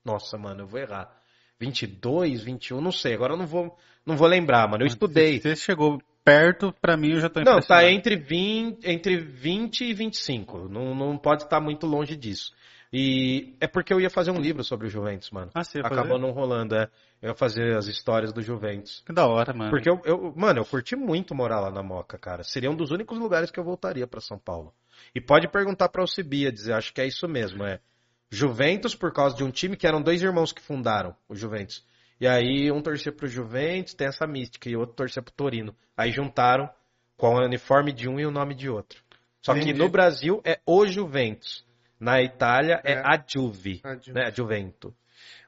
Nossa, 0.03 0.37
mano, 0.37 0.61
eu 0.63 0.67
vou 0.67 0.79
errar. 0.79 1.11
22, 1.59 2.43
21, 2.43 2.79
não 2.81 2.91
sei, 2.91 3.13
agora 3.13 3.33
eu 3.33 3.37
não 3.37 3.47
vou, 3.47 3.75
não 4.05 4.15
vou 4.15 4.27
lembrar, 4.27 4.67
mano. 4.69 4.83
Eu 4.83 4.87
estudei. 4.87 5.39
Você 5.39 5.55
chegou 5.55 5.99
perto, 6.23 6.73
pra 6.81 6.97
mim 6.97 7.13
eu 7.13 7.19
já 7.19 7.29
tô 7.29 7.41
Não, 7.41 7.59
tá 7.59 7.89
entre 7.89 8.15
20, 8.15 8.85
entre 8.85 9.17
20 9.17 9.85
e 9.85 9.93
25. 9.93 10.67
Não, 10.67 10.93
não 10.93 11.17
pode 11.17 11.43
estar 11.43 11.59
muito 11.61 11.87
longe 11.87 12.15
disso. 12.15 12.53
E 12.93 13.55
é 13.59 13.67
porque 13.67 13.93
eu 13.93 13.99
ia 13.99 14.09
fazer 14.09 14.31
um 14.31 14.39
livro 14.39 14.63
sobre 14.63 14.87
o 14.87 14.89
Juventus, 14.89 15.29
mano. 15.31 15.51
Ah, 15.53 15.63
você 15.63 15.79
ia 15.79 15.85
Acabou 15.85 16.05
fazer? 16.05 16.21
não 16.21 16.31
rolando, 16.31 16.75
é. 16.75 16.89
Eu 17.21 17.29
ia 17.29 17.35
fazer 17.35 17.75
as 17.75 17.87
histórias 17.87 18.31
do 18.31 18.41
Juventus. 18.41 19.03
Que 19.05 19.11
da 19.13 19.25
hora, 19.27 19.53
mano. 19.53 19.69
Porque 19.69 19.89
eu, 19.89 20.01
eu- 20.05 20.33
mano, 20.35 20.59
eu 20.61 20.65
curti 20.65 20.95
muito 20.95 21.35
morar 21.35 21.59
lá 21.59 21.71
na 21.71 21.83
Moca, 21.83 22.17
cara. 22.17 22.43
Seria 22.43 22.69
um 22.71 22.75
dos 22.75 22.91
únicos 22.91 23.17
lugares 23.17 23.51
que 23.51 23.59
eu 23.59 23.63
voltaria 23.63 24.07
pra 24.07 24.21
São 24.21 24.37
Paulo. 24.37 24.73
E 25.13 25.19
pode 25.19 25.47
perguntar 25.49 25.89
pra 25.89 26.01
Alcibiades, 26.01 26.67
eu 26.67 26.75
acho 26.75 26.93
que 26.93 27.01
é 27.01 27.07
isso 27.07 27.27
mesmo, 27.27 27.63
é. 27.65 27.79
Juventus 28.29 28.95
por 28.95 29.11
causa 29.13 29.35
de 29.35 29.43
um 29.43 29.51
time 29.51 29.75
que 29.75 29.85
eram 29.87 30.01
dois 30.01 30.21
irmãos 30.21 30.51
que 30.51 30.61
fundaram 30.61 31.15
o 31.27 31.35
Juventus. 31.35 31.83
E 32.19 32.25
aí 32.27 32.71
um 32.71 32.81
torcia 32.81 33.11
pro 33.11 33.27
Juventus, 33.27 33.93
tem 33.93 34.07
essa 34.07 34.25
mística, 34.25 34.69
e 34.69 34.75
o 34.75 34.79
outro 34.79 34.95
torcia 34.95 35.21
pro 35.21 35.33
Torino. 35.33 35.75
Aí 35.97 36.11
juntaram 36.11 36.69
com 37.17 37.35
o 37.35 37.43
uniforme 37.43 37.91
de 37.91 38.07
um 38.07 38.19
e 38.19 38.25
o 38.25 38.31
nome 38.31 38.55
de 38.55 38.69
outro. 38.69 39.01
Só 39.41 39.53
que 39.53 39.59
Entendi. 39.59 39.79
no 39.79 39.89
Brasil 39.89 40.41
é 40.43 40.59
o 40.65 40.85
Juventus. 40.87 41.63
Na 41.99 42.21
Itália 42.21 42.81
é, 42.83 42.93
É. 42.93 42.99
a 42.99 43.21
Juve, 43.25 43.81
A 43.83 43.93
Juve. 43.95 44.13
né? 44.13 44.25
A 44.27 44.29
Juvento. 44.31 44.93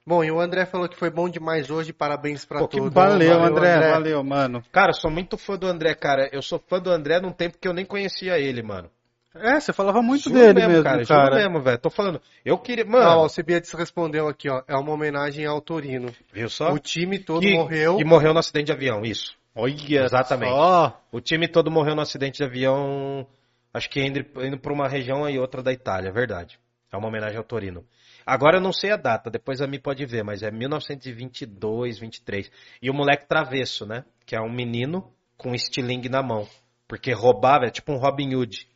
Bom, 0.05 0.23
e 0.23 0.31
o 0.31 0.39
André 0.39 0.65
falou 0.65 0.87
que 0.87 0.95
foi 0.97 1.09
bom 1.09 1.27
demais 1.27 1.69
hoje, 1.69 1.91
parabéns 1.91 2.45
pra 2.45 2.59
Pô, 2.59 2.67
que 2.69 2.77
todos. 2.77 2.93
Valeu, 2.93 3.43
André, 3.43 3.91
valeu, 3.91 4.23
mano. 4.23 4.63
Cara, 4.71 4.93
sou 4.93 5.11
muito 5.11 5.37
fã 5.37 5.57
do 5.57 5.67
André, 5.67 5.93
cara. 5.95 6.29
Eu 6.31 6.41
sou 6.41 6.57
fã 6.65 6.79
do 6.79 6.89
André 6.89 7.19
num 7.19 7.33
tempo 7.33 7.57
que 7.59 7.67
eu 7.67 7.73
nem 7.73 7.83
conhecia 7.85 8.39
ele, 8.39 8.61
mano. 8.63 8.89
É, 9.35 9.59
você 9.59 9.71
falava 9.73 10.01
muito 10.01 10.29
Juro 10.29 10.35
dele 10.39 10.65
mesmo, 10.65 10.83
cara. 10.83 11.05
cara. 11.05 11.25
Juro 11.25 11.35
mesmo, 11.35 11.61
velho. 11.61 11.77
Tô 11.77 11.89
falando. 11.89 12.21
Eu 12.45 12.57
queria. 12.57 12.85
Mano, 12.85 13.03
Não, 13.05 13.17
o 13.17 13.23
Alcibiades 13.23 13.71
respondeu 13.73 14.27
aqui, 14.29 14.49
ó. 14.49 14.63
É 14.67 14.75
uma 14.77 14.93
homenagem 14.93 15.45
ao 15.45 15.59
Torino. 15.61 16.11
viu 16.33 16.49
só? 16.49 16.71
O 16.71 16.79
time 16.79 17.19
todo 17.19 17.41
que, 17.41 17.53
morreu. 17.53 17.97
Que 17.97 18.05
morreu 18.05 18.33
no 18.33 18.39
acidente 18.39 18.67
de 18.67 18.71
avião, 18.71 19.01
isso. 19.03 19.35
Olha 19.53 19.75
Exatamente. 20.05 20.51
só. 20.51 21.01
O 21.11 21.19
time 21.19 21.47
todo 21.47 21.69
morreu 21.69 21.93
no 21.95 22.01
acidente 22.01 22.37
de 22.37 22.43
avião. 22.45 23.27
Acho 23.77 23.91
que 23.91 24.03
indo, 24.03 24.19
indo 24.43 24.57
pra 24.57 24.73
uma 24.73 24.87
região 24.87 25.29
e 25.29 25.37
outra 25.37 25.61
da 25.61 25.71
Itália, 25.71 26.09
é 26.09 26.11
verdade. 26.11 26.59
É 26.91 26.97
uma 26.97 27.09
homenagem 27.09 27.37
ao 27.37 27.43
Torino. 27.43 27.85
Agora 28.25 28.57
eu 28.57 28.61
não 28.61 28.73
sei 28.73 28.91
a 28.91 28.97
data, 28.97 29.29
depois 29.29 29.61
a 29.61 29.67
mim 29.67 29.79
pode 29.79 30.03
ver, 30.03 30.23
mas 30.23 30.41
é 30.41 30.49
1922, 30.49 31.99
23. 31.99 32.49
E 32.81 32.89
o 32.89 32.93
moleque 32.93 33.27
travesso, 33.27 33.85
né? 33.85 34.03
Que 34.25 34.35
é 34.35 34.41
um 34.41 34.51
menino 34.51 35.13
com 35.37 35.53
estilingue 35.53 36.09
na 36.09 36.23
mão. 36.23 36.47
Porque 36.87 37.13
roubava, 37.13 37.65
é 37.65 37.69
tipo 37.69 37.91
um 37.91 37.97
Robin 37.97 38.33
Hood. 38.33 38.67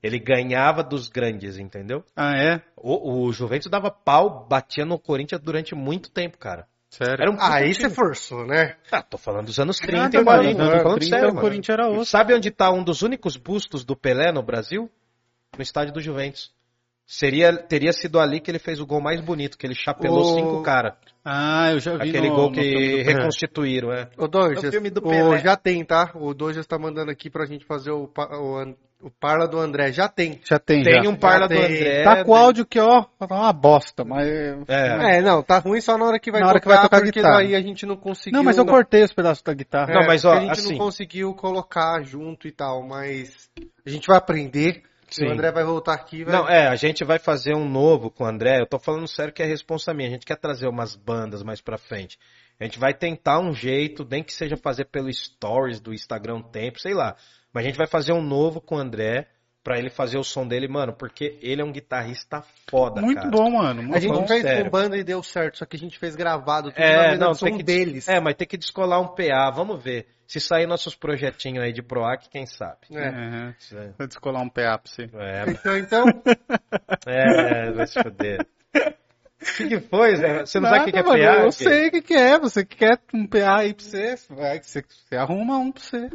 Ele 0.00 0.20
ganhava 0.20 0.84
dos 0.84 1.08
grandes, 1.08 1.58
entendeu? 1.58 2.04
Ah, 2.14 2.36
é? 2.36 2.62
O, 2.76 3.26
o 3.26 3.32
Juventus 3.32 3.68
dava 3.68 3.90
pau, 3.90 4.46
batia 4.46 4.84
no 4.84 5.00
Corinthians 5.00 5.40
durante 5.40 5.74
muito 5.74 6.12
tempo, 6.12 6.38
cara. 6.38 6.68
Sério? 6.94 7.22
Era 7.22 7.30
um 7.30 7.34
puta 7.34 7.52
Aí 7.52 7.74
você 7.74 7.90
forçou, 7.90 8.46
né? 8.46 8.76
Ah, 8.92 9.02
tô 9.02 9.18
falando 9.18 9.46
dos 9.46 9.58
anos 9.58 9.78
30 9.78 9.96
Nada, 9.96 10.16
e 10.16 10.24
mano. 10.24 10.38
40. 10.38 10.58
Nos 10.62 10.72
Tô 10.72 10.82
falando 10.82 10.98
30 11.00 11.16
sério, 11.16 11.24
o 11.24 11.34
mano. 11.34 11.40
Corinthians 11.40 11.68
era 11.70 11.88
outro. 11.88 12.04
Sabe 12.04 12.34
onde 12.34 12.50
tá 12.52 12.70
um 12.70 12.84
dos 12.84 13.02
únicos 13.02 13.36
bustos 13.36 13.84
do 13.84 13.96
Pelé 13.96 14.30
no 14.30 14.42
Brasil? 14.42 14.88
No 15.56 15.62
estádio 15.62 15.92
do 15.92 16.00
Juventus. 16.00 16.52
Seria, 17.06 17.54
teria 17.56 17.92
sido 17.92 18.18
ali 18.18 18.40
que 18.40 18.50
ele 18.50 18.58
fez 18.58 18.80
o 18.80 18.86
gol 18.86 19.00
mais 19.00 19.20
bonito, 19.20 19.58
que 19.58 19.66
ele 19.66 19.74
chapelou 19.74 20.20
O- 20.22 20.34
cinco 20.34 20.62
caras. 20.62 20.94
Ah, 21.22 21.70
eu 21.72 21.78
já 21.80 21.96
vi 21.96 22.08
Aquele 22.10 22.28
no, 22.28 22.34
gol 22.36 22.46
no 22.50 22.52
que 22.52 23.02
reconstituíram, 23.02 23.92
é. 23.92 24.08
O 24.18 24.26
Douglas, 24.28 24.64
É 24.64 24.68
o 24.68 24.70
filme 24.72 24.90
do 24.90 25.06
o- 25.06 25.38
já 25.38 25.56
tem, 25.56 25.84
tá? 25.84 26.10
O 26.14 26.32
Douglas 26.34 26.66
tá 26.66 26.78
mandando 26.78 27.10
aqui 27.10 27.28
pra 27.30 27.44
gente 27.46 27.64
fazer 27.66 27.90
o, 27.90 28.04
o, 28.04 28.74
o 29.06 29.10
Parla 29.10 29.46
do 29.46 29.58
André. 29.58 29.92
Já 29.92 30.08
tem. 30.08 30.40
Já 30.44 30.58
tem, 30.58 30.82
Tem 30.82 31.02
já. 31.02 31.08
um 31.10 31.14
parla 31.16 31.46
do 31.46 31.54
tem. 31.54 31.64
André. 31.64 32.02
Tá 32.04 32.24
com 32.24 32.30
o 32.32 32.34
áudio 32.34 32.64
que, 32.66 32.78
ó, 32.80 33.04
tá 33.18 33.26
uma 33.30 33.52
bosta, 33.52 34.02
mas... 34.04 34.26
É. 34.68 35.18
É, 35.18 35.20
não, 35.22 35.42
tá 35.42 35.58
ruim 35.58 35.80
só 35.80 35.96
na 35.98 36.06
hora 36.06 36.18
que 36.18 36.30
vai 36.30 36.40
Na 36.40 36.48
hora 36.48 36.58
que 36.58 36.64
tocar, 36.64 36.76
vai 36.76 36.84
tocar 36.88 36.96
porque 37.02 37.20
guitarra. 37.20 37.36
daí 37.36 37.54
a 37.54 37.60
gente 37.60 37.84
não 37.86 37.96
conseguiu... 37.96 38.36
Não, 38.38 38.44
mas 38.44 38.56
eu 38.58 38.64
cortei 38.66 39.02
os 39.02 39.12
pedaços 39.12 39.42
da 39.42 39.52
guitarra. 39.54 39.92
Não, 39.94 40.06
mas, 40.06 40.24
ó, 40.24 40.30
porque 40.32 40.44
a 40.44 40.48
gente 40.48 40.60
assim- 40.60 40.72
não 40.72 40.78
conseguiu 40.86 41.34
colocar 41.34 42.02
junto 42.02 42.46
e 42.48 42.52
tal, 42.52 42.82
mas 42.86 43.48
a 43.86 43.90
gente 43.90 44.06
vai 44.06 44.16
aprender. 44.18 44.82
Sim. 45.10 45.26
O 45.26 45.32
André 45.32 45.50
vai 45.52 45.64
voltar 45.64 45.94
aqui 45.94 46.24
vai... 46.24 46.32
Não, 46.32 46.48
é, 46.48 46.68
a 46.68 46.76
gente 46.76 47.04
vai 47.04 47.18
fazer 47.18 47.54
um 47.54 47.68
novo 47.68 48.10
com 48.10 48.24
o 48.24 48.26
André. 48.26 48.60
Eu 48.60 48.66
tô 48.66 48.78
falando 48.78 49.06
sério 49.06 49.32
que 49.32 49.42
é 49.42 49.46
responsa 49.46 49.92
minha. 49.94 50.08
A 50.08 50.12
gente 50.12 50.26
quer 50.26 50.36
trazer 50.36 50.68
umas 50.68 50.96
bandas 50.96 51.42
mais 51.42 51.60
pra 51.60 51.78
frente. 51.78 52.18
A 52.58 52.64
gente 52.64 52.78
vai 52.78 52.94
tentar 52.94 53.40
um 53.40 53.52
jeito, 53.52 54.06
nem 54.08 54.22
que 54.22 54.32
seja 54.32 54.56
fazer 54.56 54.84
pelo 54.86 55.12
stories 55.12 55.80
do 55.80 55.92
Instagram 55.92 56.40
tempo, 56.42 56.78
sei 56.78 56.94
lá. 56.94 57.16
Mas 57.52 57.64
a 57.64 57.66
gente 57.66 57.76
vai 57.76 57.86
fazer 57.86 58.12
um 58.12 58.22
novo 58.22 58.60
com 58.60 58.76
o 58.76 58.78
André 58.78 59.28
pra 59.64 59.78
ele 59.78 59.88
fazer 59.88 60.18
o 60.18 60.22
som 60.22 60.46
dele, 60.46 60.68
mano, 60.68 60.92
porque 60.92 61.38
ele 61.40 61.62
é 61.62 61.64
um 61.64 61.72
guitarrista 61.72 62.44
foda, 62.68 63.00
Muito 63.00 63.16
cara. 63.16 63.30
bom, 63.30 63.50
mano. 63.50 63.82
Muito 63.82 63.96
a 63.96 63.98
gente 63.98 64.12
bom. 64.12 64.26
fez 64.26 64.42
sério. 64.42 64.64
com 64.64 64.70
banda 64.70 64.96
e 64.98 65.02
deu 65.02 65.22
certo, 65.22 65.56
só 65.58 65.64
que 65.64 65.74
a 65.76 65.78
gente 65.78 65.98
fez 65.98 66.14
gravado 66.14 66.70
tudo 66.70 66.80
É, 66.82 67.16
não, 67.16 67.32
tem 67.32 67.56
que 67.56 67.62
deles. 67.62 68.06
É, 68.06 68.20
mas 68.20 68.34
tem 68.34 68.46
que 68.46 68.58
descolar 68.58 69.00
um 69.00 69.08
PA, 69.08 69.50
vamos 69.50 69.82
ver. 69.82 70.06
Se 70.26 70.38
sair 70.38 70.66
nossos 70.66 70.94
projetinhos 70.94 71.64
aí 71.64 71.72
de 71.72 71.82
PROAC, 71.82 72.28
quem 72.30 72.44
sabe. 72.46 72.80
É. 72.92 73.08
Uhum. 73.08 73.54
É, 73.72 73.88
Vou 73.98 74.06
descolar 74.06 74.42
um 74.42 74.48
PA 74.48 74.78
pra 74.78 74.80
você. 74.84 75.02
é, 75.14 75.50
Então, 75.50 75.78
então, 75.78 76.04
é 77.06 77.70
vai 77.72 77.86
se 77.86 78.02
foder. 78.02 78.46
O 78.74 79.56
que, 79.56 79.68
que 79.68 79.80
foi, 79.80 80.16
Zé? 80.16 80.40
Você 80.40 80.60
não 80.60 80.68
sabe 80.70 80.80
o 80.80 80.84
que, 80.86 80.92
que 80.92 80.98
é 80.98 81.02
Nada, 81.02 81.36
PA? 81.38 81.44
Eu 81.44 81.52
sei 81.52 81.88
o 81.88 81.90
que, 81.90 82.02
que 82.02 82.14
é. 82.14 82.38
Você 82.38 82.64
que 82.64 82.76
quer 82.76 82.98
um 83.12 83.26
PA 83.26 83.58
aí 83.58 83.74
pra 83.74 83.84
você, 83.84 84.14
vai, 84.30 84.62
você, 84.62 84.82
você 84.88 85.16
arruma 85.16 85.58
um 85.58 85.70
pra 85.72 85.82
você. 85.82 86.08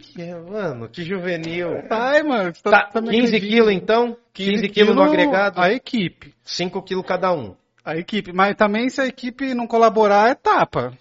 Que 0.00 0.22
é, 0.22 0.34
mano, 0.34 0.88
que 0.88 1.02
juvenil. 1.04 1.82
Vai, 1.88 2.22
mano. 2.22 2.52
Tá, 2.62 2.86
tá 2.86 3.00
me 3.00 3.10
15 3.10 3.26
agredindo. 3.36 3.48
quilos 3.52 3.72
então? 3.72 4.16
15 4.32 4.68
quilos 4.68 4.94
no 4.94 5.02
agregado? 5.02 5.60
A 5.60 5.72
equipe. 5.72 6.34
5 6.42 6.82
quilos 6.82 7.04
cada 7.06 7.32
um. 7.32 7.54
A 7.84 7.96
equipe. 7.96 8.32
Mas 8.32 8.56
também 8.56 8.88
se 8.88 9.00
a 9.00 9.06
equipe 9.06 9.54
não 9.54 9.66
colaborar, 9.66 10.30
é 10.30 10.34
tapa. 10.34 10.92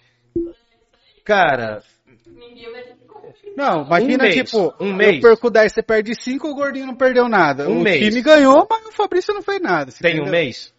Cara, 1.24 1.82
Ninguém 2.28 2.72
vai 2.72 2.84
ter 2.84 2.96
como. 3.08 3.34
Não, 3.56 3.86
imagina, 3.86 4.24
Um 4.24 4.28
mês, 4.28 4.36
tipo, 4.36 4.74
um 4.80 4.94
mês. 4.94 5.16
eu 5.16 5.22
perco 5.22 5.50
10, 5.50 5.72
você 5.72 5.82
perde 5.84 6.14
5, 6.16 6.48
o 6.48 6.56
gordinho 6.56 6.86
não 6.88 6.96
perdeu 6.96 7.30
nada. 7.30 7.70
Um 7.70 7.80
o 7.80 7.84
mês. 7.84 8.00
time 8.06 8.22
ganhou, 8.22 8.68
mas 8.70 8.86
o 8.88 8.92
Fabrício 8.92 9.34
não 9.34 9.42
fez 9.42 9.62
nada. 9.62 9.92
tem 9.92 10.12
um 10.12 10.16
entendeu? 10.24 10.32
mês? 10.32 10.74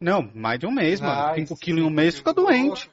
Não, 0.00 0.30
mais 0.34 0.58
de 0.58 0.66
um 0.66 0.70
mês, 0.70 1.00
mano. 1.00 1.12
Ah, 1.20 1.34
5 1.34 1.48
sim. 1.48 1.54
quilos 1.60 1.82
em 1.82 1.86
um 1.86 1.90
mês 1.90 2.16
fica 2.16 2.32
doente. 2.32 2.88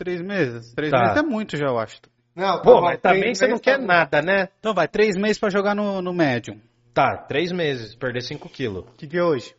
Três 0.00 0.22
meses? 0.22 0.72
Três 0.72 0.90
Tá. 0.90 0.98
meses 0.98 1.16
é 1.18 1.22
muito 1.22 1.56
já, 1.58 1.66
eu 1.66 1.78
acho. 1.78 2.00
não, 2.34 2.62
Pô, 2.62 2.76
tá 2.76 2.80
mas 2.80 2.94
bom, 2.96 3.00
também 3.02 3.20
três 3.20 3.38
você 3.38 3.46
não 3.48 3.58
quer 3.58 3.76
tá 3.78 3.84
nada, 3.84 4.22
né? 4.22 4.48
Então 4.58 4.72
vai, 4.72 4.88
três 4.88 5.14
meses 5.14 5.38
pra 5.38 5.50
jogar 5.50 5.74
no, 5.74 6.00
no 6.00 6.12
médium. 6.14 6.58
Tá, 6.94 7.18
3 7.18 7.52
meses, 7.52 7.94
perder 7.94 8.20
5 8.22 8.48
quilos. 8.48 8.84
Que 8.96 9.06
dia 9.06 9.20
é 9.20 9.22
hoje? 9.22 9.54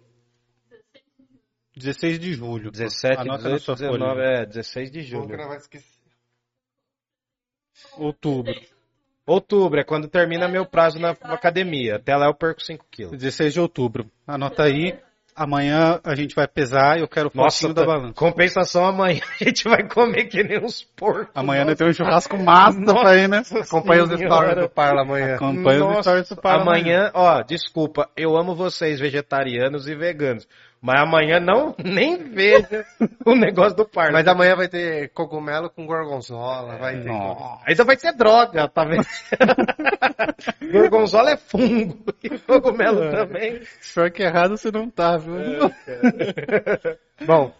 16 1.77 2.19
de 2.19 2.33
julho. 2.33 2.69
17, 2.71 3.21
Anota 3.21 3.43
na 3.43 3.55
18, 3.55 3.63
sua 3.63 3.75
19, 3.75 4.13
folha. 4.13 4.23
é, 4.41 4.45
16 4.47 4.91
de 4.91 5.01
julho. 5.01 5.37
Outubro. 7.97 8.53
Outubro 9.25 9.79
é 9.79 9.83
quando 9.83 10.07
termina 10.09 10.47
meu 10.49 10.65
prazo 10.65 10.99
na 10.99 11.11
academia. 11.11 11.95
Até 11.95 12.15
lá 12.17 12.25
eu 12.25 12.33
perco 12.33 12.61
5 12.61 12.85
quilos. 12.91 13.17
16 13.17 13.53
de 13.53 13.59
outubro. 13.61 14.11
Anota 14.27 14.63
aí. 14.63 14.99
Amanhã 15.35 15.99
a 16.03 16.13
gente 16.15 16.35
vai 16.35 16.47
pesar 16.47 16.97
e 16.97 17.01
eu 17.01 17.07
quero 17.07 17.31
Nossa, 17.33 17.57
fotinho 17.57 17.73
da 17.73 17.81
tá- 17.81 17.87
balança. 17.87 18.13
compensação 18.13 18.85
amanhã 18.85 19.21
a 19.39 19.43
gente 19.43 19.63
vai 19.63 19.87
comer 19.87 20.25
que 20.25 20.43
nem 20.43 20.63
uns 20.63 20.83
porcos. 20.95 21.27
Amanhã 21.33 21.65
nós 21.65 21.77
temos 21.77 21.95
um 21.95 22.03
churrasco 22.03 22.37
massa 22.37 22.79
pra 22.83 23.15
ir, 23.17 23.27
né? 23.29 23.41
Acompanha 23.61 24.03
os 24.03 24.09
Senhora. 24.09 24.35
stories 24.49 24.55
do 24.63 24.69
Parla 24.69 25.01
amanhã. 25.01 25.35
Acompanha 25.35 25.79
os 25.85 25.87
Nossa, 25.95 26.01
stories 26.03 26.29
do 26.29 26.35
Parla 26.35 26.61
amanhã, 26.63 27.11
ó, 27.13 27.41
desculpa, 27.41 28.09
eu 28.15 28.35
amo 28.37 28.53
vocês 28.55 28.99
vegetarianos 28.99 29.87
e 29.87 29.95
veganos, 29.95 30.47
mas 30.81 30.99
amanhã 30.99 31.39
não 31.39 31.75
nem 31.83 32.17
veja 32.17 32.83
o 33.23 33.35
negócio 33.35 33.77
do 33.77 33.87
parla. 33.87 34.13
Mas 34.13 34.27
amanhã 34.27 34.55
vai 34.55 34.67
ter 34.67 35.09
cogumelo 35.09 35.69
com 35.69 35.85
gorgonzola, 35.85 36.75
vai 36.77 36.99
ter. 36.99 37.07
Nossa. 37.09 37.63
Ainda 37.67 37.83
vai 37.83 37.95
ter 37.95 38.13
droga, 38.13 38.67
tá 38.67 38.83
vendo? 38.83 39.05
Gorgonzola 40.71 41.31
é 41.31 41.37
fungo 41.37 41.97
e 42.23 42.29
cogumelo 42.39 43.11
também. 43.11 43.61
Pior 43.93 44.09
que 44.09 44.23
errado 44.23 44.57
você 44.57 44.71
não 44.71 44.89
tá, 44.89 45.17
viu? 45.17 45.35
Bom, 47.27 47.53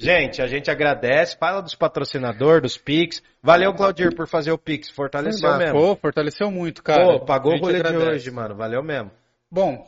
Gente, 0.00 0.40
a 0.40 0.46
gente 0.46 0.70
agradece, 0.70 1.36
fala 1.36 1.60
dos 1.60 1.74
patrocinadores, 1.74 2.62
dos 2.62 2.78
Pix. 2.78 3.20
Valeu, 3.42 3.74
Claudir, 3.74 4.14
por 4.14 4.28
fazer 4.28 4.52
o 4.52 4.58
Pix, 4.58 4.88
fortaleceu 4.88 5.56
mesmo. 5.56 5.76
Pô, 5.76 5.96
fortaleceu 5.96 6.52
muito, 6.52 6.84
cara. 6.84 7.04
Pô, 7.04 7.24
pagou 7.24 7.54
o 7.54 7.58
rolê 7.58 7.80
de 7.80 7.88
agradece. 7.88 8.10
hoje, 8.10 8.30
mano. 8.30 8.54
Valeu 8.54 8.80
mesmo. 8.80 9.10
Bom, 9.50 9.84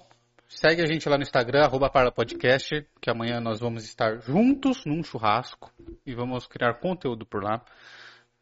segue 0.51 0.83
a 0.83 0.87
gente 0.87 1.09
lá 1.09 1.17
no 1.17 1.23
Instagram, 1.23 1.65
arroba 1.65 1.89
Parla 1.89 2.13
Podcast, 2.13 2.87
que 3.01 3.09
amanhã 3.09 3.41
nós 3.41 3.61
vamos 3.61 3.85
estar 3.85 4.21
juntos 4.21 4.85
num 4.85 5.03
churrasco 5.03 5.73
e 6.05 6.15
vamos 6.15 6.47
criar 6.47 6.75
conteúdo 6.75 7.25
por 7.25 7.43
lá. 7.43 7.65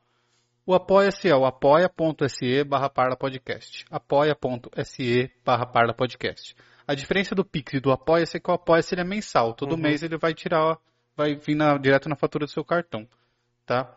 O 0.65 0.73
Apoia-se 0.73 1.27
é 1.27 1.35
o 1.35 1.45
apoia.se 1.45 2.63
barra 2.63 2.89
parlapodcast. 2.89 3.85
apoia.se 3.91 5.31
barra 5.45 5.65
parlapodcast. 5.65 6.55
A 6.87 6.93
diferença 6.95 7.35
do 7.35 7.43
Pix 7.43 7.73
e 7.73 7.79
do 7.79 7.91
Apoia-se 7.91 8.37
é 8.37 8.39
que 8.39 8.49
o 8.49 8.53
Apoia-se 8.53 8.95
é 8.97 9.03
mensal. 9.03 9.53
Todo 9.53 9.77
mês 9.77 10.03
ele 10.03 10.17
vai 10.17 10.33
tirar, 10.33 10.77
vai 11.17 11.35
vir 11.35 11.55
na- 11.55 11.77
direto 11.77 12.07
na 12.07 12.15
fatura 12.15 12.45
do 12.45 12.51
seu 12.51 12.63
cartão. 12.63 13.07
Tá? 13.65 13.93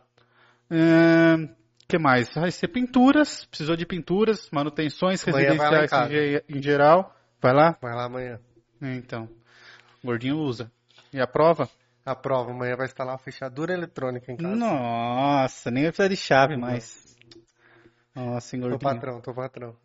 O 0.70 1.86
que 1.89 1.99
mais? 1.99 2.35
Vai 2.35 2.51
ser 2.51 2.69
pinturas. 2.69 3.45
Precisou 3.45 3.77
de 3.77 3.86
pinturas, 3.86 4.49
manutenções 4.51 5.27
Amanhã 5.27 5.55
em 5.55 5.59
residenciais 5.59 5.93
em, 6.49 6.57
em 6.59 6.62
geral. 6.62 7.15
Vai 7.41 7.53
lá? 7.53 7.77
vai 7.81 7.95
lá 7.95 8.05
amanhã. 8.07 8.41
Então. 8.83 9.28
O 10.03 10.07
gordinho 10.07 10.36
usa. 10.39 10.70
E 11.12 11.20
a 11.20 11.27
prova? 11.27 11.69
A 12.07 12.15
prova, 12.15 12.52
amanhã 12.52 12.76
vai 12.76 12.86
instalar 12.86 13.15
uma 13.15 13.18
fechadura 13.18 13.75
eletrônica 13.75 14.31
em 14.31 14.36
casa. 14.36 14.55
Nossa, 14.55 15.73
nem 15.73 15.83
vai 15.83 15.91
precisar 15.91 16.09
de 16.09 16.17
chave 16.17 16.57
mais. 16.57 17.17
Nossa, 18.15 18.57
hein, 18.57 18.62
Tô 18.62 18.78
patrão, 18.78 19.20
tô 19.20 19.35
patrão. 19.35 19.76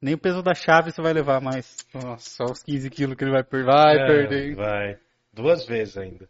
Nem 0.00 0.14
o 0.14 0.18
peso 0.18 0.40
da 0.40 0.54
chave 0.54 0.92
você 0.92 1.02
vai 1.02 1.12
levar 1.12 1.40
mais. 1.40 1.76
Nossa, 1.92 2.30
só 2.30 2.44
os 2.44 2.62
15 2.62 2.88
quilos 2.90 3.16
que 3.16 3.24
ele 3.24 3.32
vai 3.32 3.42
perder. 3.42 3.66
Vai 3.66 3.96
É, 3.96 4.06
perder, 4.06 4.50
hein? 4.50 4.54
Vai. 4.54 4.98
Duas 5.32 5.66
vezes 5.66 5.98
ainda. 5.98 6.28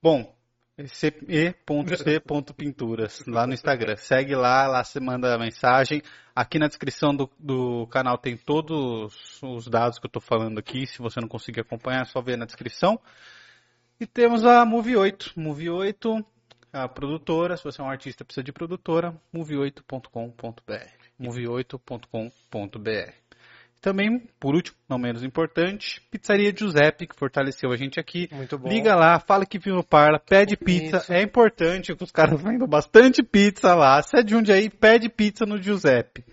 Bom, 0.00 0.32
e.c.pinturas 1.28 3.24
lá 3.26 3.48
no 3.48 3.52
Instagram. 3.52 3.96
Segue 3.96 4.36
lá, 4.36 4.68
lá 4.68 4.84
você 4.84 5.00
manda 5.00 5.36
mensagem. 5.36 6.00
Aqui 6.34 6.60
na 6.60 6.68
descrição 6.68 7.12
do, 7.14 7.28
do 7.38 7.88
canal 7.88 8.16
tem 8.16 8.36
todos 8.36 9.42
os 9.42 9.66
dados 9.66 9.98
que 9.98 10.06
eu 10.06 10.10
tô 10.10 10.20
falando 10.20 10.60
aqui. 10.60 10.86
Se 10.86 10.98
você 10.98 11.20
não 11.20 11.26
conseguir 11.28 11.62
acompanhar, 11.62 12.02
é 12.02 12.04
só 12.04 12.22
ver 12.22 12.38
na 12.38 12.46
descrição. 12.46 13.00
E 14.00 14.06
temos 14.06 14.46
a 14.46 14.64
Move 14.64 14.96
8. 14.96 15.32
Move 15.36 15.68
8, 15.68 16.24
a 16.72 16.88
produtora. 16.88 17.54
Se 17.56 17.62
você 17.62 17.82
é 17.82 17.84
um 17.84 17.90
artista 17.90 18.22
e 18.22 18.24
precisa 18.24 18.42
de 18.42 18.50
produtora, 18.50 19.14
move8.com.br. 19.34 20.72
move8.com.br. 21.20 23.12
Também, 23.78 24.22
por 24.38 24.54
último, 24.54 24.76
não 24.88 24.98
menos 24.98 25.22
importante, 25.22 26.02
Pizzaria 26.10 26.54
Giuseppe, 26.54 27.06
que 27.06 27.16
fortaleceu 27.16 27.70
a 27.72 27.76
gente 27.76 28.00
aqui. 28.00 28.28
Muito 28.32 28.58
bom. 28.58 28.68
Liga 28.68 28.94
lá, 28.94 29.18
fala 29.18 29.44
que 29.46 29.58
viu 29.58 29.74
no 29.74 29.84
Parla, 29.84 30.18
pede 30.18 30.56
pizza. 30.56 30.98
Isso. 30.98 31.12
É 31.12 31.22
importante 31.22 31.94
que 31.94 32.04
os 32.04 32.10
caras 32.10 32.40
vendam 32.44 32.66
bastante 32.66 33.22
pizza 33.22 33.74
lá. 33.74 34.02
Se 34.02 34.18
é 34.18 34.22
de 34.22 34.34
onde 34.34 34.52
aí, 34.52 34.68
pede 34.70 35.08
pizza 35.08 35.44
no 35.44 35.60
Giuseppe. 35.60 36.24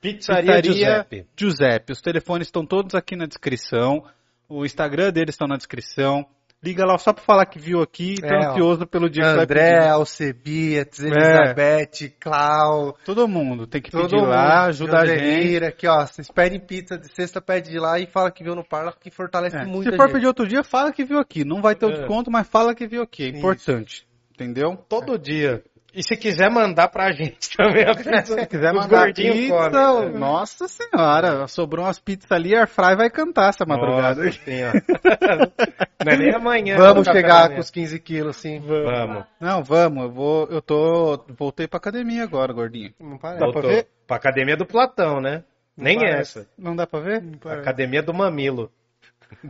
Pizzaria, 0.00 0.62
Giuseppe. 0.62 1.26
Giuseppe. 1.36 1.92
Os 1.92 2.00
telefones 2.00 2.48
estão 2.48 2.64
todos 2.66 2.94
aqui 2.94 3.16
na 3.16 3.26
descrição. 3.26 4.04
O 4.48 4.64
Instagram 4.64 5.12
deles 5.12 5.34
estão 5.34 5.48
na 5.48 5.56
descrição. 5.56 6.26
Liga 6.62 6.84
lá 6.84 6.98
só 6.98 7.12
pra 7.12 7.22
falar 7.22 7.46
que 7.46 7.58
viu 7.58 7.80
aqui 7.80 8.14
e 8.14 8.20
tá 8.20 8.26
É, 8.34 8.46
ansioso 8.48 8.86
pelo 8.86 9.08
dia 9.08 9.22
que 9.22 9.34
vai 9.34 9.44
André. 9.44 9.88
Alcebias, 9.88 10.98
Elizabeth, 11.00 12.14
Clau, 12.18 12.96
Todo 13.04 13.28
mundo 13.28 13.66
tem 13.66 13.80
que 13.80 13.90
todo 13.90 14.02
pedir 14.02 14.16
mundo. 14.16 14.28
lá, 14.30 14.64
ajuda 14.66 14.98
a 15.00 15.06
gente. 15.06 15.64
Aqui, 15.64 15.86
ó, 15.86 16.04
vocês 16.06 16.30
pedem 16.30 16.58
pizza 16.60 16.98
de 16.98 17.08
sexta, 17.14 17.40
pede 17.40 17.70
de 17.70 17.78
lá 17.78 17.98
e 18.00 18.06
fala 18.06 18.30
que 18.30 18.42
viu 18.42 18.54
no 18.54 18.64
Parla, 18.64 18.92
que 18.98 19.10
fortalece 19.10 19.56
É, 19.56 19.64
muito 19.64 19.90
Se 19.90 19.96
for 19.96 20.04
gente. 20.06 20.14
pedir 20.14 20.26
outro 20.26 20.46
dia, 20.48 20.64
fala 20.64 20.92
que 20.92 21.04
viu 21.04 21.18
aqui. 21.18 21.44
Não 21.44 21.62
vai 21.62 21.74
ter 21.74 21.86
o 21.86 21.90
É. 21.90 21.98
desconto, 21.98 22.30
mas 22.30 22.48
fala 22.48 22.74
que 22.74 22.86
viu 22.86 23.02
aqui. 23.02 23.24
É 23.24 23.28
Isso. 23.28 23.38
importante. 23.38 24.06
Entendeu? 24.34 24.76
Todo 24.88 25.18
dia. 25.18 25.62
E 25.96 26.02
se 26.02 26.14
quiser 26.14 26.50
mandar 26.50 26.88
pra 26.88 27.10
gente 27.10 27.48
também 27.56 27.84
a 27.88 27.94
pizza, 27.94 28.38
Se 28.38 28.46
quiser 28.46 28.70
os 28.70 28.82
mandar 28.82 29.06
gordinhos 29.06 29.34
pizza, 29.34 29.70
comem. 29.70 30.10
nossa 30.10 30.68
senhora, 30.68 31.48
sobrou 31.48 31.86
umas 31.86 31.98
pizzas 31.98 32.30
ali, 32.30 32.54
a 32.54 32.60
Airfry 32.60 32.94
vai 32.96 33.08
cantar 33.08 33.48
essa 33.48 33.64
madrugada. 33.64 34.22
Nossa 34.22 34.38
senhora. 34.44 34.82
Não 36.04 36.12
é 36.12 36.16
nem 36.18 36.34
amanhã. 36.34 36.76
Vamos 36.76 37.06
da 37.06 37.12
chegar 37.14 37.48
com 37.48 37.60
os 37.60 37.70
15 37.70 37.98
quilos, 38.00 38.36
sim. 38.36 38.60
Vamos. 38.60 39.24
Não, 39.40 39.64
vamos, 39.64 40.02
eu 40.02 40.10
vou, 40.10 40.46
eu 40.50 40.60
tô, 40.60 41.24
voltei 41.30 41.66
pra 41.66 41.78
academia 41.78 42.22
agora, 42.24 42.52
gordinho. 42.52 42.92
Não 43.00 43.16
parece. 43.16 43.40
Dá 43.40 43.50
pra 43.50 43.62
ver? 43.62 43.88
Pra 44.06 44.16
academia 44.18 44.56
do 44.56 44.66
Platão, 44.66 45.18
né? 45.18 45.44
Nem 45.74 45.98
parece. 45.98 46.40
essa. 46.40 46.48
Não 46.58 46.76
dá 46.76 46.86
pra 46.86 47.00
ver? 47.00 47.22
Academia 47.42 48.02
do 48.02 48.12
Mamilo. 48.12 48.70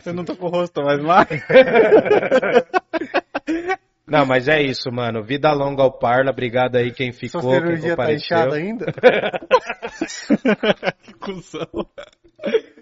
Eu 0.06 0.14
não 0.14 0.24
tô 0.24 0.36
com 0.36 0.46
o 0.46 0.50
rosto 0.50 0.80
mais 0.82 1.02
lá. 1.02 1.26
Não, 4.06 4.24
mas 4.24 4.46
é 4.46 4.62
isso, 4.62 4.90
mano. 4.92 5.22
Vida 5.22 5.52
longa 5.52 5.82
ao 5.82 5.98
Parla. 5.98 6.30
Obrigado 6.30 6.76
aí 6.76 6.92
quem 6.92 7.10
Sua 7.10 7.20
ficou, 7.20 7.50
quem 7.50 7.60
cirurgia 7.60 7.96
tá 7.96 8.04
compareceu. 8.04 8.38
inchada 8.38 8.56
ainda? 8.56 8.86
que 11.02 11.14
cuzão. 11.14 11.66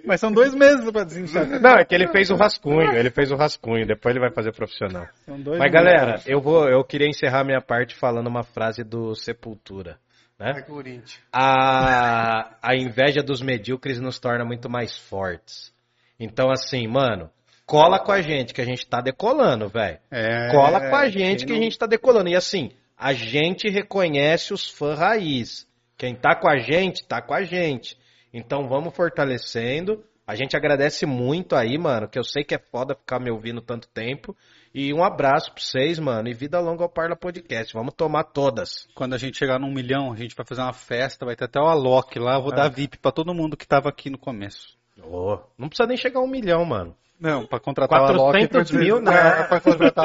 Mas 0.05 0.20
são 0.20 0.31
dois 0.31 0.55
meses 0.55 0.91
pra 0.91 1.05
desinchar. 1.05 1.47
Não, 1.61 1.77
é 1.77 1.85
que 1.85 1.94
ele 1.94 2.09
fez 2.09 2.31
o 2.31 2.36
rascunho, 2.36 2.93
ele 2.93 3.11
fez 3.11 3.31
o 3.31 3.36
rascunho, 3.36 3.86
depois 3.86 4.15
ele 4.15 4.23
vai 4.23 4.35
fazer 4.35 4.53
profissional. 4.53 5.07
São 5.25 5.41
dois 5.41 5.59
Mas 5.59 5.73
meses. 5.73 5.73
galera, 5.73 6.20
eu 6.27 6.41
vou, 6.41 6.69
eu 6.69 6.85
queria 6.85 7.09
encerrar 7.09 7.44
minha 7.44 7.61
parte 7.61 7.94
falando 7.94 8.27
uma 8.27 8.43
frase 8.43 8.85
do 8.85 9.15
Sepultura, 9.15 9.97
né? 10.39 10.53
É 10.57 10.62
Corinthians. 10.62 11.19
A, 11.33 12.57
a 12.62 12.77
inveja 12.77 13.23
dos 13.23 13.41
medíocres 13.41 13.99
nos 13.99 14.19
torna 14.19 14.44
muito 14.44 14.69
mais 14.69 14.94
fortes. 15.09 15.73
Então 16.20 16.51
assim, 16.51 16.86
mano, 16.86 17.31
cola 17.67 17.99
com 17.99 18.12
a 18.12 18.20
gente 18.20 18.52
que 18.55 18.60
a 18.60 18.65
gente 18.65 18.86
tá 18.86 19.01
decolando, 19.01 19.68
velho. 19.68 19.99
É, 20.10 20.51
Cola 20.51 20.81
com 20.89 20.97
a 20.97 21.09
gente 21.09 21.44
quem 21.44 21.47
que 21.47 21.60
a 21.60 21.62
gente 21.65 21.78
tá 21.78 21.86
decolando. 21.86 22.28
E 22.28 22.36
assim, 22.36 22.70
a 22.97 23.12
gente 23.12 23.68
reconhece 23.68 24.52
os 24.52 24.68
fãs 24.68 24.99
raiz. 24.99 25.67
Quem 25.97 26.15
tá 26.15 26.34
com 26.34 26.49
a 26.49 26.59
gente, 26.59 27.05
tá 27.07 27.23
com 27.23 27.34
a 27.34 27.43
gente. 27.43 27.97
Então 28.33 28.68
vamos 28.68 28.94
fortalecendo. 28.94 30.05
A 30.26 30.34
gente 30.34 30.57
agradece 30.57 31.05
muito 31.05 31.55
aí, 31.55 31.76
mano, 31.76 32.09
que 32.09 32.18
eu 32.18 32.25
sei 32.25 32.43
que 32.43 32.55
é 32.55 32.59
foda 32.59 32.94
ficar 32.94 33.20
me 33.20 33.31
ouvindo 33.31 33.60
tanto 33.60 33.86
tempo. 33.89 34.34
E 34.75 34.93
um 34.93 35.05
abraço 35.05 35.52
pra 35.52 35.62
vocês, 35.62 35.99
mano. 35.99 36.28
E 36.28 36.34
vida 36.34 36.59
longa 36.59 36.83
ao 36.83 36.89
Parla 36.89 37.15
Podcast. 37.15 37.73
Vamos 37.75 37.94
tomar 37.94 38.25
todas. 38.25 38.89
Quando 38.94 39.15
a 39.15 39.18
gente 39.18 39.39
chegar 39.39 39.60
num 39.60 39.70
milhão, 39.73 40.12
a 40.12 40.17
gente 40.17 40.34
vai 40.34 40.44
fazer 40.47 40.62
uma 40.62 40.73
festa, 40.73 41.26
vai 41.26 41.36
ter 41.36 41.44
até 41.44 41.60
o 41.60 41.67
Alok 41.67 42.18
lá, 42.18 42.36
eu 42.36 42.43
vou 42.43 42.52
Ah. 42.52 42.57
dar 42.57 42.68
VIP 42.70 42.99
pra 42.99 43.12
todo 43.12 43.34
mundo 43.34 43.57
que 43.57 43.68
tava 43.68 43.89
aqui 43.89 44.09
no 44.10 44.18
começo. 44.18 44.76
Ô, 45.02 45.39
não 45.59 45.68
precisa 45.68 45.86
nem 45.86 45.97
chegar 45.97 46.20
a 46.20 46.23
um 46.25 46.26
milhão, 46.28 46.65
mano. 46.65 46.97
Não, 47.25 47.47
pra 47.47 47.59
contratar 47.59 48.03
o 48.03 48.17
400 48.17 48.70
Alok. 48.70 48.77
mil, 48.77 49.01
não. 49.01 49.11
né? 49.11 49.44
Pra 49.44 49.59
contratar. 49.59 50.05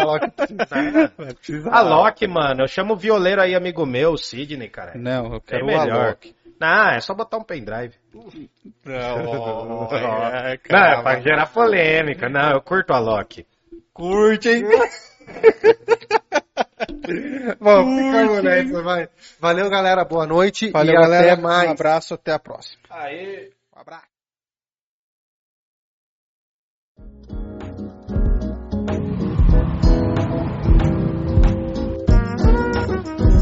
A 1.70 1.82
Loki, 1.82 2.26
mano, 2.32 2.64
eu 2.64 2.68
chamo 2.70 2.94
o 2.94 2.98
violeiro 2.98 3.42
aí, 3.42 3.54
amigo 3.54 3.86
meu, 3.86 4.14
o 4.14 4.18
Sidney, 4.18 4.70
cara. 4.70 4.94
Não, 4.96 5.34
eu 5.34 5.42
quero 5.42 5.62
É 5.62 5.64
o 5.64 5.68
melhor. 5.68 6.06
Alok. 6.06 6.34
Ah, 6.62 6.96
é 6.96 7.02
só 7.02 7.14
botar 7.14 7.36
um 7.38 7.44
pendrive. 7.44 7.94
Não, 8.14 8.30
Não, 9.92 9.94
é 10.46 10.58
pra 11.02 11.20
gerar 11.20 11.48
polêmica. 11.48 12.30
Não, 12.30 12.52
eu 12.52 12.62
curto 12.62 12.94
a 12.94 13.00
Loki. 13.00 13.46
Curte, 13.94 14.48
hein? 14.48 14.64
Bom, 17.60 17.98
ficamos 17.98 18.44
nessa, 18.44 18.82
vai. 18.82 19.10
Valeu, 19.42 19.70
galera. 19.70 20.06
Boa 20.06 20.26
noite 20.26 20.72
Valeu, 20.72 20.94
e 20.94 20.98
galera. 20.98 21.34
até 21.34 21.42
mais. 21.42 21.68
Um 21.68 21.72
abraço, 21.74 22.14
até 22.14 22.32
a 22.32 22.40
próxima. 22.40 22.80
Aê. 22.90 23.50
Thank 33.02 33.20
you. 33.22 33.39